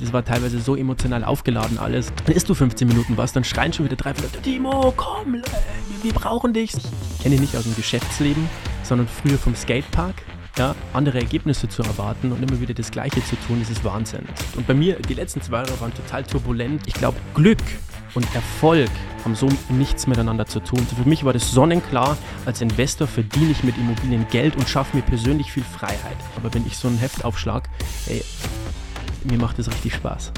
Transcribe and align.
Das 0.00 0.12
war 0.12 0.24
teilweise 0.24 0.60
so 0.60 0.76
emotional 0.76 1.24
aufgeladen 1.24 1.78
alles. 1.78 2.12
Dann 2.24 2.34
isst 2.36 2.48
du 2.48 2.54
15 2.54 2.86
Minuten 2.86 3.16
was, 3.16 3.32
dann 3.32 3.44
schreien 3.44 3.72
schon 3.72 3.84
wieder 3.84 3.96
drei, 3.96 4.10
Leute, 4.10 4.40
Timo, 4.42 4.92
komm, 4.96 5.42
wir 6.02 6.12
brauchen 6.12 6.52
dich. 6.52 6.72
Ich 6.74 7.22
kenne 7.22 7.34
ihn 7.34 7.40
nicht 7.40 7.56
aus 7.56 7.64
dem 7.64 7.74
Geschäftsleben, 7.74 8.48
sondern 8.82 9.08
früher 9.08 9.38
vom 9.38 9.54
Skatepark. 9.54 10.14
Ja, 10.56 10.74
andere 10.92 11.20
Ergebnisse 11.20 11.68
zu 11.68 11.82
erwarten 11.82 12.32
und 12.32 12.42
immer 12.42 12.60
wieder 12.60 12.74
das 12.74 12.90
Gleiche 12.90 13.24
zu 13.24 13.36
tun, 13.46 13.60
das 13.60 13.70
ist 13.70 13.84
Wahnsinn. 13.84 14.24
Und 14.56 14.66
bei 14.66 14.74
mir, 14.74 14.96
die 14.96 15.14
letzten 15.14 15.40
zwei 15.40 15.58
Jahre 15.58 15.80
waren 15.80 15.94
total 15.94 16.24
turbulent. 16.24 16.82
Ich 16.86 16.94
glaube, 16.94 17.16
Glück 17.34 17.62
und 18.14 18.26
Erfolg 18.34 18.90
haben 19.24 19.36
so 19.36 19.48
nichts 19.68 20.06
miteinander 20.06 20.46
zu 20.46 20.60
tun. 20.60 20.84
Für 21.00 21.08
mich 21.08 21.24
war 21.24 21.32
das 21.32 21.50
sonnenklar, 21.52 22.16
als 22.44 22.60
Investor 22.60 23.06
verdiene 23.06 23.52
ich 23.52 23.62
mit 23.62 23.76
Immobilien 23.76 24.26
Geld 24.30 24.56
und 24.56 24.68
schaffe 24.68 24.96
mir 24.96 25.02
persönlich 25.02 25.52
viel 25.52 25.62
Freiheit. 25.64 26.16
Aber 26.36 26.52
wenn 26.54 26.66
ich 26.66 26.76
so 26.76 26.88
ein 26.88 26.98
Heft 26.98 27.24
aufschlag, 27.24 27.68
ey, 28.06 28.24
mir 29.24 29.38
macht 29.38 29.58
das 29.58 29.68
richtig 29.68 29.94
Spaß. 29.94 30.32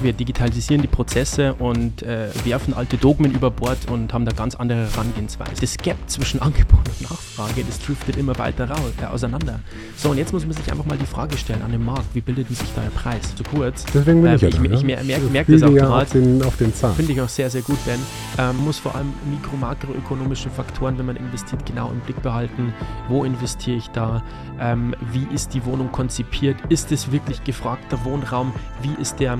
Wir 0.00 0.12
digitalisieren 0.12 0.82
die 0.82 0.88
Prozesse 0.88 1.54
und 1.54 2.02
äh, 2.02 2.28
werfen 2.44 2.74
alte 2.74 2.96
Dogmen 2.96 3.32
über 3.32 3.50
Bord 3.50 3.78
und 3.90 4.12
haben 4.12 4.24
da 4.24 4.32
ganz 4.32 4.54
andere 4.54 4.88
Herangehensweise. 4.90 5.60
Das 5.60 5.76
Gap 5.76 5.96
zwischen 6.06 6.40
Angebot 6.42 6.80
und 6.88 7.02
Nachfrage, 7.10 7.64
das 7.64 7.78
driftet 7.80 8.16
immer 8.16 8.36
weiter 8.38 8.68
raus, 8.68 8.92
äh, 9.00 9.06
auseinander. 9.06 9.60
So, 9.96 10.10
und 10.10 10.18
jetzt 10.18 10.32
muss 10.32 10.44
man 10.44 10.52
sich 10.54 10.70
einfach 10.70 10.84
mal 10.84 10.98
die 10.98 11.06
Frage 11.06 11.36
stellen 11.36 11.62
an 11.62 11.72
dem 11.72 11.84
Markt, 11.84 12.14
wie 12.14 12.20
bildet 12.20 12.48
sich 12.48 12.72
da 12.74 12.82
der 12.82 12.90
Preis? 12.90 13.34
Zu 13.34 13.44
kurz. 13.44 13.84
Deswegen 13.94 14.22
bin 14.22 14.30
ähm, 14.30 14.36
ich 14.36 14.42
ja 14.42 14.48
Ich, 14.48 14.58
ne? 14.58 14.74
ich 14.74 14.82
mer 14.82 15.02
merke 15.04 15.24
merk 15.26 15.46
das 15.48 15.62
auch 15.62 15.72
gerade. 15.72 15.92
auf 16.02 16.10
den, 16.12 16.42
auf 16.42 16.56
den 16.56 16.74
Zahn. 16.74 16.94
Finde 16.94 17.12
ich 17.12 17.20
auch 17.20 17.28
sehr, 17.28 17.50
sehr 17.50 17.62
gut, 17.62 17.78
Ben. 17.84 18.00
Ähm, 18.38 18.56
muss 18.64 18.78
vor 18.78 18.94
allem 18.94 19.12
mikro-, 19.30 19.56
makroökonomische 19.56 20.50
Faktoren, 20.50 20.98
wenn 20.98 21.06
man 21.06 21.16
investiert, 21.16 21.64
genau 21.66 21.90
im 21.90 22.00
Blick 22.00 22.20
behalten. 22.22 22.72
Wo 23.08 23.24
investiere 23.24 23.76
ich 23.76 23.88
da? 23.88 24.22
Ähm, 24.60 24.94
wie 25.12 25.26
ist 25.34 25.54
die 25.54 25.64
Wohnung 25.64 25.90
konzipiert? 25.92 26.56
Ist 26.68 26.92
es 26.92 27.12
wirklich 27.12 27.44
gefragter 27.44 28.04
Wohnraum? 28.04 28.52
Wie 28.82 29.00
ist 29.00 29.16
der. 29.20 29.38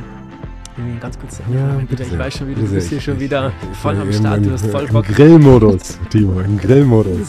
Hm, 0.77 0.99
Ganz 1.01 1.19
kurz, 1.19 1.41
Ja, 1.53 1.79
ich 1.81 1.87
bitte 1.87 2.05
sehr. 2.05 2.19
weiß 2.19 2.39
schon 2.39 2.49
wieder, 2.49 2.57
Bitte 2.61 2.69
du 2.71 2.75
bist 2.77 2.89
hier 2.89 3.01
schon 3.01 3.21
wieder 3.21 3.53
Ich- 3.71 3.79
voll 3.79 3.97
am 3.97 4.09
im- 4.09 4.13
Start, 4.13 4.41
du 4.41 4.45
im- 4.47 4.53
hast 4.53 4.67
voll 4.67 4.85
Im 4.85 4.93
Bock. 4.93 5.07
Grillmodus, 5.07 5.99
Timo, 6.11 6.41
im 6.41 6.59
Grillmodus. 6.59 7.29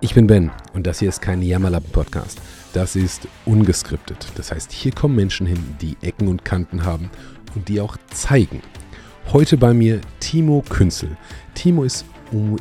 Ich 0.00 0.14
bin 0.14 0.26
Ben 0.26 0.50
und 0.74 0.86
das 0.86 0.98
hier 0.98 1.08
ist 1.08 1.22
kein 1.22 1.40
Jammerlappen-Podcast. 1.40 2.38
Das 2.74 2.96
ist 2.96 3.26
ungeskriptet. 3.46 4.26
Das 4.34 4.52
heißt, 4.52 4.72
hier 4.72 4.92
kommen 4.92 5.14
Menschen 5.14 5.46
hin, 5.46 5.58
die 5.80 5.96
Ecken 6.02 6.28
und 6.28 6.44
Kanten 6.44 6.84
haben 6.84 7.08
und 7.54 7.68
die 7.68 7.80
auch 7.80 7.96
zeigen. 8.12 8.60
Heute 9.32 9.56
bei 9.56 9.72
mir 9.72 10.00
Timo 10.20 10.62
Künzel. 10.68 11.16
Timo 11.54 11.84
ist 11.84 12.04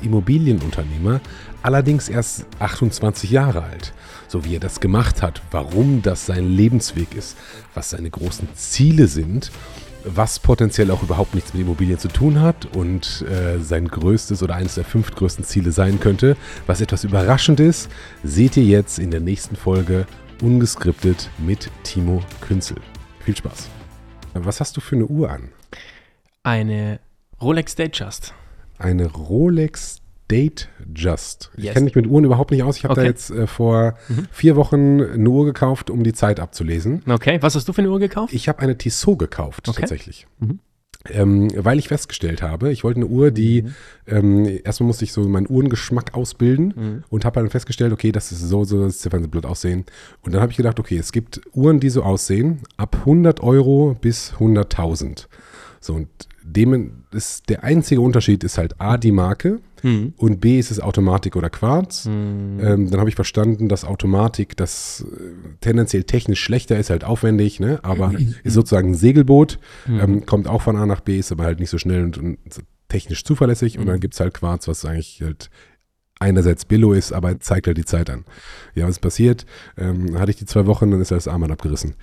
Immobilienunternehmer, 0.04 1.20
allerdings 1.64 2.08
erst 2.08 2.46
28 2.60 3.32
Jahre 3.32 3.64
alt. 3.64 3.94
So 4.34 4.44
wie 4.46 4.56
er 4.56 4.60
das 4.60 4.80
gemacht 4.80 5.22
hat, 5.22 5.44
warum 5.52 6.02
das 6.02 6.26
sein 6.26 6.50
Lebensweg 6.50 7.14
ist, 7.14 7.38
was 7.76 7.92
seine 7.92 8.10
großen 8.10 8.48
Ziele 8.56 9.06
sind, 9.06 9.52
was 10.06 10.40
potenziell 10.40 10.90
auch 10.90 11.04
überhaupt 11.04 11.36
nichts 11.36 11.54
mit 11.54 11.62
Immobilien 11.62 12.00
zu 12.00 12.08
tun 12.08 12.42
hat 12.42 12.66
und 12.76 13.24
äh, 13.30 13.60
sein 13.60 13.88
größtes 13.88 14.42
oder 14.42 14.56
eines 14.56 14.74
der 14.74 14.86
fünf 14.86 15.12
größten 15.12 15.46
Ziele 15.46 15.72
sein 15.72 16.00
könnte, 16.00 16.36
was 16.66 16.82
etwas 16.82 17.04
überraschend 17.04 17.60
ist, 17.60 17.92
seht 18.24 18.58
ihr 18.58 18.64
jetzt 18.64 18.98
in 18.98 19.12
der 19.12 19.20
nächsten 19.20 19.56
Folge 19.56 20.08
ungeskriptet 20.42 21.30
mit 21.38 21.70
Timo 21.84 22.24
Künzel. 22.42 22.78
Viel 23.20 23.38
Spaß. 23.38 23.70
Was 24.34 24.60
hast 24.60 24.76
du 24.76 24.82
für 24.82 24.96
eine 24.96 25.06
Uhr 25.06 25.30
an? 25.30 25.50
Eine 26.42 27.00
Rolex 27.40 27.76
Datejust. 27.76 28.34
Eine 28.80 29.12
Rolex 29.12 30.02
Date 30.32 30.70
Just. 30.96 31.52
Ich 31.58 31.66
Yes. 31.66 31.74
kenne 31.74 31.86
mich 31.86 31.96
mit 31.96 32.08
Uhren 32.08 32.24
überhaupt 32.24 32.52
nicht 32.52 32.64
aus. 32.64 32.78
Ich 32.78 32.84
habe 32.86 32.96
da 32.96 33.02
Okay. 33.02 33.10
jetzt 33.10 33.30
äh, 33.32 33.46
vor 33.48 33.96
Mhm. 34.10 34.28
vier 34.32 34.56
Wochen 34.56 35.02
eine 35.02 35.30
Uhr 35.30 35.46
gekauft, 35.46 35.90
um 35.90 36.04
die 36.04 36.14
Zeit 36.14 36.40
abzulesen. 36.40 37.02
Okay, 37.08 37.38
was 37.42 37.56
hast 37.56 37.68
du 37.68 37.74
für 37.74 37.82
eine 37.82 37.92
Uhr 37.92 38.00
gekauft? 38.00 38.34
Ich 38.34 38.48
habe 38.50 38.60
eine 38.60 38.78
Tissot 38.78 39.20
gekauft, 39.20 39.68
Okay. 39.70 39.82
tatsächlich. 39.82 40.28
Mhm. 40.40 40.60
Ähm, 41.10 41.50
weil 41.58 41.80
ich 41.80 41.90
festgestellt 41.90 42.42
habe, 42.42 42.72
ich 42.72 42.86
wollte 42.86 43.02
eine 43.02 43.08
Uhr, 43.08 43.30
die, 43.30 43.66
ähm, 44.08 44.46
erstmal 44.64 44.88
musste 44.88 45.04
ich 45.04 45.12
so 45.12 45.28
meinen 45.28 45.48
Uhrengeschmack 45.50 46.14
ausbilden 46.14 46.74
Mhm. 46.78 47.04
und 47.10 47.26
habe 47.26 47.42
dann 47.42 47.50
festgestellt, 47.50 47.92
okay, 47.92 48.14
das 48.14 48.32
ist 48.32 48.40
so, 48.48 48.64
so 48.64 48.86
das 48.86 49.00
Ziffernblatt 49.00 49.46
aussehen. 49.46 49.84
Und 50.22 50.34
dann 50.34 50.42
habe 50.42 50.52
ich 50.54 50.58
gedacht, 50.58 50.80
okay, 50.80 50.98
es 50.98 51.12
gibt 51.12 51.42
Uhren, 51.54 51.82
die 51.82 51.90
so 51.90 52.04
aussehen, 52.04 52.60
ab 52.78 53.00
100 53.06 53.42
Euro 53.42 53.98
bis 54.00 54.32
100.000. 54.40 55.28
So, 55.82 55.96
und 55.96 56.08
dem 56.42 57.04
ist, 57.12 57.50
der 57.50 57.66
einzige 57.66 58.00
Unterschied 58.00 58.42
ist 58.46 58.58
halt 58.58 58.80
A, 58.80 58.96
die 58.98 59.12
Marke 59.12 59.60
Mhm. 59.84 60.14
und 60.18 60.42
B, 60.42 60.58
ist 60.58 60.72
es 60.72 60.80
Automatik 60.80 61.36
oder 61.36 61.50
Quarz. 61.50 62.06
Mhm. 62.06 62.60
Ähm, 62.62 62.90
dann 62.90 63.00
habe 63.00 63.10
ich 63.10 63.16
verstanden, 63.16 63.70
dass 63.70 63.86
Automatik 63.86 64.58
das 64.58 65.06
äh, 65.06 65.24
tendenziell 65.62 66.04
technisch 66.04 66.42
schlechter 66.42 66.78
ist, 66.78 66.90
halt 66.90 67.04
aufwendig, 67.04 67.60
ne? 67.60 67.80
aber 67.84 68.14
ist 68.44 68.54
sozusagen 68.54 68.92
ein 68.92 68.96
Segelboot, 68.96 69.60
ähm, 69.88 70.26
kommt 70.26 70.48
auch 70.48 70.62
von 70.62 70.76
A 70.76 70.86
nach 70.86 71.02
B, 71.02 71.20
ist 71.20 71.32
aber 71.32 71.44
halt 71.44 71.60
nicht 71.60 71.70
so 71.70 71.78
schnell 71.78 72.04
und, 72.04 72.18
und 72.18 72.38
technisch 72.88 73.24
zuverlässig. 73.24 73.78
Und 73.78 73.88
dann 73.88 74.00
gibt 74.00 74.14
es 74.14 74.20
halt 74.20 74.34
Quarz, 74.34 74.68
was 74.68 74.86
eigentlich 74.86 75.22
halt 75.22 75.50
einerseits 76.20 76.66
Billo 76.66 76.94
ist, 76.94 77.12
aber 77.12 77.40
zeigt 77.40 77.68
halt 77.68 77.78
die 77.78 77.86
Zeit 77.86 78.10
an. 78.10 78.24
Ja, 78.76 78.88
was 78.88 79.00
passiert? 79.00 79.46
Ähm, 79.78 80.18
hatte 80.20 80.32
ich 80.32 80.38
die 80.38 80.46
zwei 80.46 80.66
Wochen, 80.68 80.92
dann 80.92 81.02
ist 81.02 81.12
das 81.12 81.28
Armband 81.28 81.52
abgerissen. 81.52 81.96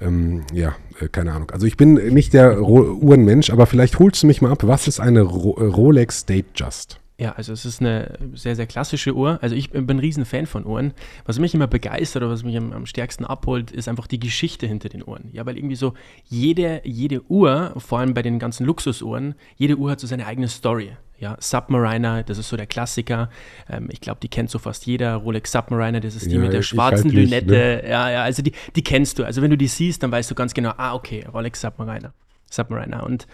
Ähm, 0.00 0.42
ja, 0.52 0.74
äh, 1.00 1.08
keine 1.08 1.32
Ahnung. 1.32 1.50
Also 1.50 1.66
ich 1.66 1.76
bin 1.76 1.94
nicht 1.94 2.32
der 2.32 2.58
Ro 2.58 2.80
Uhrenmensch, 2.80 3.50
aber 3.50 3.66
vielleicht 3.66 3.98
holst 3.98 4.22
du 4.22 4.26
mich 4.26 4.42
mal 4.42 4.50
ab. 4.50 4.62
Was 4.64 4.88
ist 4.88 5.00
eine 5.00 5.22
Ro 5.22 5.50
Rolex 5.50 6.26
Date 6.26 6.46
Just? 6.56 6.98
Ja, 7.20 7.32
also 7.32 7.52
es 7.52 7.64
ist 7.64 7.80
eine 7.80 8.16
sehr, 8.34 8.54
sehr 8.54 8.66
klassische 8.66 9.12
Uhr. 9.12 9.40
Also 9.42 9.56
ich 9.56 9.70
bin 9.70 9.88
ein 9.90 9.98
riesen 9.98 10.24
Fan 10.24 10.46
von 10.46 10.64
Uhren. 10.64 10.92
Was 11.26 11.40
mich 11.40 11.52
immer 11.52 11.66
begeistert 11.66 12.22
oder 12.22 12.30
was 12.30 12.44
mich 12.44 12.56
am, 12.56 12.72
am 12.72 12.86
stärksten 12.86 13.24
abholt, 13.24 13.72
ist 13.72 13.88
einfach 13.88 14.06
die 14.06 14.20
Geschichte 14.20 14.68
hinter 14.68 14.88
den 14.88 15.02
Uhren. 15.04 15.28
Ja, 15.32 15.44
weil 15.44 15.56
irgendwie 15.56 15.74
so 15.74 15.94
jede, 16.26 16.80
jede 16.84 17.28
Uhr, 17.28 17.74
vor 17.76 17.98
allem 17.98 18.14
bei 18.14 18.22
den 18.22 18.38
ganzen 18.38 18.64
Luxusuhren, 18.66 19.34
jede 19.56 19.76
Uhr 19.76 19.90
hat 19.90 19.98
so 19.98 20.06
seine 20.06 20.26
eigene 20.26 20.46
Story. 20.46 20.92
Ja, 21.18 21.36
Submariner, 21.40 22.22
das 22.22 22.38
ist 22.38 22.48
so 22.48 22.56
der 22.56 22.68
Klassiker. 22.68 23.30
Ähm, 23.68 23.88
ich 23.90 24.00
glaube, 24.00 24.20
die 24.22 24.28
kennt 24.28 24.50
so 24.50 24.60
fast 24.60 24.86
jeder. 24.86 25.16
Rolex 25.16 25.50
Submariner, 25.50 25.98
das 25.98 26.14
ist 26.14 26.26
die 26.26 26.36
Ja, 26.36 26.40
mit 26.40 26.52
der 26.52 26.62
schwarzen 26.62 27.08
nicht, 27.08 27.16
Lünette. 27.16 27.82
Ja, 27.84 28.08
ja, 28.08 28.22
also 28.22 28.42
die, 28.42 28.52
die 28.76 28.82
kennst 28.82 29.18
du. 29.18 29.24
Also 29.24 29.42
wenn 29.42 29.50
du 29.50 29.58
die 29.58 29.66
siehst, 29.66 30.04
dann 30.04 30.12
weißt 30.12 30.30
du 30.30 30.36
ganz 30.36 30.54
genau, 30.54 30.74
ah, 30.76 30.94
okay, 30.94 31.26
Rolex 31.34 31.60
Submariner. 31.60 32.14
Submariner. 32.50 33.04
Und 33.04 33.26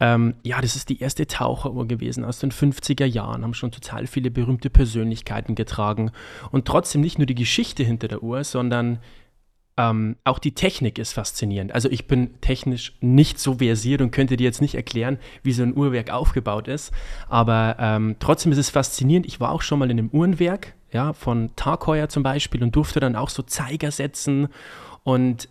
ähm, 0.00 0.34
ja, 0.42 0.60
das 0.60 0.76
ist 0.76 0.88
die 0.88 1.00
erste 1.00 1.26
Taucheruhr 1.26 1.86
gewesen 1.86 2.24
aus 2.24 2.38
den 2.38 2.52
50er 2.52 3.04
Jahren, 3.04 3.42
haben 3.42 3.54
schon 3.54 3.70
total 3.72 4.06
viele 4.06 4.30
berühmte 4.30 4.70
Persönlichkeiten 4.70 5.54
getragen. 5.54 6.10
Und 6.50 6.66
trotzdem 6.66 7.00
nicht 7.00 7.18
nur 7.18 7.26
die 7.26 7.34
Geschichte 7.34 7.84
hinter 7.84 8.08
der 8.08 8.22
Uhr, 8.22 8.44
sondern 8.44 8.98
ähm, 9.76 10.16
auch 10.24 10.38
die 10.38 10.54
Technik 10.54 10.98
ist 10.98 11.14
faszinierend. 11.14 11.72
Also 11.72 11.88
ich 11.90 12.06
bin 12.06 12.40
technisch 12.40 12.94
nicht 13.00 13.38
so 13.38 13.54
versiert 13.54 14.02
und 14.02 14.10
könnte 14.10 14.36
dir 14.36 14.44
jetzt 14.44 14.60
nicht 14.60 14.74
erklären, 14.74 15.18
wie 15.42 15.52
so 15.52 15.62
ein 15.62 15.76
Uhrwerk 15.76 16.10
aufgebaut 16.10 16.68
ist. 16.68 16.92
Aber 17.28 17.76
ähm, 17.78 18.16
trotzdem 18.18 18.52
ist 18.52 18.58
es 18.58 18.70
faszinierend. 18.70 19.26
Ich 19.26 19.40
war 19.40 19.50
auch 19.50 19.62
schon 19.62 19.78
mal 19.78 19.90
in 19.90 19.98
einem 19.98 20.10
Uhrenwerk, 20.10 20.74
ja, 20.92 21.14
von 21.14 21.50
Tag 21.56 21.86
Heuer 21.86 22.08
zum 22.08 22.22
Beispiel 22.22 22.62
und 22.62 22.76
durfte 22.76 23.00
dann 23.00 23.16
auch 23.16 23.30
so 23.30 23.42
Zeiger 23.42 23.90
setzen 23.90 24.48
und 25.04 25.48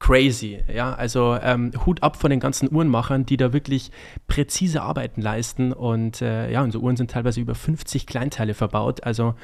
crazy, 0.00 0.60
ja, 0.72 0.94
also 0.94 1.36
ähm, 1.42 1.72
Hut 1.84 2.02
ab 2.02 2.16
von 2.16 2.30
den 2.30 2.40
ganzen 2.40 2.72
Uhrenmachern, 2.72 3.26
die 3.26 3.36
da 3.36 3.52
wirklich 3.52 3.90
präzise 4.26 4.82
Arbeiten 4.82 5.20
leisten 5.20 5.72
und 5.72 6.22
äh, 6.22 6.50
ja, 6.50 6.62
unsere 6.62 6.82
Uhren 6.82 6.96
sind 6.96 7.10
teilweise 7.10 7.40
über 7.40 7.54
50 7.54 8.06
Kleinteile 8.06 8.54
verbaut, 8.54 9.02
also 9.02 9.34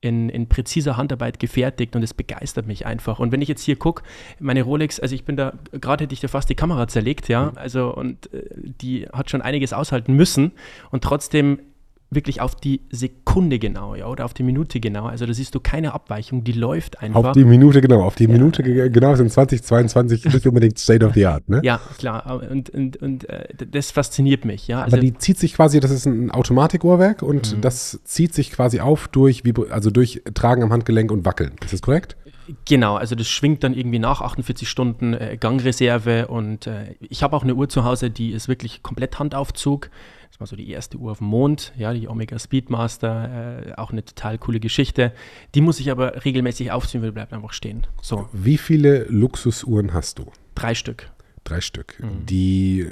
in, 0.00 0.28
in 0.28 0.48
präziser 0.48 0.96
Handarbeit 0.96 1.38
gefertigt 1.38 1.94
und 1.94 2.02
es 2.02 2.12
begeistert 2.12 2.66
mich 2.66 2.84
einfach. 2.84 3.20
Und 3.20 3.30
wenn 3.30 3.40
ich 3.40 3.48
jetzt 3.48 3.62
hier 3.62 3.76
gucke, 3.76 4.02
meine 4.40 4.62
Rolex, 4.62 4.98
also 4.98 5.14
ich 5.14 5.24
bin 5.24 5.36
da, 5.36 5.52
gerade 5.70 6.04
hätte 6.04 6.12
ich 6.12 6.20
da 6.20 6.26
fast 6.26 6.50
die 6.50 6.56
Kamera 6.56 6.88
zerlegt, 6.88 7.28
ja, 7.28 7.52
also 7.54 7.94
und 7.94 8.32
äh, 8.34 8.42
die 8.56 9.06
hat 9.12 9.30
schon 9.30 9.40
einiges 9.40 9.72
aushalten 9.72 10.14
müssen 10.14 10.52
und 10.90 11.04
trotzdem 11.04 11.60
wirklich 12.14 12.40
auf 12.40 12.54
die 12.54 12.80
Sekunde 12.90 13.58
genau, 13.58 13.94
ja, 13.94 14.06
oder 14.06 14.24
auf 14.24 14.34
die 14.34 14.42
Minute 14.42 14.80
genau. 14.80 15.06
Also 15.06 15.26
da 15.26 15.32
siehst 15.32 15.54
du 15.54 15.60
keine 15.60 15.94
Abweichung, 15.94 16.44
die 16.44 16.52
läuft 16.52 17.00
einfach. 17.00 17.24
Auf 17.24 17.32
die 17.32 17.44
Minute, 17.44 17.80
genau. 17.80 18.02
Auf 18.02 18.14
die 18.16 18.28
Minute, 18.28 18.62
ge- 18.62 18.90
genau, 18.90 19.14
sind 19.14 19.30
2022 19.32 20.24
nicht 20.32 20.46
unbedingt 20.46 20.78
State 20.78 21.04
of 21.04 21.14
the 21.14 21.26
Art, 21.26 21.48
ne? 21.48 21.60
Ja, 21.64 21.80
klar. 21.98 22.42
Und, 22.50 22.70
und, 22.70 22.96
und 23.02 23.28
äh, 23.28 23.48
das 23.70 23.90
fasziniert 23.90 24.44
mich, 24.44 24.68
ja. 24.68 24.78
Aber 24.78 24.84
Also, 24.86 24.96
die 24.98 25.14
zieht 25.16 25.38
sich 25.38 25.54
quasi, 25.54 25.80
das 25.80 25.90
ist 25.90 26.06
ein 26.06 26.30
Automatikuhrwerk 26.30 27.22
und 27.22 27.56
Mhm. 27.56 27.60
das 27.60 28.00
zieht 28.04 28.34
sich 28.34 28.50
quasi 28.52 28.80
auf 28.80 29.08
durch, 29.08 29.42
also 29.70 29.90
durch 29.90 30.22
Tragen 30.34 30.62
am 30.62 30.72
Handgelenk 30.72 31.10
und 31.10 31.24
Wackeln. 31.24 31.52
Ist 31.62 31.72
das 31.72 31.82
korrekt? 31.82 32.16
genau, 32.66 32.96
also 32.96 33.14
das 33.14 33.28
schwingt 33.28 33.62
dann 33.64 33.72
irgendwie 33.72 34.00
nach 34.00 34.20
48 34.20 34.68
Stunden 34.68 35.14
äh, 35.14 35.36
Gangreserve 35.38 36.26
und 36.26 36.66
äh, 36.66 36.96
ich 37.00 37.22
habe 37.22 37.36
auch 37.36 37.44
eine 37.44 37.54
Uhr 37.54 37.68
zu 37.68 37.84
Hause, 37.84 38.10
die 38.10 38.32
ist 38.32 38.48
wirklich 38.48 38.82
komplett 38.82 39.18
Handaufzug. 39.18 39.90
Das 40.32 40.40
war 40.40 40.46
so 40.46 40.56
die 40.56 40.70
erste 40.70 40.96
Uhr 40.96 41.12
auf 41.12 41.18
dem 41.18 41.26
Mond, 41.26 41.72
ja, 41.76 41.92
die 41.92 42.08
Omega 42.08 42.38
Speedmaster, 42.38 43.66
äh, 43.68 43.72
auch 43.74 43.90
eine 43.92 44.02
total 44.02 44.38
coole 44.38 44.60
Geschichte. 44.60 45.12
Die 45.54 45.60
muss 45.60 45.78
ich 45.78 45.90
aber 45.90 46.24
regelmäßig 46.24 46.72
aufziehen, 46.72 47.02
weil 47.02 47.10
die 47.10 47.14
bleibt 47.14 47.34
einfach 47.34 47.52
stehen. 47.52 47.86
So, 48.00 48.28
Wie 48.32 48.56
viele 48.56 49.04
Luxusuhren 49.10 49.92
hast 49.92 50.18
du? 50.18 50.32
drei 50.54 50.74
Stück. 50.74 51.10
Drei 51.44 51.60
Stück. 51.60 51.98
Mhm. 52.00 52.24
Die, 52.26 52.88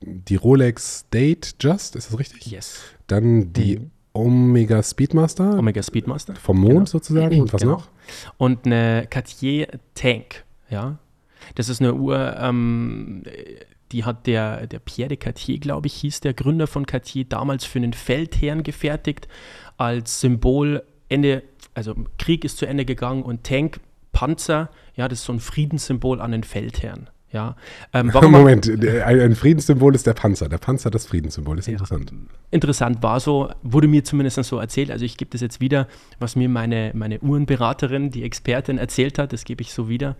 die 0.00 0.36
Rolex 0.36 1.06
Date 1.12 1.56
Just, 1.60 1.96
ist 1.96 2.12
das 2.12 2.18
richtig? 2.18 2.46
Yes. 2.46 2.82
Dann 3.08 3.52
die 3.52 3.78
Mhm. 3.78 3.90
Omega 4.12 4.82
Speedmaster 4.82 5.58
Omega 5.58 5.82
Speedmaster. 5.82 6.34
vom 6.36 6.58
Mond 6.60 6.72
Genau. 6.72 6.84
sozusagen. 6.84 7.40
Und 7.40 7.52
was 7.52 7.62
Genau. 7.62 7.72
noch? 7.74 7.88
Und 8.38 8.66
eine 8.66 9.06
Cartier 9.10 9.68
Tank, 9.94 10.44
ja. 10.68 10.98
Das 11.56 11.68
ist 11.68 11.80
eine 11.80 11.94
Uhr, 11.94 12.36
ähm, 12.38 13.22
die 13.92 14.04
hat 14.04 14.26
der, 14.26 14.66
der 14.66 14.78
Pierre 14.78 15.08
de 15.08 15.16
Cartier, 15.16 15.58
glaube 15.58 15.86
ich, 15.86 15.94
hieß 15.94 16.20
der 16.20 16.34
Gründer 16.34 16.66
von 16.66 16.86
Cartier, 16.86 17.24
damals 17.24 17.64
für 17.64 17.78
einen 17.78 17.92
Feldherrn 17.92 18.62
gefertigt, 18.62 19.28
als 19.76 20.20
Symbol 20.20 20.84
Ende, 21.08 21.42
also 21.74 21.94
Krieg 22.18 22.44
ist 22.44 22.58
zu 22.58 22.66
Ende 22.66 22.84
gegangen 22.84 23.22
und 23.22 23.44
Tank, 23.44 23.80
Panzer, 24.12 24.70
ja, 24.94 25.08
das 25.08 25.20
ist 25.20 25.24
so 25.24 25.32
ein 25.32 25.40
Friedenssymbol 25.40 26.20
an 26.20 26.32
den 26.32 26.44
Feldherrn. 26.44 27.10
Ja. 27.32 27.56
Ähm, 27.92 28.12
Moment, 28.14 28.68
ein 29.04 29.34
Friedenssymbol 29.34 29.94
ist 29.94 30.06
der 30.06 30.14
Panzer. 30.14 30.48
Der 30.48 30.58
Panzer 30.58 30.90
das 30.90 31.06
Friedenssymbol, 31.06 31.58
ist 31.58 31.66
ja. 31.66 31.72
interessant. 31.72 32.12
Interessant 32.52 33.02
war 33.02 33.18
so, 33.18 33.50
wurde 33.62 33.88
mir 33.88 34.04
zumindest 34.04 34.42
so 34.44 34.58
erzählt. 34.58 34.92
Also 34.92 35.04
ich 35.04 35.16
gebe 35.16 35.30
das 35.32 35.40
jetzt 35.40 35.60
wieder, 35.60 35.88
was 36.20 36.36
mir 36.36 36.48
meine, 36.48 36.92
meine 36.94 37.18
Uhrenberaterin, 37.20 38.10
die 38.10 38.22
Expertin 38.22 38.78
erzählt 38.78 39.18
hat, 39.18 39.32
das 39.32 39.44
gebe 39.44 39.62
ich 39.62 39.72
so 39.72 39.88
wieder. 39.88 40.16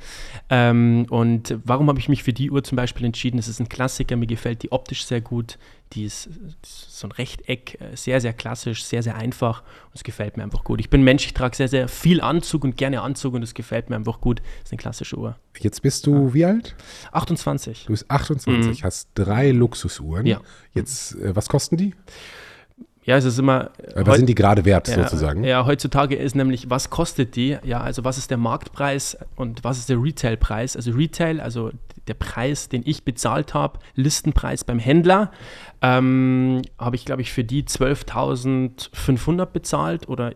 Ähm, 0.48 1.06
und 1.10 1.58
warum 1.64 1.88
habe 1.88 2.00
ich 2.00 2.08
mich 2.08 2.24
für 2.24 2.32
die 2.32 2.50
Uhr 2.50 2.64
zum 2.64 2.74
Beispiel 2.74 3.06
entschieden? 3.06 3.36
Das 3.36 3.46
ist 3.46 3.60
ein 3.60 3.68
Klassiker, 3.68 4.16
mir 4.16 4.26
gefällt 4.26 4.64
die 4.64 4.72
optisch 4.72 5.04
sehr 5.04 5.20
gut. 5.20 5.58
Die 5.92 6.04
ist 6.04 6.28
so 6.62 7.08
ein 7.08 7.12
Rechteck, 7.12 7.80
äh, 7.80 7.96
sehr, 7.96 8.20
sehr 8.20 8.32
klassisch, 8.32 8.84
sehr, 8.84 9.02
sehr 9.02 9.16
einfach 9.16 9.62
und 9.62 9.96
es 9.96 10.04
gefällt 10.04 10.36
mir 10.36 10.44
einfach 10.44 10.62
gut. 10.62 10.78
Ich 10.78 10.88
bin 10.88 11.02
Mensch, 11.02 11.26
ich 11.26 11.34
trage 11.34 11.56
sehr, 11.56 11.68
sehr 11.68 11.88
viel 11.88 12.20
Anzug 12.20 12.62
und 12.62 12.76
gerne 12.76 13.02
Anzug 13.02 13.34
und 13.34 13.42
es 13.42 13.54
gefällt 13.54 13.90
mir 13.90 13.96
einfach 13.96 14.20
gut. 14.20 14.40
Das 14.40 14.66
ist 14.66 14.72
eine 14.72 14.78
klassische 14.78 15.16
Uhr. 15.16 15.36
Jetzt 15.58 15.82
bist 15.82 16.06
du 16.06 16.28
ja. 16.28 16.34
wie 16.34 16.44
alt? 16.44 16.76
28. 17.12 17.84
Du 17.86 17.92
bist 17.92 18.08
28, 18.08 18.80
mhm. 18.80 18.84
hast 18.84 19.08
drei 19.14 19.50
Luxusuhren. 19.50 20.26
Ja. 20.26 20.40
Jetzt, 20.74 21.16
äh, 21.16 21.34
was 21.34 21.48
kosten 21.48 21.76
die? 21.76 21.94
Ja, 23.10 23.16
es 23.16 23.24
ist 23.24 23.40
immer. 23.40 23.70
Was 23.96 24.18
sind 24.18 24.28
die 24.28 24.36
gerade 24.36 24.64
wert, 24.64 24.86
ja, 24.86 25.02
sozusagen? 25.02 25.42
Ja, 25.42 25.66
heutzutage 25.66 26.14
ist 26.14 26.36
nämlich, 26.36 26.70
was 26.70 26.90
kostet 26.90 27.34
die? 27.34 27.58
Ja, 27.64 27.80
also 27.80 28.04
was 28.04 28.18
ist 28.18 28.30
der 28.30 28.38
Marktpreis 28.38 29.18
und 29.34 29.64
was 29.64 29.78
ist 29.78 29.88
der 29.88 30.00
Retailpreis? 30.00 30.76
Also 30.76 30.92
Retail, 30.92 31.40
also 31.40 31.72
der 32.06 32.14
Preis, 32.14 32.68
den 32.68 32.82
ich 32.84 33.04
bezahlt 33.04 33.52
habe, 33.52 33.80
Listenpreis 33.96 34.62
beim 34.62 34.78
Händler, 34.78 35.32
ähm, 35.82 36.62
habe 36.78 36.94
ich, 36.94 37.04
glaube 37.04 37.22
ich, 37.22 37.32
für 37.32 37.42
die 37.42 37.64
12.500 37.64 39.46
bezahlt 39.46 40.08
oder 40.08 40.34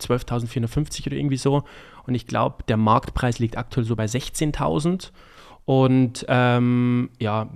12.450 0.00 1.06
oder 1.06 1.16
irgendwie 1.16 1.36
so. 1.36 1.62
Und 2.04 2.16
ich 2.16 2.26
glaube, 2.26 2.64
der 2.66 2.78
Marktpreis 2.78 3.38
liegt 3.38 3.56
aktuell 3.56 3.86
so 3.86 3.94
bei 3.94 4.06
16.000. 4.06 5.12
Und 5.66 6.26
ähm, 6.28 7.10
ja, 7.20 7.48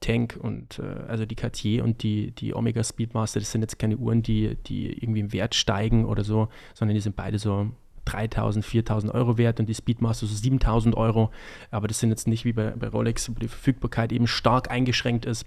Tank 0.00 0.38
und 0.40 0.78
äh, 0.78 1.02
also 1.08 1.26
die 1.26 1.36
Cartier 1.36 1.84
und 1.84 2.02
die, 2.02 2.32
die 2.32 2.54
Omega 2.54 2.82
Speedmaster, 2.82 3.40
das 3.40 3.52
sind 3.52 3.60
jetzt 3.60 3.78
keine 3.78 3.96
Uhren, 3.96 4.22
die, 4.22 4.56
die 4.66 4.92
irgendwie 4.92 5.20
im 5.20 5.32
Wert 5.32 5.54
steigen 5.54 6.04
oder 6.06 6.24
so, 6.24 6.48
sondern 6.74 6.94
die 6.94 7.00
sind 7.00 7.16
beide 7.16 7.38
so 7.38 7.70
3000, 8.06 8.64
4000 8.64 9.14
Euro 9.14 9.38
wert 9.38 9.60
und 9.60 9.68
die 9.68 9.74
Speedmaster 9.74 10.26
so 10.26 10.34
7000 10.34 10.96
Euro. 10.96 11.30
Aber 11.70 11.86
das 11.86 12.00
sind 12.00 12.10
jetzt 12.10 12.26
nicht 12.26 12.44
wie 12.44 12.52
bei, 12.52 12.70
bei 12.70 12.88
Rolex, 12.88 13.28
wo 13.28 13.34
die 13.34 13.48
Verfügbarkeit 13.48 14.12
eben 14.12 14.26
stark 14.26 14.70
eingeschränkt 14.70 15.26
ist. 15.26 15.44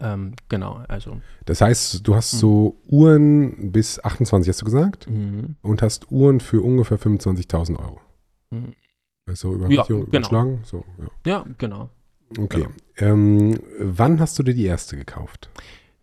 Ähm, 0.00 0.34
genau, 0.48 0.82
also. 0.88 1.20
Das 1.44 1.60
heißt, 1.60 2.06
du 2.06 2.14
hast 2.14 2.34
mhm. 2.34 2.38
so 2.38 2.76
Uhren 2.88 3.72
bis 3.72 4.02
28, 4.02 4.48
hast 4.48 4.62
du 4.62 4.64
gesagt? 4.64 5.08
Mhm. 5.08 5.56
Und 5.62 5.82
hast 5.82 6.10
Uhren 6.10 6.40
für 6.40 6.62
ungefähr 6.62 6.98
25.000 6.98 7.78
Euro. 7.78 8.00
Mhm. 8.50 8.74
Also 9.26 9.54
über 9.54 9.70
ja, 9.70 9.84
genau. 9.84 10.02
überschlagen? 10.02 10.60
So, 10.64 10.84
ja. 10.98 11.30
ja, 11.30 11.46
genau. 11.58 11.90
Okay. 12.38 12.66
Genau. 12.96 13.12
Ähm, 13.12 13.58
wann 13.78 14.20
hast 14.20 14.38
du 14.38 14.42
dir 14.42 14.54
die 14.54 14.66
erste 14.66 14.96
gekauft? 14.96 15.50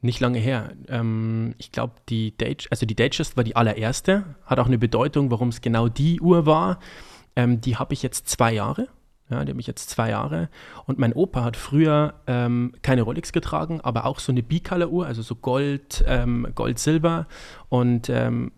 Nicht 0.02 0.20
lange 0.20 0.40
her. 0.40 0.74
Ähm, 0.88 1.54
ich 1.58 1.72
glaube, 1.72 1.94
die 2.10 2.36
Date, 2.36 2.68
also 2.72 2.86
die 2.86 2.96
Datejust 2.96 3.38
war 3.38 3.44
die 3.44 3.56
allererste, 3.56 4.24
hat 4.46 4.60
auch 4.60 4.66
eine 4.66 4.80
Bedeutung, 4.80 5.30
warum 5.30 5.50
es 5.50 5.62
genau 5.62 5.90
die 5.90 6.20
Uhr 6.20 6.46
war. 6.46 6.80
Ähm, 7.36 7.62
die 7.62 7.78
habe 7.78 7.94
ich 7.94 8.02
jetzt 8.02 8.28
zwei 8.28 8.54
Jahre. 8.54 8.88
Ja, 9.30 9.46
die 9.46 9.52
habe 9.52 9.62
ich 9.62 9.68
jetzt 9.68 9.90
zwei 9.90 10.10
Jahre. 10.10 10.50
Und 10.86 11.00
mein 11.00 11.14
Opa 11.14 11.44
hat 11.44 11.56
früher 11.56 12.16
ähm, 12.28 12.74
keine 12.82 13.04
Rolex 13.04 13.32
getragen, 13.32 13.80
aber 13.80 14.06
auch 14.06 14.20
so 14.20 14.32
eine 14.32 14.44
Bicolor-Uhr, 14.44 15.06
also 15.06 15.22
so 15.22 15.36
Gold, 15.36 16.04
ähm, 16.06 16.48
Gold, 16.54 16.80
Silber. 16.80 17.28
Und 17.70 18.10
ähm, 18.10 18.52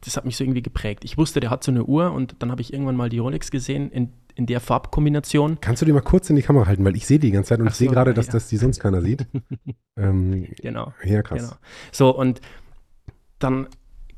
das 0.00 0.16
hat 0.16 0.24
mich 0.24 0.36
so 0.36 0.42
irgendwie 0.42 0.62
geprägt. 0.62 1.04
Ich 1.04 1.18
wusste, 1.18 1.38
der 1.38 1.50
hat 1.50 1.62
so 1.62 1.70
eine 1.70 1.84
Uhr 1.84 2.12
und 2.12 2.36
dann 2.40 2.50
habe 2.50 2.62
ich 2.62 2.72
irgendwann 2.72 2.96
mal 2.96 3.10
die 3.10 3.18
Rolex 3.18 3.50
gesehen 3.50 3.90
in, 3.92 4.12
in 4.34 4.46
der 4.46 4.60
Farbkombination. 4.60 5.58
Kannst 5.60 5.82
du 5.82 5.86
die 5.86 5.92
mal 5.92 6.00
kurz 6.00 6.30
in 6.30 6.36
die 6.36 6.42
Kamera 6.42 6.66
halten, 6.66 6.84
weil 6.84 6.96
ich 6.96 7.06
sehe 7.06 7.18
die 7.18 7.30
ganze 7.30 7.50
Zeit 7.50 7.60
und 7.60 7.68
Ach 7.68 7.72
ich 7.72 7.76
sehe 7.76 7.88
gerade, 7.88 8.14
dass 8.14 8.26
ja. 8.26 8.32
das 8.32 8.48
die 8.48 8.56
sonst 8.56 8.80
keiner 8.80 9.00
sieht. 9.00 9.26
ähm, 9.96 10.48
genau. 10.56 10.92
Ja, 11.04 11.22
krass. 11.22 11.42
Genau. 11.42 11.52
So, 11.90 12.16
und 12.16 12.40
dann, 13.38 13.68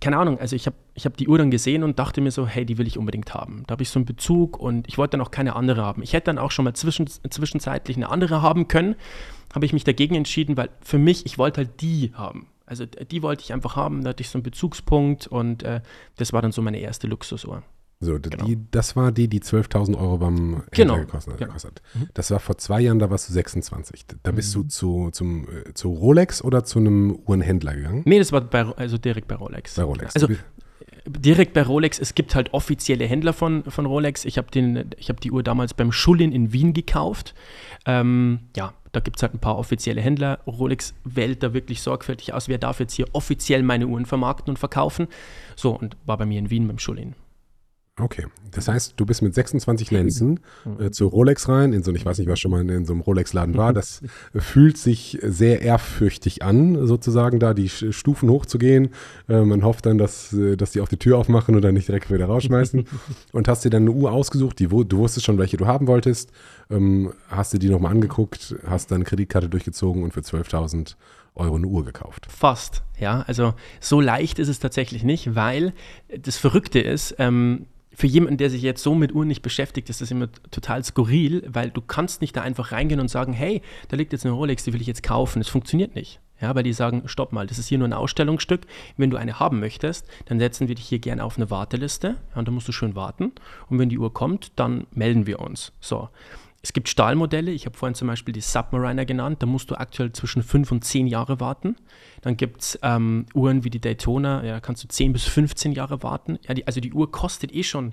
keine 0.00 0.18
Ahnung, 0.18 0.38
also 0.38 0.54
ich 0.56 0.66
habe 0.66 0.76
ich 0.94 1.06
hab 1.06 1.16
die 1.16 1.28
Uhr 1.28 1.38
dann 1.38 1.50
gesehen 1.50 1.82
und 1.82 1.98
dachte 1.98 2.20
mir 2.20 2.30
so, 2.30 2.46
hey, 2.46 2.64
die 2.64 2.78
will 2.78 2.86
ich 2.86 2.98
unbedingt 2.98 3.34
haben. 3.34 3.64
Da 3.66 3.72
habe 3.72 3.82
ich 3.82 3.90
so 3.90 3.98
einen 3.98 4.06
Bezug 4.06 4.58
und 4.58 4.86
ich 4.86 4.96
wollte 4.96 5.16
dann 5.16 5.26
auch 5.26 5.30
keine 5.30 5.56
andere 5.56 5.82
haben. 5.82 6.02
Ich 6.02 6.12
hätte 6.12 6.26
dann 6.26 6.38
auch 6.38 6.52
schon 6.52 6.64
mal 6.64 6.74
zwischen, 6.74 7.08
zwischenzeitlich 7.08 7.96
eine 7.96 8.08
andere 8.08 8.40
haben 8.40 8.68
können, 8.68 8.94
habe 9.54 9.66
ich 9.66 9.72
mich 9.72 9.84
dagegen 9.84 10.14
entschieden, 10.14 10.56
weil 10.56 10.68
für 10.80 10.98
mich, 10.98 11.26
ich 11.26 11.38
wollte 11.38 11.58
halt 11.58 11.80
die 11.80 12.12
haben. 12.14 12.46
Also 12.66 12.86
die 12.86 13.22
wollte 13.22 13.42
ich 13.42 13.52
einfach 13.52 13.76
haben, 13.76 14.04
da 14.04 14.10
hatte 14.10 14.22
ich 14.22 14.30
so 14.30 14.38
einen 14.38 14.42
Bezugspunkt 14.42 15.26
und 15.26 15.62
äh, 15.64 15.80
das 16.16 16.32
war 16.32 16.40
dann 16.40 16.52
so 16.52 16.62
meine 16.62 16.78
erste 16.78 17.06
Luxusuhr. 17.06 17.62
So, 18.04 18.18
genau. 18.20 18.44
die, 18.44 18.58
das 18.70 18.96
war 18.96 19.12
die, 19.12 19.28
die 19.28 19.40
12.000 19.40 19.98
Euro 19.98 20.18
beim 20.18 20.34
Händler 20.34 20.64
genau, 20.70 20.96
gekostet, 20.98 21.38
genau. 21.38 21.54
hat. 21.54 21.82
Mhm. 21.94 22.08
Das 22.14 22.30
war 22.30 22.40
vor 22.40 22.58
zwei 22.58 22.80
Jahren, 22.80 22.98
da 22.98 23.10
warst 23.10 23.28
du 23.28 23.32
26. 23.32 24.04
Da 24.22 24.32
bist 24.32 24.56
mhm. 24.56 24.62
du 24.62 24.68
zu, 24.68 25.10
zum, 25.12 25.48
äh, 25.48 25.74
zu 25.74 25.92
Rolex 25.92 26.42
oder 26.42 26.64
zu 26.64 26.78
einem 26.78 27.18
Uhrenhändler 27.26 27.74
gegangen? 27.74 28.02
Nee, 28.04 28.18
das 28.18 28.32
war 28.32 28.40
bei, 28.42 28.64
also 28.76 28.98
direkt 28.98 29.28
bei 29.28 29.34
Rolex. 29.34 29.74
Bei 29.74 29.82
Rolex. 29.82 30.14
Also 30.14 30.28
direkt 31.06 31.52
bei 31.52 31.62
Rolex, 31.62 31.98
es 31.98 32.14
gibt 32.14 32.34
halt 32.34 32.52
offizielle 32.54 33.06
Händler 33.06 33.32
von, 33.32 33.64
von 33.64 33.86
Rolex. 33.86 34.24
Ich 34.24 34.38
habe 34.38 34.48
hab 34.56 35.20
die 35.20 35.30
Uhr 35.30 35.42
damals 35.42 35.74
beim 35.74 35.92
Schullin 35.92 36.32
in 36.32 36.52
Wien 36.52 36.72
gekauft. 36.72 37.34
Ähm, 37.86 38.40
ja, 38.56 38.72
da 38.92 39.00
gibt 39.00 39.16
es 39.16 39.22
halt 39.22 39.34
ein 39.34 39.40
paar 39.40 39.58
offizielle 39.58 40.00
Händler. 40.00 40.40
Rolex 40.46 40.94
wählt 41.04 41.42
da 41.42 41.52
wirklich 41.52 41.82
sorgfältig 41.82 42.32
aus, 42.32 42.48
wer 42.48 42.58
darf 42.58 42.80
jetzt 42.80 42.94
hier 42.94 43.06
offiziell 43.12 43.62
meine 43.62 43.86
Uhren 43.86 44.06
vermarkten 44.06 44.50
und 44.50 44.58
verkaufen. 44.58 45.08
So, 45.56 45.78
und 45.78 45.96
war 46.06 46.16
bei 46.16 46.26
mir 46.26 46.38
in 46.38 46.50
Wien 46.50 46.66
beim 46.66 46.78
Schullin. 46.78 47.14
Okay, 48.00 48.26
das 48.50 48.66
heißt, 48.66 48.94
du 48.96 49.06
bist 49.06 49.22
mit 49.22 49.36
26 49.36 49.92
Lenzen 49.92 50.40
äh, 50.80 50.90
zu 50.90 51.06
Rolex 51.06 51.48
rein, 51.48 51.72
in 51.72 51.84
so, 51.84 51.92
ich 51.92 52.04
weiß 52.04 52.18
nicht, 52.18 52.28
was 52.28 52.40
schon 52.40 52.50
mal 52.50 52.68
in, 52.68 52.84
so 52.84 52.92
einem 52.92 53.02
Rolex-Laden 53.02 53.56
war. 53.56 53.72
Das 53.72 54.02
fühlt 54.34 54.78
sich 54.78 55.20
sehr 55.22 55.62
ehrfürchtig 55.62 56.42
an, 56.42 56.88
sozusagen 56.88 57.38
da 57.38 57.54
die 57.54 57.68
Stufen 57.68 58.30
hochzugehen. 58.30 58.88
Äh, 59.28 59.42
man 59.42 59.62
hofft 59.62 59.86
dann, 59.86 59.96
dass, 59.96 60.32
äh, 60.32 60.56
dass 60.56 60.72
die 60.72 60.80
auch 60.80 60.88
die 60.88 60.96
Tür 60.96 61.18
aufmachen 61.18 61.54
oder 61.54 61.70
nicht 61.70 61.86
direkt 61.86 62.10
wieder 62.10 62.26
rausschmeißen. 62.26 62.84
Und 63.32 63.46
hast 63.46 63.64
dir 63.64 63.70
dann 63.70 63.82
eine 63.82 63.92
Uhr 63.92 64.10
ausgesucht, 64.10 64.58
die, 64.58 64.66
du 64.66 64.98
wusstest 64.98 65.24
schon, 65.24 65.38
welche 65.38 65.56
du 65.56 65.66
haben 65.66 65.86
wolltest, 65.86 66.32
ähm, 66.70 67.12
hast 67.28 67.52
dir 67.52 67.60
die 67.60 67.70
nochmal 67.70 67.92
angeguckt, 67.92 68.56
hast 68.66 68.90
deine 68.90 69.04
Kreditkarte 69.04 69.48
durchgezogen 69.48 70.02
und 70.02 70.12
für 70.12 70.20
12.000 70.20 70.96
Euro 71.34 71.56
eine 71.56 71.66
Uhr 71.66 71.84
gekauft. 71.84 72.26
Fast, 72.30 72.82
ja. 72.98 73.24
Also 73.26 73.54
so 73.80 74.00
leicht 74.00 74.38
ist 74.38 74.48
es 74.48 74.60
tatsächlich 74.60 75.02
nicht, 75.02 75.34
weil 75.34 75.72
das 76.16 76.36
Verrückte 76.36 76.80
ist, 76.80 77.16
ähm, 77.18 77.66
für 77.94 78.06
jemanden, 78.06 78.38
der 78.38 78.50
sich 78.50 78.62
jetzt 78.62 78.82
so 78.82 78.94
mit 78.94 79.14
Uhren 79.14 79.28
nicht 79.28 79.42
beschäftigt, 79.42 79.88
ist 79.88 80.00
das 80.00 80.10
immer 80.10 80.28
total 80.50 80.82
skurril, 80.82 81.44
weil 81.46 81.70
du 81.70 81.80
kannst 81.80 82.20
nicht 82.20 82.36
da 82.36 82.42
einfach 82.42 82.72
reingehen 82.72 83.00
und 83.00 83.08
sagen, 83.08 83.32
hey, 83.32 83.62
da 83.88 83.96
liegt 83.96 84.12
jetzt 84.12 84.24
eine 84.24 84.34
Rolex, 84.34 84.64
die 84.64 84.72
will 84.72 84.80
ich 84.80 84.86
jetzt 84.86 85.02
kaufen. 85.02 85.38
Das 85.38 85.48
funktioniert 85.48 85.94
nicht. 85.94 86.20
Ja, 86.40 86.54
weil 86.54 86.64
die 86.64 86.72
sagen, 86.72 87.04
stopp 87.06 87.32
mal, 87.32 87.46
das 87.46 87.58
ist 87.58 87.68
hier 87.68 87.78
nur 87.78 87.86
ein 87.86 87.92
Ausstellungsstück. 87.92 88.62
Wenn 88.96 89.10
du 89.10 89.16
eine 89.16 89.38
haben 89.38 89.60
möchtest, 89.60 90.06
dann 90.26 90.40
setzen 90.40 90.66
wir 90.66 90.74
dich 90.74 90.86
hier 90.86 90.98
gerne 90.98 91.22
auf 91.22 91.36
eine 91.36 91.50
Warteliste. 91.50 92.16
Ja, 92.32 92.38
und 92.38 92.48
da 92.48 92.52
musst 92.52 92.66
du 92.66 92.72
schön 92.72 92.96
warten. 92.96 93.32
Und 93.68 93.78
wenn 93.78 93.88
die 93.88 93.98
Uhr 93.98 94.12
kommt, 94.12 94.52
dann 94.56 94.86
melden 94.90 95.26
wir 95.26 95.38
uns. 95.38 95.72
So. 95.80 96.08
Es 96.64 96.72
gibt 96.72 96.88
Stahlmodelle, 96.88 97.50
ich 97.50 97.66
habe 97.66 97.76
vorhin 97.76 97.94
zum 97.94 98.08
Beispiel 98.08 98.32
die 98.32 98.40
Submariner 98.40 99.04
genannt, 99.04 99.42
da 99.42 99.46
musst 99.46 99.70
du 99.70 99.74
aktuell 99.74 100.12
zwischen 100.12 100.42
fünf 100.42 100.72
und 100.72 100.82
zehn 100.82 101.06
Jahre 101.06 101.38
warten. 101.38 101.76
Dann 102.22 102.38
gibt 102.38 102.62
es 102.62 102.78
ähm, 102.82 103.26
Uhren 103.34 103.64
wie 103.64 103.68
die 103.68 103.82
Daytona, 103.82 104.42
ja, 104.42 104.60
kannst 104.60 104.82
du 104.82 104.88
10 104.88 105.12
bis 105.12 105.24
15 105.24 105.72
Jahre 105.72 106.02
warten. 106.02 106.38
Ja, 106.48 106.54
die, 106.54 106.66
also 106.66 106.80
die 106.80 106.94
Uhr 106.94 107.12
kostet 107.12 107.54
eh 107.54 107.64
schon 107.64 107.92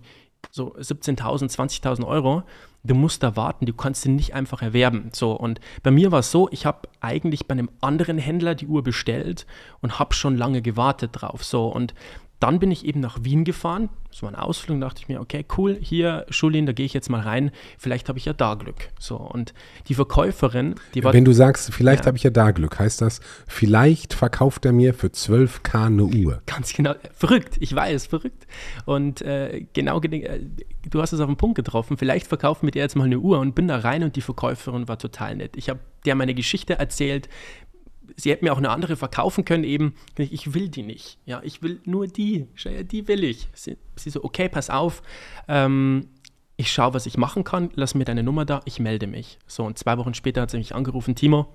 so 0.51 0.73
17.000, 0.73 1.53
20.000 1.53 2.07
Euro. 2.07 2.43
Du 2.85 2.95
musst 2.95 3.23
da 3.23 3.35
warten, 3.35 3.65
du 3.65 3.73
kannst 3.73 4.03
sie 4.03 4.09
nicht 4.09 4.35
einfach 4.35 4.61
erwerben. 4.61 5.09
So, 5.11 5.33
und 5.33 5.59
bei 5.83 5.91
mir 5.91 6.13
war 6.13 6.19
es 6.19 6.31
so, 6.31 6.47
ich 6.51 6.65
habe 6.65 6.87
eigentlich 7.01 7.47
bei 7.47 7.51
einem 7.51 7.69
anderen 7.81 8.19
Händler 8.19 8.55
die 8.55 8.67
Uhr 8.67 8.83
bestellt 8.83 9.45
und 9.81 9.99
habe 9.99 10.13
schon 10.13 10.37
lange 10.37 10.61
gewartet 10.61 11.11
drauf. 11.11 11.43
So, 11.43 11.67
und 11.67 11.93
dann 12.41 12.59
bin 12.59 12.71
ich 12.71 12.85
eben 12.85 12.99
nach 12.99 13.23
Wien 13.23 13.43
gefahren. 13.43 13.89
Das 14.09 14.23
war 14.23 14.29
ein 14.29 14.35
Ausflug, 14.35 14.81
dachte 14.81 14.99
ich 15.01 15.07
mir, 15.07 15.21
okay, 15.21 15.45
cool, 15.57 15.77
hier, 15.79 16.25
Schulin, 16.29 16.65
da 16.65 16.73
gehe 16.73 16.85
ich 16.85 16.93
jetzt 16.93 17.09
mal 17.09 17.21
rein. 17.21 17.51
Vielleicht 17.77 18.09
habe 18.09 18.17
ich 18.17 18.25
ja 18.25 18.33
da 18.33 18.55
Glück. 18.55 18.89
So, 18.99 19.15
und 19.15 19.53
die 19.87 19.93
Verkäuferin, 19.93 20.75
die 20.93 21.03
war. 21.03 21.13
Wenn 21.13 21.23
du 21.23 21.33
sagst, 21.33 21.71
vielleicht 21.73 22.03
ja. 22.03 22.07
habe 22.07 22.17
ich 22.17 22.23
ja 22.23 22.31
da 22.31 22.51
Glück, 22.51 22.79
heißt 22.79 22.99
das, 23.01 23.21
vielleicht 23.47 24.13
verkauft 24.13 24.65
er 24.65 24.73
mir 24.73 24.93
für 24.93 25.07
12k 25.07 25.85
eine 25.85 26.03
Uhr. 26.03 26.41
Ganz 26.47 26.73
genau. 26.73 26.95
Verrückt, 27.13 27.57
ich 27.59 27.75
weiß, 27.75 28.07
verrückt. 28.07 28.47
Und 28.85 29.21
äh, 29.21 29.65
genau, 29.73 30.01
äh, 30.01 30.41
du 30.89 31.01
hast 31.01 31.13
es 31.13 31.19
auf 31.19 31.27
den 31.27 31.37
Punkt 31.37 31.55
getroffen. 31.55 31.95
Vielleicht 31.95 32.27
verkauft 32.27 32.63
mit 32.63 32.75
ihr 32.75 32.81
jetzt 32.81 32.95
mal 32.95 33.05
eine 33.05 33.19
Uhr 33.19 33.39
und 33.39 33.53
bin 33.53 33.67
da 33.67 33.77
rein 33.77 34.03
und 34.03 34.15
die 34.15 34.21
Verkäuferin 34.21 34.87
war 34.87 34.97
total 34.97 35.35
nett. 35.35 35.55
Ich 35.55 35.69
habe 35.69 35.79
der 36.05 36.15
meine 36.15 36.33
Geschichte 36.33 36.79
erzählt, 36.79 37.29
sie 38.15 38.31
hätten 38.31 38.45
mir 38.45 38.53
auch 38.53 38.57
eine 38.57 38.69
andere 38.69 38.95
verkaufen 38.95 39.45
können, 39.45 39.63
eben, 39.63 39.95
ich 40.17 40.53
will 40.53 40.69
die 40.69 40.83
nicht. 40.83 41.17
Ja, 41.25 41.41
ich 41.43 41.61
will 41.61 41.81
nur 41.85 42.07
die. 42.07 42.47
Die 42.91 43.07
will 43.07 43.23
ich. 43.23 43.49
Sie, 43.53 43.77
sie 43.95 44.09
so, 44.09 44.23
okay, 44.23 44.49
pass 44.49 44.69
auf. 44.69 45.01
Ähm, 45.47 46.07
ich 46.57 46.71
schaue, 46.71 46.93
was 46.93 47.05
ich 47.05 47.17
machen 47.17 47.43
kann, 47.43 47.71
lass 47.75 47.95
mir 47.95 48.05
deine 48.05 48.23
Nummer 48.23 48.45
da, 48.45 48.61
ich 48.65 48.79
melde 48.79 49.07
mich. 49.07 49.39
So, 49.47 49.63
und 49.63 49.77
zwei 49.77 49.97
Wochen 49.97 50.13
später 50.13 50.41
hat 50.41 50.51
sie 50.51 50.57
mich 50.57 50.75
angerufen, 50.75 51.15
Timo, 51.15 51.47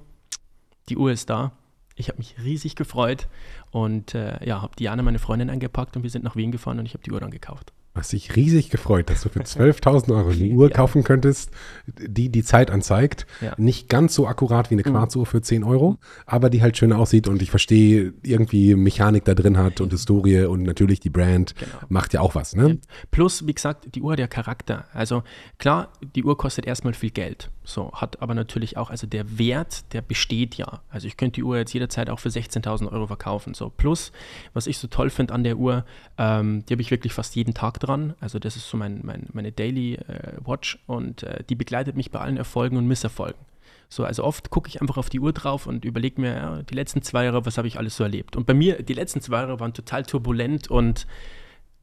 die 0.88 0.96
Uhr 0.96 1.12
ist 1.12 1.30
da. 1.30 1.52
Ich 1.94 2.08
habe 2.08 2.18
mich 2.18 2.36
riesig 2.42 2.76
gefreut 2.76 3.28
und 3.70 4.14
äh, 4.14 4.44
ja, 4.44 4.60
habe 4.60 4.76
Diana, 4.76 5.02
meine 5.02 5.18
Freundin, 5.18 5.48
eingepackt 5.48 5.96
und 5.96 6.02
wir 6.02 6.10
sind 6.10 6.24
nach 6.24 6.36
Wien 6.36 6.52
gefahren 6.52 6.78
und 6.78 6.86
ich 6.86 6.94
habe 6.94 7.02
die 7.04 7.12
Uhr 7.12 7.20
dann 7.20 7.30
gekauft 7.30 7.72
hast 7.96 8.12
dich 8.12 8.36
riesig 8.36 8.70
gefreut, 8.70 9.10
dass 9.10 9.22
du 9.22 9.28
für 9.28 9.40
12.000 9.42 10.14
Euro 10.14 10.30
eine 10.30 10.48
Uhr 10.48 10.68
ja. 10.68 10.76
kaufen 10.76 11.04
könntest, 11.04 11.50
die 11.86 12.28
die 12.28 12.42
Zeit 12.42 12.70
anzeigt. 12.70 13.26
Ja. 13.40 13.54
Nicht 13.56 13.88
ganz 13.88 14.14
so 14.14 14.26
akkurat 14.26 14.70
wie 14.70 14.74
eine 14.74 14.82
mhm. 14.82 14.92
Quarzuhr 14.92 15.26
für 15.26 15.42
10 15.42 15.64
Euro, 15.64 15.98
aber 16.26 16.50
die 16.50 16.62
halt 16.62 16.76
schön 16.76 16.92
aussieht 16.92 17.28
und 17.28 17.42
ich 17.42 17.50
verstehe, 17.50 18.12
irgendwie 18.22 18.74
Mechanik 18.74 19.24
da 19.24 19.34
drin 19.34 19.58
hat 19.58 19.80
und 19.80 19.90
Historie 19.90 20.44
und 20.44 20.62
natürlich 20.62 21.00
die 21.00 21.10
Brand 21.10 21.54
genau. 21.56 21.72
macht 21.88 22.12
ja 22.14 22.20
auch 22.20 22.34
was. 22.34 22.54
Ne? 22.54 22.78
Plus, 23.10 23.46
wie 23.46 23.54
gesagt, 23.54 23.94
die 23.94 24.02
Uhr 24.02 24.12
hat 24.12 24.18
ja 24.18 24.26
Charakter. 24.26 24.84
Also 24.92 25.22
klar, 25.58 25.88
die 26.14 26.24
Uhr 26.24 26.36
kostet 26.36 26.66
erstmal 26.66 26.94
viel 26.94 27.10
Geld. 27.10 27.50
So, 27.64 27.90
hat 27.92 28.22
aber 28.22 28.34
natürlich 28.34 28.76
auch, 28.76 28.90
also 28.90 29.08
der 29.08 29.38
Wert, 29.38 29.92
der 29.92 30.00
besteht 30.00 30.54
ja. 30.54 30.82
Also 30.88 31.08
ich 31.08 31.16
könnte 31.16 31.36
die 31.36 31.42
Uhr 31.42 31.56
jetzt 31.56 31.72
jederzeit 31.72 32.08
auch 32.08 32.20
für 32.20 32.28
16.000 32.28 32.92
Euro 32.92 33.08
verkaufen. 33.08 33.54
So, 33.54 33.70
plus, 33.70 34.12
was 34.54 34.68
ich 34.68 34.78
so 34.78 34.86
toll 34.86 35.10
finde 35.10 35.34
an 35.34 35.42
der 35.42 35.56
Uhr, 35.56 35.84
ähm, 36.16 36.64
die 36.66 36.74
habe 36.74 36.82
ich 36.82 36.92
wirklich 36.92 37.12
fast 37.12 37.34
jeden 37.34 37.54
Tag 37.54 37.80
dran. 37.86 38.14
Also 38.20 38.38
das 38.38 38.56
ist 38.56 38.68
so 38.68 38.76
mein, 38.76 39.00
mein 39.02 39.28
meine 39.32 39.52
Daily 39.52 39.94
äh, 39.94 40.32
Watch 40.44 40.78
und 40.86 41.22
äh, 41.22 41.44
die 41.48 41.54
begleitet 41.54 41.96
mich 41.96 42.10
bei 42.10 42.20
allen 42.20 42.36
Erfolgen 42.36 42.76
und 42.76 42.86
Misserfolgen. 42.86 43.40
So, 43.88 44.04
also 44.04 44.24
oft 44.24 44.50
gucke 44.50 44.68
ich 44.68 44.80
einfach 44.80 44.96
auf 44.96 45.08
die 45.08 45.20
Uhr 45.20 45.32
drauf 45.32 45.66
und 45.66 45.84
überlege 45.84 46.20
mir, 46.20 46.34
ja, 46.34 46.62
die 46.62 46.74
letzten 46.74 47.02
zwei 47.02 47.24
Jahre, 47.24 47.46
was 47.46 47.56
habe 47.56 47.68
ich 47.68 47.78
alles 47.78 47.96
so 47.96 48.02
erlebt? 48.02 48.36
Und 48.36 48.46
bei 48.46 48.54
mir, 48.54 48.82
die 48.82 48.94
letzten 48.94 49.20
zwei 49.20 49.36
Jahre 49.36 49.60
waren 49.60 49.74
total 49.74 50.04
turbulent 50.04 50.68
und 50.68 51.06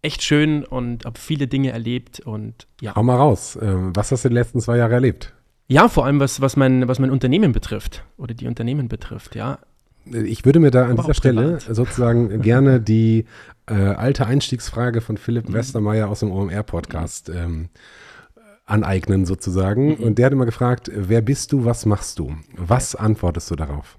echt 0.01 0.21
schön 0.21 0.65
und 0.65 1.05
habe 1.05 1.17
viele 1.17 1.47
Dinge 1.47 1.71
erlebt 1.71 2.19
und 2.19 2.67
ja. 2.81 2.95
Hau 2.95 3.03
mal 3.03 3.15
raus. 3.15 3.57
Ähm, 3.61 3.95
was 3.95 4.11
hast 4.11 4.25
du 4.25 4.29
die 4.29 4.35
letzten 4.35 4.59
zwei 4.59 4.77
Jahre 4.77 4.93
erlebt? 4.93 5.33
Ja, 5.67 5.87
vor 5.87 6.05
allem 6.05 6.19
was, 6.19 6.41
was, 6.41 6.57
mein, 6.57 6.87
was 6.87 6.99
mein 6.99 7.09
Unternehmen 7.09 7.53
betrifft 7.53 8.03
oder 8.17 8.33
die 8.33 8.47
Unternehmen 8.47 8.89
betrifft, 8.89 9.35
ja. 9.35 9.59
Ich 10.05 10.43
würde 10.43 10.59
mir 10.59 10.71
da 10.71 10.87
an 10.87 10.97
dieser 10.97 11.13
Stelle 11.13 11.59
sozusagen 11.61 12.41
gerne 12.41 12.81
die 12.81 13.25
äh, 13.67 13.73
alte 13.73 14.25
Einstiegsfrage 14.25 15.01
von 15.01 15.17
Philipp 15.17 15.49
mhm. 15.49 15.53
Westermeier 15.53 16.09
aus 16.09 16.19
dem 16.21 16.31
OMR-Podcast 16.31 17.29
ähm, 17.29 17.69
aneignen 18.65 19.25
sozusagen. 19.25 19.97
Mhm. 19.97 20.03
Und 20.03 20.17
der 20.17 20.27
hat 20.27 20.33
immer 20.33 20.45
gefragt, 20.45 20.89
wer 20.93 21.21
bist 21.21 21.51
du, 21.51 21.65
was 21.65 21.85
machst 21.85 22.19
du? 22.19 22.35
Was 22.55 22.95
antwortest 22.95 23.51
du 23.51 23.55
darauf? 23.55 23.97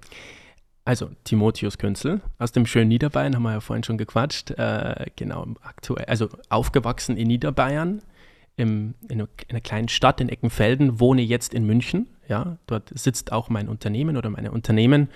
Also 0.85 1.09
Timotheus 1.23 1.79
Künzel 1.79 2.21
aus 2.37 2.51
dem 2.51 2.67
schönen 2.67 2.89
Niederbayern, 2.89 3.35
haben 3.35 3.43
wir 3.43 3.53
ja 3.53 3.59
vorhin 3.59 3.83
schon 3.83 3.97
gequatscht. 3.97 4.51
Äh, 4.51 5.07
genau, 5.15 5.47
aktuell, 5.63 6.05
also 6.05 6.29
aufgewachsen 6.49 7.17
in 7.17 7.27
Niederbayern, 7.27 8.03
im, 8.55 8.93
in, 9.09 9.19
einer, 9.19 9.29
in, 9.47 9.49
einer, 9.49 9.61
kleinen 9.61 9.87
Stadt 9.87 10.21
in 10.21 10.29
Eckenfelden, 10.29 10.99
wohne 10.99 11.23
jetzt 11.23 11.55
in 11.55 11.65
München. 11.65 12.07
Ja, 12.27 12.57
dort 12.67 12.91
sitzt 12.97 13.31
auch 13.31 13.49
mein 13.49 13.67
Unternehmen 13.67 14.15
oder 14.15 14.29
meine 14.29 14.51
Unternehmen. 14.51 15.09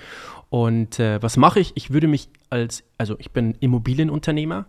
Und 0.49 0.99
äh, 0.99 1.21
was 1.21 1.37
mache 1.37 1.59
ich? 1.59 1.73
Ich 1.75 1.91
würde 1.91 2.07
mich 2.07 2.29
als, 2.49 2.83
also 2.97 3.15
ich 3.19 3.31
bin 3.31 3.55
Immobilienunternehmer, 3.59 4.65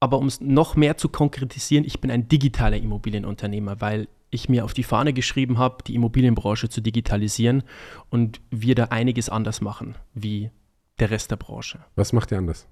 aber 0.00 0.18
um 0.18 0.26
es 0.26 0.40
noch 0.40 0.76
mehr 0.76 0.96
zu 0.96 1.08
konkretisieren, 1.08 1.84
ich 1.84 2.00
bin 2.00 2.10
ein 2.10 2.28
digitaler 2.28 2.76
Immobilienunternehmer, 2.76 3.80
weil 3.80 4.08
ich 4.30 4.48
mir 4.48 4.64
auf 4.64 4.74
die 4.74 4.82
Fahne 4.82 5.12
geschrieben 5.12 5.58
habe, 5.58 5.82
die 5.86 5.94
Immobilienbranche 5.94 6.68
zu 6.68 6.80
digitalisieren 6.80 7.62
und 8.10 8.40
wir 8.50 8.74
da 8.74 8.84
einiges 8.86 9.28
anders 9.28 9.60
machen 9.60 9.94
wie 10.12 10.50
der 10.98 11.10
Rest 11.10 11.30
der 11.30 11.36
Branche. 11.36 11.84
Was 11.94 12.12
macht 12.12 12.32
ihr 12.32 12.38
anders? 12.38 12.66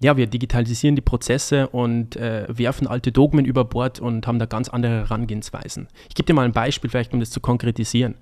ja, 0.00 0.16
wir 0.16 0.26
digitalisieren 0.26 0.94
die 0.94 1.02
Prozesse 1.02 1.68
und 1.68 2.16
äh, 2.16 2.46
werfen 2.48 2.86
alte 2.86 3.10
Dogmen 3.10 3.44
über 3.44 3.64
Bord 3.64 4.00
und 4.00 4.26
haben 4.26 4.38
da 4.38 4.46
ganz 4.46 4.68
andere 4.68 4.92
Herangehensweisen. 4.92 5.88
Ich 6.08 6.14
gebe 6.14 6.26
dir 6.26 6.34
mal 6.34 6.44
ein 6.44 6.52
Beispiel, 6.52 6.88
vielleicht 6.88 7.12
um 7.12 7.20
das 7.20 7.30
zu 7.30 7.40
konkretisieren. 7.40 8.14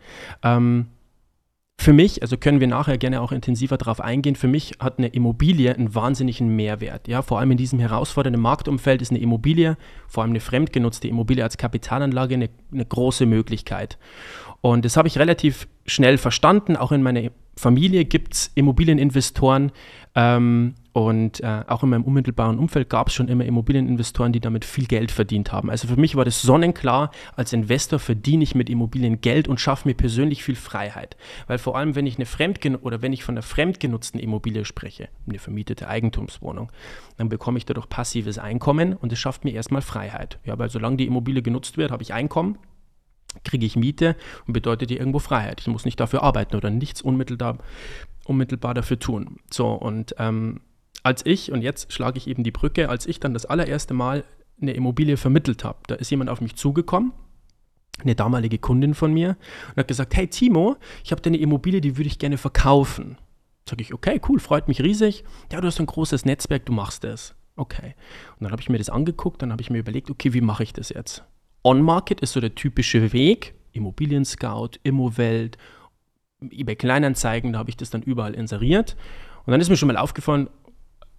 Ähm, 0.43 0.87
für 1.79 1.93
mich, 1.93 2.23
also 2.23 2.37
können 2.37 2.59
wir 2.59 2.67
nachher 2.67 2.99
gerne 2.99 3.21
auch 3.21 3.33
intensiver 3.33 3.77
darauf 3.77 4.01
eingehen, 4.01 4.35
für 4.35 4.49
mich 4.49 4.75
hat 4.81 4.99
eine 4.99 5.09
Immobilie 5.09 5.75
einen 5.75 5.95
wahnsinnigen 5.95 6.49
Mehrwert. 6.57 7.07
Ja, 7.07 7.23
vor 7.23 7.39
allem 7.39 7.51
in 7.53 7.59
diesem 7.59 7.79
herausfordernden 7.79 8.43
Marktumfeld 8.43 9.03
ist 9.03 9.11
eine 9.11 9.21
Immobilie, 9.21 9.77
vor 10.09 10.23
allem 10.23 10.33
eine 10.33 10.41
fremdgenutzte 10.41 11.07
Immobilie 11.07 11.45
als 11.45 11.59
Kapitalanlage, 11.59 12.35
eine, 12.35 12.49
eine 12.73 12.85
große 12.85 13.27
Möglichkeit. 13.27 13.99
Und 14.63 14.85
das 14.85 14.97
habe 14.97 15.07
ich 15.07 15.19
relativ 15.19 15.69
schnell 15.87 16.19
verstanden. 16.19 16.77
Auch 16.77 16.93
in 16.93 17.03
meiner 17.03 17.31
Familie 17.57 18.05
gibt 18.05 18.35
es 18.35 18.51
Immobilieninvestoren, 18.55 19.71
ähm, 20.15 20.75
und 20.97 21.43
äh, 21.43 21.63
auch 21.67 21.83
in 21.83 21.91
meinem 21.91 22.05
unmittelbaren 22.05 22.59
Umfeld 22.59 22.89
gab 22.89 23.09
es 23.09 23.15
schon 23.15 23.29
immer 23.29 23.45
Immobilieninvestoren, 23.45 24.33
die 24.33 24.41
damit 24.41 24.65
viel 24.65 24.87
Geld 24.87 25.11
verdient 25.11 25.53
haben. 25.53 25.69
Also 25.69 25.89
für 25.89 26.01
mich 26.01 26.17
war 26.17 26.25
das 26.25 26.41
sonnenklar, 26.41 27.11
als 27.35 27.53
Investor 27.53 27.99
verdiene 27.99 28.43
ich 28.43 28.55
mit 28.55 28.71
Immobilien 28.71 29.21
Geld 29.21 29.47
und 29.47 29.61
schaffe 29.61 29.87
mir 29.89 29.95
persönlich 29.95 30.43
viel 30.43 30.55
Freiheit. 30.55 31.19
Weil 31.49 31.59
vor 31.59 31.77
allem, 31.77 31.97
wenn 31.97 32.07
ich 32.07 32.17
eine 32.17 32.25
Fremdgen 32.25 32.77
oder 32.77 33.03
wenn 33.03 33.13
ich 33.13 33.25
von 33.25 33.35
einer 33.35 33.43
fremdgenutzten 33.43 34.19
Immobilie 34.19 34.65
spreche, 34.65 35.11
eine 35.29 35.39
vermietete 35.39 35.87
Eigentumswohnung, 35.87 36.73
dann 37.19 37.29
bekomme 37.29 37.59
ich 37.59 37.67
dadurch 37.67 37.91
passives 37.91 38.39
Einkommen 38.39 38.95
und 38.95 39.13
es 39.13 39.19
schafft 39.19 39.45
mir 39.45 39.53
erstmal 39.53 39.83
Freiheit. 39.83 40.39
Ja, 40.47 40.59
weil 40.59 40.71
solange 40.71 40.97
die 40.97 41.07
Immobilie 41.07 41.43
genutzt 41.43 41.77
wird, 41.77 41.91
habe 41.91 42.05
ich 42.05 42.15
Einkommen 42.15 42.57
kriege 43.45 43.67
ich 43.67 43.77
Miete 43.77 44.17
und 44.47 44.55
bedeutet 44.55 44.89
dir 44.89 44.99
irgendwo 44.99 45.19
Freiheit. 45.19 45.61
Ich 45.61 45.67
muss 45.67 45.85
nicht 45.85 46.01
dafür 46.01 46.23
arbeiten 46.23 46.57
oder 46.57 46.71
nichts 46.71 47.03
unmittelbar, 47.03 47.59
unmittelbar 48.25 48.73
dafür 48.73 48.99
tun. 48.99 49.37
So, 49.51 49.73
und 49.73 50.15
ähm, 50.19 50.63
als 51.07 51.25
ich, 51.25 51.53
und 51.53 51.63
jetzt 51.63 51.93
schlage 51.93 52.19
ich 52.19 52.27
eben 52.27 52.43
die 52.43 52.51
Brücke, 52.51 52.89
als 52.89 53.07
ich 53.07 53.21
dann 53.21 53.33
das 53.33 53.47
allererste 53.47 53.95
Mal 53.95 54.25
eine 54.61 54.73
Immobilie 54.73 55.17
vermittelt 55.17 55.63
habe, 55.63 55.79
da 55.87 55.95
ist 55.95 56.11
jemand 56.11 56.31
auf 56.31 56.41
mich 56.41 56.57
zugekommen, 56.57 57.13
eine 58.03 58.17
damalige 58.17 58.59
Kundin 58.59 58.93
von 58.93 59.15
mir, 59.15 59.37
und 59.71 59.77
hat 59.77 59.89
gesagt, 59.89 60.17
hey 60.17 60.27
Timo, 60.27 60.77
ich 61.05 61.13
habe 61.13 61.23
deine 61.23 61.37
Immobilie, 61.37 61.81
die 61.81 61.97
würde 61.97 62.09
ich 62.09 62.19
gerne 62.19 62.39
verkaufen. 62.39 63.19
Sag 63.69 63.81
ich, 63.81 63.95
okay, 63.95 64.21
cool, 64.29 64.41
freut 64.41 64.67
mich 64.67 64.83
riesig. 64.83 65.25
Ja, 65.53 65.61
du 65.61 65.69
hast 65.69 65.79
ein 65.79 65.87
großes 65.87 66.25
Netzwerk, 66.25 66.67
du 66.67 66.73
machst 66.73 67.05
das. 67.05 67.37
Okay. 67.55 67.95
Und 68.39 68.45
dann 68.45 68.51
habe 68.51 68.61
ich 68.61 68.69
mir 68.69 68.79
das 68.79 68.91
angeguckt, 68.91 69.41
dann 69.43 69.53
habe 69.53 69.63
ich 69.63 69.71
mir 69.71 69.79
überlegt, 69.79 70.11
okay, 70.11 70.33
wie 70.33 70.41
mache 70.41 70.65
ich 70.65 70.73
das 70.73 70.89
jetzt? 70.89 71.23
On-Market 71.63 72.21
ist 72.21 72.33
so 72.33 72.41
der 72.41 72.55
typische 72.55 73.13
Weg, 73.13 73.55
Immobilien-Scout, 73.73 74.71
Immowelt, 74.83 75.57
eBay 76.51 76.77
Kleinanzeigen, 76.77 77.53
da 77.53 77.61
habe 77.61 77.71
ich 77.71 77.77
das 77.77 77.91
dann 77.91 78.03
überall 78.03 78.35
inseriert. 78.35 78.97
Und 79.47 79.53
dann 79.53 79.61
ist 79.61 79.69
mir 79.69 79.77
schon 79.77 79.87
mal 79.87 79.97
aufgefallen, 79.97 80.49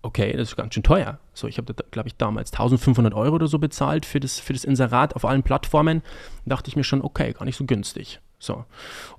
okay, 0.07 0.31
das 0.31 0.49
ist 0.49 0.55
ganz 0.55 0.73
schön 0.73 0.83
teuer. 0.83 1.19
So, 1.33 1.47
ich 1.47 1.57
habe, 1.57 1.73
glaube 1.91 2.07
ich, 2.07 2.15
damals 2.15 2.53
1500 2.53 3.13
Euro 3.13 3.35
oder 3.35 3.47
so 3.47 3.59
bezahlt 3.59 4.05
für 4.05 4.21
das, 4.21 4.39
für 4.39 4.53
das 4.53 4.63
Inserat 4.63 5.15
auf 5.15 5.25
allen 5.25 5.43
Plattformen. 5.43 6.01
Da 6.45 6.55
dachte 6.55 6.69
ich 6.69 6.77
mir 6.77 6.85
schon, 6.85 7.01
okay, 7.01 7.33
gar 7.33 7.45
nicht 7.45 7.57
so 7.57 7.65
günstig. 7.65 8.21
So. 8.39 8.63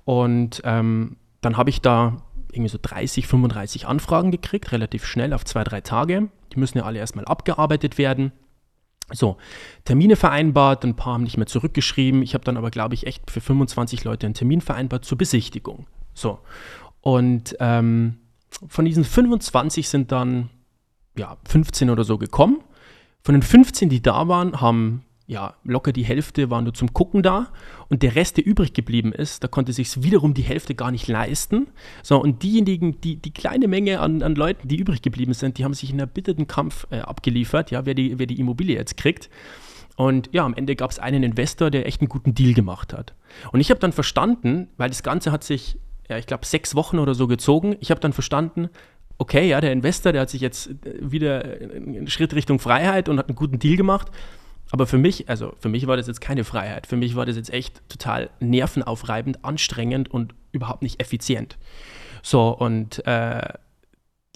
Und 0.03 0.61
ähm, 0.65 1.17
dann 1.41 1.57
habe 1.57 1.69
ich 1.69 1.81
da 1.81 2.23
irgendwie 2.51 2.69
so 2.69 2.79
30, 2.81 3.27
35 3.27 3.87
Anfragen 3.87 4.31
gekriegt, 4.31 4.71
relativ 4.71 5.05
schnell 5.05 5.33
auf 5.33 5.45
zwei, 5.45 5.63
drei 5.63 5.81
Tage. 5.81 6.29
Die 6.51 6.59
müssen 6.59 6.79
ja 6.79 6.85
alle 6.85 6.97
erstmal 6.97 7.25
abgearbeitet 7.25 7.99
werden. 7.99 8.31
So, 9.11 9.37
Termine 9.85 10.15
vereinbart, 10.15 10.83
ein 10.83 10.95
paar 10.95 11.13
haben 11.13 11.23
nicht 11.23 11.37
mehr 11.37 11.45
zurückgeschrieben. 11.45 12.23
Ich 12.23 12.33
habe 12.33 12.43
dann 12.43 12.57
aber, 12.57 12.71
glaube 12.71 12.95
ich, 12.95 13.05
echt 13.05 13.29
für 13.29 13.41
25 13.41 14.03
Leute 14.03 14.25
einen 14.25 14.33
Termin 14.33 14.61
vereinbart 14.61 15.05
zur 15.05 15.19
Besichtigung. 15.19 15.85
So, 16.15 16.39
und 17.01 17.55
ähm, 17.59 18.17
von 18.67 18.85
diesen 18.85 19.03
25 19.03 19.87
sind 19.87 20.11
dann 20.11 20.49
ja, 21.19 21.37
15 21.47 21.89
oder 21.89 22.03
so 22.03 22.17
gekommen. 22.17 22.61
Von 23.21 23.33
den 23.33 23.43
15, 23.43 23.89
die 23.89 24.01
da 24.01 24.27
waren, 24.27 24.61
haben 24.61 25.03
ja 25.27 25.53
locker 25.63 25.91
die 25.91 26.03
Hälfte 26.03 26.49
waren 26.49 26.63
nur 26.63 26.73
zum 26.73 26.91
Gucken 26.91 27.21
da 27.21 27.49
und 27.87 28.01
der 28.01 28.15
Rest, 28.15 28.37
der 28.37 28.47
übrig 28.47 28.73
geblieben 28.73 29.13
ist, 29.13 29.43
da 29.43 29.47
konnte 29.47 29.73
sich 29.73 30.01
wiederum 30.01 30.33
die 30.33 30.41
Hälfte 30.41 30.73
gar 30.73 30.89
nicht 30.89 31.07
leisten. 31.07 31.67
So, 32.01 32.19
und 32.19 32.41
diejenigen, 32.41 32.99
die, 33.01 33.17
die 33.17 33.31
kleine 33.31 33.67
Menge 33.67 33.99
an, 33.99 34.23
an 34.23 34.33
Leuten, 34.33 34.67
die 34.67 34.77
übrig 34.77 35.03
geblieben 35.03 35.33
sind, 35.33 35.59
die 35.59 35.65
haben 35.65 35.75
sich 35.75 35.91
in 35.91 35.99
erbitterten 35.99 36.47
Kampf 36.47 36.87
äh, 36.89 37.01
abgeliefert, 37.01 37.69
ja, 37.69 37.85
wer 37.85 37.93
die, 37.93 38.17
wer 38.17 38.25
die 38.25 38.39
Immobilie 38.39 38.75
jetzt 38.75 38.97
kriegt. 38.97 39.29
Und 39.97 40.29
ja, 40.31 40.45
am 40.45 40.55
Ende 40.55 40.75
gab 40.75 40.89
es 40.89 40.97
einen 40.97 41.21
Investor, 41.21 41.69
der 41.69 41.85
echt 41.85 42.01
einen 42.01 42.09
guten 42.09 42.33
Deal 42.33 42.53
gemacht 42.53 42.93
hat. 42.93 43.13
Und 43.51 43.59
ich 43.59 43.69
habe 43.69 43.79
dann 43.79 43.91
verstanden, 43.91 44.69
weil 44.77 44.89
das 44.89 45.03
Ganze 45.03 45.31
hat 45.31 45.43
sich, 45.43 45.77
ja, 46.09 46.17
ich 46.17 46.25
glaube, 46.25 46.45
sechs 46.45 46.73
Wochen 46.73 46.97
oder 46.97 47.13
so 47.13 47.27
gezogen, 47.27 47.75
ich 47.81 47.91
habe 47.91 47.99
dann 47.99 48.13
verstanden, 48.13 48.69
okay, 49.19 49.47
ja, 49.47 49.61
der 49.61 49.71
Investor, 49.71 50.11
der 50.11 50.21
hat 50.21 50.29
sich 50.31 50.41
jetzt 50.41 50.69
äh, 50.69 50.75
wieder 50.99 51.43
einen 51.43 52.07
Schritt 52.07 52.33
Richtung 52.33 52.57
Freiheit 52.57 53.07
und 53.07 53.19
hat 53.19 53.27
einen 53.27 53.35
guten 53.35 53.59
Deal 53.59 53.77
gemacht. 53.77 54.07
Aber 54.71 54.87
für 54.87 54.97
mich, 54.97 55.29
also 55.29 55.53
für 55.59 55.69
mich 55.69 55.87
war 55.87 55.97
das 55.97 56.07
jetzt 56.07 56.21
keine 56.21 56.43
Freiheit. 56.43 56.87
Für 56.87 56.95
mich 56.95 57.15
war 57.15 57.25
das 57.25 57.35
jetzt 57.35 57.51
echt 57.51 57.81
total 57.89 58.29
nervenaufreibend, 58.39 59.43
anstrengend 59.43 60.09
und 60.09 60.33
überhaupt 60.51 60.81
nicht 60.83 61.01
effizient. 61.01 61.57
So, 62.21 62.49
und 62.49 63.05
äh, 63.05 63.53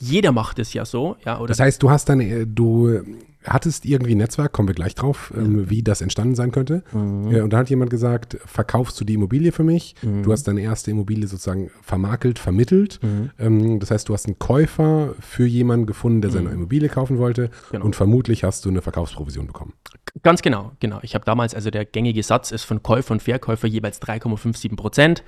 jeder 0.04 0.32
macht 0.32 0.60
es 0.60 0.74
ja 0.74 0.86
so, 0.86 1.16
ja. 1.26 1.38
Oder 1.40 1.48
das 1.48 1.60
heißt, 1.60 1.82
du 1.82 1.90
hast 1.90 2.10
dann, 2.10 2.20
äh, 2.20 2.46
du 2.46 3.02
hattest 3.46 3.86
irgendwie 3.86 4.16
ein 4.16 4.20
Netzwerk, 4.20 4.54
kommen 4.54 4.70
wir 4.70 4.76
gleich 4.76 4.96
drauf, 4.96 5.34
ähm, 5.36 5.70
wie 5.70 5.84
das 5.84 6.02
entstanden 6.02 6.34
sein 6.36 6.52
könnte. 6.52 6.82
Mhm. 6.94 7.30
Äh, 7.32 7.42
und 7.42 7.52
da 7.52 7.58
hat 7.58 7.70
jemand 7.70 7.90
gesagt, 7.90 8.38
verkaufst 8.46 9.00
du 9.00 9.04
die 9.06 9.16
Immobilie 9.16 9.52
für 9.52 9.64
mich? 9.64 9.96
Mhm. 10.02 10.24
Du 10.24 10.32
hast 10.32 10.44
deine 10.48 10.62
erste 10.62 10.92
Immobilie 10.92 11.28
sozusagen 11.28 11.70
vermakelt, 11.82 12.40
vermittelt. 12.40 13.00
Mhm. 13.02 13.32
Ähm, 13.40 13.80
das 13.82 13.92
heißt, 13.92 14.08
du 14.08 14.14
hast 14.14 14.28
einen 14.28 14.40
Käufer 14.40 15.14
für 15.20 15.46
jemanden 15.46 15.86
gefunden, 15.88 16.22
der 16.22 16.32
seine 16.32 16.50
Mhm. 16.50 16.56
Immobilie 16.56 16.88
kaufen 16.90 17.18
wollte. 17.18 17.50
Genau. 17.72 17.84
Und 17.86 17.96
vermutlich 17.98 18.44
hast 18.46 18.64
du 18.66 18.70
eine 18.70 18.82
Verkaufsprovision 18.82 19.48
bekommen. 19.48 19.74
Ganz 20.22 20.42
genau, 20.42 20.72
genau. 20.80 21.00
Ich 21.02 21.14
habe 21.16 21.26
damals, 21.26 21.54
also 21.54 21.70
der 21.70 21.84
gängige 21.86 22.24
Satz 22.24 22.52
ist 22.52 22.64
von 22.64 22.82
Käufer 22.82 23.12
und 23.14 23.22
Verkäufer 23.22 23.68
jeweils 23.68 24.02
3,57 24.02 24.76
Prozent. 24.78 25.24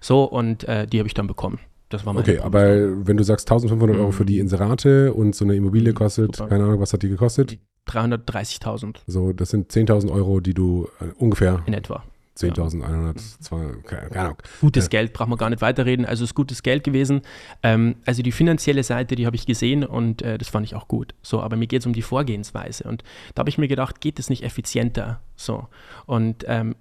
So, 0.00 0.24
und 0.24 0.64
äh, 0.64 0.86
die 0.86 0.98
habe 1.00 1.06
ich 1.06 1.14
dann 1.14 1.26
bekommen. 1.26 1.58
Das 1.90 2.04
war 2.04 2.12
meine 2.12 2.22
Okay, 2.22 2.38
aber 2.40 3.06
wenn 3.06 3.16
du 3.16 3.24
sagst 3.24 3.50
1500 3.50 3.96
Euro 3.98 4.10
für 4.12 4.24
die 4.26 4.38
Inserate 4.38 5.12
und 5.14 5.34
so 5.34 5.44
eine 5.44 5.54
Immobilie 5.54 5.92
Mhm, 5.92 5.96
kostet, 5.96 6.36
super. 6.36 6.48
keine 6.48 6.64
Ahnung, 6.64 6.80
was 6.80 6.92
hat 6.92 7.02
die 7.02 7.08
gekostet? 7.08 7.58
330.000 7.86 8.98
So, 9.06 9.32
das 9.32 9.50
sind 9.50 9.72
10.000 9.72 10.10
Euro, 10.12 10.40
die 10.40 10.54
du 10.54 10.88
äh, 11.00 11.06
ungefähr 11.18 11.62
in 11.66 11.72
etwa. 11.74 12.02
10.100, 12.36 13.16
zwei- 13.40 13.72
keine 13.84 14.14
Ahnung. 14.16 14.36
Gutes 14.60 14.84
Ja. 14.84 14.88
Geld, 14.90 15.12
braucht 15.12 15.28
man 15.28 15.38
gar 15.38 15.50
nicht 15.50 15.60
weiterreden. 15.60 16.04
Also 16.06 16.22
es 16.22 16.30
ist 16.30 16.34
gutes 16.36 16.62
Geld 16.62 16.84
gewesen. 16.84 17.22
Ähm, 17.64 17.96
also 18.06 18.22
die 18.22 18.30
finanzielle 18.30 18.84
Seite, 18.84 19.16
die 19.16 19.26
habe 19.26 19.34
ich 19.34 19.44
gesehen 19.44 19.82
und 19.84 20.22
äh, 20.22 20.38
das 20.38 20.48
fand 20.48 20.64
ich 20.64 20.76
auch 20.76 20.86
gut. 20.86 21.14
So, 21.20 21.40
aber 21.40 21.56
mir 21.56 21.66
geht 21.66 21.80
es 21.80 21.86
um 21.86 21.92
die 21.94 22.02
Vorgehensweise. 22.02 22.84
Und 22.84 23.02
da 23.34 23.40
habe 23.40 23.50
ich 23.50 23.58
mir 23.58 23.66
gedacht, 23.66 24.00
geht 24.00 24.20
es 24.20 24.30
nicht 24.30 24.44
effizienter? 24.44 25.18
So. 25.34 25.66
Und 26.06 26.44
ähm, 26.46 26.76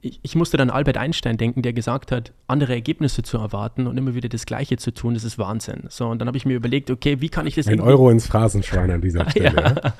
ich, 0.00 0.20
ich 0.22 0.34
musste 0.34 0.56
dann 0.56 0.70
an 0.70 0.76
Albert 0.76 0.96
Einstein 0.96 1.36
denken, 1.36 1.62
der 1.62 1.72
gesagt 1.72 2.10
hat, 2.12 2.32
andere 2.46 2.74
Ergebnisse 2.74 3.22
zu 3.22 3.38
erwarten 3.38 3.86
und 3.86 3.96
immer 3.96 4.14
wieder 4.14 4.28
das 4.28 4.46
Gleiche 4.46 4.76
zu 4.76 4.92
tun, 4.92 5.14
das 5.14 5.24
ist 5.24 5.38
Wahnsinn. 5.38 5.84
So, 5.88 6.08
und 6.08 6.18
dann 6.18 6.28
habe 6.28 6.36
ich 6.36 6.46
mir 6.46 6.54
überlegt, 6.54 6.90
okay, 6.90 7.20
wie 7.20 7.28
kann 7.28 7.46
ich 7.46 7.54
das 7.54 7.68
Ein 7.68 7.80
Euro 7.80 8.10
ins 8.10 8.26
Phrasenschwein 8.26 8.90
an 8.90 9.00
dieser 9.00 9.28
Stelle. 9.30 9.54
ja. 9.54 9.74
ja, 9.74 9.94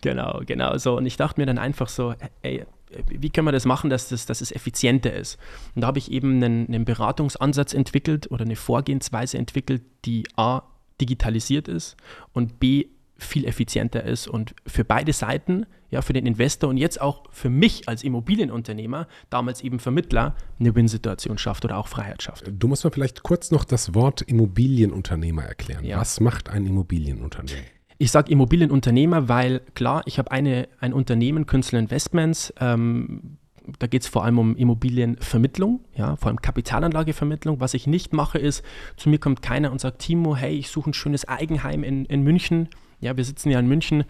genau, 0.00 0.40
genau 0.46 0.76
so. 0.78 0.96
Und 0.96 1.06
ich 1.06 1.16
dachte 1.16 1.40
mir 1.40 1.46
dann 1.46 1.58
einfach 1.58 1.88
so, 1.88 2.14
ey, 2.42 2.64
wie 3.08 3.30
können 3.30 3.46
wir 3.46 3.52
das 3.52 3.66
machen, 3.66 3.90
dass, 3.90 4.08
das, 4.08 4.26
dass 4.26 4.40
es 4.40 4.52
effizienter 4.52 5.12
ist? 5.12 5.38
Und 5.74 5.82
da 5.82 5.88
habe 5.88 5.98
ich 5.98 6.10
eben 6.10 6.42
einen, 6.42 6.66
einen 6.68 6.84
Beratungsansatz 6.84 7.72
entwickelt 7.72 8.30
oder 8.30 8.44
eine 8.44 8.56
Vorgehensweise 8.56 9.38
entwickelt, 9.38 9.82
die 10.04 10.24
A, 10.36 10.62
digitalisiert 11.00 11.66
ist 11.66 11.96
und 12.32 12.60
B, 12.60 12.86
viel 13.20 13.44
effizienter 13.44 14.04
ist 14.04 14.26
und 14.28 14.54
für 14.66 14.84
beide 14.84 15.12
Seiten, 15.12 15.66
ja, 15.90 16.02
für 16.02 16.12
den 16.12 16.26
Investor 16.26 16.70
und 16.70 16.76
jetzt 16.76 17.00
auch 17.00 17.24
für 17.30 17.50
mich 17.50 17.88
als 17.88 18.02
Immobilienunternehmer, 18.04 19.06
damals 19.28 19.62
eben 19.62 19.78
Vermittler, 19.78 20.34
eine 20.58 20.74
Win-Situation 20.74 21.38
schafft 21.38 21.64
oder 21.64 21.78
auch 21.78 21.88
Freiheit 21.88 22.22
schafft. 22.22 22.50
Du 22.50 22.68
musst 22.68 22.84
mir 22.84 22.90
vielleicht 22.90 23.22
kurz 23.22 23.50
noch 23.50 23.64
das 23.64 23.94
Wort 23.94 24.22
Immobilienunternehmer 24.22 25.42
erklären. 25.42 25.84
Ja. 25.84 25.98
Was 25.98 26.20
macht 26.20 26.48
ein 26.48 26.66
Immobilienunternehmen? 26.66 27.64
Ich 27.98 28.10
sage 28.10 28.32
Immobilienunternehmer, 28.32 29.28
weil 29.28 29.60
klar, 29.74 30.02
ich 30.06 30.18
habe 30.18 30.30
eine, 30.30 30.68
ein 30.78 30.94
Unternehmen, 30.94 31.46
Künstler 31.46 31.80
Investments, 31.80 32.52
ähm, 32.58 33.36
da 33.78 33.86
geht 33.86 34.02
es 34.02 34.08
vor 34.08 34.24
allem 34.24 34.38
um 34.38 34.56
Immobilienvermittlung, 34.56 35.80
ja, 35.94 36.16
vor 36.16 36.28
allem 36.28 36.40
Kapitalanlagevermittlung. 36.40 37.60
Was 37.60 37.74
ich 37.74 37.86
nicht 37.86 38.12
mache, 38.12 38.38
ist, 38.38 38.64
zu 38.96 39.08
mir 39.08 39.18
kommt 39.18 39.42
keiner 39.42 39.70
und 39.70 39.80
sagt, 39.80 40.00
Timo, 40.00 40.36
hey, 40.36 40.56
ich 40.56 40.70
suche 40.70 40.90
ein 40.90 40.94
schönes 40.94 41.28
Eigenheim 41.28 41.84
in, 41.84 42.04
in 42.06 42.22
München. 42.22 42.68
Ja, 43.00 43.16
wir 43.16 43.24
sitzen 43.24 43.50
ja 43.50 43.58
in 43.58 43.66
München. 43.66 44.04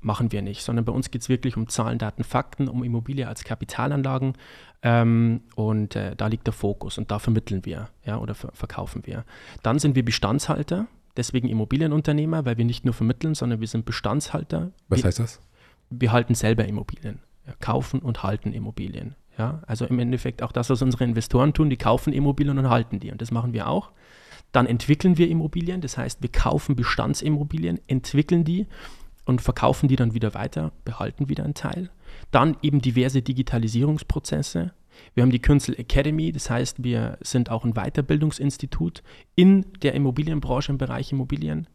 Machen 0.00 0.30
wir 0.30 0.42
nicht, 0.42 0.62
sondern 0.62 0.84
bei 0.84 0.92
uns 0.92 1.10
geht 1.10 1.22
es 1.22 1.28
wirklich 1.28 1.56
um 1.56 1.68
Zahlen, 1.68 1.98
Daten, 1.98 2.22
Fakten, 2.22 2.68
um 2.68 2.84
Immobilie 2.84 3.26
als 3.26 3.42
Kapitalanlagen. 3.44 4.34
Ähm, 4.82 5.40
und 5.56 5.96
äh, 5.96 6.14
da 6.14 6.28
liegt 6.28 6.46
der 6.46 6.52
Fokus 6.52 6.98
und 6.98 7.10
da 7.10 7.18
vermitteln 7.18 7.64
wir 7.64 7.88
ja, 8.04 8.18
oder 8.18 8.34
ver 8.34 8.50
verkaufen 8.52 9.02
wir. 9.04 9.24
Dann 9.62 9.78
sind 9.78 9.96
wir 9.96 10.04
Bestandshalter, 10.04 10.86
deswegen 11.16 11.48
Immobilienunternehmer, 11.48 12.44
weil 12.44 12.56
wir 12.58 12.64
nicht 12.64 12.84
nur 12.84 12.94
vermitteln, 12.94 13.34
sondern 13.34 13.60
wir 13.60 13.66
sind 13.66 13.84
Bestandshalter. 13.84 14.70
Was 14.88 15.00
wir, 15.00 15.04
heißt 15.06 15.18
das? 15.18 15.40
wir 15.90 16.12
halten 16.12 16.34
selber 16.34 16.66
Immobilien, 16.66 17.20
ja, 17.46 17.54
kaufen 17.60 18.00
und 18.00 18.22
halten 18.22 18.52
Immobilien. 18.52 19.16
Ja, 19.38 19.62
also 19.66 19.84
im 19.84 19.98
Endeffekt 19.98 20.42
auch 20.42 20.52
das, 20.52 20.70
was 20.70 20.80
unsere 20.80 21.04
Investoren 21.04 21.52
tun, 21.52 21.68
die 21.68 21.76
kaufen 21.76 22.12
Immobilien 22.12 22.58
und 22.58 22.70
halten 22.70 23.00
die. 23.00 23.10
Und 23.10 23.20
das 23.20 23.30
machen 23.30 23.52
wir 23.52 23.68
auch. 23.68 23.90
Dann 24.56 24.64
entwickeln 24.64 25.18
wir 25.18 25.28
Immobilien, 25.28 25.82
das 25.82 25.98
heißt, 25.98 26.22
wir 26.22 26.30
kaufen 26.32 26.76
Bestandsimmobilien, 26.76 27.78
entwickeln 27.88 28.42
die 28.42 28.66
und 29.26 29.42
verkaufen 29.42 29.86
die 29.86 29.96
dann 29.96 30.14
wieder 30.14 30.32
weiter, 30.32 30.72
behalten 30.82 31.28
wieder 31.28 31.44
einen 31.44 31.52
Teil. 31.52 31.90
Dann 32.30 32.56
eben 32.62 32.80
diverse 32.80 33.20
Digitalisierungsprozesse. 33.20 34.72
Wir 35.12 35.22
haben 35.22 35.30
die 35.30 35.42
Künzel 35.42 35.78
Academy, 35.78 36.32
das 36.32 36.48
heißt, 36.48 36.82
wir 36.82 37.18
sind 37.20 37.50
auch 37.50 37.66
ein 37.66 37.74
Weiterbildungsinstitut 37.74 39.02
in 39.34 39.66
der 39.82 39.92
Immobilienbranche 39.92 40.72
im 40.72 40.78
Bereich 40.78 41.12
Immobilien. 41.12 41.66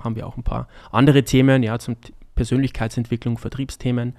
Haben 0.00 0.16
wir 0.16 0.26
auch 0.26 0.38
ein 0.38 0.44
paar 0.44 0.66
andere 0.90 1.24
Themen, 1.24 1.62
ja, 1.62 1.78
zum 1.78 1.96
Persönlichkeitsentwicklung, 2.34 3.36
Vertriebsthemen 3.36 4.16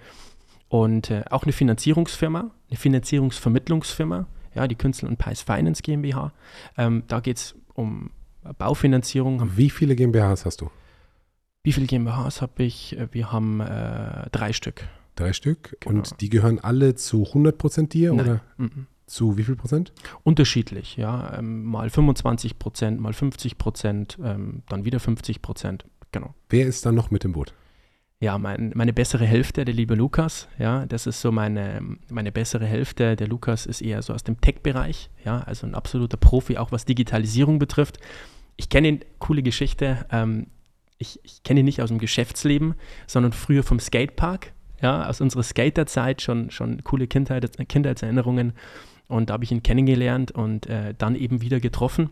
und 0.68 1.10
äh, 1.10 1.24
auch 1.32 1.42
eine 1.42 1.54
Finanzierungsfirma, 1.54 2.52
eine 2.70 2.78
Finanzierungsvermittlungsfirma, 2.78 4.28
ja, 4.54 4.68
die 4.68 4.76
Künzel 4.76 5.10
und 5.10 5.18
Pies 5.18 5.42
Finance 5.42 5.82
GmbH. 5.82 6.34
Ähm, 6.78 7.02
da 7.08 7.20
geht 7.20 7.38
es 7.38 7.56
um 7.80 8.12
Baufinanzierung. 8.58 9.58
Wie 9.58 9.70
viele 9.70 9.96
GmbHs 9.96 10.46
hast 10.46 10.62
du? 10.62 10.70
Wie 11.64 11.74
viele 11.74 11.88
GmbHs 11.88 12.42
habe 12.42 12.64
ich? 12.64 12.98
Äh, 12.98 13.08
Wir 13.12 13.32
haben 13.32 13.60
äh, 13.60 14.30
drei 14.32 14.54
Stück. 14.54 14.88
Drei 15.16 15.34
Stück. 15.34 15.76
Genau. 15.82 15.96
Und 15.98 16.22
die 16.22 16.30
gehören 16.30 16.60
alle 16.60 16.96
zu 16.96 17.24
100% 17.24 17.90
dir 17.90 18.14
Nein. 18.14 18.20
oder 18.26 18.42
Mhm. 18.58 18.88
zu 19.08 19.38
wie 19.38 19.44
viel 19.44 19.56
Prozent? 19.56 19.92
Unterschiedlich, 20.24 20.96
ja. 20.98 21.38
Ähm, 21.38 21.64
mal 21.66 21.90
25 21.90 22.60
Prozent, 22.60 23.00
mal 23.02 23.14
50 23.14 23.58
Prozent, 23.58 24.18
ähm, 24.24 24.64
dann 24.70 24.86
wieder 24.86 25.00
50 25.00 25.42
Prozent. 25.42 25.84
Genau. 26.12 26.34
Wer 26.50 26.66
ist 26.68 26.86
da 26.86 26.92
noch 26.92 27.12
mit 27.12 27.26
im 27.26 27.34
Boot? 27.34 27.54
Ja, 28.22 28.38
mein, 28.38 28.74
meine 28.76 28.92
bessere 28.92 29.26
Hälfte, 29.26 29.64
der 29.64 29.74
liebe 29.74 29.96
Lukas, 29.96 30.50
ja, 30.58 30.86
das 30.86 31.08
ist 31.08 31.22
so 31.22 31.32
meine, 31.32 31.82
meine 32.10 32.34
bessere 32.34 32.66
Hälfte. 32.66 33.16
Der 33.16 33.30
Lukas 33.30 33.66
ist 33.66 33.80
eher 33.82 34.02
so 34.02 34.14
aus 34.14 34.26
dem 34.26 34.42
Tech-Bereich, 34.42 35.10
ja, 35.24 35.40
also 35.40 35.66
ein 35.66 35.74
absoluter 35.74 36.18
Profi, 36.18 36.58
auch 36.58 36.74
was 36.74 36.84
Digitalisierung 36.84 37.60
betrifft. 37.60 37.98
Ich 38.58 38.68
kenne 38.68 38.90
ihn, 38.90 39.00
coole 39.20 39.42
Geschichte, 39.42 40.06
ähm, 40.12 40.48
ich, 40.98 41.22
ich 41.24 41.44
kenne 41.44 41.62
ihn 41.62 41.66
nicht 41.66 41.82
aus 41.82 41.88
dem 41.88 41.98
Geschäftsleben, 41.98 42.76
sondern 43.08 43.32
früher 43.32 43.64
vom 43.64 43.80
Skatepark, 43.80 44.52
ja, 44.82 45.08
aus 45.08 45.22
unserer 45.22 45.44
Skaterzeit, 45.44 46.22
schon, 46.22 46.52
schon 46.52 46.84
coole 46.84 47.08
Kindheit, 47.08 47.70
Kindheitserinnerungen. 47.70 48.52
Und 49.08 49.30
da 49.30 49.36
habe 49.36 49.46
ich 49.46 49.52
ihn 49.54 49.64
kennengelernt 49.64 50.32
und 50.32 50.68
äh, 50.68 50.94
dann 50.98 51.16
eben 51.16 51.42
wieder 51.42 51.62
getroffen. 51.62 52.10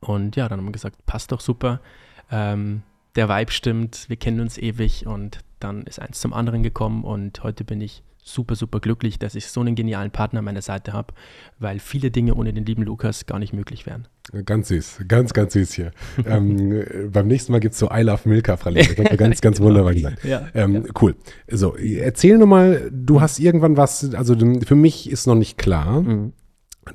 Und 0.00 0.36
ja, 0.36 0.48
dann 0.48 0.58
haben 0.58 0.66
wir 0.66 0.72
gesagt, 0.72 1.04
passt 1.04 1.32
doch 1.32 1.40
super. 1.40 1.82
Ähm, 2.30 2.82
der 3.16 3.28
Vibe 3.28 3.52
stimmt, 3.52 4.08
wir 4.08 4.16
kennen 4.16 4.40
uns 4.40 4.58
ewig 4.58 5.06
und 5.06 5.40
dann 5.60 5.82
ist 5.82 6.00
eins 6.00 6.20
zum 6.20 6.32
anderen 6.32 6.62
gekommen 6.62 7.04
und 7.04 7.42
heute 7.42 7.64
bin 7.64 7.80
ich 7.80 8.02
super, 8.24 8.54
super 8.54 8.78
glücklich, 8.78 9.18
dass 9.18 9.34
ich 9.34 9.48
so 9.48 9.60
einen 9.60 9.74
genialen 9.74 10.12
Partner 10.12 10.38
an 10.38 10.44
meiner 10.44 10.62
Seite 10.62 10.92
habe, 10.92 11.12
weil 11.58 11.80
viele 11.80 12.10
Dinge 12.10 12.34
ohne 12.34 12.52
den 12.52 12.64
lieben 12.64 12.84
Lukas 12.84 13.26
gar 13.26 13.38
nicht 13.38 13.52
möglich 13.52 13.84
wären. 13.84 14.06
Ganz 14.44 14.68
süß, 14.68 15.02
ganz, 15.08 15.32
ganz 15.32 15.54
süß 15.54 15.72
hier. 15.72 15.90
ähm, 16.26 16.72
äh, 16.72 17.08
beim 17.08 17.26
nächsten 17.26 17.50
Mal 17.50 17.58
gibt 17.58 17.72
es 17.74 17.80
so 17.80 17.90
I 17.92 18.02
Love 18.02 18.28
Milka 18.28 18.56
Praline. 18.56 18.86
Das 18.86 18.94
könnte 18.94 19.16
ganz, 19.16 19.40
ganz 19.40 19.60
wunderbar 19.60 19.94
sein. 19.94 20.16
Ja, 20.22 20.48
Ähm, 20.54 20.86
Cool. 21.00 21.16
So, 21.50 21.76
erzähl 21.76 22.38
nochmal, 22.38 22.90
du 22.92 23.20
hast 23.20 23.40
irgendwann 23.40 23.76
was, 23.76 24.14
also 24.14 24.36
für 24.64 24.76
mich 24.76 25.10
ist 25.10 25.26
noch 25.26 25.34
nicht 25.34 25.58
klar. 25.58 26.02
Mhm. 26.02 26.32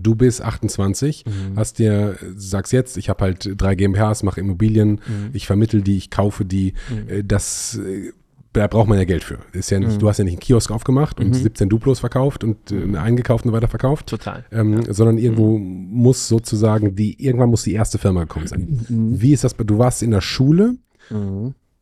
Du 0.02 0.16
bist 0.16 0.42
28, 0.42 1.24
hast 1.56 1.80
dir, 1.80 2.18
sagst 2.36 2.74
jetzt, 2.74 2.98
ich 2.98 3.08
habe 3.10 3.24
halt 3.24 3.50
drei 3.58 3.76
GmbHs, 3.76 4.24
mache 4.24 4.40
Immobilien, 4.42 4.92
Mhm. 5.08 5.30
ich 5.34 5.48
vermittel 5.48 5.82
die, 5.82 5.98
ich 5.98 6.10
kaufe 6.10 6.44
die. 6.46 6.74
Äh, 7.08 7.24
Das, 7.24 7.80
äh, 7.84 8.12
da 8.54 8.66
braucht 8.68 8.90
man 8.90 8.98
ja 8.98 9.04
Geld 9.06 9.24
für. 9.24 9.38
Ist 9.54 9.70
ja 9.70 9.80
nicht, 9.80 9.94
Mhm. 9.94 10.00
Du 10.00 10.10
hast 10.10 10.18
ja 10.18 10.24
nicht 10.24 10.34
einen 10.34 10.40
Kiosk 10.40 10.72
aufgemacht 10.72 11.20
und 11.20 11.34
17 11.34 11.70
Duplos 11.70 12.00
verkauft 12.00 12.44
und 12.44 12.72
äh, 12.72 12.98
eingekauft 12.98 13.46
und 13.46 13.52
weiterverkauft. 13.52 14.08
Total. 14.08 14.46
Ähm, 14.52 14.84
sondern 14.92 15.18
irgendwo 15.20 15.58
muss 15.60 16.28
sozusagen 16.28 16.96
die, 16.96 17.24
irgendwann 17.24 17.50
muss 17.50 17.64
die 17.64 17.74
erste 17.74 17.98
Firma 17.98 18.22
gekommen 18.22 18.48
sein. 18.48 18.86
Mhm. 18.90 19.22
Wie 19.22 19.32
ist 19.32 19.44
das? 19.44 19.54
bei- 19.54 19.64
Du 19.64 19.78
warst 19.78 20.02
in 20.04 20.12
der 20.12 20.22
Schule 20.22 20.76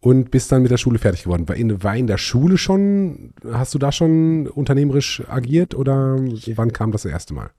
und 0.06 0.30
bist 0.30 0.52
dann 0.52 0.62
mit 0.62 0.70
der 0.70 0.78
Schule 0.78 1.00
fertig 1.00 1.24
geworden. 1.24 1.50
War 1.50 1.56
in, 1.56 1.82
war 1.82 1.96
in 1.96 2.06
der 2.06 2.20
Schule 2.20 2.60
schon, 2.60 3.34
hast 3.52 3.74
du 3.74 3.80
da 3.80 3.92
schon 3.92 4.46
unternehmerisch 4.48 5.24
agiert 5.28 5.74
oder 5.74 6.18
wann 6.20 6.72
kam 6.74 6.92
das, 6.92 7.02
das 7.02 7.12
erste 7.12 7.34
Mal? 7.34 7.50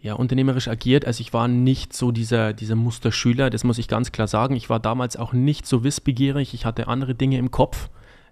Ja, 0.00 0.14
unternehmerisch 0.14 0.66
agiert. 0.66 1.04
Also 1.04 1.20
ich 1.20 1.32
war 1.32 1.46
nicht 1.46 1.92
so 1.92 2.10
dieser, 2.10 2.52
dieser 2.52 2.74
Musterschüler, 2.74 3.48
das 3.48 3.62
muss 3.62 3.78
ich 3.78 3.86
ganz 3.86 4.10
klar 4.10 4.26
sagen. 4.26 4.56
Ich 4.56 4.68
war 4.68 4.80
damals 4.80 5.16
auch 5.16 5.32
nicht 5.32 5.66
so 5.66 5.84
wissbegierig. 5.84 6.52
Ich 6.52 6.66
hatte 6.66 6.88
andere 6.88 7.14
Dinge 7.14 7.38
im 7.38 7.52
Kopf. 7.52 7.90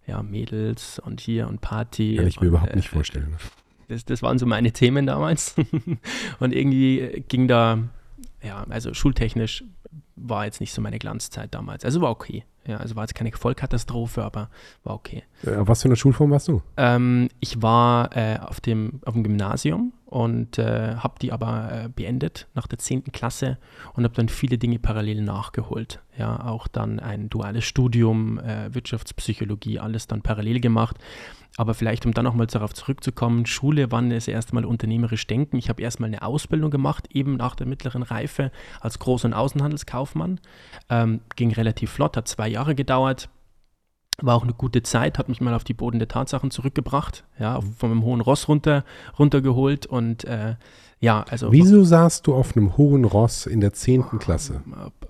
Ja, 0.08 0.24
Mädels 0.24 0.98
und 0.98 1.20
hier 1.20 1.46
und 1.46 1.60
Party. 1.60 2.16
Kann 2.16 2.26
ich 2.26 2.40
mir 2.40 2.48
und, 2.48 2.48
überhaupt 2.48 2.72
äh, 2.72 2.76
nicht 2.76 2.88
vorstellen. 2.88 3.36
Das, 3.86 4.04
das 4.04 4.24
waren 4.24 4.40
so 4.40 4.46
meine 4.46 4.72
Themen 4.72 5.06
damals. 5.06 5.54
und 6.40 6.52
irgendwie 6.52 7.24
ging 7.28 7.46
da, 7.46 7.78
ja, 8.42 8.66
also 8.68 8.92
schultechnisch 8.92 9.62
war 10.16 10.46
jetzt 10.46 10.60
nicht 10.60 10.72
so 10.72 10.82
meine 10.82 10.98
Glanzzeit 10.98 11.54
damals. 11.54 11.84
Also 11.84 12.00
war 12.00 12.10
okay. 12.10 12.42
Ja, 12.66 12.78
also 12.78 12.96
war 12.96 13.04
jetzt 13.04 13.14
keine 13.14 13.32
Vollkatastrophe, 13.32 14.24
aber 14.24 14.50
war 14.82 14.94
okay. 14.94 15.22
Äh, 15.42 15.52
was 15.58 15.82
für 15.82 15.88
eine 15.88 15.96
Schulform 15.96 16.30
warst 16.30 16.48
du? 16.48 16.62
Ähm, 16.76 17.28
ich 17.40 17.62
war 17.62 18.16
äh, 18.16 18.38
auf, 18.38 18.60
dem, 18.60 19.00
auf 19.04 19.14
dem 19.14 19.22
Gymnasium 19.22 19.92
und 20.06 20.58
äh, 20.58 20.96
habe 20.96 21.14
die 21.20 21.32
aber 21.32 21.70
äh, 21.72 21.88
beendet 21.88 22.48
nach 22.54 22.66
der 22.66 22.78
10. 22.78 23.04
Klasse 23.12 23.58
und 23.94 24.04
habe 24.04 24.14
dann 24.14 24.28
viele 24.28 24.58
Dinge 24.58 24.78
parallel 24.78 25.22
nachgeholt. 25.22 26.00
Ja, 26.18 26.46
auch 26.46 26.68
dann 26.68 26.98
ein 27.00 27.28
duales 27.28 27.64
Studium, 27.64 28.38
äh, 28.38 28.74
Wirtschaftspsychologie, 28.74 29.78
alles 29.78 30.06
dann 30.06 30.22
parallel 30.22 30.60
gemacht. 30.60 30.96
Aber 31.56 31.74
vielleicht, 31.74 32.04
um 32.04 32.12
dann 32.12 32.24
nochmal 32.24 32.46
darauf 32.46 32.74
zurückzukommen, 32.74 33.46
Schule 33.46 33.90
war 33.90 34.02
das 34.02 34.28
erste 34.28 34.54
Mal 34.54 34.64
unternehmerisch 34.64 35.26
denken. 35.26 35.56
Ich 35.56 35.68
habe 35.68 35.82
erstmal 35.82 36.08
eine 36.08 36.22
Ausbildung 36.22 36.70
gemacht, 36.70 37.08
eben 37.12 37.36
nach 37.36 37.54
der 37.54 37.66
mittleren 37.66 38.02
Reife 38.02 38.50
als 38.80 39.00
Groß- 39.00 39.24
und 39.24 39.34
Außenhandelskaufmann. 39.34 40.40
Ähm, 40.90 41.20
ging 41.34 41.52
relativ 41.52 41.90
flott, 41.90 42.16
hat 42.16 42.28
zwei 42.28 42.48
Jahre 42.48 42.74
gedauert. 42.74 43.30
War 44.18 44.34
auch 44.34 44.44
eine 44.44 44.54
gute 44.54 44.82
Zeit, 44.82 45.18
hat 45.18 45.28
mich 45.28 45.40
mal 45.40 45.54
auf 45.54 45.64
die 45.64 45.74
Boden 45.74 45.98
der 45.98 46.08
Tatsachen 46.08 46.50
zurückgebracht, 46.50 47.24
ja, 47.38 47.60
von 47.60 47.90
einem 47.90 48.02
hohen 48.02 48.22
Ross 48.22 48.48
runter, 48.48 48.84
runtergeholt 49.18 49.84
und 49.86 50.24
äh, 50.24 50.56
ja, 51.00 51.24
also. 51.28 51.52
Wieso 51.52 51.84
saßt 51.84 52.26
du 52.26 52.34
auf 52.34 52.56
einem 52.56 52.76
hohen 52.76 53.04
Ross 53.04 53.46
in 53.46 53.60
der 53.60 53.72
10. 53.72 54.18
Klasse? 54.18 54.62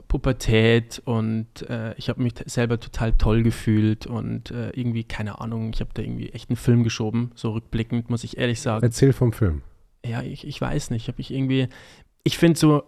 Pubertät 0.09 1.01
und 1.05 1.68
äh, 1.68 1.94
ich 1.96 2.09
habe 2.09 2.22
mich 2.22 2.35
selber 2.46 2.81
total 2.81 3.12
toll 3.12 3.42
gefühlt 3.42 4.07
und 4.07 4.51
äh, 4.51 4.70
irgendwie, 4.70 5.05
keine 5.05 5.40
Ahnung, 5.40 5.70
ich 5.75 5.81
habe 5.81 5.90
da 5.94 6.03
irgendwie 6.03 6.31
echt 6.31 6.51
einen 6.51 6.57
Film 6.57 6.85
geschoben, 6.85 7.33
so 7.35 7.53
rückblickend, 7.53 8.11
muss 8.11 8.25
ich 8.25 8.38
ehrlich 8.38 8.61
sagen. 8.61 8.85
Erzähl 8.85 9.12
vom 9.12 9.33
Film. 9.33 9.62
Ja, 10.05 10.22
ich, 10.22 10.46
ich 10.46 10.61
weiß 10.61 10.90
nicht, 10.90 11.09
habe 11.09 11.20
ich 11.20 11.33
irgendwie, 11.33 11.68
ich 12.25 12.38
finde 12.38 12.59
so, 12.59 12.83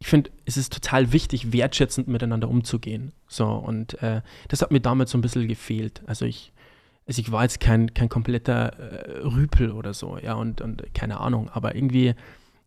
ich 0.00 0.06
finde, 0.06 0.30
es 0.44 0.56
ist 0.56 0.72
total 0.72 1.12
wichtig, 1.12 1.52
wertschätzend 1.52 2.06
miteinander 2.06 2.48
umzugehen. 2.48 3.12
So, 3.26 3.46
und 3.46 4.00
äh, 4.02 4.22
das 4.48 4.62
hat 4.62 4.70
mir 4.70 4.80
damals 4.80 5.10
so 5.10 5.18
ein 5.18 5.22
bisschen 5.22 5.48
gefehlt. 5.48 6.02
Also 6.06 6.24
ich, 6.24 6.52
also 7.08 7.20
ich 7.22 7.32
war 7.32 7.42
jetzt 7.42 7.58
kein, 7.58 7.94
kein 7.94 8.10
kompletter 8.10 8.78
äh, 8.78 9.26
Rüpel 9.26 9.72
oder 9.72 9.94
so, 9.94 10.18
ja, 10.18 10.34
und, 10.34 10.60
und 10.60 10.94
keine 10.94 11.20
Ahnung, 11.20 11.48
aber 11.50 11.74
irgendwie 11.74 12.14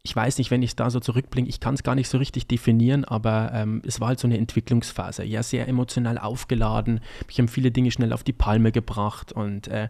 ich 0.04 0.16
weiß 0.16 0.40
nicht, 0.40 0.50
wenn 0.50 0.64
ich 0.64 0.76
da 0.76 0.90
so 0.90 1.00
zurückblinke, 1.00 1.50
ich 1.50 1.60
kann 1.60 1.76
es 1.76 1.84
gar 1.84 1.94
nicht 1.94 2.10
so 2.10 2.18
richtig 2.18 2.48
definieren, 2.48 3.06
aber 3.06 3.52
ähm, 3.54 3.84
es 3.86 4.02
war 4.02 4.08
halt 4.08 4.20
so 4.20 4.28
eine 4.28 4.38
Entwicklungsphase. 4.38 5.24
Ja, 5.24 5.44
sehr 5.44 5.68
emotional 5.68 6.18
aufgeladen. 6.18 7.02
Mich 7.28 7.38
haben 7.38 7.48
viele 7.48 7.70
Dinge 7.70 7.92
schnell 7.92 8.12
auf 8.12 8.24
die 8.24 8.34
Palme 8.34 8.72
gebracht 8.72 9.32
und 9.32 9.68
äh, 9.68 9.90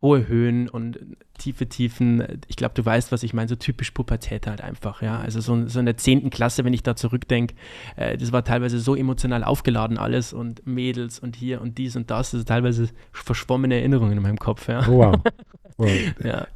hohe 0.00 0.28
Höhen 0.28 0.68
und 0.68 1.00
tiefe 1.38 1.68
Tiefen. 1.68 2.40
Ich 2.46 2.54
glaube, 2.54 2.74
du 2.74 2.84
weißt, 2.84 3.10
was 3.10 3.24
ich 3.24 3.34
meine, 3.34 3.48
so 3.48 3.56
typisch 3.56 3.90
Pubertät 3.90 4.46
halt 4.46 4.60
einfach. 4.60 5.02
Ja, 5.02 5.18
also 5.18 5.40
so, 5.40 5.66
so 5.66 5.80
in 5.80 5.86
der 5.86 5.96
10. 5.96 6.30
Klasse, 6.30 6.64
wenn 6.64 6.72
ich 6.72 6.84
da 6.84 6.94
zurückdenke, 6.94 7.56
äh, 7.96 8.16
das 8.16 8.30
war 8.30 8.44
teilweise 8.44 8.78
so 8.78 8.94
emotional 8.94 9.42
aufgeladen 9.42 9.98
alles 9.98 10.32
und 10.32 10.64
Mädels 10.68 11.18
und 11.18 11.34
hier 11.34 11.60
und 11.60 11.78
dies 11.78 11.96
und 11.96 12.12
das. 12.12 12.30
Das 12.30 12.38
sind 12.38 12.48
teilweise 12.48 12.88
verschwommene 13.12 13.74
Erinnerungen 13.74 14.16
in 14.16 14.22
meinem 14.22 14.38
Kopf. 14.38 14.68
Ja. 14.68 14.86
Oh, 14.88 14.98
wow. 14.98 15.20
wow. 15.78 15.90
ja. 16.22 16.46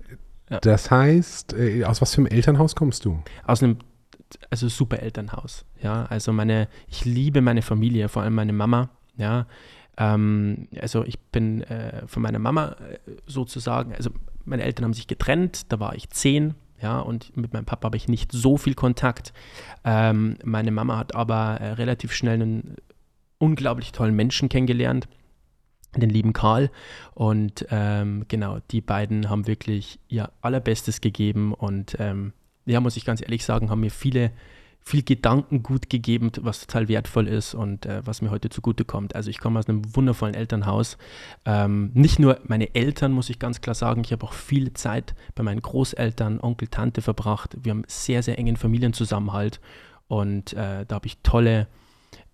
Ja. 0.51 0.61
Das 0.61 0.91
heißt, 0.91 1.55
äh, 1.55 1.85
aus 1.85 2.03
was 2.03 2.15
für 2.15 2.21
einem 2.21 2.27
Elternhaus 2.27 2.75
kommst 2.75 3.05
du? 3.05 3.23
Aus 3.45 3.63
einem 3.63 3.79
also 4.51 4.69
super 4.69 5.01
Elternhaus. 5.01 5.65
Ja, 5.81 6.07
also 6.07 6.33
meine, 6.33 6.69
ich 6.89 7.05
liebe 7.05 7.41
meine 7.41 7.63
Familie, 7.63 8.09
vor 8.09 8.23
allem 8.23 8.35
meine 8.35 8.53
Mama. 8.53 8.91
Ja, 9.17 9.47
ähm, 9.97 10.69
also 10.81 11.05
ich 11.05 11.19
bin 11.19 11.63
äh, 11.63 12.07
von 12.07 12.23
meiner 12.23 12.39
Mama 12.39 12.77
äh, 12.91 12.99
sozusagen, 13.27 13.95
also 13.95 14.11
meine 14.45 14.65
Eltern 14.65 14.87
haben 14.87 14.95
sich 14.95 15.07
getrennt, 15.07 15.73
da 15.73 15.81
war 15.81 15.95
ich 15.95 16.11
zehn. 16.11 16.55
Ja, 16.83 16.99
und 17.01 17.35
mit 17.37 17.53
meinem 17.55 17.65
Papa 17.65 17.87
habe 17.87 17.97
ich 17.97 18.09
nicht 18.09 18.33
so 18.33 18.59
viel 18.59 18.75
Kontakt. 18.75 19.33
Ähm, 19.85 20.37
meine 20.45 20.71
Mama 20.71 20.99
hat 20.99 21.15
aber 21.15 21.59
äh, 21.61 21.73
relativ 21.73 22.13
schnell 22.13 22.35
einen 22.35 22.77
unglaublich 23.39 23.93
tollen 23.93 24.15
Menschen 24.15 24.49
kennengelernt 24.49 25.09
den 26.01 26.11
lieben 26.11 26.33
Karl. 26.33 26.71
Und 27.15 27.67
ähm, 27.71 28.25
genau, 28.29 28.59
die 28.71 28.81
beiden 28.81 29.31
haben 29.31 29.47
wirklich 29.47 29.99
ihr 30.09 30.31
allerbestes 30.41 31.01
gegeben 31.01 31.55
und 31.55 31.97
ähm, 31.99 32.33
ja, 32.67 32.81
muss 32.81 32.97
ich 32.97 33.05
ganz 33.05 33.21
ehrlich 33.21 33.45
sagen, 33.45 33.71
haben 33.71 33.81
mir 33.81 33.91
viele, 33.91 34.31
viel 34.81 35.03
Gedankengut 35.03 35.89
gegeben, 35.89 36.31
was 36.41 36.61
total 36.61 36.89
wertvoll 36.89 37.29
ist 37.29 37.55
und 37.55 37.87
äh, 37.87 38.07
was 38.07 38.23
mir 38.23 38.31
heute 38.31 38.49
zugutekommt. 38.49 39.15
Also 39.15 39.31
ich 39.31 39.39
komme 39.39 39.59
aus 39.59 39.69
einem 39.69 39.95
wundervollen 39.95 40.35
Elternhaus. 40.35 40.99
Ähm, 41.45 41.91
nicht 41.95 42.19
nur 42.19 42.39
meine 42.47 42.75
Eltern, 42.75 43.13
muss 43.13 43.31
ich 43.31 43.39
ganz 43.39 43.61
klar 43.61 43.75
sagen, 43.75 44.03
ich 44.05 44.13
habe 44.13 44.25
auch 44.25 44.33
viel 44.33 44.73
Zeit 44.75 45.15
bei 45.35 45.43
meinen 45.43 45.63
Großeltern, 45.63 46.41
Onkel, 46.41 46.69
Tante 46.69 47.03
verbracht. 47.03 47.57
Wir 47.63 47.71
haben 47.71 47.85
sehr, 47.87 48.23
sehr 48.23 48.39
engen 48.39 48.57
Familienzusammenhalt 48.57 49.61
und 50.09 50.53
äh, 50.53 50.85
da 50.87 50.95
habe 50.95 51.07
ich 51.07 51.19
tolle 51.23 51.67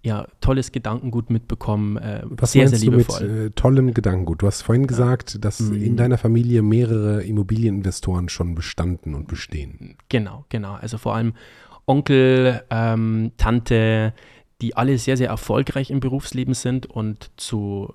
ja, 0.03 0.27
tolles 0.41 0.73
Gedankengut 0.73 1.29
mitbekommen. 1.29 1.97
Äh, 1.99 2.23
Was 2.25 2.53
sehr, 2.53 2.69
sehr 2.69 2.79
liebevoll. 2.79 3.21
Du 3.21 3.27
mit 3.27 3.47
äh, 3.47 3.51
tollem 3.51 3.93
Gedankengut? 3.93 4.43
Du 4.43 4.47
hast 4.47 4.63
vorhin 4.63 4.85
ja. 4.85 4.89
gesagt, 4.89 5.45
dass 5.45 5.61
mhm. 5.61 5.83
in 5.83 5.97
deiner 5.97 6.17
Familie 6.17 6.63
mehrere 6.63 7.23
Immobilieninvestoren 7.23 8.29
schon 8.29 8.55
bestanden 8.55 9.15
und 9.15 9.29
bestehen. 9.29 9.97
Genau, 10.09 10.47
genau. 10.49 10.75
Also 10.75 10.97
vor 10.97 11.15
allem 11.15 11.35
Onkel, 11.87 12.63
ähm, 12.71 13.33
Tante, 13.37 14.15
die 14.63 14.77
alle 14.77 14.97
sehr, 14.97 15.17
sehr 15.17 15.29
erfolgreich 15.29 15.91
im 15.91 16.01
Berufsleben 16.01 16.55
sind 16.55 16.87
und 16.87 17.31
zu 17.37 17.95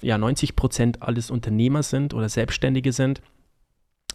ja, 0.00 0.16
90 0.16 0.56
Prozent 0.56 1.02
alles 1.02 1.30
Unternehmer 1.30 1.82
sind 1.82 2.14
oder 2.14 2.28
Selbstständige 2.30 2.92
sind, 2.92 3.20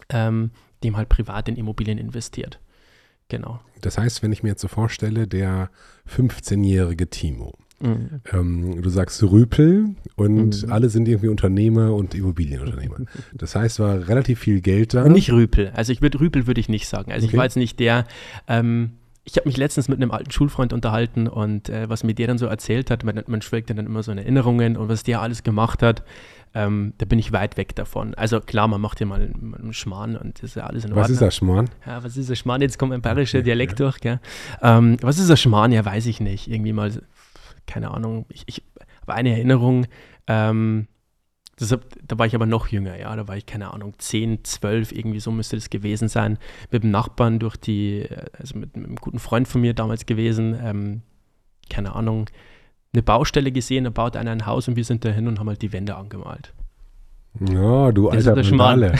ähm, 0.08 0.50
dem 0.82 0.96
halt 0.96 1.08
privat 1.08 1.48
in 1.48 1.56
Immobilien 1.56 1.98
investiert. 1.98 2.58
Genau. 3.28 3.60
Das 3.80 3.98
heißt, 3.98 4.22
wenn 4.22 4.32
ich 4.32 4.42
mir 4.42 4.50
jetzt 4.50 4.62
so 4.62 4.68
vorstelle, 4.68 5.26
der 5.26 5.70
15-jährige 6.08 7.08
Timo, 7.08 7.54
mhm. 7.80 8.20
ähm, 8.32 8.82
du 8.82 8.88
sagst 8.88 9.22
Rüpel 9.22 9.96
und 10.14 10.62
mhm. 10.62 10.72
alle 10.72 10.88
sind 10.88 11.08
irgendwie 11.08 11.28
Unternehmer 11.28 11.94
und 11.94 12.14
Immobilienunternehmer. 12.14 13.00
Das 13.34 13.54
heißt, 13.54 13.80
war 13.80 14.08
relativ 14.08 14.40
viel 14.40 14.60
Geld 14.60 14.94
da. 14.94 15.08
Nicht 15.08 15.32
Rüpel. 15.32 15.72
Also 15.74 15.92
ich 15.92 16.00
würde 16.02 16.20
Rüpel 16.20 16.46
würde 16.46 16.60
ich 16.60 16.68
nicht 16.68 16.88
sagen. 16.88 17.12
Also 17.12 17.26
okay. 17.26 17.34
ich 17.34 17.38
war 17.38 17.44
jetzt 17.44 17.56
nicht 17.56 17.80
der. 17.80 18.06
Ähm, 18.48 18.92
ich 19.26 19.36
habe 19.36 19.46
mich 19.48 19.58
letztens 19.58 19.88
mit 19.88 20.00
einem 20.00 20.12
alten 20.12 20.30
Schulfreund 20.30 20.72
unterhalten 20.72 21.28
und 21.28 21.68
äh, 21.68 21.88
was 21.90 22.04
mir 22.04 22.14
der 22.14 22.28
dann 22.28 22.38
so 22.38 22.46
erzählt 22.46 22.90
hat, 22.90 23.04
man, 23.04 23.22
man 23.26 23.42
schwelgt 23.42 23.68
dann 23.68 23.78
immer 23.78 24.02
so 24.02 24.12
in 24.12 24.18
Erinnerungen 24.18 24.76
und 24.76 24.88
was 24.88 25.02
der 25.02 25.20
alles 25.20 25.42
gemacht 25.42 25.82
hat 25.82 26.02
ähm, 26.56 26.94
da 26.96 27.04
bin 27.04 27.18
ich 27.18 27.32
weit 27.32 27.58
weg 27.58 27.76
davon. 27.76 28.14
Also 28.14 28.40
klar, 28.40 28.66
man 28.66 28.80
macht 28.80 28.98
ja 29.00 29.04
mal 29.04 29.20
einen 29.20 29.74
Schmarrn 29.74 30.16
und 30.16 30.38
das 30.38 30.50
ist 30.50 30.56
ja 30.56 30.64
alles 30.64 30.86
in 30.86 30.92
Ordnung. 30.92 31.04
Was 31.04 31.10
ist 31.10 31.20
der 31.20 31.30
Schmarrn? 31.30 31.68
Ja, 31.86 32.02
was 32.02 32.16
ist 32.16 32.30
der 32.30 32.34
Schmarrn? 32.34 32.62
Jetzt 32.62 32.78
kommt 32.78 32.94
ein 32.94 33.02
bayerischer 33.02 33.42
Dialekt 33.42 33.78
ja. 33.78 33.84
durch, 33.84 34.00
gell? 34.00 34.20
Ähm, 34.62 34.96
was 35.02 35.18
ist 35.18 35.28
der 35.28 35.36
Schmarrn? 35.36 35.70
Ja, 35.70 35.84
weiß 35.84 36.06
ich 36.06 36.18
nicht. 36.18 36.48
Irgendwie 36.48 36.72
mal, 36.72 36.90
keine 37.66 37.90
Ahnung. 37.90 38.24
Ich, 38.30 38.44
ich 38.46 38.62
habe 39.02 39.12
eine 39.12 39.32
Erinnerung, 39.32 39.86
ähm, 40.28 40.86
Deshalb, 41.58 41.96
da 42.06 42.18
war 42.18 42.26
ich 42.26 42.34
aber 42.34 42.44
noch 42.44 42.68
jünger, 42.68 42.98
ja, 42.98 43.16
da 43.16 43.26
war 43.28 43.36
ich, 43.36 43.46
keine 43.46 43.72
Ahnung, 43.72 43.94
10, 43.96 44.44
12, 44.44 44.92
irgendwie 44.92 45.20
so 45.20 45.30
müsste 45.30 45.56
das 45.56 45.70
gewesen 45.70 46.08
sein, 46.08 46.38
mit 46.70 46.82
dem 46.82 46.90
Nachbarn 46.90 47.38
durch 47.38 47.56
die, 47.56 48.06
also 48.38 48.58
mit, 48.58 48.76
mit 48.76 48.86
einem 48.86 48.96
guten 48.96 49.18
Freund 49.18 49.48
von 49.48 49.62
mir 49.62 49.72
damals 49.72 50.04
gewesen, 50.04 50.54
ähm, 50.62 51.02
keine 51.70 51.94
Ahnung, 51.94 52.28
eine 52.92 53.02
Baustelle 53.02 53.52
gesehen, 53.52 53.84
da 53.84 53.90
baut 53.90 54.16
einer 54.16 54.32
ein 54.32 54.44
Haus 54.44 54.68
und 54.68 54.76
wir 54.76 54.84
sind 54.84 55.04
dahin 55.04 55.28
und 55.28 55.38
haben 55.38 55.48
halt 55.48 55.62
die 55.62 55.72
Wände 55.72 55.96
angemalt. 55.96 56.52
Ja, 57.40 57.92
du 57.92 58.10
das 58.10 58.26
alter 58.26 58.44
Schmarrn. 58.44 58.92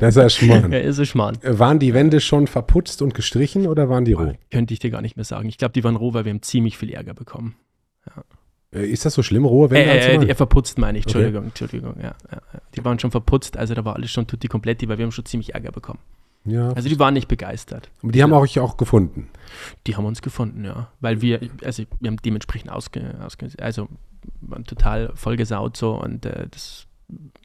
Das 0.00 0.16
ist 0.16 0.22
ein 0.22 0.30
Schmarrn. 0.30 0.72
ja, 0.72 0.78
ist 0.80 0.98
ein 0.98 1.06
Schmarrn. 1.06 1.38
Äh, 1.42 1.58
waren 1.58 1.78
die 1.78 1.94
Wände 1.94 2.20
schon 2.20 2.46
verputzt 2.46 3.02
und 3.02 3.14
gestrichen 3.14 3.66
oder 3.66 3.88
waren 3.88 4.04
die 4.04 4.14
roh? 4.14 4.32
Könnte 4.50 4.74
ich 4.74 4.80
dir 4.80 4.90
gar 4.90 5.02
nicht 5.02 5.16
mehr 5.16 5.24
sagen. 5.24 5.48
Ich 5.48 5.58
glaube, 5.58 5.72
die 5.72 5.84
waren 5.84 5.96
roh, 5.96 6.14
weil 6.14 6.24
wir 6.24 6.32
haben 6.32 6.42
ziemlich 6.42 6.78
viel 6.78 6.90
Ärger 6.90 7.14
bekommen. 7.14 7.56
Ja. 8.06 8.24
Äh, 8.74 8.86
ist 8.86 9.04
das 9.04 9.14
so 9.14 9.22
schlimm, 9.22 9.44
rohe 9.44 9.70
Wände? 9.70 9.90
Äh, 9.90 10.30
äh, 10.30 10.34
verputzt 10.34 10.78
meine 10.78 10.98
ich, 10.98 11.04
Entschuldigung, 11.04 11.40
okay. 11.40 11.48
Entschuldigung, 11.48 11.94
ja, 12.02 12.14
ja, 12.30 12.40
Die 12.74 12.84
waren 12.84 12.98
schon 12.98 13.10
verputzt, 13.10 13.56
also 13.56 13.74
da 13.74 13.84
war 13.84 13.94
alles 13.94 14.10
schon 14.10 14.26
tutti 14.26 14.48
kompletti, 14.48 14.88
weil 14.88 14.98
wir 14.98 15.04
haben 15.04 15.12
schon 15.12 15.24
ziemlich 15.24 15.54
Ärger 15.54 15.72
bekommen. 15.72 16.00
Ja. 16.44 16.72
Also 16.72 16.88
die 16.88 16.98
waren 16.98 17.14
nicht 17.14 17.28
begeistert. 17.28 17.90
Aber 18.02 18.12
die 18.12 18.22
haben 18.22 18.32
euch 18.34 18.58
auch 18.58 18.76
gefunden. 18.76 19.30
Die 19.86 19.96
haben 19.96 20.04
uns 20.04 20.20
gefunden, 20.20 20.64
ja. 20.64 20.88
Weil 21.00 21.22
wir, 21.22 21.40
also 21.64 21.84
wir 22.00 22.10
haben 22.10 22.18
dementsprechend 22.18 22.70
ausge, 22.70 23.14
ausge 23.24 23.48
also 23.60 23.88
waren 24.40 24.64
total 24.64 25.12
vollgesaut 25.14 25.76
so 25.76 25.92
und 25.92 26.26
äh, 26.26 26.46
das 26.50 26.86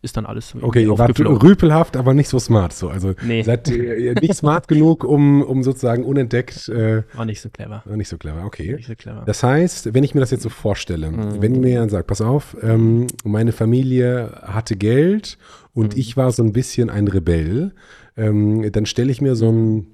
ist 0.01 0.15
dann 0.15 0.25
alles 0.25 0.55
Okay, 0.59 0.83
ihr 0.83 0.97
wart 0.97 1.19
rüpelhaft, 1.19 1.97
aber 1.97 2.13
nicht 2.13 2.29
so 2.29 2.39
smart 2.39 2.73
so. 2.73 2.89
Also 2.89 3.13
nee. 3.21 3.41
seid 3.41 3.67
ihr 3.69 4.13
nicht 4.15 4.33
smart 4.33 4.67
genug, 4.67 5.03
um, 5.03 5.41
um 5.41 5.63
sozusagen 5.63 6.05
unentdeckt. 6.05 6.69
Äh, 6.69 7.03
war 7.13 7.25
nicht 7.25 7.41
so 7.41 7.49
clever. 7.49 7.83
War 7.85 7.97
nicht 7.97 8.07
so 8.07 8.17
clever, 8.17 8.45
okay. 8.45 8.75
Nicht 8.75 8.87
so 8.87 8.95
clever. 8.95 9.23
Das 9.25 9.43
heißt, 9.43 9.93
wenn 9.93 10.03
ich 10.03 10.15
mir 10.15 10.21
das 10.21 10.31
jetzt 10.31 10.43
so 10.43 10.49
vorstelle, 10.49 11.11
mhm. 11.11 11.41
wenn 11.41 11.59
mir 11.59 11.69
jemand 11.69 11.91
sagt, 11.91 12.07
pass 12.07 12.21
auf, 12.21 12.55
ähm, 12.61 13.07
meine 13.23 13.51
Familie 13.51 14.41
hatte 14.43 14.77
Geld 14.77 15.37
und 15.73 15.95
mhm. 15.95 15.99
ich 15.99 16.15
war 16.15 16.31
so 16.31 16.43
ein 16.43 16.53
bisschen 16.53 16.89
ein 16.89 17.07
Rebell, 17.07 17.73
ähm, 18.15 18.71
dann 18.71 18.85
stelle 18.85 19.11
ich 19.11 19.21
mir 19.21 19.35
so 19.35 19.49
einen, 19.49 19.87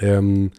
ähm, 0.00 0.50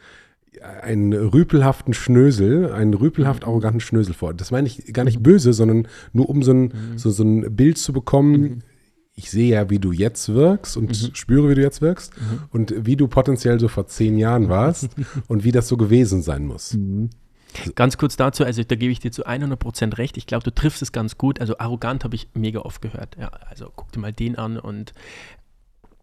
einen 0.63 1.13
rüpelhaften 1.13 1.93
Schnösel, 1.93 2.71
einen 2.71 2.93
rüpelhaft 2.93 3.43
mhm. 3.43 3.49
arroganten 3.49 3.80
Schnösel 3.80 4.13
vor. 4.13 4.34
Das 4.34 4.52
meine 4.52 4.67
ich 4.67 4.93
gar 4.93 5.04
nicht 5.04 5.19
mhm. 5.19 5.23
böse, 5.23 5.54
sondern 5.54 5.88
nur 6.13 6.30
um 6.30 6.43
so 6.43 6.52
ein, 6.52 6.62
mhm. 6.62 6.97
so, 6.97 7.10
so 7.10 7.23
ein 7.23 7.56
Bild 7.56 7.78
zu 7.78 7.93
bekommen. 7.93 8.41
Mhm. 8.41 8.60
Ich 9.15 9.30
sehe 9.30 9.54
ja, 9.54 9.69
wie 9.69 9.80
du 9.80 9.91
jetzt 9.91 10.34
wirkst 10.34 10.76
und 10.76 10.89
mhm. 10.89 11.15
spüre, 11.15 11.49
wie 11.49 11.56
du 11.56 11.62
jetzt 11.62 11.82
wirkst 11.82 12.13
mhm. 12.17 12.39
und 12.52 12.86
wie 12.86 12.95
du 12.95 13.08
potenziell 13.08 13.60
so 13.60 13.67
vor 13.67 13.88
zehn 13.88 14.17
Jahren 14.17 14.49
warst 14.49 14.89
und 15.28 15.43
wie 15.43 15.52
das 15.52 15.67
so 15.67 15.78
gewesen 15.78 16.21
sein 16.21 16.47
muss. 16.47 16.78
Ganz 17.76 17.97
kurz 17.97 18.15
dazu, 18.15 18.43
also 18.43 18.63
da 18.63 18.76
gebe 18.76 18.91
ich 18.91 18.99
dir 18.99 19.12
zu 19.12 19.28
100% 19.28 19.97
recht. 19.97 20.17
Ich 20.17 20.26
glaube, 20.26 20.43
du 20.43 20.52
triffst 20.52 20.82
es 20.82 20.91
ganz 20.91 21.17
gut. 21.19 21.39
Also 21.39 21.60
arrogant 21.60 22.04
habe 22.04 22.15
ich 22.15 22.30
mega 22.34 22.62
oft 22.62 22.82
gehört. 22.82 23.15
Ja, 23.19 23.28
also 23.28 23.71
guck 23.76 23.91
dir 23.91 23.99
mal 23.99 24.13
den 24.13 24.38
an 24.38 24.58
und 24.58 24.93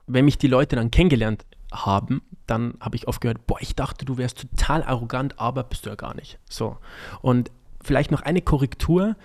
wenn 0.07 0.25
mich 0.25 0.39
die 0.39 0.49
Leute 0.49 0.77
dann 0.77 0.91
kennengelernt 0.91 1.45
haben, 1.73 2.23
dann 2.47 2.75
habe 2.81 2.97
ich 2.97 3.09
oft 3.09 3.21
gehört, 3.21 3.47
boah, 3.47 3.59
ich 3.61 3.75
dachte, 3.75 4.05
du 4.05 4.19
wärst 4.19 4.41
total 4.41 4.83
arrogant, 4.83 5.39
aber 5.39 5.63
bist 5.63 5.87
du 5.87 5.91
ja 5.91 5.97
gar 5.97 6.15
nicht. 6.15 6.39
So. 6.49 6.79
Und 7.23 7.51
vielleicht 7.83 8.11
noch 8.11 8.23
eine 8.23 8.43
Korrektur. 8.43 9.17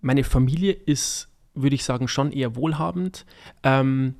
Meine 0.00 0.24
Familie 0.24 0.72
ist, 0.72 1.28
würde 1.54 1.74
ich 1.74 1.84
sagen, 1.84 2.08
schon 2.08 2.32
eher 2.32 2.56
wohlhabend. 2.56 3.24
Ähm, 3.62 4.16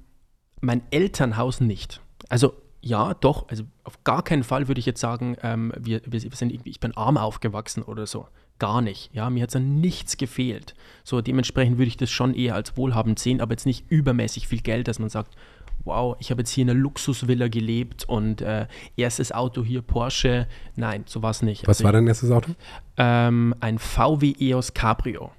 mein 0.60 0.82
Elternhaus 0.90 1.60
nicht. 1.60 2.00
Also 2.28 2.54
ja, 2.80 3.14
doch, 3.14 3.48
also 3.48 3.64
auf 3.82 4.04
gar 4.04 4.22
keinen 4.22 4.44
Fall 4.44 4.68
würde 4.68 4.78
ich 4.78 4.84
jetzt 4.84 5.00
sagen, 5.00 5.36
ähm, 5.42 5.72
wir, 5.78 6.02
wir, 6.04 6.20
sind 6.20 6.52
irgendwie, 6.52 6.68
ich 6.68 6.80
bin 6.80 6.94
arm 6.94 7.16
aufgewachsen 7.16 7.82
oder 7.82 8.06
so. 8.06 8.28
Gar 8.58 8.82
nicht. 8.82 9.10
Ja, 9.14 9.30
mir 9.30 9.42
hat 9.42 9.48
es 9.48 9.56
an 9.56 9.80
nichts 9.80 10.18
gefehlt. 10.18 10.74
So, 11.02 11.22
dementsprechend 11.22 11.78
würde 11.78 11.88
ich 11.88 11.96
das 11.96 12.10
schon 12.10 12.34
eher 12.34 12.54
als 12.54 12.76
wohlhabend 12.76 13.18
sehen, 13.18 13.40
aber 13.40 13.52
jetzt 13.52 13.64
nicht 13.64 13.90
übermäßig 13.90 14.48
viel 14.48 14.60
Geld, 14.60 14.86
dass 14.86 14.98
man 14.98 15.08
sagt, 15.08 15.34
wow, 15.84 16.16
ich 16.18 16.30
habe 16.30 16.42
jetzt 16.42 16.50
hier 16.50 16.62
in 16.62 16.70
einer 16.70 16.78
Luxusvilla 16.78 17.48
gelebt 17.48 18.04
und 18.08 18.40
äh, 18.40 18.66
erstes 18.96 19.32
Auto 19.32 19.62
hier 19.64 19.82
Porsche. 19.82 20.46
Nein, 20.76 21.04
so 21.06 21.22
war 21.22 21.30
es 21.30 21.42
nicht. 21.42 21.66
Was 21.66 21.78
also 21.78 21.84
war 21.84 21.92
dein 21.92 22.06
erstes 22.06 22.30
Auto? 22.30 22.52
Ähm, 22.96 23.54
ein 23.60 23.78
VW 23.78 24.34
EOS 24.38 24.74
Cabrio. 24.74 25.30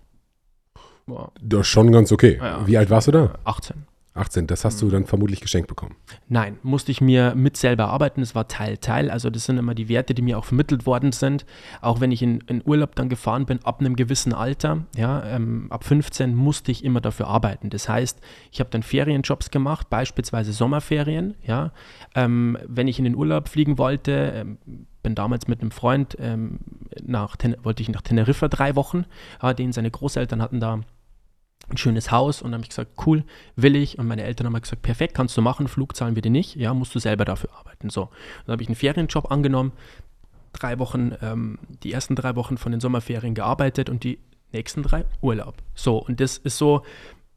Wow. 1.08 1.32
Das 1.40 1.62
ist 1.62 1.68
schon 1.68 1.92
ganz 1.92 2.12
okay. 2.12 2.38
Ja, 2.42 2.66
Wie 2.66 2.78
alt 2.78 2.90
warst 2.90 3.08
du 3.08 3.12
da? 3.12 3.36
18. 3.44 3.86
18, 4.16 4.48
das 4.48 4.64
hast 4.64 4.82
du 4.82 4.90
dann 4.90 5.06
vermutlich 5.06 5.42
geschenkt 5.42 5.68
bekommen. 5.68 5.96
Nein, 6.30 6.58
musste 6.64 6.92
ich 6.92 7.02
mir 7.02 7.36
mit 7.36 7.58
selber 7.58 7.90
arbeiten. 7.90 8.22
Es 8.22 8.34
war 8.34 8.48
Teil, 8.48 8.78
Teil. 8.78 9.12
Also 9.12 9.30
das 9.30 9.44
sind 9.44 9.58
immer 9.58 9.76
die 9.76 9.90
Werte, 9.90 10.14
die 10.14 10.22
mir 10.22 10.40
auch 10.40 10.46
vermittelt 10.46 10.86
worden 10.86 11.12
sind. 11.12 11.46
Auch 11.82 12.00
wenn 12.00 12.12
ich 12.12 12.22
in, 12.22 12.40
in 12.48 12.64
Urlaub 12.66 12.96
dann 12.96 13.10
gefahren 13.10 13.46
bin, 13.46 13.60
ab 13.66 13.82
einem 13.82 13.98
gewissen 13.98 14.34
Alter, 14.34 14.86
ja, 14.96 15.24
ähm, 15.26 15.68
ab 15.70 15.84
15 15.84 16.34
musste 16.34 16.72
ich 16.72 16.86
immer 16.86 17.02
dafür 17.02 17.28
arbeiten. 17.28 17.70
Das 17.70 17.90
heißt, 17.90 18.20
ich 18.52 18.62
habe 18.62 18.70
dann 18.70 18.84
Ferienjobs 18.84 19.52
gemacht, 19.52 19.90
beispielsweise 19.90 20.54
Sommerferien. 20.54 21.36
Ja, 21.44 21.74
ähm, 22.16 22.58
wenn 22.68 22.88
ich 22.88 22.98
in 22.98 23.04
den 23.04 23.16
Urlaub 23.16 23.50
fliegen 23.50 23.78
wollte, 23.78 24.32
ähm, 24.34 24.58
bin 25.04 25.14
damals 25.14 25.48
mit 25.48 25.62
einem 25.62 25.72
Freund 25.72 26.16
ähm, 26.20 26.60
nach, 27.04 27.36
wollte 27.64 27.84
ich 27.84 27.90
nach 27.90 28.02
Teneriffa 28.02 28.48
drei 28.48 28.76
Wochen, 28.76 29.06
ja, 29.44 29.54
den 29.54 29.74
seine 29.74 29.92
Großeltern 29.92 30.42
hatten 30.42 30.60
da 30.60 30.80
ein 31.70 31.78
schönes 31.78 32.12
Haus 32.12 32.42
und 32.42 32.52
dann 32.52 32.60
habe 32.60 32.64
ich 32.64 32.70
gesagt, 32.70 32.92
cool, 33.06 33.24
will 33.56 33.76
ich. 33.76 33.98
Und 33.98 34.08
meine 34.08 34.24
Eltern 34.24 34.48
haben 34.48 34.62
gesagt, 34.62 34.82
perfekt, 34.82 35.14
kannst 35.14 35.36
du 35.38 35.42
machen, 35.42 35.68
Flug 35.68 35.96
zahlen 35.96 36.16
wir 36.16 36.22
dir 36.22 36.32
nicht, 36.32 36.56
ja, 36.56 36.74
musst 36.74 36.94
du 36.96 37.00
selber 37.00 37.26
dafür 37.26 37.50
arbeiten. 37.58 37.90
So, 37.90 38.10
dann 38.46 38.54
habe 38.54 38.64
ich 38.64 38.70
einen 38.70 38.76
Ferienjob 38.76 39.32
angenommen, 39.32 39.72
drei 40.54 40.80
Wochen, 40.80 41.14
ähm, 41.22 41.60
die 41.84 41.92
ersten 41.92 42.16
drei 42.16 42.36
Wochen 42.36 42.58
von 42.58 42.72
den 42.72 42.82
Sommerferien 42.82 43.36
gearbeitet 43.36 43.90
und 43.90 44.04
die 44.04 44.20
nächsten 44.52 44.84
drei 44.84 45.06
Urlaub. 45.22 45.56
So, 45.74 45.98
und 45.98 46.20
das 46.20 46.38
ist 46.38 46.58
so 46.58 46.84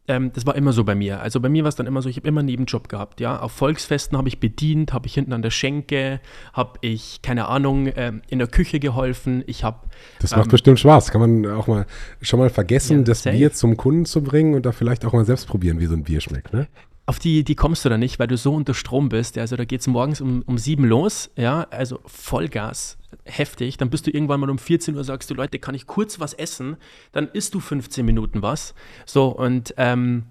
ähm, 0.08 0.32
das 0.32 0.46
war 0.46 0.56
immer 0.56 0.72
so 0.72 0.84
bei 0.84 0.94
mir. 0.94 1.20
Also 1.20 1.40
bei 1.40 1.48
mir 1.48 1.64
war 1.64 1.68
es 1.68 1.76
dann 1.76 1.86
immer 1.86 2.02
so, 2.02 2.08
ich 2.08 2.16
habe 2.16 2.26
immer 2.26 2.40
einen 2.40 2.46
Nebenjob 2.46 2.88
gehabt. 2.88 3.20
Ja? 3.20 3.40
Auf 3.40 3.52
Volksfesten 3.52 4.16
habe 4.16 4.28
ich 4.28 4.40
bedient, 4.40 4.92
habe 4.92 5.06
ich 5.06 5.14
hinten 5.14 5.32
an 5.32 5.42
der 5.42 5.50
Schenke, 5.50 6.20
habe 6.52 6.78
ich, 6.80 7.20
keine 7.22 7.48
Ahnung, 7.48 7.90
ähm, 7.94 8.22
in 8.28 8.38
der 8.38 8.48
Küche 8.48 8.80
geholfen. 8.80 9.44
Ich 9.46 9.64
habe. 9.64 9.86
Das 10.20 10.32
macht 10.32 10.46
ähm, 10.46 10.50
bestimmt 10.50 10.80
Spaß. 10.80 11.10
Kann 11.10 11.20
man 11.20 11.46
auch 11.52 11.66
mal 11.66 11.86
schon 12.22 12.40
mal 12.40 12.50
vergessen, 12.50 12.98
ja, 12.98 13.04
das 13.04 13.22
safe. 13.22 13.36
Bier 13.36 13.52
zum 13.52 13.76
Kunden 13.76 14.06
zu 14.06 14.22
bringen 14.22 14.54
und 14.54 14.64
da 14.66 14.72
vielleicht 14.72 15.04
auch 15.04 15.12
mal 15.12 15.24
selbst 15.24 15.46
probieren, 15.46 15.78
wie 15.78 15.86
so 15.86 15.94
ein 15.94 16.04
Bier 16.04 16.20
schmeckt. 16.20 16.52
Ne? 16.52 16.68
Auf 17.08 17.18
die, 17.18 17.42
die 17.42 17.54
kommst 17.54 17.86
du 17.86 17.88
da 17.88 17.96
nicht, 17.96 18.18
weil 18.18 18.26
du 18.26 18.36
so 18.36 18.54
unter 18.54 18.74
Strom 18.74 19.08
bist. 19.08 19.38
Also 19.38 19.56
da 19.56 19.64
geht 19.64 19.80
es 19.80 19.86
morgens 19.86 20.20
um, 20.20 20.42
um 20.42 20.58
sieben 20.58 20.84
los, 20.84 21.30
ja, 21.36 21.66
also 21.70 22.00
Vollgas, 22.04 22.98
heftig. 23.24 23.78
Dann 23.78 23.88
bist 23.88 24.06
du 24.06 24.10
irgendwann 24.10 24.40
mal 24.40 24.50
um 24.50 24.58
14 24.58 24.94
Uhr, 24.94 25.02
sagst 25.04 25.30
du, 25.30 25.34
Leute, 25.34 25.58
kann 25.58 25.74
ich 25.74 25.86
kurz 25.86 26.20
was 26.20 26.34
essen? 26.34 26.76
Dann 27.12 27.26
isst 27.28 27.54
du 27.54 27.60
15 27.60 28.04
Minuten 28.04 28.42
was. 28.42 28.74
So, 29.06 29.28
und 29.28 29.72
ähm, 29.78 30.24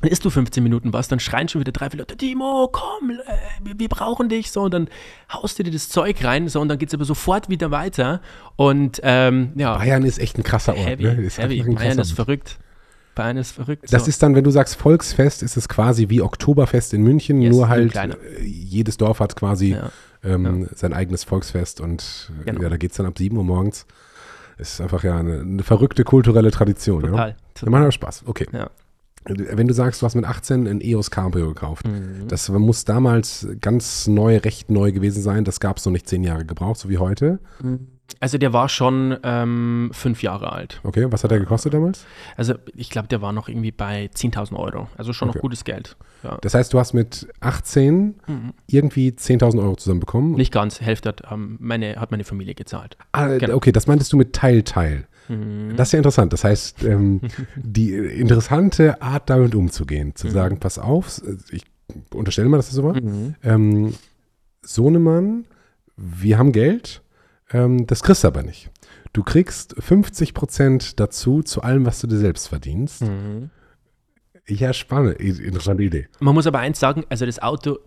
dann 0.00 0.10
isst 0.10 0.24
du 0.24 0.30
15 0.30 0.64
Minuten 0.64 0.92
was, 0.92 1.06
dann 1.06 1.20
schreien 1.20 1.48
schon 1.48 1.60
wieder 1.60 1.70
drei, 1.70 1.90
vier 1.90 2.00
Leute, 2.00 2.16
Timo, 2.16 2.68
komm, 2.72 3.10
äh, 3.10 3.76
wir, 3.76 3.88
brauchen 3.88 4.28
dich. 4.28 4.50
So, 4.50 4.62
und 4.62 4.74
dann 4.74 4.88
haust 5.32 5.60
du 5.60 5.62
dir 5.62 5.70
das 5.70 5.90
Zeug 5.90 6.24
rein, 6.24 6.48
so, 6.48 6.60
und 6.60 6.68
dann 6.68 6.78
geht 6.78 6.88
es 6.88 6.94
aber 6.94 7.04
sofort 7.04 7.48
wieder 7.48 7.70
weiter. 7.70 8.20
Und 8.56 8.98
ähm, 9.04 9.52
ja. 9.54 9.76
Bayern 9.78 10.04
ist 10.04 10.18
echt 10.18 10.36
ein 10.38 10.42
krasser 10.42 10.76
Ort, 10.76 10.88
heavy, 10.88 11.04
ne? 11.04 11.22
Ist 11.22 11.38
heavy. 11.38 11.62
Bayern 11.62 12.00
ist 12.00 12.12
verrückt. 12.14 12.58
Bayern 13.20 13.36
ist 13.36 13.52
verrückt. 13.52 13.84
Das 13.90 14.04
so. 14.04 14.08
ist 14.08 14.22
dann, 14.22 14.34
wenn 14.34 14.44
du 14.44 14.50
sagst 14.50 14.76
Volksfest, 14.76 15.42
ist 15.42 15.56
es 15.56 15.68
quasi 15.68 16.08
wie 16.08 16.22
Oktoberfest 16.22 16.94
in 16.94 17.02
München, 17.02 17.42
yes, 17.42 17.54
nur 17.54 17.68
halt 17.68 17.94
äh, 17.94 18.16
jedes 18.42 18.96
Dorf 18.96 19.20
hat 19.20 19.36
quasi 19.36 19.72
ja. 19.72 19.90
Ähm, 20.24 20.62
ja. 20.62 20.68
sein 20.74 20.92
eigenes 20.92 21.24
Volksfest 21.24 21.80
und 21.80 22.30
äh, 22.40 22.44
genau. 22.46 22.62
ja, 22.62 22.68
da 22.70 22.76
geht 22.78 22.92
es 22.92 22.96
dann 22.96 23.06
ab 23.06 23.18
7 23.18 23.36
Uhr 23.36 23.44
morgens. 23.44 23.86
Ist 24.56 24.80
einfach 24.80 25.04
ja 25.04 25.18
eine, 25.18 25.40
eine 25.40 25.62
verrückte 25.62 26.04
kulturelle 26.04 26.50
Tradition. 26.50 27.02
Total. 27.02 27.30
Ja? 27.30 27.36
total. 27.54 27.70
Macht 27.70 27.82
aber 27.82 27.92
Spaß. 27.92 28.22
Okay. 28.26 28.46
Ja. 28.52 28.70
Wenn 29.24 29.68
du 29.68 29.74
sagst, 29.74 30.00
du 30.00 30.06
hast 30.06 30.14
mit 30.14 30.24
18 30.24 30.66
ein 30.66 30.80
EOS 30.80 31.10
Cabrio 31.10 31.48
gekauft, 31.48 31.86
mhm. 31.86 32.26
das 32.28 32.48
muss 32.48 32.86
damals 32.86 33.46
ganz 33.60 34.06
neu, 34.06 34.38
recht 34.38 34.70
neu 34.70 34.92
gewesen 34.92 35.22
sein. 35.22 35.44
Das 35.44 35.60
gab 35.60 35.76
es 35.76 35.84
noch 35.84 35.92
nicht 35.92 36.08
zehn 36.08 36.24
Jahre 36.24 36.46
gebraucht, 36.46 36.80
so 36.80 36.88
wie 36.88 36.96
heute. 36.96 37.38
Mhm. 37.62 37.86
Also 38.18 38.38
der 38.38 38.52
war 38.52 38.68
schon 38.68 39.16
ähm, 39.22 39.90
fünf 39.92 40.22
Jahre 40.22 40.52
alt. 40.52 40.80
Okay, 40.82 41.06
was 41.10 41.24
hat 41.24 41.32
er 41.32 41.38
gekostet 41.38 41.74
damals? 41.74 42.04
Also 42.36 42.54
ich 42.74 42.90
glaube, 42.90 43.08
der 43.08 43.22
war 43.22 43.32
noch 43.32 43.48
irgendwie 43.48 43.70
bei 43.70 44.10
10.000 44.14 44.56
Euro. 44.56 44.88
Also 44.96 45.12
schon 45.12 45.28
okay. 45.28 45.38
noch 45.38 45.42
gutes 45.42 45.64
Geld. 45.64 45.96
Ja. 46.22 46.38
Das 46.42 46.54
heißt, 46.54 46.72
du 46.72 46.78
hast 46.78 46.92
mit 46.92 47.28
18 47.40 48.20
mhm. 48.26 48.52
irgendwie 48.66 49.10
10.000 49.10 49.62
Euro 49.62 49.76
zusammenbekommen? 49.76 50.32
Nicht 50.32 50.52
ganz, 50.52 50.80
Hälfte 50.80 51.10
hat, 51.10 51.22
ähm, 51.30 51.56
meine, 51.60 51.96
hat 51.96 52.10
meine 52.10 52.24
Familie 52.24 52.54
gezahlt. 52.54 52.96
Ah, 53.12 53.26
genau. 53.38 53.54
okay, 53.54 53.72
das 53.72 53.86
meintest 53.86 54.12
du 54.12 54.16
mit 54.16 54.34
Teil, 54.34 54.62
Teil. 54.62 55.06
Mhm. 55.28 55.76
Das 55.76 55.88
ist 55.88 55.92
ja 55.92 55.98
interessant. 55.98 56.32
Das 56.32 56.44
heißt, 56.44 56.84
ähm, 56.84 57.20
die 57.56 57.94
interessante 57.94 59.00
Art 59.00 59.30
damit 59.30 59.54
umzugehen, 59.54 60.14
zu 60.14 60.26
mhm. 60.26 60.32
sagen, 60.32 60.60
pass 60.60 60.78
auf, 60.78 61.22
ich 61.50 61.64
unterstelle 62.12 62.48
mal, 62.48 62.58
dass 62.58 62.66
das 62.66 62.74
so 62.74 62.84
war. 62.84 63.00
Mhm. 63.00 63.34
Ähm, 63.42 63.94
Sohnemann, 64.62 65.46
wir 65.96 66.38
haben 66.38 66.52
Geld, 66.52 67.02
ähm, 67.52 67.86
das 67.86 68.02
kriegst 68.02 68.24
du 68.24 68.28
aber 68.28 68.42
nicht. 68.42 68.70
Du 69.12 69.22
kriegst 69.22 69.74
50 69.78 70.34
Prozent 70.34 71.00
dazu 71.00 71.42
zu 71.42 71.62
allem, 71.62 71.84
was 71.84 72.00
du 72.00 72.06
dir 72.06 72.18
selbst 72.18 72.48
verdienst. 72.48 73.02
Mhm. 73.02 73.50
Ja, 74.46 74.72
spannend. 74.72 75.20
Interessante 75.20 75.82
Idee. 75.82 76.08
Man 76.20 76.34
muss 76.34 76.46
aber 76.46 76.58
eins 76.58 76.80
sagen, 76.80 77.04
also 77.08 77.26
das 77.26 77.40
Auto 77.40 77.78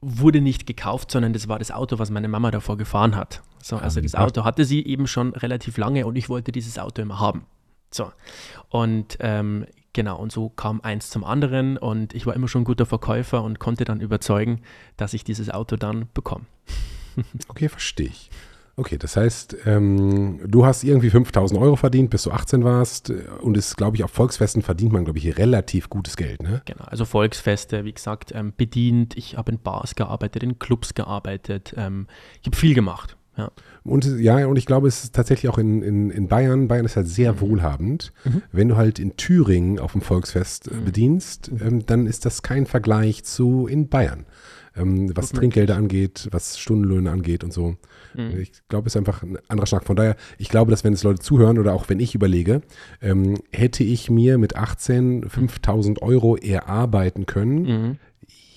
wurde 0.00 0.40
nicht 0.40 0.66
gekauft, 0.66 1.10
sondern 1.10 1.32
das 1.32 1.48
war 1.48 1.58
das 1.58 1.70
Auto, 1.70 1.98
was 1.98 2.10
meine 2.10 2.28
Mama 2.28 2.50
davor 2.50 2.76
gefahren 2.76 3.16
hat. 3.16 3.42
So, 3.62 3.76
also 3.76 4.00
das 4.00 4.14
Auto 4.14 4.44
hatte 4.44 4.64
sie 4.64 4.84
eben 4.84 5.06
schon 5.06 5.34
relativ 5.34 5.78
lange 5.78 6.06
und 6.06 6.16
ich 6.16 6.28
wollte 6.28 6.52
dieses 6.52 6.78
Auto 6.78 7.02
immer 7.02 7.18
haben. 7.18 7.46
So. 7.90 8.12
Und 8.68 9.16
ähm, 9.20 9.66
genau, 9.92 10.18
und 10.18 10.30
so 10.30 10.48
kam 10.50 10.80
eins 10.82 11.10
zum 11.10 11.24
anderen 11.24 11.76
und 11.76 12.14
ich 12.14 12.26
war 12.26 12.34
immer 12.34 12.48
schon 12.48 12.62
ein 12.62 12.66
guter 12.66 12.86
Verkäufer 12.86 13.42
und 13.42 13.58
konnte 13.58 13.84
dann 13.84 14.00
überzeugen, 14.00 14.60
dass 14.96 15.14
ich 15.14 15.24
dieses 15.24 15.50
Auto 15.50 15.76
dann 15.76 16.08
bekomme. 16.14 16.44
okay, 17.48 17.68
verstehe 17.68 18.08
ich. 18.08 18.30
Okay, 18.78 18.98
das 18.98 19.16
heißt, 19.16 19.56
ähm, 19.64 20.38
du 20.46 20.66
hast 20.66 20.84
irgendwie 20.84 21.08
5000 21.08 21.58
Euro 21.58 21.76
verdient, 21.76 22.10
bis 22.10 22.24
du 22.24 22.30
18 22.30 22.62
warst. 22.62 23.10
Und 23.40 23.56
es, 23.56 23.74
glaube 23.74 23.96
ich, 23.96 24.04
auf 24.04 24.10
Volksfesten 24.10 24.60
verdient 24.60 24.92
man, 24.92 25.04
glaube 25.04 25.18
ich, 25.18 25.38
relativ 25.38 25.88
gutes 25.88 26.16
Geld, 26.16 26.42
ne? 26.42 26.60
Genau, 26.66 26.84
also 26.84 27.06
Volksfeste, 27.06 27.86
wie 27.86 27.94
gesagt, 27.94 28.32
ähm, 28.34 28.52
bedient. 28.54 29.16
Ich 29.16 29.38
habe 29.38 29.52
in 29.52 29.58
Bars 29.58 29.94
gearbeitet, 29.94 30.42
in 30.42 30.58
Clubs 30.58 30.92
gearbeitet. 30.92 31.72
Ähm, 31.78 32.06
ich 32.42 32.48
habe 32.48 32.56
viel 32.56 32.74
gemacht. 32.74 33.16
Ja. 33.38 33.50
Und 33.82 34.04
ja, 34.18 34.46
und 34.46 34.56
ich 34.56 34.66
glaube, 34.66 34.88
es 34.88 35.04
ist 35.04 35.14
tatsächlich 35.14 35.50
auch 35.50 35.58
in, 35.58 35.82
in, 35.82 36.10
in 36.10 36.28
Bayern, 36.28 36.68
Bayern 36.68 36.84
ist 36.84 36.96
halt 36.96 37.08
sehr 37.08 37.34
mhm. 37.34 37.40
wohlhabend. 37.40 38.12
Mhm. 38.24 38.42
Wenn 38.52 38.68
du 38.68 38.76
halt 38.76 38.98
in 38.98 39.16
Thüringen 39.16 39.78
auf 39.78 39.92
dem 39.92 40.02
Volksfest 40.02 40.68
äh, 40.68 40.74
mhm. 40.74 40.84
bedienst, 40.84 41.50
mhm. 41.50 41.66
ähm, 41.66 41.86
dann 41.86 42.06
ist 42.06 42.26
das 42.26 42.42
kein 42.42 42.66
Vergleich 42.66 43.24
zu 43.24 43.66
in 43.66 43.88
Bayern 43.88 44.26
ähm, 44.76 45.16
was 45.16 45.30
Trinkgelder 45.30 45.76
angeht, 45.76 46.28
was 46.30 46.58
Stundenlöhne 46.58 47.10
angeht 47.10 47.44
und 47.44 47.52
so. 47.52 47.76
Mhm. 48.14 48.40
Ich 48.40 48.52
glaube, 48.68 48.86
es 48.86 48.94
ist 48.94 48.96
einfach 48.96 49.22
ein 49.22 49.38
anderer 49.48 49.66
Schlag. 49.66 49.84
Von 49.84 49.96
daher, 49.96 50.16
ich 50.38 50.48
glaube, 50.48 50.70
dass 50.70 50.84
wenn 50.84 50.92
es 50.92 51.02
Leute 51.02 51.20
zuhören 51.20 51.58
oder 51.58 51.74
auch 51.74 51.88
wenn 51.88 52.00
ich 52.00 52.14
überlege, 52.14 52.62
ähm, 53.00 53.38
hätte 53.52 53.84
ich 53.84 54.10
mir 54.10 54.38
mit 54.38 54.56
18 54.56 55.28
5000 55.28 56.02
Euro 56.02 56.36
erarbeiten 56.36 57.26
können, 57.26 57.62
mhm. 57.62 57.98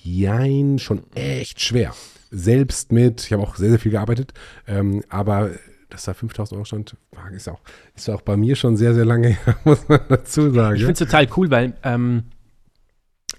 jein, 0.04 0.80
schon 0.80 1.04
echt 1.16 1.62
schwer. 1.62 1.94
Selbst 2.32 2.92
mit, 2.92 3.26
ich 3.26 3.34
habe 3.34 3.42
auch 3.42 3.56
sehr, 3.56 3.70
sehr 3.70 3.80
viel 3.80 3.92
gearbeitet, 3.92 4.34
ähm, 4.68 5.04
aber 5.10 5.52
dass 5.90 6.04
da 6.04 6.14
5000 6.14 6.56
Euro 6.56 6.66
stand, 6.66 6.96
ist 7.36 7.50
auch, 7.50 7.62
ist 7.96 8.10
auch 8.10 8.22
bei 8.22 8.38
mir 8.38 8.56
schon 8.56 8.78
sehr, 8.78 8.94
sehr 8.94 9.06
lange 9.06 9.30
her, 9.30 9.58
muss 9.66 9.88
man 9.90 10.02
dazu 10.08 10.52
sagen. 10.52 10.76
Ich 10.76 10.82
finde 10.84 10.94
es 10.94 11.00
total 11.00 11.28
cool, 11.36 11.50
weil 11.50 11.74
ähm, 11.84 12.26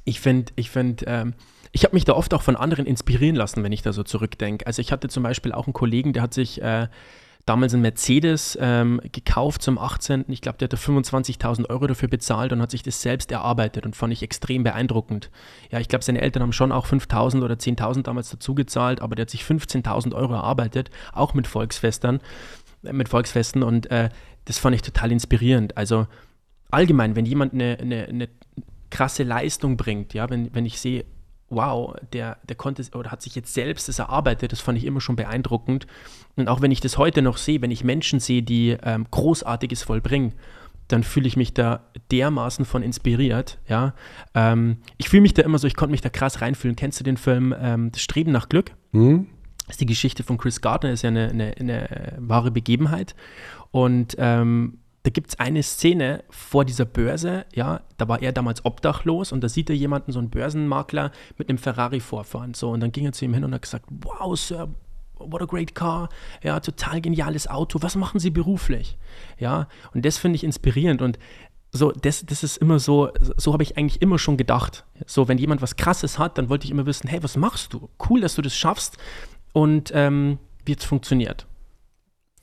ich 0.05 0.21
finde, 0.21 0.53
ich 0.57 0.71
finde, 0.71 1.05
ähm, 1.07 1.35
ich 1.73 1.85
habe 1.85 1.95
mich 1.95 2.05
da 2.05 2.15
oft 2.15 2.35
auch 2.35 2.43
von 2.43 2.57
anderen 2.57 2.87
inspirieren 2.87 3.37
lassen, 3.37 3.63
wenn 3.63 3.73
ich 3.73 3.83
da 3.83 3.93
so 3.93 4.03
zurückdenke. 4.03 4.67
Also 4.67 4.81
ich 4.81 4.93
hatte 4.93 5.09
zum 5.09 5.23
Beispiel 5.23 5.53
auch 5.53 5.67
einen 5.67 5.73
Kollegen, 5.73 6.13
der 6.13 6.23
hat 6.23 6.35
sich 6.35 6.61
äh, 6.61 6.89
damals 7.47 7.73
einen 7.73 7.83
Mercedes 7.83 8.59
ähm, 8.61 9.01
gekauft 9.13 9.63
zum 9.63 9.79
18. 9.79 10.25
Ich 10.29 10.41
glaube, 10.41 10.59
der 10.59 10.67
hatte 10.67 10.77
25.000 10.77 11.71
Euro 11.71 11.87
dafür 11.87 12.09
bezahlt 12.09 12.53
und 12.53 12.61
hat 12.61 12.71
sich 12.71 12.83
das 12.83 13.01
selbst 13.01 13.31
erarbeitet 13.33 13.87
und 13.87 13.97
fand 13.97 14.13
ich 14.13 14.23
extrem 14.23 14.65
beeindruckend. 14.65 15.31
Ja, 15.71 15.81
ich 15.81 15.89
glaube, 15.89 16.05
seine 16.05 16.21
Eltern 16.21 16.43
haben 16.43 16.53
schon 16.53 16.73
auch 16.73 16.87
5.000 16.87 17.43
oder 17.43 17.55
10.000 17.55 18.03
damals 18.03 18.31
dazu 18.31 18.55
gezahlt, 18.55 19.01
aber 19.01 19.15
der 19.15 19.25
hat 19.25 19.31
sich 19.31 19.43
15.000 19.43 20.15
Euro 20.15 20.35
erarbeitet, 20.35 20.91
auch 21.13 21.35
mit 21.35 21.47
Volksfestern. 21.47 22.21
mit 22.83 23.09
Volksfesten 23.09 23.63
und 23.63 23.91
äh, 23.91 24.09
das 24.45 24.59
fand 24.59 24.75
ich 24.75 24.83
total 24.83 25.13
inspirierend. 25.13 25.77
Also 25.77 26.07
allgemein, 26.71 27.17
wenn 27.17 27.27
jemand 27.27 27.55
eine, 27.55 27.79
eine, 27.81 28.07
eine 28.07 28.29
krasse 28.91 29.23
Leistung 29.23 29.77
bringt, 29.77 30.15
ja, 30.15 30.29
wenn, 30.31 30.55
wenn 30.55 30.67
ich 30.67 30.81
sehe, 30.81 31.05
wow, 31.51 31.95
der, 32.13 32.39
der 32.49 32.57
konnte 32.57 32.83
oder 32.97 33.11
hat 33.11 33.23
sich 33.23 33.35
jetzt 33.35 33.53
selbst 33.53 33.89
das 33.89 33.99
erarbeitet, 33.99 34.53
das 34.53 34.61
fand 34.61 34.79
ich 34.79 34.85
immer 34.85 35.01
schon 35.01 35.17
beeindruckend. 35.17 35.87
Und 36.37 36.49
auch 36.49 36.63
wenn 36.63 36.71
ich 36.71 36.81
das 36.81 36.97
heute 36.97 37.23
noch 37.23 37.37
sehe, 37.37 37.61
wenn 37.61 37.71
ich 37.71 37.85
Menschen 37.85 38.21
sehe, 38.21 38.43
die 38.43 38.77
ähm, 38.83 39.07
Großartiges 39.11 39.83
vollbringen, 39.83 40.33
dann 40.89 41.03
fühle 41.05 41.29
ich 41.29 41.37
mich 41.37 41.55
da 41.55 41.85
dermaßen 42.11 42.65
von 42.65 42.83
inspiriert, 42.83 43.59
ja. 43.69 43.95
Ähm, 44.35 44.79
ich 44.97 45.09
fühle 45.09 45.23
mich 45.23 45.35
da 45.35 45.43
immer 45.43 45.59
so, 45.59 45.67
ich 45.67 45.77
konnte 45.77 45.93
mich 45.93 46.01
da 46.01 46.09
krass 46.09 46.41
reinfühlen. 46.41 46.77
Kennst 46.77 46.99
du 46.99 47.05
den 47.05 47.17
Film 47.17 47.55
ähm, 47.61 47.93
Das 47.93 48.03
Streben 48.03 48.33
nach 48.33 48.49
Glück? 48.49 48.73
Mhm. 48.93 49.29
Das 49.67 49.75
ist 49.75 49.81
die 49.81 49.87
Geschichte 49.87 50.25
von 50.25 50.37
Chris 50.37 50.61
Gardner, 50.61 50.91
ist 50.91 51.03
ja 51.03 51.09
eine, 51.09 51.29
eine, 51.29 51.55
eine 51.59 52.15
wahre 52.19 52.51
Begebenheit. 52.51 53.15
Und 53.71 54.17
ähm, 54.19 54.80
da 55.03 55.11
gibt 55.11 55.31
es 55.31 55.41
eine 55.41 55.63
Szene 55.63 56.25
vor 56.29 56.65
dieser 56.65 56.85
Börse, 56.85 57.47
ja, 57.55 57.81
da 57.97 58.09
war 58.09 58.21
er 58.21 58.33
damals 58.33 58.65
obdachlos 58.65 59.33
und 59.33 59.43
da 59.43 59.49
sieht 59.49 59.71
er 59.71 59.77
jemanden, 59.77 60.13
so 60.13 60.19
einen 60.19 60.31
Börsenmakler, 60.31 61.11
mit 61.39 61.49
einem 61.49 61.59
Ferrari 61.59 62.01
vorfahren. 62.01 62.53
So, 62.55 62.71
und 62.71 62.81
dann 62.81 62.93
ging 62.93 63.07
er 63.07 63.13
zu 63.13 63.25
ihm 63.25 63.33
hin 63.33 63.45
und 63.45 63.55
hat 63.55 63.63
gesagt, 63.63 63.87
wow, 64.03 64.39
Sir, 64.39 64.69
what 65.19 65.41
a 65.41 65.47
great 65.47 65.75
car, 65.75 66.11
ja, 66.43 66.61
total 66.61 67.01
geniales 67.01 67.49
Auto, 67.49 67.79
was 67.83 67.97
machen 67.97 68.21
Sie 68.21 68.31
beruflich? 68.31 68.99
Ja, 69.39 69.69
und 69.95 70.05
das 70.05 70.19
finde 70.19 70.37
ich 70.37 70.45
inspirierend 70.45 71.01
und 71.01 71.19
so, 71.73 71.93
das, 71.93 72.27
das 72.27 72.43
ist 72.43 72.57
immer 72.57 72.81
so, 72.81 73.11
so 73.37 73.53
habe 73.53 73.63
ich 73.63 73.79
eigentlich 73.79 74.03
immer 74.03 74.19
schon 74.19 74.37
gedacht. 74.37 74.85
So, 75.07 75.29
wenn 75.29 75.39
jemand 75.39 75.63
was 75.63 75.77
Krasses 75.77 76.19
hat, 76.19 76.37
dann 76.37 76.49
wollte 76.49 76.65
ich 76.65 76.73
immer 76.73 76.85
wissen, 76.85 77.09
hey, 77.09 77.23
was 77.23 77.37
machst 77.37 77.73
du? 77.73 77.89
Cool, 78.09 78.21
dass 78.21 78.35
du 78.35 78.43
das 78.43 78.57
schaffst 78.57 78.99
und 79.53 79.93
ähm, 79.95 80.39
wie 80.65 80.73
es 80.73 80.85
funktioniert 80.85 81.47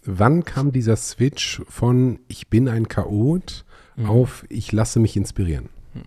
wann 0.07 0.43
kam 0.45 0.71
dieser 0.71 0.95
Switch 0.95 1.61
von 1.69 2.19
ich 2.27 2.47
bin 2.47 2.67
ein 2.67 2.87
Chaot 2.87 3.65
mhm. 3.95 4.09
auf 4.09 4.45
ich 4.49 4.71
lasse 4.71 4.99
mich 4.99 5.15
inspirieren? 5.17 5.69
Hm. 5.93 6.03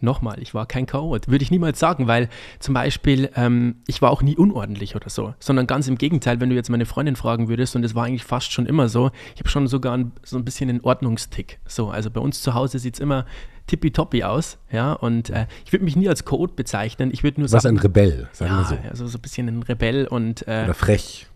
Nochmal, 0.00 0.40
ich 0.40 0.54
war 0.54 0.66
kein 0.66 0.86
Chaot, 0.86 1.28
würde 1.28 1.42
ich 1.42 1.50
niemals 1.50 1.78
sagen, 1.78 2.06
weil 2.06 2.28
zum 2.58 2.74
Beispiel 2.74 3.30
ähm, 3.34 3.76
ich 3.86 4.02
war 4.02 4.10
auch 4.10 4.22
nie 4.22 4.36
unordentlich 4.36 4.94
oder 4.94 5.10
so, 5.10 5.34
sondern 5.38 5.66
ganz 5.66 5.88
im 5.88 5.96
Gegenteil, 5.96 6.40
wenn 6.40 6.50
du 6.50 6.56
jetzt 6.56 6.70
meine 6.70 6.86
Freundin 6.86 7.16
fragen 7.16 7.48
würdest 7.48 7.74
und 7.74 7.84
es 7.84 7.94
war 7.94 8.04
eigentlich 8.04 8.24
fast 8.24 8.52
schon 8.52 8.66
immer 8.66 8.88
so, 8.88 9.10
ich 9.34 9.40
habe 9.40 9.48
schon 9.48 9.66
sogar 9.66 9.96
ein, 9.96 10.12
so 10.22 10.36
ein 10.36 10.44
bisschen 10.44 10.68
einen 10.68 10.80
Ordnungstick. 10.82 11.58
So, 11.66 11.90
also 11.90 12.10
bei 12.10 12.20
uns 12.20 12.42
zu 12.42 12.54
Hause 12.54 12.78
sieht 12.78 12.94
es 12.94 13.00
immer 13.00 13.24
tippitoppi 13.66 14.24
aus, 14.24 14.58
ja, 14.72 14.94
und 14.94 15.30
äh, 15.30 15.46
ich 15.64 15.72
würde 15.72 15.84
mich 15.84 15.94
nie 15.94 16.08
als 16.08 16.24
Chaot 16.24 16.56
bezeichnen, 16.56 17.10
ich 17.12 17.22
würde 17.22 17.40
nur 17.40 17.48
sagen. 17.48 17.64
Was 17.64 17.66
ein 17.66 17.76
Rebell, 17.76 18.28
sagen 18.32 18.52
ja, 18.52 18.58
wir 18.58 18.64
so. 18.64 18.88
Also 18.88 19.06
so 19.06 19.18
ein 19.18 19.20
bisschen 19.20 19.48
ein 19.48 19.62
Rebell 19.62 20.06
und. 20.06 20.48
Äh, 20.48 20.64
oder 20.64 20.74
frech 20.74 21.26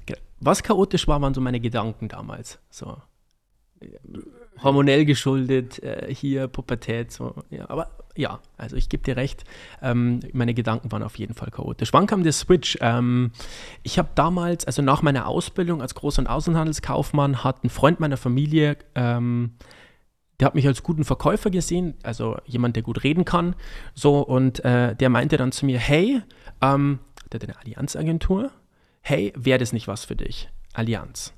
was 0.45 0.63
chaotisch 0.63 1.09
war, 1.09 1.21
waren 1.21 1.35
so 1.35 1.41
meine 1.41 1.61
Gedanken 1.61 2.09
damals. 2.09 2.59
So 2.71 2.97
hormonell 4.63 5.05
geschuldet, 5.05 5.83
äh, 5.83 6.13
hier 6.15 6.47
Pubertät, 6.47 7.11
so, 7.11 7.35
ja, 7.51 7.69
aber 7.69 7.91
ja, 8.17 8.41
also 8.57 8.77
ich 8.77 8.89
gebe 8.89 9.03
dir 9.03 9.17
recht, 9.17 9.45
ähm, 9.81 10.21
meine 10.33 10.55
Gedanken 10.55 10.93
waren 10.93 11.03
auf 11.03 11.17
jeden 11.17 11.35
Fall 11.35 11.51
chaotisch. 11.51 11.93
Wann 11.93 12.07
kam 12.07 12.23
der 12.23 12.33
Switch? 12.33 12.79
Ähm, 12.81 13.33
ich 13.83 13.99
habe 13.99 14.11
damals, 14.15 14.67
also 14.67 14.83
nach 14.83 15.03
meiner 15.03 15.27
Ausbildung 15.27 15.81
als 15.81 15.97
Groß- 15.97 16.21
und 16.21 16.27
Außenhandelskaufmann, 16.27 17.43
hat 17.43 17.65
ein 17.65 17.71
Freund 17.71 18.01
meiner 18.01 18.17
Familie, 18.17 18.77
ähm, 18.95 19.55
der 20.39 20.47
hat 20.47 20.55
mich 20.55 20.67
als 20.67 20.83
guten 20.83 21.05
Verkäufer 21.05 21.51
gesehen, 21.51 21.95
also 22.03 22.37
jemand, 22.45 22.77
der 22.77 22.83
gut 22.83 23.03
reden 23.05 23.25
kann, 23.25 23.57
so, 23.95 24.21
und 24.21 24.65
äh, 24.65 24.95
der 24.95 25.09
meinte 25.09 25.37
dann 25.37 25.53
zu 25.53 25.67
mir, 25.67 25.79
hey, 25.79 26.23
ähm, 26.61 26.99
der 27.31 27.41
hat 27.41 27.49
eine 27.49 27.59
Allianzagentur, 27.59 28.51
hey, 29.03 29.33
wäre 29.37 29.59
das 29.59 29.73
nicht 29.73 29.89
was 29.89 30.05
für 30.05 30.17
dich? 30.17 30.49
Allianz. 30.73 31.35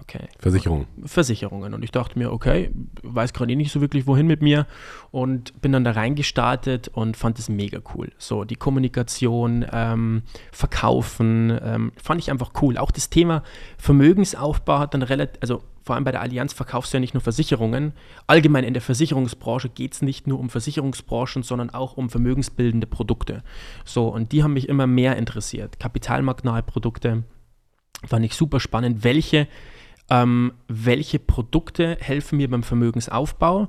Okay. 0.00 0.28
Versicherung. 0.38 0.86
Versicherungen. 1.04 1.74
Und 1.74 1.82
ich 1.82 1.90
dachte 1.90 2.18
mir, 2.18 2.32
okay, 2.32 2.70
weiß 3.02 3.32
gerade 3.32 3.52
eh 3.52 3.56
nicht 3.56 3.72
so 3.72 3.80
wirklich, 3.80 4.06
wohin 4.06 4.26
mit 4.26 4.42
mir. 4.42 4.66
Und 5.10 5.60
bin 5.60 5.72
dann 5.72 5.84
da 5.84 5.92
reingestartet 5.92 6.88
und 6.88 7.16
fand 7.16 7.38
es 7.38 7.48
mega 7.48 7.80
cool. 7.94 8.12
So, 8.18 8.44
die 8.44 8.56
Kommunikation, 8.56 9.66
ähm, 9.72 10.22
Verkaufen, 10.52 11.58
ähm, 11.62 11.92
fand 12.02 12.20
ich 12.20 12.30
einfach 12.30 12.52
cool. 12.62 12.78
Auch 12.78 12.90
das 12.90 13.10
Thema 13.10 13.42
Vermögensaufbau 13.76 14.78
hat 14.78 14.94
dann 14.94 15.02
relativ, 15.02 15.38
also 15.40 15.62
vor 15.88 15.94
allem 15.94 16.04
bei 16.04 16.12
der 16.12 16.20
Allianz 16.20 16.52
verkaufst 16.52 16.92
du 16.92 16.98
ja 16.98 17.00
nicht 17.00 17.14
nur 17.14 17.22
Versicherungen. 17.22 17.92
Allgemein 18.26 18.64
in 18.64 18.74
der 18.74 18.82
Versicherungsbranche 18.82 19.70
geht 19.70 19.94
es 19.94 20.02
nicht 20.02 20.26
nur 20.26 20.38
um 20.38 20.50
Versicherungsbranchen, 20.50 21.42
sondern 21.42 21.70
auch 21.70 21.96
um 21.96 22.10
vermögensbildende 22.10 22.86
Produkte. 22.86 23.42
So, 23.86 24.08
und 24.08 24.32
die 24.32 24.42
haben 24.42 24.52
mich 24.52 24.68
immer 24.68 24.86
mehr 24.86 25.16
interessiert. 25.16 25.80
Kapitalmarktnahe 25.80 26.62
Produkte 26.62 27.24
fand 28.06 28.24
ich 28.24 28.34
super 28.34 28.60
spannend. 28.60 29.02
Welche, 29.02 29.48
ähm, 30.10 30.52
welche 30.68 31.18
Produkte 31.18 31.96
helfen 32.00 32.38
mir 32.38 32.48
beim 32.48 32.62
Vermögensaufbau? 32.62 33.68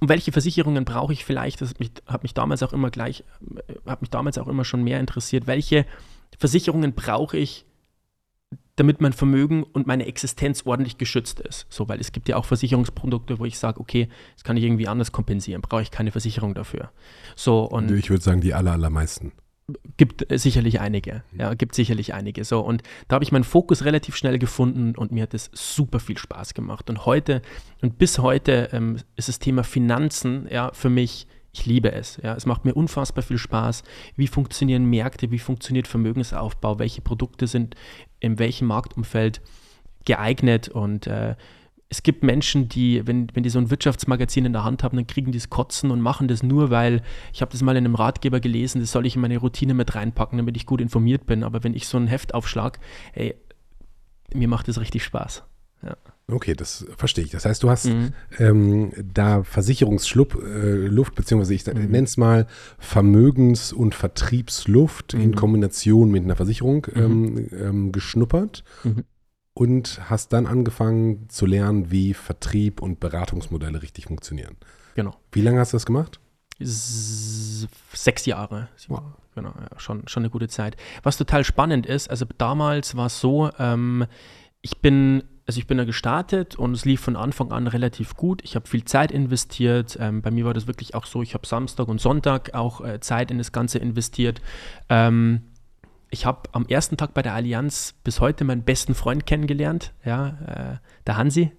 Und 0.00 0.08
welche 0.08 0.32
Versicherungen 0.32 0.84
brauche 0.84 1.12
ich 1.12 1.24
vielleicht? 1.24 1.60
Das 1.60 1.70
hat 1.70 1.80
mich, 1.80 1.92
hat 2.06 2.22
mich 2.24 2.34
damals 2.34 2.62
auch 2.62 2.72
immer 2.72 2.90
gleich, 2.90 3.24
äh, 3.68 3.74
hat 3.86 4.00
mich 4.00 4.10
damals 4.10 4.38
auch 4.38 4.48
immer 4.48 4.64
schon 4.64 4.82
mehr 4.82 5.00
interessiert. 5.00 5.46
Welche 5.46 5.86
Versicherungen 6.38 6.92
brauche 6.94 7.36
ich, 7.36 7.66
damit 8.76 9.00
mein 9.00 9.12
Vermögen 9.12 9.62
und 9.62 9.86
meine 9.86 10.06
Existenz 10.06 10.62
ordentlich 10.64 10.98
geschützt 10.98 11.40
ist. 11.40 11.66
So, 11.68 11.88
weil 11.88 12.00
es 12.00 12.12
gibt 12.12 12.28
ja 12.28 12.36
auch 12.36 12.44
Versicherungsprodukte, 12.44 13.38
wo 13.38 13.44
ich 13.44 13.58
sage, 13.58 13.80
okay, 13.80 14.08
das 14.34 14.44
kann 14.44 14.56
ich 14.56 14.64
irgendwie 14.64 14.88
anders 14.88 15.12
kompensieren, 15.12 15.60
brauche 15.62 15.82
ich 15.82 15.90
keine 15.90 16.10
Versicherung 16.10 16.54
dafür. 16.54 16.90
So, 17.36 17.64
und 17.64 17.90
ich 17.90 18.10
würde 18.10 18.24
sagen, 18.24 18.40
die 18.40 18.54
aller, 18.54 18.72
allermeisten. 18.72 19.32
Gibt 19.96 20.26
sicherlich 20.30 20.80
einige, 20.80 21.22
ja, 21.36 21.54
gibt 21.54 21.74
sicherlich 21.74 22.14
einige. 22.14 22.44
So, 22.44 22.60
und 22.60 22.82
da 23.08 23.14
habe 23.14 23.24
ich 23.24 23.32
meinen 23.32 23.44
Fokus 23.44 23.84
relativ 23.84 24.16
schnell 24.16 24.38
gefunden 24.38 24.94
und 24.96 25.12
mir 25.12 25.24
hat 25.24 25.34
es 25.34 25.50
super 25.52 26.00
viel 26.00 26.18
Spaß 26.18 26.54
gemacht. 26.54 26.90
Und 26.90 27.06
heute 27.06 27.42
und 27.80 27.98
bis 27.98 28.18
heute 28.18 28.68
ähm, 28.72 28.96
ist 29.16 29.28
das 29.28 29.38
Thema 29.38 29.64
Finanzen 29.64 30.48
ja 30.50 30.70
für 30.72 30.90
mich 30.90 31.26
ich 31.54 31.66
liebe 31.66 31.92
es. 31.92 32.18
Ja. 32.22 32.34
Es 32.34 32.46
macht 32.46 32.64
mir 32.64 32.74
unfassbar 32.74 33.22
viel 33.22 33.38
Spaß. 33.38 33.82
Wie 34.16 34.26
funktionieren 34.26 34.86
Märkte? 34.86 35.30
Wie 35.30 35.38
funktioniert 35.38 35.86
Vermögensaufbau? 35.86 36.78
Welche 36.78 37.02
Produkte 37.02 37.46
sind 37.46 37.74
in 38.20 38.38
welchem 38.38 38.68
Marktumfeld 38.68 39.42
geeignet? 40.06 40.68
Und 40.70 41.06
äh, 41.06 41.36
es 41.92 42.02
gibt 42.02 42.22
Menschen, 42.22 42.70
die, 42.70 43.06
wenn, 43.06 43.28
wenn 43.34 43.42
die 43.42 43.50
so 43.50 43.58
ein 43.58 43.70
Wirtschaftsmagazin 43.70 44.46
in 44.46 44.54
der 44.54 44.64
Hand 44.64 44.82
haben, 44.82 44.96
dann 44.96 45.06
kriegen 45.06 45.30
die 45.30 45.36
es 45.36 45.50
kotzen 45.50 45.90
und 45.90 46.00
machen 46.00 46.26
das 46.26 46.42
nur, 46.42 46.70
weil 46.70 47.02
ich 47.34 47.42
habe 47.42 47.52
das 47.52 47.60
mal 47.60 47.76
in 47.76 47.84
einem 47.84 47.96
Ratgeber 47.96 48.40
gelesen, 48.40 48.80
das 48.80 48.92
soll 48.92 49.04
ich 49.04 49.14
in 49.14 49.20
meine 49.20 49.36
Routine 49.36 49.74
mit 49.74 49.94
reinpacken, 49.94 50.38
damit 50.38 50.56
ich 50.56 50.64
gut 50.64 50.80
informiert 50.80 51.26
bin. 51.26 51.44
Aber 51.44 51.62
wenn 51.64 51.74
ich 51.74 51.86
so 51.86 51.98
ein 51.98 52.06
Heft 52.06 52.32
aufschlag, 52.32 52.80
ey, 53.12 53.34
mir 54.32 54.48
macht 54.48 54.68
das 54.68 54.80
richtig 54.80 55.04
Spaß. 55.04 55.42
Ja. 55.82 55.94
Okay, 56.28 56.54
das 56.54 56.86
verstehe 56.96 57.24
ich. 57.24 57.30
Das 57.30 57.44
heißt, 57.44 57.62
du 57.62 57.68
hast 57.68 57.84
mhm. 57.84 58.14
ähm, 58.38 58.92
da 59.12 59.42
Versicherungsluft, 59.42 60.38
äh, 60.38 60.86
Luft, 60.86 61.14
beziehungsweise 61.14 61.52
ich 61.52 61.66
mhm. 61.66 61.90
nenne 61.90 62.04
es 62.04 62.16
mal 62.16 62.46
Vermögens- 62.78 63.74
und 63.74 63.94
Vertriebsluft 63.94 65.12
mhm. 65.12 65.20
in 65.20 65.34
Kombination 65.34 66.10
mit 66.10 66.24
einer 66.24 66.36
Versicherung 66.36 66.86
mhm. 66.94 67.02
ähm, 67.02 67.48
ähm, 67.52 67.92
geschnuppert 67.92 68.64
mhm. 68.82 69.04
Und 69.54 70.00
hast 70.08 70.32
dann 70.32 70.46
angefangen 70.46 71.28
zu 71.28 71.46
lernen, 71.46 71.90
wie 71.90 72.14
Vertrieb 72.14 72.80
und 72.80 73.00
Beratungsmodelle 73.00 73.82
richtig 73.82 74.06
funktionieren. 74.06 74.56
Genau. 74.94 75.14
Wie 75.30 75.42
lange 75.42 75.60
hast 75.60 75.72
du 75.72 75.76
das 75.76 75.86
gemacht? 75.86 76.20
Sechs 76.58 78.26
Jahre. 78.26 78.68
Wow. 78.88 79.02
Genau, 79.34 79.54
ja, 79.58 79.78
schon, 79.78 80.06
schon 80.08 80.22
eine 80.22 80.30
gute 80.30 80.48
Zeit. 80.48 80.76
Was 81.02 81.16
total 81.16 81.44
spannend 81.44 81.86
ist, 81.86 82.10
also 82.10 82.26
damals 82.36 82.96
war 82.96 83.06
es 83.06 83.20
so, 83.20 83.50
ähm, 83.58 84.06
ich 84.60 84.78
bin 84.78 85.22
also 85.46 85.58
ich 85.58 85.66
bin 85.66 85.78
da 85.78 85.84
gestartet 85.84 86.54
und 86.54 86.72
es 86.72 86.84
lief 86.84 87.00
von 87.00 87.16
Anfang 87.16 87.50
an 87.50 87.66
relativ 87.66 88.14
gut. 88.14 88.42
Ich 88.44 88.54
habe 88.54 88.68
viel 88.68 88.84
Zeit 88.84 89.10
investiert. 89.10 89.98
Ähm, 90.00 90.22
bei 90.22 90.30
mir 90.30 90.44
war 90.44 90.54
das 90.54 90.66
wirklich 90.66 90.94
auch 90.94 91.04
so, 91.04 91.20
ich 91.20 91.34
habe 91.34 91.46
Samstag 91.46 91.88
und 91.88 92.00
Sonntag 92.00 92.54
auch 92.54 92.80
äh, 92.80 93.00
Zeit 93.00 93.30
in 93.30 93.38
das 93.38 93.50
Ganze 93.50 93.78
investiert. 93.78 94.40
Ähm, 94.88 95.42
ich 96.12 96.26
habe 96.26 96.42
am 96.52 96.66
ersten 96.66 96.98
Tag 96.98 97.14
bei 97.14 97.22
der 97.22 97.32
Allianz 97.32 97.94
bis 98.04 98.20
heute 98.20 98.44
meinen 98.44 98.64
besten 98.64 98.94
Freund 98.94 99.24
kennengelernt, 99.24 99.94
ja, 100.04 100.28
äh, 100.46 100.76
der 101.06 101.16
Hansi. 101.16 101.52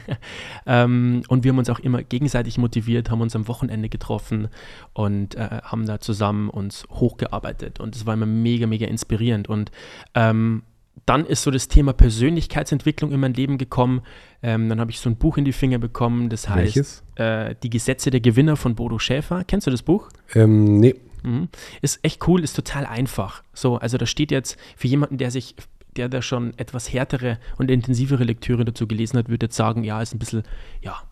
ähm, 0.66 1.22
und 1.28 1.42
wir 1.42 1.50
haben 1.50 1.58
uns 1.58 1.70
auch 1.70 1.78
immer 1.78 2.02
gegenseitig 2.02 2.58
motiviert, 2.58 3.10
haben 3.10 3.22
uns 3.22 3.34
am 3.34 3.48
Wochenende 3.48 3.88
getroffen 3.88 4.48
und 4.92 5.36
äh, 5.36 5.60
haben 5.62 5.86
da 5.86 6.00
zusammen 6.00 6.50
uns 6.50 6.86
hochgearbeitet. 6.90 7.80
Und 7.80 7.96
es 7.96 8.04
war 8.04 8.12
immer 8.12 8.26
mega, 8.26 8.66
mega 8.66 8.86
inspirierend. 8.86 9.48
Und 9.48 9.70
ähm, 10.14 10.64
dann 11.06 11.24
ist 11.24 11.42
so 11.42 11.50
das 11.50 11.68
Thema 11.68 11.94
Persönlichkeitsentwicklung 11.94 13.10
in 13.10 13.20
mein 13.20 13.32
Leben 13.32 13.56
gekommen. 13.56 14.02
Ähm, 14.42 14.68
dann 14.68 14.80
habe 14.80 14.90
ich 14.90 15.00
so 15.00 15.08
ein 15.08 15.16
Buch 15.16 15.38
in 15.38 15.46
die 15.46 15.52
Finger 15.54 15.78
bekommen, 15.78 16.28
das 16.28 16.46
heißt 16.46 17.04
äh, 17.14 17.54
Die 17.62 17.70
Gesetze 17.70 18.10
der 18.10 18.20
Gewinner 18.20 18.56
von 18.56 18.74
Bodo 18.74 18.98
Schäfer. 18.98 19.44
Kennst 19.44 19.66
du 19.66 19.70
das 19.70 19.82
Buch? 19.82 20.10
Ähm, 20.34 20.78
nee. 20.78 20.94
Mhm. 21.22 21.48
Ist 21.82 22.00
echt 22.02 22.26
cool, 22.28 22.42
ist 22.42 22.54
total 22.54 22.86
einfach. 22.86 23.42
So, 23.52 23.76
also 23.76 23.98
da 23.98 24.06
steht 24.06 24.30
jetzt 24.30 24.58
für 24.76 24.88
jemanden, 24.88 25.18
der 25.18 25.30
sich, 25.30 25.54
der 25.96 26.08
da 26.08 26.22
schon 26.22 26.56
etwas 26.58 26.92
härtere 26.92 27.38
und 27.56 27.70
intensivere 27.70 28.24
Lektüre 28.24 28.64
dazu 28.64 28.86
gelesen 28.86 29.18
hat, 29.18 29.28
würde 29.28 29.46
jetzt 29.46 29.56
sagen, 29.56 29.84
ja, 29.84 30.00
ist 30.00 30.14
ein 30.14 30.18
bisschen, 30.18 30.42
ja, 30.80 31.02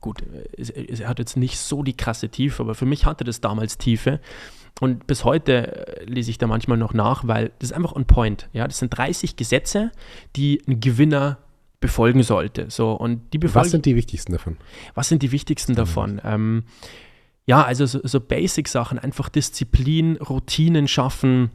gut, 0.00 0.22
er 0.56 1.08
hat 1.08 1.18
jetzt 1.18 1.36
nicht 1.36 1.58
so 1.58 1.82
die 1.82 1.96
krasse 1.96 2.28
Tiefe, 2.28 2.62
aber 2.62 2.74
für 2.74 2.86
mich 2.86 3.06
hatte 3.06 3.24
das 3.24 3.40
damals 3.40 3.78
Tiefe. 3.78 4.20
Und 4.80 5.06
bis 5.06 5.24
heute 5.24 5.98
äh, 5.98 6.04
lese 6.04 6.30
ich 6.30 6.38
da 6.38 6.46
manchmal 6.46 6.78
noch 6.78 6.94
nach, 6.94 7.26
weil 7.26 7.52
das 7.58 7.70
ist 7.70 7.76
einfach 7.76 7.92
on 7.92 8.06
point. 8.06 8.48
Ja? 8.52 8.66
Das 8.66 8.78
sind 8.78 8.96
30 8.96 9.36
Gesetze, 9.36 9.90
die 10.36 10.62
ein 10.66 10.80
Gewinner 10.80 11.38
befolgen 11.80 12.22
sollte. 12.22 12.70
So, 12.70 12.92
und 12.92 13.32
die 13.32 13.54
was 13.54 13.70
sind 13.70 13.86
die 13.86 13.96
wichtigsten 13.96 14.32
davon? 14.32 14.56
Was 14.94 15.08
sind 15.08 15.22
die 15.22 15.32
wichtigsten 15.32 15.74
davon? 15.74 16.20
Ähm, 16.24 16.64
ja, 17.46 17.64
also 17.64 17.86
so, 17.86 18.00
so 18.02 18.20
Basic-Sachen, 18.20 18.98
einfach 18.98 19.28
Disziplin, 19.28 20.16
Routinen 20.16 20.88
schaffen, 20.88 21.50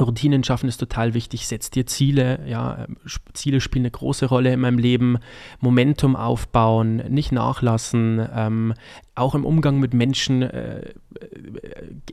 Routinen 0.00 0.42
schaffen 0.42 0.68
ist 0.68 0.78
total 0.78 1.12
wichtig. 1.12 1.46
Setz 1.46 1.70
dir 1.70 1.86
Ziele. 1.86 2.40
Ja, 2.46 2.86
Ziele 3.34 3.60
spielen 3.60 3.84
eine 3.84 3.90
große 3.90 4.26
Rolle 4.26 4.52
in 4.52 4.60
meinem 4.60 4.78
Leben. 4.78 5.18
Momentum 5.60 6.16
aufbauen, 6.16 6.96
nicht 7.08 7.30
nachlassen. 7.30 8.26
Ähm, 8.34 8.74
auch 9.14 9.34
im 9.34 9.44
Umgang 9.44 9.80
mit 9.80 9.92
Menschen, 9.92 10.42
äh, 10.42 10.94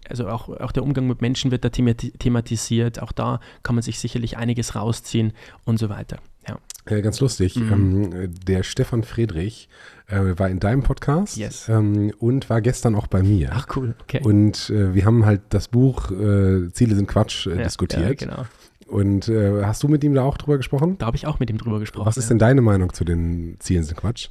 also 0.10 0.28
auch, 0.28 0.50
auch 0.50 0.74
der 0.74 0.84
Umgang 0.84 1.08
mit 1.08 1.22
Menschen 1.22 1.52
wird 1.52 1.64
da 1.64 1.70
thematisiert. 1.70 3.02
Auch 3.02 3.14
da 3.14 3.40
kann 3.64 3.76
man 3.76 3.82
sich 3.82 4.00
sicherlich 4.00 4.36
einiges 4.36 4.76
rausziehen 4.76 5.32
und 5.64 5.80
so 5.80 5.88
weiter. 5.88 6.18
Ja. 6.50 6.58
Äh, 6.86 7.02
ganz 7.02 7.20
lustig. 7.20 7.56
Mhm. 7.56 7.72
Ähm, 7.72 8.36
der 8.48 8.64
Stefan 8.64 9.04
Friedrich 9.04 9.70
äh, 10.08 10.20
war 10.38 10.50
in 10.50 10.60
deinem 10.60 10.84
Podcast 10.84 11.38
yes. 11.38 11.70
ähm, 11.70 12.12
und 12.20 12.50
war 12.50 12.62
gestern 12.62 12.96
auch 12.96 13.08
bei 13.08 13.22
mir. 13.22 13.52
Ach 13.54 13.68
cool, 13.76 13.96
okay. 14.02 14.22
Und 14.24 14.70
äh, 14.70 14.94
wir 14.94 15.06
haben 15.06 15.26
halt 15.26 15.42
das 15.50 15.68
Buch 15.68 16.12
äh, 16.12 16.72
Ziele 16.72 16.96
sind 16.96 17.08
Quatsch 17.08 17.48
äh, 17.48 17.58
ja, 17.58 17.64
diskutiert. 17.64 18.22
Ja, 18.22 18.28
genau. 18.28 18.46
Und 18.88 19.30
äh, 19.30 19.64
hast 19.64 19.84
du 19.84 19.88
mit 19.88 20.04
ihm 20.04 20.16
da 20.16 20.24
auch 20.24 20.38
drüber 20.38 20.58
gesprochen? 20.58 20.98
Da 20.98 21.06
habe 21.06 21.16
ich 21.16 21.28
auch 21.28 21.40
mit 21.40 21.50
ihm 21.50 21.60
drüber 21.60 21.80
gesprochen. 21.80 22.08
Was 22.08 22.18
ist 22.18 22.26
ja. 22.26 22.30
denn 22.30 22.40
deine 22.40 22.62
Meinung 22.62 22.92
zu 22.92 23.04
den 23.04 23.58
Zielen 23.60 23.84
sind 23.84 23.98
Quatsch? 23.98 24.30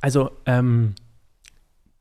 Also 0.00 0.30
ähm, 0.46 0.94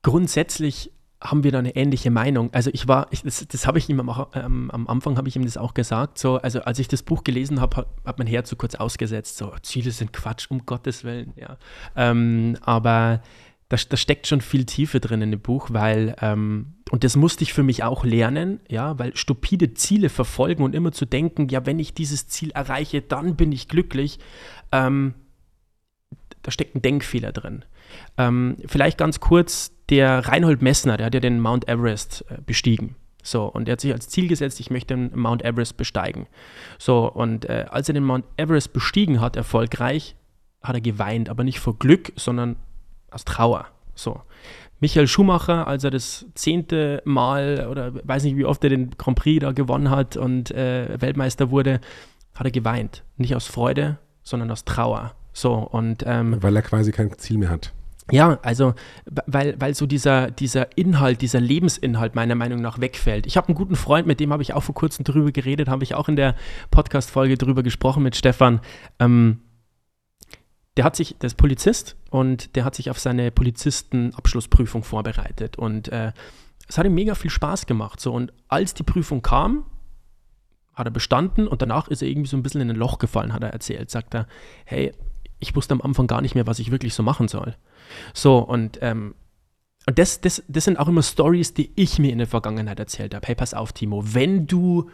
grundsätzlich 0.01 0.91
haben 1.21 1.43
wir 1.43 1.51
da 1.51 1.59
eine 1.59 1.75
ähnliche 1.75 2.09
Meinung. 2.09 2.51
Also 2.51 2.71
ich 2.73 2.87
war, 2.87 3.07
ich, 3.11 3.21
das, 3.21 3.47
das 3.47 3.67
habe 3.67 3.77
ich 3.77 3.87
ihm 3.89 3.99
am, 3.99 4.25
ähm, 4.33 4.71
am 4.71 4.87
Anfang 4.87 5.17
habe 5.17 5.29
ich 5.29 5.35
ihm 5.35 5.45
das 5.45 5.55
auch 5.55 5.75
gesagt. 5.75 6.17
So, 6.17 6.37
also 6.37 6.61
als 6.61 6.79
ich 6.79 6.87
das 6.87 7.03
Buch 7.03 7.23
gelesen 7.23 7.61
habe, 7.61 7.77
hat, 7.77 7.87
hat 8.03 8.17
mein 8.17 8.27
Herz 8.27 8.49
so 8.49 8.55
kurz 8.55 8.75
ausgesetzt. 8.75 9.37
So 9.37 9.53
Ziele 9.61 9.91
sind 9.91 10.13
Quatsch, 10.13 10.49
um 10.49 10.65
Gottes 10.65 11.03
willen. 11.03 11.33
Ja, 11.35 11.57
ähm, 11.95 12.57
aber 12.61 13.21
da, 13.69 13.77
da, 13.87 13.97
steckt 13.97 14.27
schon 14.27 14.41
viel 14.41 14.65
Tiefe 14.65 14.99
drin 14.99 15.21
in 15.21 15.31
dem 15.31 15.39
Buch, 15.39 15.69
weil 15.71 16.15
ähm, 16.21 16.73
und 16.89 17.03
das 17.03 17.15
musste 17.15 17.43
ich 17.43 17.53
für 17.53 17.63
mich 17.63 17.83
auch 17.83 18.03
lernen, 18.03 18.59
ja, 18.67 18.97
weil 18.99 19.15
stupide 19.15 19.75
Ziele 19.75 20.09
verfolgen 20.09 20.63
und 20.63 20.75
immer 20.75 20.91
zu 20.91 21.05
denken, 21.05 21.47
ja, 21.49 21.65
wenn 21.65 21.79
ich 21.79 21.93
dieses 21.93 22.27
Ziel 22.27 22.51
erreiche, 22.51 23.01
dann 23.01 23.35
bin 23.35 23.51
ich 23.51 23.67
glücklich. 23.67 24.19
Ähm, 24.71 25.13
da 26.41 26.51
steckt 26.51 26.75
ein 26.75 26.81
Denkfehler 26.81 27.31
drin. 27.31 27.63
Ähm, 28.17 28.57
vielleicht 28.65 28.97
ganz 28.97 29.19
kurz 29.19 29.71
der 29.91 30.27
Reinhold 30.27 30.61
Messner, 30.61 30.97
der 30.97 31.07
hat 31.07 31.13
ja 31.13 31.19
den 31.19 31.39
Mount 31.39 31.67
Everest 31.67 32.25
äh, 32.29 32.37
bestiegen. 32.43 32.95
So, 33.23 33.45
und 33.45 33.67
er 33.67 33.73
hat 33.73 33.81
sich 33.81 33.93
als 33.93 34.09
Ziel 34.09 34.27
gesetzt, 34.27 34.59
ich 34.59 34.71
möchte 34.71 34.95
den 34.95 35.11
Mount 35.13 35.43
Everest 35.43 35.77
besteigen. 35.77 36.25
So, 36.79 37.11
und 37.11 37.45
äh, 37.45 37.65
als 37.69 37.87
er 37.87 37.93
den 37.93 38.03
Mount 38.03 38.25
Everest 38.37 38.73
bestiegen 38.73 39.21
hat, 39.21 39.35
erfolgreich, 39.35 40.15
hat 40.63 40.75
er 40.75 40.81
geweint, 40.81 41.29
aber 41.29 41.43
nicht 41.43 41.59
vor 41.59 41.77
Glück, 41.77 42.13
sondern 42.15 42.55
aus 43.11 43.25
Trauer. 43.25 43.67
So. 43.93 44.21
Michael 44.79 45.07
Schumacher, 45.07 45.67
als 45.67 45.83
er 45.83 45.91
das 45.91 46.25
zehnte 46.33 47.03
Mal 47.05 47.67
oder 47.69 47.93
weiß 48.03 48.23
nicht, 48.23 48.37
wie 48.37 48.45
oft 48.45 48.63
er 48.63 48.71
den 48.71 48.89
Grand 48.97 49.19
Prix 49.19 49.41
da 49.41 49.51
gewonnen 49.51 49.91
hat 49.91 50.17
und 50.17 50.49
äh, 50.49 50.99
Weltmeister 50.99 51.51
wurde, 51.51 51.81
hat 52.33 52.47
er 52.47 52.51
geweint. 52.51 53.03
Nicht 53.17 53.35
aus 53.35 53.45
Freude, 53.45 53.99
sondern 54.23 54.49
aus 54.49 54.65
Trauer. 54.65 55.13
So, 55.33 55.53
und, 55.53 56.03
ähm, 56.07 56.41
Weil 56.41 56.55
er 56.55 56.63
quasi 56.63 56.91
kein 56.91 57.15
Ziel 57.19 57.37
mehr 57.37 57.49
hat. 57.49 57.73
Ja, 58.11 58.39
also 58.41 58.73
weil, 59.25 59.55
weil 59.59 59.73
so 59.73 59.85
dieser, 59.85 60.31
dieser 60.31 60.77
Inhalt, 60.77 61.21
dieser 61.21 61.39
Lebensinhalt 61.39 62.13
meiner 62.13 62.35
Meinung 62.35 62.61
nach 62.61 62.79
wegfällt. 62.79 63.25
Ich 63.25 63.37
habe 63.37 63.47
einen 63.47 63.55
guten 63.55 63.75
Freund, 63.75 64.05
mit 64.05 64.19
dem 64.19 64.33
habe 64.33 64.43
ich 64.43 64.53
auch 64.53 64.63
vor 64.63 64.75
kurzem 64.75 65.05
drüber 65.05 65.31
geredet, 65.31 65.69
habe 65.69 65.83
ich 65.83 65.95
auch 65.95 66.09
in 66.09 66.15
der 66.15 66.35
Podcast-Folge 66.71 67.37
drüber 67.37 67.63
gesprochen 67.63 68.03
mit 68.03 68.15
Stefan. 68.15 68.59
Ähm, 68.99 69.39
der 70.77 70.85
hat 70.85 70.95
sich, 70.95 71.17
der 71.17 71.27
ist 71.27 71.35
Polizist 71.35 71.97
und 72.09 72.55
der 72.55 72.65
hat 72.65 72.75
sich 72.75 72.89
auf 72.89 72.99
seine 72.99 73.31
Polizistenabschlussprüfung 73.31 74.83
vorbereitet. 74.83 75.57
Und 75.57 75.89
äh, 75.89 76.11
es 76.67 76.77
hat 76.77 76.85
ihm 76.85 76.93
mega 76.93 77.15
viel 77.15 77.31
Spaß 77.31 77.65
gemacht. 77.65 77.99
So, 77.99 78.13
und 78.13 78.33
als 78.47 78.73
die 78.73 78.83
Prüfung 78.83 79.21
kam, 79.21 79.65
hat 80.73 80.87
er 80.87 80.91
bestanden 80.91 81.47
und 81.47 81.61
danach 81.61 81.89
ist 81.89 82.01
er 82.01 82.07
irgendwie 82.07 82.29
so 82.29 82.37
ein 82.37 82.43
bisschen 82.43 82.61
in 82.61 82.69
ein 82.69 82.77
Loch 82.77 82.97
gefallen, 82.97 83.33
hat 83.33 83.43
er 83.43 83.51
erzählt. 83.51 83.89
Sagt 83.89 84.15
er, 84.15 84.27
hey, 84.65 84.93
ich 85.41 85.55
wusste 85.55 85.73
am 85.73 85.81
Anfang 85.81 86.07
gar 86.07 86.21
nicht 86.21 86.35
mehr, 86.35 86.47
was 86.47 86.59
ich 86.59 86.71
wirklich 86.71 86.93
so 86.93 87.03
machen 87.03 87.27
soll. 87.27 87.55
So, 88.13 88.37
und, 88.37 88.79
ähm, 88.81 89.15
das, 89.85 90.21
das, 90.21 90.43
das 90.47 90.65
sind 90.65 90.77
auch 90.77 90.87
immer 90.87 91.01
Stories, 91.01 91.53
die 91.53 91.71
ich 91.75 91.99
mir 91.99 92.11
in 92.11 92.19
der 92.19 92.27
Vergangenheit 92.27 92.79
erzählt 92.79 93.15
habe. 93.15 93.25
Hey, 93.25 93.35
pass 93.35 93.53
auf, 93.53 93.73
Timo, 93.73 94.03
wenn 94.05 94.47
du 94.47 94.89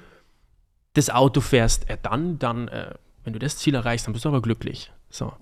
das 0.94 1.10
Auto 1.10 1.42
fährst, 1.42 1.90
äh, 1.90 1.98
dann, 2.02 2.40
dann, 2.40 2.68
äh, 2.70 2.94
wenn 3.24 3.34
du 3.34 3.40
das 3.40 3.58
Ziel 3.58 3.76
erreichst, 3.76 4.08
dann 4.08 4.14
bist 4.14 4.26
du 4.26 4.30
aber 4.30 4.42
glücklich. 4.42 4.92
So. 5.10 5.34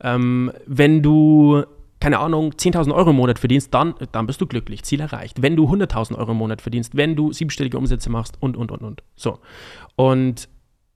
Ähm, 0.00 0.52
wenn 0.66 1.02
du, 1.02 1.62
keine 2.00 2.18
Ahnung, 2.18 2.52
10.000 2.52 2.92
Euro 2.92 3.10
im 3.10 3.16
Monat 3.16 3.38
verdienst, 3.38 3.72
dann, 3.72 3.94
dann 4.10 4.26
bist 4.26 4.40
du 4.40 4.46
glücklich, 4.46 4.82
Ziel 4.82 5.00
erreicht. 5.00 5.40
Wenn 5.40 5.54
du 5.54 5.68
100.000 5.68 6.16
Euro 6.16 6.32
im 6.32 6.38
Monat 6.38 6.60
verdienst, 6.60 6.96
wenn 6.96 7.14
du 7.14 7.32
siebenstellige 7.32 7.78
Umsätze 7.78 8.10
machst 8.10 8.36
und, 8.40 8.56
und, 8.56 8.72
und, 8.72 8.82
und. 8.82 9.02
So. 9.14 9.38
Und 9.94 10.48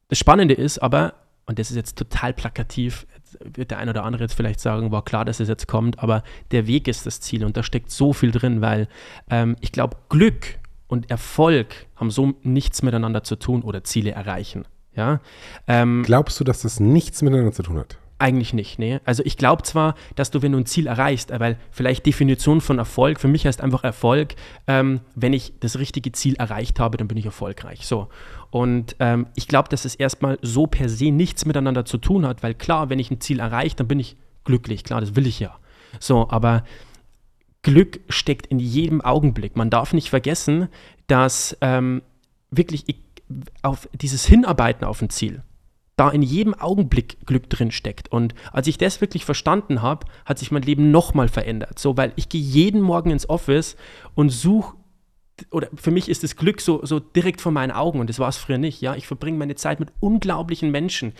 das 0.09 0.19
Spannende 0.19 0.55
ist 0.55 0.79
aber, 0.81 1.15
und 1.47 1.61
das 1.61 1.71
ist 1.71 1.77
jetzt 1.77 1.97
total 1.97 2.35
plakativ, 2.35 3.07
wird 3.41 3.71
der 3.71 3.79
ein 3.79 3.89
oder 3.89 4.05
andere 4.05 4.25
jetzt 4.25 4.35
vielleicht 4.35 4.61
sagen, 4.61 4.93
war 4.93 5.05
klar, 5.05 5.25
dass 5.25 5.41
es 5.41 5.49
jetzt 5.49 5.67
kommt, 5.69 5.99
aber 5.99 6.23
der 6.51 6.67
Weg 6.67 6.89
ist 6.89 7.07
das 7.07 7.21
Ziel 7.21 7.45
und 7.45 7.57
da 7.57 7.63
steckt 7.63 7.91
so 7.91 8.13
viel 8.13 8.31
drin, 8.31 8.61
weil 8.61 8.89
ähm, 9.31 9.57
ich 9.61 9.73
glaube, 9.73 9.97
Glück 10.09 10.59
und 10.87 11.11
Erfolg 11.11 11.87
haben 11.97 12.11
so 12.11 12.35
nichts 12.43 12.83
miteinander 12.83 13.25
zu 13.25 13.37
tun 13.37 13.63
oder 13.63 13.85
Ziele 13.85 14.13
erreichen. 14.13 14.65
Ja? 14.95 15.21
Ähm, 15.67 16.03
Glaubst 16.05 16.39
du, 16.41 16.45
dass 16.45 16.63
das 16.63 16.81
nichts 16.81 17.23
miteinander 17.23 17.53
zu 17.53 17.63
tun 17.63 17.79
hat? 17.79 17.99
Eigentlich 18.19 18.55
nicht, 18.55 18.79
nee. 18.79 18.99
Also 19.05 19.23
ich 19.27 19.37
glaube 19.37 19.63
zwar, 19.65 19.95
dass 20.15 20.31
du, 20.31 20.41
wenn 20.41 20.53
du 20.53 20.59
ein 20.59 20.65
Ziel 20.65 20.87
erreichst, 20.87 21.31
weil 21.39 21.59
vielleicht 21.71 22.07
Definition 22.07 22.63
von 22.63 22.79
Erfolg, 22.79 23.21
für 23.21 23.29
mich 23.29 23.47
heißt 23.47 23.61
einfach 23.61 23.85
Erfolg, 23.85 24.37
ähm, 24.67 25.01
wenn 25.15 25.35
ich 25.35 25.53
das 25.61 25.79
richtige 25.79 26.13
Ziel 26.13 26.35
erreicht 26.37 26.81
habe, 26.81 26.97
dann 26.97 27.09
bin 27.09 27.19
ich 27.19 27.27
erfolgreich. 27.27 27.87
So. 27.87 28.09
Und 28.51 28.97
ähm, 29.01 29.27
ich 29.35 29.49
glaube, 29.49 29.69
dass 29.69 29.85
es 29.85 29.95
erstmal 29.95 30.39
so 30.41 30.67
per 30.67 30.89
se 30.89 31.11
nichts 31.11 31.45
miteinander 31.45 31.85
zu 31.85 31.99
tun 31.99 32.27
hat, 32.27 32.43
weil 32.43 32.55
klar, 32.55 32.89
wenn 32.89 32.99
ich 32.99 33.11
ein 33.11 33.21
Ziel 33.21 33.39
erreiche, 33.39 33.77
dann 33.77 33.89
bin 33.89 34.01
ich 34.01 34.17
glücklich. 34.45 34.83
Klar, 34.83 35.03
das 35.03 35.15
will 35.15 35.27
ich 35.27 35.39
ja. 35.39 35.55
So, 36.01 36.31
aber 36.31 36.65
Glück 37.61 38.01
steckt 38.09 38.47
in 38.47 38.59
jedem 38.59 39.03
Augenblick. 39.03 39.57
Man 39.57 39.69
darf 39.69 39.93
nicht 39.93 40.09
vergessen, 40.09 40.69
dass 41.07 41.55
ähm, 41.61 42.01
wirklich 42.51 42.87
auf 43.63 43.89
dieses 43.93 44.25
Hinarbeiten 44.25 44.87
auf 44.87 45.03
ein 45.03 45.11
Ziel, 45.11 45.43
da 45.97 46.11
in 46.11 46.23
jedem 46.23 46.55
Augenblick 46.55 47.25
Glück 47.27 47.49
drin 47.49 47.71
steckt. 47.71 48.13
Und 48.13 48.35
als 48.53 48.67
ich 48.67 48.79
das 48.79 49.01
wirklich 49.01 49.25
verstanden 49.25 49.81
habe, 49.83 50.07
hat 50.27 50.39
sich 50.39 50.51
mein 50.51 50.63
Leben 50.63 50.91
nochmal 50.91 51.29
verändert. 51.29 51.79
So, 51.79 51.97
weil 51.97 52.13
ich 52.17 52.29
gehe 52.29 52.41
jeden 52.41 52.83
Morgen 52.83 53.11
ins 53.11 53.29
Office 53.29 53.77
und 54.15 54.29
suche 54.29 54.77
oder 55.51 55.69
für 55.75 55.91
mich 55.91 56.09
ist 56.09 56.23
das 56.23 56.37
Glück 56.37 56.63
so, 56.63 56.85
so 56.85 56.99
direkt 56.99 57.43
vor 57.43 57.53
meinen 57.53 57.71
Augen 57.71 58.01
und 58.01 58.09
das 58.09 58.19
war 58.19 58.29
es 58.29 58.39
früher 58.39 58.59
nicht. 58.59 58.81
Ja, 58.81 58.95
ich 58.95 59.07
verbringe 59.07 59.37
meine 59.37 59.55
Zeit 59.55 59.81
mit 59.81 59.93
unglaublichen 60.01 60.71
Menschen. 60.71 61.13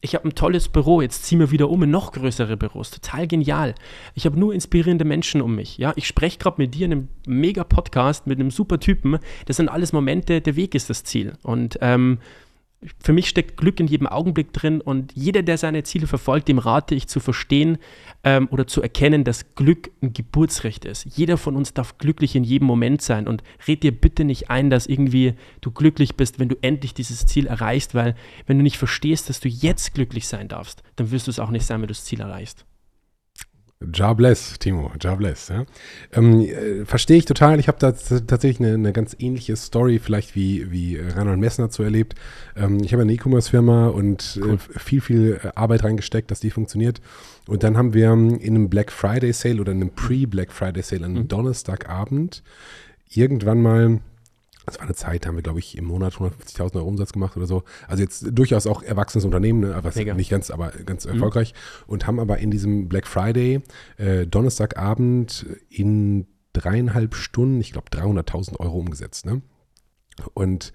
Ich 0.00 0.14
habe 0.14 0.28
ein 0.28 0.34
tolles 0.34 0.68
Büro, 0.68 1.00
jetzt 1.00 1.24
ziehen 1.24 1.40
wir 1.40 1.50
wieder 1.50 1.68
um 1.68 1.82
in 1.82 1.90
noch 1.90 2.12
größere 2.12 2.56
Büros. 2.56 2.90
Total 2.90 3.26
genial. 3.26 3.74
Ich 4.14 4.24
habe 4.26 4.38
nur 4.38 4.54
inspirierende 4.54 5.04
Menschen 5.04 5.40
um 5.40 5.56
mich. 5.56 5.78
Ja, 5.78 5.94
ich 5.96 6.06
spreche 6.06 6.38
gerade 6.38 6.60
mit 6.60 6.74
dir 6.74 6.86
in 6.86 6.92
einem 6.92 7.08
mega 7.26 7.64
Podcast 7.64 8.26
mit 8.26 8.38
einem 8.38 8.50
super 8.50 8.78
Typen. 8.78 9.18
Das 9.46 9.56
sind 9.56 9.68
alles 9.68 9.92
Momente, 9.92 10.40
der 10.40 10.54
Weg 10.54 10.74
ist 10.76 10.90
das 10.90 11.02
Ziel. 11.02 11.32
Und 11.42 11.78
ähm, 11.80 12.18
für 13.02 13.12
mich 13.12 13.28
steckt 13.28 13.56
Glück 13.56 13.80
in 13.80 13.86
jedem 13.86 14.06
Augenblick 14.06 14.52
drin 14.52 14.80
und 14.80 15.12
jeder, 15.14 15.42
der 15.42 15.58
seine 15.58 15.82
Ziele 15.82 16.06
verfolgt, 16.06 16.48
dem 16.48 16.58
rate 16.58 16.94
ich 16.94 17.08
zu 17.08 17.20
verstehen 17.20 17.78
ähm, 18.22 18.48
oder 18.50 18.66
zu 18.66 18.82
erkennen, 18.82 19.24
dass 19.24 19.54
Glück 19.54 19.90
ein 20.02 20.12
Geburtsrecht 20.12 20.84
ist. 20.84 21.04
Jeder 21.16 21.38
von 21.38 21.56
uns 21.56 21.72
darf 21.72 21.98
glücklich 21.98 22.36
in 22.36 22.44
jedem 22.44 22.66
Moment 22.66 23.00
sein 23.00 23.26
und 23.26 23.42
red 23.66 23.82
dir 23.82 23.92
bitte 23.92 24.24
nicht 24.24 24.50
ein, 24.50 24.68
dass 24.70 24.86
irgendwie 24.86 25.34
du 25.62 25.70
glücklich 25.70 26.16
bist, 26.16 26.38
wenn 26.38 26.48
du 26.48 26.56
endlich 26.60 26.92
dieses 26.92 27.24
Ziel 27.26 27.46
erreichst, 27.46 27.94
weil 27.94 28.14
wenn 28.46 28.58
du 28.58 28.62
nicht 28.62 28.78
verstehst, 28.78 29.30
dass 29.30 29.40
du 29.40 29.48
jetzt 29.48 29.94
glücklich 29.94 30.28
sein 30.28 30.48
darfst, 30.48 30.82
dann 30.96 31.10
wirst 31.10 31.26
du 31.26 31.30
es 31.30 31.38
auch 31.38 31.50
nicht 31.50 31.64
sein, 31.64 31.80
wenn 31.80 31.88
du 31.88 31.94
das 31.94 32.04
Ziel 32.04 32.20
erreichst. 32.20 32.66
Jobless, 33.80 34.58
Timo, 34.58 34.90
Jobless. 34.98 35.48
Ja. 35.48 35.66
Ähm, 36.14 36.40
äh, 36.40 36.84
Verstehe 36.86 37.18
ich 37.18 37.26
total. 37.26 37.60
Ich 37.60 37.68
habe 37.68 37.78
da 37.78 37.92
tatsächlich 37.92 38.60
eine, 38.60 38.74
eine, 38.74 38.92
ganz 38.92 39.14
ähnliche 39.18 39.54
Story, 39.56 39.98
vielleicht 39.98 40.34
wie, 40.34 40.70
wie 40.70 40.98
Reinhold 40.98 41.38
Messner 41.38 41.68
zu 41.68 41.82
erlebt. 41.82 42.14
Ähm, 42.56 42.80
ich 42.82 42.92
habe 42.92 43.02
eine 43.02 43.12
E-Commerce-Firma 43.12 43.88
und 43.88 44.38
äh, 44.40 44.46
cool. 44.46 44.54
äh, 44.54 44.78
viel, 44.78 45.00
viel 45.02 45.40
Arbeit 45.54 45.84
reingesteckt, 45.84 46.30
dass 46.30 46.40
die 46.40 46.50
funktioniert. 46.50 47.02
Und 47.46 47.64
dann 47.64 47.76
haben 47.76 47.92
wir 47.92 48.12
in 48.12 48.40
einem 48.40 48.70
Black 48.70 48.90
Friday 48.90 49.32
Sale 49.32 49.60
oder 49.60 49.72
in 49.72 49.82
einem 49.82 49.90
Pre-Black 49.90 50.52
Friday 50.52 50.82
Sale, 50.82 51.04
an 51.04 51.12
einem 51.12 51.22
mhm. 51.24 51.28
Donnerstagabend, 51.28 52.42
irgendwann 53.10 53.60
mal 53.60 54.00
das 54.66 54.78
war 54.78 54.82
eine 54.82 54.94
Zeit, 54.94 55.24
da 55.24 55.28
haben 55.28 55.36
wir, 55.36 55.42
glaube 55.42 55.60
ich, 55.60 55.78
im 55.78 55.84
Monat 55.84 56.14
150.000 56.14 56.76
Euro 56.76 56.88
Umsatz 56.88 57.12
gemacht 57.12 57.36
oder 57.36 57.46
so. 57.46 57.62
Also 57.86 58.02
jetzt 58.02 58.26
durchaus 58.32 58.66
auch 58.66 58.82
erwachsenes 58.82 59.24
Unternehmen, 59.24 59.60
ne? 59.60 59.74
aber 59.74 59.92
nicht 60.14 60.30
ganz, 60.30 60.50
aber 60.50 60.70
ganz 60.84 61.06
mhm. 61.06 61.12
erfolgreich. 61.12 61.54
Und 61.86 62.06
haben 62.06 62.18
aber 62.18 62.38
in 62.38 62.50
diesem 62.50 62.88
Black 62.88 63.06
Friday 63.06 63.62
äh, 63.96 64.26
Donnerstagabend 64.26 65.46
in 65.70 66.26
dreieinhalb 66.52 67.14
Stunden, 67.14 67.60
ich 67.60 67.72
glaube, 67.72 67.90
300.000 67.90 68.58
Euro 68.58 68.78
umgesetzt. 68.78 69.24
Ne? 69.24 69.40
Und 70.34 70.72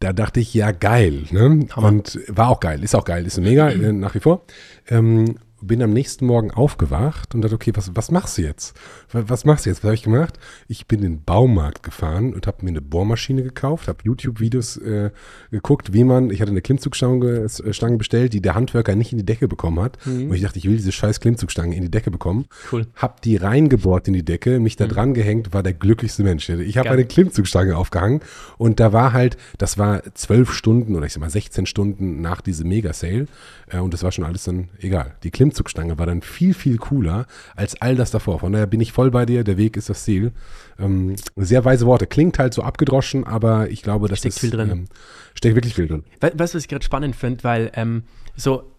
da 0.00 0.12
dachte 0.12 0.40
ich, 0.40 0.52
ja, 0.52 0.72
geil. 0.72 1.24
Ne? 1.30 1.66
Und 1.76 2.20
war 2.28 2.50
auch 2.50 2.60
geil, 2.60 2.84
ist 2.84 2.94
auch 2.94 3.04
geil, 3.04 3.26
ist 3.26 3.38
mega, 3.38 3.70
äh, 3.70 3.92
nach 3.92 4.14
wie 4.14 4.20
vor. 4.20 4.44
Ähm, 4.88 5.38
bin 5.66 5.82
am 5.82 5.92
nächsten 5.92 6.26
Morgen 6.26 6.50
aufgewacht 6.50 7.34
und 7.34 7.42
dachte, 7.42 7.54
okay, 7.54 7.72
was, 7.74 7.94
was 7.94 8.10
machst 8.10 8.38
du 8.38 8.42
jetzt? 8.42 8.76
Was, 9.10 9.28
was 9.28 9.44
machst 9.44 9.66
du 9.66 9.70
jetzt? 9.70 9.78
Was 9.78 9.88
habe 9.88 9.94
ich 9.94 10.02
gemacht? 10.02 10.38
Ich 10.68 10.86
bin 10.86 11.02
in 11.02 11.12
den 11.12 11.24
Baumarkt 11.24 11.82
gefahren 11.82 12.34
und 12.34 12.46
habe 12.46 12.64
mir 12.64 12.70
eine 12.70 12.82
Bohrmaschine 12.82 13.42
gekauft, 13.42 13.88
habe 13.88 13.98
YouTube-Videos 14.04 14.76
äh, 14.78 15.10
geguckt, 15.50 15.92
wie 15.92 16.04
man, 16.04 16.30
ich 16.30 16.40
hatte 16.40 16.50
eine 16.50 16.62
Klimmzugstange 16.62 17.46
äh, 17.46 17.72
Stange 17.72 17.96
bestellt, 17.96 18.32
die 18.32 18.40
der 18.40 18.54
Handwerker 18.54 18.94
nicht 18.94 19.12
in 19.12 19.18
die 19.18 19.26
Decke 19.26 19.48
bekommen 19.48 19.80
hat. 19.80 19.98
Mhm. 20.06 20.30
Und 20.30 20.34
ich 20.34 20.42
dachte, 20.42 20.58
ich 20.58 20.64
will 20.66 20.76
diese 20.76 20.92
scheiß 20.92 21.20
Klimmzugstange 21.20 21.76
in 21.76 21.82
die 21.82 21.90
Decke 21.90 22.10
bekommen. 22.10 22.46
Cool. 22.72 22.86
Hab 22.94 23.20
die 23.22 23.36
reingebohrt 23.36 24.08
in 24.08 24.14
die 24.14 24.24
Decke, 24.24 24.60
mich 24.60 24.76
da 24.76 24.84
mhm. 24.86 24.90
dran 24.90 25.14
gehängt, 25.14 25.52
war 25.52 25.62
der 25.62 25.74
glücklichste 25.74 26.22
Mensch. 26.22 26.48
Ich 26.48 26.78
habe 26.78 26.90
eine 26.90 27.04
Klimmzugstange 27.04 27.76
aufgehangen 27.76 28.20
und 28.58 28.80
da 28.80 28.92
war 28.92 29.12
halt, 29.12 29.36
das 29.58 29.78
war 29.78 30.02
zwölf 30.14 30.52
Stunden 30.52 30.94
oder 30.94 31.06
ich 31.06 31.12
sag 31.12 31.20
mal 31.20 31.30
16 31.30 31.66
Stunden 31.66 32.20
nach 32.20 32.40
diesem 32.40 32.68
Mega-Sale 32.68 33.26
äh, 33.68 33.78
und 33.78 33.92
das 33.92 34.02
war 34.02 34.12
schon 34.12 34.24
alles 34.24 34.44
dann 34.44 34.68
egal. 34.78 35.14
Die 35.22 35.30
Klimmzugstange 35.30 35.55
Klimmzugstange 35.56 35.98
war 35.98 36.06
dann 36.06 36.22
viel, 36.22 36.54
viel 36.54 36.76
cooler 36.76 37.26
als 37.54 37.80
all 37.80 37.96
das 37.96 38.10
davor. 38.10 38.40
Von 38.40 38.52
daher 38.52 38.66
bin 38.66 38.80
ich 38.80 38.92
voll 38.92 39.10
bei 39.10 39.24
dir, 39.24 39.42
der 39.42 39.56
Weg 39.56 39.76
ist 39.76 39.88
das 39.88 40.04
Ziel. 40.04 40.32
Ähm, 40.78 41.16
sehr 41.36 41.64
weise 41.64 41.86
Worte. 41.86 42.06
Klingt 42.06 42.38
halt 42.38 42.52
so 42.52 42.62
abgedroschen, 42.62 43.24
aber 43.24 43.70
ich 43.70 43.82
glaube, 43.82 44.08
das 44.08 44.18
steckt 44.18 44.34
ist, 44.34 44.40
viel 44.40 44.50
drin. 44.50 44.70
Ähm, 44.70 44.84
steckt 45.34 45.54
wirklich 45.54 45.74
viel 45.74 45.88
drin. 45.88 46.04
Weißt 46.20 46.34
du, 46.34 46.58
was 46.58 46.62
ich 46.62 46.68
gerade 46.68 46.84
spannend 46.84 47.16
finde, 47.16 47.42
weil 47.44 47.70
ähm, 47.74 48.02
so 48.36 48.70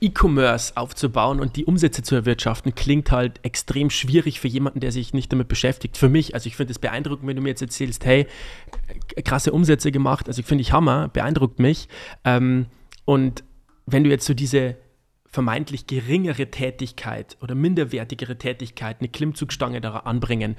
E-Commerce 0.00 0.76
aufzubauen 0.76 1.40
und 1.40 1.56
die 1.56 1.64
Umsätze 1.64 2.02
zu 2.02 2.14
erwirtschaften, 2.14 2.74
klingt 2.74 3.12
halt 3.12 3.40
extrem 3.44 3.88
schwierig 3.88 4.40
für 4.40 4.48
jemanden, 4.48 4.80
der 4.80 4.92
sich 4.92 5.14
nicht 5.14 5.32
damit 5.32 5.48
beschäftigt. 5.48 5.96
Für 5.96 6.08
mich, 6.08 6.34
also 6.34 6.48
ich 6.48 6.56
finde 6.56 6.72
es 6.72 6.78
beeindruckend, 6.78 7.26
wenn 7.28 7.36
du 7.36 7.42
mir 7.42 7.50
jetzt 7.50 7.62
erzählst, 7.62 8.04
hey, 8.04 8.26
krasse 9.24 9.52
Umsätze 9.52 9.90
gemacht, 9.90 10.28
also 10.28 10.40
ich 10.40 10.46
finde 10.46 10.62
ich 10.62 10.72
Hammer, 10.72 11.08
beeindruckt 11.08 11.60
mich. 11.60 11.88
Ähm, 12.24 12.66
und 13.06 13.44
wenn 13.86 14.04
du 14.04 14.10
jetzt 14.10 14.26
so 14.26 14.34
diese 14.34 14.76
vermeintlich 15.30 15.86
geringere 15.86 16.50
Tätigkeit 16.50 17.36
oder 17.40 17.54
minderwertigere 17.54 18.36
Tätigkeit, 18.36 18.96
eine 18.98 19.08
Klimmzugstange 19.08 19.80
da 19.80 19.98
anbringen, 19.98 20.56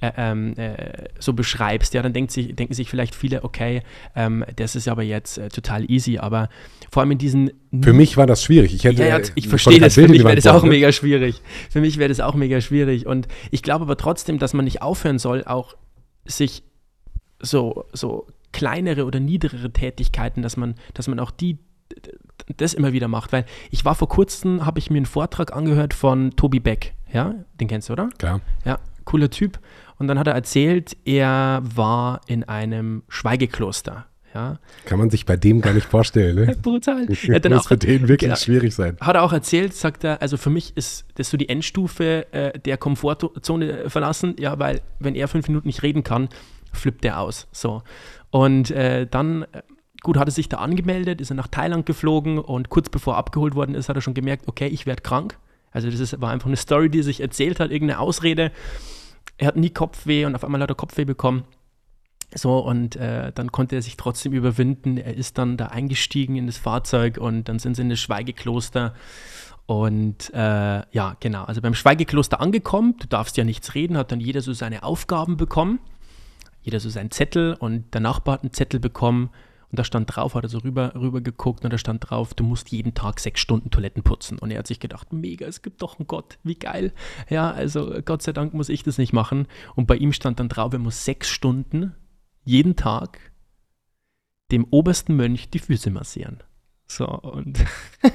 äh, 0.00 0.12
ähm, 0.16 0.56
äh, 0.56 1.08
so 1.18 1.32
beschreibst, 1.32 1.92
ja, 1.94 2.02
dann 2.02 2.12
denkt 2.12 2.30
sich, 2.30 2.54
denken 2.54 2.72
sich 2.72 2.88
vielleicht 2.88 3.16
viele, 3.16 3.42
okay, 3.42 3.82
ähm, 4.14 4.44
das 4.54 4.76
ist 4.76 4.86
aber 4.86 5.02
jetzt 5.02 5.38
äh, 5.38 5.48
total 5.48 5.90
easy, 5.90 6.18
aber 6.18 6.50
vor 6.90 7.02
allem 7.02 7.10
in 7.10 7.18
diesen... 7.18 7.50
Für 7.82 7.92
mich 7.92 8.16
war 8.16 8.26
das 8.26 8.44
schwierig. 8.44 8.74
Ich, 8.74 8.84
hätte, 8.84 9.02
ja, 9.02 9.18
ja, 9.18 9.24
ich 9.34 9.48
verstehe 9.48 9.80
das, 9.80 9.94
für 9.94 10.06
mich 10.06 10.22
wäre 10.22 10.36
das 10.36 10.46
auch 10.46 10.62
mega 10.62 10.92
schwierig. 10.92 11.42
Für 11.70 11.80
mich 11.80 11.98
wäre 11.98 12.08
das 12.08 12.20
auch 12.20 12.34
mega 12.34 12.60
schwierig. 12.60 13.06
Und 13.06 13.26
ich 13.50 13.62
glaube 13.62 13.82
aber 13.84 13.96
trotzdem, 13.96 14.38
dass 14.38 14.54
man 14.54 14.64
nicht 14.64 14.82
aufhören 14.82 15.18
soll, 15.18 15.44
auch 15.44 15.74
sich 16.24 16.62
so, 17.40 17.86
so 17.92 18.26
kleinere 18.52 19.04
oder 19.04 19.18
niedrigere 19.18 19.72
Tätigkeiten, 19.72 20.42
dass 20.42 20.56
man, 20.56 20.76
dass 20.94 21.08
man 21.08 21.18
auch 21.18 21.30
die 21.30 21.58
das 22.56 22.74
immer 22.74 22.92
wieder 22.92 23.08
macht. 23.08 23.32
Weil 23.32 23.44
ich 23.70 23.84
war 23.84 23.94
vor 23.94 24.08
kurzem, 24.08 24.64
habe 24.64 24.78
ich 24.78 24.90
mir 24.90 24.98
einen 24.98 25.06
Vortrag 25.06 25.54
angehört 25.54 25.94
von 25.94 26.32
Tobi 26.36 26.60
Beck. 26.60 26.94
Ja, 27.12 27.34
den 27.60 27.68
kennst 27.68 27.88
du, 27.88 27.92
oder? 27.92 28.08
Klar. 28.18 28.40
Ja, 28.64 28.78
cooler 29.04 29.30
Typ. 29.30 29.58
Und 29.98 30.08
dann 30.08 30.18
hat 30.18 30.26
er 30.26 30.34
erzählt, 30.34 30.96
er 31.04 31.62
war 31.62 32.22
in 32.26 32.44
einem 32.44 33.02
Schweigekloster. 33.08 34.06
Ja. 34.34 34.58
Kann 34.86 34.98
man 34.98 35.10
sich 35.10 35.26
bei 35.26 35.36
dem 35.36 35.60
gar 35.60 35.74
nicht 35.74 35.86
vorstellen. 35.86 36.36
Ne? 36.36 36.56
Brutal. 36.62 37.06
Das 37.06 37.22
ja, 37.22 37.50
muss 37.50 37.64
auch, 37.64 37.68
für 37.68 37.76
den 37.76 38.08
wirklich 38.08 38.30
genau, 38.30 38.36
schwierig 38.36 38.74
sein. 38.74 38.96
Hat 39.00 39.14
er 39.14 39.22
auch 39.22 39.32
erzählt, 39.32 39.74
sagt 39.74 40.04
er, 40.04 40.22
also 40.22 40.36
für 40.36 40.50
mich 40.50 40.76
ist 40.76 41.04
das 41.16 41.30
so 41.30 41.36
die 41.36 41.48
Endstufe 41.48 42.32
äh, 42.32 42.58
der 42.58 42.78
Komfortzone 42.78 43.90
verlassen, 43.90 44.34
ja, 44.38 44.58
weil 44.58 44.80
wenn 44.98 45.14
er 45.14 45.28
fünf 45.28 45.48
Minuten 45.48 45.68
nicht 45.68 45.82
reden 45.82 46.02
kann, 46.02 46.28
flippt 46.72 47.04
er 47.04 47.20
aus. 47.20 47.46
So. 47.52 47.82
Und 48.30 48.70
äh, 48.70 49.06
dann 49.06 49.46
gut, 50.02 50.16
hat 50.16 50.28
er 50.28 50.32
sich 50.32 50.48
da 50.48 50.58
angemeldet, 50.58 51.20
ist 51.20 51.30
er 51.30 51.36
nach 51.36 51.48
Thailand 51.48 51.86
geflogen 51.86 52.38
und 52.38 52.68
kurz 52.68 52.88
bevor 52.88 53.14
er 53.14 53.18
abgeholt 53.18 53.54
worden 53.54 53.74
ist, 53.74 53.88
hat 53.88 53.96
er 53.96 54.02
schon 54.02 54.14
gemerkt, 54.14 54.48
okay, 54.48 54.66
ich 54.66 54.86
werde 54.86 55.02
krank. 55.02 55.38
Also 55.70 55.90
das 55.90 56.00
ist, 56.00 56.20
war 56.20 56.30
einfach 56.30 56.48
eine 56.48 56.56
Story, 56.56 56.90
die 56.90 57.00
er 57.00 57.04
sich 57.04 57.20
erzählt 57.20 57.60
hat, 57.60 57.70
irgendeine 57.70 58.00
Ausrede. 58.00 58.52
Er 59.38 59.48
hat 59.48 59.56
nie 59.56 59.70
Kopfweh 59.70 60.24
und 60.26 60.34
auf 60.34 60.44
einmal 60.44 60.60
hat 60.60 60.70
er 60.70 60.74
Kopfweh 60.74 61.04
bekommen. 61.04 61.44
So, 62.34 62.58
und 62.58 62.96
äh, 62.96 63.32
dann 63.32 63.52
konnte 63.52 63.76
er 63.76 63.82
sich 63.82 63.96
trotzdem 63.96 64.32
überwinden. 64.32 64.96
Er 64.96 65.14
ist 65.14 65.38
dann 65.38 65.56
da 65.56 65.66
eingestiegen 65.66 66.36
in 66.36 66.46
das 66.46 66.56
Fahrzeug 66.56 67.18
und 67.18 67.48
dann 67.48 67.58
sind 67.58 67.74
sie 67.74 67.82
in 67.82 67.90
das 67.90 68.00
Schweigekloster. 68.00 68.94
Und 69.66 70.32
äh, 70.34 70.82
ja, 70.90 71.16
genau, 71.20 71.44
also 71.44 71.60
beim 71.60 71.74
Schweigekloster 71.74 72.40
angekommen, 72.40 72.96
du 72.98 73.06
darfst 73.06 73.36
ja 73.36 73.44
nichts 73.44 73.74
reden, 73.74 73.96
hat 73.96 74.12
dann 74.12 74.20
jeder 74.20 74.40
so 74.40 74.52
seine 74.52 74.82
Aufgaben 74.82 75.36
bekommen. 75.36 75.78
Jeder 76.62 76.80
so 76.80 76.90
seinen 76.90 77.10
Zettel 77.10 77.54
und 77.58 77.92
der 77.92 78.00
Nachbar 78.00 78.34
hat 78.34 78.42
einen 78.42 78.52
Zettel 78.52 78.80
bekommen, 78.80 79.30
und 79.72 79.78
da 79.78 79.84
stand 79.84 80.14
drauf, 80.14 80.34
hat 80.34 80.44
er 80.44 80.50
so 80.50 80.58
rüber, 80.58 80.92
rüber 80.94 81.22
geguckt 81.22 81.64
und 81.64 81.72
da 81.72 81.78
stand 81.78 82.10
drauf, 82.10 82.34
du 82.34 82.44
musst 82.44 82.70
jeden 82.72 82.92
Tag 82.92 83.18
sechs 83.18 83.40
Stunden 83.40 83.70
Toiletten 83.70 84.02
putzen. 84.02 84.38
Und 84.38 84.50
er 84.50 84.58
hat 84.58 84.66
sich 84.66 84.80
gedacht, 84.80 85.14
mega, 85.14 85.46
es 85.46 85.62
gibt 85.62 85.80
doch 85.80 85.98
einen 85.98 86.06
Gott, 86.06 86.36
wie 86.42 86.56
geil. 86.56 86.92
Ja, 87.30 87.50
also 87.50 87.90
Gott 88.04 88.20
sei 88.20 88.32
Dank 88.32 88.52
muss 88.52 88.68
ich 88.68 88.82
das 88.82 88.98
nicht 88.98 89.14
machen. 89.14 89.48
Und 89.74 89.86
bei 89.86 89.96
ihm 89.96 90.12
stand 90.12 90.40
dann 90.40 90.50
drauf, 90.50 90.74
er 90.74 90.78
muss 90.78 91.06
sechs 91.06 91.30
Stunden 91.30 91.94
jeden 92.44 92.76
Tag 92.76 93.32
dem 94.50 94.66
obersten 94.70 95.16
Mönch 95.16 95.48
die 95.48 95.58
Füße 95.58 95.90
massieren. 95.90 96.42
So, 96.86 97.06
und 97.06 97.64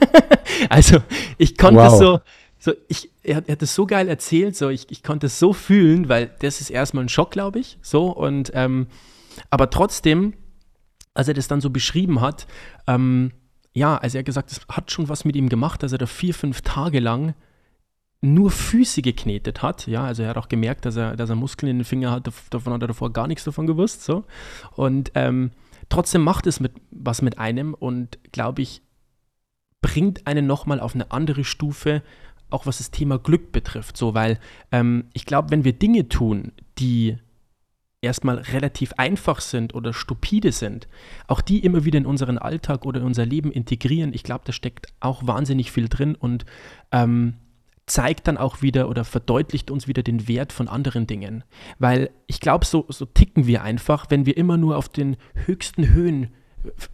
also 0.69 0.99
ich 1.39 1.57
konnte 1.57 1.79
wow. 1.79 1.97
so, 1.97 2.19
so 2.59 2.73
ich, 2.87 3.09
er, 3.23 3.41
er, 3.47 3.53
hat 3.53 3.63
es 3.63 3.73
so 3.73 3.87
geil 3.87 4.07
erzählt, 4.09 4.55
so 4.55 4.69
ich, 4.69 4.91
ich 4.91 5.01
konnte 5.01 5.25
es 5.25 5.39
so 5.39 5.53
fühlen, 5.53 6.07
weil 6.07 6.29
das 6.39 6.61
ist 6.61 6.69
erstmal 6.69 7.05
ein 7.05 7.09
Schock, 7.09 7.31
glaube 7.31 7.57
ich. 7.57 7.79
So, 7.81 8.11
und 8.11 8.51
ähm, 8.53 8.85
aber 9.49 9.71
trotzdem 9.71 10.35
als 11.17 11.27
er 11.27 11.33
das 11.33 11.47
dann 11.47 11.61
so 11.61 11.71
beschrieben 11.71 12.21
hat, 12.21 12.45
ähm, 12.85 13.31
ja, 13.73 13.97
also 13.97 14.17
er 14.17 14.19
hat 14.19 14.25
gesagt, 14.25 14.51
es 14.51 14.61
hat 14.69 14.91
schon 14.91 15.09
was 15.09 15.25
mit 15.25 15.35
ihm 15.35 15.49
gemacht, 15.49 15.81
dass 15.81 15.91
er 15.91 15.97
da 15.97 16.05
vier, 16.05 16.33
fünf 16.33 16.61
Tage 16.61 16.99
lang 16.99 17.33
nur 18.21 18.51
Füße 18.51 19.01
geknetet 19.01 19.61
hat. 19.61 19.87
Ja, 19.87 20.03
also 20.03 20.23
er 20.23 20.29
hat 20.29 20.37
auch 20.37 20.49
gemerkt, 20.49 20.85
dass 20.85 20.95
er, 20.95 21.15
dass 21.15 21.29
er 21.29 21.35
Muskeln 21.35 21.69
in 21.69 21.79
den 21.79 21.85
Fingern 21.85 22.11
hat, 22.11 22.31
davon 22.49 22.73
hat 22.73 22.81
er 22.81 22.87
davor 22.87 23.13
gar 23.13 23.27
nichts 23.27 23.43
davon 23.43 23.67
gewusst. 23.67 24.03
So. 24.03 24.25
Und 24.75 25.11
ähm, 25.15 25.51
trotzdem 25.89 26.23
macht 26.23 26.47
es 26.47 26.59
mit, 26.59 26.73
was 26.91 27.21
mit 27.21 27.39
einem 27.39 27.73
und 27.73 28.19
glaube 28.31 28.61
ich, 28.61 28.81
bringt 29.81 30.25
einen 30.25 30.47
nochmal 30.47 30.79
auf 30.79 30.95
eine 30.95 31.11
andere 31.11 31.43
Stufe, 31.43 32.01
auch 32.49 32.65
was 32.65 32.79
das 32.79 32.91
Thema 32.91 33.19
Glück 33.19 33.51
betrifft. 33.51 33.97
So, 33.97 34.13
weil 34.13 34.39
ähm, 34.71 35.05
ich 35.13 35.25
glaube, 35.25 35.51
wenn 35.51 35.63
wir 35.63 35.73
Dinge 35.73 36.09
tun, 36.09 36.51
die 36.79 37.17
erstmal 38.07 38.39
relativ 38.39 38.93
einfach 38.93 39.41
sind 39.41 39.75
oder 39.75 39.93
stupide 39.93 40.51
sind, 40.51 40.87
auch 41.27 41.41
die 41.41 41.59
immer 41.59 41.85
wieder 41.85 41.97
in 41.97 42.05
unseren 42.05 42.37
Alltag 42.37 42.85
oder 42.85 43.01
in 43.01 43.05
unser 43.05 43.25
Leben 43.25 43.51
integrieren, 43.51 44.13
ich 44.13 44.23
glaube, 44.23 44.43
da 44.45 44.51
steckt 44.51 44.87
auch 44.99 45.27
wahnsinnig 45.27 45.71
viel 45.71 45.87
drin 45.87 46.15
und 46.15 46.45
ähm, 46.91 47.35
zeigt 47.85 48.27
dann 48.27 48.37
auch 48.37 48.61
wieder 48.61 48.89
oder 48.89 49.05
verdeutlicht 49.05 49.71
uns 49.71 49.87
wieder 49.87 50.03
den 50.03 50.27
Wert 50.27 50.51
von 50.51 50.67
anderen 50.67 51.07
Dingen. 51.07 51.43
Weil 51.79 52.09
ich 52.27 52.39
glaube, 52.39 52.65
so, 52.65 52.85
so 52.89 53.05
ticken 53.05 53.47
wir 53.47 53.63
einfach, 53.63 54.07
wenn 54.09 54.25
wir 54.25 54.35
immer 54.35 54.57
nur 54.57 54.77
auf 54.77 54.89
den 54.89 55.15
höchsten 55.45 55.93
Höhen 55.93 56.29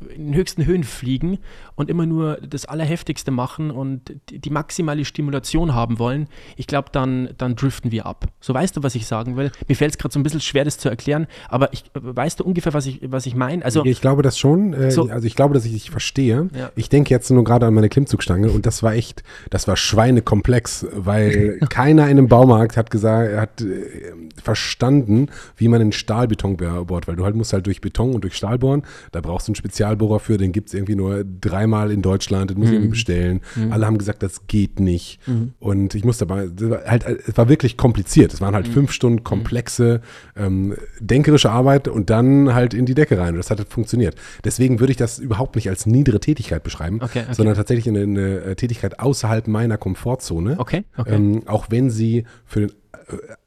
in 0.09 0.27
den 0.27 0.33
höchsten 0.35 0.65
Höhen 0.65 0.83
fliegen 0.83 1.39
und 1.75 1.89
immer 1.89 2.05
nur 2.05 2.37
das 2.37 2.65
Allerheftigste 2.65 3.31
machen 3.31 3.71
und 3.71 4.13
die, 4.29 4.49
maximale 4.49 5.03
Stimulation 5.03 5.73
haben 5.73 5.97
wollen, 5.97 6.27
ich 6.57 6.67
glaube, 6.67 6.89
dann, 6.91 7.29
dann 7.37 7.55
driften 7.55 7.91
wir 7.91 8.05
ab. 8.05 8.27
So 8.39 8.53
weißt 8.53 8.77
du, 8.77 8.83
was 8.83 8.93
ich 8.93 9.07
sagen 9.07 9.35
will? 9.35 9.51
Mir 9.67 9.75
fällt 9.75 9.91
es 9.91 9.97
gerade 9.97 10.13
so 10.13 10.19
ein 10.19 10.23
bisschen 10.23 10.41
schwer, 10.41 10.63
das 10.63 10.77
zu 10.77 10.89
erklären, 10.89 11.27
aber 11.49 11.73
ich, 11.73 11.85
weißt 11.93 12.39
du 12.39 12.43
ungefähr, 12.43 12.73
was 12.73 12.85
ich, 12.85 12.99
was 13.03 13.25
ich 13.25 13.35
meine? 13.35 13.65
Also, 13.65 13.83
ich 13.83 14.01
glaube 14.01 14.21
das 14.21 14.37
schon. 14.37 14.73
Äh, 14.73 14.91
so, 14.91 15.09
also 15.09 15.25
ich 15.25 15.35
glaube, 15.35 15.53
dass 15.53 15.65
ich 15.65 15.71
dich 15.71 15.89
verstehe. 15.89 16.49
Ja. 16.55 16.71
Ich 16.75 16.89
denke 16.89 17.09
jetzt 17.09 17.31
nur 17.31 17.43
gerade 17.43 17.65
an 17.65 17.73
meine 17.73 17.89
Klimmzugstange 17.89 18.51
und 18.51 18.65
das 18.65 18.83
war 18.83 18.93
echt, 18.93 19.23
das 19.49 19.67
war 19.67 19.75
schweinekomplex, 19.75 20.85
weil 20.93 21.59
keiner 21.69 22.03
in 22.03 22.11
einem 22.11 22.27
Baumarkt 22.27 22.77
hat 22.77 22.91
gesagt, 22.91 23.35
hat 23.35 23.61
äh, 23.61 24.13
verstanden, 24.41 25.29
wie 25.57 25.67
man 25.67 25.81
in 25.81 25.91
Stahlbeton 25.91 26.57
bohrt, 26.57 27.07
weil 27.07 27.15
du 27.15 27.25
halt 27.25 27.35
musst 27.35 27.53
halt 27.53 27.65
durch 27.65 27.81
Beton 27.81 28.13
und 28.13 28.23
durch 28.23 28.35
Stahl 28.35 28.59
bohren. 28.59 28.83
Da 29.11 29.21
brauchst 29.21 29.47
du 29.47 29.52
einen 29.53 29.55
Spezialbohrer 29.55 30.19
für, 30.19 30.37
den 30.37 30.51
gibt 30.51 30.69
es 30.69 30.73
irgendwie 30.73 30.95
nur 30.95 31.23
dreimal 31.23 31.91
in 31.91 32.01
Deutschland, 32.01 32.51
den 32.51 32.57
muss 32.57 32.67
mhm. 32.67 32.73
ich 32.73 32.75
irgendwie 32.77 32.89
bestellen. 32.89 33.41
Mhm. 33.55 33.71
Alle 33.71 33.85
haben 33.85 33.97
gesagt, 33.97 34.23
das 34.23 34.47
geht 34.47 34.79
nicht. 34.79 35.19
Mhm. 35.27 35.53
Und 35.59 35.95
ich 35.95 36.03
musste 36.03 36.25
aber, 36.25 36.47
halt, 36.85 37.05
es 37.05 37.37
war 37.37 37.49
wirklich 37.49 37.77
kompliziert. 37.77 38.33
Es 38.33 38.41
waren 38.41 38.55
halt 38.55 38.67
mhm. 38.67 38.73
fünf 38.73 38.91
Stunden 38.91 39.19
mhm. 39.19 39.23
komplexe, 39.23 40.01
ähm, 40.35 40.75
denkerische 40.99 41.51
Arbeit 41.51 41.87
und 41.87 42.09
dann 42.09 42.53
halt 42.53 42.73
in 42.73 42.85
die 42.85 42.95
Decke 42.95 43.17
rein. 43.17 43.29
Und 43.29 43.37
das 43.37 43.51
hat 43.51 43.59
halt 43.59 43.69
funktioniert. 43.69 44.15
Deswegen 44.43 44.79
würde 44.79 44.91
ich 44.91 44.97
das 44.97 45.19
überhaupt 45.19 45.55
nicht 45.55 45.69
als 45.69 45.85
niedere 45.85 46.19
Tätigkeit 46.19 46.63
beschreiben, 46.63 46.99
okay, 47.01 47.21
okay. 47.23 47.33
sondern 47.33 47.55
tatsächlich 47.55 47.87
eine, 47.87 48.01
eine, 48.01 48.39
äh, 48.41 48.55
Tätigkeit 48.55 48.99
außerhalb 48.99 49.47
meiner 49.47 49.77
Komfortzone. 49.77 50.55
Okay, 50.59 50.83
okay. 50.97 51.15
Ähm, 51.15 51.43
auch 51.47 51.67
wenn 51.69 51.89
sie 51.89 52.25
für 52.45 52.61
den 52.61 52.71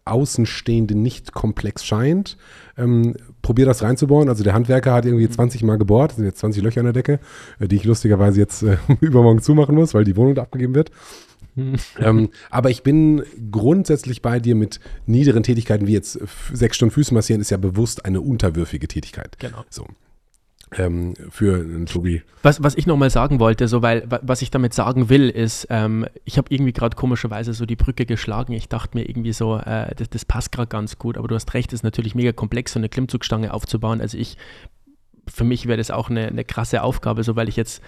Außenstehenden 0.07 1.03
nicht 1.03 1.33
komplex 1.33 1.85
scheint. 1.85 2.37
Ähm, 2.79 3.15
probier 3.43 3.67
das 3.67 3.83
reinzubohren. 3.83 4.29
Also 4.29 4.45
der 4.45 4.55
Handwerker 4.55 4.93
hat 4.93 5.05
irgendwie 5.05 5.29
20 5.29 5.63
Mal 5.63 5.79
gebohrt, 5.79 6.13
sind 6.13 6.25
jetzt 6.25 6.39
20 6.39 6.63
Löcher 6.63 6.81
in 6.81 6.87
der 6.87 6.93
Decke, 6.93 7.21
äh, 7.59 7.69
die 7.69 7.77
ich 7.77 7.85
lustigerweise 7.85 8.41
jetzt 8.41 8.63
äh, 8.63 8.77
übermorgen 9.01 9.43
zumachen 9.43 9.75
muss, 9.75 9.95
weil 9.95 10.05
die 10.05 10.17
Wohnung 10.17 10.35
da 10.35 10.43
abgegeben 10.43 10.75
wird. 10.75 10.91
ähm, 11.99 12.29
aber 12.51 12.71
ich 12.71 12.83
bin 12.83 13.23
grundsätzlich 13.51 14.21
bei 14.21 14.41
dir 14.41 14.55
mit 14.55 14.79
niederen 15.07 15.43
Tätigkeiten 15.43 15.87
wie 15.87 15.93
jetzt 15.93 16.19
sechs 16.53 16.77
Stunden 16.77 16.93
Füße 16.93 17.15
massieren, 17.15 17.41
ist 17.41 17.51
ja 17.51 17.57
bewusst 17.57 18.05
eine 18.05 18.21
unterwürfige 18.21 18.89
Tätigkeit. 18.89 19.39
Genau. 19.39 19.65
So. 19.71 19.87
Ähm, 20.77 21.15
für 21.31 21.57
einen 21.57 21.87
Tobi. 21.87 22.23
Was, 22.43 22.63
was 22.63 22.75
ich 22.75 22.87
nochmal 22.87 23.11
sagen 23.11 23.39
wollte, 23.39 23.69
so 23.69 23.83
weil 23.83 24.07
was 24.23 24.43
ich 24.43 24.51
damit 24.51 24.75
sagen 24.75 25.09
will, 25.09 25.29
ist, 25.29 25.67
ähm, 25.71 26.07
ich 26.25 26.39
habe 26.39 26.53
irgendwie 26.53 26.73
gerade 26.73 26.97
komischerweise 26.97 27.53
so 27.55 27.67
die 27.67 27.77
Brücke 27.77 28.07
geschlagen. 28.07 28.53
Ich 28.53 28.69
dachte 28.69 28.97
mir 28.97 29.09
irgendwie 29.09 29.33
so, 29.33 29.57
äh, 29.59 29.95
das, 29.95 30.11
das 30.11 30.25
passt 30.25 30.53
gerade 30.53 30.69
ganz 30.69 30.99
gut, 30.99 31.19
aber 31.19 31.29
du 31.29 31.35
hast 31.35 31.55
recht, 31.55 31.73
es 31.73 31.81
ist 31.81 31.85
natürlich 31.85 32.15
mega 32.15 32.33
komplex, 32.33 32.73
so 32.73 32.81
eine 32.81 32.89
Klimmzugstange 32.89 33.53
aufzubauen. 33.53 34.01
Also 34.01 34.19
ich, 34.19 34.37
für 35.29 35.45
mich 35.45 35.67
wäre 35.67 35.79
das 35.79 35.91
auch 35.91 36.11
eine, 36.11 36.27
eine 36.27 36.45
krasse 36.45 36.83
Aufgabe, 36.83 37.23
so 37.23 37.37
weil 37.37 37.49
ich 37.49 37.57
jetzt 37.57 37.83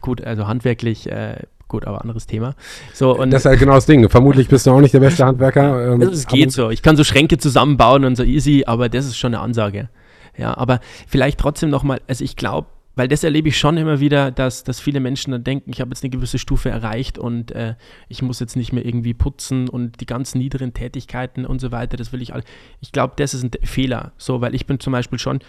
gut, 0.00 0.22
also 0.22 0.46
handwerklich 0.46 1.10
äh, 1.10 1.36
gut, 1.68 1.86
aber 1.86 2.02
anderes 2.02 2.26
Thema. 2.26 2.54
So, 2.92 3.18
und 3.18 3.30
das 3.30 3.42
ist 3.42 3.46
halt 3.46 3.58
genau 3.58 3.74
das 3.74 3.86
Ding. 3.86 4.08
Vermutlich 4.08 4.46
bist 4.46 4.66
du 4.66 4.70
auch 4.70 4.80
nicht 4.80 4.94
der 4.94 5.00
beste 5.00 5.24
Handwerker. 5.24 5.94
Ähm, 5.94 6.02
es 6.02 6.26
geht 6.26 6.52
so. 6.52 6.70
Ich 6.70 6.82
kann 6.82 6.96
so 6.96 7.02
Schränke 7.02 7.38
zusammenbauen 7.38 8.04
und 8.04 8.16
so 8.16 8.22
easy, 8.22 8.64
aber 8.66 8.88
das 8.88 9.06
ist 9.06 9.16
schon 9.16 9.34
eine 9.34 9.42
Ansage. 9.42 9.88
Ja, 10.36 10.56
aber 10.56 10.80
vielleicht 11.06 11.38
trotzdem 11.38 11.70
nochmal, 11.70 12.00
also 12.08 12.24
ich 12.24 12.36
glaube, 12.36 12.68
weil 12.94 13.08
das 13.08 13.24
erlebe 13.24 13.48
ich 13.48 13.58
schon 13.58 13.76
immer 13.78 14.00
wieder, 14.00 14.30
dass, 14.30 14.64
dass 14.64 14.80
viele 14.80 15.00
Menschen 15.00 15.32
dann 15.32 15.44
denken, 15.44 15.70
ich 15.70 15.80
habe 15.80 15.90
jetzt 15.90 16.02
eine 16.02 16.10
gewisse 16.10 16.38
Stufe 16.38 16.68
erreicht 16.68 17.18
und 17.18 17.50
äh, 17.52 17.74
ich 18.08 18.20
muss 18.20 18.38
jetzt 18.38 18.54
nicht 18.54 18.72
mehr 18.72 18.84
irgendwie 18.84 19.14
putzen 19.14 19.68
und 19.68 20.00
die 20.00 20.06
ganzen 20.06 20.38
niederen 20.38 20.74
Tätigkeiten 20.74 21.46
und 21.46 21.60
so 21.60 21.72
weiter, 21.72 21.96
das 21.96 22.12
will 22.12 22.20
ich 22.20 22.34
alle. 22.34 22.44
Ich 22.80 22.92
glaube, 22.92 23.14
das 23.16 23.32
ist 23.32 23.44
ein 23.44 23.50
Fehler, 23.62 24.12
so, 24.18 24.40
weil 24.40 24.54
ich 24.54 24.66
bin 24.66 24.78
zum 24.78 24.92
Beispiel 24.92 25.18
schon 25.18 25.40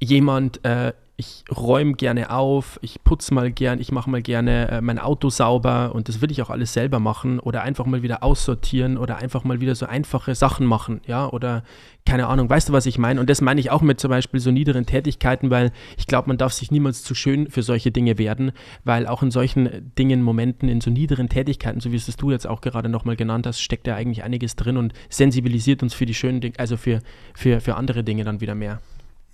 jemand, 0.00 0.64
äh, 0.64 0.92
ich 1.22 1.44
räume 1.56 1.94
gerne 1.94 2.30
auf, 2.30 2.80
ich 2.82 3.04
putze 3.04 3.32
mal 3.32 3.52
gern, 3.52 3.78
ich 3.78 3.92
mache 3.92 4.10
mal 4.10 4.22
gerne 4.22 4.68
äh, 4.68 4.80
mein 4.80 4.98
Auto 4.98 5.30
sauber 5.30 5.94
und 5.94 6.08
das 6.08 6.20
will 6.20 6.32
ich 6.32 6.42
auch 6.42 6.50
alles 6.50 6.72
selber 6.72 6.98
machen 6.98 7.38
oder 7.38 7.62
einfach 7.62 7.86
mal 7.86 8.02
wieder 8.02 8.24
aussortieren 8.24 8.98
oder 8.98 9.18
einfach 9.18 9.44
mal 9.44 9.60
wieder 9.60 9.76
so 9.76 9.86
einfache 9.86 10.34
Sachen 10.34 10.66
machen, 10.66 11.00
ja, 11.06 11.28
oder 11.28 11.62
keine 12.04 12.26
Ahnung, 12.26 12.50
weißt 12.50 12.68
du, 12.68 12.72
was 12.72 12.86
ich 12.86 12.98
meine? 12.98 13.20
Und 13.20 13.30
das 13.30 13.40
meine 13.40 13.60
ich 13.60 13.70
auch 13.70 13.82
mit 13.82 14.00
zum 14.00 14.10
Beispiel 14.10 14.40
so 14.40 14.50
niederen 14.50 14.84
Tätigkeiten, 14.84 15.50
weil 15.50 15.70
ich 15.96 16.08
glaube, 16.08 16.26
man 16.26 16.38
darf 16.38 16.52
sich 16.52 16.72
niemals 16.72 17.04
zu 17.04 17.14
schön 17.14 17.48
für 17.48 17.62
solche 17.62 17.92
Dinge 17.92 18.18
werden, 18.18 18.50
weil 18.82 19.06
auch 19.06 19.22
in 19.22 19.30
solchen 19.30 19.92
Dingen, 19.96 20.22
Momenten, 20.22 20.68
in 20.68 20.80
so 20.80 20.90
niederen 20.90 21.28
Tätigkeiten, 21.28 21.78
so 21.78 21.92
wie 21.92 21.96
es 21.96 22.06
du 22.16 22.32
jetzt 22.32 22.48
auch 22.48 22.62
gerade 22.62 22.88
nochmal 22.88 23.14
genannt 23.14 23.46
hast, 23.46 23.60
steckt 23.60 23.86
ja 23.86 23.94
eigentlich 23.94 24.24
einiges 24.24 24.56
drin 24.56 24.76
und 24.76 24.92
sensibilisiert 25.08 25.84
uns 25.84 25.94
für 25.94 26.04
die 26.04 26.14
schönen 26.14 26.40
Dinge, 26.40 26.58
also 26.58 26.76
für, 26.76 26.98
für, 27.32 27.60
für 27.60 27.76
andere 27.76 28.02
Dinge 28.02 28.24
dann 28.24 28.40
wieder 28.40 28.56
mehr. 28.56 28.80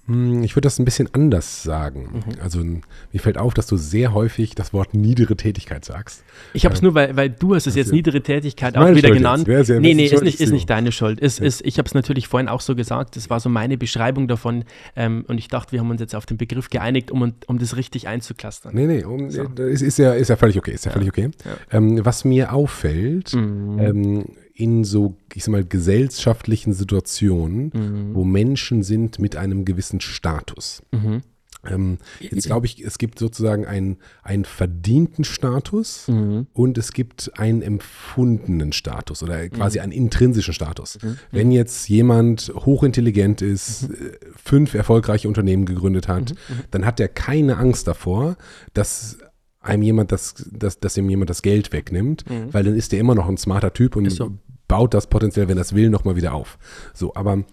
Hm, 0.09 0.43
ich 0.43 0.57
würde 0.57 0.67
das 0.67 0.79
ein 0.79 0.87
bisschen 0.87 1.09
anders 1.13 1.63
sagen. 1.63 2.23
Mhm. 2.27 2.41
Also 2.43 2.61
mir 2.61 3.21
fällt 3.21 3.37
auf, 3.37 3.53
dass 3.53 3.67
du 3.67 3.77
sehr 3.77 4.15
häufig 4.15 4.55
das 4.55 4.73
Wort 4.73 4.95
niedere 4.95 5.37
Tätigkeit 5.37 5.85
sagst. 5.85 6.25
Ich 6.55 6.65
habe 6.65 6.75
es 6.75 6.81
nur, 6.81 6.95
weil, 6.95 7.15
weil 7.15 7.29
du 7.29 7.55
hast 7.55 7.67
es 7.67 7.75
jetzt 7.75 7.93
niedere 7.93 8.23
Tätigkeit 8.23 8.77
auch 8.79 8.89
wieder 8.89 9.09
Schuld 9.09 9.19
genannt. 9.19 9.45
Sehr, 9.47 9.65
sehr 9.65 9.81
nee, 9.81 9.93
nee, 9.93 10.07
ist 10.07 10.23
nicht, 10.23 10.41
ist 10.41 10.51
nicht 10.51 10.71
deine 10.71 10.93
Schuld. 10.93 11.21
Ist, 11.21 11.41
ja. 11.41 11.47
ist, 11.47 11.61
ich 11.65 11.79
habe 11.79 11.87
es 11.87 11.95
natürlich 11.95 12.27
vorhin 12.27 12.49
auch 12.49 12.63
so 12.63 12.75
gesagt, 12.75 13.17
das 13.17 13.29
war 13.29 13.39
so 13.39 13.51
meine 13.51 13.77
Beschreibung 13.77 14.29
davon 14.29 14.65
ähm, 14.97 15.27
und 15.29 15.37
ich 15.37 15.49
dachte, 15.49 15.73
wir 15.73 15.81
haben 15.81 15.91
uns 15.91 16.01
jetzt 16.01 16.15
auf 16.15 16.25
den 16.25 16.39
Begriff 16.39 16.71
geeinigt, 16.71 17.11
um, 17.11 17.35
um 17.47 17.59
das 17.59 17.77
richtig 17.77 18.09
einzuklustern. 18.09 18.75
Nee, 18.75 18.87
nee, 18.87 19.05
um, 19.05 19.31
so. 19.31 19.43
ist, 19.43 19.83
ist, 19.83 19.99
ja, 19.99 20.15
ist 20.15 20.29
ja 20.29 20.37
völlig 20.37 20.57
okay, 20.57 20.73
ist 20.73 20.87
ja, 20.87 20.91
ja. 20.91 20.95
völlig 20.95 21.11
okay. 21.11 21.31
Ja. 21.45 21.77
Ähm, 21.77 22.03
was 22.03 22.25
mir 22.25 22.55
auffällt, 22.55 23.35
mhm. 23.35 24.25
In 24.59 24.83
so, 24.83 25.17
ich 25.35 25.45
sag 25.45 25.53
mal, 25.53 25.65
gesellschaftlichen 25.65 26.73
Situationen, 26.73 27.71
mhm. 27.73 28.15
wo 28.15 28.25
Menschen 28.25 28.83
sind 28.83 29.21
mit 29.21 29.37
einem 29.37 29.65
gewissen 29.65 30.01
Status. 30.01 30.83
Mhm. 30.91 31.23
Ähm, 31.65 31.99
jetzt 32.19 32.47
glaube 32.47 32.67
ich, 32.67 32.85
es 32.85 32.99
gibt 32.99 33.21
sozusagen 33.21 33.67
einen, 33.67 33.99
einen 34.23 34.45
verdienten 34.45 35.25
Status 35.25 36.09
mhm. 36.09 36.49
und 36.53 36.77
es 36.77 36.93
gibt 36.93 37.33
einen 37.39 37.63
empfundenen 37.63 38.73
Status 38.73 39.23
oder 39.23 39.49
quasi 39.49 39.79
mhm. 39.79 39.85
einen 39.85 39.93
intrinsischen 39.93 40.55
Status. 40.55 40.99
Mhm. 41.03 41.19
Wenn 41.31 41.51
jetzt 41.53 41.89
jemand 41.89 42.53
hochintelligent 42.55 43.43
ist, 43.43 43.89
mhm. 43.89 43.95
Äh, 43.95 44.19
fünf 44.37 44.75
erfolgreiche 44.75 45.29
Unternehmen 45.29 45.67
gegründet 45.67 46.09
hat, 46.09 46.31
mhm. 46.31 46.57
Mhm. 46.57 46.61
dann 46.73 46.85
hat 46.85 46.99
er 46.99 47.09
keine 47.09 47.59
Angst 47.59 47.87
davor, 47.87 48.37
dass 48.75 49.19
einem 49.61 49.83
jemand 49.83 50.11
das, 50.11 50.35
dass, 50.51 50.81
dass 50.81 50.97
ihm 50.97 51.11
jemand 51.11 51.31
das 51.31 51.43
Geld 51.43 51.73
wegnimmt, 51.73 52.25
weil 52.53 52.65
dann 52.65 52.77
ist 52.77 52.93
er 52.93 53.01
immer 53.01 53.17
noch 53.17 53.29
ein 53.29 53.37
smarter 53.37 53.73
Typ 53.73 53.97
und 53.97 54.09
so 54.11 54.39
baut 54.69 54.95
das 54.95 55.09
potenziell, 55.09 55.49
wenn 55.49 55.57
das 55.57 55.75
will, 55.75 55.91
nochmal 55.91 56.17
wieder 56.17 56.35
auf. 56.35 56.59
So, 56.95 57.15
aber 57.15 57.45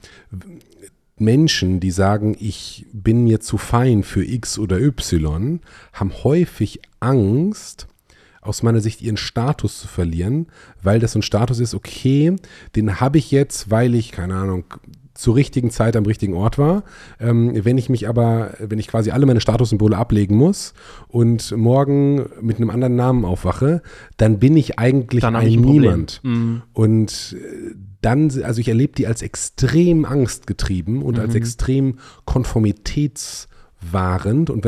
Menschen, 1.18 1.80
die 1.80 1.92
sagen, 1.92 2.36
ich 2.40 2.86
bin 2.92 3.24
mir 3.24 3.40
zu 3.40 3.58
fein 3.58 4.04
für 4.04 4.24
X 4.24 4.60
oder 4.60 4.80
Y, 4.80 5.62
haben 5.94 6.24
häufig 6.24 6.82
Angst, 7.00 7.88
aus 8.42 8.62
meiner 8.64 8.80
Sicht 8.80 9.02
ihren 9.02 9.18
Status 9.18 9.80
zu 9.80 9.88
verlieren, 9.88 10.48
weil 10.84 11.00
das 11.00 11.14
so 11.14 11.20
ein 11.20 11.24
Status 11.24 11.60
ist, 11.60 11.74
okay, 11.74 12.36
den 12.76 13.00
habe 13.00 13.18
ich 13.18 13.32
jetzt, 13.32 13.72
weil 13.72 13.96
ich, 13.96 14.12
keine 14.12 14.36
Ahnung, 14.36 14.66
zur 15.16 15.36
richtigen 15.36 15.72
Zeit 15.72 15.96
am 15.96 16.06
richtigen 16.06 16.36
Ort 16.36 16.60
war. 16.60 16.84
Ähm, 17.20 17.66
wenn 17.66 17.78
ich 17.78 17.90
mich 17.90 18.08
aber, 18.08 18.54
wenn 18.60 18.80
ich 18.80 18.88
quasi 18.88 19.12
alle 19.12 19.26
meine 19.26 19.42
Statussymbole 19.42 19.98
ablegen 19.98 20.36
muss 20.36 20.74
und 21.08 21.52
morgen 21.58 22.26
mit 22.42 22.58
einem 22.58 22.70
anderen 22.70 22.96
Namen 22.96 23.26
aufwache, 23.26 23.82
dann 24.18 24.38
bin 24.40 24.56
ich 24.58 24.78
eigentlich 24.78 25.22
dann 25.22 25.36
ein, 25.36 25.48
ein 25.48 25.62
Niemand. 25.62 26.20
Mhm. 26.24 26.62
Und 26.74 27.36
äh, 27.40 27.74
dann, 28.02 28.32
also 28.44 28.62
ich 28.62 28.68
erlebe 28.68 28.94
die 28.94 29.08
als 29.08 29.24
extrem 29.24 30.06
angstgetrieben 30.06 31.02
und 31.02 31.16
mhm. 31.16 31.22
als 31.22 31.34
extrem 31.34 31.98
konformitätswahrend. 32.26 34.50
Und 34.50 34.66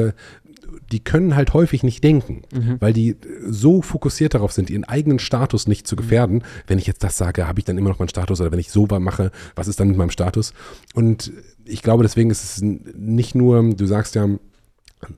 die 0.92 1.04
können 1.04 1.36
halt 1.36 1.54
häufig 1.54 1.84
nicht 1.84 2.04
denken, 2.04 2.44
mhm. 2.54 2.78
weil 2.80 2.94
die 2.94 3.16
so 3.48 3.82
fokussiert 3.82 4.34
darauf 4.34 4.52
sind, 4.52 4.70
ihren 4.70 4.84
eigenen 4.84 5.20
Status 5.20 5.68
nicht 5.68 5.88
zu 5.88 5.96
mhm. 5.96 5.98
gefährden. 5.98 6.36
Mhm. 6.38 6.44
Wenn 6.68 6.80
ich 6.80 6.88
jetzt 6.88 7.04
das 7.04 7.18
sage, 7.18 7.48
habe 7.48 7.60
ich 7.60 7.66
dann 7.66 7.78
immer 7.78 7.90
noch 7.90 8.00
meinen 8.00 8.10
Status 8.10 8.42
oder 8.42 8.52
wenn 8.52 8.60
ich 8.60 8.72
so 8.72 8.88
mache, 9.00 9.32
was 9.56 9.68
ist 9.68 9.80
dann 9.80 9.90
mit 9.90 9.98
meinem 9.98 10.12
Status? 10.12 10.54
Und 10.94 11.34
ich 11.66 11.82
glaube, 11.82 12.04
deswegen 12.04 12.30
ist 12.30 12.44
es 12.44 12.62
nicht 12.62 13.36
nur, 13.36 13.74
du 13.76 13.86
sagst 13.86 14.16
ja, 14.16 14.28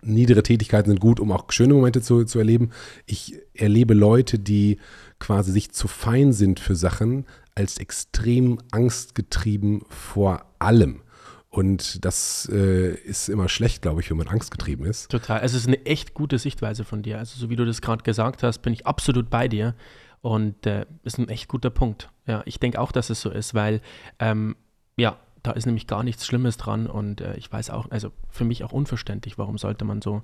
niedere 0.01 0.43
Tätigkeiten 0.43 0.89
sind 0.89 0.99
gut, 0.99 1.20
um 1.20 1.32
auch 1.32 1.51
schöne 1.51 1.74
Momente 1.74 2.01
zu, 2.01 2.26
zu 2.26 2.39
erleben. 2.39 2.72
Ich 3.05 3.39
erlebe 3.53 3.93
Leute, 3.93 4.39
die 4.39 4.78
quasi 5.20 5.51
sich 5.51 5.72
zu 5.72 5.88
fein 5.88 6.34
sind 6.34 6.59
für 6.59 6.76
Sachen, 6.76 7.26
als 7.55 7.78
extrem 7.78 8.59
angstgetrieben 8.72 9.82
vor 9.89 10.45
allem. 10.59 11.01
Und 11.49 12.05
das 12.05 12.47
äh, 12.51 12.93
ist 12.93 13.27
immer 13.27 13.49
schlecht, 13.49 13.81
glaube 13.81 14.01
ich, 14.01 14.09
wenn 14.11 14.17
man 14.17 14.27
angstgetrieben 14.27 14.85
ist. 14.85 15.09
Total. 15.09 15.41
Es 15.43 15.55
ist 15.55 15.67
eine 15.67 15.83
echt 15.85 16.13
gute 16.13 16.37
Sichtweise 16.37 16.83
von 16.83 17.01
dir. 17.01 17.17
Also, 17.17 17.39
so 17.39 17.49
wie 17.49 17.55
du 17.55 17.65
das 17.65 17.81
gerade 17.81 18.03
gesagt 18.03 18.43
hast, 18.43 18.59
bin 18.59 18.71
ich 18.71 18.85
absolut 18.85 19.29
bei 19.29 19.47
dir. 19.47 19.73
Und 20.21 20.67
äh, 20.67 20.85
ist 21.03 21.17
ein 21.17 21.29
echt 21.29 21.47
guter 21.47 21.69
Punkt. 21.69 22.09
Ja, 22.27 22.43
ich 22.45 22.59
denke 22.59 22.79
auch, 22.79 22.91
dass 22.91 23.09
es 23.09 23.21
so 23.21 23.31
ist, 23.31 23.53
weil, 23.53 23.81
ähm, 24.19 24.57
ja, 24.97 25.17
da 25.41 25.51
ist 25.51 25.65
nämlich 25.65 25.87
gar 25.87 26.03
nichts 26.03 26.25
Schlimmes 26.27 26.57
dran. 26.57 26.85
Und 26.85 27.21
äh, 27.21 27.35
ich 27.37 27.51
weiß 27.51 27.71
auch, 27.71 27.89
also 27.89 28.11
für 28.29 28.43
mich 28.43 28.63
auch 28.63 28.71
unverständlich, 28.71 29.37
warum 29.37 29.57
sollte 29.57 29.85
man 29.85 30.01
so 30.01 30.21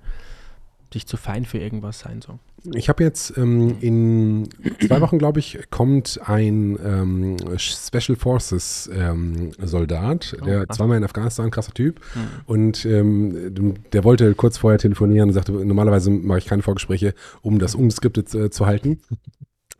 sich 0.93 1.05
zu 1.07 1.17
fein 1.17 1.45
für 1.45 1.57
irgendwas 1.57 1.99
sein. 1.99 2.21
So. 2.21 2.39
Ich 2.73 2.89
habe 2.89 3.03
jetzt 3.03 3.37
ähm, 3.37 3.77
in 3.81 4.49
zwei 4.85 5.01
Wochen, 5.01 5.19
glaube 5.19 5.39
ich, 5.39 5.59
kommt 5.69 6.19
ein 6.25 6.79
ähm, 6.83 7.37
Special 7.57 8.15
Forces 8.17 8.89
ähm, 8.93 9.51
Soldat, 9.61 10.35
oh, 10.41 10.45
der 10.45 10.67
zweimal 10.69 10.97
in 10.97 11.03
Afghanistan, 11.03 11.51
krasser 11.51 11.73
Typ. 11.73 11.99
Mhm. 12.15 12.19
Und 12.45 12.85
ähm, 12.85 13.75
der 13.93 14.03
wollte 14.03 14.33
kurz 14.35 14.57
vorher 14.57 14.79
telefonieren 14.79 15.29
und 15.29 15.33
sagte, 15.33 15.51
normalerweise 15.51 16.09
mache 16.09 16.39
ich 16.39 16.45
keine 16.45 16.63
Vorgespräche, 16.63 17.13
um 17.41 17.59
das 17.59 17.75
ungeskriptet 17.75 18.33
äh, 18.33 18.49
zu 18.49 18.65
halten. 18.65 18.99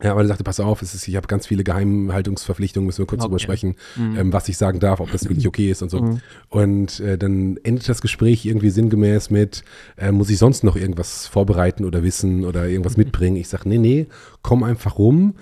Ja, 0.02 0.12
aber 0.12 0.20
er 0.20 0.26
sagte, 0.26 0.44
pass 0.44 0.60
auf, 0.60 0.82
es 0.82 0.94
ist, 0.94 1.08
ich 1.08 1.16
habe 1.16 1.26
ganz 1.26 1.46
viele 1.46 1.64
Geheimhaltungsverpflichtungen, 1.64 2.86
müssen 2.86 2.98
wir 2.98 3.06
kurz 3.06 3.20
okay. 3.20 3.28
drüber 3.28 3.38
sprechen, 3.38 3.76
mhm. 3.96 4.16
ähm, 4.18 4.32
was 4.32 4.46
ich 4.48 4.58
sagen 4.58 4.78
darf, 4.78 5.00
ob 5.00 5.10
das 5.10 5.24
wirklich 5.24 5.48
okay 5.48 5.70
ist 5.70 5.80
und 5.80 5.90
so. 5.90 6.02
Mhm. 6.02 6.20
Und 6.50 7.00
äh, 7.00 7.16
dann 7.16 7.56
endet 7.62 7.88
das 7.88 8.02
Gespräch 8.02 8.44
irgendwie 8.44 8.68
sinngemäß 8.68 9.30
mit, 9.30 9.64
äh, 9.96 10.12
muss 10.12 10.28
ich 10.28 10.36
sonst 10.36 10.64
noch 10.64 10.76
irgendwas 10.76 11.26
vorbereiten 11.26 11.84
oder 11.86 12.02
wissen 12.02 12.44
oder 12.44 12.68
irgendwas 12.68 12.98
mhm. 12.98 13.04
mitbringen? 13.04 13.36
Ich 13.36 13.48
sage, 13.48 13.68
nee, 13.68 13.78
nee, 13.78 14.06
komm 14.42 14.64
einfach 14.64 14.98
rum 14.98 15.34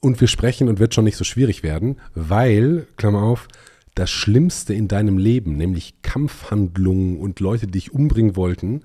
und 0.00 0.20
wir 0.20 0.28
sprechen 0.28 0.68
und 0.68 0.78
wird 0.78 0.94
schon 0.94 1.04
nicht 1.04 1.16
so 1.16 1.24
schwierig 1.24 1.64
werden, 1.64 1.96
weil, 2.14 2.86
Klammer 2.96 3.22
auf, 3.22 3.48
das 3.94 4.10
Schlimmste 4.10 4.74
in 4.74 4.88
deinem 4.88 5.18
Leben, 5.18 5.56
nämlich 5.56 6.02
Kampfhandlungen 6.02 7.18
und 7.18 7.40
Leute, 7.40 7.66
die 7.66 7.72
dich 7.72 7.92
umbringen 7.92 8.36
wollten, 8.36 8.82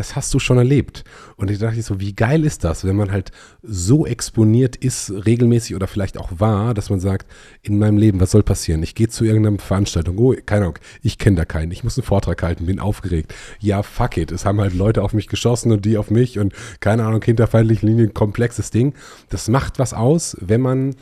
das 0.00 0.16
hast 0.16 0.32
du 0.32 0.38
schon 0.38 0.56
erlebt. 0.56 1.04
Und 1.36 1.50
ich 1.50 1.58
dachte 1.58 1.82
so, 1.82 2.00
wie 2.00 2.14
geil 2.14 2.46
ist 2.46 2.64
das, 2.64 2.86
wenn 2.86 2.96
man 2.96 3.12
halt 3.12 3.32
so 3.62 4.06
exponiert 4.06 4.74
ist, 4.74 5.12
regelmäßig 5.26 5.76
oder 5.76 5.86
vielleicht 5.86 6.16
auch 6.16 6.30
war, 6.38 6.72
dass 6.72 6.88
man 6.88 7.00
sagt, 7.00 7.30
in 7.60 7.78
meinem 7.78 7.98
Leben, 7.98 8.18
was 8.18 8.30
soll 8.30 8.42
passieren? 8.42 8.82
Ich 8.82 8.94
gehe 8.94 9.08
zu 9.08 9.24
irgendeiner 9.24 9.58
Veranstaltung, 9.58 10.16
oh, 10.16 10.34
keine 10.46 10.62
Ahnung, 10.62 10.78
ich 11.02 11.18
kenne 11.18 11.36
da 11.36 11.44
keinen, 11.44 11.70
ich 11.70 11.84
muss 11.84 11.98
einen 11.98 12.06
Vortrag 12.06 12.42
halten, 12.42 12.64
bin 12.64 12.80
aufgeregt. 12.80 13.34
Ja, 13.58 13.82
fuck 13.82 14.16
it, 14.16 14.32
es 14.32 14.46
haben 14.46 14.58
halt 14.58 14.72
Leute 14.72 15.02
auf 15.02 15.12
mich 15.12 15.28
geschossen 15.28 15.70
und 15.70 15.84
die 15.84 15.98
auf 15.98 16.10
mich 16.10 16.38
und 16.38 16.54
keine 16.80 17.04
Ahnung, 17.04 17.22
hinterfeindliche 17.22 17.84
Linien, 17.84 18.14
komplexes 18.14 18.70
Ding. 18.70 18.94
Das 19.28 19.48
macht 19.48 19.78
was 19.78 19.92
aus, 19.92 20.34
wenn 20.40 20.62
man 20.62 20.96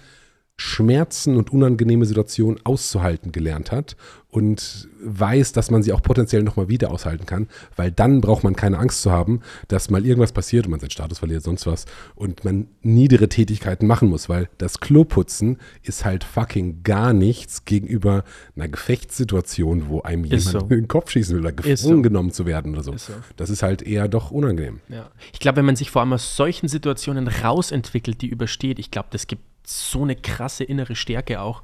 Schmerzen 0.60 1.36
und 1.36 1.52
unangenehme 1.52 2.04
Situationen 2.04 2.60
auszuhalten 2.64 3.30
gelernt 3.30 3.70
hat 3.70 3.96
und 4.30 4.88
weiß, 5.00 5.52
dass 5.52 5.70
man 5.70 5.84
sie 5.84 5.92
auch 5.92 6.02
potenziell 6.02 6.42
nochmal 6.42 6.68
wieder 6.68 6.90
aushalten 6.90 7.26
kann, 7.26 7.46
weil 7.76 7.92
dann 7.92 8.20
braucht 8.20 8.42
man 8.42 8.56
keine 8.56 8.78
Angst 8.78 9.02
zu 9.02 9.12
haben, 9.12 9.40
dass 9.68 9.88
mal 9.88 10.04
irgendwas 10.04 10.32
passiert 10.32 10.66
und 10.66 10.72
man 10.72 10.80
seinen 10.80 10.90
Status 10.90 11.20
verliert, 11.20 11.44
sonst 11.44 11.66
was 11.68 11.86
und 12.16 12.44
man 12.44 12.66
niedere 12.82 13.28
Tätigkeiten 13.28 13.86
machen 13.86 14.08
muss, 14.08 14.28
weil 14.28 14.48
das 14.58 14.80
Kloputzen 14.80 15.58
ist 15.84 16.04
halt 16.04 16.24
fucking 16.24 16.82
gar 16.82 17.12
nichts 17.12 17.64
gegenüber 17.64 18.24
einer 18.56 18.68
Gefechtssituation, 18.68 19.88
wo 19.88 20.02
einem 20.02 20.24
Ist 20.24 20.46
jemand 20.46 20.68
so. 20.68 20.74
in 20.74 20.80
den 20.82 20.88
Kopf 20.88 21.10
schießen 21.10 21.36
will 21.36 21.42
oder 21.42 21.52
gefangen 21.52 21.76
so. 21.76 22.02
genommen 22.02 22.32
zu 22.32 22.46
werden 22.46 22.72
oder 22.74 22.82
so. 22.82 22.92
Ist 22.92 23.06
so. 23.06 23.12
Das 23.36 23.48
ist 23.48 23.62
halt 23.62 23.80
eher 23.80 24.08
doch 24.08 24.32
unangenehm. 24.32 24.80
Ja. 24.88 25.08
Ich 25.32 25.38
glaube, 25.38 25.58
wenn 25.58 25.66
man 25.66 25.76
sich 25.76 25.92
vor 25.92 26.02
allem 26.02 26.12
aus 26.12 26.34
solchen 26.34 26.66
Situationen 26.66 27.28
rausentwickelt, 27.28 28.20
die 28.22 28.26
übersteht, 28.26 28.80
ich 28.80 28.90
glaube, 28.90 29.08
das 29.12 29.28
gibt 29.28 29.42
so 29.68 30.02
eine 30.02 30.16
krasse 30.16 30.64
innere 30.64 30.96
Stärke 30.96 31.40
auch. 31.40 31.62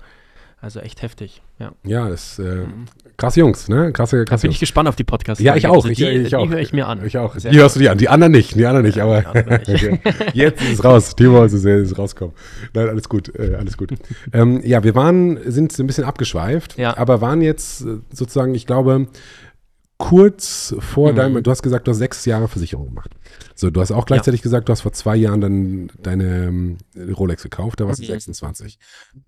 Also 0.61 0.81
echt 0.81 1.03
heftig. 1.03 1.43
Ja. 1.59 1.73
Ja, 1.85 2.09
das 2.09 2.39
äh, 2.39 2.65
krasse 3.19 3.41
Jungs, 3.41 3.69
ne? 3.69 3.93
Krasse, 3.93 4.25
krasse 4.25 4.43
Bin 4.43 4.49
Jungs. 4.49 4.57
ich 4.57 4.61
gespannt 4.61 4.89
auf 4.89 4.97
die 4.97 5.05
Podcasts. 5.05 5.43
Ja, 5.45 5.57
ich 5.57 5.67
auch. 5.67 5.75
Also 5.75 5.89
ich, 5.91 5.99
die, 5.99 6.07
ich 6.07 6.35
auch. 6.35 6.45
Die 6.47 6.49
höre 6.53 6.59
ich 6.61 6.73
mir 6.73 6.89
an. 6.89 7.05
Ich 7.05 7.19
auch. 7.19 7.37
Sehr 7.37 7.51
die 7.51 7.59
hörst 7.59 7.77
du 7.77 7.81
dir 7.81 7.93
an. 7.93 7.99
Die 7.99 8.09
anderen 8.09 8.33
nicht. 8.33 8.55
Die 8.55 8.65
anderen 8.65 8.87
nicht. 8.87 8.99
aber 8.99 9.21
die 9.21 9.27
anderen 9.27 9.63
nicht. 9.67 10.01
jetzt 10.35 10.63
ist 10.63 10.73
es 10.73 10.85
raus. 10.85 11.15
Timo 11.17 11.45
ist 11.45 11.53
es 11.53 11.65
ist 11.67 11.99
rauskommen. 11.99 12.35
Nein, 12.73 12.89
alles 12.89 13.11
gut. 13.11 13.31
Äh, 13.39 13.57
alles 13.57 13.77
gut. 13.77 13.91
ähm, 14.33 14.63
ja, 14.65 14.83
wir 14.85 14.95
waren, 14.95 15.39
sind 15.51 15.79
ein 15.79 15.87
bisschen 15.87 16.05
abgeschweift, 16.05 16.79
Ja. 16.79 16.97
aber 16.97 17.21
waren 17.21 17.43
jetzt 17.43 17.83
äh, 17.83 17.99
sozusagen, 18.11 18.55
ich 18.55 18.67
glaube, 18.67 19.09
kurz 19.99 20.75
vor 20.81 21.13
Mhm. 21.13 21.17
deinem, 21.17 21.43
du 21.43 21.51
hast 21.51 21.63
gesagt, 21.63 21.87
du 21.87 21.91
hast 21.93 21.99
sechs 21.99 22.25
Jahre 22.25 22.49
Versicherung 22.49 22.89
gemacht. 22.89 23.11
So, 23.55 23.71
du 23.71 23.81
hast 23.81 23.93
auch 23.93 24.07
gleichzeitig 24.07 24.43
gesagt, 24.43 24.69
du 24.69 24.73
hast 24.73 24.81
vor 24.81 24.93
zwei 24.93 25.15
Jahren 25.17 25.41
dann 25.41 25.91
deine 26.03 26.47
ähm, 26.47 26.79
Rolex 27.17 27.43
gekauft, 27.43 27.81
da 27.81 27.87
warst 27.87 28.01
du 28.01 28.05
Mhm. 28.05 28.09
26. 28.09 28.79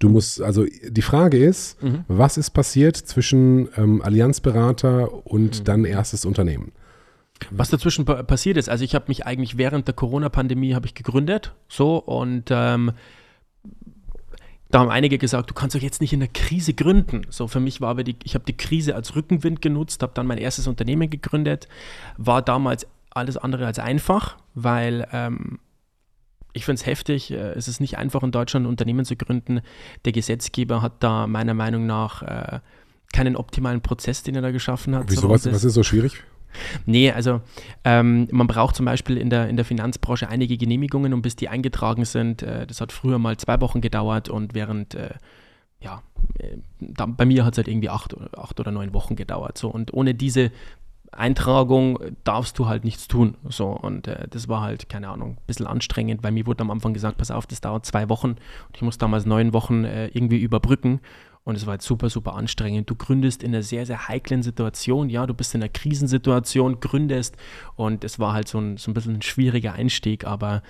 Du 0.00 0.08
musst, 0.08 0.42
also 0.42 0.64
die 0.88 1.02
Frage 1.02 1.38
ist, 1.38 1.80
Mhm. 1.82 2.04
was 2.08 2.36
ist 2.36 2.50
passiert 2.50 2.96
zwischen 2.96 3.68
ähm, 3.76 4.02
Allianzberater 4.02 5.26
und 5.26 5.60
Mhm. 5.60 5.64
dann 5.64 5.84
erstes 5.84 6.24
Unternehmen? 6.24 6.72
Was 7.50 7.68
dazwischen 7.68 8.04
pa 8.06 8.22
passiert 8.22 8.56
ist, 8.56 8.68
also 8.68 8.82
ich 8.82 8.94
habe 8.94 9.04
mich 9.08 9.26
eigentlich 9.26 9.58
während 9.58 9.86
der 9.86 9.94
Corona-Pandemie 9.94 10.74
habe 10.74 10.86
ich 10.86 10.94
gegründet, 10.94 11.54
so 11.68 11.98
und 11.98 12.44
ähm, 12.50 12.92
da 14.70 14.80
haben 14.80 14.90
einige 14.90 15.18
gesagt, 15.18 15.50
du 15.50 15.54
kannst 15.54 15.76
doch 15.76 15.80
jetzt 15.80 16.00
nicht 16.00 16.12
in 16.12 16.20
der 16.20 16.28
Krise 16.28 16.74
gründen. 16.74 17.22
So 17.30 17.46
für 17.48 17.60
mich 17.60 17.80
war 17.80 17.90
aber 17.90 18.04
die, 18.04 18.16
ich 18.24 18.34
habe 18.34 18.44
die 18.44 18.56
Krise 18.56 18.94
als 18.94 19.14
Rückenwind 19.14 19.62
genutzt, 19.62 20.02
habe 20.02 20.12
dann 20.14 20.26
mein 20.26 20.38
erstes 20.38 20.66
Unternehmen 20.66 21.08
gegründet, 21.08 21.68
war 22.16 22.42
damals 22.42 22.86
alles 23.10 23.36
andere 23.36 23.66
als 23.66 23.78
einfach, 23.78 24.36
weil 24.54 25.06
ähm, 25.12 25.58
ich 26.52 26.64
finde 26.64 26.80
es 26.80 26.86
heftig. 26.86 27.30
äh, 27.30 27.52
Es 27.52 27.68
ist 27.68 27.80
nicht 27.80 27.96
einfach 27.98 28.22
in 28.22 28.32
Deutschland 28.32 28.66
ein 28.66 28.68
Unternehmen 28.68 29.04
zu 29.04 29.14
gründen. 29.16 29.60
Der 30.04 30.12
Gesetzgeber 30.12 30.82
hat 30.82 30.94
da 31.00 31.26
meiner 31.26 31.54
Meinung 31.54 31.86
nach 31.86 32.22
äh, 32.22 32.60
keinen 33.12 33.36
optimalen 33.36 33.82
Prozess, 33.82 34.22
den 34.22 34.34
er 34.34 34.42
da 34.42 34.50
geschaffen 34.50 34.96
hat. 34.96 35.04
Wieso, 35.08 35.22
So, 35.22 35.28
was, 35.30 35.46
was 35.50 35.64
ist 35.64 35.74
so 35.74 35.82
schwierig? 35.82 36.22
Nee, 36.86 37.10
also 37.10 37.40
ähm, 37.84 38.28
man 38.30 38.46
braucht 38.46 38.76
zum 38.76 38.86
Beispiel 38.86 39.16
in 39.16 39.30
der, 39.30 39.48
in 39.48 39.56
der 39.56 39.64
Finanzbranche 39.64 40.28
einige 40.28 40.56
Genehmigungen 40.56 41.14
und 41.14 41.22
bis 41.22 41.36
die 41.36 41.48
eingetragen 41.48 42.04
sind. 42.04 42.42
Äh, 42.42 42.66
das 42.66 42.80
hat 42.80 42.92
früher 42.92 43.18
mal 43.18 43.36
zwei 43.36 43.60
Wochen 43.60 43.80
gedauert 43.80 44.28
und 44.28 44.54
während, 44.54 44.94
äh, 44.94 45.10
ja, 45.80 46.02
äh, 46.38 46.56
da, 46.80 47.06
bei 47.06 47.24
mir 47.26 47.44
hat 47.44 47.54
es 47.54 47.58
halt 47.58 47.68
irgendwie 47.68 47.90
acht, 47.90 48.14
oder- 48.14 48.38
acht 48.38 48.58
oder 48.60 48.70
neun 48.70 48.92
Wochen 48.94 49.16
gedauert. 49.16 49.58
So. 49.58 49.68
Und 49.68 49.92
ohne 49.92 50.14
diese 50.14 50.50
Eintragung 51.12 51.98
darfst 52.24 52.58
du 52.58 52.66
halt 52.66 52.84
nichts 52.84 53.08
tun. 53.08 53.36
So. 53.48 53.68
Und 53.68 54.06
äh, 54.08 54.26
das 54.28 54.48
war 54.48 54.62
halt, 54.62 54.88
keine 54.88 55.08
Ahnung, 55.08 55.32
ein 55.32 55.46
bisschen 55.46 55.66
anstrengend, 55.66 56.22
weil 56.22 56.32
mir 56.32 56.46
wurde 56.46 56.62
am 56.62 56.70
Anfang 56.70 56.92
gesagt, 56.94 57.18
pass 57.18 57.30
auf, 57.30 57.46
das 57.46 57.60
dauert 57.60 57.86
zwei 57.86 58.08
Wochen 58.08 58.30
und 58.30 58.74
ich 58.74 58.82
muss 58.82 58.98
damals 58.98 59.26
neun 59.26 59.52
Wochen 59.52 59.84
äh, 59.84 60.08
irgendwie 60.08 60.38
überbrücken. 60.38 61.00
Und 61.46 61.54
es 61.54 61.64
war 61.64 61.72
halt 61.72 61.82
super, 61.82 62.10
super 62.10 62.34
anstrengend. 62.34 62.90
Du 62.90 62.96
gründest 62.96 63.44
in 63.44 63.54
einer 63.54 63.62
sehr, 63.62 63.86
sehr 63.86 64.08
heiklen 64.08 64.42
Situation. 64.42 65.08
Ja, 65.08 65.28
du 65.28 65.32
bist 65.32 65.54
in 65.54 65.62
einer 65.62 65.68
Krisensituation, 65.68 66.80
gründest. 66.80 67.36
Und 67.76 68.02
es 68.02 68.18
war 68.18 68.32
halt 68.32 68.48
so 68.48 68.58
ein, 68.58 68.78
so 68.78 68.90
ein 68.90 68.94
bisschen 68.94 69.14
ein 69.14 69.22
schwieriger 69.22 69.72
Einstieg. 69.72 70.26
Aber 70.26 70.64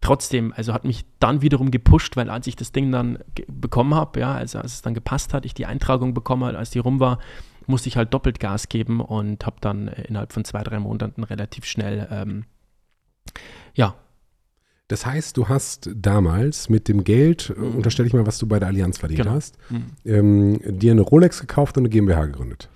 trotzdem, 0.00 0.52
also 0.56 0.72
hat 0.74 0.84
mich 0.84 1.04
dann 1.20 1.42
wiederum 1.42 1.70
gepusht, 1.70 2.16
weil 2.16 2.28
als 2.28 2.48
ich 2.48 2.56
das 2.56 2.72
Ding 2.72 2.90
dann 2.90 3.20
bekommen 3.46 3.94
habe, 3.94 4.18
ja, 4.18 4.34
also 4.34 4.58
als 4.58 4.74
es 4.74 4.82
dann 4.82 4.94
gepasst 4.94 5.32
hat, 5.32 5.46
ich 5.46 5.54
die 5.54 5.66
Eintragung 5.66 6.12
bekommen 6.12 6.42
habe, 6.42 6.58
als 6.58 6.70
die 6.70 6.80
rum 6.80 6.98
war, 6.98 7.20
musste 7.68 7.88
ich 7.88 7.96
halt 7.96 8.12
doppelt 8.12 8.40
Gas 8.40 8.68
geben 8.68 9.00
und 9.00 9.46
habe 9.46 9.58
dann 9.60 9.86
äh, 9.86 10.02
innerhalb 10.08 10.32
von 10.32 10.44
zwei, 10.44 10.64
drei 10.64 10.80
Monaten 10.80 11.22
relativ 11.22 11.66
schnell, 11.66 12.08
ähm, 12.10 12.46
ja, 13.74 13.94
Das 14.88 15.04
heißt, 15.04 15.36
du 15.36 15.48
hast 15.48 15.90
damals 15.96 16.68
mit 16.68 16.86
dem 16.88 17.02
Geld, 17.02 17.52
äh, 17.56 17.60
Mhm. 17.60 17.74
unterstelle 17.76 18.06
ich 18.06 18.14
mal, 18.14 18.26
was 18.26 18.38
du 18.38 18.46
bei 18.46 18.58
der 18.60 18.68
Allianz 18.68 18.98
verdient 18.98 19.22
Genau. 19.22 19.32
hast, 19.34 19.56
mhm. 19.68 19.84
ähm, 20.04 20.60
dir 20.78 20.92
eine 20.92 21.00
Rolex 21.00 21.40
gekauft 21.40 21.76
und 21.76 21.82
eine 21.82 21.88
GmbH 21.88 22.26
gegründet. 22.26 22.68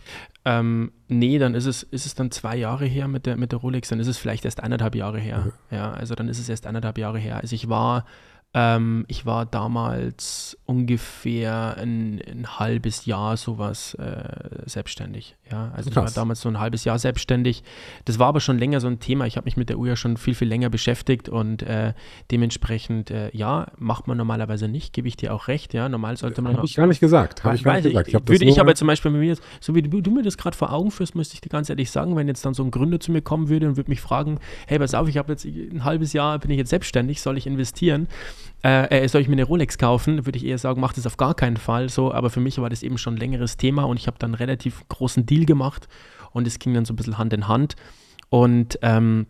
Ähm, 0.44 0.90
nee, 1.06 1.38
dann 1.38 1.54
ist 1.54 1.66
es, 1.66 1.82
ist 1.84 2.06
es 2.06 2.14
dann 2.14 2.30
zwei 2.30 2.56
Jahre 2.56 2.86
her 2.86 3.06
mit 3.08 3.26
der, 3.26 3.36
mit 3.36 3.52
der 3.52 3.58
Rolex, 3.58 3.90
dann 3.90 4.00
ist 4.00 4.06
es 4.08 4.16
vielleicht 4.16 4.44
erst 4.44 4.60
eineinhalb 4.60 4.94
Jahre 4.94 5.20
her. 5.20 5.52
Ja, 5.70 5.92
also 5.92 6.14
dann 6.14 6.28
ist 6.28 6.38
es 6.40 6.48
erst 6.48 6.66
eineinhalb 6.66 6.96
Jahre 6.98 7.18
her. 7.18 7.36
Also 7.36 7.54
ich 7.54 7.68
war, 7.68 8.06
ähm, 8.52 9.04
ich 9.06 9.26
war 9.26 9.46
damals 9.46 10.58
ungefähr 10.66 11.76
ein, 11.76 12.20
ein 12.28 12.58
halbes 12.58 13.06
Jahr 13.06 13.36
sowas 13.36 13.94
äh, 13.94 14.62
selbstständig. 14.66 15.36
Ja, 15.52 15.70
also 15.74 15.90
ich 15.90 15.96
war 15.96 16.04
Krass. 16.04 16.14
damals 16.14 16.40
so 16.40 16.48
ein 16.48 16.58
halbes 16.58 16.84
Jahr 16.84 16.98
selbstständig. 16.98 17.62
Das 18.06 18.18
war 18.18 18.26
aber 18.28 18.40
schon 18.40 18.58
länger 18.58 18.80
so 18.80 18.88
ein 18.88 18.98
Thema. 18.98 19.26
Ich 19.26 19.36
habe 19.36 19.44
mich 19.44 19.56
mit 19.56 19.68
der 19.68 19.78
Uhr 19.78 19.88
ja 19.88 19.96
schon 19.96 20.16
viel, 20.16 20.34
viel 20.34 20.48
länger 20.48 20.68
beschäftigt 20.68 21.28
und 21.28 21.62
äh, 21.62 21.92
dementsprechend, 22.32 23.10
äh, 23.10 23.30
ja, 23.36 23.68
macht 23.78 24.08
man 24.08 24.16
normalerweise 24.16 24.66
nicht, 24.68 24.92
gebe 24.92 25.06
ich 25.06 25.16
dir 25.16 25.32
auch 25.34 25.46
recht. 25.46 25.72
Ja, 25.74 25.88
normal 25.88 26.16
sollte 26.16 26.42
man 26.42 26.56
Habe 26.56 26.66
ich 26.66 26.74
gar 26.74 26.86
nicht 26.88 27.00
gesagt. 27.00 27.44
Habe 27.44 27.54
ich 27.54 27.62
gar 27.62 27.74
nicht 27.74 27.84
gesagt. 27.84 28.08
Ich, 28.08 28.14
das 28.14 28.26
würde 28.26 28.44
ich 28.44 28.60
aber 28.60 28.74
zum 28.74 28.88
Beispiel 28.88 29.12
bei 29.12 29.18
mir, 29.18 29.26
jetzt- 29.28 29.42
so 29.60 29.74
wie 29.76 29.82
du, 29.82 30.00
du 30.00 30.10
mir 30.10 30.22
das 30.22 30.36
gerade 30.36 30.56
vor 30.56 30.72
Augen 30.72 30.90
führst, 30.90 31.14
müsste 31.14 31.34
ich 31.34 31.40
dir 31.40 31.50
ganz 31.50 31.70
ehrlich 31.70 31.90
sagen, 31.90 32.16
wenn 32.16 32.26
jetzt 32.26 32.44
dann 32.44 32.54
so 32.54 32.64
ein 32.64 32.70
Gründer 32.72 32.98
zu 32.98 33.12
mir 33.12 33.22
kommen 33.22 33.48
würde 33.48 33.68
und 33.68 33.76
würde 33.76 33.90
mich 33.90 34.00
fragen, 34.00 34.40
hey, 34.66 34.78
pass 34.80 34.94
auf, 34.94 35.08
ich 35.08 35.18
habe 35.18 35.32
jetzt 35.32 35.44
ein 35.44 35.84
halbes 35.84 36.12
Jahr, 36.12 36.38
bin 36.40 36.50
ich 36.50 36.58
jetzt 36.58 36.70
selbstständig, 36.70 37.20
soll 37.22 37.38
ich 37.38 37.46
investieren? 37.46 38.08
Äh, 38.62 39.04
äh, 39.04 39.08
soll 39.08 39.22
ich 39.22 39.28
mir 39.28 39.34
eine 39.34 39.44
Rolex 39.44 39.78
kaufen? 39.78 40.26
Würde 40.26 40.36
ich 40.36 40.44
eher 40.44 40.58
sagen, 40.58 40.80
mach 40.80 40.92
das 40.92 41.06
auf 41.06 41.16
gar 41.16 41.34
keinen 41.34 41.56
Fall. 41.56 41.88
So, 41.88 42.12
aber 42.12 42.30
für 42.30 42.40
mich 42.40 42.58
war 42.58 42.70
das 42.70 42.82
eben 42.82 42.98
schon 42.98 43.14
ein 43.14 43.18
längeres 43.18 43.56
Thema 43.56 43.84
und 43.84 43.98
ich 43.98 44.06
habe 44.06 44.18
dann 44.18 44.30
einen 44.30 44.34
relativ 44.36 44.86
großen 44.88 45.26
Deal 45.26 45.46
gemacht 45.46 45.88
und 46.32 46.46
es 46.46 46.58
ging 46.58 46.74
dann 46.74 46.84
so 46.84 46.92
ein 46.92 46.96
bisschen 46.96 47.18
Hand 47.18 47.32
in 47.32 47.48
Hand. 47.48 47.76
Und 48.28 48.78
ähm, 48.82 49.26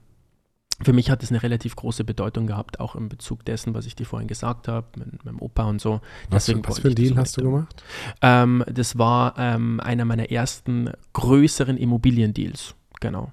für 0.83 0.93
mich 0.93 1.11
hat 1.11 1.23
es 1.23 1.31
eine 1.31 1.43
relativ 1.43 1.77
große 1.77 2.05
Bedeutung 2.05 2.47
gehabt, 2.47 2.81
auch 2.81 2.97
in 2.97 3.09
Bezug 3.09 3.45
dessen, 3.45 3.75
was 3.75 3.87
ich 3.87 3.95
dir 3.95 4.07
vorhin 4.07 4.29
gesagt 4.29 4.67
habe, 4.67 4.87
mit 4.99 5.25
meinem 5.25 5.41
Opa 5.41 5.65
und 5.65 5.81
so. 5.81 6.01
was, 6.31 6.47
Deswegen 6.47 6.67
was 6.67 6.79
für 6.79 6.89
ein 6.89 6.93
ich 6.93 6.97
das 6.97 7.05
Deal 7.05 7.17
hast 7.17 7.37
du 7.37 7.43
gemacht? 7.43 7.85
Ähm, 8.23 8.65
das 8.67 8.97
war 8.99 9.35
ähm, 9.39 9.81
einer 9.81 10.05
meiner 10.05 10.31
ersten 10.31 10.91
größeren 11.13 11.77
Immobiliendeals. 11.77 12.75
Genau. 13.01 13.33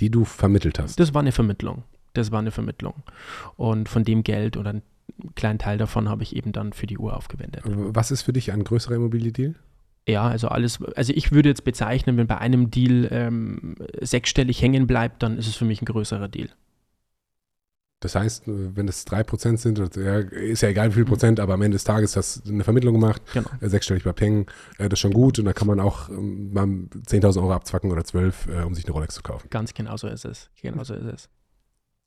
Die 0.00 0.10
du 0.10 0.24
vermittelt 0.24 0.78
hast. 0.80 0.98
Das 0.98 1.14
war 1.14 1.20
eine 1.20 1.32
Vermittlung. 1.32 1.84
Das 2.12 2.32
war 2.32 2.40
eine 2.40 2.50
Vermittlung. 2.50 3.02
Und 3.56 3.88
von 3.88 4.04
dem 4.04 4.24
Geld 4.24 4.56
oder 4.56 4.80
einen 5.20 5.34
kleinen 5.34 5.58
Teil 5.58 5.78
davon 5.78 6.08
habe 6.08 6.22
ich 6.22 6.34
eben 6.36 6.52
dann 6.52 6.72
für 6.72 6.86
die 6.86 6.98
Uhr 6.98 7.16
aufgewendet. 7.16 7.62
Was 7.66 8.10
ist 8.10 8.22
für 8.22 8.32
dich 8.32 8.52
ein 8.52 8.64
größerer 8.64 8.94
Immobiliendeal? 8.96 9.54
Ja, 10.06 10.28
also 10.28 10.48
alles, 10.48 10.82
also 10.96 11.12
ich 11.14 11.32
würde 11.32 11.48
jetzt 11.48 11.64
bezeichnen, 11.64 12.16
wenn 12.18 12.26
bei 12.26 12.36
einem 12.38 12.70
Deal 12.70 13.08
ähm, 13.10 13.76
sechsstellig 14.02 14.60
hängen 14.60 14.86
bleibt, 14.86 15.22
dann 15.22 15.38
ist 15.38 15.46
es 15.46 15.56
für 15.56 15.64
mich 15.64 15.80
ein 15.80 15.86
größerer 15.86 16.28
Deal. 16.28 16.50
Das 18.00 18.14
heißt, 18.14 18.42
wenn 18.46 18.86
es 18.86 19.06
3% 19.06 19.56
sind, 19.60 19.78
das- 19.78 19.96
ist 19.96 20.60
ja 20.60 20.68
egal 20.68 20.90
wie 20.90 20.94
viel 20.96 21.04
Prozent, 21.06 21.40
aber 21.40 21.54
am 21.54 21.62
Ende 21.62 21.76
des 21.76 21.84
Tages 21.84 22.16
hast 22.16 22.46
du 22.46 22.52
eine 22.52 22.62
Vermittlung 22.64 22.92
gemacht, 22.94 23.22
Genau. 23.32 23.48
äh, 23.62 23.68
sechsstellig 23.70 24.02
bleibt 24.02 24.20
hängen, 24.20 24.44
äh, 24.76 24.90
das 24.90 24.98
ist 24.98 25.00
schon 25.00 25.14
gut 25.14 25.38
und 25.38 25.46
da 25.46 25.54
kann 25.54 25.66
man 25.68 25.80
auch 25.80 26.10
ähm, 26.10 26.52
mal 26.52 26.64
10.000 26.66 27.38
Euro 27.42 27.54
abzwacken 27.54 27.90
oder 27.90 28.04
12, 28.04 28.46
äh, 28.48 28.62
um 28.62 28.74
sich 28.74 28.84
eine 28.84 28.92
Rolex 28.92 29.14
zu 29.14 29.22
kaufen. 29.22 29.48
Ganz 29.48 29.72
genau 29.72 29.96
so 29.96 30.06
ist 30.08 30.26
es. 30.26 30.50
Genau 30.60 30.84
so 30.84 30.92
ist 30.92 31.06
es. 31.06 31.28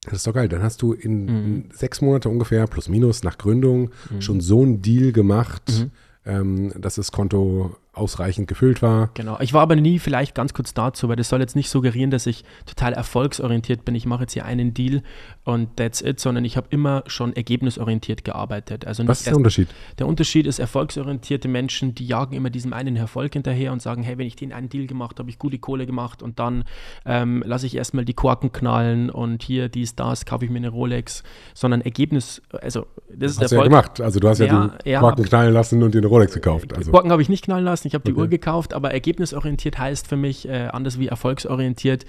Das 0.07 0.19
ist 0.19 0.27
doch 0.27 0.33
geil. 0.33 0.47
Dann 0.49 0.63
hast 0.63 0.81
du 0.81 0.93
in, 0.93 1.25
Mhm. 1.25 1.63
sechs 1.73 2.01
Monate 2.01 2.29
ungefähr, 2.29 2.65
plus 2.67 2.89
minus, 2.89 3.23
nach 3.23 3.37
Gründung, 3.37 3.91
Mhm. 4.09 4.21
schon 4.21 4.41
so 4.41 4.61
einen 4.61 4.81
Deal 4.81 5.11
gemacht, 5.11 5.63
Mhm. 5.69 5.91
ähm, 6.25 6.71
dass 6.79 6.95
das 6.95 7.11
Konto 7.11 7.75
ausreichend 7.97 8.47
gefüllt 8.47 8.81
war. 8.81 9.09
Genau. 9.13 9.37
Ich 9.39 9.53
war 9.53 9.61
aber 9.61 9.75
nie, 9.75 9.99
vielleicht 9.99 10.35
ganz 10.35 10.53
kurz 10.53 10.73
dazu, 10.73 11.09
weil 11.09 11.15
das 11.15 11.29
soll 11.29 11.39
jetzt 11.39 11.55
nicht 11.55 11.69
suggerieren, 11.69 12.11
dass 12.11 12.25
ich 12.25 12.43
total 12.65 12.93
erfolgsorientiert 12.93 13.83
bin. 13.85 13.95
Ich 13.95 14.05
mache 14.05 14.21
jetzt 14.23 14.33
hier 14.33 14.45
einen 14.45 14.73
Deal 14.73 15.01
und 15.43 15.75
that's 15.77 16.01
it, 16.01 16.19
sondern 16.19 16.45
ich 16.45 16.57
habe 16.57 16.67
immer 16.69 17.03
schon 17.07 17.35
ergebnisorientiert 17.35 18.23
gearbeitet. 18.23 18.85
Also 18.85 19.07
Was 19.07 19.19
ist 19.19 19.27
der 19.27 19.35
Unterschied? 19.35 19.67
der 19.99 20.07
Unterschied 20.07 20.45
ist, 20.47 20.59
erfolgsorientierte 20.59 21.47
Menschen, 21.47 21.95
die 21.95 22.05
jagen 22.05 22.35
immer 22.35 22.49
diesem 22.49 22.73
einen 22.73 22.95
Erfolg 22.95 23.33
hinterher 23.33 23.71
und 23.71 23.81
sagen, 23.81 24.03
hey, 24.03 24.17
wenn 24.17 24.27
ich 24.27 24.35
den 24.35 24.53
einen 24.53 24.69
Deal 24.69 24.87
gemacht 24.87 25.19
habe, 25.19 25.29
ich 25.29 25.39
gute 25.39 25.57
Kohle 25.59 25.85
gemacht 25.85 26.21
und 26.21 26.39
dann 26.39 26.63
ähm, 27.05 27.43
lasse 27.45 27.65
ich 27.65 27.75
erstmal 27.75 28.05
die 28.05 28.13
Korken 28.13 28.51
knallen 28.51 29.09
und 29.09 29.43
hier 29.43 29.69
dies, 29.69 29.95
das, 29.95 30.25
kaufe 30.25 30.45
ich 30.45 30.51
mir 30.51 30.57
eine 30.57 30.69
Rolex, 30.69 31.23
sondern 31.53 31.81
Ergebnis, 31.81 32.41
also 32.51 32.85
das 33.09 33.31
ist 33.31 33.41
Hast 33.41 33.51
du 33.51 33.55
ja 33.55 33.61
Erfolg. 33.63 33.69
gemacht. 33.71 34.01
Also 34.01 34.19
du 34.19 34.27
hast 34.29 34.39
ja, 34.39 34.45
Ja, 34.45 34.77
die 34.85 34.89
ja, 34.91 34.99
Korken 34.99 35.23
hab- 35.23 35.29
knallen 35.29 35.53
lassen 35.53 35.81
und 35.83 35.93
dir 35.93 35.99
eine 35.99 36.07
Rolex 36.07 36.33
gekauft. 36.33 36.71
Die 36.71 36.75
Also, 36.75 36.91
Korken 36.91 37.11
habe 37.11 37.21
ich 37.21 37.29
nicht 37.29 37.45
knallen 37.45 37.65
lassen, 37.65 37.86
ich 37.87 37.93
habe 37.93 38.03
die 38.03 38.11
Okay. 38.11 38.21
Uhr 38.21 38.27
gekauft, 38.27 38.73
aber 38.73 38.91
ergebnisorientiert 38.91 39.77
heißt 39.79 40.07
für 40.07 40.17
mich 40.17 40.47
äh, 40.47 40.67
anders 40.71 40.99
wie 40.99 41.07
erfolgsorientiert. 41.07 42.05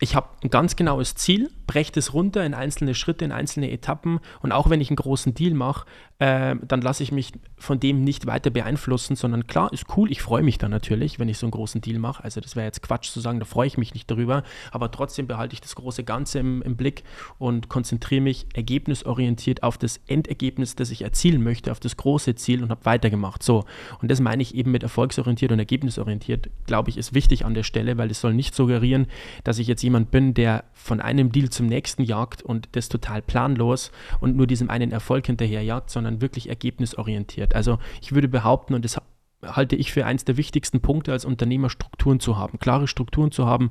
Ich 0.00 0.16
habe 0.16 0.28
ein 0.42 0.50
ganz 0.50 0.74
genaues 0.74 1.14
Ziel, 1.14 1.48
breche 1.68 1.92
das 1.92 2.12
runter 2.12 2.44
in 2.44 2.54
einzelne 2.54 2.96
Schritte, 2.96 3.24
in 3.24 3.30
einzelne 3.30 3.70
Etappen 3.70 4.18
und 4.40 4.50
auch 4.50 4.68
wenn 4.68 4.80
ich 4.80 4.90
einen 4.90 4.96
großen 4.96 5.32
Deal 5.32 5.54
mache, 5.54 5.86
äh, 6.18 6.56
dann 6.66 6.82
lasse 6.82 7.02
ich 7.02 7.12
mich 7.12 7.32
von 7.56 7.80
dem 7.80 8.04
nicht 8.04 8.26
weiter 8.26 8.50
beeinflussen, 8.50 9.16
sondern 9.16 9.46
klar, 9.46 9.72
ist 9.72 9.86
cool, 9.96 10.10
ich 10.10 10.22
freue 10.22 10.42
mich 10.42 10.58
dann 10.58 10.70
natürlich, 10.70 11.18
wenn 11.18 11.28
ich 11.28 11.38
so 11.38 11.46
einen 11.46 11.52
großen 11.52 11.80
Deal 11.80 11.98
mache. 11.98 12.24
Also 12.24 12.40
das 12.40 12.56
wäre 12.56 12.66
jetzt 12.66 12.82
Quatsch 12.82 13.10
zu 13.10 13.20
sagen, 13.20 13.38
da 13.38 13.44
freue 13.44 13.66
ich 13.66 13.78
mich 13.78 13.94
nicht 13.94 14.10
darüber, 14.10 14.42
aber 14.70 14.90
trotzdem 14.90 15.26
behalte 15.26 15.54
ich 15.54 15.60
das 15.60 15.74
große 15.74 16.04
Ganze 16.04 16.38
im, 16.40 16.62
im 16.62 16.76
Blick 16.76 17.04
und 17.38 17.68
konzentriere 17.68 18.20
mich 18.20 18.46
ergebnisorientiert 18.54 19.62
auf 19.62 19.78
das 19.78 20.00
Endergebnis, 20.06 20.76
das 20.76 20.90
ich 20.90 21.02
erzielen 21.02 21.42
möchte, 21.42 21.70
auf 21.72 21.80
das 21.80 21.96
große 21.96 22.34
Ziel 22.34 22.62
und 22.62 22.70
habe 22.70 22.84
weitergemacht. 22.84 23.42
So, 23.42 23.64
und 24.00 24.10
das 24.10 24.20
meine 24.20 24.42
ich 24.42 24.54
eben 24.54 24.70
mit 24.70 24.82
erfolgsorientiert 24.82 25.52
und 25.52 25.58
ergebnisorientiert, 25.58 26.50
glaube 26.66 26.90
ich, 26.90 26.98
ist 26.98 27.14
wichtig 27.14 27.44
an 27.44 27.54
der 27.54 27.62
Stelle, 27.62 27.98
weil 27.98 28.10
es 28.10 28.20
soll 28.20 28.34
nicht 28.34 28.54
suggerieren, 28.54 29.06
dass 29.44 29.58
ich 29.58 29.66
jetzt 29.66 29.82
jemand 29.82 30.10
bin, 30.10 30.34
der 30.34 30.64
von 30.72 31.00
einem 31.00 31.32
Deal 31.32 31.50
zum 31.50 31.66
nächsten 31.66 32.02
jagt 32.02 32.42
und 32.42 32.68
das 32.72 32.88
total 32.88 33.22
planlos 33.22 33.92
und 34.20 34.36
nur 34.36 34.46
diesem 34.46 34.70
einen 34.70 34.92
Erfolg 34.92 35.26
hinterherjagt, 35.26 35.90
sondern 35.90 36.11
wirklich 36.20 36.48
ergebnisorientiert. 36.48 37.54
Also 37.54 37.78
ich 38.00 38.12
würde 38.12 38.28
behaupten, 38.28 38.74
und 38.74 38.84
das 38.84 39.00
halte 39.44 39.76
ich 39.76 39.92
für 39.92 40.06
eines 40.06 40.24
der 40.24 40.36
wichtigsten 40.36 40.80
Punkte 40.80 41.12
als 41.12 41.24
Unternehmer, 41.24 41.70
Strukturen 41.70 42.20
zu 42.20 42.36
haben, 42.36 42.58
klare 42.58 42.86
Strukturen 42.86 43.32
zu 43.32 43.46
haben, 43.46 43.70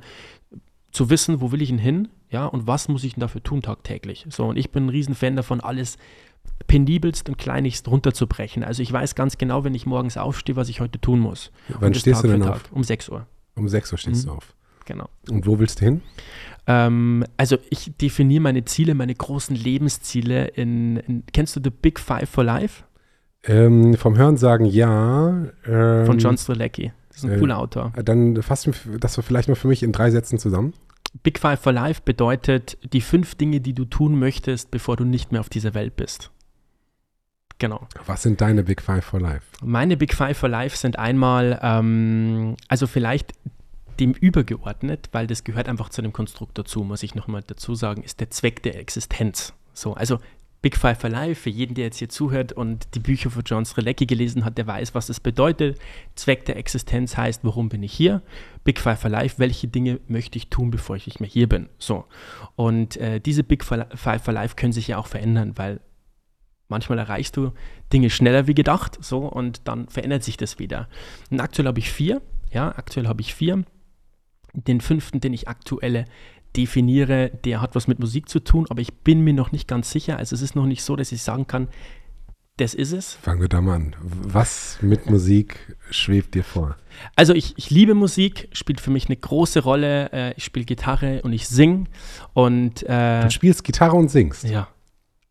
zu 0.92 1.10
wissen, 1.10 1.40
wo 1.40 1.52
will 1.52 1.62
ich 1.62 1.70
denn 1.70 1.78
hin, 1.78 2.10
ja, 2.30 2.46
und 2.46 2.68
was 2.68 2.88
muss 2.90 3.04
ich 3.04 3.14
denn 3.14 3.22
dafür 3.22 3.42
tun 3.44 3.62
tagtäglich. 3.62 4.26
So, 4.30 4.46
und 4.48 4.58
ich 4.58 4.72
bin 4.72 4.86
ein 4.88 4.90
Riesenfan 4.90 5.36
davon, 5.38 5.62
alles 5.62 5.98
penibelst 6.68 7.30
und 7.30 7.38
kleinigst 7.38 7.88
runterzubrechen. 7.88 8.64
Also 8.64 8.82
ich 8.82 8.92
weiß 8.92 9.16
ganz 9.16 9.38
genau, 9.38 9.64
wenn 9.64 9.74
ich 9.76 9.86
morgens 9.86 10.18
aufstehe, 10.18 10.56
was 10.56 10.70
ich 10.70 10.82
heute 10.82 11.00
tun 11.00 11.20
muss. 11.20 11.52
Wann 11.80 11.94
stehst 11.94 12.24
du 12.24 12.28
denn 12.28 12.44
auf? 12.44 12.72
Um 12.72 12.84
6 12.84 13.10
Uhr. 13.10 13.28
Um 13.56 13.68
6 13.70 13.92
Uhr 13.92 13.98
stehst 13.98 14.26
Mhm. 14.26 14.30
du 14.30 14.36
auf. 14.36 14.54
Genau. 14.86 15.10
Und 15.30 15.46
wo 15.46 15.60
willst 15.60 15.80
du 15.80 15.86
hin? 15.86 16.02
Ähm, 16.68 17.26
also 17.38 17.58
ich 17.70 17.92
definiere 17.98 18.42
meine 18.42 18.66
Ziele, 18.66 18.94
meine 18.94 19.16
großen 19.16 19.56
Lebensziele 19.56 20.48
in, 20.48 20.98
in 20.98 21.24
kennst 21.34 21.56
du 21.56 21.62
The 21.64 21.72
Big 21.72 22.00
Five 22.00 22.30
for 22.30 22.44
Life 22.44 22.84
Ähm, 23.44 23.96
vom 23.96 24.18
Hören 24.18 24.38
sagen 24.38 24.66
ja. 24.66 25.48
Ähm, 25.66 26.06
von 26.06 26.20
John 26.20 26.38
Strzelecki? 26.38 26.92
Das 27.10 27.18
ist 27.18 27.26
ein 27.26 27.32
äh, 27.32 27.40
cooler 27.40 27.58
Autor. 27.58 27.92
Dann 28.04 28.42
fasst 28.42 28.68
du 28.68 28.72
das 29.00 29.20
vielleicht 29.20 29.50
mal 29.50 29.56
für 29.56 29.68
mich 29.68 29.84
in 29.84 29.92
drei 29.92 30.12
Sätzen 30.12 30.38
zusammen. 30.38 30.74
Big 31.24 31.40
Five 31.40 31.60
for 31.60 31.74
Life 31.74 32.02
bedeutet 32.06 32.78
die 32.94 33.02
fünf 33.02 33.36
Dinge, 33.36 33.60
die 33.60 33.74
du 33.74 33.86
tun 33.86 34.18
möchtest, 34.18 34.72
bevor 34.72 34.96
du 34.96 35.04
nicht 35.04 35.32
mehr 35.32 35.42
auf 35.42 35.50
dieser 35.50 35.74
Welt 35.74 35.96
bist. 35.96 36.32
Genau. 37.60 37.88
Was 38.06 38.24
sind 38.24 38.42
deine 38.42 38.64
Big 38.64 38.82
Five 38.82 39.04
for 39.04 39.20
Life? 39.20 39.46
Meine 39.64 39.98
Big 39.98 40.14
Five 40.14 40.38
for 40.38 40.50
Life 40.50 40.78
sind 40.78 40.98
einmal, 40.98 41.60
ähm, 41.62 42.56
also 42.68 42.88
vielleicht 42.88 43.34
dem 44.02 44.14
übergeordnet, 44.14 45.10
weil 45.12 45.28
das 45.28 45.44
gehört 45.44 45.70
einfach 45.70 45.90
zu 45.90 46.02
dem 46.02 46.12
Konstrukt 46.12 46.58
dazu, 46.58 46.84
muss 46.84 47.04
ich 47.04 47.16
nochmal 47.16 47.44
dazu 47.46 47.76
sagen, 47.76 48.04
ist 48.04 48.20
der 48.20 48.32
Zweck 48.32 48.64
der 48.64 48.80
Existenz. 48.80 49.54
So, 49.74 49.94
also 49.94 50.20
Big 50.64 50.76
Five 50.76 51.00
for 51.00 51.10
Life, 51.10 51.42
für 51.42 51.50
jeden, 51.50 51.76
der 51.76 51.86
jetzt 51.86 51.98
hier 51.98 52.10
zuhört 52.10 52.52
und 52.52 52.88
die 52.94 53.00
Bücher 53.00 53.30
von 53.30 53.44
John 53.46 53.66
Strelecki 53.66 54.06
gelesen 54.06 54.44
hat, 54.44 54.58
der 54.58 54.68
weiß, 54.68 54.94
was 54.94 55.08
das 55.08 55.20
bedeutet. 55.20 55.80
Zweck 56.16 56.46
der 56.46 56.58
Existenz 56.58 57.16
heißt, 57.16 57.44
warum 57.44 57.70
bin 57.70 57.84
ich 57.84 57.94
hier? 57.94 58.22
Big 58.64 58.80
Five 58.80 59.00
for 59.00 59.10
Life, 59.10 59.38
welche 59.38 59.68
Dinge 59.68 60.00
möchte 60.08 60.38
ich 60.38 60.50
tun, 60.50 60.72
bevor 60.72 60.96
ich 60.96 61.06
nicht 61.06 61.20
mehr 61.20 61.30
hier 61.30 61.48
bin? 61.48 61.70
So. 61.78 62.06
Und 62.56 62.98
äh, 62.98 63.20
diese 63.20 63.44
Big 63.44 63.64
Five 63.64 64.24
for 64.24 64.34
Life 64.34 64.56
können 64.56 64.74
sich 64.74 64.88
ja 64.88 64.98
auch 64.98 65.08
verändern, 65.08 65.54
weil 65.58 65.80
manchmal 66.68 67.00
erreichst 67.00 67.38
du 67.38 67.54
Dinge 67.94 68.10
schneller 68.10 68.48
wie 68.48 68.56
gedacht, 68.56 68.98
so, 69.02 69.20
und 69.26 69.68
dann 69.68 69.90
verändert 69.90 70.24
sich 70.24 70.38
das 70.38 70.60
wieder. 70.60 70.88
Und 71.30 71.40
aktuell 71.40 71.68
habe 71.68 71.80
ich 71.80 71.92
vier, 71.92 72.22
ja, 72.52 72.70
aktuell 72.70 73.08
habe 73.08 73.22
ich 73.22 73.34
vier. 73.36 73.64
Den 74.54 74.82
fünften, 74.82 75.20
den 75.22 75.34
ich 75.34 75.48
aktuell 75.48 76.06
definiere, 76.56 77.32
der 77.46 77.62
hat 77.62 77.76
was 77.76 77.88
mit 77.88 78.00
Musik 78.00 78.28
zu 78.28 78.40
tun, 78.40 78.66
aber 78.70 78.82
ich 78.82 78.94
bin 78.94 79.22
mir 79.22 79.34
noch 79.34 79.52
nicht 79.52 79.68
ganz 79.68 79.92
sicher. 79.92 80.18
Also 80.18 80.36
es 80.36 80.42
ist 80.42 80.56
noch 80.56 80.66
nicht 80.66 80.84
so, 80.84 80.96
dass 80.96 81.12
ich 81.12 81.22
sagen 81.22 81.48
kann, 81.48 81.68
das 82.58 82.74
ist 82.74 82.92
es. 82.92 83.14
Fangen 83.14 83.42
wir 83.42 83.48
da 83.48 83.62
mal 83.62 83.76
an. 83.76 83.96
Was 84.02 84.78
mit 84.82 85.10
Musik 85.10 85.76
schwebt 85.90 86.36
dir 86.36 86.44
vor? 86.44 86.76
Also 87.16 87.34
ich, 87.34 87.54
ich 87.58 87.70
liebe 87.70 87.96
Musik, 87.96 88.50
spielt 88.52 88.82
für 88.82 88.92
mich 88.92 89.08
eine 89.08 89.16
große 89.16 89.62
Rolle. 89.62 90.12
Äh, 90.12 90.34
ich 90.36 90.44
spiele 90.44 90.66
Gitarre 90.66 91.22
und 91.24 91.34
ich 91.34 91.48
singe. 91.48 91.86
Und 92.34 92.84
äh, 92.84 93.22
Du 93.24 93.32
spielst 93.32 93.64
Gitarre 93.64 93.96
und 93.96 94.10
singst. 94.12 94.44
ja. 94.44 94.68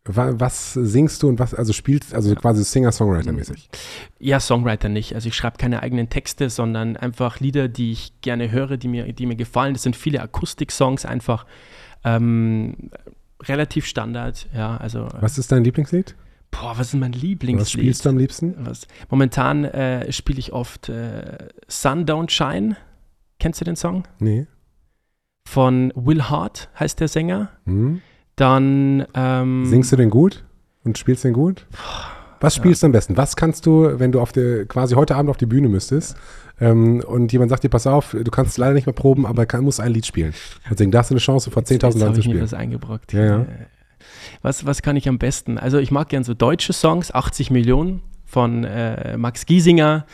Wa- 0.05 0.33
Was 0.39 0.73
singst 0.73 1.21
du 1.21 1.29
und 1.29 1.37
was, 1.39 1.53
also 1.53 1.73
spielst, 1.73 2.13
also 2.15 2.33
quasi 2.35 2.63
Singer-Songwriter-mäßig. 2.63 3.69
Ja, 4.19 4.39
Songwriter 4.39 4.89
nicht. 4.89 5.13
Also 5.13 5.27
ich 5.27 5.35
schreibe 5.35 5.57
keine 5.57 5.83
eigenen 5.83 6.09
Texte, 6.09 6.49
sondern 6.49 6.97
einfach 6.97 7.39
Lieder, 7.39 7.67
die 7.67 7.91
ich 7.91 8.13
gerne 8.21 8.49
höre, 8.51 8.77
die 8.77 8.87
mir, 8.87 9.13
die 9.13 9.25
mir 9.27 9.35
gefallen. 9.35 9.73
Das 9.73 9.83
sind 9.83 9.95
viele 9.95 10.21
Akustik-Songs 10.21 11.05
einfach. 11.05 11.45
Ähm, 12.03 12.89
relativ 13.43 13.85
Standard, 13.85 14.47
ja. 14.55 14.77
Also, 14.77 15.07
Was 15.19 15.37
ist 15.37 15.51
dein 15.51 15.63
Lieblingslied? 15.63 16.15
boah, 16.49 16.73
was 16.77 16.87
ist 16.93 16.95
mein 16.99 17.13
Was 17.13 17.21
Lieblingslied? 17.21 17.67
spielst 17.69 18.03
du 18.05 18.09
am 18.09 18.17
liebsten? 18.17 18.55
Was? 18.59 18.85
Momentan 19.09 19.63
äh, 19.65 20.11
spiele 20.11 20.37
ich 20.39 20.51
oft 20.51 20.89
äh, 20.89 21.47
Sun 21.67 22.05
Don't 22.05 22.29
Shine. 22.29 22.75
Kennst 23.39 23.61
du 23.61 23.65
den 23.65 23.75
Song? 23.77 24.03
Nee. 24.19 24.47
Von 25.47 25.93
Will 25.95 26.23
Hart 26.23 26.69
heißt 26.79 26.99
der 26.99 27.07
Sänger. 27.07 27.51
Hm? 27.65 28.01
Dann 28.41 29.05
ähm, 29.13 29.65
Singst 29.67 29.91
du 29.91 29.97
den 29.97 30.09
gut 30.09 30.43
und 30.83 30.97
spielst 30.97 31.23
den 31.23 31.33
gut? 31.33 31.67
Was 32.39 32.55
spielst 32.55 32.81
du 32.81 32.87
am 32.87 32.91
besten? 32.91 33.15
Was 33.15 33.35
kannst 33.35 33.67
du, 33.67 33.99
wenn 33.99 34.11
du 34.11 34.19
auf 34.19 34.31
der, 34.31 34.65
quasi 34.65 34.95
heute 34.95 35.15
Abend 35.15 35.29
auf 35.29 35.37
die 35.37 35.45
Bühne 35.45 35.69
müsstest 35.69 36.17
ähm, 36.59 37.03
und 37.05 37.31
jemand 37.31 37.51
sagt 37.51 37.63
dir, 37.63 37.69
pass 37.69 37.85
auf, 37.85 38.15
du 38.19 38.31
kannst 38.31 38.57
leider 38.57 38.73
nicht 38.73 38.87
mehr 38.87 38.95
proben, 38.95 39.27
aber 39.27 39.45
kann, 39.45 39.63
musst 39.63 39.79
ein 39.79 39.91
Lied 39.93 40.07
spielen. 40.07 40.33
Singen, 40.75 40.91
da 40.91 40.97
hast 40.99 41.11
du 41.11 41.13
eine 41.13 41.19
Chance, 41.19 41.51
vor 41.51 41.61
10.000 41.61 41.71
Jetzt 41.73 41.99
Leuten 41.99 42.13
zu 42.15 42.19
ich 42.21 42.25
spielen. 42.25 42.41
was 42.41 42.55
eingebrockt. 42.55 43.13
Ja, 43.13 43.23
ja. 43.25 43.41
Äh, 43.41 43.45
Was, 44.41 44.65
was 44.65 44.81
kann 44.81 44.95
ich 44.95 45.07
am 45.07 45.19
besten? 45.19 45.59
Also 45.59 45.77
ich 45.77 45.91
mag 45.91 46.09
gern 46.09 46.23
so 46.23 46.33
deutsche 46.33 46.73
Songs, 46.73 47.13
80 47.13 47.51
Millionen 47.51 48.01
von 48.25 48.63
äh, 48.63 49.17
Max 49.17 49.45
Giesinger. 49.45 50.07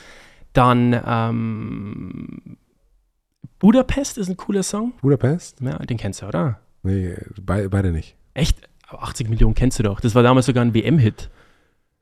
Dann 0.52 1.00
ähm, 1.08 2.58
Budapest 3.60 4.18
ist 4.18 4.28
ein 4.28 4.36
cooler 4.36 4.64
Song. 4.64 4.92
Budapest? 5.02 5.62
Ja, 5.62 5.78
den 5.78 5.96
kennst 5.96 6.22
du, 6.24 6.26
oder? 6.26 6.60
Nee, 6.84 7.16
be 7.42 7.70
beide 7.70 7.92
nicht. 7.94 8.17
Echt? 8.38 8.70
Aber 8.88 9.02
80 9.02 9.30
Millionen 9.30 9.56
kennst 9.56 9.80
du 9.80 9.84
doch. 9.84 10.00
Das 10.00 10.14
war 10.14 10.22
damals 10.22 10.46
sogar 10.46 10.64
ein 10.64 10.76
WM-Hit. 10.76 11.32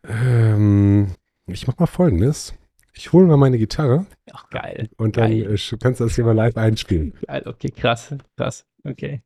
Ähm, 0.04 1.16
ich 1.48 1.66
mach 1.66 1.78
mal 1.80 1.86
folgendes. 1.86 2.54
Ich 2.94 3.14
hole 3.14 3.26
mal 3.26 3.38
meine 3.38 3.58
Gitarre 3.58 4.06
Ach, 4.34 4.50
geil. 4.50 4.90
und 4.98 5.16
dann 5.16 5.32
Geil. 5.32 5.54
äh, 5.56 5.78
kannst 5.78 6.02
du 6.02 6.04
das 6.04 6.16
hier 6.16 6.26
mal 6.26 6.36
live 6.36 6.58
einspielen. 6.58 7.14
Geil, 7.26 7.44
okay, 7.46 7.70
krass, 7.70 8.14
krass. 8.36 8.66
Okay. 8.84 9.24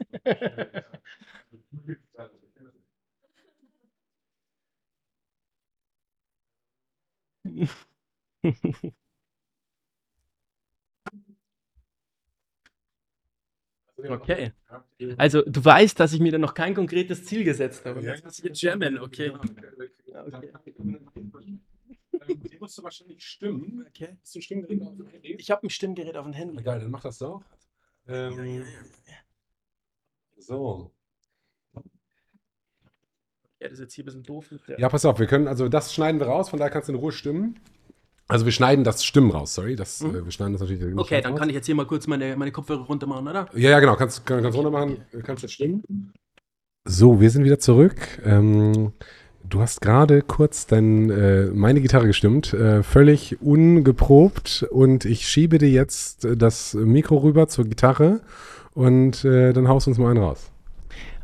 Okay. 14.08 14.52
Also, 15.16 15.42
du 15.42 15.64
weißt, 15.64 15.98
dass 15.98 16.12
ich 16.12 16.20
mir 16.20 16.32
da 16.32 16.38
noch 16.38 16.54
kein 16.54 16.74
konkretes 16.74 17.24
Ziel 17.24 17.44
gesetzt 17.44 17.84
habe. 17.84 18.02
Das 18.02 18.20
ist 18.38 18.44
jetzt 18.44 18.60
German, 18.60 18.98
okay. 18.98 19.30
okay. 19.30 20.50
Die 22.28 22.58
musst 22.58 22.78
du 22.78 22.82
wahrscheinlich 22.82 23.24
stimmen. 23.24 23.86
Okay. 23.88 24.16
Hast 24.20 24.34
du 24.34 24.38
ein 24.38 24.42
Stimmgerät 24.42 24.82
auf 24.82 24.96
dem 24.96 25.06
Handy? 25.06 25.34
Ich 25.38 25.50
habe 25.50 25.66
ein 25.66 25.70
Stimmgerät 25.70 26.16
auf 26.16 26.24
dem 26.24 26.32
Handy. 26.32 26.62
Geil, 26.62 26.80
dann 26.80 26.90
mach 26.90 27.02
das 27.02 27.18
doch. 27.18 27.42
Ähm, 28.06 28.64
so. 30.36 30.90
Ja, 33.60 33.68
das 33.68 33.72
ist 33.74 33.80
jetzt 33.80 33.94
hier 33.94 34.02
ein 34.02 34.06
bisschen 34.06 34.22
doof. 34.24 34.52
Ja, 34.76 34.88
pass 34.88 35.04
auf, 35.04 35.18
wir 35.20 35.26
können, 35.26 35.46
also 35.46 35.68
das 35.68 35.94
schneiden 35.94 36.20
wir 36.20 36.26
raus, 36.26 36.50
von 36.50 36.58
daher 36.58 36.70
kannst 36.70 36.88
du 36.88 36.94
in 36.94 36.98
Ruhe 36.98 37.12
stimmen. 37.12 37.60
Also 38.32 38.44
wir 38.46 38.52
schneiden 38.52 38.84
das 38.84 39.04
Stimmen 39.04 39.30
raus, 39.30 39.54
sorry. 39.54 39.76
Das, 39.76 40.00
Mhm. 40.02 40.10
äh, 40.16 40.24
wir 40.24 40.32
schneiden 40.32 40.52
das 40.54 40.62
natürlich 40.62 40.98
Okay, 40.98 41.20
dann 41.20 41.32
raus. 41.32 41.40
kann 41.40 41.48
ich 41.50 41.54
jetzt 41.54 41.66
hier 41.66 41.74
mal 41.74 41.86
kurz 41.86 42.06
meine, 42.06 42.36
meine 42.36 42.50
Kopfhörer 42.52 42.82
runter 42.82 43.06
machen, 43.06 43.28
oder? 43.28 43.48
Ja, 43.54 43.70
ja, 43.70 43.80
genau, 43.80 43.96
kannst, 43.96 44.24
kann, 44.26 44.42
kannst 44.42 44.56
runter 44.56 44.70
machen, 44.70 44.98
kannst 45.22 45.42
jetzt 45.42 45.52
stimmen. 45.52 45.82
So, 46.84 47.20
wir 47.20 47.30
sind 47.30 47.44
wieder 47.44 47.58
zurück. 47.58 47.94
Ähm, 48.24 48.92
du 49.48 49.60
hast 49.60 49.80
gerade 49.80 50.22
kurz 50.22 50.66
dein, 50.66 51.10
äh, 51.10 51.46
meine 51.52 51.80
Gitarre 51.80 52.06
gestimmt, 52.06 52.52
äh, 52.54 52.82
völlig 52.82 53.40
ungeprobt 53.40 54.66
und 54.70 55.04
ich 55.04 55.28
schiebe 55.28 55.58
dir 55.58 55.70
jetzt 55.70 56.26
das 56.36 56.74
Mikro 56.74 57.18
rüber 57.18 57.48
zur 57.48 57.66
Gitarre 57.66 58.20
und 58.74 59.24
äh, 59.24 59.52
dann 59.52 59.68
haust 59.68 59.86
du 59.86 59.90
uns 59.90 59.98
mal 59.98 60.10
einen 60.10 60.22
raus. 60.22 60.50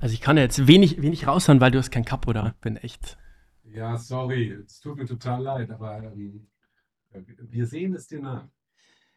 Also 0.00 0.12
ich 0.14 0.20
kann 0.20 0.36
ja 0.36 0.44
jetzt 0.44 0.68
wenig, 0.68 1.02
wenig 1.02 1.26
raushauen, 1.26 1.60
weil 1.60 1.72
du 1.72 1.78
hast 1.78 1.90
kein 1.90 2.04
Cup, 2.04 2.28
oder? 2.28 2.54
Bin 2.60 2.76
echt. 2.76 3.18
Ja, 3.64 3.96
sorry, 3.96 4.56
es 4.64 4.80
tut 4.80 4.96
mir 4.96 5.06
total 5.06 5.42
leid, 5.42 5.70
aber 5.70 6.02
ähm, 6.04 6.46
wir 7.10 7.66
sehen 7.66 7.94
es 7.94 8.06
dir 8.06 8.20
nach. 8.20 8.48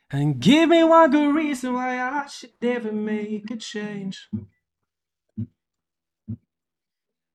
And 0.09 0.41
give 0.41 0.67
me 0.67 0.83
one 0.83 1.09
good 1.09 1.33
reason 1.33 1.73
why 1.73 1.97
I 1.97 2.27
should 2.27 2.53
never 2.61 2.91
make 2.91 3.49
a 3.49 3.57
change. 3.57 4.29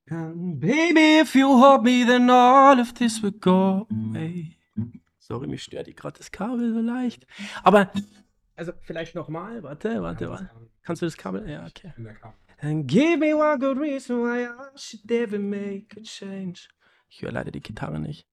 And 0.08 0.60
baby, 0.60 1.18
if 1.18 1.34
you 1.34 1.48
hold 1.48 1.84
me, 1.84 2.04
then 2.04 2.28
all 2.30 2.78
of 2.78 2.94
this 2.94 3.22
will 3.22 3.32
go 3.32 3.86
away. 3.90 4.58
Sorry, 5.18 5.48
mich 5.48 5.64
stört 5.64 5.88
gerade 5.96 6.18
das 6.18 6.30
Kabel 6.30 6.72
so 6.72 6.80
leicht. 6.80 7.26
Aber, 7.64 7.90
also 8.56 8.72
vielleicht 8.82 9.14
nochmal, 9.14 9.62
warte, 9.62 10.00
warte, 10.02 10.28
warte. 10.28 10.50
Kannst 10.82 11.02
du 11.02 11.06
das 11.06 11.16
Kabel? 11.16 11.48
Ja, 11.48 11.66
okay. 11.66 11.92
And 12.58 12.86
give 12.86 13.18
me 13.18 13.34
one 13.34 13.58
good 13.58 13.78
reason 13.78 14.22
why 14.22 14.44
I 14.44 14.76
should 14.76 15.10
ever 15.10 15.38
make 15.38 15.98
a 15.98 16.02
change. 16.02 16.68
Ich 17.08 17.22
höre 17.22 17.32
leider 17.32 17.50
die 17.50 17.60
Gitarre 17.60 17.98
nicht. 17.98 18.28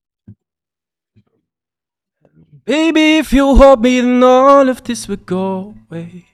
Baby, 2.66 3.18
if 3.18 3.34
you 3.34 3.56
hold 3.56 3.82
me, 3.82 4.00
then 4.00 4.24
all 4.24 4.70
of 4.70 4.84
this 4.84 5.08
will 5.08 5.18
go 5.18 5.76
away. 5.90 6.26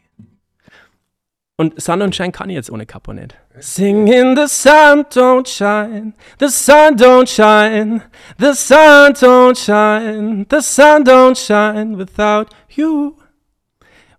Und 1.59 1.81
Sun 1.81 2.01
und 2.01 2.15
Shine 2.15 2.31
kann 2.31 2.49
ich 2.49 2.55
jetzt 2.55 2.71
ohne 2.71 2.85
Kapo 2.85 3.11
nicht. 3.11 3.35
Singing 3.59 4.33
the 4.35 4.47
sun 4.47 5.03
don't 5.09 5.45
shine, 5.45 6.13
the 6.39 6.47
sun 6.47 6.95
don't 6.95 7.27
shine, 7.27 8.01
the 8.37 8.53
sun 8.53 9.11
don't 9.13 9.57
shine, 9.57 10.45
the 10.49 10.61
sun 10.61 11.03
don't 11.03 11.37
shine 11.37 11.97
without 11.97 12.55
you, 12.69 13.17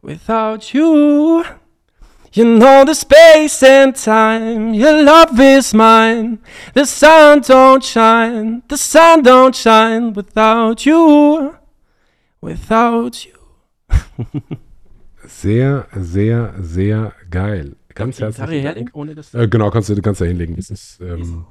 without 0.02 0.74
you. 0.74 1.42
You 2.34 2.44
know 2.44 2.84
the 2.84 2.94
space 2.94 3.62
and 3.62 3.96
time, 3.96 4.74
your 4.74 5.02
love 5.02 5.40
is 5.40 5.72
mine. 5.72 6.40
The 6.74 6.84
sun 6.84 7.40
don't 7.40 7.82
shine, 7.82 8.62
the 8.68 8.76
sun 8.76 9.22
don't 9.22 9.56
shine 9.56 10.12
without 10.12 10.84
you, 10.84 11.56
without 12.40 13.26
you. 13.26 13.32
Sehr, 15.26 15.86
sehr, 15.94 16.54
sehr 16.60 17.12
geil. 17.30 17.76
Ganz 17.94 18.16
Gitarre 18.16 18.34
herzlich. 18.34 18.62
herlegen, 18.62 18.90
ohne 18.94 19.14
das. 19.14 19.34
Äh, 19.34 19.48
genau, 19.48 19.70
kannst 19.70 19.88
du, 19.88 20.00
kannst 20.00 20.20
da 20.20 20.24
hinlegen. 20.24 20.56
Das 20.56 20.70
ist, 20.70 21.00
ähm, 21.00 21.46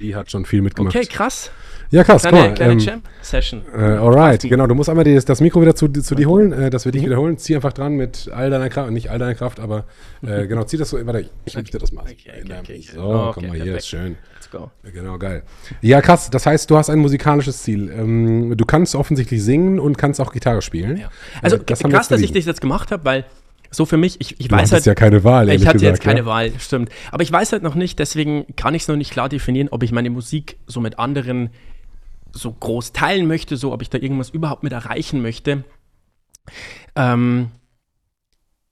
die 0.00 0.14
hat 0.14 0.30
schon 0.30 0.44
viel 0.44 0.62
mitgemacht. 0.62 0.94
Okay, 0.94 1.06
krass. 1.06 1.50
Ja, 1.90 2.02
krass, 2.04 2.22
guck 2.22 2.30
Kleine, 2.32 2.48
mal. 2.48 2.54
kleine 2.54 2.72
Ähm, 2.72 2.78
Jam-Session. 2.78 3.62
äh, 3.76 3.78
alright, 3.80 4.42
genau. 4.42 4.66
Du 4.66 4.74
musst 4.74 4.88
einmal 4.90 5.04
die, 5.04 5.14
das 5.18 5.40
Mikro 5.40 5.60
wieder 5.62 5.74
zu, 5.76 5.88
zu 5.88 6.14
dir 6.14 6.26
holen, 6.28 6.52
äh, 6.52 6.70
dass 6.70 6.84
wir 6.84 6.92
dich 6.92 7.04
wiederholen. 7.04 7.38
Zieh 7.38 7.54
einfach 7.54 7.72
dran 7.72 7.94
mit 7.94 8.30
all 8.34 8.50
deiner 8.50 8.68
Kraft, 8.68 8.90
nicht 8.90 9.10
all 9.10 9.18
deiner 9.18 9.34
Kraft, 9.34 9.60
aber 9.60 9.84
äh, 10.26 10.46
genau, 10.48 10.64
zieh 10.64 10.76
das 10.76 10.90
so. 10.90 11.04
Warte, 11.06 11.28
ich 11.44 11.54
möchte 11.56 11.78
das 11.78 11.92
mal. 11.92 12.02
Okay, 12.02 12.14
okay, 12.28 12.40
okay, 12.42 12.58
okay. 12.62 12.80
So, 12.94 13.00
Oh, 13.02 13.26
guck 13.28 13.36
okay, 13.38 13.46
mal, 13.46 13.54
hier 13.54 13.64
perfekt. 13.64 13.78
ist 13.78 13.88
schön. 13.88 14.16
Let's 14.34 14.50
go. 14.50 14.70
Genau, 14.92 15.18
geil. 15.18 15.42
Ja, 15.82 16.00
krass. 16.00 16.30
Das 16.30 16.46
heißt, 16.46 16.70
du 16.70 16.76
hast 16.76 16.90
ein 16.90 16.98
musikalisches 16.98 17.62
Ziel. 17.62 17.90
Ähm, 17.96 18.56
du 18.56 18.64
kannst 18.64 18.94
offensichtlich 18.94 19.42
singen 19.42 19.78
und 19.78 19.96
kannst 19.98 20.20
auch 20.20 20.32
Gitarre 20.32 20.62
spielen. 20.62 20.96
Ja. 20.96 21.08
Also 21.42 21.56
Äh, 21.56 21.60
das 21.66 21.78
krass, 21.80 22.08
dass 22.08 22.20
ich 22.20 22.32
das 22.32 22.44
jetzt 22.46 22.60
gemacht 22.60 22.90
habe, 22.90 23.04
weil 23.04 23.24
so 23.70 23.86
für 23.86 23.96
mich, 23.96 24.20
ich, 24.20 24.38
ich 24.40 24.48
Du 24.48 24.54
weiß 24.56 24.70
halt, 24.72 24.86
ja 24.86 24.94
keine 24.94 25.24
Wahl, 25.24 25.48
ich 25.48 25.66
hatte 25.66 25.78
gesagt. 25.78 25.82
jetzt 25.82 26.00
keine 26.02 26.20
ja? 26.20 26.26
Wahl, 26.26 26.52
stimmt. 26.60 26.90
Aber 27.10 27.22
ich 27.24 27.32
weiß 27.32 27.50
halt 27.52 27.64
noch 27.64 27.74
nicht, 27.74 27.98
deswegen 27.98 28.46
kann 28.56 28.74
ich 28.74 28.82
es 28.82 28.88
noch 28.88 28.94
nicht 28.96 29.10
klar 29.10 29.28
definieren, 29.28 29.68
ob 29.70 29.82
ich 29.82 29.90
meine 29.90 30.10
Musik 30.10 30.56
so 30.68 30.80
mit 30.80 30.98
anderen 31.00 31.50
so 32.34 32.52
groß 32.52 32.92
teilen 32.92 33.26
möchte, 33.26 33.56
so 33.56 33.72
ob 33.72 33.82
ich 33.82 33.90
da 33.90 33.98
irgendwas 33.98 34.30
überhaupt 34.30 34.62
mit 34.62 34.72
erreichen 34.72 35.22
möchte. 35.22 35.64
Ähm, 36.96 37.50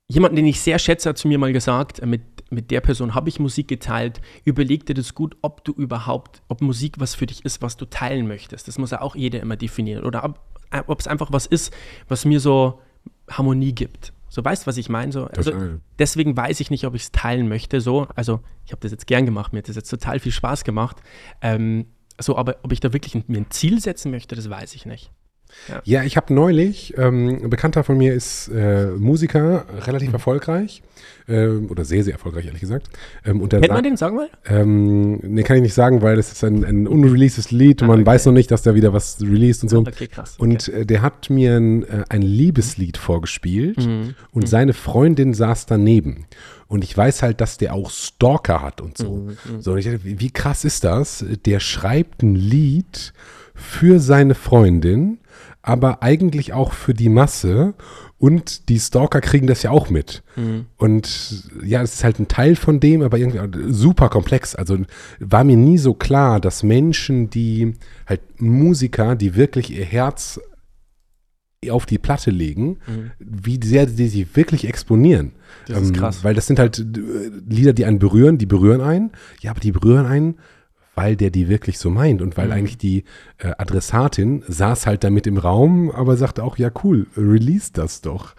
jemanden, 0.08 0.36
den 0.36 0.46
ich 0.46 0.60
sehr 0.60 0.78
schätze, 0.78 1.08
hat 1.08 1.18
zu 1.18 1.28
mir 1.28 1.38
mal 1.38 1.52
gesagt, 1.52 2.00
äh, 2.00 2.06
mit, 2.06 2.22
mit 2.50 2.70
der 2.70 2.80
Person 2.80 3.14
habe 3.14 3.28
ich 3.28 3.40
Musik 3.40 3.68
geteilt. 3.68 4.20
Überleg 4.44 4.84
dir 4.86 4.94
das 4.94 5.14
gut, 5.14 5.36
ob 5.42 5.64
du 5.64 5.72
überhaupt, 5.72 6.42
ob 6.48 6.60
Musik 6.60 6.96
was 6.98 7.14
für 7.14 7.26
dich 7.26 7.44
ist, 7.44 7.62
was 7.62 7.76
du 7.76 7.86
teilen 7.86 8.26
möchtest. 8.28 8.68
Das 8.68 8.78
muss 8.78 8.90
ja 8.90 9.00
auch 9.00 9.16
jeder 9.16 9.40
immer 9.40 9.56
definieren. 9.56 10.04
Oder 10.04 10.24
ob, 10.24 10.40
äh, 10.70 10.82
es 10.98 11.06
einfach 11.06 11.32
was 11.32 11.46
ist, 11.46 11.72
was 12.08 12.24
mir 12.24 12.40
so 12.40 12.80
Harmonie 13.30 13.72
gibt. 13.72 14.12
So 14.28 14.42
weißt 14.42 14.64
du, 14.64 14.66
was 14.66 14.78
ich 14.78 14.88
meine? 14.88 15.12
So, 15.12 15.26
also, 15.26 15.52
deswegen 15.98 16.34
weiß 16.34 16.60
ich 16.60 16.70
nicht, 16.70 16.86
ob 16.86 16.94
ich 16.94 17.02
es 17.02 17.12
teilen 17.12 17.48
möchte. 17.48 17.82
So, 17.82 18.06
also 18.14 18.40
ich 18.64 18.72
habe 18.72 18.80
das 18.80 18.90
jetzt 18.90 19.06
gern 19.06 19.26
gemacht, 19.26 19.52
mir 19.52 19.58
hat 19.58 19.68
das 19.68 19.76
jetzt 19.76 19.90
total 19.90 20.20
viel 20.20 20.32
Spaß 20.32 20.64
gemacht. 20.64 20.96
Ähm, 21.42 21.86
so, 22.22 22.36
aber 22.36 22.56
ob 22.62 22.72
ich 22.72 22.80
da 22.80 22.92
wirklich 22.92 23.14
ein, 23.14 23.24
mir 23.26 23.38
ein 23.38 23.50
Ziel 23.50 23.80
setzen 23.80 24.10
möchte, 24.10 24.34
das 24.34 24.48
weiß 24.48 24.74
ich 24.74 24.86
nicht. 24.86 25.10
Ja, 25.84 26.02
ich 26.02 26.16
habe 26.16 26.32
neulich, 26.34 26.94
ähm, 26.98 27.40
ein 27.44 27.50
Bekannter 27.50 27.84
von 27.84 27.96
mir 27.96 28.14
ist 28.14 28.48
äh, 28.48 28.86
Musiker, 28.86 29.64
relativ 29.86 30.08
Mhm. 30.08 30.14
erfolgreich, 30.14 30.82
ähm, 31.28 31.68
oder 31.70 31.84
sehr, 31.84 32.02
sehr 32.02 32.14
erfolgreich, 32.14 32.46
ehrlich 32.46 32.60
gesagt. 32.60 32.88
Ähm, 33.24 33.40
und 33.40 33.52
der 33.52 33.60
Kennt 33.60 33.72
man 33.72 33.84
den, 33.84 33.96
sag 33.96 34.12
mal? 34.12 34.28
ähm, 34.46 35.18
nee, 35.22 35.42
kann 35.44 35.56
ich 35.56 35.62
nicht 35.62 35.74
sagen, 35.74 36.02
weil 36.02 36.16
das 36.16 36.32
ist 36.32 36.42
ein, 36.42 36.64
ein 36.64 36.88
unreleasedes 36.88 37.50
Lied 37.52 37.80
und 37.82 37.88
man 37.88 37.98
Ah, 37.98 38.02
okay. 38.02 38.06
weiß 38.10 38.26
noch 38.26 38.32
nicht, 38.32 38.50
dass 38.50 38.62
da 38.62 38.74
wieder 38.74 38.92
was 38.92 39.20
released 39.20 39.62
und 39.62 39.68
so. 39.68 39.78
Okay, 39.78 40.08
krass. 40.08 40.34
Und 40.38 40.68
äh, 40.68 40.84
der 40.84 41.02
hat 41.02 41.30
mir 41.30 41.56
ein, 41.56 41.82
äh, 41.84 42.04
ein 42.08 42.22
Liebeslied 42.22 42.96
vorgespielt 42.96 43.78
Mhm. 43.86 44.14
und 44.32 44.48
seine 44.48 44.72
Freundin 44.72 45.32
saß 45.34 45.66
daneben. 45.66 46.26
Und 46.66 46.82
ich 46.84 46.96
weiß 46.96 47.22
halt, 47.22 47.40
dass 47.42 47.58
der 47.58 47.74
auch 47.74 47.90
Stalker 47.90 48.62
hat 48.62 48.80
und 48.80 48.96
so. 48.96 49.16
Mhm, 49.16 49.36
So, 49.60 49.72
und 49.72 49.78
ich 49.78 49.84
dachte, 49.84 50.04
wie, 50.04 50.18
wie 50.20 50.30
krass 50.30 50.64
ist 50.64 50.84
das? 50.84 51.24
Der 51.44 51.60
schreibt 51.60 52.22
ein 52.22 52.34
Lied 52.34 53.12
für 53.54 54.00
seine 54.00 54.34
Freundin, 54.34 55.18
aber 55.62 56.02
eigentlich 56.02 56.52
auch 56.52 56.72
für 56.72 56.94
die 56.94 57.08
Masse. 57.08 57.74
Und 58.18 58.68
die 58.68 58.78
Stalker 58.78 59.20
kriegen 59.20 59.48
das 59.48 59.64
ja 59.64 59.70
auch 59.72 59.90
mit. 59.90 60.22
Mhm. 60.36 60.66
Und 60.76 61.50
ja, 61.64 61.82
es 61.82 61.94
ist 61.94 62.04
halt 62.04 62.20
ein 62.20 62.28
Teil 62.28 62.54
von 62.54 62.78
dem, 62.78 63.02
aber 63.02 63.18
irgendwie 63.18 63.72
super 63.72 64.08
komplex. 64.08 64.54
Also 64.54 64.78
war 65.18 65.42
mir 65.42 65.56
nie 65.56 65.78
so 65.78 65.94
klar, 65.94 66.38
dass 66.40 66.62
Menschen, 66.62 67.30
die 67.30 67.74
halt 68.06 68.20
Musiker, 68.40 69.16
die 69.16 69.34
wirklich 69.34 69.76
ihr 69.76 69.84
Herz 69.84 70.40
auf 71.70 71.86
die 71.86 71.98
Platte 71.98 72.30
legen, 72.30 72.78
wie 73.18 73.60
sehr 73.62 73.88
sie 73.88 74.08
sich 74.08 74.36
wirklich 74.36 74.68
exponieren. 74.68 75.26
Mhm. 75.26 75.32
Ähm, 75.32 75.74
Das 75.74 75.82
ist 75.82 75.94
krass. 75.94 76.24
Weil 76.24 76.34
das 76.34 76.46
sind 76.46 76.58
halt 76.58 76.78
äh, 76.78 77.30
Lieder, 77.48 77.72
die 77.72 77.84
einen 77.84 77.98
berühren, 77.98 78.38
die 78.38 78.46
berühren 78.46 78.80
einen. 78.80 79.10
Ja, 79.40 79.50
aber 79.50 79.60
die 79.60 79.72
berühren 79.72 80.06
einen, 80.06 80.36
weil 80.94 81.16
der 81.16 81.30
die 81.30 81.48
wirklich 81.48 81.78
so 81.78 81.88
meint 81.90 82.20
und 82.22 82.36
weil 82.36 82.46
Mhm. 82.46 82.52
eigentlich 82.52 82.78
die 82.78 83.04
äh, 83.38 83.52
Adressatin 83.58 84.42
saß 84.46 84.86
halt 84.86 85.04
damit 85.04 85.26
im 85.26 85.38
Raum, 85.38 85.90
aber 85.90 86.16
sagte 86.16 86.44
auch, 86.44 86.58
ja 86.58 86.70
cool, 86.84 87.06
release 87.16 87.70
das 87.72 88.00
doch. 88.02 88.34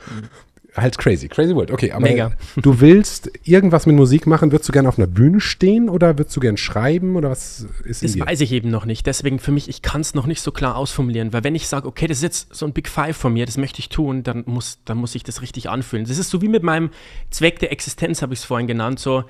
Halt 0.75 0.97
crazy, 0.97 1.27
crazy 1.27 1.53
world. 1.55 1.69
Okay, 1.69 1.91
aber 1.91 2.07
Mhm. 2.07 2.11
Mega. 2.13 2.31
du 2.57 2.81
willst 2.81 3.29
irgendwas 3.43 3.85
mit 3.85 3.95
Musik 3.95 4.25
machen, 4.25 4.51
würdest 4.51 4.67
du 4.67 4.73
gerne 4.73 4.89
auf 4.89 4.97
einer 4.97 5.05
Bühne 5.05 5.39
stehen 5.39 5.87
oder 5.87 6.17
würdest 6.17 6.35
du 6.35 6.39
gerne 6.39 6.57
schreiben 6.57 7.15
oder 7.15 7.29
was 7.29 7.67
ist 7.83 8.03
Das 8.03 8.19
weiß 8.19 8.41
ich 8.41 8.51
eben 8.51 8.71
noch 8.71 8.85
nicht. 8.85 9.05
Deswegen 9.05 9.37
für 9.37 9.51
mich, 9.51 9.69
ich 9.69 9.83
kann 9.83 10.01
es 10.01 10.15
noch 10.15 10.25
nicht 10.25 10.41
so 10.41 10.51
klar 10.51 10.75
ausformulieren, 10.75 11.31
weil 11.31 11.43
wenn 11.43 11.53
ich 11.53 11.67
sage, 11.67 11.87
okay, 11.87 12.07
das 12.07 12.17
ist 12.17 12.23
jetzt 12.23 12.55
so 12.55 12.65
ein 12.65 12.73
Big 12.73 12.89
Five 12.89 13.15
von 13.15 13.33
mir, 13.33 13.45
das 13.45 13.57
möchte 13.57 13.79
ich 13.81 13.89
tun, 13.89 14.23
dann 14.23 14.43
muss, 14.47 14.79
dann 14.83 14.97
muss 14.97 15.13
ich 15.13 15.21
das 15.23 15.43
richtig 15.43 15.69
anfühlen. 15.69 16.05
Das 16.07 16.17
ist 16.17 16.31
so 16.31 16.41
wie 16.41 16.47
mit 16.49 16.63
meinem 16.63 16.89
Zweck 17.29 17.59
der 17.59 17.71
Existenz, 17.71 18.23
habe 18.23 18.33
ich 18.33 18.39
es 18.39 18.45
vorhin 18.45 18.65
genannt. 18.65 18.97
So, 18.99 19.25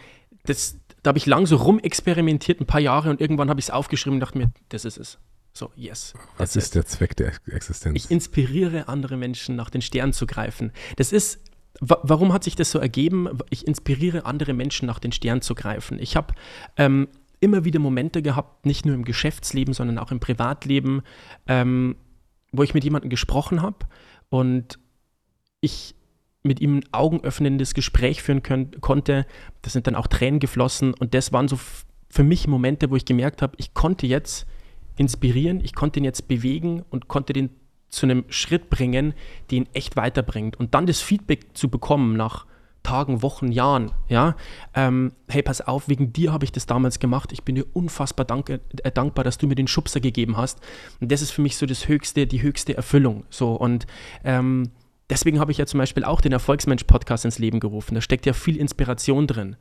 das, 0.46 0.78
da 1.04 1.10
habe 1.10 1.18
ich 1.18 1.26
lang 1.26 1.46
so 1.46 1.58
rumexperimentiert, 1.58 2.60
ein 2.62 2.66
paar 2.66 2.80
Jahre 2.80 3.10
und 3.10 3.22
irgendwann 3.22 3.50
habe 3.50 3.60
ich 3.60 3.68
es 3.68 3.70
aufgeschrieben 3.70 4.16
und 4.16 4.20
dachte 4.22 4.38
mir, 4.38 4.52
das 4.70 4.86
ist 4.86 4.98
es. 4.98 5.20
So, 5.54 5.70
yes. 5.76 6.14
Was 6.38 6.56
ist 6.56 6.70
it. 6.70 6.76
der 6.76 6.86
Zweck 6.88 7.16
der 7.16 7.34
Existenz? 7.46 7.96
Ich 7.96 8.10
inspiriere 8.10 8.88
andere 8.88 9.18
Menschen, 9.18 9.56
nach 9.56 9.70
den 9.70 9.82
Sternen 9.82 10.14
zu 10.14 10.26
greifen. 10.26 10.72
Das 10.96 11.12
ist, 11.12 11.40
wa 11.80 12.00
warum 12.02 12.34
hat 12.34 12.44
sich 12.44 12.56
das 12.56 12.72
so 12.72 12.80
ergeben? 12.80 13.30
Ich 13.52 13.68
inspiriere 13.68 14.26
andere 14.26 14.54
Menschen, 14.54 14.88
nach 14.88 14.98
den 14.98 15.12
Sternen 15.12 15.42
zu 15.42 15.54
greifen. 15.54 16.00
Ich 16.00 16.16
habe 16.16 16.34
ähm, 16.78 17.08
immer 17.40 17.66
wieder 17.66 17.80
Momente 17.80 18.24
gehabt, 18.24 18.66
nicht 18.66 18.86
nur 18.86 18.96
im 18.96 19.06
Geschäftsleben, 19.06 19.74
sondern 19.74 20.00
auch 20.00 20.12
im 20.12 20.20
Privatleben, 20.20 21.04
ähm, 21.46 21.98
wo 22.52 22.64
ich 22.64 22.74
mit 22.74 22.84
jemandem 22.84 23.10
gesprochen 23.10 23.62
habe 23.62 23.86
und 24.30 24.80
ich 25.60 25.96
mit 26.44 26.60
ihm 26.60 26.78
ein 26.78 26.86
augenöffnendes 26.92 27.74
Gespräch 27.74 28.22
führen 28.22 28.44
können, 28.44 28.72
konnte. 28.82 29.26
Da 29.62 29.70
sind 29.70 29.88
dann 29.88 29.96
auch 29.96 30.08
Tränen 30.08 30.40
geflossen 30.40 30.94
und 30.94 31.14
das 31.14 31.32
waren 31.32 31.48
so 31.48 31.58
für 32.10 32.24
mich 32.24 32.48
Momente, 32.48 32.92
wo 32.92 32.96
ich 32.96 33.06
gemerkt 33.06 33.42
habe, 33.42 33.56
ich 33.58 33.74
konnte 33.74 34.06
jetzt 34.06 34.46
inspirieren, 34.98 35.62
ich 35.64 35.74
konnte 35.74 36.00
ihn 36.00 36.04
jetzt 36.04 36.28
bewegen 36.28 36.84
und 36.90 37.08
konnte 37.08 37.34
den 37.34 37.50
zu 37.90 38.06
einem 38.06 38.26
Schritt 38.30 38.70
bringen, 38.70 39.14
der 39.50 39.60
ihn 39.60 39.70
echt 39.74 39.96
weiterbringt. 39.96 40.60
Und 40.60 40.74
dann 40.74 40.86
das 40.86 41.02
Feedback 41.02 41.56
zu 41.56 41.70
bekommen 41.70 42.16
nach 42.18 42.46
Tagen, 42.84 43.22
Wochen, 43.22 43.52
Jahren, 43.52 43.92
ja, 44.10 44.36
ähm, 44.74 45.14
hey, 45.30 45.42
pass 45.42 45.62
auf, 45.62 45.88
wegen 45.88 46.12
dir 46.12 46.34
habe 46.34 46.44
ich 46.44 46.52
das 46.52 46.66
damals 46.66 47.00
gemacht, 47.00 47.32
ich 47.32 47.44
bin 47.44 47.56
dir 47.56 47.66
unfassbar 47.72 48.26
danke, 48.26 48.60
äh, 48.84 48.92
dankbar, 48.92 49.24
dass 49.24 49.38
du 49.38 49.48
mir 49.48 49.56
den 49.56 49.68
Schubser 49.68 50.02
gegeben 50.02 50.36
hast. 50.36 50.60
Und 51.00 51.12
das 51.12 51.22
ist 51.22 51.32
für 51.32 51.42
mich 51.42 51.56
so 51.56 51.66
das 51.66 51.88
höchste, 51.88 52.28
die 52.28 52.42
höchste 52.42 52.76
Erfüllung. 52.76 53.24
So, 53.30 53.54
und 53.54 53.88
ähm, 54.26 54.72
deswegen 55.14 55.40
habe 55.40 55.52
ich 55.52 55.60
ja 55.60 55.68
zum 55.68 55.78
Beispiel 55.78 56.04
auch 56.04 56.22
den 56.22 56.32
Erfolgsmensch-Podcast 56.32 57.26
ins 57.26 57.38
Leben 57.38 57.60
gerufen. 57.60 57.94
Da 57.94 58.02
steckt 58.02 58.26
ja 58.26 58.34
viel 58.34 58.58
Inspiration 58.58 59.28
drin. 59.28 59.56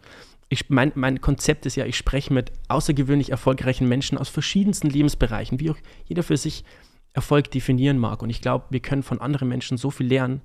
Ich, 0.48 0.70
mein, 0.70 0.92
mein 0.94 1.20
Konzept 1.20 1.66
ist 1.66 1.76
ja, 1.76 1.84
ich 1.84 1.96
spreche 1.98 2.32
mit 2.32 2.52
außergewöhnlich 2.68 3.30
erfolgreichen 3.30 3.86
Menschen 3.86 4.16
aus 4.16 4.30
verschiedensten 4.30 4.88
Lebensbereichen, 4.88 5.60
wie 5.60 5.70
auch 5.70 5.76
jeder 6.06 6.22
für 6.22 6.38
sich 6.38 6.64
Erfolg 7.12 7.50
definieren 7.50 7.98
mag. 7.98 8.22
Und 8.22 8.30
ich 8.30 8.40
glaube, 8.40 8.64
wir 8.70 8.80
können 8.80 9.02
von 9.02 9.20
anderen 9.20 9.48
Menschen 9.48 9.76
so 9.76 9.90
viel 9.90 10.06
lernen 10.06 10.40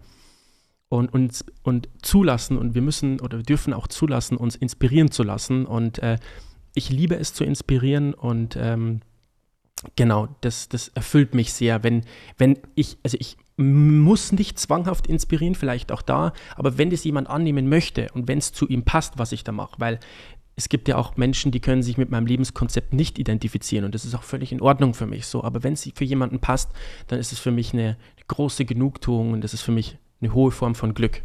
und 0.90 1.14
uns 1.14 1.46
und 1.64 1.88
zulassen 2.02 2.58
und 2.58 2.76
wir 2.76 2.82
müssen 2.82 3.22
oder 3.22 3.42
dürfen 3.42 3.74
auch 3.74 3.88
zulassen, 3.88 4.36
uns 4.36 4.58
inspirieren 4.58 5.10
zu 5.10 5.24
lassen. 5.24 5.66
Und 5.66 6.00
äh, 6.00 6.18
ich 6.76 6.90
liebe 6.90 7.16
es 7.16 7.34
zu 7.34 7.46
inspirieren 7.46 8.14
und 8.14 8.58
ähm, 8.60 9.00
genau, 9.96 10.28
das, 10.42 10.68
das 10.68 10.90
erfüllt 10.90 11.34
mich 11.34 11.54
sehr, 11.54 11.84
wenn, 11.84 12.04
wenn 12.38 12.60
ich, 12.76 12.98
also 13.04 13.16
ich 13.22 13.38
muss 13.58 14.32
nicht 14.32 14.60
zwanghaft 14.60 15.08
inspirieren, 15.08 15.56
vielleicht 15.56 15.92
auch 15.92 16.02
da, 16.02 16.34
aber 16.56 16.78
wenn 16.78 16.90
das 16.90 17.04
jemand 17.04 17.28
annehmen 17.28 17.68
möchte 17.70 18.08
und 18.14 18.28
wenn 18.28 18.38
es 18.38 18.54
zu 18.54 18.68
ihm 18.68 18.84
passt, 18.84 19.18
was 19.18 19.32
ich 19.32 19.44
da 19.44 19.52
mache, 19.52 19.80
weil 19.80 20.00
es 20.56 20.70
gibt 20.70 20.88
ja 20.88 20.96
auch 20.96 21.18
Menschen, 21.18 21.52
die 21.52 21.60
können 21.60 21.84
sich 21.84 21.98
mit 21.98 22.10
meinem 22.10 22.26
Lebenskonzept 22.26 22.94
nicht 22.94 23.20
identifizieren 23.20 23.86
und 23.86 23.94
das 23.94 24.06
ist 24.06 24.16
auch 24.16 24.24
völlig 24.24 24.52
in 24.52 24.62
Ordnung 24.62 24.96
für 24.96 25.06
mich 25.06 25.28
so. 25.28 25.44
Aber 25.44 25.64
wenn 25.64 25.74
es 25.74 25.90
für 25.94 26.04
jemanden 26.04 26.40
passt, 26.40 26.72
dann 27.08 27.20
ist 27.20 27.32
es 27.32 27.38
für 27.38 27.52
mich 27.52 27.74
eine, 27.74 27.96
große 28.28 28.66
Genugtuung 28.66 29.34
und 29.34 29.44
das 29.44 29.54
ist 29.54 29.62
für 29.62 29.72
mich 29.72 29.98
eine 30.22 30.34
hohe 30.34 30.52
Form 30.52 30.76
von 30.76 30.94
Glück. 30.94 31.22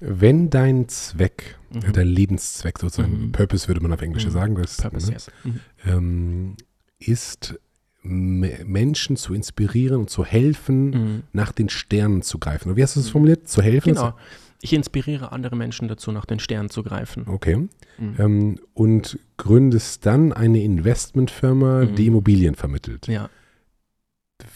Wenn 0.00 0.50
dein 0.50 0.88
Zweck, 0.88 1.56
mhm. 1.72 1.92
dein 1.92 2.08
Lebenszweck 2.08 2.78
sozusagen, 2.78 3.26
mhm. 3.26 3.32
Purpose 3.32 3.68
würde 3.68 3.80
man 3.80 3.92
auf 3.92 4.02
Englisch 4.02 4.26
mhm. 4.26 4.30
sagen, 4.30 4.54
das, 4.56 4.76
Purpose, 4.76 5.06
ne, 5.06 5.12
yes. 5.12 5.30
Mhm. 5.44 5.60
ähm, 5.86 6.56
ist 6.98 7.58
Menschen 8.04 9.16
zu 9.16 9.32
inspirieren 9.34 10.00
und 10.00 10.10
zu 10.10 10.24
helfen, 10.24 10.90
mhm. 10.90 11.22
nach 11.32 11.52
den 11.52 11.68
Sternen 11.68 12.22
zu 12.22 12.38
greifen. 12.38 12.76
Wie 12.76 12.82
hast 12.82 12.96
du 12.96 13.00
das 13.00 13.08
formuliert? 13.08 13.48
Zu 13.48 13.62
helfen? 13.62 13.94
Genau. 13.94 14.14
Ich 14.60 14.72
inspiriere 14.72 15.32
andere 15.32 15.56
Menschen 15.56 15.88
dazu, 15.88 16.12
nach 16.12 16.24
den 16.24 16.38
Sternen 16.38 16.70
zu 16.70 16.82
greifen. 16.82 17.24
Okay. 17.26 17.56
Mhm. 17.98 18.14
Ähm, 18.18 18.60
und 18.74 19.18
gründest 19.36 20.06
dann 20.06 20.32
eine 20.32 20.62
Investmentfirma, 20.62 21.84
mhm. 21.84 21.94
die 21.96 22.06
Immobilien 22.06 22.54
vermittelt. 22.54 23.06
Ja. 23.08 23.28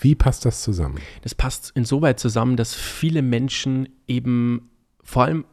Wie 0.00 0.14
passt 0.14 0.44
das 0.44 0.62
zusammen? 0.62 0.98
Das 1.22 1.34
passt 1.34 1.72
insoweit 1.74 2.20
zusammen, 2.20 2.56
dass 2.56 2.74
viele 2.74 3.22
Menschen 3.22 3.88
eben 4.06 4.70
vor 5.02 5.24
allem, 5.24 5.44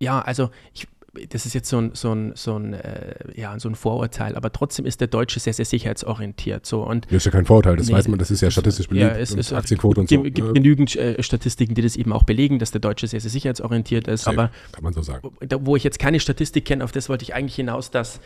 ja, 0.00 0.20
also 0.20 0.50
ich, 0.74 0.86
das 1.28 1.44
ist 1.44 1.52
jetzt 1.52 1.68
so 1.68 1.78
ein, 1.78 1.90
so 1.94 2.14
ein, 2.14 2.32
so 2.34 2.56
ein, 2.56 2.72
äh, 2.72 3.14
ja, 3.34 3.58
so 3.58 3.68
ein 3.68 3.74
Vorurteil, 3.74 4.34
aber 4.34 4.50
trotzdem 4.50 4.86
ist 4.86 5.00
der 5.00 5.08
Deutsche 5.08 5.40
sehr, 5.40 5.52
sehr 5.52 5.66
sicherheitsorientiert. 5.66 6.64
So. 6.64 6.82
Und 6.82 7.04
das 7.06 7.18
ist 7.18 7.24
ja 7.26 7.30
kein 7.30 7.44
Vorurteil, 7.44 7.76
das 7.76 7.88
nee, 7.88 7.94
weiß 7.94 8.08
man, 8.08 8.18
das 8.18 8.30
ist 8.30 8.40
ja 8.40 8.50
statistisch 8.50 8.88
belegt. 8.88 9.12
Ja, 9.12 9.18
es 9.18 9.32
ist 9.32 9.52
Aktienquote 9.52 10.00
und 10.00 10.08
so. 10.08 10.24
Es 10.24 10.32
gibt 10.32 10.54
genügend 10.54 10.96
äh, 10.96 11.22
Statistiken, 11.22 11.74
die 11.74 11.82
das 11.82 11.96
eben 11.96 12.12
auch 12.12 12.22
belegen, 12.22 12.58
dass 12.58 12.70
der 12.70 12.80
Deutsche 12.80 13.06
sehr, 13.06 13.20
sehr 13.20 13.30
sicherheitsorientiert 13.30 14.08
ist. 14.08 14.24
Sehr, 14.24 14.32
aber 14.32 14.50
kann 14.72 14.84
man 14.84 14.94
so 14.94 15.02
sagen. 15.02 15.30
Wo 15.60 15.76
ich 15.76 15.84
jetzt 15.84 15.98
keine 15.98 16.18
Statistik 16.18 16.64
kenne, 16.64 16.82
auf 16.82 16.92
das 16.92 17.10
wollte 17.10 17.24
ich 17.24 17.34
eigentlich 17.34 17.56
hinaus, 17.56 17.90
dass 17.90 18.20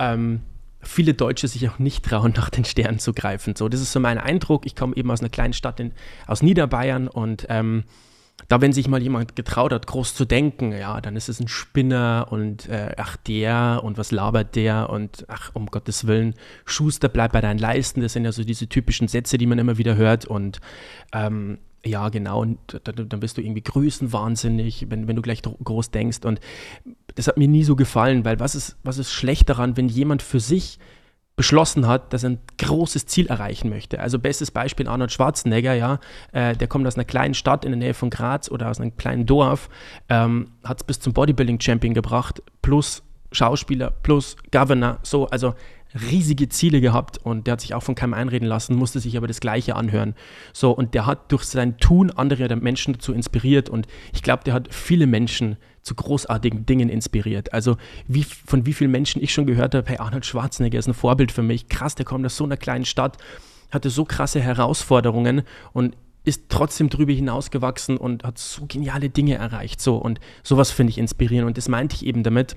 ähm, 0.00 0.40
viele 0.80 1.14
Deutsche 1.14 1.46
sich 1.46 1.68
auch 1.68 1.78
nicht 1.78 2.04
trauen, 2.04 2.32
nach 2.36 2.50
den 2.50 2.64
Sternen 2.64 2.98
zu 2.98 3.12
greifen. 3.12 3.54
So, 3.54 3.68
das 3.68 3.80
ist 3.80 3.92
so 3.92 4.00
mein 4.00 4.18
Eindruck. 4.18 4.66
Ich 4.66 4.74
komme 4.74 4.96
eben 4.96 5.10
aus 5.12 5.20
einer 5.20 5.30
kleinen 5.30 5.52
Stadt 5.52 5.78
in, 5.78 5.92
aus 6.26 6.42
Niederbayern 6.42 7.06
und 7.06 7.46
ähm, 7.48 7.84
da, 8.48 8.60
wenn 8.60 8.72
sich 8.72 8.88
mal 8.88 9.02
jemand 9.02 9.36
getraut 9.36 9.72
hat, 9.72 9.86
groß 9.86 10.14
zu 10.14 10.24
denken, 10.24 10.72
ja, 10.72 11.00
dann 11.00 11.16
ist 11.16 11.28
es 11.28 11.40
ein 11.40 11.48
Spinner 11.48 12.26
und 12.30 12.68
äh, 12.68 12.94
ach 12.96 13.16
der 13.16 13.80
und 13.82 13.98
was 13.98 14.10
labert 14.10 14.56
der 14.56 14.90
und 14.90 15.24
ach, 15.28 15.50
um 15.54 15.66
Gottes 15.66 16.06
Willen, 16.06 16.34
Schuster, 16.64 17.08
bleib 17.08 17.32
bei 17.32 17.40
deinen 17.40 17.58
Leisten. 17.58 18.00
Das 18.00 18.12
sind 18.12 18.24
ja 18.24 18.32
so 18.32 18.44
diese 18.44 18.68
typischen 18.68 19.08
Sätze, 19.08 19.38
die 19.38 19.46
man 19.46 19.58
immer 19.58 19.78
wieder 19.78 19.96
hört 19.96 20.24
und 20.24 20.60
ähm, 21.12 21.58
ja, 21.84 22.08
genau, 22.10 22.40
und 22.40 22.80
dann, 22.84 23.20
bist 23.20 23.36
du 23.36 23.42
irgendwie 23.42 23.62
größenwahnsinnig, 23.62 24.86
wenn, 24.88 25.08
wenn 25.08 25.16
du 25.16 25.22
gleich 25.22 25.42
groß 25.42 25.90
denkst. 25.90 26.20
Und 26.24 26.38
das 27.16 27.26
hat 27.26 27.38
mir 27.38 27.48
nie 27.48 27.64
so 27.64 27.74
gefallen, 27.74 28.24
weil 28.24 28.38
was 28.38 28.54
ist, 28.54 28.76
was 28.84 28.98
ist 28.98 29.10
schlecht 29.10 29.48
daran, 29.48 29.76
wenn 29.76 29.88
jemand 29.88 30.22
für 30.22 30.38
sich 30.38 30.78
beschlossen 31.36 31.86
hat, 31.86 32.12
dass 32.12 32.24
er 32.24 32.30
ein 32.30 32.40
großes 32.58 33.06
Ziel 33.06 33.26
erreichen 33.26 33.70
möchte. 33.70 34.00
Also 34.00 34.18
bestes 34.18 34.50
Beispiel 34.50 34.86
Arnold 34.86 35.12
Schwarzenegger, 35.12 35.74
ja, 35.74 35.98
äh, 36.32 36.54
der 36.54 36.68
kommt 36.68 36.86
aus 36.86 36.96
einer 36.96 37.04
kleinen 37.04 37.34
Stadt 37.34 37.64
in 37.64 37.72
der 37.72 37.78
Nähe 37.78 37.94
von 37.94 38.10
Graz 38.10 38.50
oder 38.50 38.70
aus 38.70 38.80
einem 38.80 38.96
kleinen 38.96 39.24
Dorf, 39.24 39.70
ähm, 40.08 40.52
hat 40.62 40.78
es 40.82 40.84
bis 40.84 41.00
zum 41.00 41.14
Bodybuilding-Champion 41.14 41.94
gebracht, 41.94 42.42
plus 42.60 43.02
Schauspieler, 43.32 43.92
plus 44.02 44.36
Governor, 44.50 44.98
so, 45.02 45.26
also 45.26 45.54
riesige 45.94 46.48
Ziele 46.48 46.80
gehabt 46.80 47.18
und 47.18 47.46
der 47.46 47.52
hat 47.52 47.60
sich 47.60 47.74
auch 47.74 47.82
von 47.82 47.94
keinem 47.94 48.14
einreden 48.14 48.48
lassen, 48.48 48.76
musste 48.76 49.00
sich 49.00 49.16
aber 49.16 49.26
das 49.26 49.40
Gleiche 49.40 49.76
anhören. 49.76 50.14
So, 50.52 50.70
und 50.70 50.94
der 50.94 51.06
hat 51.06 51.30
durch 51.32 51.44
sein 51.44 51.76
Tun 51.78 52.10
andere 52.10 52.54
Menschen 52.56 52.94
dazu 52.94 53.12
inspiriert 53.12 53.68
und 53.68 53.86
ich 54.12 54.22
glaube, 54.22 54.44
der 54.44 54.54
hat 54.54 54.72
viele 54.72 55.06
Menschen 55.06 55.56
zu 55.82 55.94
großartigen 55.94 56.64
Dingen 56.66 56.88
inspiriert. 56.88 57.52
Also 57.52 57.76
wie, 58.06 58.24
von 58.24 58.66
wie 58.66 58.72
vielen 58.72 58.90
Menschen 58.90 59.22
ich 59.22 59.32
schon 59.32 59.46
gehört 59.46 59.74
habe, 59.74 59.88
hey, 59.88 59.98
Arnold 59.98 60.24
Schwarzenegger 60.24 60.78
ist 60.78 60.86
ein 60.86 60.94
Vorbild 60.94 61.32
für 61.32 61.42
mich. 61.42 61.68
Krass, 61.68 61.94
der 61.94 62.04
kommt 62.04 62.24
aus 62.24 62.36
so 62.36 62.44
einer 62.44 62.56
kleinen 62.56 62.84
Stadt, 62.84 63.18
hatte 63.70 63.90
so 63.90 64.04
krasse 64.04 64.40
Herausforderungen 64.40 65.42
und 65.72 65.96
ist 66.24 66.44
trotzdem 66.48 66.88
drüber 66.88 67.12
hinausgewachsen 67.12 67.96
und 67.96 68.24
hat 68.24 68.38
so 68.38 68.66
geniale 68.66 69.10
Dinge 69.10 69.34
erreicht. 69.34 69.80
So, 69.80 69.96
und 69.96 70.20
sowas 70.42 70.70
finde 70.70 70.90
ich 70.90 70.98
inspirierend. 70.98 71.48
Und 71.48 71.58
das 71.58 71.68
meinte 71.68 71.96
ich 71.96 72.06
eben 72.06 72.22
damit. 72.22 72.56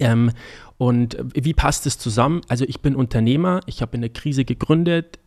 Ähm, 0.00 0.32
und 0.76 1.16
wie 1.34 1.54
passt 1.54 1.86
es 1.86 1.98
zusammen? 1.98 2.40
Also 2.48 2.64
ich 2.64 2.80
bin 2.80 2.96
Unternehmer, 2.96 3.60
ich 3.66 3.80
habe 3.80 3.94
in 3.94 4.00
der 4.00 4.10
Krise 4.10 4.44
gegründet, 4.44 5.20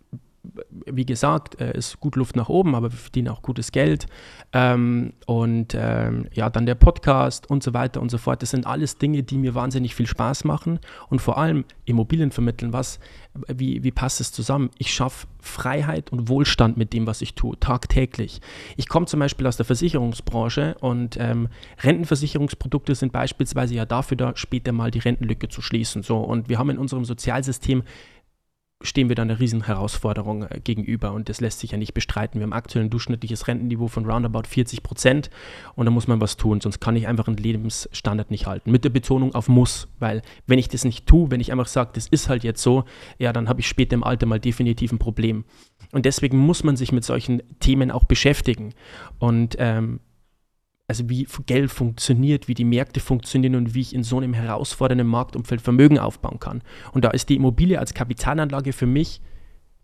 wie 0.86 1.06
gesagt, 1.06 1.60
äh, 1.60 1.78
ist 1.78 2.00
gut 2.00 2.16
Luft 2.16 2.36
nach 2.36 2.50
oben, 2.50 2.76
aber 2.76 2.92
wir 2.92 2.98
verdienen 2.98 3.30
auch 3.30 3.42
gutes 3.42 3.72
Geld. 3.72 4.08
Ähm, 4.54 5.14
und 5.26 5.76
ähm, 5.78 6.28
ja, 6.34 6.50
dann 6.50 6.66
der 6.66 6.76
Podcast 6.76 7.50
und 7.50 7.64
so 7.64 7.74
weiter 7.74 8.02
und 8.02 8.10
so 8.10 8.18
fort. 8.18 8.42
Das 8.42 8.52
sind 8.52 8.66
alles 8.66 8.98
Dinge, 8.98 9.24
die 9.24 9.38
mir 9.38 9.56
wahnsinnig 9.56 9.96
viel 9.96 10.08
Spaß 10.08 10.44
machen. 10.44 10.80
Und 11.10 11.22
vor 11.22 11.38
allem 11.38 11.66
Immobilien 11.86 12.32
vermitteln, 12.32 12.74
was, 12.74 13.00
wie, 13.48 13.84
wie 13.84 13.92
passt 13.92 14.22
es 14.22 14.32
zusammen? 14.32 14.70
Ich 14.78 14.94
schaffe 14.94 15.28
Freiheit 15.40 16.12
und 16.12 16.30
Wohlstand 16.30 16.78
mit 16.78 16.94
dem, 16.94 17.08
was 17.08 17.22
ich 17.22 17.36
tue, 17.36 17.60
tagtäglich. 17.60 18.42
Ich 18.76 18.88
komme 18.90 19.06
zum 19.06 19.20
Beispiel 19.20 19.48
aus 19.48 19.58
der 19.58 19.66
Versicherungsbranche 19.66 20.76
und 20.80 21.18
ähm, 21.20 21.48
Rentenversicherungsprodukte 21.82 22.96
sind 22.96 23.12
beispielsweise 23.12 23.76
ja 23.76 23.86
dafür 23.86 24.18
da, 24.18 24.34
später 24.36 24.72
mal 24.72 24.92
die 24.92 25.00
Rentenlücke 25.00 25.50
zu 25.50 25.62
schließen. 25.62 26.04
So, 26.04 26.18
und 26.18 26.50
wir 26.50 26.60
haben 26.60 26.70
in 26.70 26.78
unserem 26.78 27.06
Sozialsystem 27.06 27.84
stehen 28.84 29.10
wir 29.10 29.16
da 29.16 29.24
einer 29.24 29.40
riesen 29.40 29.66
Herausforderung 29.66 30.44
äh, 30.44 30.60
gegenüber 30.64 31.12
und 31.12 31.30
das 31.30 31.42
lässt 31.42 31.60
sich 31.60 31.72
ja 31.72 31.78
nicht 31.78 31.94
bestreiten. 31.94 32.40
Wir 32.40 32.44
haben 32.44 32.54
aktuell 32.54 32.86
ein 32.86 32.90
durchschnittliches 32.90 33.48
Rentenniveau 33.48 33.88
von 33.88 34.06
roundabout 34.06 34.48
40 34.48 34.84
Prozent 34.84 35.30
und 35.76 35.86
da 35.86 35.92
muss 35.92 36.08
man 36.08 36.22
was 36.22 36.38
tun, 36.38 36.62
sonst 36.62 36.80
kann 36.80 36.96
ich 36.96 37.08
einfach 37.08 37.28
einen 37.28 37.38
Lebensstandard 37.38 38.30
nicht 38.30 38.46
halten. 38.46 38.72
Mit 38.72 38.84
der 38.84 38.90
Betonung 38.90 39.34
auf 39.34 39.50
muss, 39.50 39.88
weil 40.00 40.22
wenn 40.46 40.60
ich 40.60 40.70
das 40.70 40.86
nicht 40.86 41.08
tue, 41.08 41.32
wenn 41.32 41.42
ich 41.42 41.52
einfach 41.52 41.68
sage, 41.68 41.92
das 41.94 42.08
ist 42.08 42.30
halt 42.30 42.44
jetzt 42.44 42.62
so, 42.62 42.84
ja, 43.18 43.34
dann 43.34 43.50
habe 43.50 43.62
ich 43.62 43.68
später 43.68 43.96
im 43.96 44.04
Alter 44.04 44.26
mal 44.26 44.40
definitiv 44.40 44.92
ein 44.92 45.00
Problem. 45.00 45.44
Und 45.92 46.06
deswegen 46.06 46.38
muss 46.38 46.64
man 46.64 46.76
sich 46.76 46.92
mit 46.92 47.04
solchen 47.04 47.42
Themen 47.60 47.92
auch 47.92 48.04
beschäftigen. 48.04 48.74
Und 49.20 49.56
ähm, 49.58 50.02
also 50.88 51.10
wie 51.10 51.28
Geld 51.46 51.70
funktioniert, 51.70 52.48
wie 52.48 52.54
die 52.54 52.64
Märkte 52.64 53.00
funktionieren 53.00 53.56
und 53.56 53.74
wie 53.74 53.82
ich 53.82 53.94
in 53.94 54.04
so 54.04 54.18
einem 54.18 54.34
herausfordernden 54.34 55.08
Marktumfeld 55.08 55.62
Vermögen 55.62 56.00
aufbauen 56.00 56.40
kann. 56.40 56.64
Und 56.94 57.04
da 57.04 57.10
ist 57.12 57.30
die 57.30 57.36
Immobilie 57.36 57.78
als 57.78 57.94
Kapitalanlage 57.94 58.72
für 58.72 58.86
mich 58.86 59.22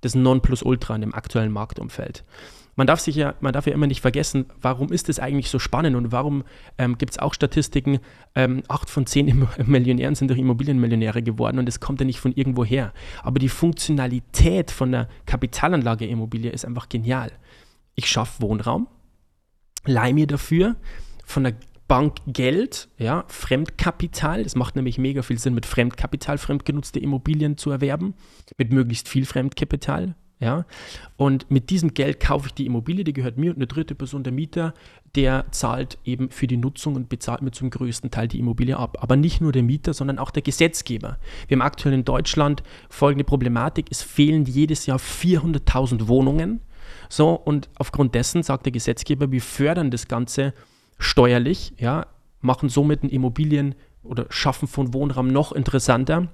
das 0.02 0.16
Nonplusultra 0.16 0.96
in 0.96 1.02
dem 1.02 1.14
aktuellen 1.14 1.52
Marktumfeld. 1.52 2.24
Man 2.76 2.88
darf, 2.88 3.02
sich 3.02 3.16
ja, 3.16 3.36
man 3.40 3.54
darf 3.54 3.68
ja 3.68 3.74
immer 3.74 3.86
nicht 3.86 4.02
vergessen, 4.02 4.46
warum 4.60 4.92
ist 4.92 5.08
es 5.08 5.20
eigentlich 5.20 5.50
so 5.50 5.60
spannend 5.60 5.96
und 5.96 6.12
warum 6.12 6.44
ähm, 6.78 6.98
gibt 6.98 7.12
es 7.12 7.20
auch 7.20 7.34
Statistiken, 7.34 8.00
ähm, 8.34 8.64
acht 8.68 8.90
von 8.90 9.06
zehn 9.06 9.48
Millionären 9.66 10.16
sind 10.16 10.30
durch 10.30 10.40
Immobilienmillionäre 10.40 11.22
geworden 11.22 11.60
und 11.60 11.70
es 11.70 11.80
kommt 11.80 12.00
ja 12.00 12.06
nicht 12.06 12.20
von 12.20 12.32
irgendwo 12.32 12.66
her. 12.66 12.94
Aber 13.22 13.40
die 13.40 13.50
Funktionalität 13.50 14.72
von 14.72 14.92
der 14.92 15.08
Kapitalanlage 15.26 16.08
Immobilie 16.08 16.50
ist 16.50 16.66
einfach 16.66 16.90
genial. 16.90 17.32
Ich 17.94 18.08
schaffe 18.08 18.42
Wohnraum, 18.42 18.88
leih 19.86 20.14
mir 20.14 20.28
dafür 20.28 20.76
von 21.26 21.44
der 21.44 21.54
Bank 21.88 22.18
Geld, 22.28 22.88
ja, 22.98 23.26
Fremdkapital. 23.28 24.44
Das 24.44 24.56
macht 24.56 24.76
nämlich 24.76 24.98
mega 24.98 25.22
viel 25.22 25.38
Sinn, 25.38 25.54
mit 25.54 25.66
Fremdkapital 25.66 26.38
fremdgenutzte 26.38 27.00
Immobilien 27.00 27.58
zu 27.58 27.72
erwerben, 27.72 28.14
mit 28.58 28.72
möglichst 28.72 29.10
viel 29.10 29.26
Fremdkapital. 29.26 30.16
Ja, 30.40 30.66
und 31.16 31.50
mit 31.52 31.70
diesem 31.70 31.94
Geld 31.94 32.20
kaufe 32.20 32.48
ich 32.48 32.54
die 32.54 32.66
Immobilie, 32.66 33.06
die 33.06 33.14
gehört 33.14 33.38
mir 33.38 33.52
und 33.52 33.58
eine 33.58 33.68
dritte 33.68 33.96
Person, 33.96 34.24
der 34.24 34.34
Mieter, 34.34 34.74
der 35.16 35.46
zahlt 35.52 35.98
eben 36.04 36.32
für 36.32 36.48
die 36.48 36.58
Nutzung 36.58 36.96
und 36.96 37.08
bezahlt 37.08 37.42
mir 37.42 37.52
zum 37.52 37.70
größten 37.70 38.12
Teil 38.12 38.28
die 38.28 38.40
Immobilie 38.40 38.76
ab. 38.76 38.98
Aber 39.00 39.16
nicht 39.16 39.40
nur 39.40 39.54
der 39.54 39.64
Mieter, 39.64 39.94
sondern 39.94 40.20
auch 40.20 40.32
der 40.32 40.42
Gesetzgeber. 40.42 41.18
Wir 41.48 41.56
haben 41.56 41.62
aktuell 41.62 41.94
in 41.94 42.04
Deutschland 42.04 42.62
folgende 42.90 43.24
Problematik: 43.24 43.86
Es 43.90 44.02
fehlen 44.02 44.46
jedes 44.46 44.86
Jahr 44.86 44.98
400.000 44.98 46.08
Wohnungen 46.08 46.60
so, 47.16 47.32
und 47.34 47.70
aufgrund 47.76 48.16
dessen 48.16 48.42
sagt 48.42 48.66
der 48.66 48.72
Gesetzgeber, 48.72 49.32
wir 49.32 49.42
fördern 49.42 49.92
das 49.92 50.08
Ganze 50.08 50.54
steuerlich, 50.98 51.74
ja, 51.78 52.08
machen 52.42 52.70
somit 52.70 53.04
ein 53.04 53.10
Immobilien 53.10 53.76
oder 54.02 54.26
schaffen 54.30 54.68
von 54.68 54.96
Wohnraum 54.96 55.28
noch 55.28 55.52
interessanter. 55.52 56.30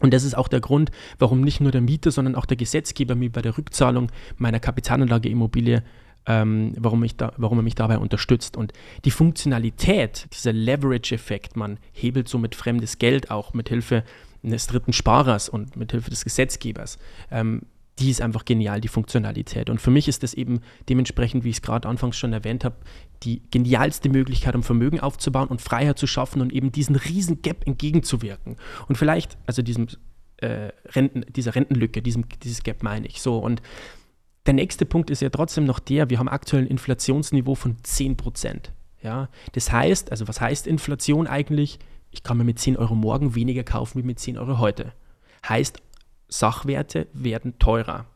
Und 0.00 0.12
das 0.12 0.24
ist 0.24 0.36
auch 0.36 0.48
der 0.48 0.60
Grund, 0.60 0.90
warum 1.20 1.42
nicht 1.42 1.60
nur 1.60 1.70
der 1.70 1.80
Mieter, 1.80 2.10
sondern 2.10 2.34
auch 2.34 2.46
der 2.46 2.56
Gesetzgeber 2.56 3.14
mir 3.14 3.30
bei 3.30 3.40
der 3.40 3.56
Rückzahlung 3.56 4.10
meiner 4.36 4.58
Kapitalanlage 4.58 5.28
Immobilie, 5.28 5.84
ähm, 6.26 6.74
warum, 6.76 7.04
ich 7.04 7.16
da, 7.16 7.32
warum 7.36 7.60
er 7.60 7.62
mich 7.62 7.76
dabei 7.76 7.98
unterstützt. 7.98 8.56
Und 8.56 8.72
die 9.04 9.12
Funktionalität, 9.12 10.26
dieser 10.32 10.52
Leverage-Effekt, 10.52 11.56
man 11.56 11.78
hebelt 11.92 12.28
somit 12.28 12.56
fremdes 12.56 12.98
Geld 12.98 13.30
auch 13.30 13.54
mit 13.54 13.68
Hilfe 13.68 14.02
eines 14.42 14.66
dritten 14.66 14.92
Sparers 14.92 15.48
und 15.48 15.76
mit 15.76 15.92
Hilfe 15.92 16.10
des 16.10 16.24
Gesetzgebers. 16.24 16.98
Ähm, 17.30 17.62
die 18.00 18.10
ist 18.10 18.22
einfach 18.22 18.44
genial, 18.44 18.80
die 18.80 18.88
Funktionalität. 18.88 19.68
Und 19.68 19.80
für 19.80 19.90
mich 19.90 20.08
ist 20.08 20.22
das 20.22 20.34
eben 20.34 20.60
dementsprechend, 20.88 21.44
wie 21.44 21.50
ich 21.50 21.56
es 21.56 21.62
gerade 21.62 21.88
anfangs 21.88 22.16
schon 22.16 22.32
erwähnt 22.32 22.64
habe, 22.64 22.76
die 23.22 23.42
genialste 23.50 24.08
Möglichkeit, 24.08 24.54
um 24.54 24.62
Vermögen 24.62 25.00
aufzubauen 25.00 25.48
und 25.48 25.60
Freiheit 25.60 25.98
zu 25.98 26.06
schaffen 26.06 26.40
und 26.40 26.52
eben 26.52 26.72
diesen 26.72 26.96
riesen 26.96 27.42
Gap 27.42 27.66
entgegenzuwirken. 27.66 28.56
Und 28.88 28.96
vielleicht, 28.96 29.36
also 29.46 29.62
diesem 29.62 29.88
äh, 30.38 30.70
Renten, 30.86 31.24
dieser 31.32 31.54
Rentenlücke, 31.54 32.00
diesem, 32.00 32.24
dieses 32.42 32.62
Gap 32.62 32.82
meine 32.82 33.06
ich 33.06 33.20
so. 33.20 33.38
Und 33.38 33.60
der 34.46 34.54
nächste 34.54 34.86
Punkt 34.86 35.10
ist 35.10 35.20
ja 35.20 35.28
trotzdem 35.28 35.66
noch 35.66 35.78
der, 35.78 36.08
wir 36.08 36.18
haben 36.18 36.28
aktuell 36.28 36.62
ein 36.62 36.68
Inflationsniveau 36.68 37.54
von 37.54 37.76
10 37.82 38.16
Prozent. 38.16 38.72
Ja? 39.02 39.28
Das 39.52 39.70
heißt, 39.70 40.10
also 40.10 40.26
was 40.26 40.40
heißt 40.40 40.66
Inflation 40.66 41.26
eigentlich? 41.26 41.78
Ich 42.10 42.22
kann 42.22 42.38
mir 42.38 42.44
mit 42.44 42.58
10 42.58 42.76
Euro 42.76 42.94
morgen 42.94 43.34
weniger 43.34 43.62
kaufen 43.62 44.02
wie 44.02 44.06
mit 44.06 44.18
10 44.18 44.38
Euro 44.38 44.58
heute. 44.58 44.92
Heißt 45.46 45.82
Sachwerte 46.30 47.08
werden 47.12 47.58
teurer. 47.58 48.06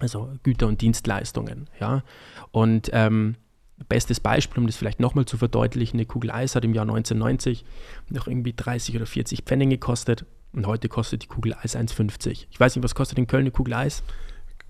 Also 0.00 0.32
Güter 0.42 0.66
und 0.66 0.80
Dienstleistungen. 0.80 1.68
Ja? 1.80 2.02
Und 2.50 2.90
ähm, 2.92 3.36
bestes 3.88 4.20
Beispiel, 4.20 4.60
um 4.60 4.66
das 4.66 4.76
vielleicht 4.76 5.00
nochmal 5.00 5.24
zu 5.26 5.36
verdeutlichen, 5.36 5.98
eine 5.98 6.06
Kugel 6.06 6.30
Eis 6.30 6.54
hat 6.54 6.64
im 6.64 6.74
Jahr 6.74 6.82
1990 6.82 7.64
noch 8.10 8.26
irgendwie 8.26 8.52
30 8.52 8.96
oder 8.96 9.06
40 9.06 9.42
Pfennig 9.42 9.70
gekostet 9.70 10.24
und 10.52 10.66
heute 10.66 10.88
kostet 10.88 11.22
die 11.22 11.26
Kugel 11.26 11.54
Eis 11.54 11.76
1,50. 11.76 12.46
Ich 12.50 12.58
weiß 12.58 12.74
nicht, 12.74 12.82
was 12.82 12.94
kostet 12.94 13.18
in 13.18 13.26
Köln 13.26 13.42
eine 13.42 13.50
Kugel 13.50 13.74
Eis? 13.74 14.02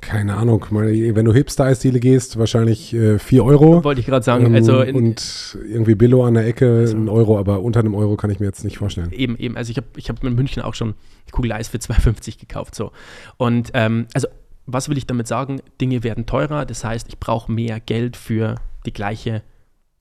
Keine 0.00 0.36
Ahnung, 0.36 0.64
wenn 0.70 1.24
du 1.24 1.32
Hipster-Eisdiele 1.32 1.98
gehst, 1.98 2.38
wahrscheinlich 2.38 2.94
äh, 2.94 3.18
4 3.18 3.44
Euro. 3.44 3.82
Wollte 3.82 4.00
ich 4.00 4.06
gerade 4.06 4.24
sagen. 4.24 4.46
Ähm, 4.46 4.54
also 4.54 4.80
und 4.80 5.58
irgendwie 5.68 5.96
Billo 5.96 6.24
an 6.24 6.34
der 6.34 6.46
Ecke, 6.46 6.70
also, 6.80 6.96
ein 6.96 7.08
Euro, 7.08 7.36
aber 7.36 7.60
unter 7.62 7.80
einem 7.80 7.96
Euro 7.96 8.16
kann 8.16 8.30
ich 8.30 8.38
mir 8.38 8.46
jetzt 8.46 8.62
nicht 8.62 8.78
vorstellen. 8.78 9.10
Eben, 9.12 9.36
eben. 9.36 9.56
Also 9.56 9.70
ich 9.70 9.76
habe 9.76 9.88
ich 9.96 10.08
hab 10.08 10.22
in 10.22 10.34
München 10.34 10.62
auch 10.62 10.74
schon 10.74 10.94
die 11.26 11.32
Kugel 11.32 11.52
Eis 11.52 11.68
für 11.68 11.78
2,50 11.78 12.38
gekauft. 12.38 12.76
So. 12.76 12.92
Und 13.38 13.70
ähm, 13.74 14.06
also 14.14 14.28
was 14.66 14.88
will 14.88 14.98
ich 14.98 15.06
damit 15.06 15.26
sagen? 15.26 15.60
Dinge 15.80 16.04
werden 16.04 16.26
teurer, 16.26 16.64
das 16.64 16.84
heißt, 16.84 17.08
ich 17.08 17.18
brauche 17.18 17.50
mehr 17.50 17.80
Geld 17.80 18.16
für 18.16 18.56
die 18.86 18.92
gleiche 18.92 19.42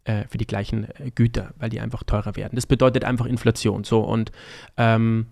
äh, 0.04 0.26
für 0.28 0.38
die 0.38 0.48
gleichen 0.48 0.86
äh, 1.00 1.12
Güter, 1.14 1.54
weil 1.58 1.70
die 1.70 1.80
einfach 1.80 2.04
teurer 2.04 2.36
werden. 2.36 2.56
Das 2.56 2.66
bedeutet 2.66 3.04
einfach 3.04 3.26
Inflation. 3.26 3.84
So 3.84 4.02
und 4.02 4.32
ähm, 4.78 5.28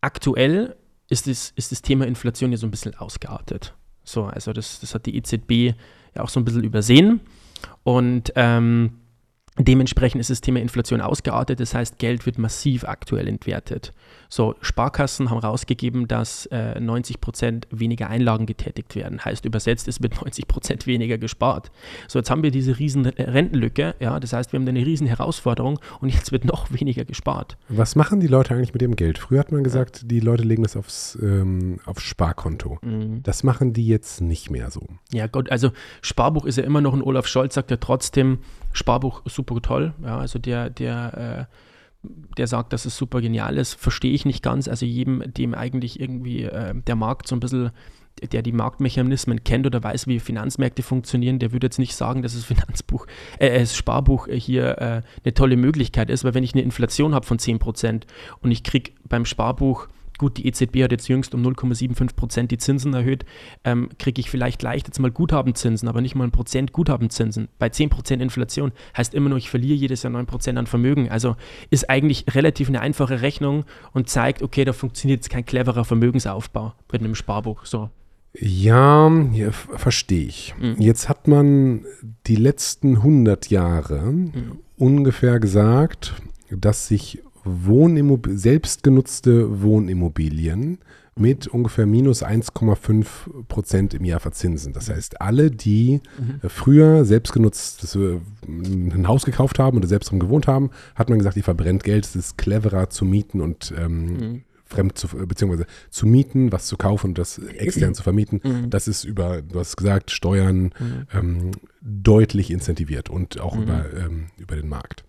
aktuell 0.00 0.76
ist 1.08 1.26
das, 1.26 1.52
ist 1.56 1.72
das 1.72 1.82
Thema 1.82 2.06
Inflation 2.06 2.52
ja 2.52 2.58
so 2.58 2.66
ein 2.66 2.70
bisschen 2.70 2.94
ausgeartet. 2.94 3.74
So, 4.10 4.24
also 4.24 4.52
das, 4.52 4.80
das 4.80 4.94
hat 4.94 5.06
die 5.06 5.16
EZB 5.16 5.74
ja 6.14 6.22
auch 6.22 6.28
so 6.28 6.40
ein 6.40 6.44
bisschen 6.44 6.64
übersehen. 6.64 7.20
Und 7.82 8.32
ähm, 8.36 8.98
dementsprechend 9.58 10.20
ist 10.20 10.30
das 10.30 10.40
Thema 10.40 10.60
Inflation 10.60 11.00
ausgeartet. 11.00 11.60
Das 11.60 11.74
heißt, 11.74 11.98
Geld 11.98 12.26
wird 12.26 12.38
massiv 12.38 12.84
aktuell 12.84 13.28
entwertet. 13.28 13.92
So, 14.32 14.54
Sparkassen 14.60 15.28
haben 15.28 15.38
rausgegeben, 15.38 16.06
dass 16.06 16.46
äh, 16.46 16.78
90 16.80 17.20
Prozent 17.20 17.66
weniger 17.72 18.08
Einlagen 18.08 18.46
getätigt 18.46 18.94
werden. 18.94 19.24
Heißt 19.24 19.44
übersetzt, 19.44 19.88
es 19.88 20.00
wird 20.00 20.14
90 20.22 20.46
Prozent 20.46 20.86
weniger 20.86 21.18
gespart. 21.18 21.72
So, 22.06 22.20
jetzt 22.20 22.30
haben 22.30 22.44
wir 22.44 22.52
diese 22.52 22.78
riesen 22.78 23.06
Rentenlücke. 23.06 23.96
Ja, 23.98 24.20
das 24.20 24.32
heißt, 24.32 24.52
wir 24.52 24.60
haben 24.60 24.68
eine 24.68 24.86
riesen 24.86 25.08
Herausforderung 25.08 25.80
und 26.00 26.10
jetzt 26.10 26.30
wird 26.30 26.44
noch 26.44 26.70
weniger 26.70 27.04
gespart. 27.04 27.58
Was 27.68 27.96
machen 27.96 28.20
die 28.20 28.28
Leute 28.28 28.54
eigentlich 28.54 28.72
mit 28.72 28.82
dem 28.82 28.94
Geld? 28.94 29.18
Früher 29.18 29.40
hat 29.40 29.50
man 29.50 29.64
gesagt, 29.64 30.02
ja. 30.02 30.08
die 30.08 30.20
Leute 30.20 30.44
legen 30.44 30.62
das 30.62 30.76
aufs, 30.76 31.18
ähm, 31.20 31.80
aufs 31.84 32.04
Sparkonto. 32.04 32.78
Mhm. 32.82 33.24
Das 33.24 33.42
machen 33.42 33.72
die 33.72 33.88
jetzt 33.88 34.20
nicht 34.20 34.48
mehr 34.48 34.70
so. 34.70 34.86
Ja, 35.12 35.26
Gott, 35.26 35.50
also 35.50 35.72
Sparbuch 36.02 36.44
ist 36.44 36.56
ja 36.56 36.62
immer 36.62 36.80
noch 36.80 36.94
ein 36.94 37.02
Olaf 37.02 37.26
Scholz, 37.26 37.54
sagt 37.54 37.72
ja 37.72 37.78
trotzdem, 37.78 38.38
Sparbuch 38.72 39.22
super 39.24 39.60
toll. 39.60 39.92
Ja, 40.04 40.18
also 40.18 40.38
der, 40.38 40.70
der 40.70 41.48
äh, 41.50 41.69
der 42.02 42.46
sagt, 42.46 42.72
dass 42.72 42.86
es 42.86 42.96
super 42.96 43.20
genial 43.20 43.58
ist, 43.58 43.74
verstehe 43.74 44.12
ich 44.12 44.24
nicht 44.24 44.42
ganz. 44.42 44.68
Also 44.68 44.86
jedem, 44.86 45.22
dem 45.32 45.54
eigentlich 45.54 46.00
irgendwie 46.00 46.44
äh, 46.44 46.74
der 46.74 46.96
Markt 46.96 47.28
so 47.28 47.36
ein 47.36 47.40
bisschen, 47.40 47.70
der 48.32 48.42
die 48.42 48.52
Marktmechanismen 48.52 49.44
kennt 49.44 49.66
oder 49.66 49.82
weiß, 49.82 50.06
wie 50.06 50.18
Finanzmärkte 50.18 50.82
funktionieren, 50.82 51.38
der 51.38 51.52
würde 51.52 51.66
jetzt 51.66 51.78
nicht 51.78 51.94
sagen, 51.94 52.22
dass 52.22 52.34
das 52.34 52.44
Finanzbuch, 52.44 53.06
äh, 53.38 53.58
das 53.60 53.76
Sparbuch 53.76 54.28
hier 54.28 54.78
äh, 54.78 55.02
eine 55.24 55.34
tolle 55.34 55.56
Möglichkeit 55.56 56.10
ist, 56.10 56.24
weil 56.24 56.34
wenn 56.34 56.44
ich 56.44 56.54
eine 56.54 56.62
Inflation 56.62 57.14
habe 57.14 57.26
von 57.26 57.38
10% 57.38 58.02
und 58.40 58.50
ich 58.50 58.64
kriege 58.64 58.92
beim 59.08 59.26
Sparbuch 59.26 59.88
Gut, 60.20 60.36
die 60.36 60.46
EZB 60.46 60.82
hat 60.82 60.92
jetzt 60.92 61.08
jüngst 61.08 61.34
um 61.34 61.42
0,75 61.42 62.14
Prozent 62.14 62.50
die 62.50 62.58
Zinsen 62.58 62.92
erhöht. 62.92 63.24
Ähm, 63.64 63.88
Kriege 63.98 64.20
ich 64.20 64.28
vielleicht 64.28 64.60
leicht 64.60 64.86
jetzt 64.86 64.98
mal 64.98 65.10
Guthabenzinsen, 65.10 65.88
aber 65.88 66.02
nicht 66.02 66.14
mal 66.14 66.24
ein 66.24 66.30
Prozent 66.30 66.72
Guthabenzinsen. 66.74 67.48
Bei 67.58 67.70
10 67.70 67.88
Prozent 67.88 68.20
Inflation 68.20 68.72
heißt 68.94 69.14
immer 69.14 69.30
nur, 69.30 69.38
ich 69.38 69.48
verliere 69.48 69.78
jedes 69.78 70.02
Jahr 70.02 70.12
9 70.12 70.26
Prozent 70.26 70.58
an 70.58 70.66
Vermögen. 70.66 71.08
Also 71.08 71.36
ist 71.70 71.88
eigentlich 71.88 72.26
relativ 72.34 72.68
eine 72.68 72.82
einfache 72.82 73.22
Rechnung 73.22 73.64
und 73.94 74.10
zeigt, 74.10 74.42
okay, 74.42 74.66
da 74.66 74.74
funktioniert 74.74 75.20
jetzt 75.20 75.30
kein 75.30 75.46
cleverer 75.46 75.86
Vermögensaufbau 75.86 76.74
mit 76.92 77.00
einem 77.00 77.14
Sparbuch. 77.14 77.64
So. 77.64 77.88
Ja, 78.38 79.10
ja 79.32 79.52
verstehe 79.52 80.26
ich. 80.26 80.54
Mhm. 80.60 80.76
Jetzt 80.78 81.08
hat 81.08 81.28
man 81.28 81.86
die 82.26 82.36
letzten 82.36 82.96
100 82.96 83.48
Jahre 83.48 84.02
mhm. 84.02 84.58
ungefähr 84.76 85.40
gesagt, 85.40 86.12
dass 86.50 86.88
sich 86.88 87.22
Wohnimmob 87.50 88.28
selbstgenutzte 88.30 89.62
Wohnimmobilien 89.62 90.78
mit 91.16 91.46
ungefähr 91.46 91.86
minus 91.86 92.24
1,5 92.24 93.44
Prozent 93.48 93.94
im 93.94 94.04
Jahr 94.04 94.20
verzinsen. 94.20 94.72
Das 94.72 94.88
heißt, 94.88 95.20
alle, 95.20 95.50
die 95.50 96.00
mhm. 96.18 96.48
früher 96.48 97.04
selbstgenutzt 97.04 97.96
äh, 97.96 98.20
ein 98.46 99.06
Haus 99.06 99.24
gekauft 99.24 99.58
haben 99.58 99.76
oder 99.76 99.88
selbst 99.88 100.10
drin 100.10 100.20
gewohnt 100.20 100.46
haben, 100.46 100.70
hat 100.94 101.10
man 101.10 101.18
gesagt, 101.18 101.36
die 101.36 101.42
verbrennt 101.42 101.84
Geld, 101.84 102.04
es 102.06 102.16
ist 102.16 102.38
cleverer 102.38 102.90
zu 102.90 103.04
mieten 103.04 103.40
und 103.40 103.74
ähm, 103.76 104.04
mhm. 104.04 104.42
fremd 104.64 104.96
zu, 104.96 105.08
beziehungsweise 105.08 105.66
zu 105.90 106.06
mieten, 106.06 106.52
was 106.52 106.66
zu 106.66 106.76
kaufen 106.76 107.08
und 107.08 107.18
das 107.18 107.38
extern 107.38 107.94
zu 107.94 108.02
vermieten. 108.02 108.40
Mhm. 108.42 108.70
Das 108.70 108.88
ist 108.88 109.04
über, 109.04 109.42
du 109.42 109.58
hast 109.58 109.76
gesagt, 109.76 110.10
Steuern 110.10 110.72
mhm. 110.78 111.06
ähm, 111.12 111.50
deutlich 111.82 112.50
incentiviert 112.50 113.10
und 113.10 113.40
auch 113.40 113.56
mhm. 113.56 113.62
über, 113.62 113.84
ähm, 113.94 114.26
über 114.38 114.56
den 114.56 114.68
Markt. 114.68 115.04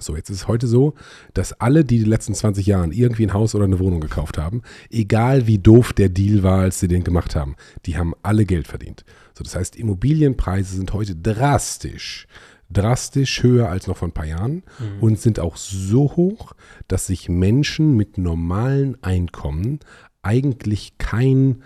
So, 0.00 0.16
jetzt 0.16 0.28
ist 0.28 0.38
es 0.38 0.48
heute 0.48 0.66
so, 0.66 0.94
dass 1.34 1.52
alle, 1.60 1.84
die 1.84 1.98
die 1.98 2.04
letzten 2.04 2.34
20 2.34 2.66
Jahren 2.66 2.90
irgendwie 2.90 3.26
ein 3.26 3.32
Haus 3.32 3.54
oder 3.54 3.64
eine 3.64 3.78
Wohnung 3.78 4.00
gekauft 4.00 4.38
haben, 4.38 4.62
egal 4.90 5.46
wie 5.46 5.58
doof 5.58 5.92
der 5.92 6.08
Deal 6.08 6.42
war, 6.42 6.60
als 6.60 6.80
sie 6.80 6.88
den 6.88 7.04
gemacht 7.04 7.36
haben, 7.36 7.54
die 7.86 7.96
haben 7.96 8.12
alle 8.22 8.44
Geld 8.44 8.66
verdient. 8.66 9.04
So, 9.34 9.44
das 9.44 9.54
heißt, 9.54 9.76
Immobilienpreise 9.76 10.76
sind 10.76 10.92
heute 10.92 11.14
drastisch, 11.14 12.26
drastisch 12.70 13.42
höher 13.42 13.68
als 13.68 13.86
noch 13.86 13.96
vor 13.96 14.08
ein 14.08 14.12
paar 14.12 14.26
Jahren 14.26 14.64
mhm. 14.78 15.00
und 15.00 15.20
sind 15.20 15.38
auch 15.38 15.56
so 15.56 16.16
hoch, 16.16 16.52
dass 16.88 17.06
sich 17.06 17.28
Menschen 17.28 17.96
mit 17.96 18.18
normalen 18.18 19.00
Einkommen 19.02 19.78
eigentlich 20.22 20.98
kein 20.98 21.62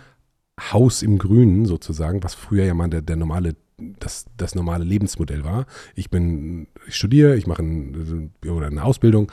Haus 0.60 1.02
im 1.02 1.18
Grünen 1.18 1.66
sozusagen, 1.66 2.22
was 2.22 2.34
früher 2.34 2.64
ja 2.64 2.74
mal 2.74 2.88
der, 2.88 3.00
der 3.00 3.16
normale 3.16 3.55
das, 3.78 4.26
das 4.36 4.55
normale 4.55 4.84
Lebensmodell 4.84 5.44
war. 5.44 5.66
Ich 5.94 6.10
bin, 6.10 6.66
ich 6.86 6.96
studiere, 6.96 7.36
ich 7.36 7.46
mache 7.46 7.62
ein, 7.62 8.32
oder 8.46 8.66
eine 8.66 8.82
Ausbildung, 8.82 9.30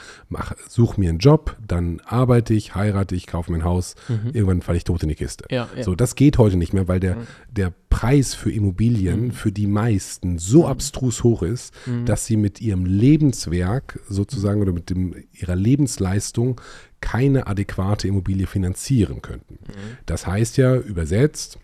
suche 0.69 0.99
mir 0.99 1.09
einen 1.09 1.19
Job, 1.19 1.57
dann 1.65 1.99
arbeite 2.05 2.53
ich, 2.53 2.75
heirate 2.75 3.15
ich, 3.15 3.27
kaufe 3.27 3.51
mir 3.51 3.59
ein 3.59 3.63
Haus, 3.63 3.95
mhm. 4.07 4.31
irgendwann 4.33 4.61
falle 4.61 4.77
ich 4.77 4.83
tot 4.83 5.01
in 5.03 5.09
die 5.09 5.15
Kiste. 5.15 5.45
Ja, 5.49 5.67
ja. 5.75 5.83
So, 5.83 5.95
das 5.95 6.15
geht 6.15 6.37
heute 6.37 6.57
nicht 6.57 6.73
mehr, 6.73 6.87
weil 6.87 6.99
der, 6.99 7.15
mhm. 7.15 7.27
der 7.49 7.73
Preis 7.89 8.33
für 8.35 8.51
Immobilien 8.51 9.25
mhm. 9.25 9.31
für 9.31 9.51
die 9.51 9.67
meisten 9.67 10.37
so 10.37 10.63
mhm. 10.63 10.65
abstrus 10.65 11.23
hoch 11.23 11.41
ist, 11.41 11.73
mhm. 11.87 12.05
dass 12.05 12.25
sie 12.25 12.37
mit 12.37 12.61
ihrem 12.61 12.85
Lebenswerk 12.85 13.99
sozusagen 14.07 14.61
oder 14.61 14.73
mit 14.73 14.89
dem, 14.89 15.15
ihrer 15.33 15.55
Lebensleistung 15.55 16.61
keine 17.01 17.47
adäquate 17.47 18.07
Immobilie 18.07 18.47
finanzieren 18.47 19.21
könnten. 19.21 19.59
Mhm. 19.61 19.97
Das 20.05 20.27
heißt 20.27 20.57
ja 20.57 20.75
übersetzt, 20.75 21.57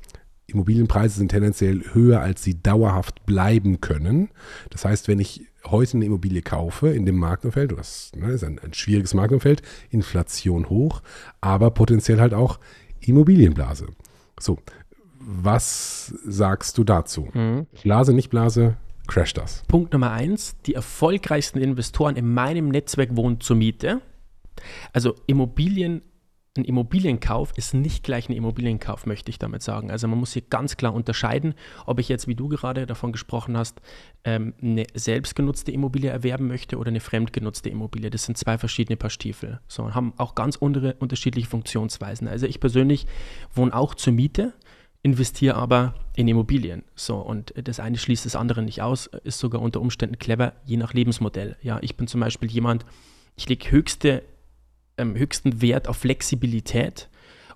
Immobilienpreise 0.52 1.18
sind 1.18 1.30
tendenziell 1.30 1.84
höher, 1.94 2.22
als 2.22 2.44
sie 2.44 2.62
dauerhaft 2.62 3.26
bleiben 3.26 3.82
können. 3.82 4.30
Das 4.70 4.86
heißt, 4.86 5.08
wenn 5.08 5.20
ich 5.20 5.48
heute 5.66 5.98
eine 5.98 6.06
Immobilie 6.06 6.42
kaufe 6.42 6.90
in 6.90 7.06
dem 7.06 7.18
Marktumfeld, 7.18 7.72
das 7.78 8.12
ne, 8.16 8.32
ist 8.32 8.44
ein, 8.44 8.60
ein 8.60 8.74
schwieriges 8.74 9.14
Marktumfeld, 9.14 9.62
Inflation 9.90 10.70
hoch, 10.70 11.02
aber 11.40 11.72
potenziell 11.72 12.20
halt 12.20 12.34
auch 12.34 12.60
Immobilienblase. 13.00 13.88
So, 14.40 14.58
was 15.20 16.14
sagst 16.26 16.78
du 16.78 16.84
dazu? 16.84 17.30
Mhm. 17.34 17.68
Blase, 17.84 18.14
nicht 18.14 18.30
Blase, 18.30 18.76
crasht 19.08 19.38
das? 19.38 19.64
Punkt 19.68 19.94
Nummer 19.94 20.12
eins: 20.12 20.56
Die 20.66 20.74
erfolgreichsten 20.74 21.60
Investoren 21.60 22.16
in 22.16 22.34
meinem 22.34 22.70
Netzwerk 22.70 23.16
wohnen 23.16 23.40
zur 23.40 23.56
Miete. 23.56 24.02
Also 24.94 25.16
Immobilien 25.28 26.02
ein 26.58 26.66
Immobilienkauf 26.66 27.54
ist 27.56 27.74
nicht 27.74 28.04
gleich 28.04 28.28
ein 28.28 28.34
Immobilienkauf, 28.34 29.06
möchte 29.06 29.30
ich 29.30 29.40
damit 29.40 29.62
sagen. 29.62 29.90
Also 29.90 30.08
man 30.10 30.20
muss 30.20 30.34
hier 30.34 30.42
ganz 30.42 30.76
klar 30.76 30.94
unterscheiden, 30.94 31.54
ob 31.86 32.00
ich 32.00 32.10
jetzt, 32.10 32.28
wie 32.28 32.36
du 32.36 32.50
gerade 32.50 32.86
davon 32.86 33.14
gesprochen 33.14 33.56
hast, 33.56 33.80
ähm, 34.26 34.54
eine 34.62 34.86
selbstgenutzte 34.94 35.72
Immobilie 35.72 36.10
erwerben 36.10 36.48
möchte 36.48 36.78
oder 36.78 36.90
eine 36.90 37.00
fremdgenutzte 37.00 37.70
Immobilie. 37.70 38.10
Das 38.10 38.26
sind 38.26 38.38
zwei 38.38 38.58
verschiedene 38.58 38.98
Paar 38.98 39.10
Stiefel. 39.10 39.62
So, 39.68 39.96
haben 39.96 40.14
auch 40.18 40.36
ganz 40.36 40.58
unterschiedliche 40.58 41.48
Funktionsweisen. 41.48 42.28
Also 42.28 42.48
ich 42.48 42.60
persönlich 42.60 43.08
wohne 43.54 43.74
auch 43.74 43.96
zur 43.96 44.12
Miete, 44.12 44.54
investiere 45.04 45.56
aber 45.56 45.96
in 46.18 46.28
Immobilien. 46.28 46.84
So, 46.96 47.16
und 47.16 47.54
das 47.56 47.80
eine 47.80 47.98
schließt 47.98 48.26
das 48.26 48.36
andere 48.36 48.62
nicht 48.62 48.82
aus, 48.82 49.08
ist 49.24 49.40
sogar 49.40 49.62
unter 49.62 49.80
Umständen 49.80 50.20
clever, 50.20 50.54
je 50.66 50.76
nach 50.76 50.94
Lebensmodell. 50.94 51.56
Ja, 51.62 51.80
ich 51.82 51.96
bin 51.96 52.08
zum 52.08 52.20
Beispiel 52.20 52.52
jemand, 52.52 52.86
ich 53.38 53.48
lege 53.48 53.72
höchste 53.72 54.24
ähm, 55.02 55.16
höchsten 55.16 55.62
Wert 55.62 55.88
auf 55.88 55.98
Flexibilität. 55.98 57.10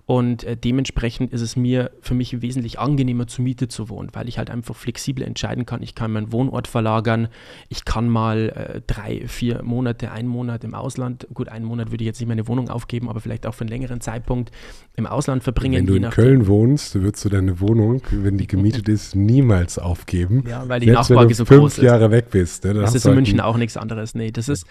Und 0.06 0.44
äh, 0.44 0.56
dementsprechend 0.56 1.32
ist 1.32 1.40
es 1.40 1.56
mir 1.56 1.90
für 2.00 2.14
mich 2.14 2.40
wesentlich 2.40 2.78
angenehmer, 2.78 3.26
zur 3.26 3.42
Miete 3.42 3.66
zu 3.66 3.88
wohnen, 3.88 4.10
weil 4.12 4.28
ich 4.28 4.38
halt 4.38 4.50
einfach 4.50 4.76
flexibel 4.76 5.24
entscheiden 5.24 5.66
kann. 5.66 5.82
Ich 5.82 5.96
kann 5.96 6.12
meinen 6.12 6.30
Wohnort 6.30 6.68
verlagern. 6.68 7.26
Ich 7.68 7.84
kann 7.84 8.08
mal 8.08 8.50
äh, 8.50 8.80
drei, 8.86 9.26
vier 9.26 9.64
Monate, 9.64 10.12
einen 10.12 10.28
Monat 10.28 10.62
im 10.62 10.74
Ausland, 10.74 11.26
gut, 11.34 11.48
einen 11.48 11.64
Monat 11.64 11.90
würde 11.90 12.04
ich 12.04 12.06
jetzt 12.06 12.20
nicht 12.20 12.28
meine 12.28 12.46
Wohnung 12.46 12.70
aufgeben, 12.70 13.08
aber 13.08 13.18
vielleicht 13.18 13.48
auch 13.48 13.54
für 13.54 13.62
einen 13.62 13.70
längeren 13.70 14.00
Zeitpunkt 14.00 14.52
im 14.94 15.06
Ausland 15.06 15.42
verbringen. 15.42 15.74
Wenn 15.74 15.86
du 15.86 15.94
in 15.96 16.10
Köln 16.10 16.46
wohnst, 16.46 16.94
würdest 16.94 17.24
du 17.24 17.28
deine 17.28 17.58
Wohnung, 17.58 18.00
wenn 18.12 18.38
die 18.38 18.46
gemietet 18.46 18.88
ist, 18.88 19.16
niemals 19.16 19.76
aufgeben. 19.76 20.44
Ja, 20.48 20.68
weil 20.68 20.78
die 20.78 20.86
Selbst 20.86 21.10
Nachfrage 21.10 21.34
so 21.34 21.44
groß 21.44 21.72
ist. 21.72 21.74
fünf 21.78 21.84
Jahre 21.84 22.12
weg 22.12 22.30
bist. 22.30 22.62
Ne? 22.64 22.74
Das 22.74 22.94
ist 22.94 23.04
in 23.04 23.08
halt 23.08 23.16
München 23.16 23.40
auch 23.40 23.56
nichts 23.56 23.76
anderes. 23.76 24.14
Nee, 24.14 24.30
das 24.30 24.48
ist, 24.48 24.66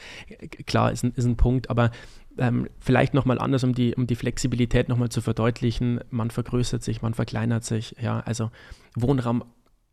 klar, 0.65 0.93
ist 0.93 1.03
ein, 1.03 1.11
ist 1.13 1.25
ein 1.25 1.35
Punkt, 1.35 1.69
aber 1.69 1.91
ähm, 2.37 2.67
vielleicht 2.79 3.13
nochmal 3.13 3.39
anders, 3.39 3.63
um 3.63 3.73
die, 3.73 3.95
um 3.95 4.07
die 4.07 4.15
Flexibilität 4.15 4.89
nochmal 4.89 5.09
zu 5.09 5.21
verdeutlichen. 5.21 5.99
Man 6.09 6.31
vergrößert 6.31 6.83
sich, 6.83 7.01
man 7.01 7.13
verkleinert 7.13 7.63
sich. 7.63 7.95
Ja, 8.01 8.19
also 8.21 8.51
Wohnraum 8.95 9.43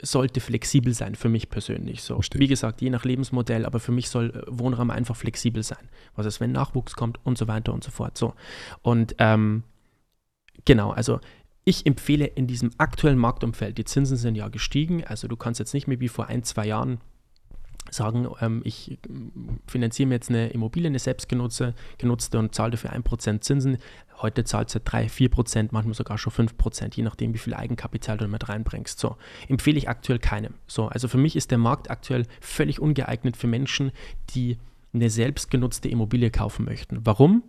sollte 0.02 0.40
flexibel 0.40 0.92
sein 0.94 1.14
für 1.14 1.28
mich 1.28 1.48
persönlich. 1.48 2.02
So. 2.02 2.14
Verstehe. 2.14 2.40
Wie 2.40 2.48
gesagt, 2.48 2.80
je 2.80 2.90
nach 2.90 3.04
Lebensmodell, 3.04 3.64
aber 3.64 3.78
für 3.78 3.92
mich 3.92 4.08
soll 4.08 4.30
äh, 4.30 4.42
Wohnraum 4.48 4.90
einfach 4.90 5.16
flexibel 5.16 5.62
sein. 5.62 5.88
Was 6.16 6.26
ist, 6.26 6.40
wenn 6.40 6.52
Nachwuchs 6.52 6.94
kommt 6.94 7.18
und 7.24 7.38
so 7.38 7.48
weiter 7.48 7.72
und 7.72 7.84
so 7.84 7.90
fort. 7.90 8.18
So. 8.18 8.34
Und 8.82 9.14
ähm, 9.18 9.62
genau, 10.64 10.90
also 10.90 11.20
ich 11.64 11.86
empfehle 11.86 12.26
in 12.26 12.48
diesem 12.48 12.72
aktuellen 12.78 13.18
Marktumfeld, 13.18 13.78
die 13.78 13.84
Zinsen 13.84 14.16
sind 14.16 14.34
ja 14.34 14.48
gestiegen, 14.48 15.04
also 15.04 15.28
du 15.28 15.36
kannst 15.36 15.60
jetzt 15.60 15.74
nicht 15.74 15.86
mehr 15.86 16.00
wie 16.00 16.08
vor 16.08 16.26
ein, 16.26 16.42
zwei 16.42 16.66
Jahren 16.66 17.00
sagen, 17.90 18.28
ähm, 18.40 18.62
ich 18.64 18.98
ähm, 19.08 19.60
finanziere 19.66 20.08
mir 20.08 20.14
jetzt 20.14 20.30
eine 20.30 20.48
Immobilie, 20.50 20.88
eine 20.88 20.98
selbstgenutzte 20.98 21.74
genutzte 21.98 22.38
und 22.38 22.54
zahle 22.54 22.72
dafür 22.72 22.92
1% 22.92 23.40
Zinsen. 23.40 23.78
Heute 24.20 24.44
zahlt 24.44 24.70
sie 24.70 24.80
3, 24.80 25.06
4%, 25.06 25.68
manchmal 25.72 25.94
sogar 25.94 26.16
schon 26.16 26.32
5%, 26.32 26.94
je 26.94 27.02
nachdem, 27.02 27.34
wie 27.34 27.38
viel 27.38 27.54
Eigenkapital 27.54 28.18
du 28.18 28.28
mit 28.28 28.48
reinbringst. 28.48 28.98
So, 28.98 29.16
empfehle 29.48 29.78
ich 29.78 29.88
aktuell 29.88 30.18
keinem. 30.18 30.54
So, 30.66 30.86
also 30.86 31.08
für 31.08 31.18
mich 31.18 31.34
ist 31.34 31.50
der 31.50 31.58
Markt 31.58 31.90
aktuell 31.90 32.26
völlig 32.40 32.80
ungeeignet 32.80 33.36
für 33.36 33.48
Menschen, 33.48 33.90
die 34.30 34.58
eine 34.94 35.10
selbstgenutzte 35.10 35.88
Immobilie 35.88 36.30
kaufen 36.30 36.64
möchten. 36.64 37.00
Warum? 37.04 37.42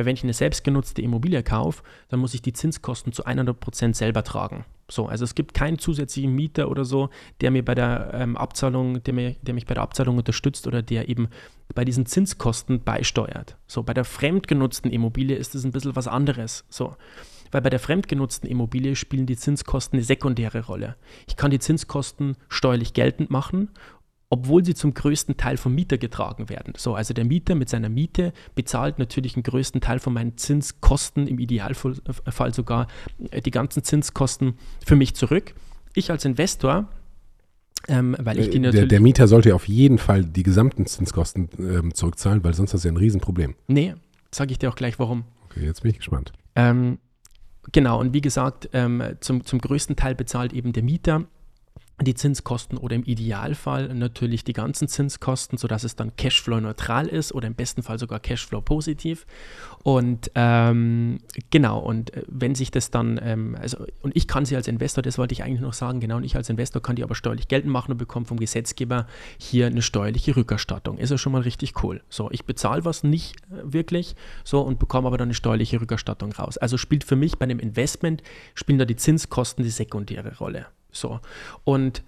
Weil 0.00 0.06
wenn 0.06 0.14
ich 0.14 0.22
eine 0.22 0.32
selbstgenutzte 0.32 1.02
Immobilie 1.02 1.42
kaufe, 1.42 1.82
dann 2.08 2.20
muss 2.20 2.32
ich 2.32 2.40
die 2.40 2.54
Zinskosten 2.54 3.12
zu 3.12 3.26
100% 3.26 3.92
selber 3.92 4.24
tragen. 4.24 4.64
So, 4.90 5.08
also 5.08 5.24
es 5.24 5.34
gibt 5.34 5.52
keinen 5.52 5.78
zusätzlichen 5.78 6.34
Mieter 6.34 6.70
oder 6.70 6.86
so, 6.86 7.10
der 7.42 7.50
mir 7.50 7.62
bei 7.62 7.74
der 7.74 8.12
ähm, 8.14 8.34
Abzahlung, 8.34 9.02
der, 9.02 9.12
mir, 9.12 9.36
der 9.42 9.52
mich 9.52 9.66
bei 9.66 9.74
der 9.74 9.82
Abzahlung 9.82 10.16
unterstützt 10.16 10.66
oder 10.66 10.80
der 10.80 11.10
eben 11.10 11.28
bei 11.74 11.84
diesen 11.84 12.06
Zinskosten 12.06 12.82
beisteuert. 12.82 13.58
So, 13.66 13.82
bei 13.82 13.92
der 13.92 14.06
fremdgenutzten 14.06 14.90
Immobilie 14.90 15.36
ist 15.36 15.54
es 15.54 15.64
ein 15.64 15.70
bisschen 15.70 15.94
was 15.94 16.08
anderes. 16.08 16.64
So, 16.70 16.96
weil 17.50 17.60
bei 17.60 17.68
der 17.68 17.78
fremdgenutzten 17.78 18.48
Immobilie 18.48 18.96
spielen 18.96 19.26
die 19.26 19.36
Zinskosten 19.36 19.98
eine 19.98 20.04
sekundäre 20.04 20.64
Rolle. 20.64 20.96
Ich 21.28 21.36
kann 21.36 21.50
die 21.50 21.58
Zinskosten 21.58 22.38
steuerlich 22.48 22.94
geltend 22.94 23.28
machen 23.28 23.68
obwohl 24.30 24.64
sie 24.64 24.74
zum 24.74 24.94
größten 24.94 25.36
Teil 25.36 25.56
vom 25.56 25.74
Mieter 25.74 25.98
getragen 25.98 26.48
werden. 26.48 26.72
So, 26.76 26.94
also 26.94 27.12
der 27.12 27.24
Mieter 27.24 27.54
mit 27.56 27.68
seiner 27.68 27.88
Miete 27.88 28.32
bezahlt 28.54 28.98
natürlich 28.98 29.34
den 29.34 29.42
größten 29.42 29.80
Teil 29.80 29.98
von 29.98 30.14
meinen 30.14 30.38
Zinskosten, 30.38 31.26
im 31.26 31.38
Idealfall 31.38 32.54
sogar 32.54 32.86
äh, 33.30 33.42
die 33.42 33.50
ganzen 33.50 33.82
Zinskosten 33.84 34.54
für 34.86 34.96
mich 34.96 35.14
zurück. 35.14 35.54
Ich 35.94 36.10
als 36.10 36.24
Investor 36.24 36.88
ähm, 37.88 38.14
weil 38.18 38.38
ich 38.38 38.50
die 38.50 38.58
Äh, 38.58 38.60
natürlich. 38.60 38.80
Der, 38.80 38.86
der 38.88 39.00
Mieter 39.00 39.26
sollte 39.26 39.54
auf 39.54 39.66
jeden 39.66 39.98
Fall 39.98 40.24
die 40.24 40.42
gesamten 40.42 40.86
Zinskosten 40.86 41.48
ähm, 41.58 41.94
zurückzahlen, 41.94 42.44
weil 42.44 42.54
sonst 42.54 42.74
hast 42.74 42.84
du 42.84 42.88
ja 42.88 42.92
ein 42.92 42.98
Riesenproblem. 42.98 43.54
nee, 43.68 43.94
sage 44.30 44.52
ich 44.52 44.58
dir 44.58 44.68
auch 44.68 44.76
gleich 44.76 44.98
warum. 44.98 45.24
Okay, 45.46 45.64
jetzt 45.64 45.82
bin 45.82 45.90
ich 45.90 45.96
gespannt. 45.96 46.32
Ähm, 46.54 46.98
genau, 47.72 47.98
und 47.98 48.12
wie 48.12 48.20
gesagt, 48.20 48.68
ähm, 48.74 49.02
zum, 49.20 49.44
zum 49.44 49.60
größten 49.60 49.96
Teil 49.96 50.14
bezahlt 50.14 50.52
eben 50.52 50.72
der 50.72 50.82
Mieter 50.82 51.24
die 52.00 52.14
Zinskosten 52.14 52.78
oder 52.78 52.96
im 52.96 53.04
Idealfall 53.04 53.92
natürlich 53.94 54.44
die 54.44 54.52
ganzen 54.52 54.88
Zinskosten, 54.88 55.58
sodass 55.58 55.84
es 55.84 55.96
dann 55.96 56.16
Cashflow-neutral 56.16 57.06
ist 57.06 57.32
oder 57.32 57.46
im 57.46 57.54
besten 57.54 57.82
Fall 57.82 57.98
sogar 57.98 58.20
Cashflow-positiv. 58.20 59.26
Und 59.82 60.30
ähm, 60.34 61.20
genau, 61.50 61.78
und 61.78 62.14
äh, 62.14 62.22
wenn 62.26 62.54
sich 62.54 62.70
das 62.70 62.90
dann, 62.90 63.20
ähm, 63.22 63.56
also, 63.60 63.84
und 64.02 64.16
ich 64.16 64.26
kann 64.28 64.44
sie 64.44 64.56
als 64.56 64.68
Investor, 64.68 65.02
das 65.02 65.18
wollte 65.18 65.32
ich 65.32 65.42
eigentlich 65.42 65.60
noch 65.60 65.72
sagen, 65.72 66.00
genau, 66.00 66.16
und 66.16 66.24
ich 66.24 66.36
als 66.36 66.48
Investor 66.48 66.82
kann 66.82 66.96
die 66.96 67.02
aber 67.02 67.14
steuerlich 67.14 67.48
geltend 67.48 67.72
machen 67.72 67.92
und 67.92 67.98
bekomme 67.98 68.26
vom 68.26 68.38
Gesetzgeber 68.38 69.06
hier 69.38 69.66
eine 69.66 69.82
steuerliche 69.82 70.36
Rückerstattung. 70.36 70.98
Ist 70.98 71.10
ja 71.10 71.18
schon 71.18 71.32
mal 71.32 71.42
richtig 71.42 71.82
cool. 71.82 72.02
So, 72.08 72.30
ich 72.30 72.44
bezahle 72.44 72.84
was 72.84 73.02
nicht 73.02 73.36
äh, 73.50 73.72
wirklich, 73.72 74.16
so, 74.44 74.60
und 74.60 74.78
bekomme 74.78 75.06
aber 75.06 75.18
dann 75.18 75.28
eine 75.28 75.34
steuerliche 75.34 75.80
Rückerstattung 75.80 76.32
raus. 76.32 76.58
Also 76.58 76.78
spielt 76.78 77.04
für 77.04 77.16
mich 77.16 77.38
bei 77.38 77.44
einem 77.44 77.58
Investment, 77.58 78.22
spielen 78.54 78.78
da 78.78 78.84
die 78.84 78.96
Zinskosten 78.96 79.64
die 79.64 79.70
sekundäre 79.70 80.36
Rolle. 80.38 80.66
So. 80.92 81.20
Und 81.64 82.02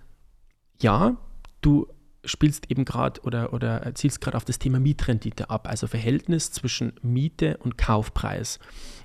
ja, 0.80 1.16
du 1.60 1.86
spielst 2.24 2.70
eben 2.70 2.84
gerade 2.84 3.20
oder, 3.22 3.52
oder 3.52 3.94
zielst 3.94 4.20
gerade 4.20 4.36
auf 4.36 4.44
das 4.44 4.58
Thema 4.58 4.78
Mietrendite 4.78 5.50
ab, 5.50 5.68
also 5.68 5.86
Verhältnis 5.86 6.52
zwischen 6.52 6.92
Miete 7.02 7.56
und 7.58 7.76
Kaufpreis. 7.78 8.58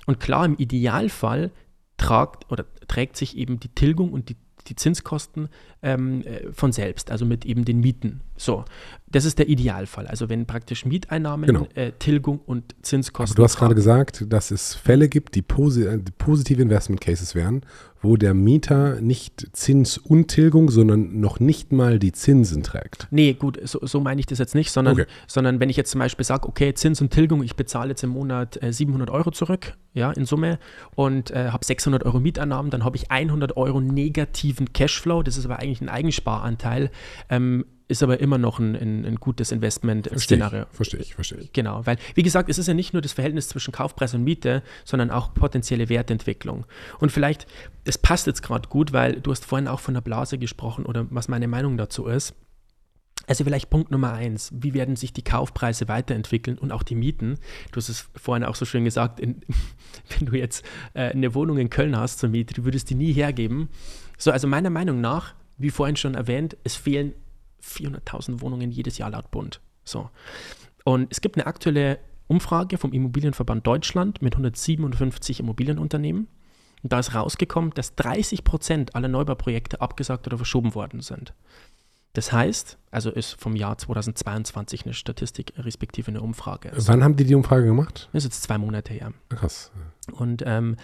Und 0.06 0.20
klar, 0.20 0.44
im 0.44 0.56
Idealfall 0.56 1.50
tragt 1.96 2.50
oder 2.50 2.64
trägt 2.86 3.16
sich 3.16 3.36
eben 3.36 3.58
die 3.58 3.70
Tilgung 3.70 4.12
und 4.12 4.28
die, 4.28 4.36
die 4.68 4.76
Zinskosten 4.76 5.48
ähm, 5.82 6.22
äh, 6.22 6.52
von 6.52 6.70
selbst, 6.72 7.10
also 7.10 7.24
mit 7.24 7.44
eben 7.44 7.64
den 7.64 7.80
Mieten. 7.80 8.20
So, 8.36 8.64
das 9.08 9.24
ist 9.24 9.38
der 9.40 9.48
Idealfall. 9.48 10.06
Also 10.06 10.28
wenn 10.28 10.46
praktisch 10.46 10.84
Mieteinnahmen, 10.84 11.46
Genau. 11.46 11.66
äh, 11.74 11.92
Tilgung 11.98 12.38
und 12.38 12.76
Zinskosten. 12.82 13.34
Aber 13.34 13.36
du 13.36 13.44
hast 13.44 13.56
gerade 13.56 13.74
tragen. 13.74 13.76
gesagt, 13.76 14.24
dass 14.28 14.52
es 14.52 14.74
Fälle 14.74 15.08
gibt, 15.08 15.34
die, 15.34 15.42
posi 15.42 15.84
äh, 15.86 15.98
die 15.98 16.12
positive 16.12 16.62
Investment 16.62 17.00
Cases 17.00 17.34
wären, 17.34 17.62
wo 18.00 18.16
der 18.16 18.34
Mieter 18.34 19.00
nicht 19.00 19.48
Zins 19.52 19.98
und 19.98 20.28
Tilgung, 20.28 20.70
sondern 20.70 21.20
noch 21.20 21.40
nicht 21.40 21.72
mal 21.72 21.98
die 21.98 22.12
Zinsen 22.12 22.62
trägt. 22.62 23.08
Nee, 23.10 23.32
gut, 23.34 23.58
so, 23.64 23.80
so 23.84 24.00
meine 24.00 24.20
ich 24.20 24.26
das 24.26 24.38
jetzt 24.38 24.54
nicht, 24.54 24.70
sondern, 24.70 24.94
Okay. 24.94 25.06
sondern 25.26 25.60
wenn 25.60 25.70
ich 25.70 25.76
jetzt 25.76 25.90
zum 25.90 25.98
Beispiel 25.98 26.24
sage, 26.24 26.48
okay, 26.48 26.74
Zins 26.74 27.00
und 27.00 27.10
Tilgung, 27.10 27.42
ich 27.42 27.56
bezahle 27.56 27.90
jetzt 27.90 28.02
im 28.04 28.10
Monat 28.10 28.62
äh, 28.62 28.72
700 28.72 29.10
Euro 29.10 29.30
zurück, 29.30 29.76
ja, 29.94 30.12
in 30.12 30.24
Summe 30.26 30.58
und 30.94 31.30
äh, 31.30 31.50
habe 31.50 31.64
600 31.64 32.04
Euro 32.04 32.20
Mieteinnahmen, 32.20 32.70
dann 32.70 32.84
habe 32.84 32.96
ich 32.96 33.10
100 33.10 33.56
Euro 33.56 33.80
negativen 33.80 34.72
Cashflow, 34.72 35.22
das 35.22 35.36
ist 35.36 35.44
aber 35.44 35.58
eigentlich 35.58 35.80
ein 35.80 35.88
Eigensparanteil, 35.88 36.90
ähm, 37.30 37.64
ist 37.88 38.02
aber 38.02 38.20
immer 38.20 38.38
noch 38.38 38.58
ein, 38.58 38.76
ein, 38.76 39.04
ein 39.06 39.16
gutes 39.16 39.50
Investment-Szenario. 39.50 40.66
Verstehe 40.70 41.00
ich, 41.00 41.14
verstehe 41.14 41.38
ich. 41.38 41.52
Genau, 41.52 41.84
weil, 41.86 41.96
wie 42.14 42.22
gesagt, 42.22 42.50
es 42.50 42.58
ist 42.58 42.68
ja 42.68 42.74
nicht 42.74 42.92
nur 42.92 43.00
das 43.02 43.12
Verhältnis 43.12 43.48
zwischen 43.48 43.72
Kaufpreis 43.72 44.14
und 44.14 44.22
Miete, 44.22 44.62
sondern 44.84 45.10
auch 45.10 45.32
potenzielle 45.32 45.88
Wertentwicklung. 45.88 46.66
Und 47.00 47.10
vielleicht, 47.10 47.46
das 47.84 47.96
passt 47.96 48.26
jetzt 48.26 48.42
gerade 48.42 48.68
gut, 48.68 48.92
weil 48.92 49.20
du 49.20 49.30
hast 49.30 49.46
vorhin 49.46 49.68
auch 49.68 49.80
von 49.80 49.94
der 49.94 50.02
Blase 50.02 50.38
gesprochen 50.38 50.84
oder 50.84 51.06
was 51.10 51.28
meine 51.28 51.48
Meinung 51.48 51.78
dazu 51.78 52.06
ist. 52.06 52.34
Also 53.26 53.44
vielleicht 53.44 53.68
Punkt 53.68 53.90
Nummer 53.90 54.12
eins, 54.12 54.50
wie 54.54 54.74
werden 54.74 54.96
sich 54.96 55.12
die 55.12 55.24
Kaufpreise 55.24 55.88
weiterentwickeln 55.88 56.56
und 56.56 56.72
auch 56.72 56.82
die 56.82 56.94
Mieten? 56.94 57.38
Du 57.72 57.76
hast 57.76 57.88
es 57.88 58.08
vorhin 58.16 58.44
auch 58.44 58.54
so 58.54 58.64
schön 58.64 58.84
gesagt, 58.84 59.18
in, 59.18 59.40
wenn 60.18 60.26
du 60.26 60.36
jetzt 60.36 60.64
äh, 60.94 61.10
eine 61.10 61.34
Wohnung 61.34 61.58
in 61.58 61.70
Köln 61.70 61.96
hast 61.96 62.20
zur 62.20 62.28
Miete, 62.28 62.54
du 62.54 62.64
würdest 62.64 62.90
die 62.90 62.94
nie 62.94 63.12
hergeben. 63.12 63.68
So, 64.16 64.30
also 64.30 64.46
meiner 64.46 64.70
Meinung 64.70 65.00
nach, 65.00 65.34
wie 65.58 65.70
vorhin 65.70 65.96
schon 65.96 66.14
erwähnt, 66.14 66.56
es 66.64 66.76
fehlen 66.76 67.14
400.000 67.62 68.40
Wohnungen 68.40 68.70
jedes 68.70 68.98
Jahr 68.98 69.10
laut 69.10 69.30
Bund. 69.30 69.60
So. 69.84 70.10
Und 70.84 71.08
es 71.10 71.20
gibt 71.20 71.36
eine 71.36 71.46
aktuelle 71.46 71.98
Umfrage 72.26 72.78
vom 72.78 72.92
Immobilienverband 72.92 73.66
Deutschland 73.66 74.22
mit 74.22 74.34
157 74.34 75.40
Immobilienunternehmen. 75.40 76.28
Und 76.82 76.92
da 76.92 77.00
ist 77.00 77.14
rausgekommen, 77.14 77.72
dass 77.74 77.94
30 77.96 78.44
Prozent 78.44 78.94
aller 78.94 79.08
Neubauprojekte 79.08 79.80
abgesagt 79.80 80.26
oder 80.26 80.36
verschoben 80.36 80.74
worden 80.74 81.00
sind. 81.00 81.34
Das 82.12 82.32
heißt, 82.32 82.78
also 82.90 83.10
ist 83.10 83.40
vom 83.40 83.54
Jahr 83.54 83.78
2022 83.78 84.84
eine 84.84 84.94
Statistik 84.94 85.52
respektive 85.56 86.08
eine 86.08 86.20
Umfrage. 86.20 86.70
Das 86.74 86.88
Wann 86.88 87.04
haben 87.04 87.16
die 87.16 87.24
die 87.24 87.34
Umfrage 87.34 87.66
gemacht? 87.66 88.08
ist 88.12 88.24
jetzt 88.24 88.42
zwei 88.42 88.58
Monate 88.58 88.92
her. 88.92 89.12
Krass. 89.28 89.70
Und 90.12 90.42
ähm, 90.46 90.76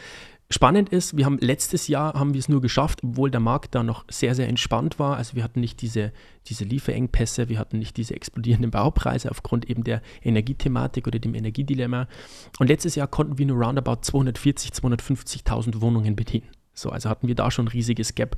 spannend 0.51 0.89
ist, 0.91 1.17
wir 1.17 1.25
haben 1.25 1.39
letztes 1.39 1.89
Jahr 1.89 2.15
haben 2.15 2.35
wir 2.35 2.39
es 2.39 2.49
nur 2.49 2.61
geschafft, 2.61 3.01
obwohl 3.03 3.31
der 3.31 3.41
Markt 3.41 3.75
da 3.75 3.83
noch 3.83 4.05
sehr, 4.11 4.35
sehr 4.35 4.49
entspannt 4.49 4.99
war. 4.99 5.17
Also 5.17 5.37
wir 5.37 5.43
hatten 5.43 5.61
nicht 5.61 5.81
diese, 5.81 6.13
diese 6.47 6.65
Lieferengpässe, 6.65 7.49
wir 7.49 7.59
hatten 7.59 7.79
nicht 7.79 7.97
diese 7.97 8.15
explodierenden 8.15 8.71
Baupreise 8.71 9.31
aufgrund 9.31 9.69
eben 9.69 9.85
der 9.85 10.03
Energiethematik 10.23 11.07
oder 11.07 11.19
dem 11.19 11.35
Energiedilemma. 11.35 12.09
Und 12.59 12.69
letztes 12.69 12.95
Jahr 12.95 13.09
konnten 13.09 13.39
wir 13.39 13.47
nur 13.47 13.63
roundabout 13.63 14.03
240, 14.03 14.71
250.000 14.71 15.81
Wohnungen 15.81 16.17
bedienen. 16.17 16.49
So, 16.75 16.91
also 16.91 17.09
hatten 17.09 17.29
wir 17.29 17.37
da 17.37 17.51
schon 17.51 17.67
ein 17.67 17.69
riesiges 17.69 18.15
Gap. 18.15 18.37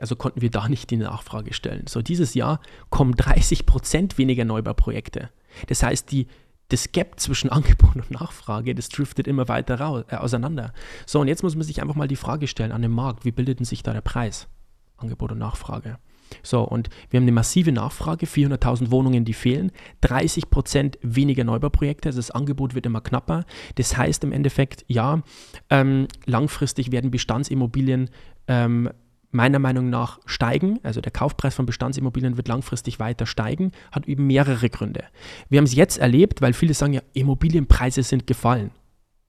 Also 0.00 0.16
konnten 0.16 0.42
wir 0.42 0.50
da 0.50 0.68
nicht 0.68 0.90
die 0.90 0.96
Nachfrage 0.96 1.54
stellen. 1.54 1.86
So, 1.86 2.02
dieses 2.02 2.34
Jahr 2.34 2.60
kommen 2.90 3.14
30 3.14 3.64
Prozent 3.64 4.18
weniger 4.18 4.44
Neubauprojekte. 4.44 5.30
Das 5.68 5.82
heißt, 5.82 6.10
die, 6.10 6.26
das 6.68 6.92
Gap 6.92 7.18
zwischen 7.20 7.50
Angebot 7.50 7.96
und 7.96 8.10
Nachfrage, 8.10 8.74
das 8.74 8.88
driftet 8.88 9.26
immer 9.26 9.48
weiter 9.48 9.80
raus, 9.80 10.04
äh, 10.08 10.16
auseinander. 10.16 10.72
So, 11.06 11.20
und 11.20 11.28
jetzt 11.28 11.42
muss 11.42 11.56
man 11.56 11.64
sich 11.64 11.80
einfach 11.80 11.94
mal 11.94 12.08
die 12.08 12.16
Frage 12.16 12.46
stellen 12.46 12.72
an 12.72 12.82
dem 12.82 12.92
Markt, 12.92 13.24
wie 13.24 13.32
bildet 13.32 13.58
denn 13.58 13.66
sich 13.66 13.82
da 13.82 13.92
der 13.92 14.00
Preis? 14.00 14.48
Angebot 14.96 15.32
und 15.32 15.38
Nachfrage. 15.38 15.98
So, 16.42 16.62
und 16.62 16.88
wir 17.10 17.18
haben 17.18 17.24
eine 17.24 17.32
massive 17.32 17.72
Nachfrage, 17.72 18.26
400.000 18.26 18.90
Wohnungen, 18.90 19.24
die 19.24 19.32
fehlen, 19.32 19.70
30 20.00 20.50
Prozent 20.50 20.98
weniger 21.02 21.44
Neubauprojekte, 21.44 22.08
also 22.08 22.18
das 22.18 22.30
Angebot 22.30 22.74
wird 22.74 22.86
immer 22.86 23.00
knapper. 23.00 23.44
Das 23.76 23.96
heißt 23.96 24.24
im 24.24 24.32
Endeffekt, 24.32 24.84
ja, 24.88 25.22
ähm, 25.70 26.08
langfristig 26.24 26.92
werden 26.92 27.10
Bestandsimmobilien 27.10 28.10
ähm, 28.48 28.90
meiner 29.36 29.58
Meinung 29.58 29.88
nach 29.90 30.18
steigen. 30.26 30.80
Also 30.82 31.00
der 31.00 31.12
Kaufpreis 31.12 31.54
von 31.54 31.66
Bestandsimmobilien 31.66 32.36
wird 32.36 32.48
langfristig 32.48 32.98
weiter 32.98 33.26
steigen, 33.26 33.72
hat 33.92 34.08
eben 34.08 34.26
mehrere 34.26 34.68
Gründe. 34.68 35.04
Wir 35.48 35.58
haben 35.58 35.66
es 35.66 35.74
jetzt 35.74 35.98
erlebt, 35.98 36.42
weil 36.42 36.52
viele 36.52 36.74
sagen 36.74 36.94
ja, 36.94 37.02
Immobilienpreise 37.12 38.02
sind 38.02 38.26
gefallen. 38.26 38.70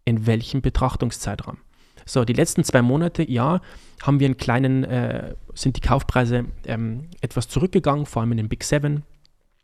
In 0.05 0.25
welchem 0.25 0.61
Betrachtungszeitraum? 0.61 1.57
So, 2.05 2.23
die 2.23 2.33
letzten 2.33 2.63
zwei 2.63 2.81
Monate, 2.81 3.29
ja, 3.29 3.59
haben 4.01 4.19
wir 4.21 4.25
einen 4.27 4.37
kleinen, 4.37 4.85
äh, 4.85 5.35
sind 5.53 5.75
die 5.75 5.81
Kaufpreise 5.81 6.45
ähm, 6.65 7.09
etwas 7.19 7.49
zurückgegangen, 7.49 8.05
vor 8.05 8.21
allem 8.21 8.31
in 8.31 8.37
den 8.37 8.47
Big 8.49 8.63
Seven. 8.63 9.03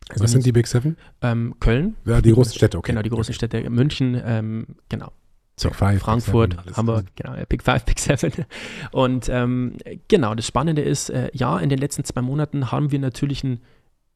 Also 0.09 0.25
Was 0.25 0.31
sind 0.31 0.45
die 0.45 0.51
Big 0.51 0.67
Seven? 0.67 0.97
ähm, 1.21 1.55
Köln, 1.61 1.95
Ja, 2.05 2.19
die 2.19 2.33
großen 2.33 2.53
Städte, 2.53 2.77
okay. 2.77 2.91
genau, 2.91 3.01
die 3.01 3.09
großen 3.09 3.33
Städte, 3.33 3.69
München, 3.69 4.21
ähm, 4.25 4.67
genau. 4.89 5.13
So, 5.55 5.69
Five, 5.69 6.01
Frankfurt, 6.01 6.65
Big 6.65 6.75
Hamburg, 6.75 7.05
genau, 7.15 7.35
Big 7.47 7.61
Five, 7.61 7.85
Big 7.85 7.99
Seven. 7.99 8.45
Und 8.91 9.29
ähm, 9.29 9.77
genau, 10.07 10.33
das 10.33 10.47
Spannende 10.47 10.81
ist, 10.81 11.09
äh, 11.09 11.29
ja, 11.33 11.59
in 11.59 11.69
den 11.69 11.79
letzten 11.79 12.03
zwei 12.03 12.21
Monaten 12.21 12.71
haben 12.71 12.91
wir 12.91 12.99
natürlich 12.99 13.43
ein, 13.43 13.59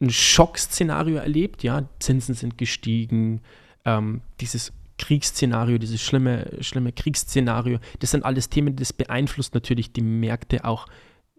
ein 0.01 0.09
Schockszenario 0.09 1.17
erlebt. 1.17 1.63
Ja, 1.63 1.83
Zinsen 1.99 2.33
sind 2.33 2.57
gestiegen, 2.57 3.41
ähm, 3.85 4.21
dieses 4.41 4.73
Kriegsszenario, 4.97 5.77
dieses 5.77 6.01
schlimme, 6.01 6.49
schlimme 6.61 6.91
Kriegsszenario, 6.91 7.79
das 7.99 8.11
sind 8.11 8.25
alles 8.25 8.49
Themen, 8.49 8.75
das 8.75 8.93
beeinflusst 8.93 9.53
natürlich 9.53 9.93
die 9.93 10.01
Märkte 10.01 10.65
auch 10.65 10.87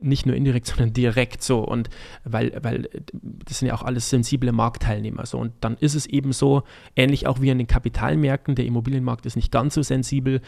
nicht 0.01 0.27
nur 0.27 0.37
indirekt, 0.37 0.67
sondern 0.69 0.93
direkt 0.93 1.43
so. 1.43 1.61
Und 1.61 1.89
weil, 2.25 2.53
weil 2.63 2.89
das 3.13 3.59
sind 3.59 3.69
ja 3.69 3.75
auch 3.75 3.83
alles 3.83 4.11
sensible 4.11 4.53
Marktteilnehmer. 4.53 5.27
So. 5.27 5.39
Und 5.39 5.53
dann 5.61 5.77
ist 5.77 5.95
es 5.95 6.07
eben 6.07 6.33
so, 6.33 6.63
ähnlich 6.97 7.27
auch 7.27 7.41
wie 7.41 7.51
an 7.51 7.59
den 7.59 7.67
Kapitalmärkten, 7.67 8.55
der 8.55 8.67
Immobilienmarkt 8.67 9.27
ist 9.27 9.37
nicht 9.37 9.53
ganz 9.53 9.75
so 9.75 9.83
sensibel, 9.83 10.41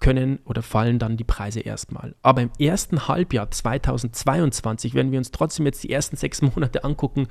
können 0.00 0.38
oder 0.44 0.62
fallen 0.62 0.98
dann 0.98 1.16
die 1.16 1.24
Preise 1.24 1.60
erstmal. 1.60 2.14
Aber 2.22 2.42
im 2.42 2.50
ersten 2.58 3.08
Halbjahr 3.08 3.50
2022, 3.50 4.94
wenn 4.94 5.12
wir 5.12 5.18
uns 5.18 5.30
trotzdem 5.30 5.66
jetzt 5.66 5.82
die 5.82 5.90
ersten 5.90 6.16
sechs 6.16 6.42
Monate 6.42 6.84
angucken 6.84 7.28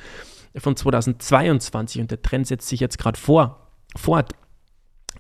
von 0.55 0.75
2022 0.75 2.01
und 2.01 2.11
der 2.11 2.21
Trend 2.21 2.47
setzt 2.47 2.67
sich 2.67 2.79
jetzt 2.79 2.97
gerade 2.97 3.19
vor, 3.19 3.69
fort, 3.95 4.33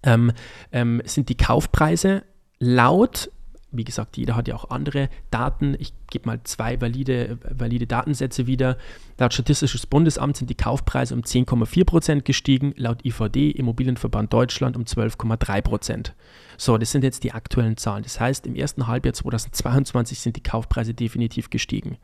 ähm, 0.03 0.31
ähm, 0.71 1.01
sind 1.05 1.29
die 1.29 1.37
Kaufpreise 1.37 2.23
laut 2.59 3.29
wie 3.73 3.83
gesagt, 3.83 4.17
jeder 4.17 4.35
hat 4.35 4.47
ja 4.47 4.55
auch 4.55 4.69
andere 4.69 5.09
Daten. 5.31 5.75
Ich 5.79 5.93
gebe 6.09 6.27
mal 6.27 6.41
zwei 6.43 6.79
valide, 6.79 7.37
valide 7.49 7.87
Datensätze 7.87 8.47
wieder. 8.47 8.77
Laut 9.17 9.33
Statistisches 9.33 9.85
Bundesamt 9.85 10.37
sind 10.37 10.49
die 10.49 10.55
Kaufpreise 10.55 11.13
um 11.15 11.21
10,4 11.21 11.85
Prozent 11.85 12.25
gestiegen, 12.25 12.73
laut 12.77 13.03
IVD, 13.03 13.51
Immobilienverband 13.51 14.31
Deutschland, 14.31 14.77
um 14.77 14.83
12,3 14.83 15.61
Prozent. 15.61 16.13
So, 16.57 16.77
das 16.77 16.91
sind 16.91 17.03
jetzt 17.03 17.23
die 17.23 17.33
aktuellen 17.33 17.77
Zahlen. 17.77 18.03
Das 18.03 18.19
heißt, 18.19 18.45
im 18.45 18.55
ersten 18.55 18.87
Halbjahr 18.87 19.13
2022 19.13 20.19
sind 20.19 20.35
die 20.35 20.43
Kaufpreise 20.43 20.93
definitiv 20.93 21.49
gestiegen. 21.49 21.97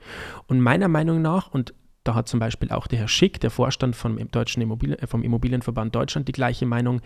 Und 0.47 0.59
meiner 0.59 0.87
Meinung 0.87 1.21
nach, 1.21 1.51
und 1.51 1.73
da 2.03 2.15
hat 2.15 2.27
zum 2.27 2.39
Beispiel 2.39 2.71
auch 2.71 2.87
der 2.87 2.99
Herr 2.99 3.07
Schick, 3.07 3.39
der 3.39 3.51
Vorstand 3.51 3.95
vom, 3.95 4.17
Deutschen 4.31 4.61
Immobilien, 4.63 4.97
vom 5.05 5.21
Immobilienverband 5.21 5.93
Deutschland, 5.93 6.27
die 6.27 6.33
gleiche 6.33 6.65
Meinung. 6.65 7.01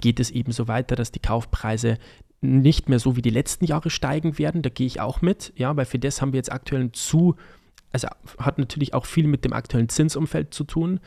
Geht 0.00 0.20
es 0.20 0.30
eben 0.30 0.52
so 0.52 0.68
weiter, 0.68 0.96
dass 0.96 1.10
die 1.10 1.20
Kaufpreise 1.20 1.98
nicht 2.44 2.88
mehr 2.88 2.98
so 2.98 3.16
wie 3.16 3.22
die 3.22 3.30
letzten 3.30 3.64
Jahre 3.64 3.90
steigen 3.90 4.38
werden. 4.38 4.62
Da 4.62 4.70
gehe 4.70 4.86
ich 4.86 5.00
auch 5.00 5.22
mit, 5.22 5.52
ja, 5.56 5.76
weil 5.76 5.84
für 5.86 5.98
das 5.98 6.20
haben 6.20 6.32
wir 6.32 6.38
jetzt 6.38 6.52
aktuell 6.52 6.92
zu, 6.92 7.36
also 7.92 8.08
hat 8.38 8.58
natürlich 8.58 8.94
auch 8.94 9.06
viel 9.06 9.26
mit 9.26 9.44
dem 9.44 9.52
aktuellen 9.52 9.88
Zinsumfeld 9.88 10.54
zu 10.54 10.64
tun. 10.64 11.00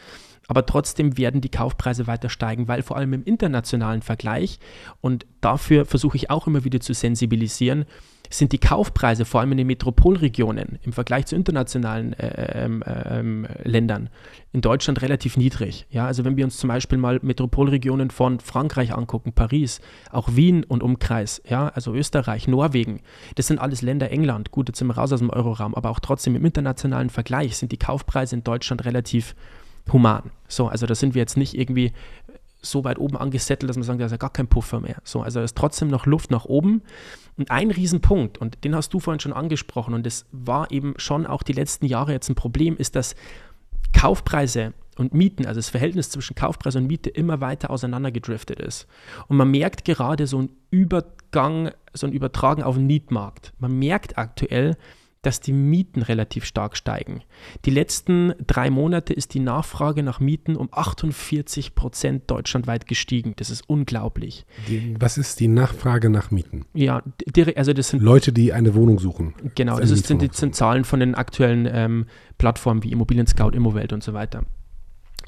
Aber 0.47 0.65
trotzdem 0.65 1.17
werden 1.17 1.41
die 1.41 1.51
Kaufpreise 1.51 2.07
weiter 2.07 2.29
steigen, 2.29 2.67
weil 2.67 2.81
vor 2.81 2.97
allem 2.97 3.13
im 3.13 3.23
internationalen 3.23 4.01
Vergleich, 4.01 4.59
und 5.01 5.25
dafür 5.41 5.85
versuche 5.85 6.17
ich 6.17 6.29
auch 6.29 6.47
immer 6.47 6.63
wieder 6.63 6.79
zu 6.79 6.93
sensibilisieren, 6.93 7.85
sind 8.29 8.51
die 8.51 8.57
Kaufpreise 8.57 9.25
vor 9.25 9.41
allem 9.41 9.53
in 9.53 9.59
den 9.59 9.67
Metropolregionen 9.67 10.79
im 10.83 10.93
Vergleich 10.93 11.27
zu 11.27 11.35
internationalen 11.35 12.13
äh, 12.13 12.65
ähm, 12.65 12.83
ähm, 12.85 13.47
Ländern 13.63 14.09
in 14.51 14.61
Deutschland 14.61 15.01
relativ 15.01 15.37
niedrig. 15.37 15.85
Ja, 15.89 16.05
also 16.05 16.25
wenn 16.25 16.35
wir 16.35 16.45
uns 16.45 16.57
zum 16.57 16.67
Beispiel 16.69 16.97
mal 16.97 17.19
Metropolregionen 17.21 18.09
von 18.09 18.39
Frankreich 18.39 18.93
angucken, 18.93 19.33
Paris, 19.33 19.81
auch 20.11 20.29
Wien 20.35 20.63
und 20.63 20.83
Umkreis, 20.83 21.41
ja, 21.47 21.69
also 21.69 21.93
Österreich, 21.93 22.47
Norwegen, 22.47 23.01
das 23.35 23.47
sind 23.47 23.59
alles 23.59 23.81
Länder, 23.81 24.11
England, 24.11 24.51
gut, 24.51 24.67
jetzt 24.67 24.79
sind 24.79 24.87
wir 24.87 24.97
raus 24.97 25.13
aus 25.13 25.19
dem 25.19 25.29
Euroraum, 25.29 25.75
aber 25.75 25.89
auch 25.89 25.99
trotzdem 25.99 26.35
im 26.35 26.45
internationalen 26.45 27.09
Vergleich 27.09 27.57
sind 27.57 27.71
die 27.71 27.77
Kaufpreise 27.77 28.35
in 28.35 28.43
Deutschland 28.43 28.85
relativ 28.85 29.35
human. 29.93 30.31
So, 30.47 30.67
also 30.67 30.85
da 30.85 30.95
sind 30.95 31.15
wir 31.15 31.21
jetzt 31.21 31.37
nicht 31.37 31.53
irgendwie 31.53 31.93
so 32.61 32.83
weit 32.83 32.99
oben 32.99 33.17
angesettelt, 33.17 33.69
dass 33.69 33.77
man 33.77 33.83
sagt, 33.83 34.01
da 34.01 34.05
ist 34.05 34.11
ja 34.11 34.17
gar 34.17 34.33
kein 34.33 34.47
Puffer 34.47 34.79
mehr. 34.79 34.97
So, 35.03 35.21
also 35.21 35.41
ist 35.41 35.55
trotzdem 35.55 35.89
noch 35.89 36.05
Luft 36.05 36.31
nach 36.31 36.45
oben. 36.45 36.81
Und 37.37 37.51
ein 37.51 37.71
Riesenpunkt, 37.71 38.39
und 38.39 38.63
den 38.63 38.75
hast 38.75 38.93
du 38.93 38.99
vorhin 38.99 39.19
schon 39.19 39.33
angesprochen, 39.33 39.93
und 39.93 40.05
das 40.05 40.25
war 40.31 40.71
eben 40.71 40.93
schon 40.97 41.27
auch 41.27 41.43
die 41.43 41.53
letzten 41.53 41.85
Jahre 41.85 42.11
jetzt 42.11 42.29
ein 42.29 42.35
Problem, 42.35 42.75
ist, 42.77 42.95
dass 42.95 43.15
Kaufpreise 43.93 44.73
und 44.97 45.13
Mieten, 45.13 45.45
also 45.45 45.59
das 45.59 45.69
Verhältnis 45.69 46.09
zwischen 46.09 46.35
Kaufpreis 46.35 46.75
und 46.75 46.87
Miete 46.87 47.09
immer 47.09 47.39
weiter 47.39 47.69
auseinandergedriftet 47.69 48.59
ist. 48.59 48.87
Und 49.27 49.37
man 49.37 49.51
merkt 49.51 49.85
gerade 49.85 50.25
so 50.25 50.39
einen 50.39 50.49
Übergang, 50.71 51.71
so 51.93 52.07
ein 52.07 52.13
Übertragen 52.13 52.63
auf 52.63 52.75
den 52.75 52.87
Mietmarkt. 52.87 53.53
Man 53.59 53.77
merkt 53.77 54.17
aktuell, 54.17 54.75
dass 55.21 55.39
die 55.39 55.53
Mieten 55.53 56.01
relativ 56.01 56.45
stark 56.45 56.77
steigen. 56.77 57.21
Die 57.65 57.69
letzten 57.69 58.33
drei 58.45 58.69
Monate 58.69 59.13
ist 59.13 59.33
die 59.33 59.39
Nachfrage 59.39 60.03
nach 60.03 60.19
Mieten 60.19 60.55
um 60.55 60.69
48 60.71 61.75
Prozent 61.75 62.29
deutschlandweit 62.29 62.87
gestiegen. 62.87 63.33
Das 63.35 63.49
ist 63.49 63.63
unglaublich. 63.67 64.45
Die, 64.67 64.95
was 64.99 65.17
ist 65.17 65.39
die 65.39 65.47
Nachfrage 65.47 66.09
nach 66.09 66.31
Mieten? 66.31 66.65
Ja, 66.73 67.01
die, 67.25 67.57
also 67.57 67.73
das 67.73 67.89
sind 67.89 68.01
Leute, 68.01 68.31
die 68.31 68.53
eine 68.53 68.75
Wohnung 68.75 68.99
suchen. 68.99 69.33
Genau, 69.55 69.79
das, 69.79 69.89
das 69.89 69.99
sind, 70.01 70.21
die, 70.21 70.29
sind 70.31 70.55
Zahlen 70.55 70.83
von 70.83 70.99
den 70.99 71.15
aktuellen 71.15 71.67
ähm, 71.71 72.05
Plattformen 72.37 72.83
wie 72.83 72.91
Immobilien 72.91 73.27
Scout, 73.27 73.51
Immowelt 73.51 73.93
und 73.93 74.03
so 74.03 74.13
weiter. 74.13 74.45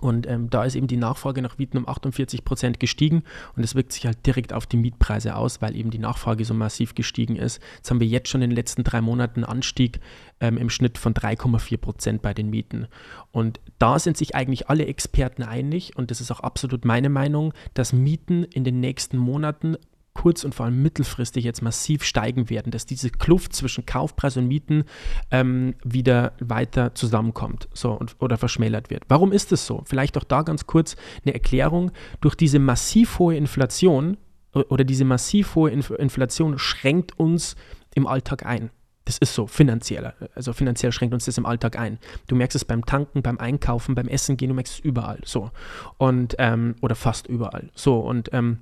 Und 0.02 0.28
ähm, 0.28 0.50
da 0.50 0.64
ist 0.64 0.76
eben 0.76 0.88
die 0.88 0.98
Nachfrage 0.98 1.42
nach 1.42 1.58
Mieten 1.58 1.78
um 1.78 1.88
48 1.88 2.46
Prozent 2.46 2.80
gestiegen 2.80 3.24
und 3.56 3.64
das 3.64 3.76
wirkt 3.76 3.94
sich 3.94 4.06
halt 4.06 4.26
direkt 4.26 4.54
auf 4.54 4.66
die 4.66 4.78
Mietpreise 4.78 5.36
aus, 5.36 5.62
weil 5.62 5.76
eben 5.76 5.92
die 5.92 6.00
Nachfrage 6.00 6.46
so 6.46 6.54
massiv 6.54 6.96
gestiegen 6.96 7.36
ist. 7.36 7.62
Jetzt 7.78 7.90
haben 7.90 8.00
wir 8.00 8.08
jetzt 8.08 8.30
schon 8.30 8.42
in 8.42 8.50
den 8.50 8.56
letzten 8.56 8.84
drei 8.84 9.02
Monaten 9.02 9.44
einen 9.44 9.52
Anstieg 9.52 10.00
ähm, 10.40 10.58
im 10.58 10.70
Schnitt 10.70 10.98
von 10.98 11.14
3,4 11.14 11.78
Prozent 11.78 12.22
bei 12.22 12.34
den 12.34 12.50
Mieten. 12.50 12.88
Und 13.32 13.60
da 13.78 14.00
sind 14.00 14.18
sich 14.18 14.36
eigentlich 14.36 14.70
alle 14.70 14.86
Experten 14.86 15.44
einig 15.44 15.98
und 15.98 16.12
das 16.12 16.22
ist 16.22 16.32
auch 16.32 16.40
absolut 16.40 16.86
meine 16.86 17.10
Meinung, 17.10 17.54
dass 17.74 17.94
Mieten 17.94 18.44
in 18.44 18.64
den 18.64 18.80
nächsten 18.80 19.18
Monaten 19.18 19.78
kurz- 20.20 20.44
und 20.44 20.54
vor 20.54 20.66
allem 20.66 20.82
mittelfristig 20.82 21.46
jetzt 21.46 21.62
massiv 21.62 22.04
steigen 22.04 22.50
werden, 22.50 22.72
dass 22.72 22.86
diese 22.86 23.10
Kluft 23.10 23.54
zwischen 23.54 23.86
Kaufpreis 23.86 24.36
und 24.36 24.50
Mieten 24.50 24.84
ähm, 25.32 25.76
wieder 25.82 26.34
weiter 26.42 26.94
zusammenkommt 26.94 27.70
so, 27.74 27.94
und, 27.94 28.18
oder 28.20 28.38
verschmälert 28.38 28.90
wird. 28.90 29.04
Warum 29.08 29.32
ist 29.32 29.54
es 29.54 29.66
so? 29.66 29.82
Vielleicht 29.86 30.18
auch 30.18 30.26
da 30.26 30.42
ganz 30.42 30.68
kurz 30.68 30.98
eine 31.24 31.34
Erklärung. 31.34 31.92
Durch 32.20 32.36
diese 32.36 32.60
massiv 32.60 33.18
hohe 33.18 33.38
Inflation 33.38 34.18
oder 34.52 34.84
diese 34.84 35.06
massiv 35.06 35.56
hohe 35.56 35.72
Inflation 35.72 36.60
schränkt 36.60 37.18
uns 37.18 37.56
im 37.96 38.06
Alltag 38.06 38.46
ein. 38.46 38.72
Das 39.06 39.20
ist 39.20 39.34
so, 39.34 39.48
finanziell. 39.48 40.14
Also 40.36 40.52
finanziell 40.52 40.92
schränkt 40.92 41.14
uns 41.14 41.26
das 41.26 41.38
im 41.38 41.46
Alltag 41.46 41.80
ein. 41.80 41.98
Du 42.28 42.36
merkst 42.36 42.58
es 42.58 42.66
beim 42.66 42.86
Tanken, 42.86 43.22
beim 43.22 43.38
Einkaufen, 43.38 43.96
beim 43.96 44.10
Essen 44.10 44.36
gehen, 44.36 44.50
du 44.50 44.56
merkst 44.56 44.74
es 44.74 44.80
überall. 44.80 45.22
So. 45.24 45.50
Und, 45.98 46.36
ähm, 46.40 46.76
oder 46.82 46.96
fast 46.96 47.28
überall. 47.28 47.70
So. 47.74 48.00
Und 48.00 48.32
ähm, 48.34 48.60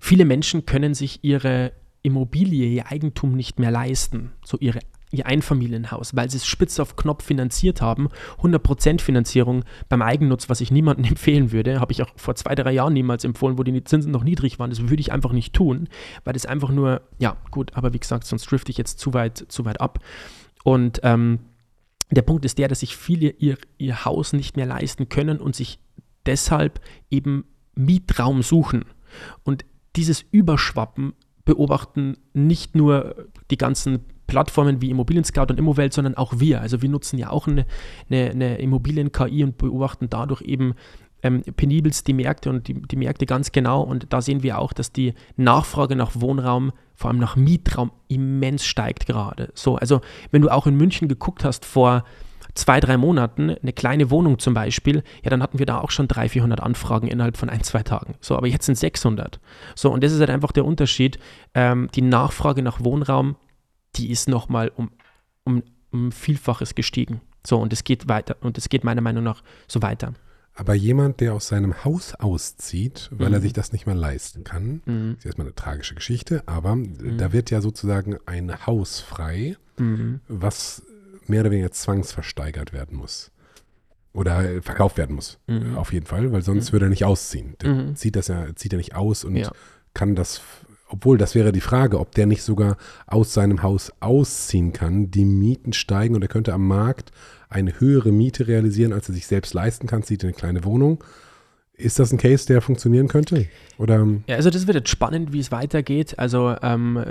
Viele 0.00 0.24
Menschen 0.24 0.66
können 0.66 0.94
sich 0.94 1.20
ihre 1.22 1.72
Immobilie, 2.02 2.66
ihr 2.66 2.90
Eigentum 2.90 3.34
nicht 3.34 3.58
mehr 3.58 3.70
leisten, 3.70 4.32
so 4.44 4.56
ihre, 4.58 4.80
ihr 5.12 5.26
Einfamilienhaus, 5.26 6.14
weil 6.16 6.30
sie 6.30 6.38
es 6.38 6.46
spitz 6.46 6.78
auf 6.80 6.96
Knopf 6.96 7.24
finanziert 7.24 7.82
haben. 7.82 8.08
100% 8.40 9.00
Finanzierung 9.00 9.64
beim 9.88 10.02
Eigennutz, 10.02 10.48
was 10.48 10.60
ich 10.60 10.70
niemandem 10.70 11.04
empfehlen 11.08 11.52
würde, 11.52 11.80
habe 11.80 11.92
ich 11.92 12.02
auch 12.02 12.10
vor 12.16 12.34
zwei, 12.36 12.54
drei 12.54 12.72
Jahren 12.72 12.92
niemals 12.92 13.24
empfohlen, 13.24 13.58
wo 13.58 13.62
die 13.62 13.84
Zinsen 13.84 14.12
noch 14.12 14.24
niedrig 14.24 14.58
waren. 14.58 14.70
Das 14.70 14.88
würde 14.88 15.00
ich 15.00 15.12
einfach 15.12 15.32
nicht 15.32 15.52
tun, 15.52 15.88
weil 16.24 16.32
das 16.32 16.46
einfach 16.46 16.70
nur, 16.70 17.02
ja 17.18 17.36
gut, 17.50 17.74
aber 17.74 17.92
wie 17.92 18.00
gesagt, 18.00 18.24
sonst 18.24 18.50
drifte 18.50 18.70
ich 18.70 18.78
jetzt 18.78 18.98
zu 18.98 19.12
weit, 19.12 19.44
zu 19.48 19.64
weit 19.64 19.80
ab. 19.80 19.98
Und 20.64 21.00
ähm, 21.02 21.40
der 22.10 22.22
Punkt 22.22 22.44
ist 22.44 22.58
der, 22.58 22.68
dass 22.68 22.80
sich 22.80 22.96
viele 22.96 23.30
ihr, 23.30 23.56
ihr 23.78 24.04
Haus 24.04 24.32
nicht 24.32 24.56
mehr 24.56 24.66
leisten 24.66 25.08
können 25.08 25.38
und 25.38 25.54
sich 25.54 25.78
deshalb 26.26 26.80
eben 27.10 27.44
Mietraum 27.74 28.42
suchen. 28.42 28.84
Und 29.42 29.64
dieses 29.96 30.24
Überschwappen 30.30 31.14
beobachten 31.44 32.16
nicht 32.32 32.74
nur 32.74 33.28
die 33.50 33.56
ganzen 33.56 34.00
Plattformen 34.26 34.80
wie 34.80 34.90
Immobilien 34.90 35.24
Scout 35.24 35.46
und 35.50 35.58
Immowelt, 35.58 35.92
sondern 35.92 36.14
auch 36.14 36.34
wir. 36.38 36.60
Also 36.60 36.82
wir 36.82 36.88
nutzen 36.88 37.18
ja 37.18 37.30
auch 37.30 37.48
eine, 37.48 37.66
eine, 38.08 38.30
eine 38.30 38.58
Immobilien-KI 38.58 39.42
und 39.42 39.58
beobachten 39.58 40.08
dadurch 40.08 40.42
eben 40.42 40.74
ähm, 41.22 41.42
penibelst 41.42 42.06
die 42.06 42.12
Märkte 42.12 42.50
und 42.50 42.68
die, 42.68 42.74
die 42.74 42.96
Märkte 42.96 43.26
ganz 43.26 43.52
genau. 43.52 43.82
Und 43.82 44.12
da 44.12 44.22
sehen 44.22 44.42
wir 44.42 44.58
auch, 44.58 44.72
dass 44.72 44.92
die 44.92 45.14
Nachfrage 45.36 45.96
nach 45.96 46.12
Wohnraum, 46.14 46.72
vor 46.94 47.10
allem 47.10 47.18
nach 47.18 47.36
Mietraum, 47.36 47.90
immens 48.08 48.64
steigt 48.64 49.06
gerade. 49.06 49.50
So, 49.54 49.76
also 49.76 50.00
wenn 50.30 50.42
du 50.42 50.48
auch 50.48 50.66
in 50.66 50.76
München 50.76 51.08
geguckt 51.08 51.44
hast 51.44 51.64
vor 51.64 52.04
zwei, 52.54 52.80
drei 52.80 52.96
Monaten, 52.96 53.50
eine 53.50 53.72
kleine 53.72 54.10
Wohnung 54.10 54.38
zum 54.38 54.54
Beispiel, 54.54 55.02
ja, 55.22 55.30
dann 55.30 55.42
hatten 55.42 55.58
wir 55.58 55.66
da 55.66 55.78
auch 55.78 55.90
schon 55.90 56.08
300, 56.08 56.32
400 56.32 56.60
Anfragen 56.60 57.08
innerhalb 57.08 57.36
von 57.36 57.48
ein, 57.48 57.62
zwei 57.62 57.82
Tagen. 57.82 58.14
So, 58.20 58.36
aber 58.36 58.46
jetzt 58.46 58.66
sind 58.66 58.76
600. 58.76 59.40
So, 59.74 59.90
und 59.92 60.02
das 60.04 60.12
ist 60.12 60.20
halt 60.20 60.30
einfach 60.30 60.52
der 60.52 60.64
Unterschied. 60.64 61.18
Ähm, 61.54 61.88
die 61.94 62.02
Nachfrage 62.02 62.62
nach 62.62 62.82
Wohnraum, 62.82 63.36
die 63.96 64.10
ist 64.10 64.28
nochmal 64.28 64.70
um, 64.74 64.90
um, 65.44 65.62
um 65.90 66.12
Vielfaches 66.12 66.74
gestiegen. 66.74 67.20
So, 67.46 67.58
und 67.58 67.72
es 67.72 67.84
geht 67.84 68.08
weiter. 68.08 68.36
Und 68.40 68.58
es 68.58 68.68
geht 68.68 68.84
meiner 68.84 69.00
Meinung 69.00 69.24
nach 69.24 69.42
so 69.66 69.82
weiter. 69.82 70.14
Aber 70.54 70.74
jemand, 70.74 71.20
der 71.20 71.32
aus 71.32 71.48
seinem 71.48 71.84
Haus 71.84 72.14
auszieht, 72.14 73.08
weil 73.12 73.28
mhm. 73.28 73.34
er 73.34 73.40
sich 73.40 73.52
das 73.52 73.72
nicht 73.72 73.86
mehr 73.86 73.94
leisten 73.94 74.44
kann, 74.44 74.82
mhm. 74.84 75.16
ist 75.16 75.24
erstmal 75.24 75.46
eine 75.46 75.54
tragische 75.54 75.94
Geschichte, 75.94 76.42
aber 76.46 76.76
mhm. 76.76 77.16
da 77.16 77.32
wird 77.32 77.50
ja 77.50 77.62
sozusagen 77.62 78.18
ein 78.26 78.66
Haus 78.66 79.00
frei, 79.00 79.56
mhm. 79.78 80.20
was 80.28 80.82
mehr 81.30 81.40
oder 81.40 81.50
weniger 81.50 81.70
zwangsversteigert 81.70 82.72
werden 82.72 82.96
muss. 82.96 83.30
Oder 84.12 84.60
verkauft 84.62 84.98
werden 84.98 85.14
muss. 85.14 85.38
Mhm. 85.46 85.76
Auf 85.76 85.92
jeden 85.92 86.06
Fall, 86.06 86.32
weil 86.32 86.42
sonst 86.42 86.68
mhm. 86.68 86.72
würde 86.72 86.86
er 86.86 86.90
nicht 86.90 87.04
ausziehen. 87.04 87.54
Der 87.62 87.70
mhm. 87.72 87.96
zieht 87.96 88.16
das 88.16 88.28
ja, 88.28 88.54
zieht 88.56 88.72
er 88.72 88.78
nicht 88.78 88.96
aus 88.96 89.24
und 89.24 89.36
ja. 89.36 89.50
kann 89.94 90.14
das 90.14 90.42
obwohl 90.92 91.18
das 91.18 91.34
wäre 91.34 91.52
die 91.52 91.60
Frage, 91.60 92.00
ob 92.00 92.16
der 92.16 92.26
nicht 92.26 92.42
sogar 92.42 92.76
aus 93.06 93.32
seinem 93.32 93.62
Haus 93.62 93.92
ausziehen 94.00 94.72
kann, 94.72 95.10
die 95.10 95.24
Mieten 95.24 95.72
steigen 95.72 96.16
und 96.16 96.22
er 96.22 96.28
könnte 96.28 96.52
am 96.52 96.66
Markt 96.66 97.12
eine 97.48 97.78
höhere 97.80 98.12
Miete 98.12 98.48
realisieren, 98.48 98.92
als 98.92 99.08
er 99.08 99.14
sich 99.14 99.26
selbst 99.26 99.54
leisten 99.54 99.86
kann, 99.86 100.02
zieht 100.02 100.22
in 100.22 100.30
eine 100.30 100.36
kleine 100.36 100.64
Wohnung. 100.64 101.02
Ist 101.74 101.98
das 101.98 102.12
ein 102.12 102.18
Case, 102.18 102.46
der 102.46 102.60
funktionieren 102.60 103.08
könnte? 103.08 103.46
Oder? 103.78 104.06
Ja, 104.26 104.36
also 104.36 104.50
das 104.50 104.66
wird 104.66 104.76
jetzt 104.76 104.90
spannend, 104.90 105.32
wie 105.32 105.40
es 105.40 105.50
weitergeht. 105.50 106.18
Also 106.18 106.54
ähm, 106.62 107.02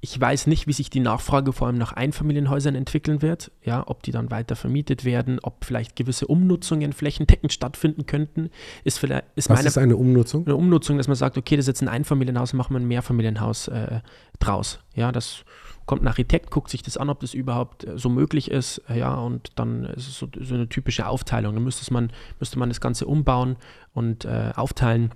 ich 0.00 0.20
weiß 0.20 0.46
nicht, 0.46 0.68
wie 0.68 0.72
sich 0.72 0.90
die 0.90 1.00
Nachfrage 1.00 1.52
vor 1.52 1.66
allem 1.66 1.78
nach 1.78 1.92
Einfamilienhäusern 1.92 2.76
entwickeln 2.76 3.20
wird, 3.20 3.50
ja, 3.64 3.82
ob 3.84 4.04
die 4.04 4.12
dann 4.12 4.30
weiter 4.30 4.54
vermietet 4.54 5.04
werden, 5.04 5.40
ob 5.42 5.64
vielleicht 5.64 5.96
gewisse 5.96 6.28
Umnutzungen 6.28 6.92
flächendeckend 6.92 7.52
stattfinden 7.52 8.06
könnten. 8.06 8.50
Ist 8.84 8.98
vielleicht, 9.00 9.24
ist 9.34 9.50
Was 9.50 9.58
meine, 9.58 9.68
ist 9.68 9.78
eine 9.78 9.96
Umnutzung? 9.96 10.46
Eine 10.46 10.54
Umnutzung, 10.54 10.98
dass 10.98 11.08
man 11.08 11.16
sagt, 11.16 11.36
okay, 11.36 11.56
das 11.56 11.64
ist 11.64 11.68
jetzt 11.68 11.82
ein 11.82 11.88
Einfamilienhaus, 11.88 12.52
machen 12.52 12.74
wir 12.74 12.80
ein 12.80 12.86
Mehrfamilienhaus 12.86 13.68
äh, 13.68 14.00
draus. 14.38 14.78
Ja, 14.94 15.10
das 15.10 15.44
kommt 15.86 16.02
ein 16.02 16.08
Architekt, 16.08 16.52
guckt 16.52 16.70
sich 16.70 16.82
das 16.82 16.96
an, 16.96 17.10
ob 17.10 17.18
das 17.18 17.34
überhaupt 17.34 17.84
äh, 17.84 17.98
so 17.98 18.08
möglich 18.08 18.52
ist, 18.52 18.82
ja, 18.94 19.14
und 19.14 19.50
dann 19.56 19.84
ist 19.84 20.06
es 20.06 20.16
so, 20.16 20.28
so 20.40 20.54
eine 20.54 20.68
typische 20.68 21.08
Aufteilung. 21.08 21.54
Dann 21.54 21.64
müsste 21.64 21.92
man, 21.92 22.12
müsste 22.38 22.56
man 22.60 22.68
das 22.68 22.80
Ganze 22.80 23.06
umbauen 23.06 23.56
und 23.94 24.24
äh, 24.26 24.52
aufteilen 24.54 25.12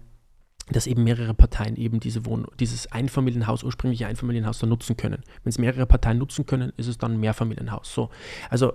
dass 0.70 0.86
eben 0.86 1.04
mehrere 1.04 1.34
Parteien 1.34 1.76
eben 1.76 2.00
diese 2.00 2.24
Wohn 2.24 2.46
dieses 2.60 2.90
Einfamilienhaus, 2.92 3.64
ursprüngliche 3.64 4.06
Einfamilienhaus 4.06 4.58
dann 4.58 4.68
nutzen 4.68 4.96
können. 4.96 5.22
Wenn 5.42 5.50
es 5.50 5.58
mehrere 5.58 5.86
Parteien 5.86 6.18
nutzen 6.18 6.46
können, 6.46 6.72
ist 6.76 6.86
es 6.86 6.98
dann 6.98 7.14
ein 7.14 7.20
Mehrfamilienhaus. 7.20 7.92
So. 7.92 8.10
Also 8.48 8.72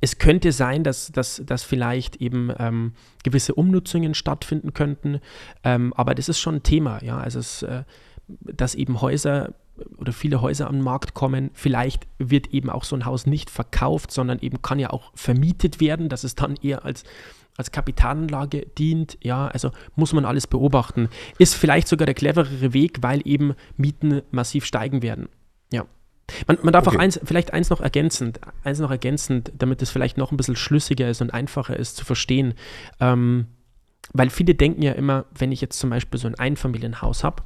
es 0.00 0.18
könnte 0.18 0.52
sein, 0.52 0.84
dass, 0.84 1.10
dass, 1.10 1.42
dass 1.44 1.64
vielleicht 1.64 2.16
eben 2.16 2.52
ähm, 2.58 2.92
gewisse 3.24 3.54
Umnutzungen 3.54 4.14
stattfinden 4.14 4.72
könnten, 4.72 5.20
ähm, 5.64 5.92
aber 5.94 6.14
das 6.14 6.28
ist 6.28 6.38
schon 6.38 6.56
ein 6.56 6.62
Thema, 6.62 7.02
ja. 7.02 7.18
Also 7.18 7.40
es, 7.40 7.62
äh, 7.62 7.82
dass 8.28 8.74
eben 8.74 9.00
Häuser 9.00 9.54
oder 9.96 10.12
viele 10.12 10.40
Häuser 10.40 10.68
am 10.68 10.80
Markt 10.80 11.14
kommen. 11.14 11.50
Vielleicht 11.54 12.06
wird 12.18 12.48
eben 12.48 12.70
auch 12.70 12.84
so 12.84 12.96
ein 12.96 13.04
Haus 13.04 13.26
nicht 13.26 13.48
verkauft, 13.48 14.10
sondern 14.10 14.40
eben 14.40 14.60
kann 14.60 14.78
ja 14.78 14.90
auch 14.90 15.12
vermietet 15.14 15.80
werden, 15.80 16.08
dass 16.08 16.24
es 16.24 16.34
dann 16.34 16.56
eher 16.56 16.84
als 16.84 17.04
als 17.58 17.72
Kapitalanlage 17.72 18.66
dient, 18.78 19.18
ja, 19.20 19.48
also 19.48 19.72
muss 19.96 20.12
man 20.12 20.24
alles 20.24 20.46
beobachten. 20.46 21.08
Ist 21.38 21.54
vielleicht 21.54 21.88
sogar 21.88 22.06
der 22.06 22.14
cleverere 22.14 22.72
Weg, 22.72 22.98
weil 23.02 23.20
eben 23.24 23.54
Mieten 23.76 24.22
massiv 24.30 24.64
steigen 24.64 25.02
werden. 25.02 25.28
Ja. 25.72 25.84
Man, 26.46 26.58
man 26.62 26.72
darf 26.72 26.86
okay. 26.86 26.96
auch 26.96 27.00
eins, 27.00 27.20
vielleicht 27.24 27.52
eins 27.52 27.68
noch 27.68 27.80
ergänzend, 27.80 28.40
eins 28.62 28.78
noch 28.78 28.92
ergänzend, 28.92 29.52
damit 29.58 29.82
es 29.82 29.90
vielleicht 29.90 30.16
noch 30.16 30.30
ein 30.30 30.36
bisschen 30.36 30.54
schlüssiger 30.54 31.10
ist 31.10 31.20
und 31.20 31.34
einfacher 31.34 31.76
ist 31.76 31.96
zu 31.96 32.04
verstehen. 32.04 32.54
Ähm, 33.00 33.48
weil 34.12 34.30
viele 34.30 34.54
denken 34.54 34.82
ja 34.82 34.92
immer, 34.92 35.24
wenn 35.36 35.50
ich 35.50 35.60
jetzt 35.60 35.80
zum 35.80 35.90
Beispiel 35.90 36.20
so 36.20 36.28
ein 36.28 36.36
Einfamilienhaus 36.36 37.24
habe, 37.24 37.42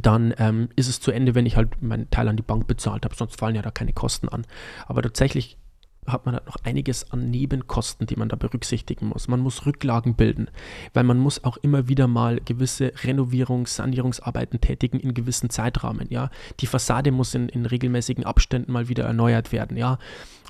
dann 0.00 0.34
ähm, 0.38 0.68
ist 0.76 0.88
es 0.88 1.00
zu 1.00 1.10
Ende, 1.10 1.34
wenn 1.34 1.46
ich 1.46 1.56
halt 1.56 1.82
meinen 1.82 2.10
Teil 2.10 2.28
an 2.28 2.36
die 2.36 2.42
Bank 2.42 2.68
bezahlt 2.68 3.04
habe, 3.04 3.14
sonst 3.16 3.38
fallen 3.38 3.56
ja 3.56 3.62
da 3.62 3.72
keine 3.72 3.92
Kosten 3.92 4.28
an. 4.28 4.46
Aber 4.86 5.02
tatsächlich 5.02 5.58
hat 6.06 6.26
man 6.26 6.34
halt 6.34 6.46
noch 6.46 6.56
einiges 6.64 7.10
an 7.10 7.30
Nebenkosten, 7.30 8.06
die 8.06 8.16
man 8.16 8.28
da 8.28 8.36
berücksichtigen 8.36 9.08
muss. 9.08 9.28
Man 9.28 9.40
muss 9.40 9.66
Rücklagen 9.66 10.14
bilden, 10.14 10.48
weil 10.92 11.04
man 11.04 11.18
muss 11.18 11.44
auch 11.44 11.56
immer 11.58 11.88
wieder 11.88 12.06
mal 12.06 12.40
gewisse 12.44 12.88
Renovierungs-, 12.88 13.76
Sanierungsarbeiten 13.76 14.60
tätigen 14.60 15.00
in 15.00 15.14
gewissen 15.14 15.50
Zeitrahmen. 15.50 16.08
Ja, 16.10 16.30
die 16.60 16.66
Fassade 16.66 17.10
muss 17.10 17.34
in, 17.34 17.48
in 17.48 17.66
regelmäßigen 17.66 18.24
Abständen 18.24 18.72
mal 18.72 18.88
wieder 18.88 19.04
erneuert 19.04 19.52
werden. 19.52 19.76
Ja, 19.76 19.98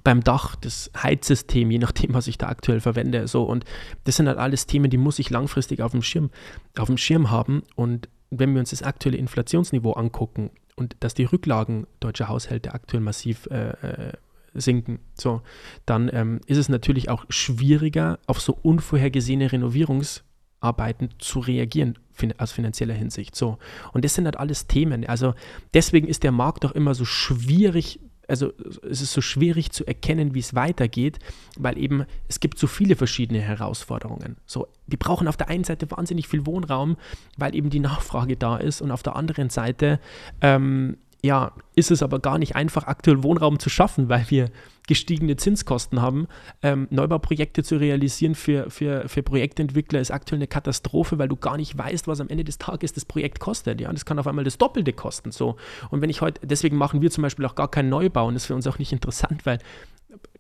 beim 0.03 0.23
Dach 0.23 0.57
das 0.57 0.91
Heizsystem, 1.01 1.71
je 1.71 1.79
nachdem, 1.79 2.15
was 2.15 2.27
ich 2.27 2.39
da 2.39 2.49
aktuell 2.49 2.81
verwende. 2.81 3.29
So 3.29 3.45
und 3.45 3.65
das 4.05 4.17
sind 4.17 4.29
halt 4.29 4.39
alles 4.39 4.67
Themen, 4.67 4.91
die 4.91 4.99
muss 4.99 5.19
ich 5.19 5.31
langfristig 5.31 5.81
auf 5.83 5.93
dem 5.93 6.03
Schirm, 6.03 6.31
auf 6.79 6.87
dem 6.87 6.99
Schirm 6.99 7.31
haben. 7.31 7.63
Und 7.77 8.09
wenn 8.31 8.53
wir 8.53 8.61
uns 8.61 8.71
das 8.71 8.83
aktuelle 8.83 9.19
Inflationsniveau 9.19 9.93
angucken 9.93 10.51
und 10.77 10.97
dass 11.01 11.15
die 11.15 11.25
Rücklagen 11.25 11.87
deutscher 12.01 12.29
Haushalte 12.29 12.75
aktuell 12.75 13.03
massiv 13.03 13.47
äh, 13.51 13.71
äh 13.71 14.13
sinken. 14.55 14.99
So, 15.15 15.43
dann 15.87 16.11
ähm, 16.13 16.41
ist 16.47 16.59
es 16.59 16.69
natürlich 16.69 17.11
auch 17.11 17.25
schwieriger, 17.29 18.19
auf 18.27 18.41
so 18.41 18.57
unvorhergesehene 18.63 19.53
Renovierungsarbeiten 19.53 21.11
zu 21.19 21.41
reagieren 21.41 21.99
fin 22.13 22.33
aus 22.39 22.53
finanzieller 22.53 22.95
Hinsicht. 22.95 23.35
So, 23.35 23.59
und 23.93 24.05
das 24.05 24.15
sind 24.15 24.25
halt 24.25 24.39
alles 24.39 24.67
Themen. 24.67 25.05
Also 25.07 25.35
deswegen 25.75 26.07
ist 26.07 26.23
der 26.23 26.33
Markt 26.33 26.65
doch 26.65 26.73
immer 26.73 26.95
so 26.95 27.05
schwierig 27.05 28.01
also 28.29 28.53
es 28.89 29.03
ist 29.03 29.13
so 29.13 29.21
schwierig 29.21 29.71
zu 29.71 29.87
erkennen, 29.87 30.35
wie 30.35 30.39
es 30.39 30.55
weitergeht, 30.55 31.19
weil 31.59 31.79
eben 31.79 32.07
es 32.29 32.41
gibt 32.41 32.59
so 32.59 32.67
viele 32.67 32.97
verschiedene 32.97 33.41
Herausforderungen. 33.41 34.37
So, 34.47 34.69
wir 34.87 34.99
brauchen 34.99 35.29
auf 35.29 35.37
der 35.37 35.49
einen 35.49 35.65
Seite 35.65 35.91
wahnsinnig 35.91 36.29
viel 36.29 36.47
Wohnraum, 36.47 36.97
weil 37.37 37.55
eben 37.55 37.71
die 37.71 37.81
Nachfrage 37.81 38.37
da 38.37 38.57
ist 38.57 38.81
und 38.81 38.91
auf 38.91 39.03
der 39.03 39.17
anderen 39.17 39.51
Seite 39.51 40.01
ähm, 40.41 40.97
ja, 41.25 41.53
ist 41.75 41.91
es 41.91 42.03
aber 42.03 42.19
gar 42.19 42.37
nicht 42.37 42.55
einfach, 42.55 42.87
aktuell 42.87 43.23
Wohnraum 43.23 43.59
zu 43.59 43.71
schaffen, 43.71 44.11
weil 44.11 44.27
wir 44.29 44.51
gestiegene 44.87 45.37
Zinskosten 45.37 46.03
haben. 46.03 46.29
Ähm, 46.61 46.87
Neubauprojekte 46.91 47.63
zu 47.63 47.77
realisieren 47.77 48.35
für, 48.35 48.69
für, 48.69 49.09
für 49.09 49.23
Projektentwickler 49.23 50.01
ist 50.01 50.11
aktuell 50.11 50.37
eine 50.39 50.49
Katastrophe, 50.49 51.19
weil 51.19 51.29
du 51.29 51.37
gar 51.37 51.57
nicht 51.57 51.79
weißt, 51.79 52.09
was 52.09 52.21
am 52.21 52.29
Ende 52.29 52.45
des 52.45 52.59
Tages 52.59 52.93
das 52.93 53.07
Projekt 53.07 53.41
kostet. 53.41 53.81
Ja, 53.81 53.91
das 53.91 54.05
kann 54.05 54.19
auf 54.19 54.27
einmal 54.27 54.45
das 54.45 54.59
Doppelte 54.59 54.93
kosten. 54.93 55.33
So. 55.33 55.57
Und 55.89 56.03
wenn 56.03 56.11
ich 56.11 56.21
heute, 56.21 56.47
deswegen 56.47 56.77
machen 56.77 57.01
wir 57.01 57.11
zum 57.11 57.23
Beispiel 57.23 57.47
auch 57.47 57.55
gar 57.55 57.71
keinen 57.71 57.89
Neubau 57.89 58.27
und 58.27 58.35
das 58.35 58.43
ist 58.43 58.49
für 58.49 58.55
uns 58.55 58.67
auch 58.67 58.79
nicht 58.79 58.93
interessant, 58.93 59.47
weil 59.47 59.61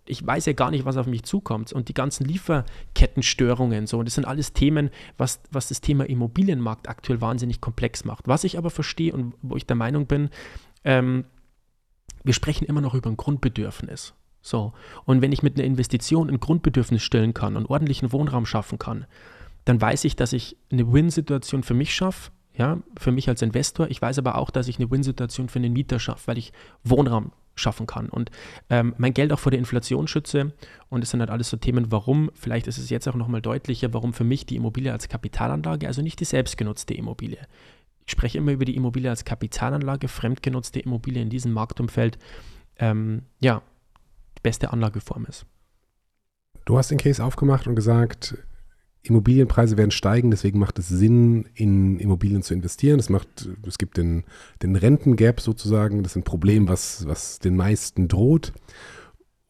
ich 0.07 0.27
weiß 0.27 0.45
ja 0.45 0.53
gar 0.53 0.71
nicht, 0.71 0.85
was 0.85 0.99
auf 0.99 1.07
mich 1.07 1.23
zukommt. 1.23 1.73
Und 1.73 1.89
die 1.89 1.95
ganzen 1.95 2.27
Lieferkettenstörungen, 2.27 3.87
so, 3.87 4.03
das 4.03 4.17
sind 4.17 4.27
alles 4.27 4.53
Themen, 4.53 4.91
was, 5.17 5.41
was 5.51 5.69
das 5.69 5.81
Thema 5.81 6.05
Immobilienmarkt 6.05 6.91
aktuell 6.91 7.23
wahnsinnig 7.23 7.63
komplex 7.63 8.05
macht. 8.05 8.29
Was 8.29 8.45
ich 8.45 8.59
aber 8.59 8.69
verstehe 8.69 9.15
und 9.15 9.33
wo 9.41 9.57
ich 9.57 9.67
der 9.67 9.77
Meinung 9.77 10.07
bin, 10.07 10.29
ähm, 10.85 11.25
wir 12.23 12.35
sprechen 12.35 12.65
immer 12.65 12.81
noch 12.81 12.95
über 12.95 13.11
ein 13.11 13.17
Grundbedürfnis. 13.17 14.15
So. 14.41 14.73
Und 15.05 15.23
wenn 15.23 15.33
ich 15.33 15.43
mit 15.43 15.57
einer 15.57 15.65
Investition 15.65 16.29
ein 16.29 16.41
Grundbedürfnis 16.41 17.03
stillen 17.03 17.35
kann 17.35 17.57
und 17.57 17.67
ordentlichen 17.67 18.13
Wohnraum 18.13 18.47
schaffen 18.47 18.79
kann, 18.79 19.07
dann 19.65 19.81
weiß 19.81 20.05
ich, 20.05 20.17
dass 20.17 20.33
ich 20.33 20.57
eine 20.71 20.93
Win-Situation 20.93 21.63
für 21.63 21.75
mich 21.75 21.95
schaffe, 21.95 22.31
ja, 22.57 22.79
für 22.99 23.11
mich 23.11 23.29
als 23.29 23.43
Investor. 23.43 23.89
Ich 23.89 24.01
weiß 24.01 24.19
aber 24.19 24.37
auch, 24.37 24.51
dass 24.51 24.69
ich 24.69 24.79
eine 24.79 24.91
Win-Situation 24.91 25.49
für 25.49 25.61
den 25.61 25.73
Mieter 25.73 25.99
schaffe, 25.99 26.29
weil 26.29 26.39
ich 26.39 26.53
Wohnraum 26.85 27.33
schaffen 27.57 27.87
kann 27.87 28.09
und 28.09 28.31
ähm, 28.69 28.95
mein 28.99 29.15
Geld 29.15 29.33
auch 29.33 29.39
vor 29.39 29.51
der 29.51 29.61
Inflation 29.61 30.09
schütze. 30.09 30.53
Und 30.89 31.03
es 31.03 31.11
sind 31.11 31.21
halt 31.21 31.31
alles 31.31 31.51
so 31.51 31.57
Themen, 31.57 31.91
warum, 31.91 32.31
vielleicht 32.35 32.67
ist 32.67 32.79
es 32.79 32.91
jetzt 32.91 33.09
auch 33.09 33.15
nochmal 33.15 33.43
deutlicher, 33.43 33.95
warum 33.95 34.13
für 34.13 34.25
mich 34.25 34.45
die 34.45 34.57
Immobilie 34.57 34.93
als 34.93 35.09
Kapitalanlage, 35.09 35.87
also 35.87 36.03
nicht 36.03 36.21
die 36.21 36.25
selbstgenutzte 36.25 36.95
Immobilie, 36.95 37.47
ich 38.07 38.13
spreche 38.13 38.39
immer 38.39 38.53
über 38.53 38.65
die 38.65 38.77
Immobilie 38.77 39.11
als 39.11 39.25
Kapitalanlage, 39.25 40.09
fremdgenutzte 40.09 40.81
Immobilie 40.81 41.23
in 41.23 41.31
diesem 41.31 41.53
Marktumfeld, 41.53 42.19
ähm, 42.79 43.23
ja, 43.41 43.63
die 44.37 44.43
beste 44.43 44.73
Anlageform 44.73 45.27
ist. 45.27 45.47
Du 46.65 46.77
hast 46.79 46.91
den 46.91 46.99
Case 46.99 47.23
aufgemacht 47.23 47.67
und 47.67 47.77
gesagt, 47.77 48.37
Immobilienpreise 49.03 49.77
werden 49.77 49.91
steigen, 49.91 50.31
deswegen 50.31 50.59
macht 50.59 50.79
es 50.79 50.89
Sinn, 50.89 51.47
in 51.55 51.99
Immobilien 51.99 52.43
zu 52.43 52.55
investieren. 52.55 52.99
Es 52.99 53.11
macht, 53.11 53.49
es 53.67 53.77
gibt 53.77 53.99
den, 53.99 54.25
den 54.63 54.77
Rentengap 54.77 55.41
sozusagen, 55.41 56.03
das 56.03 56.13
ist 56.13 56.17
ein 56.17 56.25
Problem, 56.25 56.69
was, 56.69 57.07
was 57.07 57.39
den 57.39 57.55
meisten 57.55 58.09
droht. 58.09 58.53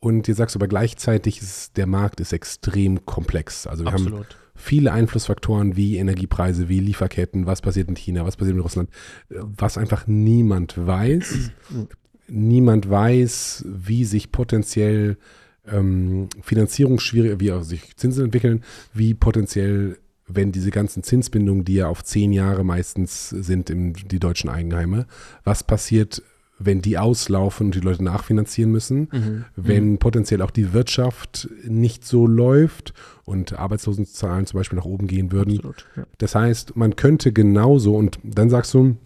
Und 0.00 0.28
jetzt 0.28 0.38
sagst 0.38 0.54
du 0.54 0.58
aber 0.58 0.68
gleichzeitig, 0.68 1.40
ist, 1.40 1.76
der 1.76 1.86
Markt 1.86 2.20
ist 2.20 2.32
extrem 2.32 3.06
komplex. 3.06 3.66
Also 3.66 3.84
wir 3.84 3.92
Absolut. 3.92 4.34
haben 4.34 4.43
viele 4.54 4.92
Einflussfaktoren 4.92 5.76
wie 5.76 5.96
Energiepreise, 5.96 6.68
wie 6.68 6.80
Lieferketten, 6.80 7.46
was 7.46 7.60
passiert 7.60 7.88
in 7.88 7.96
China, 7.96 8.24
was 8.24 8.36
passiert 8.36 8.56
in 8.56 8.62
Russland, 8.62 8.90
was 9.28 9.78
einfach 9.78 10.06
niemand 10.06 10.74
weiß. 10.86 11.50
niemand 12.28 12.88
weiß, 12.88 13.64
wie 13.66 14.04
sich 14.04 14.32
potenziell 14.32 15.18
ähm, 15.66 16.28
Finanzierungsschwierigkeiten, 16.42 17.40
wie 17.40 17.64
sich 17.64 17.96
Zinsen 17.96 18.26
entwickeln, 18.26 18.62
wie 18.92 19.14
potenziell, 19.14 19.98
wenn 20.26 20.52
diese 20.52 20.70
ganzen 20.70 21.02
Zinsbindungen, 21.02 21.64
die 21.64 21.74
ja 21.74 21.88
auf 21.88 22.04
zehn 22.04 22.32
Jahre 22.32 22.64
meistens 22.64 23.30
sind 23.30 23.70
in 23.70 23.92
die 23.92 24.20
deutschen 24.20 24.50
Eigenheime, 24.50 25.06
was 25.42 25.64
passiert, 25.64 26.22
wenn 26.58 26.80
die 26.80 26.98
auslaufen 26.98 27.66
und 27.66 27.74
die 27.74 27.80
Leute 27.80 28.04
nachfinanzieren 28.04 28.70
müssen, 28.70 29.08
mhm. 29.10 29.44
wenn 29.56 29.90
mhm. 29.92 29.98
potenziell 29.98 30.42
auch 30.42 30.50
die 30.50 30.72
Wirtschaft 30.72 31.48
nicht 31.64 32.04
so 32.04 32.26
läuft 32.26 32.94
und 33.24 33.58
Arbeitslosenzahlen 33.58 34.46
zum 34.46 34.58
Beispiel 34.58 34.78
nach 34.78 34.84
oben 34.84 35.06
gehen 35.06 35.32
würden. 35.32 35.56
Absolut, 35.56 35.86
ja. 35.96 36.04
Das 36.18 36.34
heißt, 36.34 36.76
man 36.76 36.96
könnte 36.96 37.32
genauso, 37.32 37.96
und 37.96 38.18
dann 38.22 38.50
sagst 38.50 38.72
du, 38.74 38.96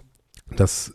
dass 0.56 0.94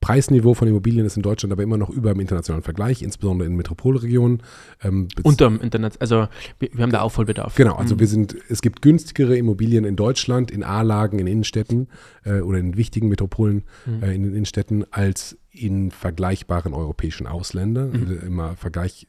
Preisniveau 0.00 0.54
von 0.54 0.68
Immobilien 0.68 1.04
ist 1.04 1.16
in 1.16 1.22
Deutschland 1.22 1.52
aber 1.52 1.62
immer 1.62 1.76
noch 1.76 1.90
über 1.90 2.12
dem 2.12 2.20
internationalen 2.20 2.62
Vergleich, 2.62 3.02
insbesondere 3.02 3.48
in 3.48 3.56
Metropolregionen. 3.56 4.42
Ähm, 4.82 5.08
Unterm 5.24 5.60
Internet, 5.60 6.00
also 6.00 6.28
wir, 6.60 6.70
wir, 6.72 6.82
haben 6.82 6.92
da 6.92 7.00
Aufholbedarf. 7.00 7.56
Genau, 7.56 7.74
also 7.74 7.96
mhm. 7.96 8.00
wir 8.00 8.06
sind, 8.06 8.36
es 8.48 8.62
gibt 8.62 8.80
günstigere 8.80 9.36
Immobilien 9.36 9.84
in 9.84 9.96
Deutschland, 9.96 10.50
in 10.52 10.62
A-Lagen, 10.62 11.18
in 11.18 11.26
Innenstädten 11.26 11.88
äh, 12.24 12.40
oder 12.40 12.58
in 12.58 12.76
wichtigen 12.76 13.08
Metropolen 13.08 13.64
mhm. 13.86 14.02
äh, 14.02 14.14
in 14.14 14.22
den 14.22 14.32
Innenstädten 14.32 14.84
als 14.92 15.36
in 15.50 15.90
vergleichbaren 15.90 16.74
europäischen 16.74 17.26
Ausländern, 17.26 17.90
mhm. 17.90 18.00
Also 18.00 18.14
immer 18.26 18.56
Vergleich, 18.56 19.08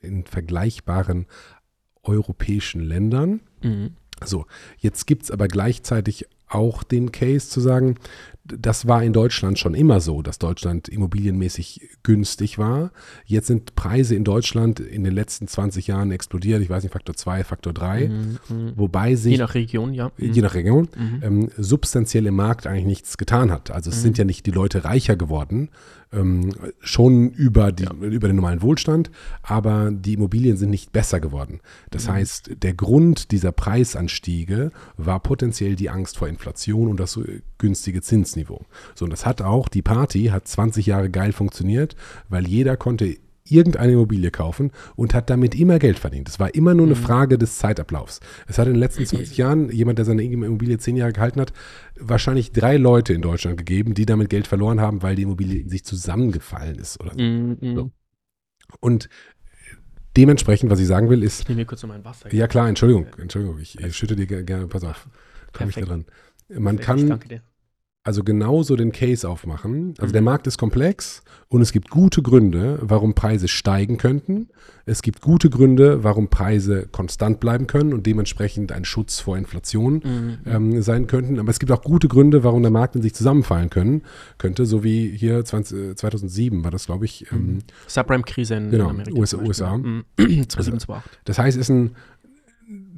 in 0.00 0.24
vergleichbaren 0.24 1.26
europäischen 2.04 2.80
Ländern. 2.80 3.40
Mhm. 3.62 3.90
So, 4.24 4.46
jetzt 4.78 5.06
gibt 5.06 5.24
es 5.24 5.30
aber 5.30 5.48
gleichzeitig 5.48 6.26
auch 6.48 6.82
den 6.82 7.12
Case 7.12 7.48
zu 7.48 7.60
sagen, 7.60 7.96
das 8.56 8.86
war 8.86 9.02
in 9.02 9.12
Deutschland 9.12 9.58
schon 9.58 9.74
immer 9.74 10.00
so, 10.00 10.22
dass 10.22 10.38
Deutschland 10.38 10.88
immobilienmäßig 10.88 11.88
günstig 12.02 12.58
war. 12.58 12.90
Jetzt 13.24 13.46
sind 13.46 13.74
Preise 13.74 14.14
in 14.14 14.24
Deutschland 14.24 14.80
in 14.80 15.04
den 15.04 15.14
letzten 15.14 15.48
20 15.48 15.86
Jahren 15.86 16.10
explodiert. 16.10 16.62
Ich 16.62 16.70
weiß 16.70 16.82
nicht, 16.82 16.92
Faktor 16.92 17.14
2, 17.14 17.44
Faktor 17.44 17.72
3. 17.72 18.08
Mhm, 18.08 18.38
mhm. 18.48 18.72
Wobei 18.76 19.14
sich. 19.14 19.32
Je 19.32 19.38
nach 19.38 19.54
Region, 19.54 19.94
ja. 19.94 20.10
Mhm. 20.16 20.32
Je 20.32 20.42
nach 20.42 20.54
Region. 20.54 20.88
Mhm. 20.96 21.20
Ähm, 21.22 21.48
substanziell 21.56 22.26
im 22.26 22.36
Markt 22.36 22.66
eigentlich 22.66 22.86
nichts 22.86 23.18
getan 23.18 23.50
hat. 23.50 23.70
Also 23.70 23.90
es 23.90 24.02
sind 24.02 24.12
mhm. 24.12 24.18
ja 24.18 24.24
nicht 24.24 24.46
die 24.46 24.50
Leute 24.50 24.84
reicher 24.84 25.16
geworden, 25.16 25.68
ähm, 26.12 26.54
schon 26.80 27.30
über, 27.30 27.72
die, 27.72 27.84
ja. 27.84 27.92
über 27.92 28.28
den 28.28 28.36
normalen 28.36 28.62
Wohlstand, 28.62 29.10
aber 29.42 29.90
die 29.90 30.14
Immobilien 30.14 30.56
sind 30.56 30.70
nicht 30.70 30.92
besser 30.92 31.20
geworden. 31.20 31.60
Das 31.90 32.06
mhm. 32.06 32.12
heißt, 32.12 32.50
der 32.62 32.74
Grund 32.74 33.30
dieser 33.30 33.52
Preisanstiege 33.52 34.72
war 34.96 35.20
potenziell 35.20 35.76
die 35.76 35.90
Angst 35.90 36.18
vor 36.18 36.28
Inflation 36.28 36.88
und 36.88 36.98
das 36.98 37.16
äh, 37.16 37.40
günstige 37.58 38.02
Zinsniveau. 38.02 38.64
So, 38.94 39.04
und 39.04 39.10
das 39.10 39.26
hat 39.26 39.42
auch, 39.42 39.68
die 39.68 39.82
Party 39.82 40.26
hat 40.26 40.48
20 40.48 40.86
Jahre 40.86 41.10
geil 41.10 41.32
funktioniert, 41.32 41.96
weil 42.28 42.46
jeder 42.46 42.76
konnte 42.76 43.16
irgendeine 43.50 43.92
Immobilie 43.92 44.30
kaufen 44.30 44.70
und 44.96 45.14
hat 45.14 45.30
damit 45.30 45.54
immer 45.54 45.78
Geld 45.78 45.98
verdient. 45.98 46.28
Es 46.28 46.38
war 46.38 46.54
immer 46.54 46.74
nur 46.74 46.86
eine 46.86 46.94
mhm. 46.94 47.00
Frage 47.00 47.38
des 47.38 47.58
Zeitablaufs. 47.58 48.20
Es 48.46 48.58
hat 48.58 48.66
in 48.66 48.74
den 48.74 48.80
letzten 48.80 49.06
20 49.06 49.36
Jahren, 49.36 49.70
jemand, 49.70 49.98
der 49.98 50.04
seine 50.04 50.22
Immobilie 50.22 50.78
10 50.78 50.96
Jahre 50.96 51.12
gehalten 51.12 51.40
hat, 51.40 51.52
wahrscheinlich 51.98 52.52
drei 52.52 52.76
Leute 52.76 53.12
in 53.12 53.22
Deutschland 53.22 53.56
gegeben, 53.56 53.94
die 53.94 54.06
damit 54.06 54.30
Geld 54.30 54.46
verloren 54.46 54.80
haben, 54.80 55.02
weil 55.02 55.16
die 55.16 55.22
Immobilie 55.22 55.60
in 55.60 55.68
sich 55.68 55.84
zusammengefallen 55.84 56.78
ist. 56.78 57.00
Oder 57.00 57.12
so. 57.12 57.20
Mhm. 57.20 57.74
so. 57.74 57.90
Und 58.80 59.08
dementsprechend, 60.16 60.70
was 60.70 60.80
ich 60.80 60.86
sagen 60.86 61.08
will, 61.10 61.22
ist. 61.22 61.42
Ich 61.42 61.48
nehme 61.48 61.62
mir 61.62 61.66
kurz 61.66 61.82
noch 61.82 61.88
mein 61.88 62.04
Wasser. 62.04 62.32
Ja, 62.34 62.46
klar, 62.46 62.68
Entschuldigung, 62.68 63.06
Entschuldigung, 63.18 63.58
ich, 63.58 63.78
ich 63.78 63.96
schütte 63.96 64.16
dir 64.16 64.26
gerne, 64.26 64.66
pass 64.66 64.84
auf, 64.84 65.08
komme 65.52 65.70
ich 65.70 65.76
da 65.76 65.82
dran. 65.82 66.04
Man 66.48 66.76
Perfekt, 66.76 67.08
kann. 67.08 67.40
Also 68.08 68.24
genauso 68.24 68.74
den 68.74 68.90
Case 68.90 69.28
aufmachen. 69.28 69.92
Also 69.98 70.14
der 70.14 70.22
mhm. 70.22 70.24
Markt 70.24 70.46
ist 70.46 70.56
komplex 70.56 71.20
und 71.48 71.60
es 71.60 71.72
gibt 71.72 71.90
gute 71.90 72.22
Gründe, 72.22 72.78
warum 72.80 73.14
Preise 73.14 73.48
steigen 73.48 73.98
könnten. 73.98 74.48
Es 74.86 75.02
gibt 75.02 75.20
gute 75.20 75.50
Gründe, 75.50 76.04
warum 76.04 76.28
Preise 76.30 76.88
konstant 76.90 77.38
bleiben 77.38 77.66
können 77.66 77.92
und 77.92 78.06
dementsprechend 78.06 78.72
ein 78.72 78.86
Schutz 78.86 79.20
vor 79.20 79.36
Inflation 79.36 80.00
mhm. 80.02 80.38
ähm, 80.46 80.80
sein 80.80 81.06
könnten. 81.06 81.38
Aber 81.38 81.50
es 81.50 81.58
gibt 81.58 81.70
auch 81.70 81.82
gute 81.82 82.08
Gründe, 82.08 82.44
warum 82.44 82.62
der 82.62 82.70
Markt 82.70 82.96
in 82.96 83.02
sich 83.02 83.14
zusammenfallen 83.14 83.68
können, 83.68 84.00
könnte, 84.38 84.64
so 84.64 84.82
wie 84.82 85.14
hier 85.14 85.44
20, 85.44 85.98
2007 85.98 86.64
war 86.64 86.70
das, 86.70 86.86
glaube 86.86 87.04
ich. 87.04 87.30
Ähm, 87.30 87.38
mhm. 87.38 87.58
Subprime-Krise 87.88 88.54
in 88.54 88.70
genau, 88.70 88.88
Amerika. 88.88 89.18
USA. 89.18 89.36
USA. 89.36 89.76
Mhm. 89.76 90.04
2007, 90.48 90.94
also, 90.94 91.02
das 91.26 91.38
heißt, 91.38 91.58
es 91.58 91.68
ist 91.68 91.70
ein 91.70 91.90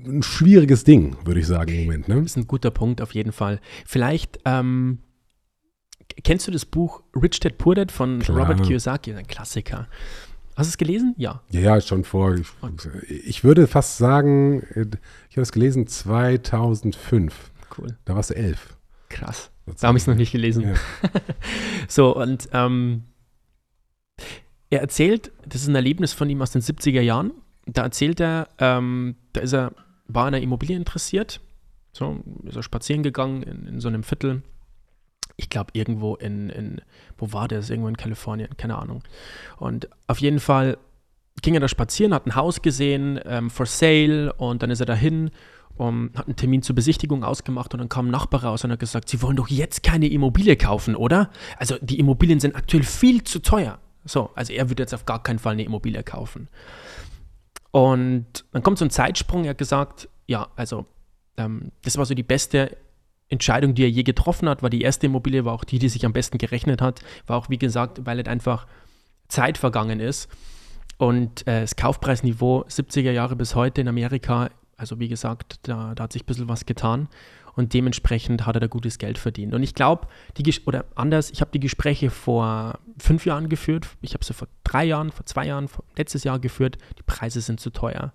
ein 0.04 0.22
schwieriges 0.22 0.84
Ding, 0.84 1.16
würde 1.24 1.40
ich 1.40 1.46
sagen 1.46 1.72
im 1.72 1.84
Moment. 1.84 2.08
Ne? 2.08 2.16
Das 2.16 2.32
ist 2.32 2.36
ein 2.36 2.46
guter 2.46 2.70
Punkt 2.70 3.00
auf 3.00 3.14
jeden 3.14 3.32
Fall. 3.32 3.60
Vielleicht 3.86 4.38
ähm, 4.44 4.98
kennst 6.22 6.46
du 6.46 6.50
das 6.52 6.64
Buch 6.64 7.02
Rich 7.14 7.40
Dad 7.40 7.58
Poor 7.58 7.74
Dad 7.74 7.92
von 7.92 8.20
Klar. 8.20 8.38
Robert 8.38 8.62
Kiyosaki, 8.62 9.12
ein 9.14 9.26
Klassiker. 9.26 9.88
Hast 10.56 10.68
du 10.68 10.70
es 10.72 10.78
gelesen? 10.78 11.14
Ja. 11.16 11.42
Ja, 11.50 11.60
ja, 11.60 11.80
schon 11.80 12.04
vor. 12.04 12.34
Ich, 12.34 12.48
ich 13.08 13.44
würde 13.44 13.66
fast 13.66 13.98
sagen, 13.98 14.62
ich 15.28 15.36
habe 15.36 15.42
es 15.42 15.52
gelesen 15.52 15.86
2005. 15.86 17.50
Cool. 17.78 17.96
Da 18.04 18.14
warst 18.14 18.30
du 18.30 18.36
elf. 18.36 18.76
Krass. 19.08 19.50
Da 19.80 19.88
habe 19.88 19.98
ich 19.98 20.04
es 20.04 20.06
noch 20.06 20.16
nicht 20.16 20.32
gelesen. 20.32 20.62
Ja. 20.62 20.74
so, 21.88 22.14
und 22.14 22.48
ähm, 22.52 23.04
er 24.70 24.80
erzählt, 24.80 25.32
das 25.46 25.62
ist 25.62 25.68
ein 25.68 25.74
Erlebnis 25.74 26.12
von 26.12 26.28
ihm 26.28 26.42
aus 26.42 26.50
den 26.50 26.62
70er 26.62 27.00
Jahren. 27.00 27.32
Da 27.66 27.82
erzählt 27.82 28.20
er, 28.20 28.48
ähm, 28.58 29.16
da 29.32 29.40
ist 29.40 29.54
er 29.54 29.72
war 30.14 30.26
an 30.26 30.32
der 30.32 30.42
Immobilie 30.42 30.76
interessiert. 30.76 31.40
So, 31.92 32.20
ist 32.44 32.56
er 32.56 32.62
spazieren 32.62 33.02
gegangen 33.02 33.42
in, 33.42 33.66
in 33.66 33.80
so 33.80 33.88
einem 33.88 34.02
Viertel. 34.02 34.42
Ich 35.36 35.48
glaube, 35.48 35.70
irgendwo 35.72 36.16
in, 36.16 36.50
in, 36.50 36.80
wo 37.18 37.32
war 37.32 37.48
das? 37.48 37.70
Irgendwo 37.70 37.88
in 37.88 37.96
Kalifornien, 37.96 38.56
keine 38.56 38.78
Ahnung. 38.78 39.02
Und 39.56 39.88
auf 40.06 40.18
jeden 40.18 40.40
Fall 40.40 40.76
ging 41.42 41.54
er 41.54 41.60
da 41.60 41.68
spazieren, 41.68 42.12
hat 42.12 42.26
ein 42.26 42.34
Haus 42.34 42.62
gesehen, 42.62 43.18
ähm, 43.24 43.50
for 43.50 43.66
sale, 43.66 44.32
und 44.34 44.62
dann 44.62 44.70
ist 44.70 44.80
er 44.80 44.86
dahin 44.86 45.30
um, 45.76 46.10
hat 46.14 46.26
einen 46.26 46.36
Termin 46.36 46.62
zur 46.62 46.74
Besichtigung 46.74 47.24
ausgemacht 47.24 47.72
und 47.72 47.78
dann 47.78 47.88
kam 47.88 48.08
ein 48.08 48.10
Nachbar 48.10 48.44
raus 48.44 48.64
und 48.64 48.70
hat 48.70 48.80
gesagt, 48.80 49.08
Sie 49.08 49.22
wollen 49.22 49.36
doch 49.36 49.48
jetzt 49.48 49.82
keine 49.82 50.08
Immobilie 50.08 50.56
kaufen, 50.56 50.94
oder? 50.94 51.30
Also 51.56 51.76
die 51.80 51.98
Immobilien 51.98 52.38
sind 52.38 52.54
aktuell 52.54 52.82
viel 52.82 53.24
zu 53.24 53.40
teuer. 53.40 53.78
So, 54.04 54.30
also 54.34 54.52
er 54.52 54.68
würde 54.68 54.82
jetzt 54.82 54.94
auf 54.94 55.06
gar 55.06 55.22
keinen 55.22 55.38
Fall 55.38 55.54
eine 55.54 55.64
Immobilie 55.64 56.02
kaufen. 56.02 56.48
Und 57.70 58.44
dann 58.52 58.62
kommt 58.62 58.78
so 58.78 58.84
ein 58.84 58.90
Zeitsprung, 58.90 59.44
er 59.44 59.50
hat 59.50 59.58
gesagt, 59.58 60.08
ja, 60.26 60.48
also 60.56 60.86
ähm, 61.36 61.72
das 61.82 61.96
war 61.96 62.04
so 62.04 62.14
die 62.14 62.22
beste 62.22 62.76
Entscheidung, 63.28 63.74
die 63.74 63.84
er 63.84 63.90
je 63.90 64.02
getroffen 64.02 64.48
hat, 64.48 64.62
war 64.62 64.70
die 64.70 64.82
erste 64.82 65.06
Immobilie, 65.06 65.44
war 65.44 65.52
auch 65.52 65.64
die, 65.64 65.78
die 65.78 65.88
sich 65.88 66.04
am 66.04 66.12
besten 66.12 66.38
gerechnet 66.38 66.82
hat, 66.82 67.00
war 67.26 67.36
auch, 67.36 67.48
wie 67.48 67.58
gesagt, 67.58 68.04
weil 68.04 68.16
halt 68.16 68.28
einfach 68.28 68.66
Zeit 69.28 69.56
vergangen 69.56 70.00
ist. 70.00 70.28
Und 70.98 71.46
äh, 71.46 71.62
das 71.62 71.76
Kaufpreisniveau 71.76 72.64
70er 72.64 73.12
Jahre 73.12 73.36
bis 73.36 73.54
heute 73.54 73.80
in 73.80 73.88
Amerika, 73.88 74.50
also 74.76 74.98
wie 74.98 75.08
gesagt, 75.08 75.60
da, 75.62 75.94
da 75.94 76.04
hat 76.04 76.12
sich 76.12 76.24
ein 76.24 76.26
bisschen 76.26 76.48
was 76.48 76.66
getan 76.66 77.08
und 77.60 77.74
dementsprechend 77.74 78.46
hat 78.46 78.56
er 78.56 78.60
da 78.60 78.66
gutes 78.66 78.98
Geld 78.98 79.18
verdient. 79.18 79.54
Und 79.54 79.62
ich 79.62 79.74
glaube, 79.74 80.08
die 80.36 80.52
oder 80.64 80.86
anders, 80.94 81.30
ich 81.30 81.40
habe 81.42 81.50
die 81.52 81.60
Gespräche 81.60 82.10
vor 82.10 82.78
fünf 82.98 83.26
Jahren 83.26 83.48
geführt, 83.48 83.86
ich 84.00 84.14
habe 84.14 84.24
sie 84.24 84.32
vor 84.32 84.48
drei 84.64 84.84
Jahren, 84.84 85.12
vor 85.12 85.26
zwei 85.26 85.46
Jahren, 85.46 85.68
vor 85.68 85.84
letztes 85.96 86.24
Jahr 86.24 86.38
geführt, 86.38 86.78
die 86.98 87.02
Preise 87.02 87.40
sind 87.40 87.60
zu 87.60 87.70
teuer. 87.70 88.12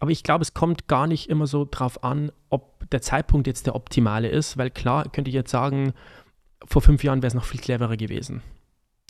Aber 0.00 0.10
ich 0.10 0.24
glaube, 0.24 0.42
es 0.42 0.54
kommt 0.54 0.88
gar 0.88 1.06
nicht 1.06 1.28
immer 1.28 1.46
so 1.46 1.68
drauf 1.70 2.02
an, 2.02 2.32
ob 2.48 2.88
der 2.90 3.02
Zeitpunkt 3.02 3.46
jetzt 3.46 3.66
der 3.66 3.74
optimale 3.74 4.28
ist, 4.28 4.56
weil 4.56 4.70
klar, 4.70 5.04
könnte 5.10 5.28
ich 5.28 5.34
jetzt 5.34 5.50
sagen, 5.50 5.92
vor 6.64 6.80
fünf 6.80 7.04
Jahren 7.04 7.22
wäre 7.22 7.28
es 7.28 7.34
noch 7.34 7.44
viel 7.44 7.60
cleverer 7.60 7.96
gewesen. 7.96 8.42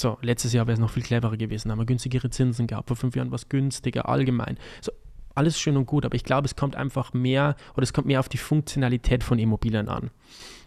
So, 0.00 0.18
letztes 0.22 0.52
Jahr 0.52 0.66
wäre 0.66 0.74
es 0.74 0.80
noch 0.80 0.90
viel 0.90 1.04
cleverer 1.04 1.36
gewesen, 1.36 1.68
da 1.68 1.72
haben 1.72 1.78
wir 1.78 1.86
günstigere 1.86 2.30
Zinsen 2.30 2.66
gehabt, 2.66 2.88
vor 2.88 2.96
fünf 2.96 3.14
Jahren 3.14 3.30
war 3.30 3.36
es 3.36 3.48
günstiger, 3.48 4.08
allgemein. 4.08 4.58
So, 4.80 4.90
alles 5.34 5.58
schön 5.58 5.76
und 5.76 5.86
gut, 5.86 6.04
aber 6.04 6.14
ich 6.14 6.24
glaube, 6.24 6.46
es 6.46 6.56
kommt 6.56 6.76
einfach 6.76 7.12
mehr 7.12 7.56
oder 7.74 7.82
es 7.82 7.92
kommt 7.92 8.06
mehr 8.06 8.20
auf 8.20 8.28
die 8.28 8.38
Funktionalität 8.38 9.24
von 9.24 9.38
Immobilien 9.38 9.88
an. 9.88 10.10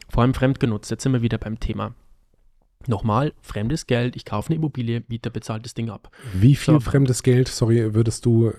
Vor 0.10 0.24
allem 0.24 0.34
fremdgenutzt, 0.34 0.92
jetzt 0.92 1.04
sind 1.04 1.14
wir 1.14 1.22
wieder 1.22 1.38
beim 1.38 1.60
Thema. 1.60 1.94
Nochmal, 2.88 3.34
fremdes 3.42 3.88
Geld, 3.88 4.16
ich 4.16 4.26
kaufe 4.26 4.50
eine 4.50 4.58
Immobilie, 4.58 5.04
Mieter 5.08 5.32
bezahlt 5.32 5.66
das 5.66 5.74
Ding 5.74 5.90
ab. 5.90 6.12
Wie 6.34 6.56
viel 6.56 6.76
so, 6.76 6.80
fremdes 6.80 7.24
Geld, 7.24 7.48
sorry, 7.48 7.96
würdest 7.96 8.26
du 8.26 8.54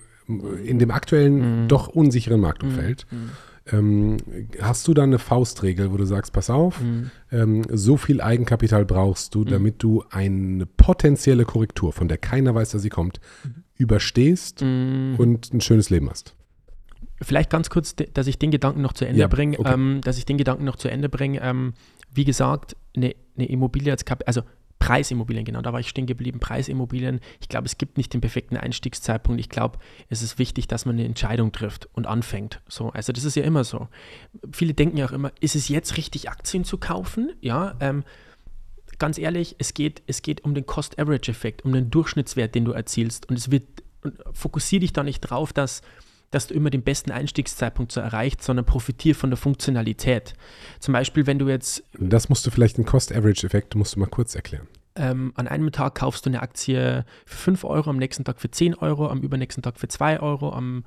in 0.65 0.81
dem 0.81 0.91
aktuellen, 0.91 1.67
mm. 1.67 1.69
doch 1.69 1.89
unsicheren 1.89 2.41
Marktumfeld, 2.41 3.07
mm. 3.11 3.17
Ähm, 3.73 4.19
hast 4.61 4.87
du 4.87 4.95
da 4.95 5.03
eine 5.03 5.19
Faustregel, 5.19 5.91
wo 5.91 5.97
du 5.97 6.05
sagst, 6.05 6.33
pass 6.33 6.51
auf, 6.51 6.81
mm. 6.81 7.11
ähm, 7.33 7.63
so 7.69 7.97
viel 7.97 8.21
Eigenkapital 8.21 8.85
brauchst 8.85 9.35
du, 9.35 9.45
damit 9.45 9.83
du 9.83 10.05
eine 10.09 10.67
potenzielle 10.67 11.45
Korrektur, 11.45 11.93
von 11.93 12.07
der 12.07 12.17
keiner 12.17 12.55
weiß, 12.55 12.71
dass 12.71 12.83
sie 12.83 12.91
kommt, 12.91 13.19
mhm 13.43 13.66
überstehst 13.77 14.63
mhm. 14.63 15.15
und 15.19 15.53
ein 15.53 15.61
schönes 15.61 15.91
Leben 15.91 16.09
hast. 16.11 16.35
Vielleicht 17.23 17.51
ganz 17.51 17.71
kurz, 17.71 17.95
dass 17.95 18.27
ich 18.27 18.39
den 18.39 18.51
Gedanken 18.51 18.83
noch 18.83 18.93
zu 18.93 19.07
Ende 19.07 19.21
ja, 19.21 19.29
bringe, 19.29 19.59
okay. 19.59 19.73
ähm, 19.73 20.01
dass 20.03 20.19
ich 20.19 20.27
den 20.27 20.37
Gedanken 20.37 20.65
noch 20.65 20.77
zu 20.77 20.89
Ende 20.89 21.09
bringe. 21.09 21.41
Ähm, 21.41 21.73
wie 22.13 22.25
gesagt, 22.25 22.77
eine, 22.95 23.15
eine 23.37 23.47
Immobilie 23.47 23.91
als 23.91 24.05
Kap 24.05 24.23
also 24.27 24.43
Preisimmobilien, 24.79 25.45
genau, 25.45 25.63
da 25.63 25.73
war 25.73 25.81
ich 25.81 25.89
stehen 25.89 26.07
geblieben. 26.07 26.39
Preisimmobilien, 26.39 27.21
ich 27.41 27.49
glaube, 27.49 27.67
es 27.67 27.79
gibt 27.79 27.97
nicht 27.97 28.13
den 28.13 28.21
perfekten 28.21 28.57
Einstiegszeitpunkt. 28.59 29.41
Ich 29.41 29.49
glaube, 29.49 29.79
es 30.11 30.23
ist 30.23 30.39
wichtig, 30.39 30.69
dass 30.69 30.85
man 30.85 30.97
eine 30.97 31.07
Entscheidung 31.07 31.51
trifft 31.51 31.89
und 31.95 32.07
anfängt. 32.07 32.61
So, 32.69 32.91
also 32.91 33.13
das 33.13 33.25
ist 33.25 33.37
ja 33.37 33.43
immer 33.43 33.65
so. 33.65 33.89
Viele 34.53 34.75
denken 34.75 34.99
ja 34.99 35.07
auch 35.07 35.13
immer, 35.13 35.33
ist 35.41 35.57
es 35.57 35.69
jetzt 35.69 35.97
richtig, 35.97 36.29
Aktien 36.29 36.65
zu 36.65 36.77
kaufen? 36.77 37.33
Ja, 37.41 37.75
ähm, 37.81 38.05
ganz 38.99 39.19
ehrlich, 39.19 39.57
es 39.59 39.75
geht, 39.75 40.03
es 40.07 40.23
geht 40.23 40.45
um 40.45 40.55
den 40.55 40.67
Cost-Average-Effekt, 40.67 41.65
um 41.65 41.73
den 41.73 41.91
Durchschnittswert, 41.91 42.55
den 42.55 42.65
du 42.65 42.73
erzielst. 42.73 43.29
Und 43.29 43.39
es 43.39 43.51
wird, 43.51 43.65
fokussiere 44.33 44.81
dich 44.81 44.93
da 44.93 45.03
nicht 45.03 45.21
drauf, 45.21 45.53
dass, 45.53 45.83
dass 46.31 46.47
du 46.47 46.55
immer 46.55 46.71
den 46.71 46.83
besten 46.83 47.11
Einstiegszeitpunkt 47.11 47.93
so 47.93 48.01
erreicht, 48.01 48.43
sondern 48.43 48.65
profitiere 48.65 49.15
von 49.15 49.31
der 49.31 49.37
Funktionalität. 49.37 50.35
Zum 50.81 50.93
Beispiel, 50.93 51.27
wenn 51.27 51.39
du 51.39 51.49
jetzt. 51.49 51.85
Das 51.99 52.29
musst 52.29 52.47
du 52.47 52.51
vielleicht 52.51 52.79
den 52.79 52.85
Cost-Average-Effekt, 52.85 53.75
musst 53.75 53.97
du 53.97 54.01
mal 54.01 54.07
kurz 54.07 54.35
erklären. 54.35 54.69
Ähm, 54.97 55.33
an 55.35 55.47
einem 55.47 55.73
Tag 55.73 55.97
kaufst 55.97 56.25
du 56.25 56.31
eine 56.31 56.41
Aktie 56.41 57.05
für 57.27 57.37
5 57.37 57.65
Euro, 57.65 57.91
am 57.91 57.99
nächsten 57.99 58.25
Tag 58.25 58.41
für 58.41 58.51
10 58.51 58.75
Euro, 58.77 59.09
am 59.09 59.21
übernächsten 59.21 59.63
Tag 59.63 59.79
für 59.79 59.89
2 59.89 60.21
Euro, 60.21 60.53
am 60.53 60.85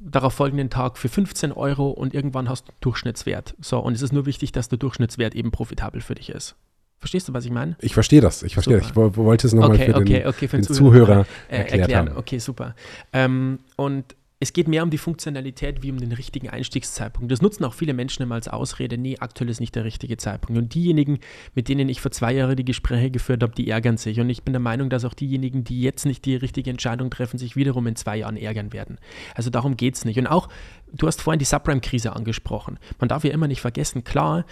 darauf 0.00 0.32
folgenden 0.34 0.70
Tag 0.70 0.98
für 0.98 1.08
15 1.08 1.52
Euro 1.52 1.90
und 1.90 2.14
irgendwann 2.14 2.48
hast 2.48 2.68
du 2.68 2.72
Durchschnittswert. 2.80 3.54
So, 3.60 3.78
und 3.78 3.92
es 3.92 4.02
ist 4.02 4.12
nur 4.12 4.26
wichtig, 4.26 4.50
dass 4.50 4.68
der 4.68 4.78
Durchschnittswert 4.78 5.34
eben 5.34 5.50
profitabel 5.50 6.00
für 6.00 6.14
dich 6.14 6.30
ist. 6.30 6.56
Verstehst 7.00 7.28
du, 7.28 7.32
was 7.32 7.46
ich 7.46 7.50
meine? 7.50 7.76
Ich 7.80 7.94
verstehe 7.94 8.20
das. 8.20 8.42
Ich 8.42 8.52
verstehe. 8.52 8.78
Ich 8.78 8.94
wollte 8.94 9.46
es 9.46 9.54
nochmal 9.54 9.70
okay, 9.70 9.86
für 9.86 9.96
okay, 9.96 10.18
den, 10.20 10.26
okay, 10.26 10.48
für 10.48 10.56
den 10.58 10.64
Zuhörer, 10.64 11.06
Zuhörer 11.06 11.26
äh, 11.48 11.56
erklären. 11.56 12.10
haben. 12.10 12.18
Okay, 12.18 12.38
super. 12.38 12.74
Ähm, 13.14 13.58
und 13.76 14.14
es 14.42 14.54
geht 14.54 14.68
mehr 14.68 14.82
um 14.82 14.88
die 14.88 14.98
Funktionalität 14.98 15.82
wie 15.82 15.90
um 15.90 15.98
den 15.98 16.12
richtigen 16.12 16.48
Einstiegszeitpunkt. 16.48 17.30
Das 17.30 17.42
nutzen 17.42 17.62
auch 17.64 17.74
viele 17.74 17.92
Menschen 17.92 18.22
immer 18.22 18.36
als 18.36 18.48
Ausrede, 18.48 18.96
nee, 18.96 19.18
aktuell 19.18 19.50
ist 19.50 19.60
nicht 19.60 19.74
der 19.74 19.84
richtige 19.84 20.16
Zeitpunkt. 20.16 20.60
Und 20.60 20.74
diejenigen, 20.74 21.20
mit 21.54 21.68
denen 21.68 21.90
ich 21.90 22.00
vor 22.00 22.10
zwei 22.10 22.32
Jahren 22.32 22.56
die 22.56 22.64
Gespräche 22.64 23.10
geführt 23.10 23.42
habe, 23.42 23.54
die 23.54 23.68
ärgern 23.68 23.98
sich. 23.98 24.18
Und 24.18 24.30
ich 24.30 24.42
bin 24.42 24.54
der 24.54 24.60
Meinung, 24.60 24.88
dass 24.88 25.04
auch 25.04 25.12
diejenigen, 25.12 25.64
die 25.64 25.82
jetzt 25.82 26.06
nicht 26.06 26.24
die 26.24 26.36
richtige 26.36 26.70
Entscheidung 26.70 27.10
treffen, 27.10 27.36
sich 27.36 27.54
wiederum 27.54 27.86
in 27.86 27.96
zwei 27.96 28.16
Jahren 28.16 28.38
ärgern 28.38 28.72
werden. 28.72 28.98
Also 29.34 29.50
darum 29.50 29.76
geht 29.76 29.96
es 29.96 30.06
nicht. 30.06 30.18
Und 30.18 30.26
auch, 30.26 30.48
du 30.90 31.06
hast 31.06 31.20
vorhin 31.20 31.38
die 31.38 31.44
Subprime-Krise 31.44 32.16
angesprochen. 32.16 32.78
Man 32.98 33.08
darf 33.08 33.24
ja 33.24 33.32
immer 33.32 33.46
nicht 33.46 33.60
vergessen, 33.60 34.04
klar, 34.04 34.46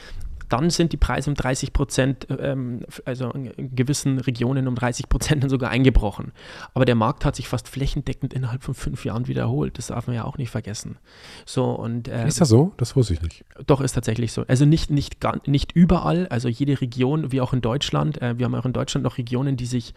dann 0.48 0.70
sind 0.70 0.92
die 0.92 0.96
Preise 0.96 1.30
um 1.30 1.34
30 1.34 1.72
Prozent, 1.72 2.26
ähm, 2.38 2.84
also 3.04 3.30
in 3.30 3.74
gewissen 3.74 4.18
Regionen 4.18 4.68
um 4.68 4.74
30 4.74 5.08
Prozent 5.08 5.42
dann 5.42 5.50
sogar 5.50 5.70
eingebrochen. 5.70 6.32
Aber 6.74 6.84
der 6.84 6.94
Markt 6.94 7.24
hat 7.24 7.36
sich 7.36 7.48
fast 7.48 7.68
flächendeckend 7.68 8.32
innerhalb 8.32 8.62
von 8.62 8.74
fünf 8.74 9.04
Jahren 9.04 9.28
wiederholt. 9.28 9.78
Das 9.78 9.88
darf 9.88 10.06
man 10.06 10.16
ja 10.16 10.24
auch 10.24 10.38
nicht 10.38 10.50
vergessen. 10.50 10.98
So, 11.44 11.70
und, 11.70 12.08
äh, 12.08 12.26
ist 12.26 12.40
das 12.40 12.48
so? 12.48 12.72
Das 12.76 12.96
wusste 12.96 13.14
ich 13.14 13.22
nicht. 13.22 13.44
Doch, 13.66 13.80
ist 13.80 13.92
tatsächlich 13.92 14.32
so. 14.32 14.44
Also 14.46 14.64
nicht, 14.64 14.90
nicht, 14.90 15.16
nicht 15.46 15.72
überall, 15.72 16.26
also 16.28 16.48
jede 16.48 16.80
Region, 16.80 17.32
wie 17.32 17.40
auch 17.40 17.52
in 17.52 17.60
Deutschland. 17.60 18.20
Äh, 18.22 18.38
wir 18.38 18.46
haben 18.46 18.54
auch 18.54 18.66
in 18.66 18.72
Deutschland 18.72 19.04
noch 19.04 19.18
Regionen, 19.18 19.56
die 19.56 19.66
sich 19.66 19.94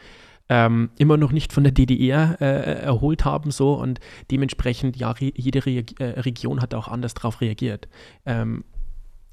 ähm, 0.49 0.89
immer 0.97 1.15
noch 1.15 1.31
nicht 1.31 1.53
von 1.53 1.63
der 1.63 1.71
DDR 1.71 2.35
äh, 2.41 2.81
erholt 2.83 3.23
haben 3.23 3.51
so 3.51 3.73
und 3.75 4.01
dementsprechend 4.31 4.97
ja 4.97 5.15
jede 5.17 5.65
Re 5.65 5.85
äh, 5.99 6.19
Region 6.19 6.61
hat 6.61 6.73
auch 6.73 6.89
anders 6.89 7.13
darauf 7.13 7.39
reagiert. 7.39 7.87
Ähm, 8.25 8.65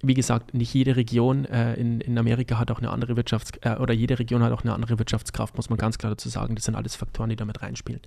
wie 0.00 0.14
gesagt, 0.14 0.54
nicht 0.54 0.72
jede 0.74 0.96
Region 0.96 1.44
äh, 1.46 1.74
in, 1.74 2.00
in 2.00 2.16
Amerika 2.18 2.58
hat 2.58 2.70
auch 2.70 2.78
eine 2.78 2.90
andere 2.90 3.14
Wirtschafts- 3.14 3.58
äh, 3.62 3.78
oder 3.80 3.92
jede 3.92 4.18
Region 4.18 4.42
hat 4.42 4.52
auch 4.52 4.62
eine 4.62 4.72
andere 4.72 4.98
Wirtschaftskraft, 4.98 5.56
muss 5.56 5.70
man 5.70 5.78
ganz 5.78 5.98
klar 5.98 6.10
dazu 6.10 6.28
sagen. 6.28 6.54
Das 6.54 6.64
sind 6.64 6.76
alles 6.76 6.94
Faktoren, 6.94 7.30
die 7.30 7.36
damit 7.36 7.62
reinspielen. 7.62 8.00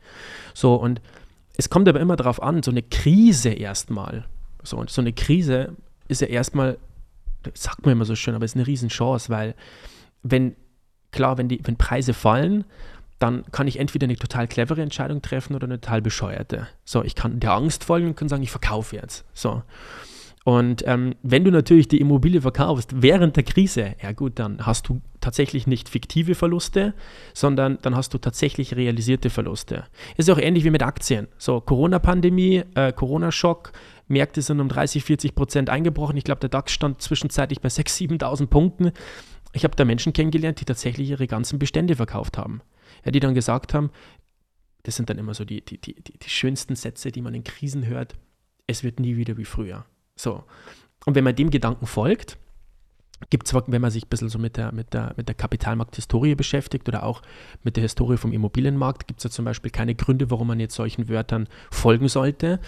So, 0.53 0.75
und 0.75 1.01
es 1.57 1.69
kommt 1.69 1.89
aber 1.89 1.99
immer 1.99 2.15
darauf 2.15 2.41
an, 2.41 2.63
so 2.63 2.71
eine 2.71 2.81
Krise 2.81 3.49
erstmal. 3.49 4.25
So, 4.63 4.77
und 4.77 4.89
so 4.89 5.01
eine 5.01 5.11
Krise 5.11 5.75
ist 6.07 6.21
ja 6.21 6.27
erstmal, 6.27 6.77
sagt 7.53 7.85
man 7.85 7.93
immer 7.93 8.05
so 8.05 8.15
schön, 8.15 8.35
aber 8.35 8.45
ist 8.45 8.55
eine 8.55 8.67
Riesenchance, 8.67 9.29
weil 9.29 9.55
wenn, 10.23 10.55
klar, 11.11 11.37
wenn 11.37 11.49
die, 11.49 11.59
wenn 11.63 11.75
Preise 11.75 12.13
fallen, 12.13 12.63
dann 13.19 13.43
kann 13.51 13.67
ich 13.67 13.79
entweder 13.79 14.05
eine 14.05 14.15
total 14.15 14.47
clevere 14.47 14.81
Entscheidung 14.81 15.21
treffen 15.21 15.55
oder 15.55 15.65
eine 15.65 15.79
total 15.79 16.01
bescheuerte. 16.01 16.67
So, 16.85 17.03
ich 17.03 17.15
kann 17.15 17.39
der 17.39 17.51
Angst 17.51 17.83
folgen 17.83 18.07
und 18.07 18.15
kann 18.15 18.29
sagen, 18.29 18.43
ich 18.43 18.49
verkaufe 18.49 18.95
jetzt. 18.95 19.25
So. 19.33 19.61
Und 20.43 20.83
ähm, 20.87 21.13
wenn 21.21 21.43
du 21.43 21.51
natürlich 21.51 21.87
die 21.87 21.99
Immobilie 21.99 22.41
verkaufst 22.41 23.01
während 23.01 23.35
der 23.35 23.43
Krise, 23.43 23.95
ja 24.01 24.11
gut, 24.11 24.39
dann 24.39 24.65
hast 24.65 24.89
du 24.89 25.01
tatsächlich 25.19 25.67
nicht 25.67 25.87
fiktive 25.87 26.33
Verluste, 26.33 26.95
sondern 27.33 27.77
dann 27.83 27.95
hast 27.95 28.13
du 28.15 28.17
tatsächlich 28.17 28.75
realisierte 28.75 29.29
Verluste. 29.29 29.85
Ist 30.17 30.31
auch 30.31 30.39
ähnlich 30.39 30.63
wie 30.63 30.71
mit 30.71 30.81
Aktien. 30.81 31.27
So, 31.37 31.61
Corona-Pandemie, 31.61 32.63
äh, 32.73 32.91
Corona-Schock, 32.91 33.71
Märkte 34.07 34.41
sind 34.41 34.59
um 34.59 34.67
30, 34.67 35.03
40 35.03 35.35
Prozent 35.35 35.69
eingebrochen. 35.69 36.17
Ich 36.17 36.23
glaube, 36.23 36.39
der 36.39 36.49
DAX 36.49 36.71
stand 36.71 37.01
zwischenzeitlich 37.01 37.61
bei 37.61 37.69
6.000, 37.69 38.19
7.000 38.19 38.47
Punkten. 38.47 38.91
Ich 39.53 39.63
habe 39.63 39.75
da 39.75 39.85
Menschen 39.85 40.11
kennengelernt, 40.11 40.59
die 40.59 40.65
tatsächlich 40.65 41.09
ihre 41.09 41.27
ganzen 41.27 41.59
Bestände 41.59 41.95
verkauft 41.95 42.37
haben 42.37 42.61
ja, 43.05 43.11
die 43.11 43.19
dann 43.19 43.33
gesagt 43.33 43.73
haben, 43.73 43.91
das 44.83 44.95
sind 44.95 45.09
dann 45.09 45.17
immer 45.17 45.33
so 45.33 45.45
die, 45.45 45.63
die, 45.63 45.79
die, 45.79 45.95
die 45.95 46.29
schönsten 46.29 46.75
Sätze, 46.75 47.11
die 47.11 47.21
man 47.21 47.33
in 47.33 47.43
Krisen 47.43 47.85
hört, 47.85 48.15
es 48.67 48.83
wird 48.83 48.99
nie 48.99 49.15
wieder 49.17 49.37
wie 49.37 49.45
früher. 49.45 49.85
So. 50.21 50.43
Und 51.05 51.15
wenn 51.15 51.23
man 51.23 51.35
dem 51.35 51.49
Gedanken 51.49 51.87
folgt, 51.87 52.37
gibt 53.29 53.47
es, 53.47 53.53
wenn 53.53 53.81
man 53.81 53.91
sich 53.91 54.05
ein 54.05 54.09
bisschen 54.09 54.29
so 54.29 54.39
mit 54.39 54.57
der, 54.57 54.71
mit 54.71 54.93
der, 54.93 55.13
mit 55.15 55.27
der 55.27 55.35
Kapitalmarkthistorie 55.35 56.35
beschäftigt 56.35 56.87
oder 56.87 57.03
auch 57.03 57.21
mit 57.63 57.75
der 57.75 57.83
Historie 57.83 58.17
vom 58.17 58.33
Immobilienmarkt, 58.33 59.07
gibt 59.07 59.19
es 59.19 59.23
ja 59.25 59.29
zum 59.29 59.45
Beispiel 59.45 59.71
keine 59.71 59.95
Gründe, 59.95 60.31
warum 60.31 60.47
man 60.47 60.59
jetzt 60.59 60.75
solchen 60.75 61.07
Wörtern 61.07 61.47
folgen 61.69 62.07
sollte. 62.07 62.59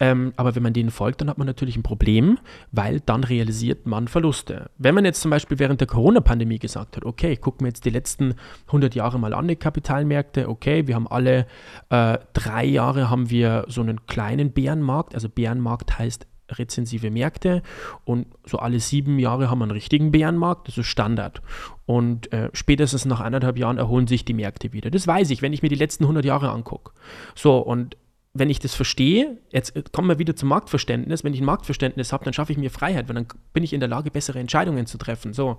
Ähm, 0.00 0.32
aber 0.36 0.54
wenn 0.54 0.62
man 0.62 0.72
denen 0.72 0.90
folgt, 0.90 1.20
dann 1.20 1.30
hat 1.30 1.38
man 1.38 1.46
natürlich 1.46 1.76
ein 1.76 1.82
Problem, 1.82 2.38
weil 2.72 3.00
dann 3.00 3.24
realisiert 3.24 3.86
man 3.86 4.08
Verluste. 4.08 4.70
Wenn 4.78 4.94
man 4.94 5.04
jetzt 5.04 5.20
zum 5.20 5.30
Beispiel 5.30 5.58
während 5.58 5.80
der 5.80 5.88
Corona-Pandemie 5.88 6.58
gesagt 6.58 6.96
hat, 6.96 7.04
okay, 7.04 7.36
gucken 7.36 7.64
wir 7.64 7.68
jetzt 7.68 7.84
die 7.84 7.90
letzten 7.90 8.34
100 8.66 8.94
Jahre 8.94 9.18
mal 9.18 9.34
an, 9.34 9.48
die 9.48 9.56
Kapitalmärkte, 9.56 10.48
okay, 10.48 10.86
wir 10.86 10.94
haben 10.94 11.06
alle 11.06 11.46
äh, 11.90 12.18
drei 12.32 12.64
Jahre 12.64 13.10
haben 13.10 13.30
wir 13.30 13.64
so 13.68 13.80
einen 13.80 14.06
kleinen 14.06 14.52
Bärenmarkt, 14.52 15.14
also 15.14 15.28
Bärenmarkt 15.28 15.98
heißt 15.98 16.26
rezensive 16.58 17.10
Märkte 17.10 17.62
und 18.04 18.26
so 18.44 18.58
alle 18.58 18.80
sieben 18.80 19.18
Jahre 19.18 19.50
haben 19.50 19.58
wir 19.58 19.64
einen 19.64 19.72
richtigen 19.72 20.10
Bärenmarkt, 20.10 20.68
das 20.68 20.78
ist 20.78 20.86
Standard. 20.86 21.42
Und 21.86 22.32
äh, 22.32 22.50
spätestens 22.52 23.04
nach 23.04 23.20
eineinhalb 23.20 23.58
Jahren 23.58 23.78
erholen 23.78 24.06
sich 24.06 24.24
die 24.24 24.34
Märkte 24.34 24.72
wieder. 24.72 24.90
Das 24.90 25.06
weiß 25.06 25.30
ich, 25.30 25.42
wenn 25.42 25.52
ich 25.52 25.62
mir 25.62 25.68
die 25.68 25.74
letzten 25.74 26.04
100 26.04 26.24
Jahre 26.24 26.50
angucke. 26.50 26.92
So, 27.34 27.58
und 27.58 27.96
wenn 28.34 28.48
ich 28.48 28.58
das 28.58 28.74
verstehe, 28.74 29.38
jetzt 29.50 29.76
äh, 29.76 29.82
kommen 29.92 30.08
wir 30.08 30.18
wieder 30.18 30.34
zum 30.34 30.48
Marktverständnis, 30.48 31.22
wenn 31.22 31.34
ich 31.34 31.40
ein 31.40 31.46
Marktverständnis 31.46 32.12
habe, 32.12 32.24
dann 32.24 32.32
schaffe 32.32 32.52
ich 32.52 32.58
mir 32.58 32.70
Freiheit, 32.70 33.08
weil 33.08 33.14
dann 33.14 33.26
bin 33.52 33.62
ich 33.62 33.74
in 33.74 33.80
der 33.80 33.90
Lage, 33.90 34.10
bessere 34.10 34.38
Entscheidungen 34.38 34.86
zu 34.86 34.96
treffen. 34.96 35.34
So. 35.34 35.58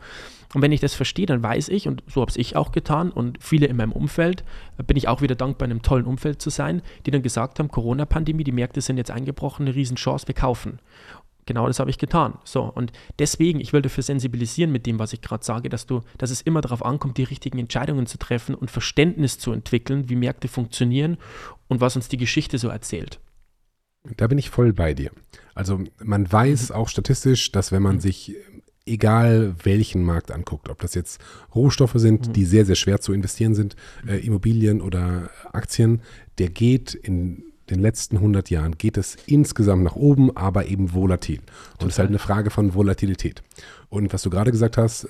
Und 0.53 0.61
wenn 0.61 0.71
ich 0.71 0.79
das 0.79 0.95
verstehe, 0.95 1.27
dann 1.27 1.43
weiß 1.43 1.69
ich, 1.69 1.87
und 1.87 2.03
so 2.07 2.21
habe 2.21 2.31
es 2.31 2.37
ich 2.37 2.55
auch 2.55 2.71
getan 2.71 3.11
und 3.11 3.37
viele 3.41 3.67
in 3.67 3.77
meinem 3.77 3.91
Umfeld, 3.91 4.43
äh, 4.79 4.83
bin 4.83 4.97
ich 4.97 5.07
auch 5.07 5.21
wieder 5.21 5.35
dankbar, 5.35 5.67
in 5.67 5.71
einem 5.71 5.81
tollen 5.83 6.05
Umfeld 6.05 6.41
zu 6.41 6.49
sein, 6.49 6.81
die 7.05 7.11
dann 7.11 7.21
gesagt 7.21 7.59
haben, 7.59 7.67
Corona-Pandemie, 7.67 8.43
die 8.43 8.51
Märkte 8.51 8.81
sind 8.81 8.97
jetzt 8.97 9.11
eingebrochen, 9.11 9.67
eine 9.67 9.75
Riesenchance, 9.75 10.27
wir 10.27 10.35
kaufen. 10.35 10.79
Genau 11.45 11.67
das 11.67 11.79
habe 11.79 11.89
ich 11.89 11.97
getan. 11.97 12.37
So, 12.45 12.63
und 12.63 12.93
deswegen, 13.19 13.59
ich 13.59 13.73
will 13.73 13.81
dafür 13.81 14.03
sensibilisieren 14.03 14.71
mit 14.71 14.85
dem, 14.85 14.97
was 14.97 15.13
ich 15.13 15.21
gerade 15.21 15.43
sage, 15.43 15.69
dass 15.69 15.85
du, 15.85 16.01
dass 16.17 16.31
es 16.31 16.41
immer 16.41 16.61
darauf 16.61 16.85
ankommt, 16.85 17.17
die 17.17 17.23
richtigen 17.23 17.59
Entscheidungen 17.59 18.05
zu 18.05 18.17
treffen 18.17 18.55
und 18.55 18.71
Verständnis 18.71 19.39
zu 19.39 19.51
entwickeln, 19.51 20.09
wie 20.09 20.15
Märkte 20.15 20.47
funktionieren 20.47 21.17
und 21.73 21.81
was 21.81 21.95
uns 21.95 22.07
die 22.07 22.17
Geschichte 22.17 22.57
so 22.57 22.69
erzählt. 22.69 23.19
Da 24.17 24.27
bin 24.27 24.37
ich 24.37 24.49
voll 24.49 24.73
bei 24.73 24.93
dir. 24.93 25.11
Also 25.55 25.81
man 26.03 26.31
weiß 26.31 26.71
auch 26.71 26.89
statistisch, 26.89 27.51
dass 27.51 27.71
wenn 27.71 27.81
man 27.81 27.99
sich 27.99 28.35
egal 28.85 29.55
welchen 29.63 30.03
Markt 30.03 30.31
anguckt, 30.31 30.69
ob 30.69 30.79
das 30.79 30.93
jetzt 30.93 31.21
Rohstoffe 31.55 31.95
sind, 31.95 32.27
mhm. 32.27 32.33
die 32.33 32.45
sehr, 32.45 32.65
sehr 32.65 32.75
schwer 32.75 32.99
zu 32.99 33.13
investieren 33.13 33.55
sind, 33.55 33.75
äh, 34.07 34.17
Immobilien 34.17 34.81
oder 34.81 35.29
Aktien, 35.51 36.01
der 36.37 36.49
geht 36.49 36.93
in 36.93 37.43
den 37.69 37.79
letzten 37.79 38.17
100 38.17 38.49
Jahren 38.49 38.77
geht 38.77 38.97
es 38.97 39.15
insgesamt 39.25 39.83
nach 39.83 39.95
oben, 39.95 40.35
aber 40.35 40.65
eben 40.65 40.93
volatil. 40.93 41.39
Und 41.79 41.87
es 41.87 41.93
ist 41.93 41.99
halt 41.99 42.09
eine 42.09 42.19
Frage 42.19 42.49
von 42.49 42.73
Volatilität. 42.73 43.41
Und 43.93 44.11
was 44.11 44.23
du 44.23 44.31
gerade 44.31 44.49
gesagt 44.49 44.77
hast, 44.77 45.03
äh, 45.03 45.07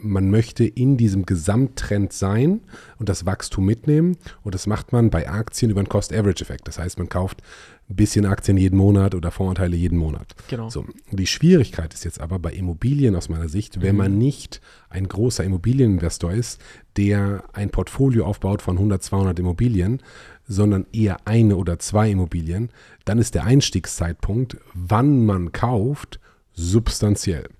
man 0.00 0.30
möchte 0.30 0.64
in 0.64 0.96
diesem 0.96 1.26
Gesamttrend 1.26 2.14
sein 2.14 2.62
und 2.98 3.10
das 3.10 3.26
Wachstum 3.26 3.66
mitnehmen. 3.66 4.16
Und 4.42 4.54
das 4.54 4.66
macht 4.66 4.90
man 4.90 5.10
bei 5.10 5.28
Aktien 5.28 5.70
über 5.70 5.80
einen 5.80 5.90
Cost-Average-Effekt. 5.90 6.66
Das 6.66 6.78
heißt, 6.78 6.96
man 6.96 7.10
kauft 7.10 7.42
ein 7.90 7.96
bisschen 7.96 8.24
Aktien 8.24 8.56
jeden 8.56 8.78
Monat 8.78 9.14
oder 9.14 9.30
Voranteile 9.30 9.76
jeden 9.76 9.98
Monat. 9.98 10.34
Genau. 10.48 10.70
So. 10.70 10.86
Die 11.10 11.26
Schwierigkeit 11.26 11.92
ist 11.92 12.06
jetzt 12.06 12.18
aber 12.18 12.38
bei 12.38 12.54
Immobilien 12.54 13.14
aus 13.16 13.28
meiner 13.28 13.50
Sicht, 13.50 13.82
wenn 13.82 13.96
mhm. 13.96 13.98
man 13.98 14.16
nicht 14.16 14.62
ein 14.88 15.08
großer 15.08 15.44
Immobilieninvestor 15.44 16.32
ist, 16.32 16.58
der 16.96 17.44
ein 17.52 17.68
Portfolio 17.68 18.24
aufbaut 18.24 18.62
von 18.62 18.78
100, 18.78 19.02
200 19.02 19.38
Immobilien, 19.38 20.02
sondern 20.48 20.86
eher 20.90 21.18
eine 21.26 21.56
oder 21.56 21.78
zwei 21.78 22.08
Immobilien, 22.12 22.70
dann 23.04 23.18
ist 23.18 23.34
der 23.34 23.44
Einstiegszeitpunkt, 23.44 24.56
wann 24.72 25.26
man 25.26 25.52
kauft, 25.52 26.18
substanziell. 26.54 27.50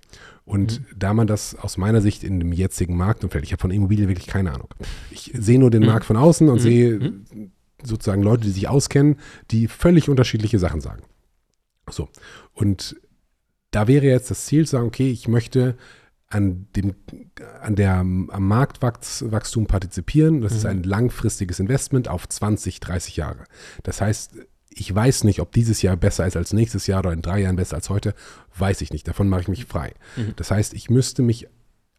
Und 0.47 0.79
mhm. 0.79 0.85
da 0.97 1.13
man 1.13 1.27
das 1.27 1.55
aus 1.55 1.75
meiner 1.75 2.01
Sicht 2.01 2.23
in 2.23 2.39
dem 2.39 2.53
jetzigen 2.53 2.95
Marktumfeld, 2.95 3.43
ich 3.43 3.51
habe 3.51 3.59
von 3.59 3.69
Immobilien 3.69 4.07
wirklich 4.07 4.27
keine 4.27 4.53
Ahnung. 4.53 4.69
Ich 5.11 5.33
sehe 5.37 5.59
nur 5.59 5.69
den 5.69 5.81
mhm. 5.81 5.89
Markt 5.89 6.05
von 6.05 6.15
außen 6.15 6.47
und 6.47 6.55
mhm. 6.55 6.59
sehe 6.61 6.99
mhm. 6.99 7.51
sozusagen 7.83 8.23
Leute, 8.23 8.43
die 8.43 8.51
sich 8.51 8.69
auskennen, 8.69 9.17
die 9.51 9.67
völlig 9.67 10.07
unterschiedliche 10.07 10.57
Sachen 10.57 10.79
sagen. 10.79 11.03
So. 11.89 12.07
Und 12.53 12.95
da 13.71 13.89
wäre 13.89 14.05
jetzt 14.05 14.31
das 14.31 14.45
Ziel 14.45 14.65
zu 14.65 14.71
sagen, 14.71 14.87
okay, 14.87 15.11
ich 15.11 15.27
möchte 15.27 15.75
an 16.29 16.67
dem, 16.77 16.95
an 17.61 17.75
der, 17.75 17.95
am 17.95 18.47
Marktwachstum 18.47 19.67
partizipieren. 19.67 20.39
Das 20.39 20.53
mhm. 20.53 20.57
ist 20.57 20.65
ein 20.65 20.83
langfristiges 20.83 21.59
Investment 21.59 22.07
auf 22.07 22.27
20, 22.27 22.79
30 22.79 23.17
Jahre. 23.17 23.43
Das 23.83 23.99
heißt, 23.99 24.35
ich 24.79 24.93
weiß 24.93 25.23
nicht, 25.23 25.39
ob 25.39 25.51
dieses 25.51 25.81
Jahr 25.81 25.97
besser 25.97 26.25
ist 26.27 26.37
als 26.37 26.53
nächstes 26.53 26.87
Jahr 26.87 26.99
oder 26.99 27.13
in 27.13 27.21
drei 27.21 27.41
Jahren 27.41 27.55
besser 27.55 27.75
als 27.75 27.89
heute, 27.89 28.13
weiß 28.57 28.81
ich 28.81 28.91
nicht. 28.91 29.07
Davon 29.07 29.27
mache 29.27 29.41
ich 29.41 29.47
mich 29.47 29.65
frei. 29.65 29.93
Mhm. 30.15 30.33
Das 30.35 30.51
heißt, 30.51 30.73
ich 30.73 30.89
müsste 30.89 31.21
mich 31.21 31.47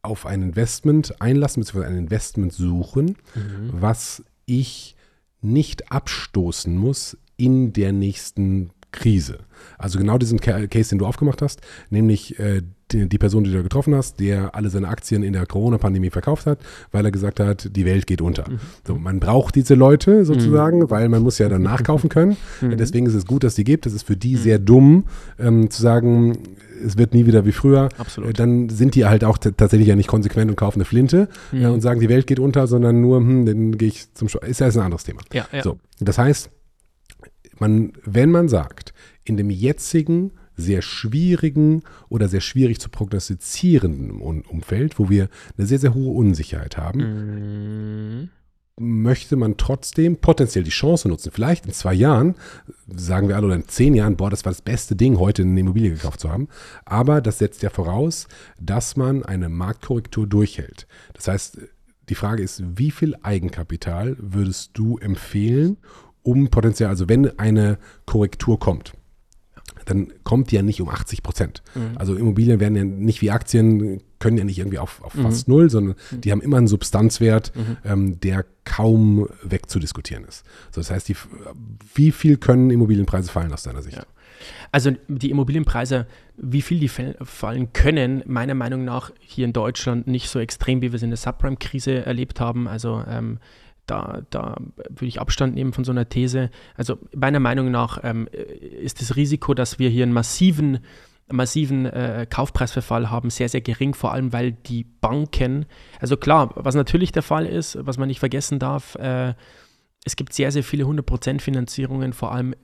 auf 0.02 0.26
ein 0.26 0.42
Investment 0.42 1.20
einlassen, 1.20 1.60
beziehungsweise 1.60 1.92
ein 1.92 1.98
Investment 1.98 2.52
suchen, 2.52 3.16
mhm. 3.34 3.70
was 3.72 4.22
ich 4.46 4.96
nicht 5.40 5.90
abstoßen 5.92 6.76
muss 6.76 7.16
in 7.36 7.72
der 7.72 7.92
nächsten 7.92 8.70
Krise. 8.92 9.40
Also 9.76 9.98
genau 9.98 10.18
diesen 10.18 10.40
Case, 10.40 10.88
den 10.90 10.98
du 10.98 11.06
aufgemacht 11.06 11.42
hast, 11.42 11.60
nämlich 11.90 12.38
äh, 12.38 12.62
die, 12.92 13.08
die, 13.08 13.18
Person, 13.18 13.44
die 13.44 13.52
du 13.52 13.62
getroffen 13.62 13.94
hast, 13.94 14.20
der 14.20 14.54
alle 14.54 14.70
seine 14.70 14.88
Aktien 14.88 15.22
in 15.22 15.32
der 15.32 15.46
Corona-Pandemie 15.46 16.10
verkauft 16.10 16.46
hat, 16.46 16.58
weil 16.92 17.04
er 17.04 17.10
gesagt 17.10 17.40
hat, 17.40 17.76
die 17.76 17.84
Welt 17.84 18.06
geht 18.06 18.20
unter. 18.20 18.48
Mhm. 18.48 18.60
So, 18.86 18.94
man 18.96 19.20
braucht 19.20 19.54
diese 19.54 19.74
Leute 19.74 20.24
sozusagen, 20.24 20.80
mhm. 20.80 20.90
weil 20.90 21.08
man 21.08 21.22
muss 21.22 21.38
ja 21.38 21.48
dann 21.48 21.62
nachkaufen 21.62 22.08
können. 22.08 22.36
Mhm. 22.60 22.76
Deswegen 22.76 23.06
ist 23.06 23.14
es 23.14 23.26
gut, 23.26 23.44
dass 23.44 23.54
die 23.54 23.64
gibt. 23.64 23.86
Es 23.86 23.92
ist 23.92 24.04
für 24.04 24.16
die 24.16 24.36
mhm. 24.36 24.40
sehr 24.40 24.58
dumm 24.58 25.04
ähm, 25.38 25.70
zu 25.70 25.82
sagen, 25.82 26.38
es 26.84 26.96
wird 26.96 27.14
nie 27.14 27.26
wieder 27.26 27.44
wie 27.44 27.52
früher. 27.52 27.88
Absolut. 27.98 28.38
Dann 28.38 28.68
sind 28.68 28.94
die 28.94 29.04
halt 29.04 29.24
auch 29.24 29.38
tatsächlich 29.38 29.88
ja 29.88 29.96
nicht 29.96 30.08
konsequent 30.08 30.50
und 30.50 30.56
kaufen 30.56 30.78
eine 30.78 30.84
Flinte 30.84 31.28
äh, 31.52 31.66
und 31.66 31.80
sagen, 31.80 32.00
die 32.00 32.08
Welt 32.08 32.26
geht 32.26 32.38
unter, 32.38 32.66
sondern 32.66 33.00
nur, 33.00 33.18
hm, 33.18 33.46
dann 33.46 33.78
gehe 33.78 33.88
ich 33.88 34.12
zum 34.14 34.28
Sch 34.28 34.36
Ist 34.36 34.60
ja 34.60 34.66
ein 34.66 34.78
anderes 34.78 35.04
Thema. 35.04 35.20
Ja, 35.32 35.46
ja. 35.52 35.62
So, 35.62 35.78
das 36.00 36.18
heißt, 36.18 36.50
man, 37.58 37.92
wenn 38.04 38.30
man 38.30 38.48
sagt, 38.48 38.92
in 39.24 39.36
dem 39.36 39.50
jetzigen 39.50 40.32
sehr 40.58 40.82
schwierigen 40.82 41.82
oder 42.10 42.28
sehr 42.28 42.40
schwierig 42.40 42.80
zu 42.80 42.90
prognostizierenden 42.90 44.10
Umfeld, 44.10 44.98
wo 44.98 45.08
wir 45.08 45.28
eine 45.56 45.66
sehr, 45.66 45.78
sehr 45.78 45.94
hohe 45.94 46.14
Unsicherheit 46.14 46.76
haben, 46.76 48.30
mhm. 48.76 49.02
möchte 49.02 49.36
man 49.36 49.56
trotzdem 49.56 50.16
potenziell 50.16 50.64
die 50.64 50.70
Chance 50.70 51.08
nutzen. 51.08 51.30
Vielleicht 51.32 51.64
in 51.64 51.72
zwei 51.72 51.94
Jahren, 51.94 52.34
sagen 52.94 53.28
wir 53.28 53.36
alle, 53.36 53.46
oder 53.46 53.54
in 53.54 53.68
zehn 53.68 53.94
Jahren, 53.94 54.16
boah, 54.16 54.30
das 54.30 54.44
war 54.44 54.52
das 54.52 54.60
beste 54.62 54.96
Ding, 54.96 55.18
heute 55.18 55.42
eine 55.42 55.60
Immobilie 55.60 55.90
gekauft 55.90 56.20
zu 56.20 56.28
haben. 56.28 56.48
Aber 56.84 57.20
das 57.20 57.38
setzt 57.38 57.62
ja 57.62 57.70
voraus, 57.70 58.26
dass 58.60 58.96
man 58.96 59.22
eine 59.22 59.48
Marktkorrektur 59.48 60.26
durchhält. 60.26 60.88
Das 61.14 61.28
heißt, 61.28 61.58
die 62.08 62.14
Frage 62.16 62.42
ist, 62.42 62.64
wie 62.76 62.90
viel 62.90 63.14
Eigenkapital 63.22 64.16
würdest 64.18 64.72
du 64.74 64.98
empfehlen, 64.98 65.76
um 66.22 66.48
potenziell, 66.48 66.88
also 66.88 67.08
wenn 67.08 67.38
eine 67.38 67.78
Korrektur 68.06 68.58
kommt, 68.58 68.92
dann 69.88 70.12
kommt 70.22 70.50
die 70.50 70.56
ja 70.56 70.62
nicht 70.62 70.82
um 70.82 70.88
80 70.88 71.22
Prozent. 71.22 71.62
Mhm. 71.74 71.96
Also 71.96 72.14
Immobilien 72.14 72.60
werden 72.60 72.76
ja 72.76 72.84
nicht 72.84 73.22
wie 73.22 73.30
Aktien, 73.30 74.02
können 74.18 74.36
ja 74.36 74.44
nicht 74.44 74.58
irgendwie 74.58 74.78
auf, 74.78 75.02
auf 75.02 75.14
mhm. 75.14 75.22
fast 75.22 75.48
null, 75.48 75.70
sondern 75.70 75.96
mhm. 76.10 76.20
die 76.20 76.30
haben 76.30 76.42
immer 76.42 76.58
einen 76.58 76.66
Substanzwert, 76.66 77.52
mhm. 77.56 77.76
ähm, 77.84 78.20
der 78.20 78.44
kaum 78.64 79.28
wegzudiskutieren 79.42 80.24
ist. 80.24 80.44
So, 80.72 80.82
das 80.82 80.90
heißt, 80.90 81.08
die, 81.08 81.16
wie 81.94 82.12
viel 82.12 82.36
können 82.36 82.70
Immobilienpreise 82.70 83.30
fallen 83.30 83.52
aus 83.52 83.62
deiner 83.62 83.80
Sicht? 83.80 83.96
Ja. 83.96 84.04
Also 84.70 84.92
die 85.08 85.30
Immobilienpreise, 85.30 86.06
wie 86.36 86.62
viel 86.62 86.78
die 86.78 86.88
fallen 86.88 87.72
können, 87.72 88.22
meiner 88.26 88.54
Meinung 88.54 88.84
nach 88.84 89.10
hier 89.20 89.46
in 89.46 89.52
Deutschland 89.52 90.06
nicht 90.06 90.28
so 90.28 90.38
extrem, 90.38 90.82
wie 90.82 90.92
wir 90.92 90.96
es 90.96 91.02
in 91.02 91.10
der 91.10 91.16
Subprime-Krise 91.16 92.04
erlebt 92.04 92.40
haben. 92.40 92.68
Also 92.68 93.02
ähm, 93.08 93.38
da, 93.90 94.22
da 94.30 94.56
würde 94.88 95.06
ich 95.06 95.20
Abstand 95.20 95.54
nehmen 95.54 95.72
von 95.72 95.84
so 95.84 95.92
einer 95.92 96.08
These. 96.08 96.50
Also 96.76 96.98
meiner 97.14 97.40
Meinung 97.40 97.70
nach 97.70 97.98
ähm, 98.02 98.28
ist 98.28 99.00
das 99.00 99.16
Risiko, 99.16 99.54
dass 99.54 99.78
wir 99.78 99.88
hier 99.90 100.04
einen 100.04 100.12
massiven, 100.12 100.80
massiven 101.30 101.86
äh, 101.86 102.26
Kaufpreisverfall 102.28 103.10
haben, 103.10 103.30
sehr, 103.30 103.48
sehr 103.48 103.60
gering, 103.60 103.94
vor 103.94 104.12
allem 104.12 104.32
weil 104.32 104.52
die 104.52 104.84
Banken, 104.84 105.66
also 106.00 106.16
klar, 106.16 106.52
was 106.54 106.74
natürlich 106.74 107.12
der 107.12 107.22
Fall 107.22 107.46
ist, 107.46 107.78
was 107.80 107.98
man 107.98 108.08
nicht 108.08 108.20
vergessen 108.20 108.58
darf, 108.58 108.94
äh, 108.96 109.34
es 110.04 110.16
gibt 110.16 110.32
sehr, 110.32 110.52
sehr 110.52 110.62
viele 110.62 110.84
100% 110.84 111.40
Finanzierungen, 111.40 112.12
vor 112.12 112.32
allem 112.32 112.54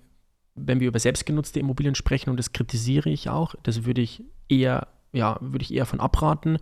wenn 0.54 0.80
wir 0.80 0.88
über 0.88 0.98
selbstgenutzte 0.98 1.58
Immobilien 1.58 1.94
sprechen, 1.94 2.30
und 2.30 2.36
das 2.36 2.52
kritisiere 2.52 3.10
ich 3.10 3.28
auch, 3.28 3.54
das 3.62 3.84
würde 3.84 4.00
ich 4.00 4.22
eher, 4.48 4.88
ja, 5.12 5.36
würde 5.40 5.62
ich 5.62 5.74
eher 5.74 5.86
von 5.86 6.00
abraten. 6.00 6.58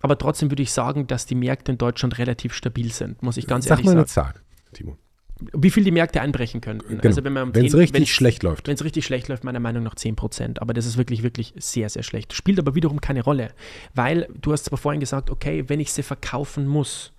Aber 0.00 0.16
trotzdem 0.18 0.50
würde 0.50 0.62
ich 0.62 0.72
sagen, 0.72 1.06
dass 1.06 1.26
die 1.26 1.34
Märkte 1.34 1.72
in 1.72 1.78
Deutschland 1.78 2.18
relativ 2.18 2.52
stabil 2.52 2.92
sind, 2.92 3.22
muss 3.22 3.36
ich 3.36 3.46
ganz 3.46 3.66
Sag 3.66 3.78
ehrlich 3.78 3.86
sagen. 3.86 4.04
Sag 4.06 4.24
mal 4.24 4.30
eine 4.30 4.34
Zahl, 4.34 4.42
Timo. 4.72 4.96
Wie 5.52 5.70
viel 5.70 5.84
die 5.84 5.92
Märkte 5.92 6.20
einbrechen 6.20 6.60
könnten. 6.60 6.88
Genau. 6.88 7.02
Also 7.04 7.22
wenn 7.22 7.36
es 7.36 7.74
richtig 7.74 8.00
wenn's, 8.00 8.08
schlecht 8.08 8.42
läuft. 8.42 8.66
Wenn 8.66 8.74
es 8.74 8.82
richtig 8.82 9.06
schlecht 9.06 9.28
läuft, 9.28 9.44
meiner 9.44 9.60
Meinung 9.60 9.84
nach 9.84 9.94
10 9.94 10.16
Prozent. 10.16 10.60
Aber 10.60 10.74
das 10.74 10.84
ist 10.84 10.96
wirklich, 10.96 11.22
wirklich 11.22 11.54
sehr, 11.56 11.88
sehr 11.88 12.02
schlecht. 12.02 12.32
Spielt 12.32 12.58
aber 12.58 12.74
wiederum 12.74 13.00
keine 13.00 13.22
Rolle. 13.22 13.52
Weil 13.94 14.28
du 14.40 14.52
hast 14.52 14.64
zwar 14.64 14.78
vorhin 14.78 14.98
gesagt, 14.98 15.30
okay, 15.30 15.64
wenn 15.68 15.78
ich 15.78 15.92
sie 15.92 16.02
verkaufen 16.02 16.66
muss, 16.66 17.12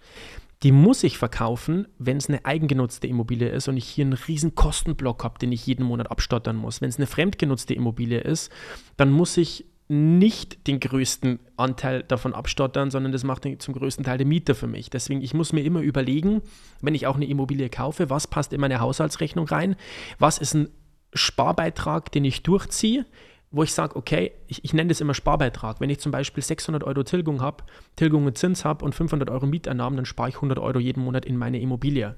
die 0.64 0.73
muss 0.73 1.03
ich 1.03 1.18
verkaufen, 1.18 1.88
wenn 1.97 2.18
es 2.18 2.27
eine 2.27 2.43
eigengenutzte 2.43 3.07
Immobilie 3.07 3.47
ist 3.47 3.69
und 3.69 3.77
ich 3.77 3.88
hier 3.88 4.03
einen 4.03 4.14
riesen 4.14 4.53
Kostenblock 4.53 5.23
habe, 5.23 5.39
den 5.39 5.53
ich 5.53 5.65
jeden 5.65 5.85
Monat 5.85 6.11
abstottern 6.11 6.57
muss. 6.57 6.81
Wenn 6.81 6.89
es 6.89 6.97
eine 6.97 7.07
fremdgenutzte 7.07 7.73
Immobilie 7.73 8.19
ist, 8.19 8.51
dann 8.97 9.11
muss 9.11 9.38
ich 9.38 9.65
nicht 9.89 10.67
den 10.67 10.79
größten 10.79 11.39
Anteil 11.57 12.03
davon 12.03 12.35
abstottern, 12.35 12.91
sondern 12.91 13.11
das 13.11 13.23
macht 13.23 13.47
zum 13.57 13.73
größten 13.73 14.05
Teil 14.05 14.19
der 14.19 14.27
Mieter 14.27 14.53
für 14.53 14.67
mich. 14.67 14.91
Deswegen, 14.91 15.23
ich 15.23 15.33
muss 15.33 15.51
mir 15.51 15.63
immer 15.63 15.81
überlegen, 15.81 16.43
wenn 16.79 16.93
ich 16.93 17.07
auch 17.07 17.15
eine 17.15 17.25
Immobilie 17.25 17.69
kaufe, 17.69 18.11
was 18.11 18.27
passt 18.27 18.53
in 18.53 18.61
meine 18.61 18.79
Haushaltsrechnung 18.79 19.47
rein, 19.47 19.75
was 20.19 20.37
ist 20.37 20.53
ein 20.53 20.69
Sparbeitrag, 21.15 22.11
den 22.11 22.23
ich 22.23 22.43
durchziehe, 22.43 23.07
wo 23.49 23.63
ich 23.63 23.73
sage, 23.73 23.95
okay, 23.95 24.31
ich, 24.45 24.63
ich 24.63 24.73
nenne 24.75 24.89
das 24.89 25.01
immer 25.01 25.15
Sparbeitrag. 25.15 25.81
Wenn 25.81 25.89
ich 25.89 25.99
zum 25.99 26.11
Beispiel 26.11 26.43
600 26.43 26.83
Euro 26.83 27.01
Tilgung 27.01 27.41
habe, 27.41 27.63
Tilgung 27.95 28.27
und 28.27 28.37
Zins 28.37 28.63
habe 28.63 28.85
und 28.85 28.93
500 28.93 29.27
Euro 29.31 29.47
Mieteinnahmen, 29.47 29.97
dann 29.97 30.05
spare 30.05 30.29
ich 30.29 30.35
100 30.35 30.59
Euro 30.59 30.77
jeden 30.77 31.03
Monat 31.03 31.25
in 31.25 31.35
meine 31.35 31.59
Immobilie, 31.59 32.15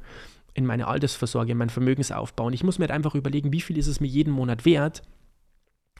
in 0.53 0.65
meine 0.65 0.88
Altersvorsorge, 0.88 1.53
in 1.53 1.57
meinen 1.57 1.69
Vermögensaufbau. 1.69 2.48
Und 2.48 2.53
ich 2.53 2.65
muss 2.65 2.80
mir 2.80 2.84
halt 2.84 2.91
einfach 2.91 3.15
überlegen, 3.15 3.53
wie 3.53 3.61
viel 3.61 3.77
ist 3.77 3.88
es 3.88 4.02
mir 4.02 4.07
jeden 4.07 4.34
Monat 4.34 4.65
wert 4.65 5.03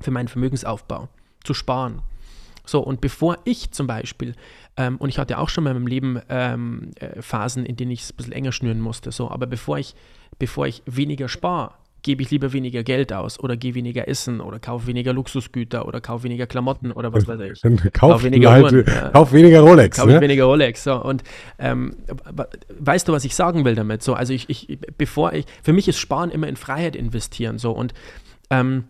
für 0.02 0.12
meinen 0.12 0.28
Vermögensaufbau 0.28 1.08
zu 1.44 1.54
sparen. 1.54 2.02
So, 2.66 2.80
und 2.80 3.02
bevor 3.02 3.40
ich 3.44 3.72
zum 3.72 3.88
Beispiel, 3.88 4.36
ähm, 4.78 4.98
und 4.98 5.10
ich 5.10 5.18
hatte 5.18 5.40
auch 5.40 5.50
schon 5.50 5.64
mal 5.64 5.72
in 5.72 5.78
meinem 5.78 5.88
Leben 5.88 6.22
ähm, 6.30 6.92
äh, 7.00 7.22
Phasen, 7.22 7.66
in 7.66 7.76
denen 7.76 7.92
ich 7.92 8.02
es 8.02 8.14
ein 8.14 8.18
bisschen 8.18 8.34
enger 8.34 8.52
schnüren 8.52 8.80
musste, 8.80 9.12
so, 9.12 9.30
aber 9.30 9.48
bevor 9.48 9.78
ich, 9.78 9.96
bevor 10.38 10.68
ich 10.68 10.84
weniger 10.86 11.28
spare, 11.28 11.74
gebe 12.04 12.24
ich 12.24 12.32
lieber 12.32 12.52
weniger 12.54 12.84
Geld 12.84 13.14
aus 13.14 13.40
oder 13.40 13.56
gehe 13.56 13.76
weniger 13.76 14.08
essen 14.08 14.42
oder 14.42 14.60
kaufe 14.60 14.88
weniger 14.88 15.14
Luxusgüter 15.14 15.88
oder 15.88 16.02
kaufe 16.02 16.24
weniger 16.24 16.48
Klamotten 16.48 16.92
oder 16.92 17.14
was 17.14 17.28
weiß 17.28 17.40
ich. 17.42 17.62
Dann 17.62 17.78
kauf, 17.94 18.12
kauf 18.12 18.24
weniger, 18.24 18.52
halt, 18.52 18.64
Uhren, 18.64 18.86
ja. 18.88 19.10
kauf 19.10 19.32
weniger 19.32 19.62
Rolex. 19.62 19.98
Kauf 19.98 20.08
ne? 20.08 20.20
weniger 20.20 20.46
Rolex. 20.46 20.84
So. 20.84 20.96
Und 20.96 21.24
ähm, 21.60 21.96
weißt 22.80 23.08
du, 23.08 23.14
was 23.14 23.24
ich 23.24 23.36
sagen 23.36 23.66
will 23.66 23.76
damit? 23.76 24.02
So, 24.02 24.14
also 24.14 24.34
ich, 24.34 24.50
ich, 24.50 24.80
bevor 24.98 25.34
ich, 25.34 25.46
für 25.62 25.74
mich 25.74 25.88
ist 25.88 26.00
Sparen 26.00 26.32
immer 26.32 26.48
in 26.48 26.56
Freiheit 26.56 26.96
investieren. 26.96 27.60
So 27.60 27.72
und 27.72 27.94
ähm, 28.50 28.86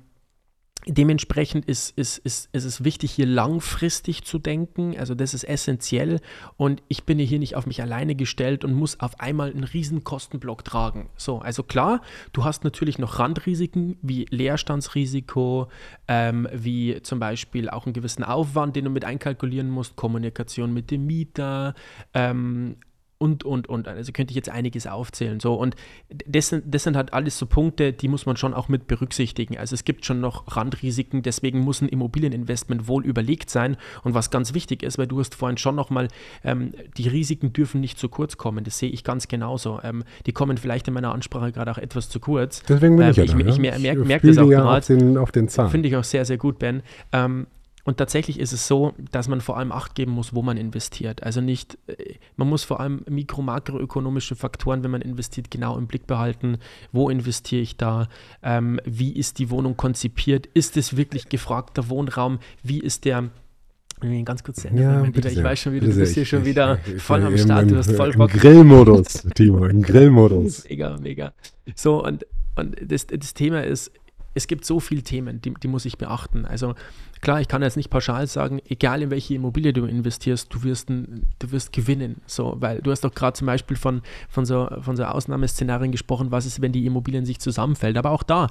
Dementsprechend 0.87 1.65
ist, 1.65 1.95
ist, 1.97 2.17
ist, 2.19 2.49
ist 2.53 2.65
es 2.65 2.83
wichtig, 2.83 3.11
hier 3.11 3.27
langfristig 3.27 4.23
zu 4.23 4.39
denken. 4.39 4.97
Also 4.97 5.13
das 5.13 5.33
ist 5.33 5.43
essentiell. 5.43 6.19
Und 6.57 6.81
ich 6.87 7.03
bin 7.03 7.19
hier 7.19 7.37
nicht 7.37 7.55
auf 7.55 7.67
mich 7.67 7.81
alleine 7.81 8.15
gestellt 8.15 8.65
und 8.65 8.73
muss 8.73 8.99
auf 8.99 9.19
einmal 9.19 9.51
einen 9.51 9.63
riesen 9.63 10.03
Kostenblock 10.03 10.63
tragen. 10.63 11.09
So, 11.17 11.39
also 11.39 11.61
klar, 11.61 12.01
du 12.33 12.43
hast 12.43 12.63
natürlich 12.63 12.97
noch 12.97 13.19
Randrisiken 13.19 13.97
wie 14.01 14.25
Leerstandsrisiko, 14.29 15.67
ähm, 16.07 16.47
wie 16.51 17.01
zum 17.03 17.19
Beispiel 17.19 17.69
auch 17.69 17.85
einen 17.85 17.93
gewissen 17.93 18.23
Aufwand, 18.23 18.75
den 18.75 18.85
du 18.85 18.91
mit 18.91 19.05
einkalkulieren 19.05 19.69
musst, 19.69 19.95
Kommunikation 19.95 20.73
mit 20.73 20.89
dem 20.89 21.05
Mieter, 21.05 21.75
ähm, 22.15 22.77
und, 23.21 23.43
und, 23.43 23.69
und. 23.69 23.87
Also 23.87 24.11
könnte 24.11 24.31
ich 24.31 24.35
jetzt 24.35 24.49
einiges 24.49 24.87
aufzählen. 24.87 25.39
So, 25.39 25.53
und 25.53 25.75
das 26.25 26.49
sind, 26.49 26.63
das 26.73 26.83
sind 26.83 26.97
halt 26.97 27.13
alles 27.13 27.37
so 27.37 27.45
Punkte, 27.45 27.93
die 27.93 28.07
muss 28.07 28.25
man 28.25 28.35
schon 28.35 28.55
auch 28.55 28.67
mit 28.67 28.87
berücksichtigen. 28.87 29.57
Also 29.57 29.75
es 29.75 29.83
gibt 29.83 30.05
schon 30.05 30.19
noch 30.19 30.57
Randrisiken, 30.57 31.21
deswegen 31.21 31.59
muss 31.59 31.81
ein 31.81 31.87
Immobilieninvestment 31.87 32.87
wohl 32.87 33.05
überlegt 33.05 33.51
sein. 33.51 33.77
Und 34.03 34.15
was 34.15 34.31
ganz 34.31 34.55
wichtig 34.55 34.81
ist, 34.81 34.97
weil 34.97 35.05
du 35.05 35.19
hast 35.19 35.35
vorhin 35.35 35.57
schon 35.57 35.75
nochmal, 35.75 36.07
ähm, 36.43 36.73
die 36.97 37.07
Risiken 37.07 37.53
dürfen 37.53 37.79
nicht 37.79 37.99
zu 37.99 38.09
kurz 38.09 38.37
kommen. 38.37 38.63
Das 38.63 38.79
sehe 38.79 38.89
ich 38.89 39.03
ganz 39.03 39.27
genauso. 39.27 39.79
Ähm, 39.83 40.03
die 40.25 40.31
kommen 40.31 40.57
vielleicht 40.57 40.87
in 40.87 40.95
meiner 40.95 41.13
Ansprache 41.13 41.51
gerade 41.51 41.69
auch 41.69 41.77
etwas 41.77 42.09
zu 42.09 42.19
kurz. 42.19 42.63
Deswegen 42.63 42.95
bin 42.95 43.05
ähm, 43.05 43.11
ich 43.11 43.17
ja 43.17 43.23
Ich, 43.23 43.31
da, 43.31 43.37
ich, 43.37 43.47
ich 43.47 43.59
merke 43.59 43.79
merk, 43.79 44.05
merk 44.05 44.21
das 44.23 44.37
auch 44.39 44.49
gerade. 44.49 44.79
Auf 44.79 44.87
den, 44.87 45.17
auf 45.17 45.31
den 45.31 45.47
Zahn. 45.47 45.69
Finde 45.69 45.89
ich 45.89 45.95
auch 45.95 46.03
sehr, 46.03 46.25
sehr 46.25 46.37
gut, 46.37 46.57
Ben. 46.57 46.81
Ähm, 47.11 47.45
und 47.83 47.97
tatsächlich 47.97 48.39
ist 48.39 48.51
es 48.53 48.67
so, 48.67 48.93
dass 49.11 49.27
man 49.27 49.41
vor 49.41 49.57
allem 49.57 49.71
Acht 49.71 49.95
geben 49.95 50.11
muss, 50.11 50.33
wo 50.33 50.41
man 50.41 50.57
investiert. 50.57 51.23
Also 51.23 51.41
nicht, 51.41 51.77
äh, 51.87 52.15
man 52.35 52.47
muss 52.49 52.63
vor 52.63 52.79
allem 52.79 53.03
mikro-, 53.09 53.41
makroökonomische 53.41 54.35
Faktoren, 54.35 54.83
wenn 54.83 54.91
man 54.91 55.01
investiert, 55.01 55.51
genau 55.51 55.77
im 55.77 55.87
Blick 55.87 56.07
behalten. 56.07 56.57
Wo 56.91 57.09
investiere 57.09 57.61
ich 57.61 57.77
da? 57.77 58.07
Ähm, 58.43 58.79
wie 58.85 59.15
ist 59.15 59.39
die 59.39 59.49
Wohnung 59.49 59.77
konzipiert? 59.77 60.47
Ist 60.53 60.77
es 60.77 60.97
wirklich 60.97 61.29
gefragter 61.29 61.89
Wohnraum? 61.89 62.39
Wie 62.63 62.79
ist 62.79 63.05
der 63.05 63.29
Ganz 64.25 64.43
kurz 64.43 64.65
Ende. 64.65 64.81
Ja, 64.81 65.03
ich 65.03 65.33
sehr. 65.33 65.43
weiß 65.43 65.59
schon 65.59 65.73
wieder, 65.73 65.87
du 65.87 65.95
bist 65.95 66.15
hier 66.15 66.25
schon 66.25 66.43
wieder 66.43 66.79
ich, 66.87 66.99
voll 66.99 67.23
am 67.23 67.37
Start, 67.37 67.69
du 67.69 67.77
hast 67.77 67.95
voll 67.95 68.11
Bock. 68.13 68.33
Im 68.33 68.39
Grillmodus, 68.39 69.27
Timo, 69.35 69.65
im 69.65 69.81
Grillmodus. 69.83 70.67
mega, 70.67 70.97
mega. 70.97 71.33
So, 71.75 72.03
und, 72.03 72.25
und 72.55 72.75
das, 72.83 73.05
das 73.05 73.35
Thema 73.35 73.63
ist, 73.63 73.91
es 74.33 74.47
gibt 74.47 74.65
so 74.65 74.79
viele 74.79 75.03
Themen, 75.03 75.41
die, 75.41 75.53
die 75.53 75.67
muss 75.67 75.85
ich 75.85 75.97
beachten. 75.97 76.45
Also 76.45 76.75
Klar, 77.21 77.39
ich 77.39 77.47
kann 77.47 77.61
jetzt 77.61 77.77
nicht 77.77 77.91
pauschal 77.91 78.25
sagen, 78.25 78.59
egal 78.67 79.03
in 79.03 79.11
welche 79.11 79.35
Immobilie 79.35 79.73
du 79.73 79.85
investierst, 79.85 80.51
du 80.51 80.63
wirst, 80.63 80.89
ein, 80.89 81.27
du 81.37 81.51
wirst 81.51 81.71
gewinnen. 81.71 82.19
So, 82.25 82.57
weil 82.59 82.81
du 82.81 82.89
hast 82.89 83.03
doch 83.03 83.13
gerade 83.13 83.33
zum 83.33 83.45
Beispiel 83.45 83.77
von, 83.77 84.01
von, 84.27 84.43
so, 84.45 84.67
von 84.81 84.97
so 84.97 85.03
Ausnahmeszenarien 85.03 85.91
gesprochen, 85.91 86.31
was 86.31 86.47
ist, 86.47 86.63
wenn 86.63 86.71
die 86.71 86.83
Immobilien 86.83 87.23
sich 87.23 87.39
zusammenfällt. 87.39 87.95
Aber 87.95 88.09
auch 88.09 88.23
da 88.23 88.47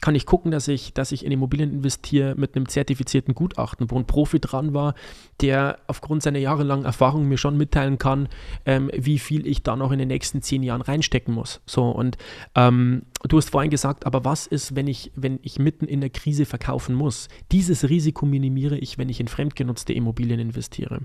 kann 0.00 0.14
ich 0.14 0.26
gucken, 0.26 0.50
dass 0.50 0.68
ich, 0.68 0.94
dass 0.94 1.12
ich 1.12 1.24
in 1.24 1.32
Immobilien 1.32 1.72
investiere 1.72 2.34
mit 2.34 2.56
einem 2.56 2.68
zertifizierten 2.68 3.34
Gutachten, 3.34 3.90
wo 3.90 3.98
ein 3.98 4.06
Profi 4.06 4.40
dran 4.40 4.72
war, 4.72 4.94
der 5.40 5.78
aufgrund 5.86 6.22
seiner 6.22 6.38
jahrelangen 6.38 6.84
Erfahrung 6.84 7.28
mir 7.28 7.36
schon 7.36 7.56
mitteilen 7.56 7.98
kann, 7.98 8.28
ähm, 8.64 8.90
wie 8.94 9.18
viel 9.18 9.46
ich 9.46 9.62
da 9.62 9.76
noch 9.76 9.92
in 9.92 9.98
den 9.98 10.08
nächsten 10.08 10.42
zehn 10.42 10.62
Jahren 10.62 10.80
reinstecken 10.80 11.34
muss. 11.34 11.60
So, 11.66 11.90
und 11.90 12.16
ähm, 12.54 13.02
du 13.28 13.36
hast 13.36 13.50
vorhin 13.50 13.70
gesagt, 13.70 14.06
aber 14.06 14.24
was 14.24 14.46
ist, 14.46 14.74
wenn 14.74 14.86
ich, 14.86 15.12
wenn 15.16 15.38
ich 15.42 15.58
mitten 15.58 15.86
in 15.86 16.00
der 16.00 16.10
Krise 16.10 16.46
verkaufen 16.46 16.94
muss? 16.94 17.28
Dieses 17.52 17.88
Risiko 17.88 18.24
minimiere 18.24 18.78
ich, 18.78 18.96
wenn 18.96 19.08
ich 19.08 19.20
in 19.20 19.28
fremdgenutzte 19.28 19.92
Immobilien 19.92 20.40
investiere. 20.40 21.00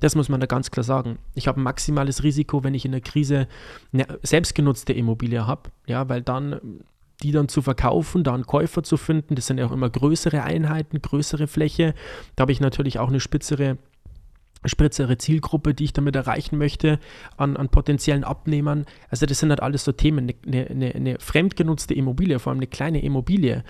Das 0.00 0.14
muss 0.14 0.28
man 0.28 0.40
da 0.40 0.46
ganz 0.46 0.70
klar 0.70 0.84
sagen. 0.84 1.18
Ich 1.34 1.48
habe 1.48 1.60
ein 1.60 1.64
maximales 1.64 2.22
Risiko, 2.22 2.64
wenn 2.64 2.74
ich 2.74 2.84
in 2.84 2.92
der 2.92 3.00
Krise 3.00 3.48
eine 3.92 4.06
selbstgenutzte 4.22 4.92
Immobilie 4.92 5.46
habe, 5.46 5.70
ja, 5.86 6.08
weil 6.08 6.22
dann 6.22 6.82
die 7.22 7.32
dann 7.32 7.48
zu 7.48 7.62
verkaufen, 7.62 8.24
da 8.24 8.34
einen 8.34 8.46
Käufer 8.46 8.82
zu 8.82 8.96
finden, 8.96 9.34
das 9.34 9.46
sind 9.46 9.58
ja 9.58 9.66
auch 9.66 9.72
immer 9.72 9.90
größere 9.90 10.42
Einheiten, 10.42 11.02
größere 11.02 11.46
Fläche. 11.46 11.94
Da 12.36 12.42
habe 12.42 12.52
ich 12.52 12.60
natürlich 12.60 12.98
auch 12.98 13.08
eine 13.08 13.20
spitzere 13.20 13.78
spritzere 14.64 15.18
Zielgruppe, 15.18 15.72
die 15.72 15.84
ich 15.84 15.92
damit 15.92 16.16
erreichen 16.16 16.58
möchte, 16.58 16.98
an, 17.36 17.56
an 17.56 17.68
potenziellen 17.68 18.24
Abnehmern. 18.24 18.86
Also 19.08 19.24
das 19.24 19.38
sind 19.38 19.50
halt 19.50 19.62
alles 19.62 19.84
so 19.84 19.92
Themen. 19.92 20.34
Eine, 20.44 20.66
eine, 20.68 20.94
eine 20.94 21.16
fremdgenutzte 21.20 21.94
Immobilie, 21.94 22.38
vor 22.40 22.50
allem 22.50 22.58
eine 22.58 22.66
kleine 22.66 23.02
Immobilie, 23.02 23.62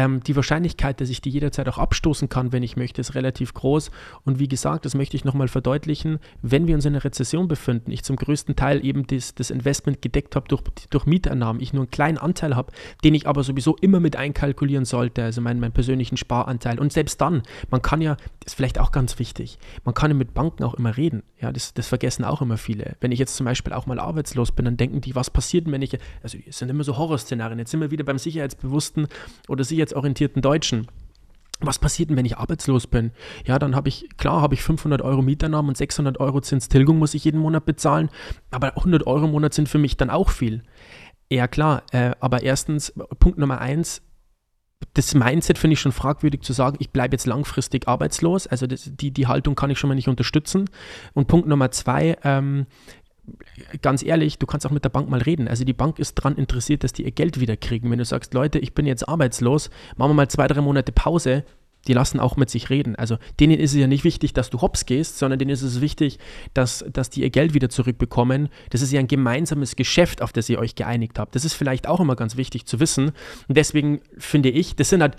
Ähm, 0.00 0.22
die 0.22 0.34
Wahrscheinlichkeit, 0.34 1.02
dass 1.02 1.10
ich 1.10 1.20
die 1.20 1.28
jederzeit 1.28 1.68
auch 1.68 1.76
abstoßen 1.76 2.30
kann, 2.30 2.52
wenn 2.52 2.62
ich 2.62 2.74
möchte, 2.74 3.02
ist 3.02 3.14
relativ 3.14 3.52
groß. 3.52 3.90
Und 4.24 4.38
wie 4.38 4.48
gesagt, 4.48 4.86
das 4.86 4.94
möchte 4.94 5.14
ich 5.14 5.26
nochmal 5.26 5.48
verdeutlichen, 5.48 6.20
wenn 6.40 6.66
wir 6.66 6.74
uns 6.74 6.86
in 6.86 6.94
einer 6.94 7.04
Rezession 7.04 7.48
befinden, 7.48 7.90
ich 7.90 8.02
zum 8.02 8.16
größten 8.16 8.56
Teil 8.56 8.82
eben 8.82 9.06
das, 9.06 9.34
das 9.34 9.50
Investment 9.50 10.00
gedeckt 10.00 10.36
habe 10.36 10.48
durch, 10.48 10.62
durch 10.88 11.04
Mieternahmen, 11.04 11.60
ich 11.60 11.74
nur 11.74 11.82
einen 11.82 11.90
kleinen 11.90 12.16
Anteil 12.16 12.56
habe, 12.56 12.72
den 13.04 13.14
ich 13.14 13.28
aber 13.28 13.42
sowieso 13.42 13.76
immer 13.76 14.00
mit 14.00 14.16
einkalkulieren 14.16 14.86
sollte, 14.86 15.22
also 15.22 15.42
meinen, 15.42 15.60
meinen 15.60 15.72
persönlichen 15.72 16.16
Sparanteil. 16.16 16.80
Und 16.80 16.94
selbst 16.94 17.20
dann, 17.20 17.42
man 17.70 17.82
kann 17.82 18.00
ja, 18.00 18.14
das 18.14 18.52
ist 18.52 18.54
vielleicht 18.54 18.78
auch 18.78 18.92
ganz 18.92 19.18
wichtig, 19.18 19.58
man 19.84 19.94
kann 19.94 20.10
ja 20.10 20.16
mit 20.16 20.32
Banken 20.32 20.64
auch 20.64 20.74
immer 20.74 20.96
reden. 20.96 21.22
Ja, 21.40 21.52
das, 21.52 21.74
das 21.74 21.88
vergessen 21.88 22.24
auch 22.24 22.40
immer 22.40 22.56
viele. 22.56 22.96
Wenn 23.00 23.12
ich 23.12 23.18
jetzt 23.18 23.36
zum 23.36 23.44
Beispiel 23.44 23.72
auch 23.72 23.86
mal 23.86 23.98
arbeitslos 23.98 24.52
bin, 24.52 24.64
dann 24.64 24.76
denken 24.76 25.00
die, 25.00 25.14
was 25.14 25.30
passiert, 25.30 25.70
wenn 25.70 25.82
ich, 25.82 25.98
also 26.22 26.38
es 26.46 26.58
sind 26.58 26.70
immer 26.70 26.84
so 26.84 26.96
Horrorszenarien. 26.96 27.58
Jetzt 27.58 27.70
sind 27.70 27.80
wir 27.80 27.90
wieder 27.90 28.04
beim 28.04 28.18
sicherheitsbewussten 28.18 29.08
oder 29.48 29.64
sicherheitsorientierten 29.90 30.42
Deutschen 30.42 30.86
was 31.62 31.78
passiert 31.78 32.08
denn, 32.08 32.16
wenn 32.16 32.24
ich 32.24 32.38
arbeitslos 32.38 32.86
bin? 32.86 33.10
Ja, 33.44 33.58
dann 33.58 33.76
habe 33.76 33.90
ich, 33.90 34.08
klar, 34.16 34.40
habe 34.40 34.54
ich 34.54 34.62
500 34.62 35.02
Euro 35.02 35.20
Mieternahmen 35.20 35.68
und 35.68 35.76
600 35.76 36.18
Euro 36.18 36.40
Zinstilgung 36.40 36.98
muss 36.98 37.12
ich 37.12 37.24
jeden 37.24 37.38
Monat 37.38 37.66
bezahlen, 37.66 38.08
aber 38.50 38.78
100 38.78 39.06
Euro 39.06 39.26
im 39.26 39.32
Monat 39.32 39.52
sind 39.52 39.68
für 39.68 39.76
mich 39.76 39.98
dann 39.98 40.08
auch 40.08 40.30
viel. 40.30 40.62
Ja, 41.30 41.48
klar, 41.48 41.82
äh, 41.92 42.12
aber 42.18 42.42
erstens, 42.42 42.94
Punkt 43.18 43.36
Nummer 43.36 43.60
eins, 43.60 44.00
das 44.94 45.14
Mindset 45.14 45.58
finde 45.58 45.74
ich 45.74 45.80
schon 45.80 45.92
fragwürdig 45.92 46.40
zu 46.40 46.54
sagen, 46.54 46.78
ich 46.80 46.92
bleibe 46.92 47.12
jetzt 47.12 47.26
langfristig 47.26 47.86
arbeitslos. 47.86 48.46
Also 48.46 48.66
das, 48.66 48.90
die, 48.94 49.10
die 49.10 49.26
Haltung 49.26 49.54
kann 49.54 49.68
ich 49.68 49.78
schon 49.78 49.88
mal 49.88 49.96
nicht 49.96 50.08
unterstützen. 50.08 50.70
Und 51.12 51.28
Punkt 51.28 51.46
Nummer 51.46 51.70
zwei, 51.70 52.16
ähm, 52.24 52.64
ganz 53.82 54.02
ehrlich, 54.02 54.38
du 54.38 54.46
kannst 54.46 54.66
auch 54.66 54.70
mit 54.70 54.84
der 54.84 54.90
Bank 54.90 55.08
mal 55.08 55.22
reden. 55.22 55.48
Also 55.48 55.64
die 55.64 55.72
Bank 55.72 55.98
ist 55.98 56.18
daran 56.18 56.36
interessiert, 56.36 56.84
dass 56.84 56.92
die 56.92 57.04
ihr 57.04 57.12
Geld 57.12 57.40
wieder 57.40 57.56
kriegen. 57.56 57.90
Wenn 57.90 57.98
du 57.98 58.04
sagst, 58.04 58.34
Leute, 58.34 58.58
ich 58.58 58.74
bin 58.74 58.86
jetzt 58.86 59.08
arbeitslos, 59.08 59.70
machen 59.96 60.10
wir 60.10 60.14
mal 60.14 60.28
zwei, 60.28 60.46
drei 60.46 60.60
Monate 60.60 60.92
Pause, 60.92 61.44
die 61.86 61.92
lassen 61.92 62.20
auch 62.20 62.36
mit 62.36 62.50
sich 62.50 62.70
reden. 62.70 62.94
Also 62.96 63.16
denen 63.38 63.58
ist 63.58 63.72
es 63.72 63.78
ja 63.78 63.86
nicht 63.86 64.04
wichtig, 64.04 64.32
dass 64.32 64.50
du 64.50 64.60
hops 64.60 64.86
gehst, 64.86 65.18
sondern 65.18 65.38
denen 65.38 65.50
ist 65.50 65.62
es 65.62 65.80
wichtig, 65.80 66.18
dass, 66.52 66.84
dass 66.92 67.10
die 67.10 67.22
ihr 67.22 67.30
Geld 67.30 67.54
wieder 67.54 67.70
zurückbekommen. 67.70 68.48
Das 68.70 68.82
ist 68.82 68.92
ja 68.92 69.00
ein 69.00 69.06
gemeinsames 69.06 69.76
Geschäft, 69.76 70.22
auf 70.22 70.32
das 70.32 70.48
ihr 70.48 70.58
euch 70.58 70.74
geeinigt 70.74 71.18
habt. 71.18 71.34
Das 71.34 71.44
ist 71.44 71.54
vielleicht 71.54 71.88
auch 71.88 72.00
immer 72.00 72.16
ganz 72.16 72.36
wichtig 72.36 72.66
zu 72.66 72.80
wissen. 72.80 73.12
Und 73.48 73.56
deswegen 73.56 74.00
finde 74.18 74.50
ich, 74.50 74.76
das 74.76 74.90
sind 74.90 75.00
halt 75.00 75.16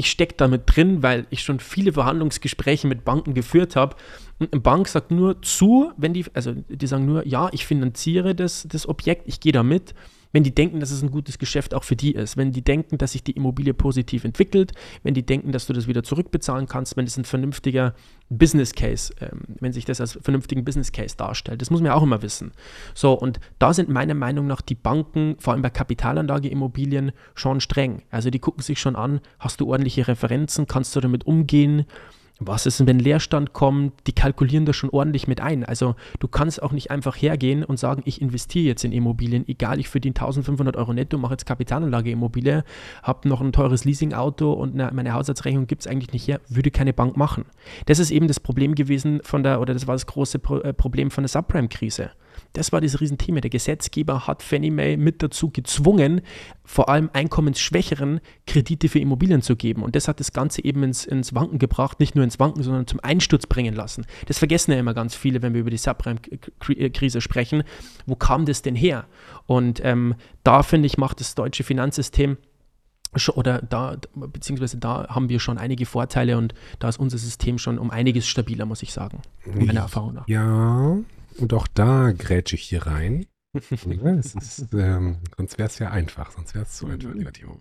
ich 0.00 0.10
stecke 0.10 0.34
damit 0.38 0.62
drin, 0.64 1.02
weil 1.02 1.26
ich 1.28 1.42
schon 1.42 1.60
viele 1.60 1.92
Verhandlungsgespräche 1.92 2.86
mit 2.86 3.04
Banken 3.04 3.34
geführt 3.34 3.76
habe. 3.76 3.96
Und 4.38 4.50
eine 4.50 4.62
Bank 4.62 4.88
sagt 4.88 5.10
nur 5.10 5.42
zu, 5.42 5.92
wenn 5.98 6.14
die, 6.14 6.24
also 6.32 6.54
die 6.54 6.86
sagen 6.86 7.04
nur, 7.04 7.26
ja, 7.26 7.50
ich 7.52 7.66
finanziere 7.66 8.34
das, 8.34 8.66
das 8.66 8.88
Objekt, 8.88 9.28
ich 9.28 9.40
gehe 9.40 9.52
da 9.52 9.62
mit 9.62 9.94
wenn 10.32 10.44
die 10.44 10.54
denken, 10.54 10.80
dass 10.80 10.90
es 10.90 11.02
ein 11.02 11.10
gutes 11.10 11.38
Geschäft 11.38 11.74
auch 11.74 11.84
für 11.84 11.96
die 11.96 12.12
ist, 12.12 12.36
wenn 12.36 12.52
die 12.52 12.62
denken, 12.62 12.98
dass 12.98 13.12
sich 13.12 13.24
die 13.24 13.32
Immobilie 13.32 13.74
positiv 13.74 14.24
entwickelt, 14.24 14.72
wenn 15.02 15.14
die 15.14 15.24
denken, 15.24 15.52
dass 15.52 15.66
du 15.66 15.72
das 15.72 15.86
wieder 15.86 16.02
zurückbezahlen 16.02 16.66
kannst, 16.66 16.96
wenn 16.96 17.06
es 17.06 17.16
ein 17.16 17.24
vernünftiger 17.24 17.94
Business 18.28 18.72
Case, 18.72 19.12
ähm, 19.20 19.40
wenn 19.60 19.72
sich 19.72 19.84
das 19.84 20.00
als 20.00 20.18
vernünftigen 20.22 20.64
Business 20.64 20.92
Case 20.92 21.16
darstellt. 21.16 21.60
Das 21.60 21.70
muss 21.70 21.80
man 21.80 21.90
ja 21.90 21.94
auch 21.94 22.02
immer 22.02 22.22
wissen. 22.22 22.52
So, 22.94 23.12
und 23.12 23.40
da 23.58 23.74
sind 23.74 23.88
meiner 23.88 24.14
Meinung 24.14 24.46
nach 24.46 24.60
die 24.60 24.74
Banken, 24.74 25.36
vor 25.38 25.52
allem 25.52 25.62
bei 25.62 25.70
Kapitalanlageimmobilien, 25.70 27.12
schon 27.34 27.60
streng. 27.60 28.02
Also 28.10 28.30
die 28.30 28.38
gucken 28.38 28.62
sich 28.62 28.78
schon 28.78 28.96
an, 28.96 29.20
hast 29.38 29.60
du 29.60 29.68
ordentliche 29.68 30.06
Referenzen, 30.06 30.66
kannst 30.66 30.94
du 30.94 31.00
damit 31.00 31.26
umgehen? 31.26 31.86
Was 32.40 32.64
ist, 32.66 32.86
wenn 32.86 32.98
Leerstand 32.98 33.52
kommt, 33.52 33.92
die 34.06 34.12
kalkulieren 34.12 34.64
das 34.64 34.74
schon 34.74 34.90
ordentlich 34.90 35.28
mit 35.28 35.40
ein. 35.40 35.64
Also 35.64 35.94
du 36.18 36.26
kannst 36.26 36.62
auch 36.62 36.72
nicht 36.72 36.90
einfach 36.90 37.14
hergehen 37.14 37.62
und 37.64 37.78
sagen, 37.78 38.02
ich 38.06 38.20
investiere 38.20 38.64
jetzt 38.64 38.82
in 38.84 38.92
Immobilien, 38.92 39.46
egal, 39.46 39.78
ich 39.78 39.88
verdiene 39.88 40.14
1500 40.14 40.76
Euro 40.76 40.94
netto, 40.94 41.18
mache 41.18 41.34
jetzt 41.34 41.44
Kapitalanlage 41.46 42.10
Immobilie, 42.10 42.64
habe 43.02 43.28
noch 43.28 43.42
ein 43.42 43.52
teures 43.52 43.84
Leasingauto 43.84 44.52
und 44.52 44.72
eine, 44.72 44.90
meine 44.92 45.12
Haushaltsrechnung 45.12 45.66
gibt 45.66 45.82
es 45.82 45.86
eigentlich 45.86 46.12
nicht 46.12 46.26
her, 46.26 46.40
würde 46.48 46.70
keine 46.70 46.94
Bank 46.94 47.16
machen. 47.16 47.44
Das 47.86 47.98
ist 47.98 48.10
eben 48.10 48.26
das 48.26 48.40
Problem 48.40 48.74
gewesen 48.74 49.20
von 49.22 49.42
der, 49.42 49.60
oder 49.60 49.74
das 49.74 49.86
war 49.86 49.94
das 49.94 50.06
große 50.06 50.38
Pro 50.38 50.58
äh, 50.58 50.72
Problem 50.72 51.10
von 51.10 51.24
der 51.24 51.28
Subprime-Krise. 51.28 52.10
Das 52.52 52.72
war 52.72 52.80
das 52.80 53.00
Riesenthema. 53.00 53.40
Der 53.40 53.50
Gesetzgeber 53.50 54.26
hat 54.26 54.42
Fannie 54.42 54.70
Mae 54.70 54.96
mit 54.96 55.22
dazu 55.22 55.50
gezwungen, 55.50 56.22
vor 56.64 56.88
allem 56.88 57.10
einkommensschwächeren 57.12 58.20
Kredite 58.46 58.88
für 58.88 58.98
Immobilien 58.98 59.42
zu 59.42 59.56
geben. 59.56 59.82
Und 59.82 59.94
das 59.96 60.08
hat 60.08 60.20
das 60.20 60.32
Ganze 60.32 60.64
eben 60.64 60.82
ins, 60.82 61.04
ins 61.04 61.34
Wanken 61.34 61.58
gebracht, 61.58 62.00
nicht 62.00 62.14
nur 62.14 62.24
ins 62.24 62.38
Wanken, 62.38 62.62
sondern 62.62 62.86
zum 62.86 63.00
Einsturz 63.00 63.46
bringen 63.46 63.74
lassen. 63.74 64.06
Das 64.26 64.38
vergessen 64.38 64.72
ja 64.72 64.78
immer 64.78 64.94
ganz 64.94 65.14
viele, 65.14 65.42
wenn 65.42 65.54
wir 65.54 65.60
über 65.60 65.70
die 65.70 65.76
Subprime-Krise 65.76 67.20
sprechen. 67.20 67.62
Wo 68.06 68.16
kam 68.16 68.46
das 68.46 68.62
denn 68.62 68.74
her? 68.74 69.06
Und 69.46 69.80
ähm, 69.84 70.14
da, 70.42 70.62
finde 70.62 70.86
ich, 70.86 70.98
macht 70.98 71.20
das 71.20 71.34
deutsche 71.34 71.64
Finanzsystem 71.64 72.36
oder 73.34 73.60
da, 73.60 73.96
beziehungsweise 74.14 74.78
da 74.78 75.08
haben 75.08 75.28
wir 75.28 75.40
schon 75.40 75.58
einige 75.58 75.84
Vorteile 75.84 76.38
und 76.38 76.54
da 76.78 76.88
ist 76.88 77.00
unser 77.00 77.18
System 77.18 77.58
schon 77.58 77.78
um 77.78 77.90
einiges 77.90 78.28
stabiler, 78.28 78.66
muss 78.66 78.82
ich 78.82 78.92
sagen, 78.92 79.20
meiner 79.44 79.80
Erfahrung 79.80 80.14
nach. 80.14 80.28
Ja, 80.28 80.96
und 81.38 81.52
auch 81.52 81.66
da 81.66 82.12
grätsche 82.12 82.56
ich 82.56 82.62
hier 82.62 82.86
rein. 82.86 83.26
ja, 83.84 84.14
ist, 84.14 84.68
ähm, 84.74 85.18
sonst 85.36 85.58
wäre 85.58 85.68
es 85.68 85.78
ja 85.78 85.90
einfach, 85.90 86.30
sonst 86.30 86.54
wäre 86.54 86.64
es 86.64 86.76
zu 86.76 86.86
einfach, 86.86 87.18
lieber 87.18 87.32
Timo. 87.32 87.60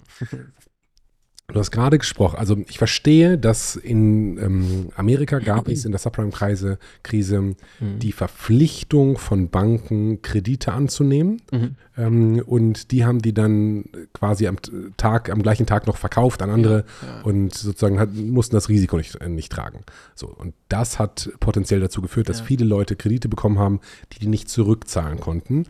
Du 1.54 1.60
hast 1.60 1.72
gerade 1.72 1.98
gesprochen, 1.98 2.38
also 2.38 2.58
ich 2.68 2.78
verstehe, 2.78 3.38
dass 3.38 3.76
in 3.76 4.38
ähm, 4.38 4.90
Amerika 4.96 5.40
gab 5.40 5.68
es 5.68 5.86
in 5.86 5.92
der 5.92 6.00
Subprime-Krise 6.00 6.78
Krise, 7.04 7.42
mhm. 7.42 7.56
die 8.00 8.12
Verpflichtung 8.12 9.18
von 9.18 9.50
Banken, 9.50 10.22
Kredite 10.22 10.74
anzunehmen. 10.74 11.42
Mhm. 11.52 11.76
Ähm, 11.98 12.44
und 12.46 12.92
die 12.92 13.04
haben 13.04 13.20
die 13.20 13.34
dann 13.34 13.86
quasi 14.14 14.48
am 14.48 14.58
Tag, 14.98 15.30
am 15.30 15.42
gleichen 15.42 15.66
Tag 15.66 15.88
noch 15.88 15.98
verkauft 15.98 16.42
an 16.42 16.50
andere 16.50 16.86
ja, 17.02 17.08
ja. 17.08 17.22
und 17.24 17.54
sozusagen 17.54 18.00
hat, 18.00 18.14
mussten 18.14 18.56
das 18.56 18.70
Risiko 18.70 18.98
nicht, 18.98 19.16
äh, 19.16 19.28
nicht 19.28 19.52
tragen. 19.52 19.82
So, 20.16 20.28
und 20.28 20.54
das 20.70 21.00
hat 21.00 21.30
potenziell 21.40 21.80
dazu 21.80 22.02
geführt, 22.02 22.30
dass 22.30 22.40
ja. 22.40 22.46
viele 22.46 22.66
Leute 22.66 22.96
Kredite 22.96 23.28
bekommen 23.28 23.60
haben, 23.60 23.80
die 24.14 24.20
die 24.20 24.28
nicht 24.28 24.50
zurückzahlen 24.50 25.20
konnten. 25.20 25.66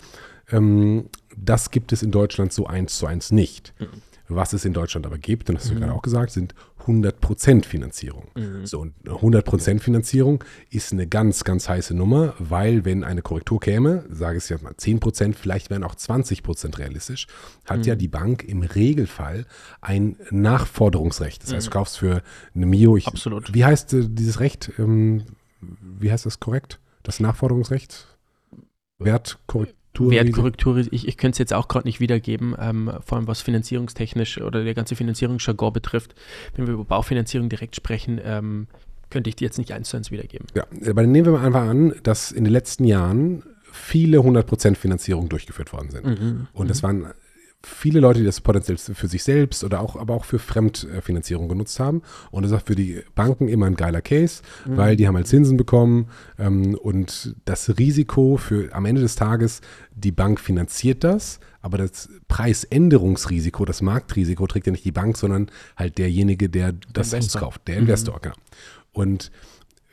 Ähm, 0.51 1.05
das 1.37 1.71
gibt 1.71 1.93
es 1.93 2.03
in 2.03 2.11
Deutschland 2.11 2.51
so 2.51 2.67
eins 2.67 2.97
zu 2.97 3.05
eins 3.05 3.31
nicht. 3.31 3.73
Mhm. 3.79 3.87
Was 4.29 4.53
es 4.53 4.63
in 4.63 4.73
Deutschland 4.73 5.07
aber 5.07 5.17
gibt, 5.17 5.49
und 5.49 5.55
das 5.55 5.63
hast 5.63 5.71
du 5.71 5.75
mhm. 5.75 5.79
gerade 5.81 5.93
auch 5.93 6.03
gesagt, 6.03 6.31
sind 6.31 6.53
100% 6.85 7.65
Finanzierung. 7.65 8.27
Mhm. 8.35 8.65
So, 8.65 8.79
und 8.81 8.93
100% 9.05 9.79
Finanzierung 9.79 10.43
ist 10.69 10.93
eine 10.93 11.07
ganz, 11.07 11.43
ganz 11.43 11.67
heiße 11.67 11.95
Nummer, 11.95 12.35
weil 12.37 12.85
wenn 12.85 13.03
eine 13.03 13.23
Korrektur 13.23 13.59
käme, 13.59 14.05
sage 14.09 14.37
ich 14.37 14.43
es 14.43 14.49
jetzt 14.49 14.63
mal 14.63 14.73
10%, 14.73 15.33
vielleicht 15.33 15.69
wären 15.69 15.83
auch 15.83 15.95
20% 15.95 16.77
realistisch, 16.77 17.27
hat 17.65 17.79
mhm. 17.79 17.83
ja 17.83 17.95
die 17.95 18.07
Bank 18.07 18.43
im 18.43 18.61
Regelfall 18.61 19.45
ein 19.81 20.15
Nachforderungsrecht. 20.29 21.43
Das 21.43 21.53
heißt, 21.53 21.67
du 21.67 21.71
mhm. 21.71 21.73
kaufst 21.73 21.97
für 21.97 22.21
eine 22.53 22.65
Mio. 22.65 22.97
Ich, 22.97 23.07
Absolut. 23.07 23.53
Wie 23.53 23.65
heißt 23.65 23.93
äh, 23.93 24.07
dieses 24.07 24.39
Recht? 24.39 24.71
Ähm, 24.77 25.23
wie 25.61 26.11
heißt 26.11 26.25
das 26.25 26.39
korrekt? 26.39 26.79
Das 27.03 27.19
Nachforderungsrecht? 27.19 28.07
Wertkorrektur? 28.99 29.78
Wertkorrektur, 29.97 30.77
ich, 30.77 31.07
ich 31.07 31.17
könnte 31.17 31.33
es 31.33 31.39
jetzt 31.39 31.53
auch 31.53 31.67
gerade 31.67 31.87
nicht 31.87 31.99
wiedergeben, 31.99 32.55
ähm, 32.59 32.91
vor 33.05 33.17
allem 33.17 33.27
was 33.27 33.41
finanzierungstechnisch 33.41 34.39
oder 34.41 34.63
der 34.63 34.73
ganze 34.73 34.95
Finanzierungsjargon 34.95 35.73
betrifft. 35.73 36.15
Wenn 36.55 36.67
wir 36.67 36.73
über 36.73 36.85
Baufinanzierung 36.85 37.49
direkt 37.49 37.75
sprechen, 37.75 38.19
ähm, 38.23 38.67
könnte 39.09 39.29
ich 39.29 39.35
die 39.35 39.43
jetzt 39.43 39.57
nicht 39.57 39.73
eins 39.73 39.89
zu 39.89 39.97
eins 39.97 40.11
wiedergeben. 40.11 40.47
Ja, 40.55 40.65
aber 40.89 41.01
dann 41.01 41.11
nehmen 41.11 41.25
wir 41.25 41.33
mal 41.33 41.45
einfach 41.45 41.63
an, 41.63 41.93
dass 42.03 42.31
in 42.31 42.43
den 42.43 42.53
letzten 42.53 42.83
Jahren 42.83 43.43
viele 43.71 44.19
100% 44.19 44.75
Finanzierung 44.75 45.29
durchgeführt 45.29 45.73
worden 45.73 45.89
sind. 45.89 46.05
Mhm, 46.05 46.47
Und 46.53 46.69
das 46.69 46.81
mhm. 46.81 46.87
waren 46.87 47.07
viele 47.61 47.99
Leute, 47.99 48.19
die 48.19 48.25
das 48.25 48.39
potenziell 48.39 48.77
für 48.77 49.07
sich 49.07 49.23
selbst 49.23 49.63
oder 49.63 49.81
auch, 49.81 49.97
aber 49.97 50.13
auch 50.13 50.23
für 50.23 50.39
Fremdfinanzierung 50.39 51.49
genutzt 51.49 51.79
haben. 51.79 52.01
Und 52.31 52.43
das 52.43 52.51
ist 52.51 52.57
auch 52.57 52.65
für 52.65 52.75
die 52.75 53.01
Banken 53.15 53.49
immer 53.49 53.65
ein 53.65 53.75
geiler 53.75 54.01
Case, 54.01 54.41
mhm. 54.65 54.77
weil 54.77 54.95
die 54.95 55.07
haben 55.07 55.15
halt 55.15 55.27
Zinsen 55.27 55.57
bekommen 55.57 56.07
ähm, 56.37 56.75
und 56.75 57.35
das 57.45 57.77
Risiko 57.77 58.37
für 58.37 58.73
am 58.73 58.85
Ende 58.85 59.01
des 59.01 59.15
Tages, 59.15 59.61
die 59.93 60.11
Bank 60.11 60.39
finanziert 60.39 61.03
das, 61.03 61.39
aber 61.61 61.77
das 61.77 62.09
Preisänderungsrisiko, 62.29 63.65
das 63.65 63.81
Marktrisiko 63.81 64.47
trägt 64.47 64.67
ja 64.67 64.71
nicht 64.71 64.85
die 64.85 64.93
Bank, 64.93 65.17
sondern 65.17 65.51
halt 65.75 65.97
derjenige, 65.97 66.49
der 66.49 66.73
das 66.93 67.13
Haus 67.13 67.33
kauft, 67.33 67.67
der 67.67 67.77
Investor, 67.77 68.15
mhm. 68.15 68.21
genau. 68.21 68.35
Und 68.93 69.31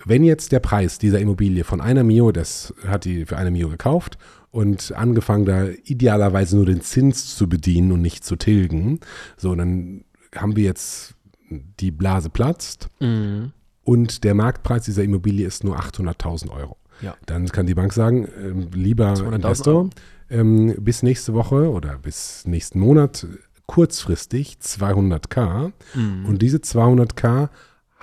wenn 0.05 0.23
jetzt 0.23 0.53
der 0.53 0.61
Preis 0.61 0.99
dieser 0.99 1.19
Immobilie 1.19 1.65
von 1.65 1.81
einer 1.81 2.05
Mio, 2.05 2.31
das 2.31 2.73
hat 2.87 3.05
die 3.05 3.27
für 3.27 3.37
eine 3.37 3.51
Mio 3.51 3.69
gekauft 3.69 4.19
und 4.57 4.93
angefangen, 4.97 5.45
da 5.45 5.69
idealerweise 5.85 6.57
nur 6.57 6.65
den 6.65 6.81
Zins 6.81 7.37
zu 7.37 7.47
bedienen 7.47 7.93
und 7.93 8.01
nicht 8.01 8.25
zu 8.25 8.37
tilgen. 8.37 9.01
So, 9.37 9.55
dann 9.55 10.07
haben 10.35 10.57
wir 10.57 10.65
jetzt 10.65 11.15
die 11.51 11.91
Blase 11.91 12.31
platzt 12.31 12.89
mhm. 12.99 13.53
und 13.85 14.25
der 14.25 14.33
Marktpreis 14.35 14.87
dieser 14.87 15.05
Immobilie 15.05 15.47
ist 15.47 15.63
nur 15.63 15.79
800.000 15.79 16.51
Euro. 16.51 16.79
Ja. 17.03 17.15
Dann 17.27 17.47
kann 17.49 17.67
die 17.67 17.75
Bank 17.75 17.93
sagen, 17.93 18.25
äh, 18.25 18.75
lieber 18.75 19.13
Investor, 19.31 19.91
ähm, 20.31 20.75
bis 20.79 21.03
nächste 21.03 21.35
Woche 21.35 21.71
oder 21.71 21.99
bis 21.99 22.47
nächsten 22.47 22.81
Monat 22.81 23.27
kurzfristig 23.67 24.57
200k 24.63 25.73
mhm. 25.95 26.25
und 26.25 26.41
diese 26.41 26.59
200k 26.59 27.51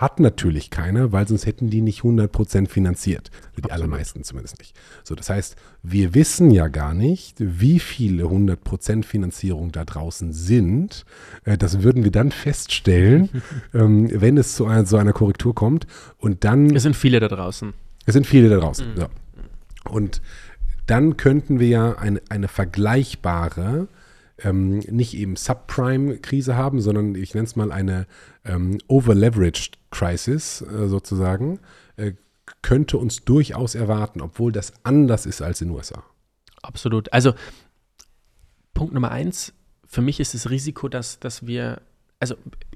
hat 0.04 0.20
natürlich 0.20 0.70
keiner, 0.70 1.12
weil 1.12 1.28
sonst 1.28 1.46
hätten 1.48 1.70
die 1.70 1.82
nicht 1.82 2.02
100% 2.02 2.68
finanziert. 2.68 3.32
Die 3.58 3.64
Absolut. 3.64 3.72
allermeisten 3.72 4.24
zumindest 4.24 4.60
nicht. 4.60 4.76
So, 5.04 5.16
das 5.16 5.30
heißt, 5.30 5.56
wir 5.82 6.14
wissen 6.14 6.52
ja 6.52 6.68
gar 6.68 6.94
nicht, 6.94 7.38
wie 7.40 7.80
viele 7.80 8.26
100% 8.26 9.04
Finanzierung 9.04 9.72
da 9.72 9.86
draußen 9.86 10.32
sind. 10.34 11.06
Äh, 11.46 11.58
Das 11.58 11.82
würden 11.82 12.04
wir 12.04 12.12
dann 12.12 12.32
feststellen, 12.32 13.30
ähm, 13.74 14.10
wenn 14.14 14.38
es 14.38 14.56
zu 14.56 14.68
einer, 14.68 14.86
so 14.86 14.98
einer 14.98 15.14
Korrektur 15.14 15.56
kommt. 15.56 15.88
Und 16.20 16.44
dann 16.44 16.76
Es 16.76 16.84
sind 16.84 16.96
viele 16.96 17.20
da 17.20 17.28
draußen. 17.28 17.74
es 18.06 18.14
sind 18.14 18.28
viele 18.28 18.50
da 18.50 18.58
draußen. 18.58 18.86
Ja. 18.98 19.08
Und 19.90 20.22
dann 20.86 21.16
könnten 21.18 21.60
wir 21.60 21.68
ja 21.70 21.94
eine, 21.98 22.22
eine 22.30 22.48
vergleichbare, 22.50 23.88
ähm, 24.40 24.80
nicht 24.80 25.14
eben 25.16 25.36
Subprime-Krise 25.36 26.56
haben, 26.56 26.82
sondern 26.82 27.16
ich 27.16 27.34
nenne 27.34 27.46
es 27.46 27.56
mal 27.56 27.72
eine 27.72 28.08
ähm, 28.46 28.78
Over-Leveraged 28.88 29.78
Crisis 29.92 30.62
äh, 30.62 30.88
sozusagen, 30.88 31.60
äh, 31.98 32.14
könnte 32.62 32.98
uns 32.98 33.24
durchaus 33.24 33.76
erwarten, 33.76 34.22
obwohl 34.22 34.52
das 34.52 34.74
anders 34.84 35.26
ist 35.26 35.42
als 35.42 35.62
in 35.62 35.70
den 35.70 35.78
USA. 35.78 36.04
Absolut. 36.62 37.12
Also 37.14 37.34
Punkt 38.74 38.94
Nummer 38.94 39.12
eins, 39.12 39.54
für 39.86 40.02
mich 40.02 40.20
ist 40.20 40.34
das 40.34 40.50
Risiko, 40.50 40.90
dass, 40.90 41.20
dass 41.20 41.46
wir, 41.46 41.82
also 42.20 42.36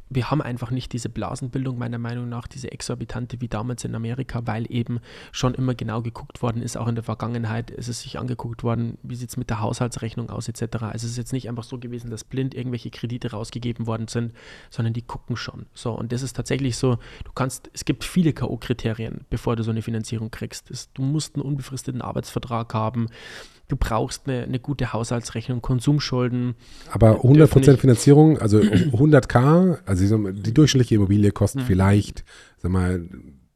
wir 0.10 0.32
haben 0.32 0.42
einfach 0.42 0.72
nicht 0.72 0.94
diese 0.94 1.10
Blasenbildung, 1.10 1.78
meiner 1.78 1.98
Meinung 1.98 2.30
nach, 2.30 2.48
diese 2.48 2.72
exorbitante 2.72 3.42
wie 3.42 3.48
damals 3.48 3.84
in 3.84 3.96
Amerika, 3.96 4.42
weil 4.46 4.66
eben 4.70 5.00
schon 5.32 5.54
immer 5.54 5.76
genau 5.76 6.02
geguckt 6.02 6.42
worden 6.42 6.62
ist, 6.62 6.78
auch 6.78 6.88
in 6.88 6.96
der 6.96 7.04
Vergangenheit 7.04 7.72
ist 7.72 7.88
es 7.88 8.02
sich 8.02 8.20
angeguckt 8.20 8.64
worden, 8.64 8.98
wie 9.04 9.16
sieht 9.16 9.30
es 9.30 9.38
mit 9.38 9.50
der 9.50 9.60
Haushaltsrechnung 9.60 10.30
aus, 10.30 10.48
etc. 10.48 10.78
Also 10.82 11.06
es 11.06 11.12
ist 11.12 11.18
jetzt 11.18 11.34
nicht 11.34 11.50
einfach 11.50 11.64
so 11.64 11.78
gewesen, 11.78 12.10
dass 12.10 12.24
blind 12.24 12.56
irgendwelche 12.56 12.90
Kredite 12.90 13.32
rausgegeben 13.32 13.88
worden 13.88 14.08
sind, 14.08 14.34
sondern 14.70 14.94
die 14.94 15.02
gucken 15.02 15.36
schon. 15.36 15.66
So, 15.74 15.92
und 15.92 16.12
das 16.12 16.22
ist 16.22 16.36
tatsächlich 16.36 16.78
so, 16.78 16.98
du 17.24 17.32
kannst, 17.34 17.70
es 17.74 17.86
gibt 17.86 18.04
viele 18.04 18.34
K.O.-Kriterien, 18.34 19.22
bevor 19.30 19.56
du 19.56 19.64
so 19.64 19.72
eine 19.72 19.82
Finanzierung 19.82 20.32
kriegst. 20.32 20.72
Du 20.94 21.02
musst 21.02 21.36
einen 21.36 21.44
unbefristeten 21.44 22.02
Arbeitsvertrag 22.02 22.74
haben, 22.74 23.08
du 23.68 23.76
brauchst 23.76 24.28
eine, 24.28 24.44
eine 24.44 24.60
gute 24.60 24.94
Haushaltsrechnung, 24.94 25.62
Konsumschulden. 25.62 26.56
Aber 26.92 27.16
Dürfen 27.16 27.62
100% 27.64 27.72
nicht- 27.72 27.80
Finanzierung, 27.82 28.38
also 28.40 28.60
100k, 28.62 29.80
also 29.86 30.18
mal, 30.18 30.34
die 30.34 30.54
durchschnittliche 30.54 30.96
Immobilie 30.96 31.32
kostet 31.32 31.64
vielleicht, 31.64 32.24
sag 32.58 32.72
mal, 32.72 32.96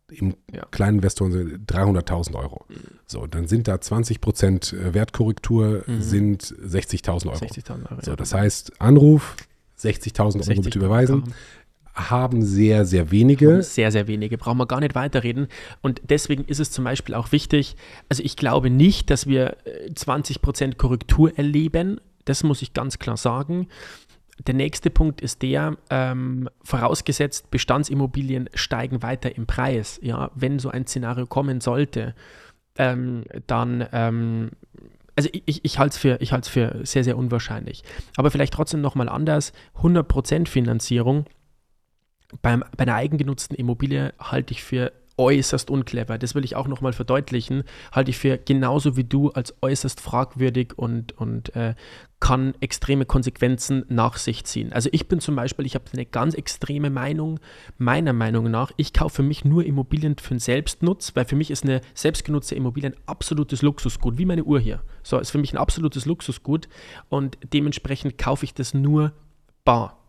im 0.09 0.27
Mhm. 0.27 0.35
Ja. 0.51 0.63
Mhm. 0.65 0.71
kleinen 0.71 0.95
Investoren 0.97 1.31
so 1.31 1.37
300.000 1.39 2.35
Euro. 2.35 2.65
So, 3.05 3.27
dann 3.27 3.47
sind 3.47 3.69
da 3.69 3.75
20% 3.75 4.93
Wertkorrektur 4.93 5.83
sind 5.99 6.43
60.000 6.43 7.27
Euro. 7.27 7.37
60.000 7.37 7.89
Euro. 7.91 8.01
So, 8.01 8.15
das 8.17 8.33
heißt, 8.33 8.73
Anruf, 8.81 9.37
60.000 9.79 10.19
Euro 10.19 10.31
60 10.31 10.61
bitte 10.65 10.79
überweisen. 10.79 11.23
Haben 12.09 12.41
sehr, 12.41 12.85
sehr 12.85 13.11
wenige. 13.11 13.61
Sehr, 13.63 13.91
sehr 13.91 14.07
wenige. 14.07 14.37
Brauchen 14.37 14.57
wir 14.57 14.65
gar 14.65 14.79
nicht 14.79 14.95
weiterreden. 14.95 15.47
Und 15.81 16.01
deswegen 16.09 16.45
ist 16.45 16.59
es 16.59 16.71
zum 16.71 16.83
Beispiel 16.83 17.15
auch 17.15 17.31
wichtig, 17.31 17.75
also 18.09 18.23
ich 18.23 18.35
glaube 18.35 18.69
nicht, 18.69 19.09
dass 19.09 19.27
wir 19.27 19.57
äh, 19.65 19.91
20% 19.91 20.75
Korrektur 20.77 21.37
erleben. 21.37 21.99
Das 22.25 22.43
muss 22.43 22.61
ich 22.61 22.73
ganz 22.73 22.99
klar 22.99 23.17
sagen. 23.17 23.67
Der 24.47 24.55
nächste 24.55 24.89
Punkt 24.89 25.21
ist 25.21 25.41
der, 25.41 25.77
ähm, 25.89 26.49
vorausgesetzt, 26.63 27.51
Bestandsimmobilien 27.51 28.49
steigen 28.53 29.03
weiter 29.03 29.35
im 29.35 29.45
Preis. 29.45 29.99
Ja, 30.01 30.31
wenn 30.35 30.57
so 30.59 30.69
ein 30.69 30.87
Szenario 30.87 31.27
kommen 31.27 31.61
sollte, 31.61 32.15
ähm, 32.77 33.23
dann, 33.47 33.87
ähm, 33.91 34.51
also 35.15 35.29
ich, 35.31 35.63
ich, 35.63 35.77
halte 35.77 35.93
es 35.93 35.97
für, 35.97 36.17
für 36.49 36.85
sehr, 36.85 37.03
sehr 37.03 37.17
unwahrscheinlich. 37.17 37.83
Aber 38.15 38.31
vielleicht 38.31 38.53
trotzdem 38.53 38.81
nochmal 38.81 39.09
anders, 39.09 39.53
100% 39.81 40.47
Finanzierung 40.47 41.25
beim, 42.41 42.63
bei 42.77 42.83
einer 42.83 42.95
eigengenutzten 42.95 43.55
Immobilie 43.55 44.13
halte 44.19 44.53
ich 44.53 44.63
für 44.63 44.91
äußerst 45.17 45.69
unclever. 45.69 46.17
Das 46.17 46.35
will 46.35 46.43
ich 46.43 46.55
auch 46.55 46.67
nochmal 46.67 46.93
verdeutlichen. 46.93 47.63
Halte 47.91 48.11
ich 48.11 48.17
für 48.17 48.37
genauso 48.37 48.97
wie 48.97 49.03
du 49.03 49.29
als 49.29 49.55
äußerst 49.61 50.01
fragwürdig 50.01 50.77
und, 50.77 51.17
und 51.17 51.55
äh, 51.55 51.75
kann 52.19 52.53
extreme 52.59 53.05
Konsequenzen 53.05 53.85
nach 53.87 54.17
sich 54.17 54.45
ziehen. 54.45 54.73
Also 54.73 54.89
ich 54.91 55.07
bin 55.07 55.19
zum 55.19 55.35
Beispiel, 55.35 55.65
ich 55.65 55.75
habe 55.75 55.85
eine 55.93 56.05
ganz 56.05 56.33
extreme 56.33 56.89
Meinung, 56.89 57.39
meiner 57.77 58.13
Meinung 58.13 58.49
nach, 58.49 58.71
ich 58.77 58.93
kaufe 58.93 59.17
für 59.17 59.23
mich 59.23 59.43
nur 59.43 59.65
Immobilien 59.65 60.15
für 60.17 60.35
den 60.35 60.39
Selbstnutz, 60.39 61.15
weil 61.15 61.25
für 61.25 61.35
mich 61.35 61.51
ist 61.51 61.63
eine 61.63 61.81
selbstgenutzte 61.93 62.55
Immobilie 62.55 62.91
ein 62.91 62.97
absolutes 63.05 63.61
Luxusgut, 63.61 64.17
wie 64.17 64.25
meine 64.25 64.43
Uhr 64.43 64.59
hier. 64.59 64.81
So, 65.03 65.17
ist 65.19 65.31
für 65.31 65.39
mich 65.39 65.53
ein 65.53 65.57
absolutes 65.57 66.05
Luxusgut 66.05 66.67
und 67.09 67.37
dementsprechend 67.53 68.17
kaufe 68.17 68.45
ich 68.45 68.53
das 68.53 68.73
nur 68.73 69.13
bar. 69.65 70.00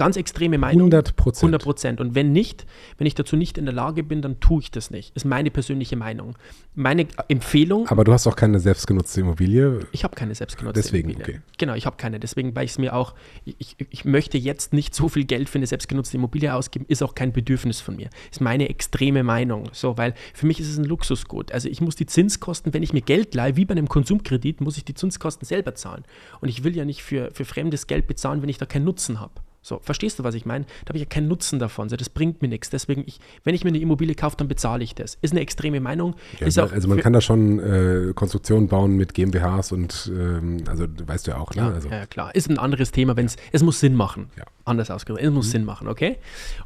Ganz 0.00 0.16
extreme 0.16 0.56
Meinung. 0.56 0.86
100 0.90 1.14
Prozent. 1.14 1.42
100 1.42 1.62
Prozent. 1.62 2.00
Und 2.00 2.14
wenn 2.14 2.32
nicht, 2.32 2.64
wenn 2.96 3.06
ich 3.06 3.14
dazu 3.14 3.36
nicht 3.36 3.58
in 3.58 3.66
der 3.66 3.74
Lage 3.74 4.02
bin, 4.02 4.22
dann 4.22 4.40
tue 4.40 4.62
ich 4.62 4.70
das 4.70 4.90
nicht. 4.90 5.14
Ist 5.14 5.26
meine 5.26 5.50
persönliche 5.50 5.94
Meinung. 5.94 6.38
Meine 6.74 7.06
Empfehlung, 7.28 7.86
Aber 7.86 8.02
du 8.04 8.12
hast 8.14 8.26
auch 8.26 8.34
keine 8.34 8.60
selbstgenutzte 8.60 9.20
Immobilie. 9.20 9.80
ich 9.92 10.02
habe 10.02 10.16
keine 10.16 10.34
selbstgenutzte 10.34 10.80
Deswegen, 10.80 11.10
Immobilie. 11.10 11.36
okay. 11.36 11.42
Genau, 11.58 11.74
ich 11.74 11.84
habe 11.84 11.98
keine. 11.98 12.18
Deswegen, 12.18 12.56
weil 12.56 12.64
ich 12.64 12.70
es 12.70 12.78
mir 12.78 12.94
auch, 12.94 13.14
ich, 13.44 13.76
ich 13.90 14.06
möchte 14.06 14.38
jetzt 14.38 14.72
nicht 14.72 14.94
so 14.94 15.10
viel 15.10 15.24
Geld 15.26 15.50
für 15.50 15.58
eine 15.58 15.66
selbstgenutzte 15.66 16.16
Immobilie 16.16 16.54
ausgeben, 16.54 16.86
ist 16.88 17.02
auch 17.02 17.14
kein 17.14 17.34
Bedürfnis 17.34 17.82
von 17.82 17.96
mir. 17.96 18.08
Ist 18.30 18.40
meine 18.40 18.70
extreme 18.70 19.22
Meinung. 19.22 19.64
So, 19.72 19.98
weil 19.98 20.14
für 20.32 20.46
mich 20.46 20.60
ist 20.60 20.70
es 20.70 20.78
ein 20.78 20.84
Luxusgut. 20.84 21.52
Also 21.52 21.68
ich 21.68 21.82
muss 21.82 21.94
die 21.94 22.06
Zinskosten, 22.06 22.72
wenn 22.72 22.82
ich 22.82 22.94
mir 22.94 23.02
Geld 23.02 23.34
leihe, 23.34 23.56
wie 23.56 23.66
bei 23.66 23.72
einem 23.72 23.90
Konsumkredit, 23.90 24.62
muss 24.62 24.78
ich 24.78 24.86
die 24.86 24.94
Zinskosten 24.94 25.44
selber 25.46 25.74
zahlen. 25.74 26.04
Und 26.40 26.48
ich 26.48 26.64
will 26.64 26.74
ja 26.74 26.86
nicht 26.86 27.02
für, 27.02 27.30
für 27.34 27.44
fremdes 27.44 27.86
Geld 27.86 28.06
bezahlen, 28.06 28.40
wenn 28.40 28.48
ich 28.48 28.56
da 28.56 28.64
keinen 28.64 28.86
Nutzen 28.86 29.20
habe. 29.20 29.32
So, 29.62 29.78
verstehst 29.82 30.18
du, 30.18 30.24
was 30.24 30.34
ich 30.34 30.46
meine? 30.46 30.64
Da 30.84 30.90
habe 30.90 30.98
ich 30.98 31.02
ja 31.02 31.08
keinen 31.08 31.28
Nutzen 31.28 31.58
davon. 31.58 31.88
So, 31.88 31.96
das 31.96 32.08
bringt 32.08 32.40
mir 32.40 32.48
nichts. 32.48 32.70
Deswegen, 32.70 33.04
ich, 33.06 33.20
wenn 33.44 33.54
ich 33.54 33.62
mir 33.62 33.68
eine 33.68 33.78
Immobilie 33.78 34.14
kaufe, 34.14 34.36
dann 34.36 34.48
bezahle 34.48 34.82
ich 34.82 34.94
das. 34.94 35.18
Ist 35.20 35.32
eine 35.32 35.40
extreme 35.40 35.80
Meinung. 35.80 36.14
Ja, 36.38 36.64
auch 36.64 36.72
also 36.72 36.88
man 36.88 36.98
kann 36.98 37.12
da 37.12 37.20
schon 37.20 37.58
äh, 37.58 38.12
Konstruktionen 38.14 38.68
bauen 38.68 38.96
mit 38.96 39.12
GmbHs 39.12 39.72
und 39.72 40.10
ähm, 40.14 40.64
also 40.66 40.86
weißt 40.88 41.26
du 41.26 41.32
ja 41.32 41.38
auch, 41.38 41.50
ne? 41.54 41.62
Ja, 41.62 41.70
also, 41.70 41.88
ja, 41.90 42.06
klar. 42.06 42.34
Ist 42.34 42.48
ein 42.48 42.58
anderes 42.58 42.90
Thema, 42.90 43.16
wenn 43.16 43.26
es, 43.26 43.36
es 43.52 43.62
muss 43.62 43.80
Sinn 43.80 43.94
machen. 43.94 44.30
Ja. 44.36 44.44
Mhm. 44.44 44.50
Anders 44.64 44.90
ausgedrückt. 44.90 45.24
Es 45.24 45.30
muss 45.30 45.50
Sinn 45.50 45.64
machen, 45.64 45.88
okay? 45.88 46.18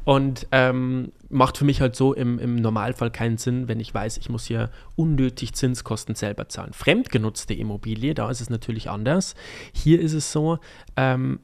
Und 0.03 0.47
ähm, 0.51 1.11
macht 1.29 1.57
für 1.57 1.65
mich 1.65 1.81
halt 1.81 1.95
so 1.95 2.13
im, 2.13 2.39
im 2.39 2.55
Normalfall 2.55 3.09
keinen 3.09 3.37
Sinn, 3.37 3.67
wenn 3.67 3.79
ich 3.79 3.93
weiß, 3.93 4.17
ich 4.17 4.29
muss 4.29 4.45
hier 4.45 4.69
unnötig 4.95 5.53
Zinskosten 5.53 6.15
selber 6.15 6.47
zahlen. 6.47 6.71
Fremdgenutzte 6.71 7.53
Immobilie, 7.53 8.13
da 8.13 8.29
ist 8.29 8.41
es 8.41 8.49
natürlich 8.49 8.89
anders. 8.89 9.33
Hier 9.73 9.99
ist 9.99 10.13
es 10.13 10.31
so, 10.31 10.59
ähm, 10.95 11.39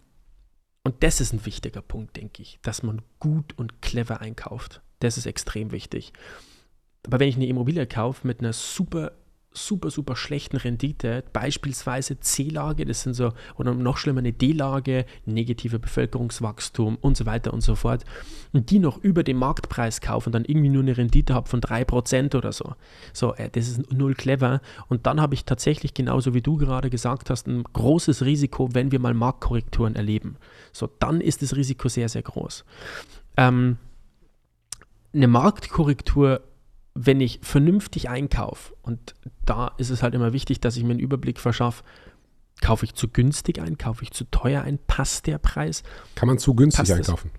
und 0.83 1.03
das 1.03 1.21
ist 1.21 1.33
ein 1.33 1.45
wichtiger 1.45 1.81
Punkt, 1.81 2.17
denke 2.17 2.41
ich, 2.41 2.59
dass 2.61 2.83
man 2.83 3.01
gut 3.19 3.57
und 3.57 3.81
clever 3.81 4.21
einkauft. 4.21 4.81
Das 4.99 5.17
ist 5.17 5.25
extrem 5.25 5.71
wichtig. 5.71 6.13
Aber 7.05 7.19
wenn 7.19 7.29
ich 7.29 7.35
eine 7.35 7.47
Immobilie 7.47 7.85
kaufe 7.87 8.27
mit 8.27 8.39
einer 8.39 8.53
super, 8.53 9.13
super, 9.53 9.91
super 9.91 10.15
schlechten 10.15 10.57
Rendite, 10.57 11.23
beispielsweise 11.33 12.19
C-Lage, 12.19 12.85
das 12.85 13.01
sind 13.03 13.13
so, 13.13 13.33
oder 13.55 13.73
noch 13.73 13.97
schlimmer 13.97 14.19
eine 14.19 14.31
D-Lage, 14.31 15.05
negative 15.25 15.79
Bevölkerungswachstum 15.79 16.97
und 17.01 17.17
so 17.17 17.25
weiter 17.25 17.53
und 17.53 17.61
so 17.61 17.75
fort, 17.75 18.05
und 18.53 18.69
die 18.69 18.79
noch 18.79 18.97
über 19.03 19.23
dem 19.23 19.37
Marktpreis 19.37 19.99
kaufe 19.99 20.29
und 20.29 20.33
dann 20.33 20.45
irgendwie 20.45 20.69
nur 20.69 20.83
eine 20.83 20.95
Rendite 20.95 21.33
habe 21.33 21.49
von 21.49 21.61
3% 21.61 22.35
oder 22.35 22.51
so. 22.51 22.75
So, 23.13 23.33
äh, 23.35 23.49
das 23.49 23.67
ist 23.67 23.91
null 23.91 24.15
clever. 24.15 24.61
Und 24.87 25.05
dann 25.05 25.19
habe 25.19 25.33
ich 25.33 25.45
tatsächlich, 25.45 25.93
genauso 25.93 26.33
wie 26.33 26.41
du 26.41 26.57
gerade 26.57 26.89
gesagt 26.89 27.29
hast, 27.29 27.47
ein 27.47 27.63
großes 27.63 28.23
Risiko, 28.25 28.69
wenn 28.73 28.91
wir 28.91 28.99
mal 28.99 29.13
Marktkorrekturen 29.13 29.95
erleben. 29.95 30.37
So, 30.71 30.89
dann 30.99 31.21
ist 31.21 31.41
das 31.41 31.55
Risiko 31.55 31.89
sehr, 31.89 32.09
sehr 32.09 32.21
groß. 32.21 32.63
Ähm, 33.37 33.77
eine 35.13 35.27
Marktkorrektur, 35.27 36.41
wenn 36.93 37.21
ich 37.21 37.39
vernünftig 37.41 38.09
einkaufe, 38.09 38.73
und 38.81 39.15
da 39.45 39.71
ist 39.77 39.89
es 39.89 40.03
halt 40.03 40.13
immer 40.13 40.33
wichtig, 40.33 40.59
dass 40.59 40.75
ich 40.77 40.83
mir 40.83 40.91
einen 40.91 40.99
Überblick 40.99 41.39
verschaffe, 41.39 41.83
kaufe 42.61 42.85
ich 42.85 42.93
zu 42.93 43.07
günstig 43.07 43.61
ein, 43.61 43.77
kaufe 43.77 44.03
ich 44.03 44.11
zu 44.11 44.25
teuer 44.25 44.61
ein, 44.63 44.77
passt 44.87 45.25
der 45.27 45.37
Preis? 45.37 45.83
kann 46.15 46.27
man 46.27 46.37
zu 46.37 46.53
günstig 46.53 46.79
Passt 46.79 46.91
das? 46.91 46.97
einkaufen. 46.99 47.31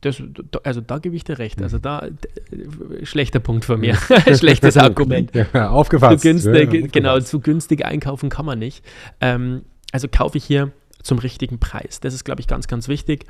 Das, 0.00 0.20
da- 0.50 0.58
also 0.64 0.80
da 0.80 0.98
gebe 0.98 1.14
ich 1.14 1.22
dir 1.22 1.38
recht. 1.38 1.62
Also 1.62 1.78
da 1.78 2.08
d- 2.10 3.06
schlechter 3.06 3.38
Punkt 3.38 3.64
von 3.64 3.78
mir. 3.78 3.94
Schlechtes 4.34 4.76
Argument. 4.76 5.32
Ja, 5.34 5.44
Zu 5.52 5.70
aufgefasst. 5.70 6.22
günstig, 6.22 6.54
Ja, 6.54 6.62
aufgefasst. 6.64 6.92
genau, 6.92 7.20
zu 7.20 7.38
günstig 7.38 7.84
einkaufen 7.84 8.28
kann 8.28 8.44
man 8.44 8.58
nicht. 8.58 8.84
Ähm, 9.20 9.62
also 9.92 10.08
kaufe 10.08 10.36
ich 10.38 10.44
hier 10.44 10.72
zum 11.02 11.18
richtigen 11.18 11.60
Preis. 11.60 12.00
Das 12.00 12.12
ist, 12.12 12.24
glaube 12.24 12.40
ich, 12.40 12.48
ganz, 12.48 12.66
ganz 12.66 12.88
wichtig. 12.88 13.26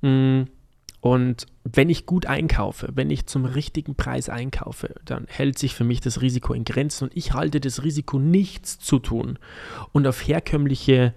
Mm, 0.00 0.42
Und 1.00 1.46
wenn 1.64 1.90
ich 1.90 2.06
gut 2.06 2.26
einkaufe, 2.26 2.88
wenn 2.94 3.10
ich 3.10 3.26
zum 3.26 3.44
richtigen 3.44 3.94
Preis 3.94 4.28
einkaufe, 4.28 4.94
dann 5.04 5.26
hält 5.28 5.58
sich 5.58 5.74
für 5.74 5.84
mich 5.84 6.00
das 6.00 6.20
Risiko 6.20 6.54
in 6.54 6.64
Grenzen 6.64 7.04
und 7.04 7.16
ich 7.16 7.34
halte 7.34 7.60
das 7.60 7.84
Risiko, 7.84 8.18
nichts 8.18 8.78
zu 8.78 8.98
tun 8.98 9.38
und 9.92 10.06
auf 10.06 10.26
herkömmliche 10.26 11.14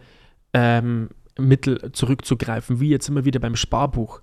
ähm, 0.54 1.10
Mittel 1.40 1.92
zurückzugreifen, 1.94 2.80
wie 2.80 2.90
jetzt 2.90 3.10
immer 3.10 3.26
wieder 3.26 3.40
beim 3.40 3.56
Sparbuch, 3.56 4.22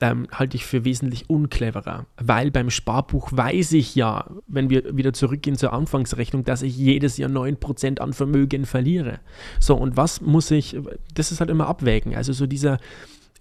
ähm, 0.00 0.26
halte 0.32 0.56
ich 0.56 0.66
für 0.66 0.84
wesentlich 0.84 1.30
uncleverer, 1.30 2.06
weil 2.16 2.50
beim 2.50 2.70
Sparbuch 2.70 3.30
weiß 3.32 3.72
ich 3.72 3.94
ja, 3.94 4.28
wenn 4.48 4.68
wir 4.68 4.96
wieder 4.96 5.12
zurückgehen 5.12 5.56
zur 5.56 5.72
Anfangsrechnung, 5.72 6.44
dass 6.44 6.62
ich 6.62 6.76
jedes 6.76 7.16
Jahr 7.18 7.30
9% 7.30 8.00
an 8.00 8.12
Vermögen 8.12 8.66
verliere. 8.66 9.20
So, 9.60 9.76
und 9.76 9.96
was 9.96 10.20
muss 10.20 10.50
ich, 10.50 10.76
das 11.14 11.30
ist 11.30 11.40
halt 11.40 11.50
immer 11.50 11.68
abwägen, 11.68 12.16
also 12.16 12.32
so 12.32 12.46
dieser, 12.46 12.78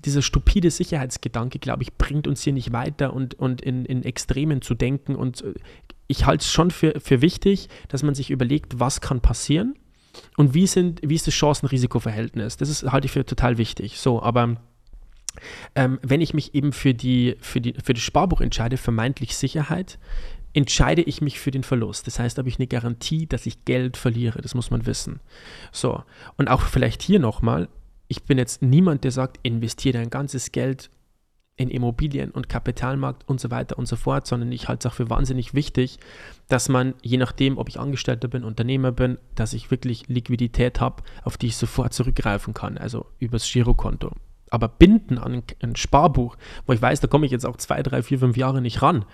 dieser 0.06 0.22
stupide 0.22 0.72
Sicherheitsgedanke, 0.72 1.60
glaube 1.60 1.84
ich, 1.84 1.94
bringt 1.94 2.28
uns 2.28 2.42
hier 2.44 2.54
nicht 2.54 2.72
weiter 2.72 3.14
und, 3.14 3.36
und 3.36 3.62
in, 3.62 3.86
in 3.86 4.04
Extremen 4.04 4.62
zu 4.62 4.74
denken. 4.74 5.16
Und 5.16 5.42
äh, 5.42 5.54
ich 6.08 6.26
halte 6.26 6.44
es 6.44 6.52
schon 6.52 6.72
für, 6.72 7.00
für 7.00 7.22
wichtig, 7.22 7.70
dass 7.88 8.04
man 8.04 8.16
sich 8.16 8.32
überlegt, 8.32 8.80
was 8.80 9.02
kann 9.02 9.22
passieren 9.22 9.76
und 10.38 10.54
wie, 10.54 10.68
sind, 10.68 11.02
wie 11.04 11.16
ist 11.16 11.28
das 11.28 11.34
Chancen-Risiko-Verhältnis. 11.34 12.58
Das 12.58 12.70
ist, 12.70 12.92
halte 12.92 13.06
ich 13.06 13.12
für 13.12 13.26
total 13.26 13.58
wichtig. 13.58 14.00
So, 14.00 14.22
aber 14.22 14.58
ähm, 15.76 16.00
wenn 16.02 16.22
ich 16.22 16.34
mich 16.34 16.54
eben 16.56 16.74
für, 16.74 16.94
die, 16.94 17.38
für, 17.40 17.62
die, 17.62 17.74
für 17.84 17.94
das 17.94 18.04
Sparbuch 18.04 18.42
entscheide, 18.42 18.78
vermeintlich 18.78 19.36
Sicherheit, 19.36 20.00
entscheide 20.54 21.02
ich 21.02 21.22
mich 21.22 21.40
für 21.40 21.52
den 21.52 21.64
Verlust. 21.64 22.08
Das 22.08 22.20
heißt, 22.20 22.38
habe 22.38 22.50
ich 22.50 22.60
eine 22.60 22.68
Garantie, 22.68 23.26
dass 23.28 23.46
ich 23.46 23.64
Geld 23.66 23.96
verliere. 23.96 24.42
Das 24.42 24.54
muss 24.54 24.72
man 24.72 24.86
wissen. 24.86 25.22
So, 25.72 26.04
und 26.38 26.50
auch 26.50 26.62
vielleicht 26.64 27.02
hier 27.02 27.20
nochmal, 27.20 27.70
ich 28.12 28.24
bin 28.24 28.38
jetzt 28.38 28.62
niemand, 28.62 29.06
der 29.06 29.12
sagt, 29.12 29.40
investiere 29.42 29.98
dein 29.98 30.10
ganzes 30.10 30.52
Geld 30.52 30.90
in 31.56 31.70
Immobilien 31.70 32.32
und 32.32 32.50
Kapitalmarkt 32.50 33.26
und 33.26 33.40
so 33.40 33.52
weiter 33.52 33.80
und 33.80 33.86
so 33.86 33.96
fort, 33.96 34.28
sondern 34.28 34.52
ich 34.52 34.68
halte 34.68 34.86
es 34.86 34.92
auch 34.92 34.96
für 34.98 35.10
wahnsinnig 35.10 35.54
wichtig, 35.54 35.98
dass 36.50 36.68
man, 36.68 36.94
je 37.02 37.16
nachdem, 37.16 37.58
ob 37.58 37.70
ich 37.70 37.80
Angestellter 37.80 38.28
bin, 38.28 38.44
Unternehmer 38.44 38.92
bin, 38.92 39.18
dass 39.36 39.54
ich 39.54 39.72
wirklich 39.72 40.10
Liquidität 40.10 40.82
habe, 40.82 41.04
auf 41.24 41.38
die 41.38 41.48
ich 41.48 41.56
sofort 41.56 41.94
zurückgreifen 41.94 42.54
kann, 42.54 42.78
also 42.78 43.06
übers 43.18 43.50
Girokonto. 43.50 44.12
Aber 44.50 44.68
binden 44.68 45.18
an 45.18 45.44
ein 45.62 45.78
Sparbuch, 45.78 46.36
wo 46.66 46.74
ich 46.74 46.82
weiß, 46.82 47.00
da 47.00 47.08
komme 47.08 47.26
ich 47.26 47.32
jetzt 47.32 47.46
auch 47.46 47.56
zwei, 47.56 47.82
drei, 47.82 48.04
vier, 48.04 48.20
fünf 48.20 48.36
Jahre 48.36 48.62
nicht 48.62 48.82
ran, 48.82 49.06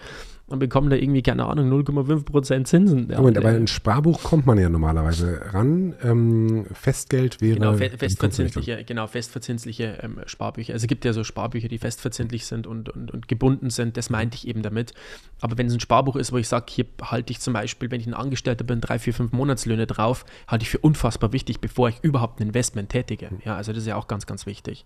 und 0.47 0.59
bekommen 0.59 0.89
da 0.89 0.95
irgendwie, 0.95 1.21
keine 1.21 1.45
Ahnung, 1.45 1.69
0,5% 1.69 2.63
Zinsen. 2.63 3.09
Ja, 3.09 3.17
Moment, 3.17 3.37
aber 3.37 3.49
ein 3.49 3.67
Sparbuch 3.67 4.23
kommt 4.23 4.45
man 4.45 4.57
ja 4.57 4.69
normalerweise 4.69 5.41
ran. 5.53 5.93
Ähm, 6.01 6.65
Festgeld 6.71 7.41
wäre. 7.41 7.55
Genau, 7.55 7.73
fe 7.73 7.89
festverzinsliche, 7.89 8.83
genau, 8.85 9.07
festverzinsliche 9.07 9.99
ähm, 10.01 10.21
Sparbücher. 10.25 10.73
Also 10.73 10.85
es 10.85 10.87
gibt 10.87 11.03
ja 11.03 11.11
so 11.11 11.25
Sparbücher, 11.25 11.67
die 11.67 11.77
festverzinslich 11.77 12.45
sind 12.45 12.65
und, 12.65 12.87
und, 12.87 13.11
und 13.11 13.27
gebunden 13.27 13.69
sind. 13.69 13.97
Das 13.97 14.09
meinte 14.09 14.35
ich 14.35 14.47
eben 14.47 14.61
damit. 14.61 14.93
Aber 15.41 15.57
wenn 15.57 15.67
es 15.67 15.73
ein 15.73 15.81
Sparbuch 15.81 16.15
ist, 16.15 16.31
wo 16.31 16.37
ich 16.37 16.47
sage, 16.47 16.65
hier 16.69 16.85
halte 17.01 17.31
ich 17.31 17.41
zum 17.41 17.51
Beispiel, 17.51 17.91
wenn 17.91 17.99
ich 17.99 18.07
ein 18.07 18.13
Angestellter 18.13 18.63
bin, 18.63 18.79
drei, 18.79 18.99
vier, 18.99 19.13
fünf 19.13 19.33
Monatslöhne 19.33 19.85
drauf, 19.85 20.25
halte 20.47 20.63
ich 20.63 20.69
für 20.69 20.79
unfassbar 20.79 21.33
wichtig, 21.33 21.59
bevor 21.59 21.89
ich 21.89 21.97
überhaupt 22.03 22.39
ein 22.39 22.43
Investment 22.43 22.89
tätige. 22.89 23.29
Ja, 23.43 23.57
also 23.57 23.73
das 23.73 23.81
ist 23.81 23.87
ja 23.87 23.97
auch 23.97 24.07
ganz, 24.07 24.25
ganz 24.25 24.45
wichtig. 24.45 24.85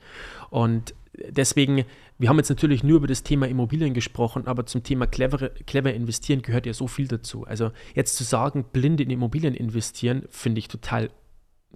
Und 0.50 0.96
deswegen, 1.14 1.86
wir 2.18 2.30
haben 2.30 2.38
jetzt 2.38 2.50
natürlich 2.50 2.84
nur 2.84 2.98
über 2.98 3.08
das 3.08 3.24
Thema 3.24 3.48
Immobilien 3.48 3.94
gesprochen, 3.94 4.48
aber 4.48 4.66
zum 4.66 4.84
Thema 4.84 5.08
clever, 5.08 5.50
clever 5.66 5.94
investieren 5.94 6.42
gehört 6.42 6.66
ja 6.66 6.74
so 6.74 6.88
viel 6.88 7.08
dazu. 7.08 7.46
Also 7.46 7.72
jetzt 7.96 8.16
zu 8.16 8.24
sagen, 8.24 8.66
blind 8.72 9.02
in 9.02 9.10
Immobilien 9.10 9.54
investieren, 9.54 10.24
finde 10.30 10.60
ich 10.60 10.68
total 10.68 11.10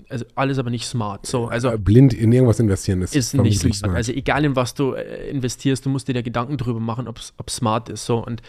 also 0.09 0.25
alles 0.35 0.59
aber 0.59 0.69
nicht 0.69 0.85
smart. 0.85 1.25
So, 1.25 1.47
also 1.47 1.69
äh, 1.69 1.77
blind 1.77 2.13
in 2.13 2.33
irgendwas 2.33 2.59
investieren 2.59 3.01
ist, 3.01 3.15
ist 3.15 3.33
nicht 3.33 3.61
smart. 3.61 3.75
smart. 3.75 3.95
Also 3.95 4.11
egal 4.11 4.43
in 4.43 4.55
was 4.55 4.73
du 4.73 4.93
äh, 4.93 5.29
investierst, 5.29 5.85
du 5.85 5.89
musst 5.89 6.09
dir 6.09 6.13
da 6.13 6.21
Gedanken 6.21 6.57
drüber 6.57 6.81
machen, 6.81 7.07
ob 7.07 7.17
es 7.17 7.33
smart 7.49 7.87
ist. 7.87 8.05
So 8.05 8.23
und 8.25 8.41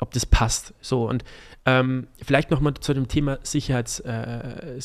ob 0.00 0.12
das 0.12 0.24
passt. 0.24 0.72
So 0.80 1.08
und 1.08 1.24
ähm, 1.66 2.08
vielleicht 2.22 2.50
nochmal 2.50 2.74
zu 2.74 2.92
dem 2.92 3.08
Thema 3.08 3.38
Sicherheits, 3.42 4.00
äh, 4.00 4.78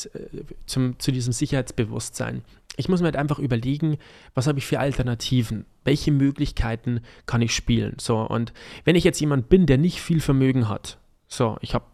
zum, 0.66 0.98
zu 0.98 1.12
diesem 1.12 1.32
Sicherheitsbewusstsein. 1.32 2.42
Ich 2.76 2.88
muss 2.88 3.00
mir 3.00 3.06
halt 3.06 3.16
einfach 3.16 3.38
überlegen, 3.38 3.98
was 4.34 4.46
habe 4.46 4.58
ich 4.58 4.66
für 4.66 4.80
Alternativen? 4.80 5.66
Welche 5.84 6.12
Möglichkeiten 6.12 7.00
kann 7.26 7.42
ich 7.42 7.54
spielen? 7.54 7.96
So, 8.00 8.20
und 8.20 8.52
wenn 8.84 8.96
ich 8.96 9.04
jetzt 9.04 9.20
jemand 9.20 9.48
bin, 9.48 9.66
der 9.66 9.76
nicht 9.76 10.00
viel 10.00 10.20
Vermögen 10.20 10.68
hat, 10.68 10.98
so, 11.26 11.58
ich 11.60 11.74
habe, 11.74 11.84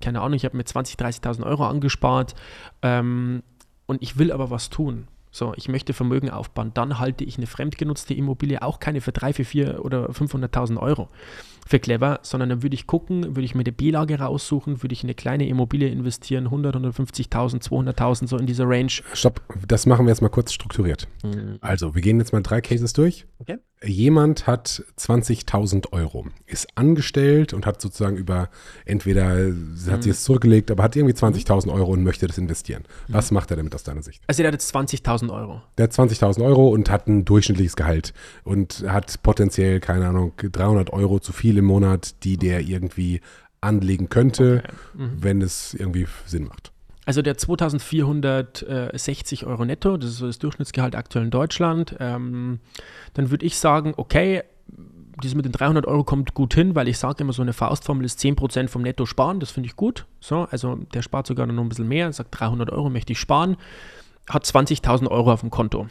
keine 0.00 0.20
Ahnung, 0.20 0.34
ich 0.34 0.44
habe 0.44 0.56
mir 0.56 0.62
20.000, 0.62 1.22
30.000 1.22 1.44
Euro 1.44 1.66
angespart 1.66 2.34
ähm, 2.82 3.42
und 3.86 4.02
ich 4.02 4.18
will 4.18 4.30
aber 4.30 4.50
was 4.50 4.70
tun. 4.70 5.08
So, 5.30 5.54
ich 5.56 5.68
möchte 5.68 5.92
Vermögen 5.92 6.30
aufbauen. 6.30 6.70
Dann 6.72 6.98
halte 6.98 7.24
ich 7.24 7.36
eine 7.36 7.46
fremdgenutzte 7.46 8.14
Immobilie 8.14 8.62
auch 8.62 8.80
keine 8.80 9.00
für 9.00 9.12
3, 9.12 9.32
für 9.32 9.44
4 9.44 9.84
oder 9.84 10.08
500.000 10.10 10.78
Euro 10.78 11.08
für 11.66 11.80
clever, 11.80 12.20
sondern 12.22 12.48
dann 12.48 12.62
würde 12.62 12.74
ich 12.74 12.86
gucken, 12.86 13.36
würde 13.36 13.42
ich 13.42 13.54
mir 13.54 13.64
die 13.64 13.72
B-Lage 13.72 14.20
raussuchen, 14.20 14.82
würde 14.82 14.92
ich 14.92 15.02
in 15.02 15.08
eine 15.08 15.14
kleine 15.14 15.48
Immobilie 15.48 15.88
investieren, 15.88 16.44
100, 16.44 16.76
150.000, 16.76 17.62
200.000, 17.62 18.28
so 18.28 18.38
in 18.38 18.46
dieser 18.46 18.68
Range. 18.68 18.90
Stopp, 19.12 19.42
das 19.66 19.84
machen 19.84 20.06
wir 20.06 20.10
jetzt 20.10 20.22
mal 20.22 20.28
kurz 20.28 20.52
strukturiert. 20.52 21.08
Mhm. 21.24 21.58
Also, 21.60 21.94
wir 21.94 22.02
gehen 22.02 22.18
jetzt 22.18 22.32
mal 22.32 22.42
drei 22.42 22.60
Cases 22.60 22.92
durch. 22.92 23.26
Okay. 23.40 23.58
Jemand 23.84 24.46
hat 24.46 24.84
20.000 24.98 25.92
Euro, 25.92 26.26
ist 26.46 26.66
angestellt 26.76 27.52
und 27.52 27.66
hat 27.66 27.82
sozusagen 27.82 28.16
über, 28.16 28.48
entweder 28.86 29.26
hat 29.26 29.98
mhm. 29.98 30.02
sie 30.02 30.10
es 30.10 30.24
zurückgelegt, 30.24 30.70
aber 30.70 30.84
hat 30.84 30.96
irgendwie 30.96 31.14
20.000 31.14 31.70
Euro 31.72 31.92
und 31.92 32.02
möchte 32.02 32.26
das 32.26 32.38
investieren. 32.38 32.84
Was 33.08 33.30
mhm. 33.30 33.34
macht 33.34 33.50
er 33.50 33.58
damit 33.58 33.74
aus 33.74 33.82
deiner 33.82 34.02
Sicht? 34.02 34.22
Also 34.28 34.42
der 34.42 34.52
hat 34.52 34.54
jetzt 34.54 34.74
20.000 34.74 35.30
Euro. 35.30 35.62
Der 35.76 35.84
hat 35.84 35.92
20.000 35.92 36.42
Euro 36.42 36.68
und 36.68 36.90
hat 36.90 37.06
ein 37.06 37.24
durchschnittliches 37.26 37.76
Gehalt 37.76 38.14
und 38.44 38.84
hat 38.88 39.22
potenziell, 39.22 39.80
keine 39.80 40.08
Ahnung, 40.08 40.32
300 40.36 40.92
Euro 40.92 41.18
zu 41.18 41.32
viel 41.32 41.55
im 41.58 41.64
Monat, 41.64 42.22
die 42.24 42.36
der 42.36 42.60
irgendwie 42.60 43.20
anlegen 43.60 44.08
könnte, 44.08 44.62
okay. 44.64 44.74
mhm. 44.94 45.16
wenn 45.20 45.42
es 45.42 45.74
irgendwie 45.74 46.06
Sinn 46.26 46.44
macht. 46.44 46.70
Also 47.04 47.20
der 47.22 47.36
2460 47.38 49.46
Euro 49.46 49.64
netto, 49.64 49.96
das 49.96 50.10
ist 50.10 50.18
so 50.18 50.26
das 50.26 50.40
Durchschnittsgehalt 50.40 50.96
aktuell 50.96 51.24
in 51.24 51.30
Deutschland. 51.30 51.94
Ähm, 52.00 52.58
dann 53.14 53.30
würde 53.30 53.46
ich 53.46 53.58
sagen, 53.58 53.94
okay, 53.96 54.42
dieses 55.22 55.36
mit 55.36 55.44
den 55.44 55.52
300 55.52 55.86
Euro 55.86 56.02
kommt 56.04 56.34
gut 56.34 56.54
hin, 56.54 56.74
weil 56.74 56.88
ich 56.88 56.98
sage 56.98 57.22
immer, 57.22 57.32
so 57.32 57.42
eine 57.42 57.52
Faustformel 57.52 58.04
ist 58.04 58.18
10% 58.20 58.66
vom 58.68 58.82
Netto 58.82 59.06
sparen, 59.06 59.38
das 59.40 59.52
finde 59.52 59.68
ich 59.68 59.76
gut. 59.76 60.06
So, 60.20 60.48
also 60.50 60.76
der 60.94 61.02
spart 61.02 61.28
sogar 61.28 61.46
noch 61.46 61.62
ein 61.62 61.68
bisschen 61.68 61.88
mehr, 61.88 62.12
sagt 62.12 62.38
300 62.38 62.70
Euro 62.70 62.90
möchte 62.90 63.12
ich 63.12 63.20
sparen, 63.20 63.56
hat 64.28 64.44
20.000 64.44 65.08
Euro 65.08 65.32
auf 65.32 65.40
dem 65.40 65.50
Konto. 65.50 65.86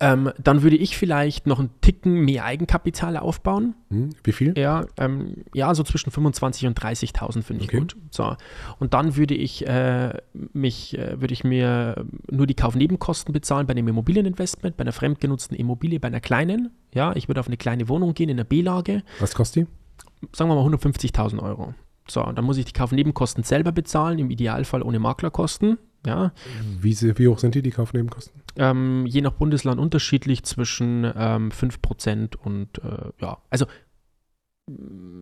Ähm, 0.00 0.32
dann 0.42 0.62
würde 0.62 0.76
ich 0.76 0.96
vielleicht 0.96 1.46
noch 1.46 1.58
einen 1.58 1.70
Ticken 1.80 2.24
mehr 2.24 2.44
Eigenkapital 2.44 3.16
aufbauen. 3.16 3.74
Hm, 3.90 4.10
wie 4.24 4.32
viel? 4.32 4.56
Ja, 4.56 4.86
ähm, 4.98 5.44
ja, 5.54 5.74
so 5.74 5.82
zwischen 5.82 6.10
25.000 6.10 6.66
und 6.66 6.80
30.000 6.80 7.42
finde 7.42 7.64
ich 7.64 7.68
okay. 7.68 7.78
gut. 7.78 7.96
So. 8.10 8.36
Und 8.78 8.94
dann 8.94 9.16
würde 9.16 9.34
ich 9.34 9.66
äh, 9.66 10.14
mich, 10.52 10.98
äh, 10.98 11.20
würde 11.20 11.34
ich 11.34 11.44
mir 11.44 12.04
nur 12.30 12.46
die 12.46 12.54
Kaufnebenkosten 12.54 13.32
bezahlen 13.32 13.66
bei 13.66 13.72
einem 13.72 13.88
Immobilieninvestment, 13.88 14.76
bei 14.76 14.82
einer 14.82 14.92
fremdgenutzten 14.92 15.56
Immobilie, 15.56 16.00
bei 16.00 16.08
einer 16.08 16.20
kleinen. 16.20 16.70
Ja, 16.94 17.14
ich 17.14 17.28
würde 17.28 17.40
auf 17.40 17.46
eine 17.46 17.56
kleine 17.56 17.88
Wohnung 17.88 18.14
gehen 18.14 18.28
in 18.28 18.36
der 18.36 18.44
B-Lage. 18.44 19.02
Was 19.20 19.34
kostet 19.34 19.66
die? 19.66 20.26
Sagen 20.34 20.50
wir 20.50 20.56
mal 20.56 20.66
150.000 20.66 21.42
Euro. 21.42 21.74
So, 22.08 22.22
dann 22.22 22.44
muss 22.44 22.56
ich 22.56 22.64
die 22.64 22.72
Kaufnebenkosten 22.72 23.42
selber 23.42 23.72
bezahlen, 23.72 24.18
im 24.18 24.30
Idealfall 24.30 24.82
ohne 24.82 24.98
Maklerkosten. 24.98 25.78
Ja. 26.06 26.32
Wie, 26.80 26.96
wie 27.18 27.28
hoch 27.28 27.38
sind 27.38 27.54
die, 27.54 27.62
die 27.62 27.70
Kaufnebenkosten? 27.70 28.40
Ähm, 28.56 29.04
je 29.06 29.20
nach 29.20 29.32
Bundesland 29.32 29.80
unterschiedlich 29.80 30.44
zwischen 30.44 31.04
ähm, 31.04 31.50
5% 31.50 32.36
und, 32.36 32.78
äh, 32.78 33.10
ja, 33.20 33.38
also 33.50 33.66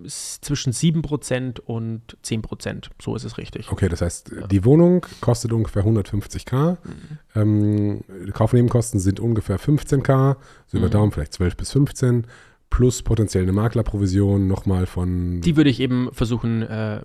zwischen 0.07 0.73
7% 0.73 1.61
und 1.61 2.17
10%, 2.25 2.87
so 3.01 3.15
ist 3.15 3.25
es 3.25 3.37
richtig. 3.37 3.71
Okay, 3.71 3.91
das 3.91 4.01
heißt, 4.01 4.31
ja. 4.31 4.47
die 4.47 4.65
Wohnung 4.65 5.05
kostet 5.21 5.53
ungefähr 5.53 5.85
150k, 5.85 6.79
mhm. 6.83 7.19
ähm, 7.35 8.33
Kaufnebenkosten 8.33 9.01
sind 9.01 9.21
ungefähr 9.21 9.61
15k, 9.61 10.37
so 10.67 10.79
über 10.79 10.87
mhm. 10.87 10.93
Daumen 10.93 11.13
vielleicht 11.13 11.35
12 11.35 11.57
bis 11.59 11.73
15 11.73 12.27
plus 12.75 13.03
potenziell 13.03 13.45
eine 13.45 13.53
Maklerprovision 13.53 14.49
nochmal 14.49 14.87
von. 14.87 15.41
Die 15.41 15.57
würde 15.57 15.71
ich 15.71 15.79
eben 15.79 16.09
versuchen. 16.13 16.63
Äh, 16.63 17.03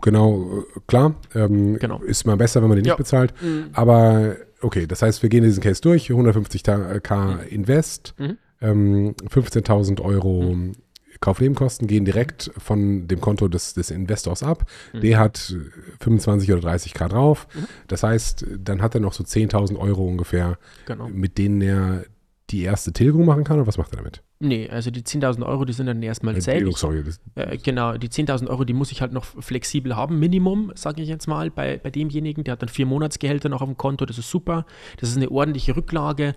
genau, 0.00 0.60
äh, 0.60 0.80
klar. 0.86 1.16
Ähm, 1.34 1.78
genau. 1.78 2.00
Ist 2.00 2.24
mal 2.24 2.38
besser, 2.38 2.62
wenn 2.62 2.70
man 2.70 2.76
die 2.76 2.82
nicht 2.82 2.88
ja. 2.88 2.96
bezahlt. 2.96 3.34
Mhm. 3.42 3.66
Aber 3.74 4.36
okay, 4.62 4.86
das 4.86 5.02
heißt, 5.02 5.22
wir 5.22 5.28
gehen 5.28 5.44
diesen 5.44 5.62
Case 5.62 5.82
durch: 5.82 6.10
150k 6.10 7.12
mhm. 7.12 7.40
Invest, 7.50 8.14
mhm. 8.18 8.38
ähm, 8.62 9.14
15.000 9.28 10.00
Euro. 10.00 10.54
Mhm. 10.54 10.72
Kaufnebenkosten 11.20 11.86
gehen 11.86 12.06
direkt 12.06 12.50
von 12.56 13.06
dem 13.06 13.20
Konto 13.20 13.48
des, 13.48 13.74
des 13.74 13.90
Investors 13.90 14.42
ab. 14.42 14.64
Mhm. 14.94 15.00
Der 15.02 15.18
hat 15.18 15.54
25 16.00 16.50
oder 16.52 16.62
30 16.62 16.94
K 16.94 17.08
drauf. 17.08 17.46
Mhm. 17.54 17.66
Das 17.88 18.02
heißt, 18.02 18.46
dann 18.58 18.80
hat 18.80 18.94
er 18.94 19.02
noch 19.02 19.12
so 19.12 19.24
10.000 19.24 19.76
Euro 19.76 20.06
ungefähr, 20.06 20.56
genau. 20.86 21.10
mit 21.10 21.36
denen 21.36 21.60
er 21.60 22.04
die 22.50 22.62
erste 22.62 22.92
Tilgung 22.92 23.24
machen 23.24 23.44
kann 23.44 23.56
oder 23.56 23.66
was 23.66 23.78
macht 23.78 23.92
er 23.92 23.98
damit? 23.98 24.22
Nee, 24.40 24.68
also 24.68 24.90
die 24.90 25.02
10.000 25.02 25.46
Euro, 25.46 25.64
die 25.64 25.72
sind 25.72 25.86
dann 25.86 26.02
erstmal 26.02 26.36
äh, 26.36 26.40
safe. 26.40 26.70
Sorry, 26.72 27.04
äh, 27.36 27.56
genau, 27.58 27.96
die 27.96 28.08
10.000 28.08 28.48
Euro, 28.48 28.64
die 28.64 28.72
muss 28.72 28.90
ich 28.90 29.00
halt 29.00 29.12
noch 29.12 29.24
flexibel 29.24 29.96
haben, 29.96 30.18
Minimum, 30.18 30.72
sage 30.74 31.02
ich 31.02 31.08
jetzt 31.08 31.26
mal, 31.26 31.50
bei, 31.50 31.78
bei 31.78 31.90
demjenigen, 31.90 32.44
der 32.44 32.52
hat 32.52 32.62
dann 32.62 32.68
vier 32.68 32.86
Monatsgehälter 32.86 33.48
noch 33.48 33.60
auf 33.60 33.68
dem 33.68 33.76
Konto, 33.76 34.06
das 34.06 34.18
ist 34.18 34.30
super, 34.30 34.66
das 34.98 35.10
ist 35.10 35.16
eine 35.16 35.30
ordentliche 35.30 35.76
Rücklage. 35.76 36.34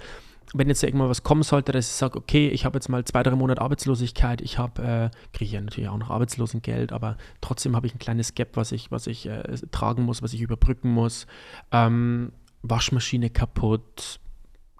Wenn 0.53 0.67
jetzt 0.67 0.83
irgendwann 0.83 1.09
was 1.09 1.23
kommen 1.23 1.41
sollte, 1.41 1.71
dass 1.71 1.87
ich 1.87 1.93
sage, 1.93 2.17
okay, 2.17 2.49
ich 2.49 2.65
habe 2.65 2.75
jetzt 2.75 2.89
mal 2.89 3.03
zwei, 3.05 3.23
drei 3.23 3.35
Monate 3.35 3.61
Arbeitslosigkeit, 3.61 4.41
ich 4.41 4.57
habe, 4.57 4.83
äh, 4.83 5.35
kriege 5.35 5.51
ja 5.51 5.61
natürlich 5.61 5.89
auch 5.89 5.97
noch 5.97 6.09
Arbeitslosengeld, 6.09 6.91
aber 6.91 7.17
trotzdem 7.39 7.75
habe 7.75 7.87
ich 7.87 7.95
ein 7.95 7.99
kleines 7.99 8.35
Gap, 8.35 8.49
was 8.55 8.73
ich, 8.73 8.91
was 8.91 9.07
ich 9.07 9.25
äh, 9.25 9.41
tragen 9.71 10.03
muss, 10.03 10.21
was 10.21 10.33
ich 10.33 10.41
überbrücken 10.41 10.91
muss. 10.91 11.25
Ähm, 11.71 12.33
Waschmaschine 12.61 13.29
kaputt, 13.29 14.19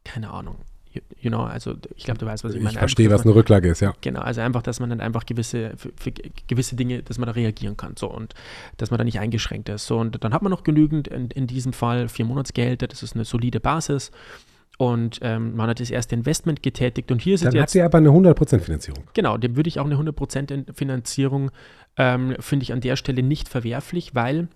keine 0.04 0.32
Ahnung 0.32 0.58
you 1.20 1.30
know, 1.30 1.44
also 1.44 1.76
ich 1.96 2.04
glaube, 2.04 2.20
du 2.20 2.26
weißt, 2.26 2.44
was 2.44 2.54
ich, 2.54 2.62
meine. 2.62 2.74
Ich 2.74 2.80
verstehe, 2.80 3.10
was 3.10 3.24
eine 3.24 3.36
Rücklage 3.36 3.70
ist, 3.70 3.80
ja. 3.80 3.94
Genau, 4.02 4.22
also 4.22 4.42
einfach, 4.42 4.62
dass 4.62 4.80
man 4.80 4.90
dann 4.90 5.02
einfach 5.02 5.26
gewisse, 5.26 5.72
für, 5.78 5.92
für 5.96 6.12
gewisse 6.48 6.76
Dinge, 6.76 7.04
dass 7.04 7.18
man 7.18 7.28
da 7.28 7.34
reagieren 7.34 7.78
kann, 7.78 7.96
so 7.98 8.10
und 8.10 8.34
dass 8.78 8.92
man 8.92 8.98
da 8.98 9.04
nicht 9.04 9.20
eingeschränkt 9.20 9.70
ist. 9.70 9.86
So 9.86 10.00
und 10.00 10.24
dann 10.24 10.34
hat 10.34 10.42
man 10.42 10.52
noch 10.52 10.64
genügend 10.64 11.08
in, 11.08 11.30
in 11.32 11.48
diesem 11.48 11.74
Fall 11.74 12.08
vier 12.10 12.26
Monatsgehälter, 12.26 12.88
das 12.88 13.04
ist 13.04 13.16
eine 13.16 13.26
solide 13.26 13.60
Basis. 13.60 14.12
Und 14.78 15.20
ähm, 15.22 15.56
man 15.56 15.70
hat 15.70 15.80
das 15.80 15.92
erste 15.92 16.16
Investment 16.16 16.64
getätigt 16.64 17.12
und 17.12 17.22
hier 17.22 17.36
ist 17.36 17.44
Dann 17.44 17.50
es 17.50 17.56
hat 17.56 17.62
jetzt. 17.62 17.72
sie 17.74 17.82
aber 17.82 18.00
eine 18.00 18.10
100% 18.10 18.60
Finanzierung. 18.60 19.04
Genau, 19.14 19.38
dem 19.38 19.56
würde 19.56 19.68
ich 19.68 19.80
auch 19.80 19.86
eine 19.86 19.96
100% 19.96 20.74
Finanzierung, 20.74 21.52
ähm, 21.98 22.36
finde 22.40 22.64
ich 22.64 22.74
an 22.74 22.82
der 22.82 22.96
Stelle 22.96 23.22
nicht 23.22 23.50
verwerflich, 23.50 24.16
weil, 24.16 24.48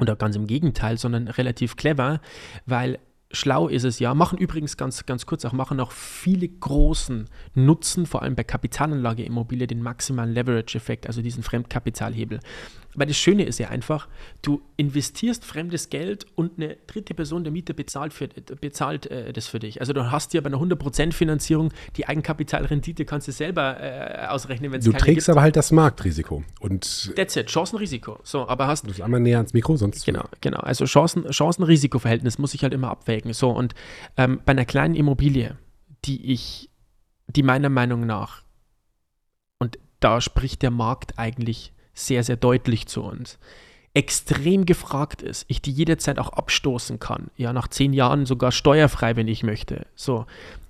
oder 0.00 0.16
ganz 0.16 0.36
im 0.36 0.46
Gegenteil, 0.46 0.98
sondern 0.98 1.28
relativ 1.28 1.76
clever, 1.76 2.20
weil 2.66 2.98
schlau 3.30 3.68
ist 3.68 3.84
es 3.84 3.98
ja, 3.98 4.14
machen 4.14 4.38
übrigens 4.38 4.76
ganz, 4.76 5.04
ganz 5.06 5.26
kurz 5.26 5.44
auch, 5.44 5.52
machen 5.52 5.80
auch 5.80 5.92
viele 5.92 6.48
großen 6.48 7.26
Nutzen, 7.54 8.06
vor 8.06 8.22
allem 8.22 8.34
bei 8.34 8.44
Kapitalanlage 8.44 9.24
Immobilie, 9.24 9.66
den 9.66 9.82
maximalen 9.82 10.32
Leverage-Effekt, 10.32 11.06
also 11.06 11.22
diesen 11.22 11.42
Fremdkapitalhebel. 11.42 12.40
Weil 12.98 13.06
das 13.06 13.16
Schöne 13.16 13.44
ist 13.44 13.58
ja 13.58 13.68
einfach, 13.68 14.08
du 14.42 14.60
investierst 14.76 15.44
fremdes 15.44 15.90
Geld 15.90 16.26
und 16.34 16.58
eine 16.58 16.76
dritte 16.86 17.14
Person 17.14 17.44
der 17.44 17.52
Mieter 17.52 17.74
bezahlt, 17.74 18.12
für, 18.12 18.28
bezahlt 18.28 19.06
äh, 19.06 19.32
das 19.32 19.46
für 19.46 19.58
dich. 19.58 19.80
Also 19.80 19.92
du 19.92 20.10
hast 20.10 20.34
ja 20.34 20.40
bei 20.40 20.48
einer 20.48 20.58
100% 20.58 21.12
Finanzierung 21.12 21.72
die 21.96 22.06
Eigenkapitalrendite, 22.08 23.04
kannst 23.04 23.28
du 23.28 23.32
selber 23.32 23.80
äh, 23.80 24.26
ausrechnen, 24.26 24.72
wenn 24.72 24.80
es 24.80 24.84
Du 24.84 24.92
trägst 24.92 25.26
gibt. 25.26 25.30
aber 25.30 25.42
halt 25.42 25.56
das 25.56 25.70
Marktrisiko. 25.70 26.42
Und 26.60 27.12
That's 27.14 27.36
it, 27.36 27.50
Chancenrisiko. 27.50 28.18
So, 28.22 28.48
aber 28.48 28.66
hast 28.66 28.84
du 28.84 28.88
musst 28.88 29.00
einmal 29.00 29.20
näher 29.20 29.38
ans 29.38 29.52
Mikro, 29.52 29.76
sonst. 29.76 30.04
Genau, 30.04 30.24
genau. 30.40 30.60
Also 30.60 30.84
Chancen, 30.84 31.24
Chancen-Risiko-Verhältnis 31.28 32.38
muss 32.38 32.54
ich 32.54 32.62
halt 32.62 32.74
immer 32.74 32.90
abwägen. 32.90 33.32
So, 33.32 33.50
und 33.50 33.74
ähm, 34.16 34.40
bei 34.44 34.52
einer 34.52 34.64
kleinen 34.64 34.94
Immobilie, 34.94 35.56
die 36.04 36.32
ich, 36.32 36.70
die 37.28 37.42
meiner 37.42 37.68
Meinung 37.68 38.06
nach, 38.06 38.42
und 39.58 39.78
da 40.00 40.20
spricht 40.20 40.62
der 40.62 40.70
Markt 40.70 41.18
eigentlich 41.18 41.72
sehr, 42.06 42.24
sehr 42.24 42.36
deutlich 42.36 42.86
zu 42.86 43.02
uns, 43.02 43.38
extrem 43.94 44.66
gefragt 44.66 45.22
ist, 45.22 45.44
ich 45.48 45.62
die 45.62 45.72
jederzeit 45.72 46.18
auch 46.18 46.30
abstoßen 46.30 46.98
kann, 46.98 47.30
ja, 47.36 47.52
nach 47.52 47.68
zehn 47.68 47.92
Jahren 47.92 48.26
sogar 48.26 48.52
steuerfrei, 48.52 49.16
wenn 49.16 49.28
ich 49.28 49.42
möchte, 49.42 49.86
so, 49.94 50.26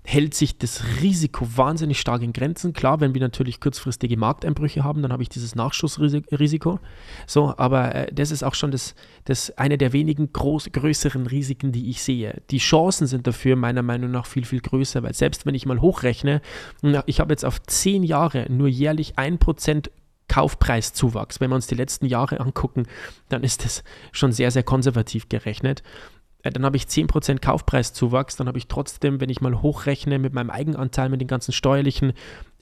hält 0.09 0.33
sich 0.33 0.57
das 0.57 0.83
Risiko 1.03 1.47
wahnsinnig 1.57 2.01
stark 2.01 2.23
in 2.23 2.33
Grenzen. 2.33 2.73
Klar, 2.73 3.01
wenn 3.01 3.13
wir 3.13 3.21
natürlich 3.21 3.61
kurzfristige 3.61 4.17
Markteinbrüche 4.17 4.83
haben, 4.83 5.03
dann 5.03 5.13
habe 5.13 5.23
ich 5.23 5.29
dieses 5.29 5.55
Nachschussrisiko. 5.55 6.81
So, 7.27 7.53
aber 7.59 7.95
äh, 7.95 8.13
das 8.15 8.31
ist 8.31 8.43
auch 8.43 8.55
schon 8.55 8.71
das, 8.71 8.95
das 9.27 9.51
eine 9.59 9.77
der 9.77 9.93
wenigen 9.93 10.33
groß, 10.33 10.73
größeren 10.73 11.27
Risiken, 11.27 11.73
die 11.73 11.91
ich 11.91 12.03
sehe. 12.03 12.41
Die 12.51 12.57
Chancen 12.57 13.07
sind 13.07 13.27
dafür 13.27 13.55
meiner 13.55 13.83
Meinung 13.83 14.11
nach 14.11 14.25
viel, 14.25 14.47
viel 14.47 14.61
größer, 14.61 15.03
weil 15.03 15.13
selbst 15.13 15.45
wenn 15.45 15.55
ich 15.55 15.67
mal 15.67 15.83
hochrechne, 15.83 16.41
ich 17.05 17.21
habe 17.21 17.35
jetzt 17.35 17.45
auf 17.45 17.61
zehn 17.65 18.03
Jahre 18.03 18.47
nur 18.49 18.69
jährlich 18.69 19.19
ein 19.19 19.37
Prozent 19.37 19.91
Kaufpreiszuwachs. 20.29 21.41
Wenn 21.41 21.51
wir 21.51 21.57
uns 21.57 21.67
die 21.67 21.75
letzten 21.75 22.07
Jahre 22.07 22.41
angucken, 22.41 22.87
dann 23.29 23.43
ist 23.43 23.65
das 23.65 23.83
schon 24.13 24.33
sehr, 24.33 24.51
sehr 24.51 24.63
konservativ 24.63 25.29
gerechnet. 25.29 25.83
Äh, 26.43 26.51
Dann 26.51 26.65
habe 26.65 26.77
ich 26.77 26.85
10% 26.85 27.41
Kaufpreiszuwachs, 27.41 28.37
dann 28.37 28.49
habe 28.49 28.59
ich 28.59 28.69
trotzdem, 28.69 29.21
wenn 29.21 29.31
ich 29.31 29.41
mal 29.41 29.63
hochrechne 29.63 30.19
mit 30.19 30.33
meinem 30.33 30.51
Eigenanteil, 30.51 31.09
mit 31.09 31.21
den 31.21 31.29
ganzen 31.29 31.53
steuerlichen 31.53 32.13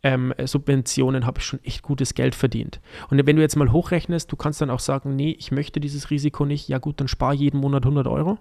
ähm, 0.02 0.32
Subventionen, 0.44 1.26
habe 1.26 1.40
ich 1.40 1.46
schon 1.46 1.62
echt 1.64 1.82
gutes 1.82 2.14
Geld 2.14 2.34
verdient. 2.34 2.80
Und 3.10 3.24
wenn 3.26 3.36
du 3.36 3.42
jetzt 3.42 3.56
mal 3.56 3.72
hochrechnest, 3.72 4.30
du 4.30 4.36
kannst 4.36 4.60
dann 4.60 4.70
auch 4.70 4.80
sagen, 4.80 5.16
nee, 5.16 5.36
ich 5.38 5.50
möchte 5.50 5.80
dieses 5.80 6.10
Risiko 6.10 6.44
nicht, 6.44 6.68
ja 6.68 6.78
gut, 6.78 7.00
dann 7.00 7.08
spar 7.08 7.34
jeden 7.34 7.60
Monat 7.60 7.84
100 7.84 8.06
Euro 8.06 8.38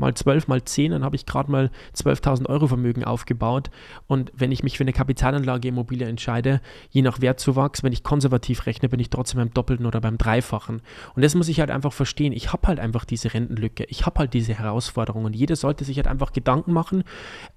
mal 0.00 0.14
12, 0.14 0.48
mal 0.48 0.62
10, 0.62 0.90
dann 0.90 1.04
habe 1.04 1.14
ich 1.14 1.26
gerade 1.26 1.50
mal 1.50 1.70
12.000 1.96 2.46
Euro 2.46 2.66
Vermögen 2.66 3.04
aufgebaut. 3.04 3.70
Und 4.06 4.32
wenn 4.34 4.50
ich 4.50 4.62
mich 4.62 4.76
für 4.76 4.84
eine 4.84 4.92
Kapitalanlage 4.92 5.68
Immobilie 5.68 6.08
entscheide, 6.08 6.60
je 6.90 7.02
nach 7.02 7.20
Wertzuwachs, 7.20 7.82
wenn 7.82 7.92
ich 7.92 8.02
konservativ 8.02 8.66
rechne, 8.66 8.88
bin 8.88 8.98
ich 8.98 9.10
trotzdem 9.10 9.38
beim 9.38 9.54
Doppelten 9.54 9.86
oder 9.86 10.00
beim 10.00 10.18
Dreifachen. 10.18 10.82
Und 11.14 11.22
das 11.22 11.34
muss 11.34 11.48
ich 11.48 11.60
halt 11.60 11.70
einfach 11.70 11.92
verstehen. 11.92 12.32
Ich 12.32 12.52
habe 12.52 12.66
halt 12.66 12.80
einfach 12.80 13.04
diese 13.04 13.32
Rentenlücke. 13.32 13.84
Ich 13.88 14.06
habe 14.06 14.18
halt 14.18 14.34
diese 14.34 14.54
Herausforderungen. 14.54 15.26
Und 15.26 15.36
jeder 15.36 15.56
sollte 15.56 15.84
sich 15.84 15.96
halt 15.96 16.08
einfach 16.08 16.32
Gedanken 16.32 16.72
machen, 16.72 17.04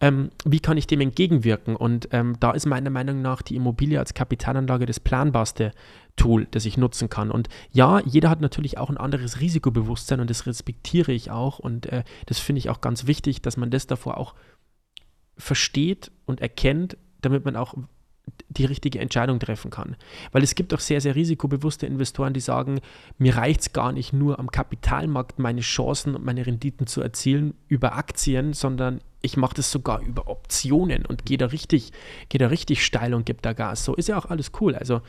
ähm, 0.01 0.29
wie 0.45 0.59
kann 0.59 0.77
ich 0.77 0.85
dem 0.87 1.01
entgegenwirken. 1.01 1.75
Und 1.75 2.09
ähm, 2.11 2.35
da 2.39 2.51
ist 2.51 2.65
meiner 2.65 2.89
Meinung 2.89 3.21
nach 3.21 3.41
die 3.41 3.55
Immobilie 3.55 3.99
als 3.99 4.13
Kapitalanlage 4.13 4.85
das 4.85 4.99
planbarste 4.99 5.71
Tool, 6.15 6.47
das 6.51 6.65
ich 6.65 6.77
nutzen 6.77 7.09
kann. 7.09 7.31
Und 7.31 7.49
ja, 7.71 7.99
jeder 8.01 8.29
hat 8.29 8.41
natürlich 8.41 8.77
auch 8.77 8.89
ein 8.89 8.97
anderes 8.97 9.39
Risikobewusstsein 9.39 10.19
und 10.19 10.29
das 10.29 10.45
respektiere 10.45 11.11
ich 11.11 11.31
auch. 11.31 11.59
Und 11.59 11.87
äh, 11.87 12.03
das 12.27 12.39
finde 12.39 12.59
ich 12.59 12.69
auch 12.69 12.81
ganz 12.81 13.07
wichtig, 13.07 13.41
dass 13.41 13.57
man 13.57 13.71
das 13.71 13.87
davor 13.87 14.17
auch 14.17 14.35
versteht 15.37 16.11
und 16.25 16.41
erkennt, 16.41 16.97
damit 17.21 17.45
man 17.45 17.55
auch 17.55 17.73
die 18.49 18.65
richtige 18.65 18.99
Entscheidung 18.99 19.39
treffen 19.39 19.71
kann. 19.71 19.95
Weil 20.31 20.43
es 20.43 20.55
gibt 20.55 20.73
auch 20.73 20.79
sehr, 20.79 21.01
sehr 21.01 21.15
risikobewusste 21.15 21.85
Investoren, 21.85 22.33
die 22.33 22.39
sagen, 22.39 22.79
mir 23.17 23.35
reicht 23.35 23.61
es 23.61 23.73
gar 23.73 23.91
nicht 23.91 24.13
nur 24.13 24.39
am 24.39 24.51
Kapitalmarkt 24.51 25.39
meine 25.39 25.61
Chancen 25.61 26.15
und 26.15 26.23
meine 26.23 26.45
Renditen 26.45 26.87
zu 26.87 27.01
erzielen 27.01 27.55
über 27.67 27.95
Aktien, 27.95 28.53
sondern 28.53 29.01
ich 29.21 29.35
mache 29.35 29.55
das 29.55 29.71
sogar 29.71 30.01
über 30.01 30.27
Optionen 30.27 31.05
und 31.05 31.25
gehe 31.25 31.37
da 31.37 31.47
richtig, 31.47 31.91
gehe 32.29 32.39
da 32.39 32.47
richtig 32.47 32.85
steil 32.85 33.13
und 33.13 33.25
gebe 33.25 33.41
da 33.41 33.53
Gas. 33.53 33.83
So 33.83 33.95
ist 33.95 34.07
ja 34.07 34.17
auch 34.17 34.25
alles 34.25 34.51
cool. 34.61 34.75
Also 34.75 35.01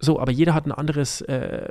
so, 0.00 0.20
aber 0.20 0.30
jeder 0.32 0.54
hat 0.54 0.66
ein 0.66 0.72
anderes 0.72 1.20
äh, 1.22 1.68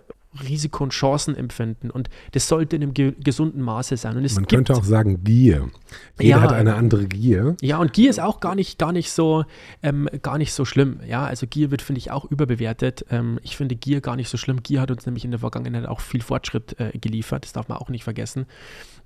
Risiko- 0.48 0.84
und 0.84 0.94
Chancenempfinden 0.94 1.90
und 1.90 2.10
das 2.34 2.48
sollte 2.48 2.76
in 2.76 2.84
einem 2.84 2.94
ge 2.94 3.14
gesunden 3.24 3.62
Maße 3.62 3.98
sein. 3.98 4.18
Und 4.18 4.26
es 4.26 4.36
Man 4.36 4.46
könnte 4.48 4.74
auch 4.76 4.84
sagen 4.84 5.24
Gier. 5.24 5.70
Jeder 6.20 6.38
Ja. 6.38 6.42
hat 6.42 6.52
eine 6.54 6.76
andere 6.76 7.08
Gier. 7.08 7.56
ja, 7.62 7.78
und 7.80 7.94
Gier 7.94 8.10
ist 8.10 8.20
auch 8.20 8.40
gar 8.40 8.54
nicht, 8.54 8.78
gar 8.78 8.92
nicht 8.92 9.12
so, 9.12 9.46
ähm, 9.82 10.08
gar 10.22 10.38
nicht 10.38 10.54
so 10.54 10.66
schlimm. 10.66 11.00
Ja, 11.08 11.26
also 11.26 11.48
Gier 11.48 11.72
wird, 11.72 11.82
finde 11.82 12.00
ich, 12.00 12.12
auch 12.12 12.26
überbewertet. 12.26 13.06
Ähm, 13.10 13.40
ich 13.42 13.56
finde 13.58 13.76
Gier 13.76 14.02
gar 14.02 14.16
nicht 14.18 14.30
so 14.30 14.38
schlimm. 14.38 14.62
Gier 14.62 14.82
hat 14.82 14.92
uns 14.92 15.06
nämlich 15.06 15.26
in 15.26 15.32
der 15.32 15.40
Vergangenheit 15.40 15.86
auch 15.88 16.02
viel 16.02 16.22
Fortschritt 16.22 16.80
äh, 16.80 16.92
geliefert. 17.00 17.46
Das 17.46 17.54
darf 17.54 17.70
man 17.70 17.78
auch 17.80 17.90
nicht 17.90 18.04
vergessen. 18.04 18.46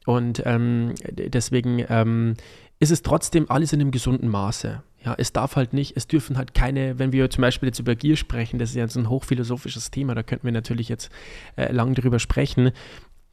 Und 0.06 0.42
ähm, 0.46 0.96
deswegen 1.12 1.86
ähm, 1.88 2.34
ist 2.82 2.92
es 2.92 3.04
trotzdem 3.04 3.50
alles 3.50 3.74
in 3.74 3.80
einem 3.80 3.92
gesunden 3.92 4.28
Maße. 4.28 4.82
Ja, 5.06 5.16
es 5.18 5.32
darf 5.32 5.56
halt 5.56 5.72
nicht, 5.74 5.96
es 5.96 6.08
dürfen 6.08 6.38
halt 6.38 6.56
keine, 6.56 6.98
wenn 6.98 7.12
wir 7.12 7.30
zum 7.30 7.44
Beispiel 7.44 7.68
jetzt 7.68 7.80
über 7.80 7.96
Gier 7.96 8.18
sprechen, 8.18 8.58
das 8.60 8.72
ist 8.72 8.76
jetzt 8.76 8.98
ein 8.98 9.08
hochphilosophisches 9.08 9.92
Thema, 9.92 10.16
da 10.16 10.24
könnten 10.24 10.46
wir 10.46 10.52
natürlich 10.52 10.90
jetzt 10.90 11.12
äh, 11.56 11.72
lang 11.72 11.94
drüber 11.94 12.18
sprechen. 12.18 12.72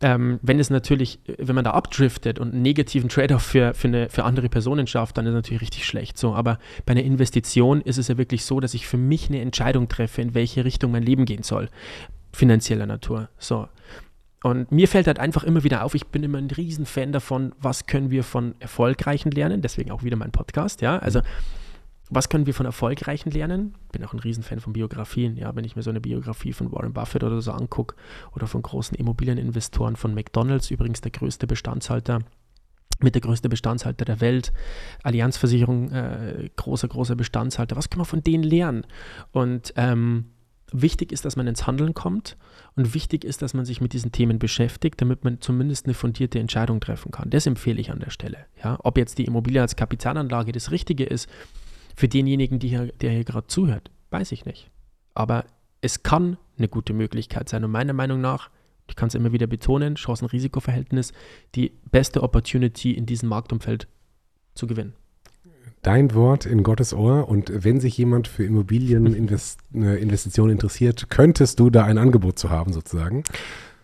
Ähm, 0.00 0.38
wenn 0.42 0.60
es 0.60 0.68
natürlich, 0.68 1.18
äh, 1.26 1.34
wenn 1.38 1.54
man 1.54 1.64
da 1.64 1.70
abdriftet 1.72 2.38
und 2.38 2.52
einen 2.52 2.62
negativen 2.62 3.08
Trade-off 3.08 3.42
für, 3.42 3.72
für, 3.72 3.88
eine, 3.88 4.10
für 4.10 4.24
andere 4.24 4.50
Personen 4.50 4.86
schafft, 4.86 5.16
dann 5.16 5.24
ist 5.24 5.30
es 5.30 5.36
natürlich 5.36 5.62
richtig 5.62 5.86
schlecht. 5.86 6.18
So, 6.18 6.34
aber 6.34 6.58
bei 6.84 6.92
einer 6.92 7.02
Investition 7.02 7.80
ist 7.80 7.96
es 7.96 8.08
ja 8.08 8.18
wirklich 8.18 8.44
so, 8.44 8.60
dass 8.60 8.74
ich 8.74 8.86
für 8.86 8.98
mich 8.98 9.28
eine 9.28 9.40
Entscheidung 9.40 9.88
treffe, 9.88 10.20
in 10.20 10.34
welche 10.34 10.64
Richtung 10.66 10.92
mein 10.92 11.02
Leben 11.02 11.24
gehen 11.24 11.42
soll. 11.42 11.70
Finanzieller 12.32 12.86
Natur. 12.86 13.30
So. 13.38 13.66
Und 14.42 14.70
mir 14.70 14.86
fällt 14.86 15.06
halt 15.06 15.18
einfach 15.18 15.42
immer 15.42 15.64
wieder 15.64 15.84
auf, 15.84 15.94
ich 15.94 16.06
bin 16.06 16.22
immer 16.22 16.38
ein 16.38 16.50
Riesenfan 16.50 17.12
davon, 17.12 17.54
was 17.60 17.86
können 17.86 18.10
wir 18.10 18.22
von 18.22 18.54
Erfolgreichen 18.60 19.32
lernen, 19.32 19.62
deswegen 19.62 19.90
auch 19.90 20.04
wieder 20.04 20.16
mein 20.16 20.30
Podcast, 20.30 20.80
ja, 20.80 20.98
also 20.98 21.20
was 22.10 22.28
können 22.28 22.46
wir 22.46 22.54
von 22.54 22.64
Erfolgreichen 22.64 23.30
lernen? 23.30 23.74
Bin 23.92 24.02
auch 24.04 24.14
ein 24.14 24.18
Riesenfan 24.18 24.60
von 24.60 24.72
Biografien, 24.72 25.36
ja, 25.36 25.54
wenn 25.54 25.64
ich 25.64 25.76
mir 25.76 25.82
so 25.82 25.90
eine 25.90 26.00
Biografie 26.00 26.52
von 26.52 26.72
Warren 26.72 26.92
Buffett 26.92 27.22
oder 27.22 27.42
so 27.42 27.52
angucke 27.52 27.96
oder 28.34 28.46
von 28.46 28.62
großen 28.62 28.96
Immobilieninvestoren 28.96 29.96
von 29.96 30.14
McDonalds, 30.14 30.70
übrigens 30.70 31.00
der 31.00 31.10
größte 31.10 31.46
Bestandshalter 31.46 32.20
mit 33.00 33.14
der 33.14 33.22
größte 33.22 33.48
Bestandshalter 33.48 34.04
der 34.04 34.20
Welt, 34.20 34.52
Allianzversicherung, 35.04 35.90
äh, 35.92 36.50
großer, 36.56 36.88
großer 36.88 37.14
Bestandshalter. 37.14 37.76
Was 37.76 37.90
kann 37.90 37.98
man 37.98 38.06
von 38.06 38.22
denen 38.22 38.42
lernen? 38.42 38.86
Und 39.30 39.72
ähm, 39.76 40.30
wichtig 40.72 41.12
ist, 41.12 41.24
dass 41.24 41.36
man 41.36 41.46
ins 41.46 41.66
Handeln 41.66 41.94
kommt 41.94 42.36
und 42.76 42.94
wichtig 42.94 43.24
ist, 43.24 43.42
dass 43.42 43.54
man 43.54 43.64
sich 43.64 43.80
mit 43.80 43.92
diesen 43.92 44.12
Themen 44.12 44.38
beschäftigt, 44.38 45.00
damit 45.00 45.24
man 45.24 45.40
zumindest 45.40 45.86
eine 45.86 45.94
fundierte 45.94 46.38
Entscheidung 46.38 46.80
treffen 46.80 47.10
kann. 47.10 47.30
Das 47.30 47.46
empfehle 47.46 47.80
ich 47.80 47.90
an 47.90 48.00
der 48.00 48.10
Stelle. 48.10 48.38
Ja, 48.62 48.78
ob 48.82 48.98
jetzt 48.98 49.18
die 49.18 49.24
Immobilie 49.24 49.60
als 49.60 49.76
Kapitalanlage 49.76 50.52
das 50.52 50.70
Richtige 50.70 51.04
ist 51.04 51.28
für 51.96 52.08
denjenigen, 52.08 52.60
hier, 52.60 52.92
der 52.92 53.10
hier 53.10 53.24
gerade 53.24 53.46
zuhört, 53.46 53.90
weiß 54.10 54.32
ich 54.32 54.44
nicht. 54.44 54.70
Aber 55.14 55.44
es 55.80 56.02
kann 56.02 56.36
eine 56.56 56.68
gute 56.68 56.92
Möglichkeit 56.92 57.48
sein 57.48 57.64
und 57.64 57.70
meiner 57.70 57.92
Meinung 57.92 58.20
nach, 58.20 58.50
ich 58.88 58.96
kann 58.96 59.08
es 59.08 59.14
immer 59.14 59.32
wieder 59.32 59.46
betonen, 59.46 59.96
Chancen-Risiko-Verhältnis, 59.96 61.12
die 61.54 61.72
beste 61.90 62.22
Opportunity 62.22 62.92
in 62.92 63.06
diesem 63.06 63.28
Marktumfeld 63.28 63.86
zu 64.54 64.66
gewinnen. 64.66 64.94
Dein 65.82 66.14
Wort 66.14 66.46
in 66.46 66.62
Gottes 66.62 66.92
Ohr. 66.92 67.28
Und 67.28 67.64
wenn 67.64 67.80
sich 67.80 67.96
jemand 67.98 68.28
für 68.28 68.44
Immobilieninvestitionen 68.44 70.52
interessiert, 70.52 71.10
könntest 71.10 71.60
du 71.60 71.70
da 71.70 71.84
ein 71.84 71.98
Angebot 71.98 72.38
zu 72.38 72.50
haben, 72.50 72.72
sozusagen. 72.72 73.24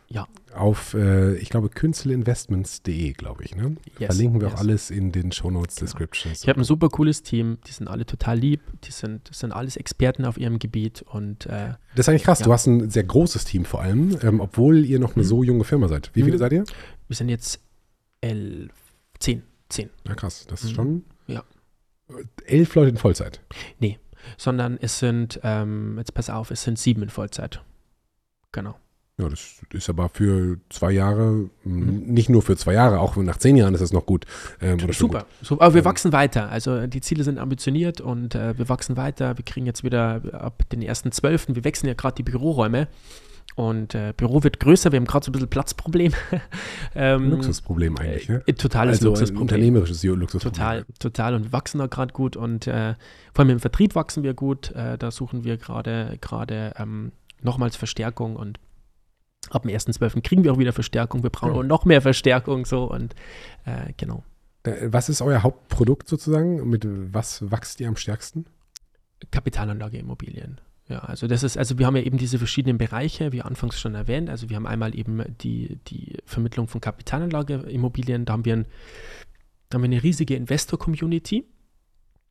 Ja. 0.09 0.27
Auf, 0.55 0.95
äh, 0.95 1.35
ich 1.37 1.51
glaube, 1.51 1.69
künstelinvestments.de, 1.69 3.13
glaube 3.15 3.43
ich. 3.45 3.57
Ne? 3.57 3.77
Yes, 3.99 4.07
Verlinken 4.15 4.41
wir 4.41 4.49
yes. 4.49 4.57
auch 4.57 4.61
alles 4.61 4.91
in 4.91 5.11
den 5.11 5.33
Shownotes 5.33 5.75
Genau. 5.77 5.87
Descriptions. 5.87 6.43
Ich 6.45 6.49
habe 6.49 6.61
ein 6.61 6.65
super 6.65 6.89
cooles 6.89 7.23
Team, 7.23 7.59
die 7.67 7.73
sind 7.73 7.89
alle 7.89 8.07
total 8.07 8.39
lieb, 8.39 8.61
die 8.85 8.93
sind, 8.93 9.29
das 9.31 9.41
sind 9.41 9.53
alles 9.53 9.77
Experten 9.77 10.25
auf 10.25 10.39
ihrem 10.39 10.61
Gebiet 10.61 11.03
und 11.03 11.47
äh, 11.47 11.71
Das 11.97 12.07
ist 12.07 12.09
eigentlich 12.09 12.23
krass. 12.23 12.39
Ja. 12.41 12.47
Du 12.47 12.53
hast 12.53 12.67
ein 12.67 12.91
sehr 12.91 13.03
großes 13.05 13.45
Team 13.47 13.65
vor 13.65 13.81
allem, 13.83 14.17
ähm, 14.23 14.41
obwohl 14.41 14.85
ihr 14.85 15.01
noch 15.01 15.17
eine 15.17 15.25
Mhm. 15.25 15.29
so 15.29 15.43
junge 15.43 15.65
Firma 15.65 15.89
seid. 15.89 16.11
Wie 16.15 16.23
viele 16.23 16.37
Mhm. 16.37 16.41
seid 16.41 16.53
ihr? 16.53 16.65
wir 17.09 17.17
sind 17.17 17.29
jetzt 17.29 17.61
elf, 18.21 18.71
zehn, 19.19 19.43
zehn, 19.69 19.91
Na 20.05 20.15
krass, 20.15 20.47
das 20.49 20.63
ist 20.63 20.71
Mhm. 20.71 20.75
schon 20.75 21.05
Ja. 21.27 21.43
Elf 22.47 22.75
Leute 22.75 22.91
in 22.91 22.97
Vollzeit. 22.97 23.41
sondern 24.37 24.79
es 24.81 24.99
sind, 24.99 25.41
ähm, 25.43 25.97
jetzt 25.99 26.15
pass 26.15 26.31
auf, 26.31 26.51
es 26.51 26.63
sind 26.63 26.79
sieben 26.79 27.03
in 27.03 27.11
Vollzeit. 27.11 27.63
Genau. 28.53 28.77
Ja, 29.17 29.29
das 29.29 29.61
ist 29.73 29.89
aber 29.89 30.09
für 30.09 30.59
zwei 30.71 30.91
Jahre, 30.91 31.49
mhm. 31.63 32.03
nicht 32.07 32.29
nur 32.29 32.43
für 32.43 32.57
zwei 32.57 32.73
Jahre, 32.73 32.99
auch 32.99 33.15
nach 33.17 33.37
zehn 33.37 33.57
Jahren 33.57 33.73
ist 33.73 33.81
das 33.81 33.93
noch 33.93 34.07
gut. 34.07 34.25
Ähm, 34.61 34.81
Super. 34.93 35.21
Gut. 35.21 35.27
Super. 35.47 35.65
Aber 35.65 35.75
wir 35.75 35.83
ähm, 35.83 35.85
wachsen 35.85 36.13
weiter. 36.13 36.49
Also 36.51 36.89
die 36.89 37.01
Ziele 37.01 37.23
sind 37.23 37.39
ambitioniert 37.39 38.01
und 38.01 38.35
äh, 38.35 38.59
wir 38.59 38.69
wachsen 38.69 38.97
weiter. 38.97 39.39
Wir 39.39 39.45
kriegen 39.45 39.67
jetzt 39.67 39.85
wieder 39.85 40.21
ab 40.33 40.69
den 40.71 40.83
ersten 40.83 41.13
Zwölften, 41.13 41.55
wir 41.55 41.63
wechseln 41.63 41.87
ja 41.87 41.95
gerade 41.95 42.17
die 42.17 42.25
Büroräume. 42.25 42.89
Und 43.57 43.95
äh, 43.95 44.13
Büro 44.17 44.43
wird 44.43 44.59
größer, 44.59 44.91
wir 44.91 44.97
haben 44.97 45.07
gerade 45.07 45.25
so 45.25 45.31
ein 45.31 45.33
bisschen 45.33 45.49
Platzproblem. 45.49 46.13
ähm, 46.97 47.31
Luxusproblem 47.31 47.97
eigentlich, 47.99 48.29
ne? 48.29 48.43
Äh, 48.47 48.55
totales 48.55 48.97
also 48.97 49.11
Luxusproblem. 49.11 49.43
unternehmerisches 49.43 50.03
Luxusproblem. 50.03 50.53
Total, 50.53 50.87
total. 50.99 51.35
Und 51.35 51.45
wir 51.45 51.53
wachsen 51.53 51.79
da 51.79 51.87
gerade 51.87 52.13
gut 52.13 52.37
und 52.37 52.67
äh, 52.67 52.95
vor 53.33 53.45
allem 53.45 53.51
im 53.51 53.61
Vertrieb 53.61 53.95
wachsen 53.95 54.25
wir 54.25 54.35
gut. 54.35 54.73
Äh, 54.73 54.99
da 54.99 55.13
suchen 55.13 55.45
wir 55.45 55.57
gerade 55.57 56.75
ähm, 56.77 57.13
nochmals 57.43 57.77
Verstärkung 57.77 58.35
und 58.35 58.59
ab 59.51 59.63
dem 59.63 59.71
1.12. 59.71 60.21
kriegen 60.23 60.43
wir 60.43 60.53
auch 60.53 60.59
wieder 60.59 60.73
Verstärkung. 60.73 61.23
Wir 61.23 61.31
brauchen 61.31 61.55
ja. 61.55 61.63
noch 61.63 61.85
mehr 61.85 62.03
Verstärkung 62.03 62.67
so 62.67 62.91
und 62.91 63.15
äh, 63.67 63.93
genau. 63.97 64.25
Äh, 64.65 64.73
was 64.87 65.09
ist 65.09 65.23
euer 65.23 65.45
Hauptprodukt 65.45 66.09
sozusagen? 66.09 66.69
Mit 66.69 66.87
was 66.87 67.51
wächst 67.53 67.81
ihr 67.81 67.87
am 67.87 67.97
stärksten? 67.97 68.47
Kapitalanlage 69.31 69.99
Immobilien. 69.99 70.61
Ja, 70.89 70.99
also 70.99 71.27
das 71.27 71.43
ist, 71.43 71.57
also 71.57 71.79
wir 71.79 71.87
haben 71.87 71.97
ja 71.97 72.03
eben 72.03 72.19
diese 72.19 72.39
verschiedenen 72.39 72.77
Bereiche, 72.77 73.33
wie 73.33 73.41
anfangs 73.41 73.81
schon 73.81 73.95
erwähnt. 73.95 74.29
Also 74.29 74.51
wir 74.51 74.57
haben 74.57 74.67
einmal 74.67 74.95
eben 74.95 75.23
die, 75.41 75.79
die 75.87 76.19
Vermittlung 76.27 76.69
von 76.69 76.81
Kapitalanlage 76.81 77.55
Immobilien, 77.55 78.27
da 78.27 78.35
haben 78.35 78.45
wir, 78.45 78.57
ein, 78.57 78.67
da 79.71 79.77
haben 79.77 79.83
wir 79.83 79.91
eine 79.91 80.03
riesige 80.03 80.37
Investor-Community. 80.37 81.45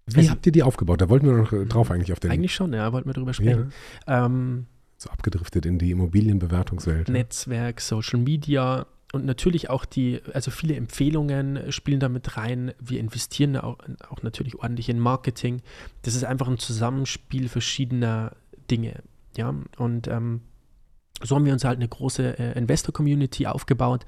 Wie 0.05 0.17
also, 0.17 0.29
habt 0.29 0.45
ihr 0.45 0.51
die 0.51 0.61
aufgebaut? 0.61 1.01
Da 1.01 1.09
wollten 1.09 1.25
wir 1.25 1.33
noch 1.33 1.67
drauf 1.67 1.89
eigentlich 1.89 2.11
auf 2.11 2.19
den. 2.19 2.29
Eigentlich 2.29 2.53
schon, 2.53 2.73
ja, 2.73 2.91
wollten 2.93 3.09
wir 3.09 3.13
drüber 3.13 3.33
sprechen. 3.33 3.71
Ja. 4.05 4.25
Ähm, 4.25 4.67
so 4.97 5.09
abgedriftet 5.09 5.65
in 5.65 5.79
die 5.79 5.91
Immobilienbewertungswelt. 5.91 7.09
Netzwerk, 7.09 7.81
Social 7.81 8.19
Media 8.19 8.85
und 9.13 9.25
natürlich 9.25 9.69
auch 9.69 9.85
die, 9.85 10.21
also 10.33 10.51
viele 10.51 10.75
Empfehlungen 10.75 11.71
spielen 11.71 11.99
damit 11.99 12.37
rein. 12.37 12.73
Wir 12.79 12.99
investieren 12.99 13.57
auch, 13.57 13.77
auch 14.09 14.23
natürlich 14.23 14.55
ordentlich 14.55 14.89
in 14.89 14.99
Marketing. 14.99 15.61
Das 16.01 16.15
ist 16.15 16.23
einfach 16.23 16.47
ein 16.47 16.57
Zusammenspiel 16.57 17.47
verschiedener 17.47 18.33
Dinge. 18.69 19.03
Ja, 19.35 19.53
und 19.77 20.07
ähm, 20.07 20.41
so 21.21 21.35
haben 21.35 21.45
wir 21.45 21.53
uns 21.53 21.63
halt 21.63 21.77
eine 21.77 21.87
große 21.87 22.39
äh, 22.39 22.57
Investor-Community 22.57 23.47
aufgebaut. 23.47 24.05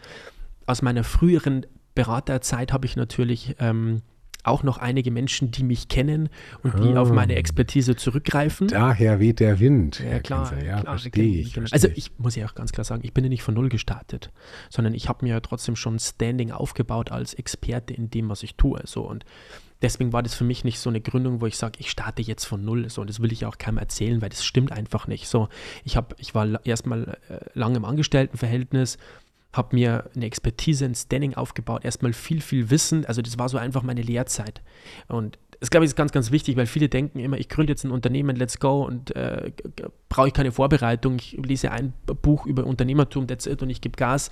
Aus 0.66 0.82
meiner 0.82 1.04
früheren 1.04 1.66
Beraterzeit 1.96 2.74
habe 2.74 2.86
ich 2.86 2.96
natürlich 2.96 3.56
ähm, 3.60 4.02
auch 4.46 4.64
noch 4.64 4.78
einige 4.78 5.12
Menschen, 5.12 5.52
die 5.52 5.64
mich 5.64 5.88
kennen 5.88 6.30
und 6.62 6.78
die 6.80 6.96
auf 6.96 7.12
meine 7.12 7.34
ah. 7.34 7.38
Expertise 7.38 7.96
zurückgreifen. 7.96 8.68
Daher 8.68 9.20
weht 9.20 9.40
der 9.40 9.60
Wind. 9.60 10.00
Ja, 10.00 10.20
klar. 10.20 10.52
Ja, 10.64 10.82
klar 10.82 11.00
verstehe 11.00 11.40
ich. 11.40 11.54
Versteh 11.54 11.74
also 11.74 11.88
ich 11.96 12.12
muss 12.20 12.36
ja 12.36 12.46
auch 12.46 12.56
ganz 12.56 12.72
klar 12.72 12.84
sagen, 12.84 13.02
ich 13.04 13.14
bin 13.14 13.24
ja 13.24 13.30
nicht 13.30 13.44
von 13.44 13.56
Null 13.56 13.70
gestartet, 13.70 14.32
sondern 14.70 14.94
ich 14.94 15.10
habe 15.10 15.26
mir 15.26 15.42
trotzdem 15.42 15.76
schon 15.76 15.98
Standing 16.00 16.52
aufgebaut 16.52 17.12
als 17.12 17.34
Experte 17.34 17.94
in 17.94 18.10
dem, 18.10 18.30
was 18.30 18.44
ich 18.44 18.56
tue. 18.56 18.82
So 18.86 19.08
und 19.08 19.26
deswegen 19.82 20.14
war 20.14 20.24
das 20.24 20.34
für 20.34 20.44
mich 20.44 20.64
nicht 20.64 20.80
so 20.80 20.90
eine 20.90 21.02
Gründung, 21.02 21.42
wo 21.42 21.46
ich 21.46 21.58
sage, 21.58 21.80
ich 21.80 21.90
starte 21.90 22.22
jetzt 22.22 22.46
von 22.46 22.64
null. 22.64 22.90
So, 22.90 23.02
und 23.02 23.10
das 23.10 23.22
will 23.22 23.32
ich 23.32 23.46
auch 23.46 23.58
keinem 23.58 23.78
erzählen, 23.78 24.22
weil 24.22 24.30
das 24.30 24.46
stimmt 24.46 24.72
einfach 24.72 25.08
nicht. 25.08 25.28
So, 25.28 25.50
ich 25.84 25.98
habe, 25.98 26.16
ich 26.20 26.36
war 26.36 26.66
erstmal 26.66 27.18
äh, 27.30 27.40
lange 27.54 27.78
im 27.78 27.86
Angestelltenverhältnis, 27.86 28.98
habe 29.54 29.76
mir 29.76 30.10
eine 30.16 30.26
Expertise, 30.26 30.86
ein 30.86 30.96
Standing 30.96 31.34
aufgebaut, 31.36 31.86
erstmal 31.86 32.14
viel, 32.14 32.42
viel 32.42 32.70
Wissen. 32.70 33.06
Also 33.06 33.22
das 33.22 33.38
war 33.40 33.50
so 33.50 33.58
einfach 33.58 33.84
meine 33.84 34.02
Lehrzeit. 34.02 34.62
Und 35.08 35.38
das 35.60 35.70
glaube 35.70 35.86
ich 35.86 35.92
ist 35.92 35.96
ganz, 35.96 36.12
ganz 36.12 36.32
wichtig, 36.32 36.58
weil 36.58 36.66
viele 36.66 36.90
denken 36.90 37.20
immer, 37.20 37.38
ich 37.38 37.50
gründe 37.50 37.72
jetzt 37.72 37.84
ein 37.86 37.92
Unternehmen, 37.92 38.36
let's 38.36 38.60
go 38.60 38.84
und 38.84 39.16
äh, 39.16 39.52
brauche 40.10 40.28
ich 40.28 40.34
keine 40.34 40.52
Vorbereitung. 40.52 41.16
Ich 41.18 41.34
lese 41.34 41.72
ein 41.72 41.94
Buch 42.22 42.46
über 42.46 42.66
Unternehmertum, 42.66 43.28
that's 43.28 43.46
it 43.46 43.62
und 43.62 43.70
ich 43.70 43.82
gebe 43.82 43.96
Gas. 43.96 44.32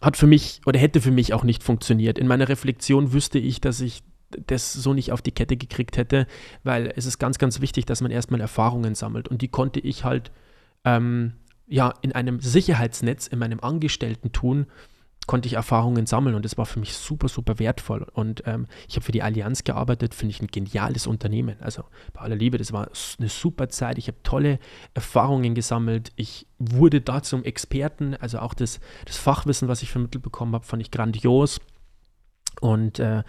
Hat 0.00 0.16
für 0.16 0.26
mich 0.26 0.60
oder 0.66 0.78
hätte 0.78 1.00
für 1.00 1.10
mich 1.10 1.34
auch 1.34 1.44
nicht 1.44 1.62
funktioniert. 1.62 2.18
In 2.18 2.26
meiner 2.26 2.48
Reflexion 2.48 3.12
wüsste 3.12 3.38
ich, 3.38 3.60
dass 3.60 3.80
ich 3.80 4.02
das 4.46 4.72
so 4.72 4.94
nicht 4.94 5.12
auf 5.12 5.22
die 5.22 5.32
Kette 5.32 5.56
gekriegt 5.56 5.96
hätte, 5.96 6.26
weil 6.62 6.92
es 6.96 7.06
ist 7.06 7.18
ganz, 7.18 7.38
ganz 7.38 7.60
wichtig, 7.60 7.86
dass 7.86 8.00
man 8.00 8.10
erstmal 8.10 8.40
Erfahrungen 8.40 8.94
sammelt 8.94 9.28
und 9.28 9.42
die 9.42 9.48
konnte 9.48 9.80
ich 9.80 10.04
halt 10.04 10.30
ähm, 10.84 11.34
ja, 11.66 11.94
in 12.02 12.12
einem 12.12 12.40
Sicherheitsnetz, 12.40 13.26
in 13.28 13.38
meinem 13.38 13.60
Angestellten-Tun, 13.60 14.66
konnte 15.30 15.46
ich 15.46 15.54
Erfahrungen 15.54 16.06
sammeln 16.06 16.34
und 16.34 16.44
das 16.44 16.58
war 16.58 16.66
für 16.66 16.80
mich 16.80 16.92
super, 16.92 17.28
super 17.28 17.60
wertvoll. 17.60 18.04
Und 18.14 18.42
ähm, 18.46 18.66
ich 18.88 18.96
habe 18.96 19.04
für 19.04 19.12
die 19.12 19.22
Allianz 19.22 19.62
gearbeitet, 19.62 20.12
finde 20.12 20.34
ich 20.34 20.42
ein 20.42 20.48
geniales 20.48 21.06
Unternehmen. 21.06 21.54
Also 21.60 21.84
bei 22.12 22.22
aller 22.22 22.34
Liebe, 22.34 22.58
das 22.58 22.72
war 22.72 22.88
eine 23.16 23.28
super 23.28 23.68
Zeit. 23.68 23.96
Ich 23.98 24.08
habe 24.08 24.18
tolle 24.24 24.58
Erfahrungen 24.92 25.54
gesammelt. 25.54 26.10
Ich 26.16 26.48
wurde 26.58 27.00
da 27.00 27.22
zum 27.22 27.44
Experten, 27.44 28.16
also 28.16 28.40
auch 28.40 28.54
das, 28.54 28.80
das 29.04 29.18
Fachwissen, 29.18 29.68
was 29.68 29.82
ich 29.82 29.92
vermittelt 29.92 30.24
bekommen 30.24 30.52
habe, 30.52 30.66
fand 30.66 30.82
ich 30.82 30.90
grandios. 30.90 31.60
Und 32.60 32.98
äh, 32.98 33.22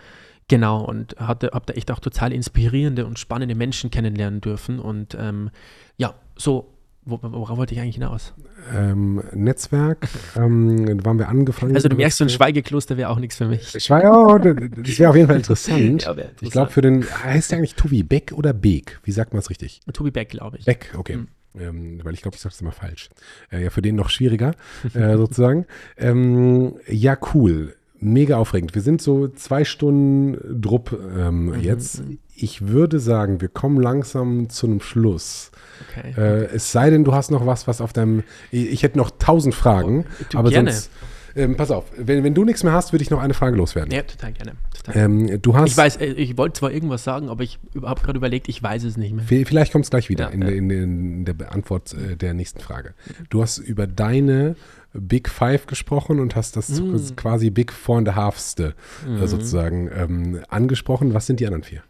genau, 0.47 0.83
und 0.83 1.17
habe 1.19 1.51
da 1.51 1.73
echt 1.73 1.91
auch 1.91 1.99
total 1.99 2.33
inspirierende 2.33 3.05
und 3.05 3.19
spannende 3.19 3.53
Menschen 3.53 3.91
kennenlernen 3.91 4.41
dürfen. 4.41 4.79
Und 4.79 5.15
ähm, 5.19 5.51
ja, 5.97 6.15
so 6.35 6.73
worauf 7.05 7.57
wollte 7.57 7.73
ich 7.73 7.81
eigentlich 7.81 7.95
hinaus? 7.95 8.33
Ähm, 8.73 9.23
Netzwerk, 9.33 10.07
ähm, 10.35 11.03
waren 11.03 11.17
wir 11.17 11.29
angefangen. 11.29 11.75
Also 11.75 11.89
du 11.89 11.95
merkst, 11.95 12.17
so 12.17 12.25
ein 12.25 12.29
Schweigekloster 12.29 12.97
wäre 12.97 13.09
auch 13.09 13.19
nichts 13.19 13.37
für 13.37 13.47
mich. 13.47 13.69
Schweige, 13.83 14.11
oh, 14.11 14.37
das 14.37 14.99
wäre 14.99 15.09
auf 15.09 15.15
jeden 15.15 15.27
Fall 15.27 15.37
interessant. 15.37 15.79
ja, 16.03 16.11
interessant. 16.11 16.41
Ich 16.41 16.51
glaube 16.51 16.71
für 16.71 16.81
den, 16.81 17.03
heißt 17.03 17.51
der 17.51 17.57
eigentlich 17.57 17.75
Tobi 17.75 18.03
Beck 18.03 18.33
oder 18.35 18.53
Beek? 18.53 18.99
Wie 19.03 19.11
sagt 19.11 19.33
man 19.33 19.39
es 19.39 19.49
richtig? 19.49 19.81
Tobi 19.93 20.11
Beck, 20.11 20.29
glaube 20.29 20.57
ich. 20.57 20.65
Beck, 20.65 20.93
okay. 20.97 21.17
Mhm. 21.17 21.27
Ähm, 21.59 21.99
weil 22.03 22.13
ich 22.13 22.21
glaube, 22.21 22.35
ich 22.35 22.41
sage 22.41 22.53
es 22.53 22.61
immer 22.61 22.71
falsch. 22.71 23.09
Äh, 23.51 23.63
ja, 23.63 23.69
für 23.69 23.81
den 23.81 23.95
noch 23.95 24.09
schwieriger, 24.09 24.53
äh, 24.93 25.17
sozusagen. 25.17 25.65
Ähm, 25.97 26.75
ja, 26.87 27.17
cool. 27.33 27.75
Mega 27.99 28.37
aufregend. 28.37 28.73
Wir 28.73 28.81
sind 28.81 29.01
so 29.01 29.27
zwei 29.27 29.63
Stunden 29.63 30.61
Drupp 30.61 30.97
ähm, 31.15 31.47
mhm. 31.47 31.59
jetzt. 31.61 32.03
Ich 32.35 32.67
würde 32.67 32.99
sagen, 32.99 33.41
wir 33.41 33.49
kommen 33.49 33.81
langsam 33.81 34.49
zu 34.49 34.67
einem 34.67 34.81
Schluss. 34.81 35.51
Okay. 35.89 36.13
Äh, 36.17 36.55
es 36.55 36.71
sei 36.71 36.89
denn, 36.89 37.03
du 37.03 37.13
hast 37.13 37.31
noch 37.31 37.45
was, 37.45 37.67
was 37.67 37.81
auf 37.81 37.93
deinem. 37.93 38.23
Ich, 38.51 38.83
hätte 38.83 38.97
noch 38.97 39.11
tausend 39.17 39.55
Fragen, 39.55 40.05
oh, 40.33 40.37
aber 40.37 40.49
gerne. 40.49 40.71
sonst. 40.71 40.91
Ähm, 41.35 41.55
pass 41.55 41.71
auf, 41.71 41.85
wenn, 41.97 42.23
wenn 42.23 42.33
du 42.33 42.43
nichts 42.43 42.63
mehr 42.63 42.73
hast, 42.73 42.91
würde 42.91 43.03
ich 43.03 43.09
noch 43.09 43.21
eine 43.21 43.33
Frage 43.33 43.55
loswerden. 43.55 43.91
Ja, 43.93 44.01
total 44.01 44.33
gerne. 44.33 44.53
Total. 44.75 45.03
Ähm, 45.03 45.41
du 45.41 45.55
hast, 45.55 45.69
ich 45.69 45.77
weiß, 45.77 45.97
äh, 45.97 46.05
ich 46.07 46.37
wollte 46.37 46.59
zwar 46.59 46.71
irgendwas 46.71 47.03
sagen, 47.03 47.29
aber 47.29 47.43
ich 47.43 47.59
habe 47.81 48.01
gerade 48.01 48.17
überlegt, 48.17 48.49
ich 48.49 48.61
weiß 48.61 48.83
es 48.83 48.97
nicht 48.97 49.13
mehr. 49.13 49.45
Vielleicht 49.45 49.71
kommt 49.71 49.85
es 49.85 49.91
gleich 49.91 50.09
wieder 50.09 50.25
ja, 50.25 50.29
in, 50.31 50.41
ja. 50.41 50.49
In, 50.49 50.69
in, 50.69 51.25
der 51.25 51.53
Antwort 51.53 51.93
äh, 51.93 52.17
der 52.17 52.33
nächsten 52.33 52.59
Frage. 52.59 52.93
Du 53.29 53.41
hast 53.41 53.59
über 53.59 53.87
deine 53.87 54.55
Big 54.93 55.29
Five 55.29 55.67
gesprochen 55.67 56.19
und 56.19 56.35
hast 56.35 56.57
das 56.57 56.69
mm. 56.69 57.15
quasi 57.15 57.49
Big 57.49 57.71
Four 57.71 57.99
and 57.99 58.09
a 58.09 58.15
Halfste 58.15 58.75
mm. 59.07 59.25
sozusagen 59.25 59.89
ähm, 59.93 60.41
angesprochen. 60.49 61.13
Was 61.13 61.27
sind 61.27 61.39
die 61.39 61.45
anderen 61.45 61.63
vier? 61.63 61.81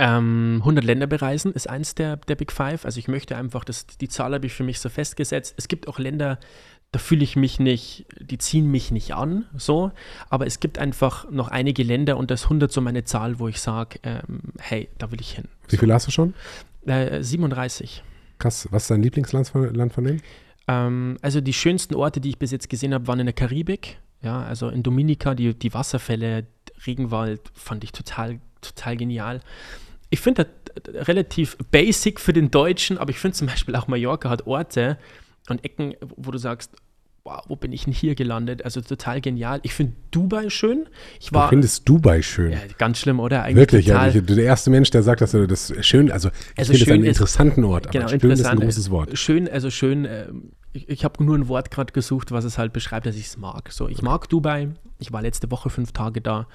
Ähm, 0.00 0.58
100 0.60 0.84
Länder 0.84 1.08
bereisen 1.08 1.52
ist 1.52 1.68
eins 1.68 1.94
der, 1.94 2.16
der 2.16 2.36
Big 2.36 2.52
Five. 2.52 2.84
Also 2.84 2.98
ich 2.98 3.08
möchte 3.08 3.36
einfach, 3.36 3.64
dass 3.64 3.86
die 3.86 4.08
Zahl 4.08 4.32
habe 4.32 4.46
ich 4.46 4.52
für 4.52 4.62
mich 4.62 4.78
so 4.78 4.88
festgesetzt. 4.88 5.54
Es 5.56 5.66
gibt 5.66 5.88
auch 5.88 5.98
Länder, 5.98 6.38
da 6.92 7.00
fühle 7.00 7.24
ich 7.24 7.34
mich 7.34 7.58
nicht, 7.58 8.06
die 8.20 8.38
ziehen 8.38 8.70
mich 8.70 8.92
nicht 8.92 9.14
an, 9.14 9.46
so. 9.56 9.90
Aber 10.30 10.46
es 10.46 10.60
gibt 10.60 10.78
einfach 10.78 11.28
noch 11.30 11.48
einige 11.48 11.82
Länder 11.82 12.16
und 12.16 12.30
das 12.30 12.44
100 12.44 12.70
so 12.70 12.80
meine 12.80 13.04
Zahl, 13.04 13.40
wo 13.40 13.48
ich 13.48 13.60
sage, 13.60 13.98
ähm, 14.04 14.40
hey, 14.60 14.88
da 14.98 15.10
will 15.10 15.20
ich 15.20 15.32
hin. 15.32 15.48
Wie 15.68 15.76
so. 15.76 15.80
viele 15.80 15.94
hast 15.94 16.06
du 16.06 16.12
schon? 16.12 16.34
Äh, 16.86 17.22
37. 17.22 18.04
Krass. 18.38 18.68
Was 18.70 18.84
ist 18.84 18.90
dein 18.92 19.02
Lieblingsland 19.02 19.48
von, 19.48 19.74
Land 19.74 19.92
von 19.92 20.04
denen? 20.04 20.22
Ähm, 20.68 21.18
also 21.22 21.40
die 21.40 21.52
schönsten 21.52 21.96
Orte, 21.96 22.20
die 22.20 22.30
ich 22.30 22.38
bis 22.38 22.52
jetzt 22.52 22.70
gesehen 22.70 22.94
habe, 22.94 23.08
waren 23.08 23.18
in 23.18 23.26
der 23.26 23.34
Karibik. 23.34 23.98
Ja, 24.22 24.42
also 24.42 24.68
in 24.68 24.84
Dominika, 24.84 25.34
die, 25.34 25.54
die 25.54 25.74
Wasserfälle, 25.74 26.46
Regenwald 26.86 27.40
fand 27.52 27.82
ich 27.82 27.90
total, 27.90 28.38
total 28.60 28.96
genial 28.96 29.40
ich 30.10 30.20
finde 30.20 30.46
das 30.74 31.06
relativ 31.06 31.56
basic 31.70 32.20
für 32.20 32.32
den 32.32 32.50
Deutschen, 32.50 32.98
aber 32.98 33.10
ich 33.10 33.18
finde 33.18 33.36
zum 33.36 33.46
Beispiel 33.46 33.76
auch 33.76 33.88
Mallorca 33.88 34.30
hat 34.30 34.46
Orte 34.46 34.98
und 35.48 35.64
Ecken, 35.64 35.94
wo 36.16 36.30
du 36.30 36.38
sagst, 36.38 36.72
wow, 37.24 37.42
wo 37.48 37.56
bin 37.56 37.72
ich 37.72 37.84
denn 37.84 37.92
hier 37.92 38.14
gelandet? 38.14 38.64
Also 38.64 38.80
total 38.80 39.20
genial. 39.20 39.60
Ich 39.62 39.74
finde 39.74 39.94
Dubai 40.10 40.48
schön. 40.48 40.88
Ich 41.20 41.32
war, 41.32 41.44
du 41.44 41.50
findest 41.50 41.88
Dubai 41.88 42.22
schön? 42.22 42.52
Ja, 42.52 42.58
ganz 42.78 42.98
schlimm, 42.98 43.20
oder? 43.20 43.42
Eigentlich 43.42 43.56
Wirklich, 43.56 43.86
total, 43.86 44.14
ja. 44.14 44.20
Der 44.20 44.44
erste 44.44 44.70
Mensch, 44.70 44.90
der 44.90 45.02
sagt, 45.02 45.20
dass 45.20 45.34
er 45.34 45.46
das 45.46 45.72
schön, 45.80 46.10
also 46.10 46.28
ich 46.28 46.58
also 46.58 46.72
finde 46.72 46.84
es 46.84 46.90
einen 46.90 47.04
interessanten 47.04 47.64
Ort, 47.64 47.92
genau, 47.92 48.08
schön 48.08 48.30
ist 48.30 48.46
ein 48.46 48.60
großes 48.60 48.90
Wort. 48.90 49.18
Schön, 49.18 49.48
also 49.48 49.70
schön, 49.70 50.06
äh, 50.06 50.28
ich, 50.72 50.88
ich 50.88 51.04
habe 51.04 51.22
nur 51.22 51.36
ein 51.36 51.48
Wort 51.48 51.70
gerade 51.70 51.92
gesucht, 51.92 52.32
was 52.32 52.44
es 52.44 52.58
halt 52.58 52.72
beschreibt, 52.72 53.06
dass 53.06 53.16
ich 53.16 53.26
es 53.26 53.36
mag. 53.36 53.72
So, 53.72 53.88
ich 53.88 54.02
mag 54.02 54.28
Dubai. 54.28 54.68
Ich 54.98 55.12
war 55.12 55.22
letzte 55.22 55.50
Woche 55.50 55.70
fünf 55.70 55.92
Tage 55.92 56.20
da 56.20 56.46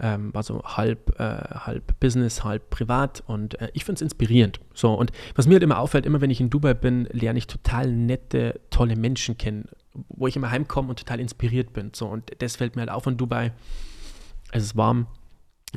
ähm, 0.00 0.32
war 0.34 0.42
so 0.42 0.62
halb, 0.64 1.18
äh, 1.20 1.24
halb 1.24 1.98
Business, 2.00 2.42
halb 2.44 2.70
privat 2.70 3.22
und 3.26 3.60
äh, 3.60 3.70
ich 3.74 3.84
finde 3.84 3.96
es 3.96 4.02
inspirierend. 4.02 4.60
So, 4.74 4.92
und 4.94 5.12
was 5.34 5.46
mir 5.46 5.54
halt 5.54 5.62
immer 5.62 5.78
auffällt, 5.78 6.06
immer 6.06 6.20
wenn 6.20 6.30
ich 6.30 6.40
in 6.40 6.50
Dubai 6.50 6.74
bin, 6.74 7.08
lerne 7.12 7.38
ich 7.38 7.46
total 7.46 7.90
nette, 7.92 8.60
tolle 8.70 8.96
Menschen 8.96 9.36
kennen, 9.38 9.66
wo 10.08 10.26
ich 10.26 10.36
immer 10.36 10.50
heimkomme 10.50 10.88
und 10.88 10.98
total 10.98 11.20
inspiriert 11.20 11.72
bin. 11.72 11.90
So, 11.94 12.06
und 12.06 12.30
das 12.40 12.56
fällt 12.56 12.74
mir 12.76 12.80
halt 12.82 12.90
auf 12.90 13.06
in 13.06 13.16
Dubai. 13.16 13.52
Es 14.50 14.62
ist 14.64 14.76
warm, 14.76 15.06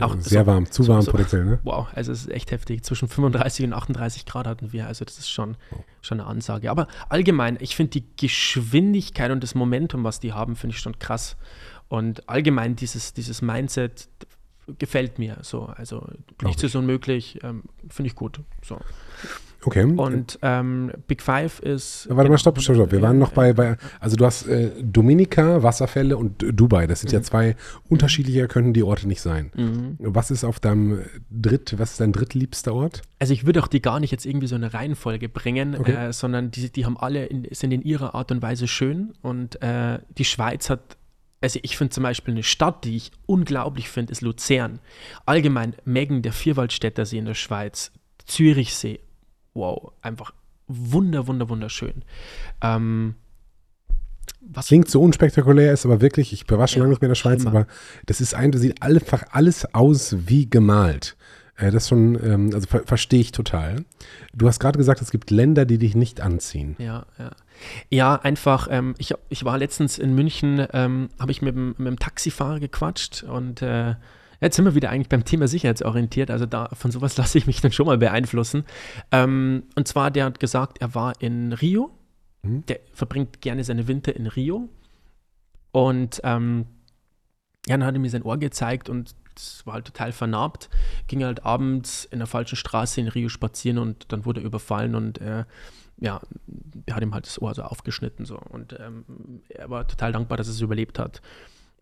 Auch 0.02 0.14
Sehr 0.20 0.42
so- 0.42 0.48
warm, 0.48 0.70
zu 0.70 0.86
warm 0.90 1.02
so- 1.04 1.12
potenziell, 1.12 1.46
ne? 1.46 1.60
Wow, 1.64 1.88
also 1.94 2.12
es 2.12 2.22
ist 2.26 2.30
echt 2.32 2.52
heftig. 2.52 2.84
Zwischen 2.84 3.08
35 3.08 3.66
und 3.66 3.72
38 3.74 4.26
Grad 4.26 4.46
hatten 4.46 4.74
wir, 4.74 4.88
also 4.88 5.06
das 5.06 5.18
ist 5.20 5.30
schon, 5.30 5.56
schon 6.02 6.20
eine 6.20 6.28
Ansage. 6.30 6.70
Aber 6.70 6.88
allgemein, 7.08 7.58
ich 7.62 7.78
finde 7.78 7.92
die 7.92 8.04
Geschwindigkeit 8.18 9.32
und 9.32 9.42
das 9.42 9.56
Momentum, 9.56 10.04
was 10.04 10.20
die 10.20 10.34
haben, 10.34 10.56
finde 10.58 10.76
ich 10.76 10.82
schon 10.82 11.00
krass. 11.00 11.38
Und 11.88 12.28
allgemein 12.28 12.76
dieses, 12.76 13.14
dieses 13.14 13.42
Mindset 13.42 14.08
gefällt 14.80 15.20
mir 15.20 15.38
so. 15.42 15.66
Also 15.66 16.08
nichts 16.44 16.64
ist 16.64 16.76
unmöglich, 16.76 17.40
ähm, 17.44 17.64
finde 17.90 18.08
ich 18.08 18.16
gut. 18.16 18.40
So. 18.64 18.80
Okay. 19.64 19.84
Und 19.84 20.38
ähm, 20.44 20.92
Big 21.08 21.24
Five 21.24 21.60
ist. 21.60 22.08
Warte 22.10 22.30
mal, 22.30 22.38
stopp, 22.38 22.60
stopp, 22.62 22.76
stopp. 22.76 22.92
Wir 22.92 23.02
waren 23.02 23.18
noch 23.18 23.32
bei, 23.32 23.54
bei 23.54 23.78
also 24.00 24.16
du 24.16 24.26
hast 24.26 24.48
äh, 24.48 24.72
Dominika, 24.82 25.64
Wasserfälle 25.64 26.18
und 26.18 26.46
Dubai. 26.54 26.86
Das 26.86 27.02
sind 27.02 27.12
ja 27.12 27.22
zwei 27.24 27.56
unterschiedlicher, 27.90 28.48
könnten 28.48 28.74
die 28.74 28.84
Orte 28.84 29.08
nicht 29.08 29.22
sein. 29.22 29.52
Mhm. 29.56 29.98
Was 30.00 30.30
ist 30.30 30.44
auf 30.44 30.60
deinem 30.60 31.00
Dritt, 31.32 31.80
was 31.80 31.92
ist 31.94 32.00
dein 32.00 32.12
drittliebster 32.12 32.76
Ort? 32.76 33.02
Also 33.18 33.34
ich 33.34 33.48
würde 33.48 33.64
auch 33.64 33.68
die 33.68 33.82
gar 33.82 34.00
nicht 34.00 34.12
jetzt 34.12 34.28
irgendwie 34.28 34.48
so 34.48 34.56
eine 34.56 34.74
Reihenfolge 34.74 35.30
bringen, 35.30 35.76
Okay. 35.76 36.10
äh, 36.10 36.14
sondern 36.14 36.52
die, 36.52 36.72
die 36.72 36.86
haben 36.86 36.98
alle 36.98 37.26
in, 37.26 37.48
sind 37.52 37.72
in 37.72 37.82
ihrer 37.82 38.14
Art 38.14 38.32
und 38.32 38.44
Weise 38.44 38.68
schön 38.68 39.14
und 39.24 39.62
äh, 39.64 39.98
die 40.16 40.26
Schweiz 40.26 40.70
hat, 40.70 40.98
also 41.46 41.60
ich 41.62 41.78
finde 41.78 41.94
zum 41.94 42.02
Beispiel 42.02 42.34
eine 42.34 42.42
Stadt, 42.42 42.86
die 42.86 42.96
ich 42.98 43.12
unglaublich 43.28 43.88
finde, 43.88 44.12
ist 44.12 44.22
Luzern. 44.22 44.80
Allgemein 45.28 45.76
Meggen, 45.86 46.24
der 46.24 46.34
Vierwaldstätter 46.34 47.06
See 47.06 47.20
in 47.20 47.26
der 47.26 47.36
Schweiz, 47.36 47.92
Zürichsee, 48.26 49.00
wow, 49.54 49.92
einfach 50.02 50.34
wunder, 50.68 51.28
wunder, 51.28 51.48
wunderschön. 51.48 52.04
Ähm, 52.62 53.14
was 54.42 54.68
Klingt 54.68 54.90
so 54.90 55.04
unspektakulär, 55.04 55.72
ist 55.72 55.86
aber 55.86 56.02
wirklich, 56.02 56.34
ich 56.34 56.50
war 56.50 56.68
schon 56.68 56.78
Ja, 56.80 56.84
lange 56.86 56.94
nicht 56.94 57.02
mehr 57.02 57.10
in 57.10 57.12
der 57.12 57.16
Schweiz, 57.16 57.46
Hammer. 57.46 57.60
aber 57.60 57.68
das 58.08 58.22
ist 58.22 58.34
ein, 58.34 58.52
das 58.52 58.62
sieht 58.62 58.82
einfach 58.82 59.24
alles 59.30 59.72
aus 59.76 60.16
wie 60.28 60.50
gemalt. 60.50 61.16
Äh, 61.58 61.72
das 61.72 61.88
schon, 61.88 62.16
ähm, 62.24 62.52
also 62.54 62.68
ver 62.68 62.84
verstehe 62.86 63.20
ich 63.22 63.32
total. 63.32 63.86
Du 64.34 64.48
hast 64.48 64.60
gerade 64.60 64.78
gesagt, 64.78 65.02
es 65.02 65.12
gibt 65.12 65.32
Länder, 65.32 65.66
die 65.66 65.78
dich 65.78 65.96
nicht 65.96 66.22
anziehen. 66.22 66.76
Ja, 66.80 67.06
ja. 67.18 67.32
Ja, 67.90 68.16
einfach, 68.16 68.68
ähm, 68.70 68.96
ich, 68.98 69.14
ich 69.30 69.46
war 69.46 69.58
letztens 69.58 69.98
in 69.98 70.14
München, 70.14 70.68
ähm, 70.74 71.10
habe 71.20 71.32
ich 71.32 71.42
mit, 71.42 71.56
dem- 71.56 71.76
mit 71.78 71.88
dem 71.88 72.00
Taxifahrer 72.00 72.60
gequatscht 72.60 73.24
und 73.24 73.62
äh, 73.62 73.96
jetzt 74.42 74.58
sind 74.58 74.66
wir 74.66 74.76
wieder 74.76 74.90
eigentlich 74.90 75.08
beim 75.08 75.24
Thema 75.24 75.48
sicherheitsorientiert, 75.48 76.30
also 76.30 76.46
da 76.46 76.68
von 76.74 76.92
sowas 76.92 77.16
lasse 77.18 77.38
ich 77.38 77.48
mich 77.48 77.62
dann 77.62 77.72
schon 77.72 77.86
mal 77.86 77.98
beeinflussen. 77.98 78.66
Ähm, 79.14 79.64
und 79.76 79.88
zwar, 79.88 80.12
der 80.12 80.26
hat 80.26 80.42
gesagt, 80.42 80.80
er 80.82 80.94
war 80.96 81.14
in 81.22 81.54
Rio, 81.54 81.92
Mhm. 82.44 82.64
der 82.68 82.80
verbringt 82.94 83.42
gerne 83.42 83.64
seine 83.64 83.88
Winter 83.88 84.16
in 84.16 84.28
Rio 84.28 84.70
und 85.72 86.22
ähm, 86.24 86.66
ja, 87.68 87.76
dann 87.78 87.86
hat 87.86 87.96
er 87.96 88.00
mir 88.00 88.10
sein 88.10 88.22
Ohr 88.24 88.38
gezeigt 88.38 88.88
und 88.90 89.16
das 89.36 89.66
war 89.66 89.76
halt 89.76 89.86
total 89.86 90.12
vernarbt. 90.12 90.70
Ging 91.08 91.24
halt 91.24 91.46
abends 91.46 92.06
in 92.06 92.20
der 92.20 92.28
falschen 92.28 92.56
Straße 92.56 93.00
in 93.00 93.08
Rio 93.08 93.30
spazieren 93.30 93.78
und 93.78 94.12
dann 94.12 94.26
wurde 94.26 94.42
er 94.42 94.46
überfallen 94.46 94.96
und 94.96 95.20
äh, 95.20 95.46
ja, 95.98 96.22
er 96.86 96.96
hat 96.96 97.04
ihm 97.04 97.14
halt 97.14 97.26
das 97.26 97.42
Ohr 97.42 97.54
so 97.54 97.64
aufgeschnitten 97.64 98.26
so 98.26 98.38
und 98.38 98.78
ähm, 98.80 99.06
er 99.50 99.70
war 99.70 99.88
total 99.88 100.12
dankbar, 100.12 100.38
dass 100.38 100.48
er 100.48 100.54
es 100.54 100.62
überlebt 100.62 101.00
hat. 101.00 101.22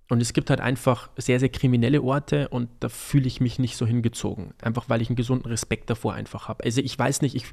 Und 0.09 0.21
es 0.21 0.33
gibt 0.33 0.49
halt 0.49 0.59
einfach 0.59 1.09
sehr, 1.17 1.39
sehr 1.39 1.47
kriminelle 1.49 2.01
Orte 2.01 2.49
und 2.49 2.67
da 2.81 2.89
fühle 2.89 3.25
ich 3.25 3.39
mich 3.39 3.57
nicht 3.57 3.77
so 3.77 3.87
hingezogen. 3.87 4.53
Einfach 4.61 4.89
weil 4.89 5.01
ich 5.01 5.09
einen 5.09 5.15
gesunden 5.15 5.49
Respekt 5.49 5.89
davor 5.89 6.13
einfach 6.13 6.49
habe. 6.49 6.63
Also 6.65 6.81
ich 6.81 6.99
weiß 6.99 7.21
nicht, 7.21 7.35
ich, 7.35 7.45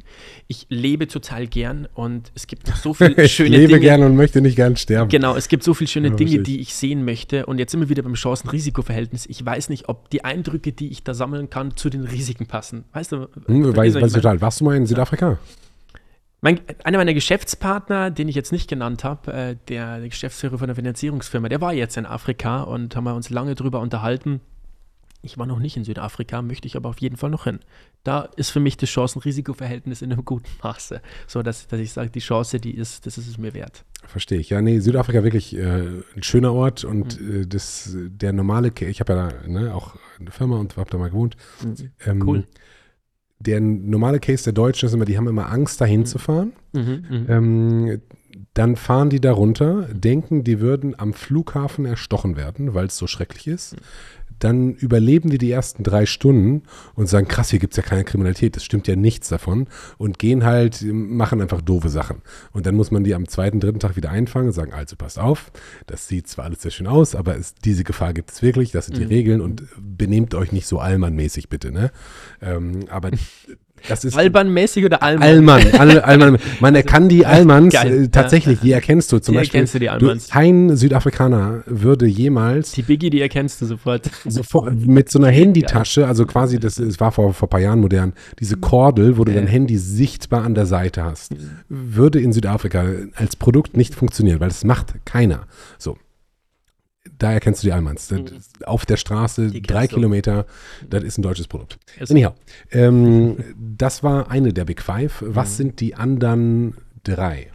ich 0.48 0.66
lebe 0.68 1.06
total 1.06 1.47
gern 1.47 1.86
und 1.94 2.32
es 2.35 2.48
gibt 2.48 2.68
noch 2.68 2.77
so 2.77 2.93
viele 2.93 3.14
Ich 3.24 3.32
schöne 3.32 3.51
lebe 3.56 3.68
Dinge. 3.68 3.81
gerne 3.81 4.06
und 4.06 4.16
möchte 4.16 4.40
nicht 4.40 4.56
gern 4.56 4.77
sterben. 4.77 5.09
Genau, 5.09 5.36
es 5.36 5.48
gibt 5.48 5.62
so 5.62 5.74
viele 5.74 5.89
schöne 5.89 6.09
Ja, 6.09 6.14
Dinge, 6.16 6.36
ich. 6.39 6.43
die 6.43 6.60
ich 6.60 6.74
sehen 6.74 7.05
möchte. 7.05 7.47
Und 7.47 7.59
jetzt 7.59 7.70
sind 7.70 7.81
wir 7.81 7.89
wieder 7.89 8.02
beim 8.02 8.14
Chancen-Risiko-Verhältnis. 8.14 9.27
Ich 9.27 9.44
weiß 9.47 9.68
nicht, 9.68 9.89
ob 9.89 10.10
die 10.10 10.24
Eindrücke, 10.24 10.72
die 10.72 10.89
ich 10.89 11.05
da 11.05 11.14
sammeln 11.14 11.51
kann, 11.51 11.77
zu 11.77 11.89
den 11.89 12.02
Risiken 12.05 12.47
passen. 12.47 12.85
Weißt 12.93 13.12
du? 13.12 13.28
Hm, 13.47 13.77
weiß, 13.77 13.94
weiß 13.94 14.06
ich 14.09 14.12
total. 14.14 14.40
Warst 14.40 14.60
du 14.60 14.64
mal 14.64 14.77
in 14.77 14.86
Südafrika? 14.86 15.39
Mein, 16.43 16.61
einer 16.85 16.99
meiner 16.99 17.12
Geschäftspartner, 17.15 18.11
den 18.11 18.29
ich 18.29 18.35
jetzt 18.35 18.51
nicht 18.53 18.69
genannt 18.69 19.05
habe, 19.05 19.33
äh, 19.33 19.57
der 19.69 20.01
Geschäftsführer 20.01 20.59
von 20.59 20.69
der 20.69 20.77
Finanzierungsfirma, 20.77 21.49
der 21.51 21.61
war 21.61 21.73
jetzt 21.75 21.97
in 21.97 22.07
Afrika 22.07 22.62
und 22.62 22.97
haben 22.97 23.05
wir 23.05 23.15
uns 23.15 23.29
lange 23.31 23.55
drüber 23.55 23.81
unterhalten. 23.81 24.41
Ich 25.23 25.37
war 25.37 25.45
noch 25.45 25.59
nicht 25.59 25.77
in 25.77 25.85
Südafrika, 25.85 26.41
möchte 26.41 26.67
ich 26.67 26.77
aber 26.77 26.89
auf 26.89 26.99
jeden 26.99 27.19
Fall 27.19 27.29
noch 27.29 27.45
hin. 27.45 27.61
Da 28.05 28.23
ist 28.37 28.49
für 28.49 28.61
mich 28.61 28.79
das 28.79 28.89
Chancen-Risiko-Verhältnis 28.89 30.01
in 30.01 30.11
einem 30.11 30.25
guten 30.25 30.49
Maße. 30.62 31.03
So 31.27 31.43
dass, 31.43 31.67
dass 31.67 31.79
ich 31.79 31.93
sage, 31.93 32.09
die 32.09 32.21
Chance, 32.21 32.59
die 32.59 32.75
ist, 32.75 33.05
das 33.05 33.19
ist 33.19 33.29
es 33.29 33.37
mir 33.37 33.53
wert. 33.53 33.85
Verstehe 34.07 34.39
ich. 34.39 34.49
Ja, 34.49 34.62
nee, 34.62 34.81
Südafrika 34.81 35.23
wirklich 35.23 35.55
äh, 35.55 35.61
ein 36.17 36.23
schöner 36.23 36.55
Ort 36.55 36.85
und 36.85 37.21
Mhm. 37.21 37.43
äh, 37.43 37.47
das, 37.47 37.95
der 37.95 38.33
normale, 38.33 38.73
ich 38.81 39.01
habe 39.01 39.12
ja 39.12 39.29
da 39.29 39.47
ne, 39.47 39.75
auch 39.75 39.95
eine 40.19 40.31
Firma 40.31 40.57
und 40.57 40.79
habe 40.79 40.89
da 40.89 40.97
mal 40.97 41.11
gewohnt. 41.11 41.37
Ähm, 42.07 42.23
Cool. 42.27 42.47
Der 43.41 43.61
normale 43.61 44.21
Case 44.21 44.45
der 44.45 44.53
Deutschen 44.53 44.87
ist 44.87 44.93
immer, 44.93 45.07
die 45.07 45.17
haben 45.17 45.27
immer 45.27 45.51
Angst, 45.51 45.81
dahin 45.81 46.07
zu 46.07 46.19
fahren. 46.19 46.53
Mhm, 46.73 47.05
mhm. 47.09 47.27
Ähm, 47.29 48.01
dann 48.55 48.77
fahren 48.77 49.11
die 49.11 49.21
da 49.21 49.33
runter, 49.33 49.89
denken, 49.93 50.45
die 50.45 50.61
würden 50.61 50.99
am 50.99 51.15
Flughafen 51.15 51.85
erstochen 51.85 52.37
werden, 52.37 52.75
weil 52.75 52.87
es 52.87 52.97
so 52.97 53.07
schrecklich 53.07 53.47
ist. 53.47 53.77
Dann 54.41 54.75
überleben 54.75 55.31
die 55.31 55.39
die 55.39 55.51
ersten 55.51 55.85
drei 55.85 56.07
Stunden 56.07 56.62
und 56.95 57.09
sagen, 57.09 57.29
krass, 57.29 57.51
hier 57.51 57.59
gibt 57.61 57.75
es 57.75 57.77
ja 57.77 57.83
keine 57.83 58.05
Kriminalität, 58.05 58.57
das 58.57 58.65
stimmt 58.65 58.89
ja 58.89 58.97
nichts 58.97 59.29
davon 59.29 59.69
und 59.97 60.19
gehen 60.19 60.45
halt, 60.45 60.83
machen 60.83 61.41
einfach 61.41 61.61
doofe 61.61 61.89
Sachen. 61.89 62.23
Und 62.53 62.67
dann 62.67 62.75
muss 62.75 62.91
man 62.91 63.05
die 63.05 63.15
am 63.15 63.29
zweiten, 63.29 63.61
dritten 63.61 63.79
Tag 63.79 63.97
wieder 63.97 64.11
einfangen 64.11 64.49
und 64.49 64.55
sagen, 64.55 64.73
also 64.73 64.97
passt 64.97 65.19
auf, 65.19 65.53
das 65.87 66.09
sieht 66.09 66.27
zwar 66.29 66.47
alles 66.47 66.62
sehr 66.62 66.71
schön 66.73 66.87
aus, 66.87 67.15
aber 67.15 67.37
es, 67.37 67.55
diese 67.55 67.85
Gefahr 67.85 68.12
gibt 68.12 68.31
es 68.33 68.43
wirklich, 68.43 68.73
das 68.73 68.87
sind 68.87 68.99
die 68.99 69.05
Mhm. 69.05 69.09
Regeln 69.09 69.41
und 69.41 69.62
benehmt 69.79 70.35
euch 70.35 70.53
nicht 70.53 70.67
so 70.67 70.79
allmannmäßig 70.79 71.49
bitte, 71.49 71.71
ne? 71.71 71.93
Ähm, 72.43 72.81
aber 72.89 73.11
das 73.89 74.05
ist... 74.05 74.16
Alban-mäßig 74.16 74.85
oder 74.85 75.02
Alman? 75.02 75.23
Allmann, 75.28 75.62
All, 75.78 76.01
Allmann. 76.01 76.39
Man 76.61 76.74
erkannt 76.74 77.11
die 77.12 77.24
Allmanns 77.27 77.74
Geil. 77.74 78.05
äh, 78.05 78.09
tatsächlich, 78.09 78.61
die 78.61 78.73
erkennst 78.73 79.12
du 79.12 79.19
zum 79.19 79.32
Die 79.32 79.39
Beispiel. 79.39 79.59
erkennst 79.59 79.74
du, 79.74 79.78
die 79.78 79.86
du, 79.86 79.93
Allmanns. 79.93 80.28
kein 80.28 80.77
Südafrikaner 80.77 81.62
würde 81.66 82.07
jemals 82.07 82.73
Die 82.73 82.82
Biggie, 82.82 83.11
die 83.11 83.20
erkennst 83.20 83.61
du 83.61 83.66
sofort. 83.66 84.11
sofort 84.27 84.74
mit 84.86 85.11
so 85.11 85.19
einer 85.19 85.28
Handytasche, 85.31 86.07
also 86.07 86.27
quasi, 86.27 86.59
das, 86.59 86.78
es 86.78 87.01
war 87.01 87.12
vor, 87.12 87.32
vor 87.35 87.48
ein 87.48 87.51
paar 87.51 87.61
Jahren 87.61 87.81
modern, 87.81 88.12
diese 88.39 88.57
Kordel, 88.57 89.16
wo 89.19 89.24
du 89.24 89.32
dein. 89.32 89.47
Handy 89.47 89.77
sichtbar 89.78 90.44
an 90.44 90.55
der 90.55 90.66
Seite 90.66 91.02
hast, 91.05 91.35
würde 91.69 92.20
in 92.20 92.32
Südafrika 92.32 92.85
als 93.16 93.36
Produkt 93.36 93.77
nicht 93.77 93.94
funktionieren, 93.94 94.40
weil 94.40 94.48
das 94.48 94.65
macht 94.65 94.94
keiner. 95.05 95.47
So. 95.78 95.97
Da 97.21 97.33
erkennst 97.33 97.63
du 97.63 97.69
die 97.69 97.73
Allmanns. 97.73 98.09
Das- 98.09 98.23
Auf 98.67 98.87
der 98.87 98.97
Straße, 98.97 99.43
Mhm. 99.43 99.63
Drei 99.63 99.87
du. 99.87 99.95
Kilometer, 99.95 100.47
das 100.89 101.05
ist 101.05 101.19
ein 101.19 101.23
deutsches 101.23 101.47
Produkt. 101.47 101.79
Ist- 102.01 102.11
Anyhow, 102.11 102.33
ähm, 102.73 103.37
das 103.57 104.03
war 104.03 104.31
eine 104.31 104.53
der 104.53 104.65
Big 104.65 104.83
Five. 104.83 105.23
Mhm. 105.23 105.35
Was 105.37 105.57
sind 105.57 105.81
die 105.81 105.95
anderen 105.95 106.75
drei? 107.05 107.51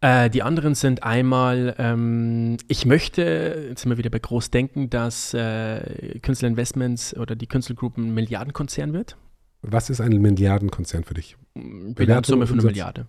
Äh, 0.00 0.30
die 0.30 0.42
anderen 0.42 0.74
sind 0.76 1.02
einmal, 1.02 1.74
ähm, 1.78 2.56
ich 2.68 2.84
möchte, 2.86 3.66
jetzt 3.70 3.82
sind 3.82 3.90
wir 3.90 3.98
wieder 3.98 4.10
bei 4.10 4.18
Großdenken, 4.20 4.90
dass 4.90 5.34
äh, 5.34 6.18
Künstler 6.22 6.48
Investments 6.48 7.16
oder 7.16 7.34
die 7.34 7.46
Künstlergruppe 7.48 8.00
ein 8.00 8.14
Milliardenkonzern 8.14 8.92
wird. 8.92 9.16
Was 9.62 9.90
ist 9.90 10.00
ein 10.00 10.16
Milliardenkonzern 10.20 11.02
für 11.02 11.14
dich? 11.14 11.36
Bilanzsumme 11.54 12.46
von 12.46 12.58
einer? 12.60 12.66
Milliarde. 12.68 13.06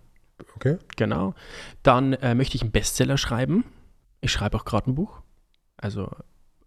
Okay. 0.55 0.77
Genau. 0.95 1.35
Dann 1.83 2.13
äh, 2.13 2.33
möchte 2.33 2.55
ich 2.55 2.63
einen 2.63 2.71
Bestseller 2.71 3.17
schreiben. 3.19 3.65
Ich 4.21 4.31
schreibe 4.31 4.57
auch 4.57 4.65
gerade 4.65 4.89
ein 4.89 4.95
Buch. 4.95 5.21
Also, 5.81 6.09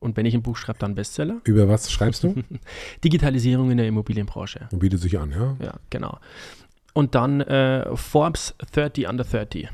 und 0.01 0.17
wenn 0.17 0.27
ich 0.27 0.35
ein 0.35 0.43
Buch 0.43 0.57
schreibe, 0.57 0.79
dann 0.79 0.95
Bestseller. 0.95 1.41
Über 1.45 1.69
was 1.69 1.91
schreibst 1.91 2.25
du? 2.25 2.35
Digitalisierung 3.05 3.71
in 3.71 3.77
der 3.77 3.87
Immobilienbranche. 3.87 4.69
Und 4.73 4.79
bietet 4.81 5.01
sich 5.01 5.19
an, 5.19 5.31
ja? 5.31 5.57
Ja, 5.63 5.75
genau. 5.91 6.19
Und 6.95 7.15
dann 7.15 7.41
äh, 7.41 7.97
Forbes 7.97 8.55
30 8.73 9.09
under 9.09 9.25
30. 9.25 9.69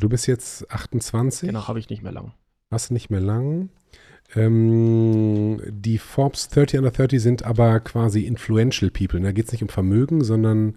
Du 0.00 0.08
bist 0.08 0.26
jetzt 0.26 0.70
28, 0.70 1.48
Genau, 1.48 1.68
habe 1.68 1.78
ich 1.78 1.88
nicht 1.90 2.02
mehr 2.02 2.12
lang. 2.12 2.32
hast 2.70 2.90
nicht 2.90 3.10
mehr 3.10 3.20
lang. 3.20 3.68
Ähm, 4.34 5.60
die 5.68 5.98
Forbes 5.98 6.48
30 6.48 6.78
under 6.78 6.90
30 6.90 7.22
sind 7.22 7.44
aber 7.44 7.78
quasi 7.80 8.22
influential 8.22 8.90
people. 8.90 9.20
Da 9.20 9.32
geht 9.32 9.46
es 9.46 9.52
nicht 9.52 9.62
um 9.62 9.68
Vermögen, 9.68 10.24
sondern 10.24 10.76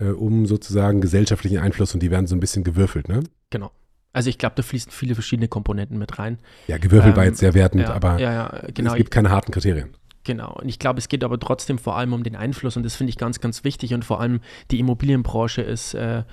äh, 0.00 0.08
um 0.08 0.46
sozusagen 0.46 1.00
gesellschaftlichen 1.00 1.58
Einfluss 1.58 1.94
und 1.94 2.02
die 2.02 2.10
werden 2.10 2.26
so 2.26 2.34
ein 2.34 2.40
bisschen 2.40 2.64
gewürfelt, 2.64 3.08
ne? 3.08 3.22
Genau. 3.50 3.70
Also 4.18 4.30
ich 4.30 4.38
glaube, 4.38 4.56
da 4.56 4.64
fließen 4.64 4.90
viele 4.90 5.14
verschiedene 5.14 5.46
Komponenten 5.46 5.96
mit 5.96 6.18
rein. 6.18 6.38
Ja, 6.66 6.76
gewürfelt 6.78 7.14
war 7.14 7.22
Ähm, 7.22 7.30
jetzt 7.30 7.38
sehr 7.38 7.54
wertend, 7.54 7.84
ja, 7.84 7.94
aber 7.94 8.18
ja, 8.18 8.32
ja, 8.32 8.62
genau. 8.74 8.90
es 8.90 8.96
gibt 8.96 9.12
keine 9.12 9.30
harten 9.30 9.52
Kriterien. 9.52 9.94
Genau. 10.24 10.54
Und 10.54 10.68
ich 10.68 10.80
glaube, 10.80 10.98
es 10.98 11.08
geht 11.08 11.22
aber 11.22 11.38
trotzdem 11.38 11.78
vor 11.78 11.96
allem 11.96 12.12
um 12.12 12.24
den 12.24 12.34
Einfluss 12.34 12.76
und 12.76 12.82
das 12.82 12.96
finde 12.96 13.10
ich 13.10 13.16
ganz, 13.16 13.38
ganz 13.38 13.62
wichtig. 13.62 13.94
Und 13.94 14.04
vor 14.04 14.20
allem 14.20 14.40
die 14.72 14.80
Immobilienbranche 14.80 15.62
ist 15.62 15.94
äh, 15.94 16.24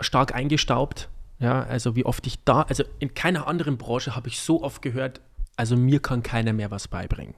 stark 0.00 0.34
eingestaubt. 0.34 1.10
Ja, 1.40 1.62
also 1.64 1.94
wie 1.94 2.06
oft 2.06 2.26
ich 2.26 2.42
da, 2.44 2.62
also 2.62 2.84
in 3.00 3.12
keiner 3.12 3.46
anderen 3.46 3.76
Branche 3.76 4.16
habe 4.16 4.28
ich 4.28 4.40
so 4.40 4.62
oft 4.62 4.80
gehört, 4.80 5.20
also 5.56 5.76
mir 5.76 6.00
kann 6.00 6.22
keiner 6.22 6.54
mehr 6.54 6.70
was 6.70 6.88
beibringen. 6.88 7.34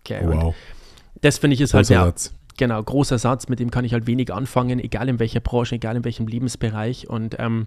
Okay, 0.00 0.20
Oh, 0.24 0.30
wow, 0.30 0.54
das 1.22 1.38
finde 1.38 1.54
ich 1.54 1.60
ist 1.62 1.74
halt 1.74 1.86
großer 1.86 1.94
der, 1.94 2.04
Satz. 2.04 2.34
genau, 2.58 2.82
großer 2.82 3.18
Satz, 3.18 3.48
mit 3.48 3.60
dem 3.60 3.70
kann 3.70 3.84
ich 3.84 3.92
halt 3.94 4.06
wenig 4.06 4.32
anfangen, 4.32 4.78
egal 4.78 5.08
in 5.08 5.18
welcher 5.18 5.40
Branche, 5.40 5.76
egal 5.76 5.96
in 5.96 6.04
welchem 6.04 6.26
Lebensbereich. 6.26 7.08
Und 7.08 7.36
ähm, 7.38 7.66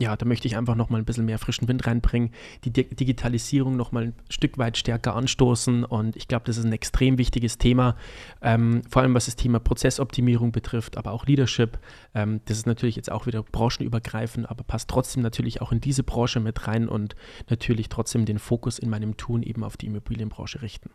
ja, 0.00 0.16
da 0.16 0.26
möchte 0.26 0.48
ich 0.48 0.56
einfach 0.56 0.74
nochmal 0.74 1.00
ein 1.00 1.04
bisschen 1.04 1.24
mehr 1.24 1.38
frischen 1.38 1.68
Wind 1.68 1.86
reinbringen, 1.86 2.30
die 2.64 2.72
Di 2.72 2.84
Digitalisierung 2.84 3.76
nochmal 3.76 4.08
ein 4.08 4.14
Stück 4.28 4.58
weit 4.58 4.76
stärker 4.76 5.14
anstoßen 5.14 5.84
und 5.84 6.16
ich 6.16 6.26
glaube, 6.26 6.46
das 6.46 6.58
ist 6.58 6.64
ein 6.64 6.72
extrem 6.72 7.16
wichtiges 7.16 7.58
Thema, 7.58 7.96
ähm, 8.42 8.82
vor 8.88 9.02
allem 9.02 9.14
was 9.14 9.26
das 9.26 9.36
Thema 9.36 9.60
Prozessoptimierung 9.60 10.50
betrifft, 10.50 10.96
aber 10.96 11.12
auch 11.12 11.26
Leadership. 11.26 11.78
Ähm, 12.12 12.40
das 12.46 12.58
ist 12.58 12.66
natürlich 12.66 12.96
jetzt 12.96 13.10
auch 13.10 13.26
wieder 13.26 13.42
branchenübergreifend, 13.44 14.50
aber 14.50 14.64
passt 14.64 14.90
trotzdem 14.90 15.22
natürlich 15.22 15.62
auch 15.62 15.70
in 15.70 15.80
diese 15.80 16.02
Branche 16.02 16.40
mit 16.40 16.66
rein 16.66 16.88
und 16.88 17.14
natürlich 17.48 17.88
trotzdem 17.88 18.24
den 18.24 18.40
Fokus 18.40 18.80
in 18.80 18.90
meinem 18.90 19.16
Tun 19.16 19.44
eben 19.44 19.62
auf 19.62 19.76
die 19.76 19.86
Immobilienbranche 19.86 20.60
richten. 20.60 20.90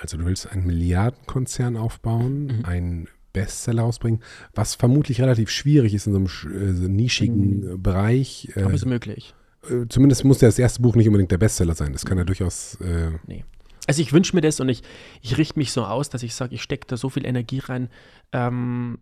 Also 0.00 0.16
du 0.16 0.24
willst 0.24 0.50
einen 0.50 0.66
Milliardenkonzern 0.66 1.76
aufbauen, 1.76 2.44
mhm. 2.44 2.64
ein 2.64 3.08
Bestseller 3.32 3.82
rausbringen, 3.82 4.20
was 4.54 4.74
vermutlich 4.74 5.20
relativ 5.20 5.50
schwierig 5.50 5.94
ist 5.94 6.06
in 6.06 6.12
so 6.12 6.18
einem 6.18 6.84
äh, 6.84 6.88
nischigen 6.88 7.72
mhm. 7.72 7.82
Bereich. 7.82 8.50
Äh, 8.54 8.62
Aber 8.62 8.74
ist 8.74 8.86
möglich. 8.86 9.34
Äh, 9.64 9.86
zumindest 9.88 10.24
muss 10.24 10.38
das 10.38 10.58
erste 10.58 10.82
Buch 10.82 10.96
nicht 10.96 11.06
unbedingt 11.06 11.30
der 11.30 11.38
Bestseller 11.38 11.74
sein. 11.74 11.92
Das 11.92 12.04
kann 12.04 12.18
ja 12.18 12.24
durchaus. 12.24 12.76
Äh, 12.76 13.10
nee. 13.26 13.44
Also 13.86 14.02
ich 14.02 14.12
wünsche 14.12 14.36
mir 14.36 14.42
das 14.42 14.60
und 14.60 14.68
ich, 14.68 14.82
ich 15.20 15.36
richte 15.38 15.58
mich 15.58 15.72
so 15.72 15.84
aus, 15.84 16.10
dass 16.10 16.22
ich 16.22 16.34
sage, 16.34 16.54
ich 16.54 16.62
stecke 16.62 16.86
da 16.86 16.96
so 16.96 17.08
viel 17.08 17.26
Energie 17.26 17.58
rein, 17.58 17.88
ähm, 18.32 18.98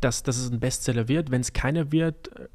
dass, 0.00 0.22
dass 0.22 0.36
es 0.36 0.50
ein 0.50 0.60
Bestseller 0.60 1.08
wird. 1.08 1.30
Wenn 1.30 1.40
es 1.40 1.52
keiner 1.52 1.92
wird, 1.92 2.36
äh, 2.36 2.48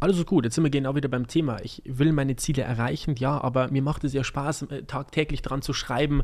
alles 0.00 0.24
gut, 0.26 0.44
jetzt 0.44 0.54
sind 0.54 0.64
wir 0.64 0.70
genau 0.70 0.94
wieder 0.94 1.08
beim 1.08 1.26
Thema. 1.26 1.58
Ich 1.62 1.82
will 1.84 2.12
meine 2.12 2.36
Ziele 2.36 2.62
erreichen, 2.62 3.16
ja, 3.16 3.40
aber 3.40 3.70
mir 3.70 3.82
macht 3.82 4.04
es 4.04 4.12
ja 4.12 4.24
Spaß, 4.24 4.62
äh, 4.62 4.82
tagtäglich 4.84 5.42
dran 5.42 5.62
zu 5.62 5.72
schreiben, 5.72 6.22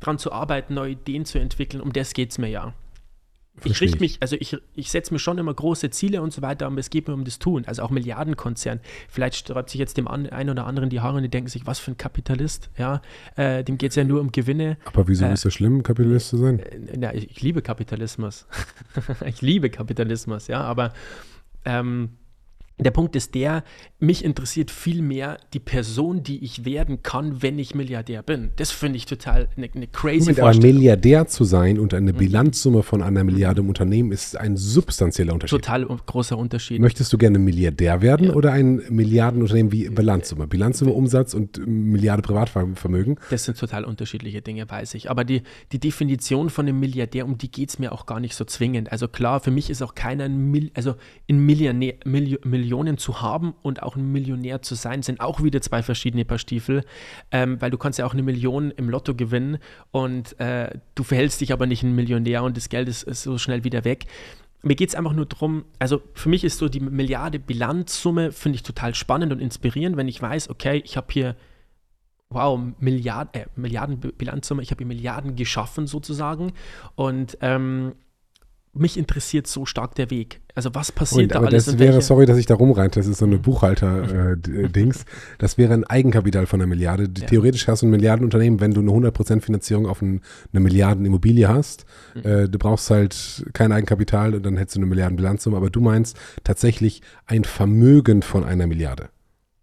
dran 0.00 0.18
zu 0.18 0.32
arbeiten, 0.32 0.74
neue 0.74 0.92
Ideen 0.92 1.24
zu 1.24 1.38
entwickeln. 1.38 1.80
Um 1.80 1.92
das 1.92 2.12
geht 2.12 2.30
es 2.30 2.38
mir 2.38 2.48
ja. 2.48 2.74
Ich 3.62 3.80
richte 3.80 4.00
mich, 4.00 4.18
also 4.20 4.36
ich, 4.38 4.56
ich 4.74 4.90
setze 4.90 5.12
mir 5.12 5.20
schon 5.20 5.38
immer 5.38 5.54
große 5.54 5.90
Ziele 5.90 6.22
und 6.22 6.32
so 6.32 6.42
weiter, 6.42 6.66
aber 6.66 6.78
es 6.78 6.90
geht 6.90 7.06
mir 7.06 7.14
um 7.14 7.24
das 7.24 7.38
Tun. 7.38 7.64
Also 7.66 7.82
auch 7.82 7.90
Milliardenkonzern. 7.90 8.80
Vielleicht 9.08 9.36
sträubt 9.36 9.70
sich 9.70 9.78
jetzt 9.78 9.96
dem 9.96 10.08
einen 10.08 10.50
oder 10.50 10.66
anderen 10.66 10.90
die 10.90 11.00
Haare 11.00 11.18
und 11.18 11.22
die 11.22 11.28
denken 11.28 11.48
sich, 11.48 11.66
was 11.66 11.78
für 11.78 11.92
ein 11.92 11.96
Kapitalist, 11.96 12.70
ja, 12.76 13.00
äh, 13.36 13.62
dem 13.62 13.78
geht 13.78 13.90
es 13.90 13.96
ja 13.96 14.04
nur 14.04 14.20
um 14.20 14.32
Gewinne. 14.32 14.76
Aber 14.84 15.06
wieso 15.06 15.24
äh, 15.24 15.32
ist 15.32 15.44
das 15.44 15.54
schlimm, 15.54 15.82
Kapitalist 15.82 16.28
zu 16.30 16.36
sein? 16.36 16.58
Äh, 16.58 16.98
ja, 17.00 17.12
ich, 17.12 17.30
ich 17.30 17.42
liebe 17.42 17.62
Kapitalismus. 17.62 18.46
ich 19.24 19.40
liebe 19.40 19.70
Kapitalismus, 19.70 20.48
ja, 20.48 20.60
aber 20.60 20.92
ähm, 21.64 22.10
der 22.76 22.90
Punkt 22.90 23.14
ist 23.14 23.36
der, 23.36 23.62
mich 24.00 24.24
interessiert 24.24 24.72
viel 24.72 25.00
mehr 25.00 25.38
die 25.52 25.60
Person, 25.60 26.24
die 26.24 26.44
ich 26.44 26.64
werden 26.64 27.02
kann, 27.02 27.40
wenn 27.40 27.56
ich 27.60 27.74
Milliardär 27.74 28.22
bin. 28.24 28.50
Das 28.56 28.72
finde 28.72 28.96
ich 28.96 29.06
total 29.06 29.48
eine, 29.56 29.70
eine 29.72 29.86
crazy 29.86 30.32
Moment, 30.32 30.40
Aber 30.40 30.56
Milliardär 30.56 31.28
zu 31.28 31.44
sein 31.44 31.78
und 31.78 31.94
eine 31.94 32.12
mhm. 32.12 32.16
Bilanzsumme 32.16 32.82
von 32.82 33.00
einer 33.00 33.22
Milliarde 33.22 33.60
im 33.60 33.68
Unternehmen 33.68 34.10
ist 34.10 34.36
ein 34.36 34.56
substanzieller 34.56 35.34
Unterschied. 35.34 35.56
Total 35.56 35.84
großer 35.84 36.36
Unterschied. 36.36 36.80
Möchtest 36.80 37.12
du 37.12 37.18
gerne 37.18 37.38
Milliardär 37.38 38.02
werden 38.02 38.26
ja. 38.28 38.34
oder 38.34 38.52
ein 38.52 38.82
Milliardenunternehmen 38.88 39.70
wie 39.70 39.88
Bilanzsumme? 39.88 40.48
Bilanzsumme, 40.48 40.90
Umsatz 40.90 41.32
und 41.32 41.64
Milliarde 41.64 42.22
Privatvermögen? 42.22 43.20
Das 43.30 43.44
sind 43.44 43.56
total 43.56 43.84
unterschiedliche 43.84 44.42
Dinge, 44.42 44.68
weiß 44.68 44.94
ich. 44.94 45.10
Aber 45.10 45.24
die, 45.24 45.42
die 45.70 45.78
Definition 45.78 46.50
von 46.50 46.66
einem 46.66 46.80
Milliardär, 46.80 47.24
um 47.24 47.38
die 47.38 47.52
geht 47.52 47.68
es 47.68 47.78
mir 47.78 47.92
auch 47.92 48.04
gar 48.06 48.18
nicht 48.18 48.34
so 48.34 48.44
zwingend. 48.44 48.90
Also 48.90 49.06
klar, 49.06 49.38
für 49.38 49.52
mich 49.52 49.70
ist 49.70 49.80
auch 49.80 49.94
keiner 49.94 50.24
ein, 50.24 50.50
Mil 50.50 50.72
also 50.74 50.96
ein 51.30 51.38
Millionär, 51.38 51.94
Milliardär 52.04 52.63
Millionen 52.64 52.96
zu 52.96 53.20
haben 53.20 53.54
und 53.60 53.82
auch 53.82 53.94
ein 53.94 54.10
Millionär 54.10 54.62
zu 54.62 54.74
sein, 54.74 55.02
sind 55.02 55.20
auch 55.20 55.42
wieder 55.42 55.60
zwei 55.60 55.82
verschiedene 55.82 56.24
Paar 56.24 56.38
Stiefel, 56.38 56.82
ähm, 57.30 57.60
weil 57.60 57.70
du 57.70 57.76
kannst 57.76 57.98
ja 57.98 58.06
auch 58.06 58.14
eine 58.14 58.22
Million 58.22 58.70
im 58.70 58.88
Lotto 58.88 59.14
gewinnen 59.14 59.58
und 59.90 60.38
äh, 60.40 60.70
du 60.94 61.02
verhältst 61.02 61.42
dich 61.42 61.52
aber 61.52 61.66
nicht 61.66 61.82
ein 61.82 61.94
Millionär 61.94 62.42
und 62.42 62.56
das 62.56 62.70
Geld 62.70 62.88
ist, 62.88 63.02
ist 63.02 63.22
so 63.22 63.36
schnell 63.36 63.64
wieder 63.64 63.84
weg. 63.84 64.06
Mir 64.62 64.76
geht 64.76 64.88
es 64.88 64.94
einfach 64.94 65.12
nur 65.12 65.26
darum, 65.26 65.66
also 65.78 66.00
für 66.14 66.30
mich 66.30 66.42
ist 66.42 66.56
so 66.56 66.70
die 66.70 66.80
Milliarde 66.80 67.38
Bilanzsumme, 67.38 68.32
finde 68.32 68.56
ich 68.56 68.62
total 68.62 68.94
spannend 68.94 69.30
und 69.30 69.40
inspirierend, 69.40 69.98
wenn 69.98 70.08
ich 70.08 70.22
weiß, 70.22 70.48
okay, 70.48 70.80
ich 70.82 70.96
habe 70.96 71.08
hier, 71.10 71.36
wow, 72.30 72.58
Milliard, 72.78 73.36
äh, 73.36 73.44
Milliarden 73.56 74.00
Bilanzsumme, 74.00 74.62
ich 74.62 74.70
habe 74.70 74.78
hier 74.78 74.86
Milliarden 74.86 75.36
geschaffen 75.36 75.86
sozusagen. 75.86 76.54
Und 76.94 77.36
ähm, 77.42 77.92
mich 78.74 78.96
interessiert 78.96 79.46
so 79.46 79.66
stark 79.66 79.94
der 79.94 80.10
Weg. 80.10 80.40
Also 80.54 80.74
was 80.74 80.92
passiert 80.92 81.34
und, 81.34 81.34
da 81.34 81.46
alles? 81.46 81.64
Das 81.66 81.78
wäre, 81.78 82.00
sorry, 82.00 82.26
dass 82.26 82.38
ich 82.38 82.46
da 82.46 82.54
rumreite, 82.54 83.00
das 83.00 83.06
ist 83.06 83.18
so 83.18 83.24
eine 83.24 83.38
Buchhalter-Dings. 83.38 85.02
Äh, 85.02 85.06
das 85.38 85.58
wäre 85.58 85.74
ein 85.74 85.84
Eigenkapital 85.84 86.46
von 86.46 86.60
einer 86.60 86.68
Milliarde. 86.68 87.04
Ja. 87.04 87.26
Theoretisch 87.26 87.66
hast 87.66 87.82
du 87.82 87.86
ein 87.86 87.90
Milliardenunternehmen, 87.90 88.60
wenn 88.60 88.72
du 88.72 88.80
eine 88.80 88.90
100% 88.90 89.40
Finanzierung 89.40 89.86
auf 89.86 90.02
ein, 90.02 90.20
eine 90.52 90.60
Milliardenimmobilie 90.60 91.48
hast. 91.48 91.86
Mhm. 92.14 92.22
Äh, 92.24 92.48
du 92.48 92.58
brauchst 92.58 92.90
halt 92.90 93.46
kein 93.52 93.72
Eigenkapital 93.72 94.34
und 94.34 94.44
dann 94.44 94.56
hättest 94.56 94.76
du 94.76 94.80
eine 94.80 94.86
Milliardenbilanzsumme. 94.86 95.56
Aber 95.56 95.70
du 95.70 95.80
meinst 95.80 96.16
tatsächlich 96.44 97.02
ein 97.26 97.44
Vermögen 97.44 98.22
von 98.22 98.44
einer 98.44 98.66
Milliarde. 98.66 99.08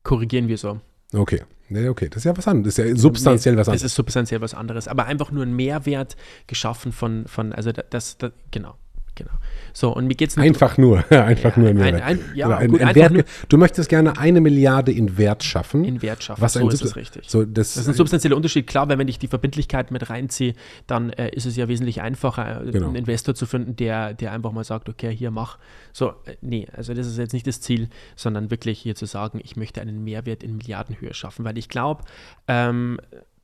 Korrigieren 0.03 0.47
wir 0.47 0.57
so. 0.57 0.79
Okay. 1.13 1.41
Nee, 1.71 1.87
okay, 1.87 2.09
das 2.09 2.17
ist 2.17 2.23
ja 2.25 2.35
was 2.35 2.47
anderes. 2.49 2.75
Das 2.75 2.85
ist 2.85 2.91
ja 2.91 2.97
substanziell 2.97 3.55
was 3.55 3.69
anderes. 3.69 3.81
Das 3.81 3.91
ist 3.91 3.95
substanziell 3.95 4.41
was 4.41 4.53
anderes, 4.53 4.89
aber 4.89 5.05
einfach 5.05 5.31
nur 5.31 5.45
ein 5.45 5.55
Mehrwert 5.55 6.17
geschaffen 6.45 6.91
von, 6.91 7.27
von 7.27 7.53
also 7.53 7.71
das, 7.71 8.17
das 8.17 8.33
genau. 8.51 8.75
Genau. 9.15 9.31
So, 9.73 9.93
und 9.93 10.07
mir 10.07 10.15
geht 10.15 10.29
es 10.29 10.37
Einfach 10.37 10.77
nur, 10.77 10.99
einfach 11.11 11.57
ja, 11.57 11.61
nur 11.61 11.69
ein, 11.69 11.81
ein, 11.81 12.01
ein, 12.01 12.19
ja, 12.33 12.57
ein, 12.57 12.71
gut, 12.71 12.81
ein 12.81 12.95
Wert, 12.95 13.25
Du 13.49 13.57
möchtest 13.57 13.89
gerne 13.89 14.17
eine 14.17 14.41
Milliarde 14.41 14.91
in 14.91 15.17
Wert 15.17 15.43
schaffen. 15.43 15.83
In 15.83 16.01
Wert 16.01 16.23
schaffen, 16.23 16.41
was 16.41 16.53
so 16.53 16.67
ist 16.69 16.81
es 16.81 16.95
richtig. 16.95 17.29
So, 17.29 17.43
das, 17.43 17.73
das, 17.73 17.77
ist 17.83 17.87
ein 17.89 17.93
substanzieller 17.93 18.35
Unterschied. 18.35 18.67
Klar, 18.67 18.87
weil 18.89 18.97
wenn 18.97 19.07
ich 19.07 19.19
die 19.19 19.27
Verbindlichkeit 19.27 19.91
mit 19.91 20.09
reinziehe, 20.09 20.53
dann 20.87 21.09
äh, 21.11 21.29
ist 21.29 21.45
es 21.45 21.55
ja 21.57 21.67
wesentlich 21.67 22.01
einfacher, 22.01 22.65
äh, 22.65 22.71
genau. 22.71 22.87
einen 22.87 22.95
Investor 22.95 23.35
zu 23.35 23.45
finden, 23.45 23.75
der, 23.75 24.13
der 24.13 24.31
einfach 24.31 24.51
mal 24.51 24.63
sagt, 24.63 24.87
okay, 24.87 25.13
hier 25.15 25.31
mach. 25.31 25.57
So, 25.91 26.09
äh, 26.25 26.35
nee, 26.41 26.67
also 26.73 26.93
das 26.93 27.07
ist 27.07 27.17
jetzt 27.17 27.33
nicht 27.33 27.47
das 27.47 27.59
Ziel, 27.59 27.89
sondern 28.15 28.49
wirklich 28.49 28.79
hier 28.79 28.95
zu 28.95 29.05
sagen, 29.05 29.39
ich 29.43 29.57
möchte 29.57 29.81
einen 29.81 30.03
Mehrwert 30.03 30.41
in 30.41 30.57
Milliardenhöhe 30.57 31.13
schaffen, 31.13 31.43
weil 31.43 31.57
ich 31.57 31.67
glaube, 31.67 32.03
ähm, 32.47 32.97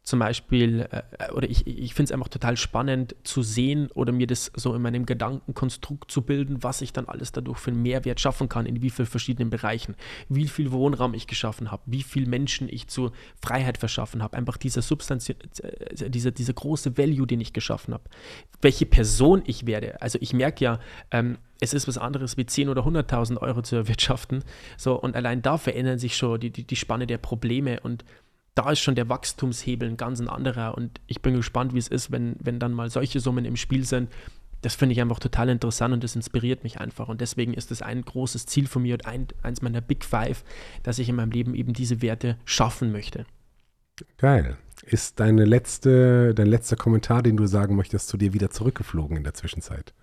zum 0.07 0.19
Beispiel, 0.19 0.87
äh, 0.89 1.31
oder 1.33 1.49
ich, 1.49 1.67
ich 1.67 1.93
finde 1.93 2.05
es 2.05 2.11
einfach 2.13 2.29
total 2.29 2.55
spannend 2.55 3.13
zu 3.23 3.41
sehen 3.41 3.91
oder 3.93 4.13
mir 4.13 4.25
das 4.25 4.53
so 4.55 4.73
in 4.73 4.81
meinem 4.81 5.05
Gedankenkonstrukt 5.05 6.09
zu 6.09 6.21
bilden, 6.21 6.63
was 6.63 6.79
ich 6.79 6.93
dann 6.93 7.09
alles 7.09 7.33
dadurch 7.33 7.57
für 7.57 7.71
einen 7.71 7.81
Mehrwert 7.81 8.21
schaffen 8.21 8.47
kann, 8.47 8.65
in 8.65 8.81
wie 8.81 8.89
vielen 8.89 9.05
verschiedenen 9.05 9.49
Bereichen, 9.49 9.97
wie 10.29 10.47
viel 10.47 10.71
Wohnraum 10.71 11.13
ich 11.13 11.27
geschaffen 11.27 11.71
habe, 11.71 11.83
wie 11.87 12.03
viele 12.03 12.25
Menschen 12.25 12.69
ich 12.69 12.87
zur 12.87 13.11
Freiheit 13.41 13.79
verschaffen 13.79 14.23
habe, 14.23 14.37
einfach 14.37 14.55
dieser 14.55 14.81
Substanz, 14.81 15.27
äh, 15.27 15.35
dieser, 16.09 16.31
dieser 16.31 16.53
große 16.53 16.97
Value, 16.97 17.27
den 17.27 17.41
ich 17.41 17.51
geschaffen 17.51 17.93
habe, 17.93 18.05
welche 18.61 18.85
Person 18.85 19.43
ich 19.45 19.67
werde. 19.67 20.01
Also 20.01 20.19
ich 20.21 20.31
merke 20.31 20.63
ja, 20.63 20.79
ähm, 21.11 21.37
es 21.59 21.73
ist 21.73 21.85
was 21.89 21.97
anderes 21.97 22.37
wie 22.37 22.43
10.000 22.43 22.69
oder 22.69 22.83
100.000 22.83 23.41
Euro 23.41 23.61
zu 23.61 23.75
erwirtschaften. 23.75 24.45
So, 24.77 24.95
und 24.95 25.17
allein 25.17 25.41
da 25.41 25.57
verändern 25.57 25.99
sich 25.99 26.15
schon 26.15 26.39
die, 26.39 26.49
die, 26.49 26.63
die 26.63 26.75
Spanne 26.77 27.07
der 27.07 27.17
Probleme 27.17 27.81
und 27.81 28.05
da 28.57 28.71
ist 28.71 28.79
schon 28.79 28.95
der 28.95 29.07
Wachstumshebel 29.07 29.87
ein 29.87 29.97
ganz 29.97 30.19
anderer 30.19 30.75
und 30.75 30.99
ich 31.05 31.21
bin 31.21 31.35
gespannt, 31.35 31.75
wie 31.75 31.77
es 31.77 31.87
ist, 31.87 32.11
wenn, 32.11 32.35
wenn 32.39 32.59
dann 32.59 32.73
mal 32.73 32.89
solche 32.89 33.19
Summen 33.19 33.45
im 33.45 33.55
Spiel 33.55 33.85
sind. 33.85 34.09
Das 34.61 34.73
finde 34.73 34.93
ich 34.93 35.01
einfach 35.01 35.19
total 35.19 35.49
interessant 35.49 35.93
und 35.93 36.03
das 36.03 36.15
inspiriert 36.15 36.63
mich 36.63 36.79
einfach. 36.79 37.07
Und 37.07 37.21
deswegen 37.21 37.53
ist 37.53 37.69
es 37.71 37.83
ein 37.83 38.01
großes 38.01 38.47
Ziel 38.47 38.65
von 38.65 38.81
mir 38.81 38.95
und 38.95 39.05
ein, 39.05 39.27
eins 39.43 39.61
meiner 39.61 39.81
Big 39.81 40.03
Five, 40.03 40.43
dass 40.81 40.97
ich 40.97 41.07
in 41.07 41.15
meinem 41.15 41.29
Leben 41.29 41.53
eben 41.53 41.73
diese 41.73 42.01
Werte 42.01 42.37
schaffen 42.45 42.91
möchte. 42.91 43.27
Geil. 44.17 44.57
Ist 44.83 45.19
deine 45.19 45.45
letzte, 45.45 46.33
dein 46.33 46.47
letzter 46.47 46.75
Kommentar, 46.75 47.21
den 47.21 47.37
du 47.37 47.45
sagen 47.45 47.75
möchtest, 47.75 48.07
zu 48.07 48.17
dir 48.17 48.33
wieder 48.33 48.49
zurückgeflogen 48.49 49.17
in 49.17 49.23
der 49.23 49.35
Zwischenzeit? 49.35 49.93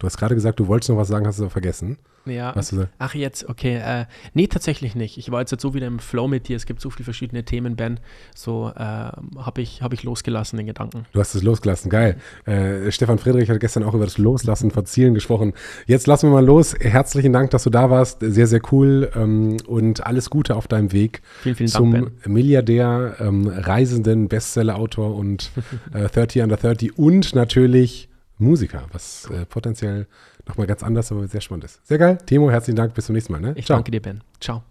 Du 0.00 0.06
hast 0.06 0.16
gerade 0.16 0.36
gesagt, 0.36 0.60
du 0.60 0.68
wolltest 0.68 0.90
noch 0.90 0.96
was 0.96 1.08
sagen, 1.08 1.26
hast 1.26 1.40
du 1.40 1.44
aber 1.44 1.50
vergessen. 1.50 1.98
Ja. 2.24 2.54
Was 2.54 2.70
du 2.70 2.88
Ach, 2.98 3.14
jetzt, 3.14 3.48
okay. 3.48 3.76
Äh, 3.76 4.04
nee, 4.34 4.46
tatsächlich 4.46 4.94
nicht. 4.94 5.18
Ich 5.18 5.30
war 5.30 5.40
jetzt 5.40 5.58
so 5.60 5.74
wieder 5.74 5.86
im 5.86 5.98
Flow 5.98 6.28
mit 6.28 6.46
dir. 6.48 6.56
Es 6.56 6.66
gibt 6.66 6.80
so 6.80 6.90
viele 6.90 7.04
verschiedene 7.04 7.44
Themen, 7.44 7.74
Ben. 7.74 7.98
So 8.34 8.70
äh, 8.76 8.78
habe 8.78 9.60
ich, 9.60 9.82
hab 9.82 9.92
ich 9.92 10.04
losgelassen, 10.04 10.56
den 10.56 10.66
Gedanken. 10.66 11.06
Du 11.12 11.20
hast 11.20 11.34
es 11.34 11.42
losgelassen, 11.42 11.90
geil. 11.90 12.16
Äh, 12.44 12.92
Stefan 12.92 13.18
Friedrich 13.18 13.50
hat 13.50 13.58
gestern 13.60 13.82
auch 13.82 13.94
über 13.94 14.04
das 14.04 14.18
Loslassen 14.18 14.70
von 14.70 14.86
Zielen 14.86 15.14
gesprochen. 15.14 15.52
Jetzt 15.86 16.06
lassen 16.06 16.28
wir 16.28 16.34
mal 16.34 16.44
los. 16.44 16.74
Herzlichen 16.78 17.32
Dank, 17.32 17.50
dass 17.50 17.64
du 17.64 17.70
da 17.70 17.90
warst. 17.90 18.18
Sehr, 18.20 18.46
sehr 18.46 18.60
cool. 18.70 19.10
Ähm, 19.16 19.56
und 19.66 20.06
alles 20.06 20.30
Gute 20.30 20.54
auf 20.54 20.68
deinem 20.68 20.92
Weg 20.92 21.22
vielen, 21.42 21.56
vielen 21.56 21.68
zum 21.68 21.92
Dank, 21.92 22.22
ben. 22.22 22.32
Milliardär, 22.32 23.16
ähm, 23.20 23.48
Reisenden, 23.48 24.28
Bestseller-Autor 24.28 25.16
und 25.16 25.50
30 25.92 26.36
äh, 26.36 26.42
under 26.44 26.56
30 26.56 26.98
und 26.98 27.34
natürlich 27.34 28.07
Musiker, 28.38 28.84
was 28.92 29.28
äh, 29.30 29.44
potenziell 29.46 30.06
nochmal 30.46 30.66
ganz 30.66 30.82
anders, 30.82 31.10
aber 31.12 31.26
sehr 31.26 31.40
spannend 31.40 31.64
ist. 31.64 31.86
Sehr 31.86 31.98
geil. 31.98 32.18
Timo, 32.26 32.50
herzlichen 32.50 32.76
Dank. 32.76 32.94
Bis 32.94 33.06
zum 33.06 33.14
nächsten 33.14 33.32
Mal. 33.32 33.40
Ne? 33.40 33.52
Ich 33.56 33.66
Ciao. 33.66 33.76
danke 33.76 33.90
dir, 33.90 34.00
Ben. 34.00 34.22
Ciao. 34.40 34.62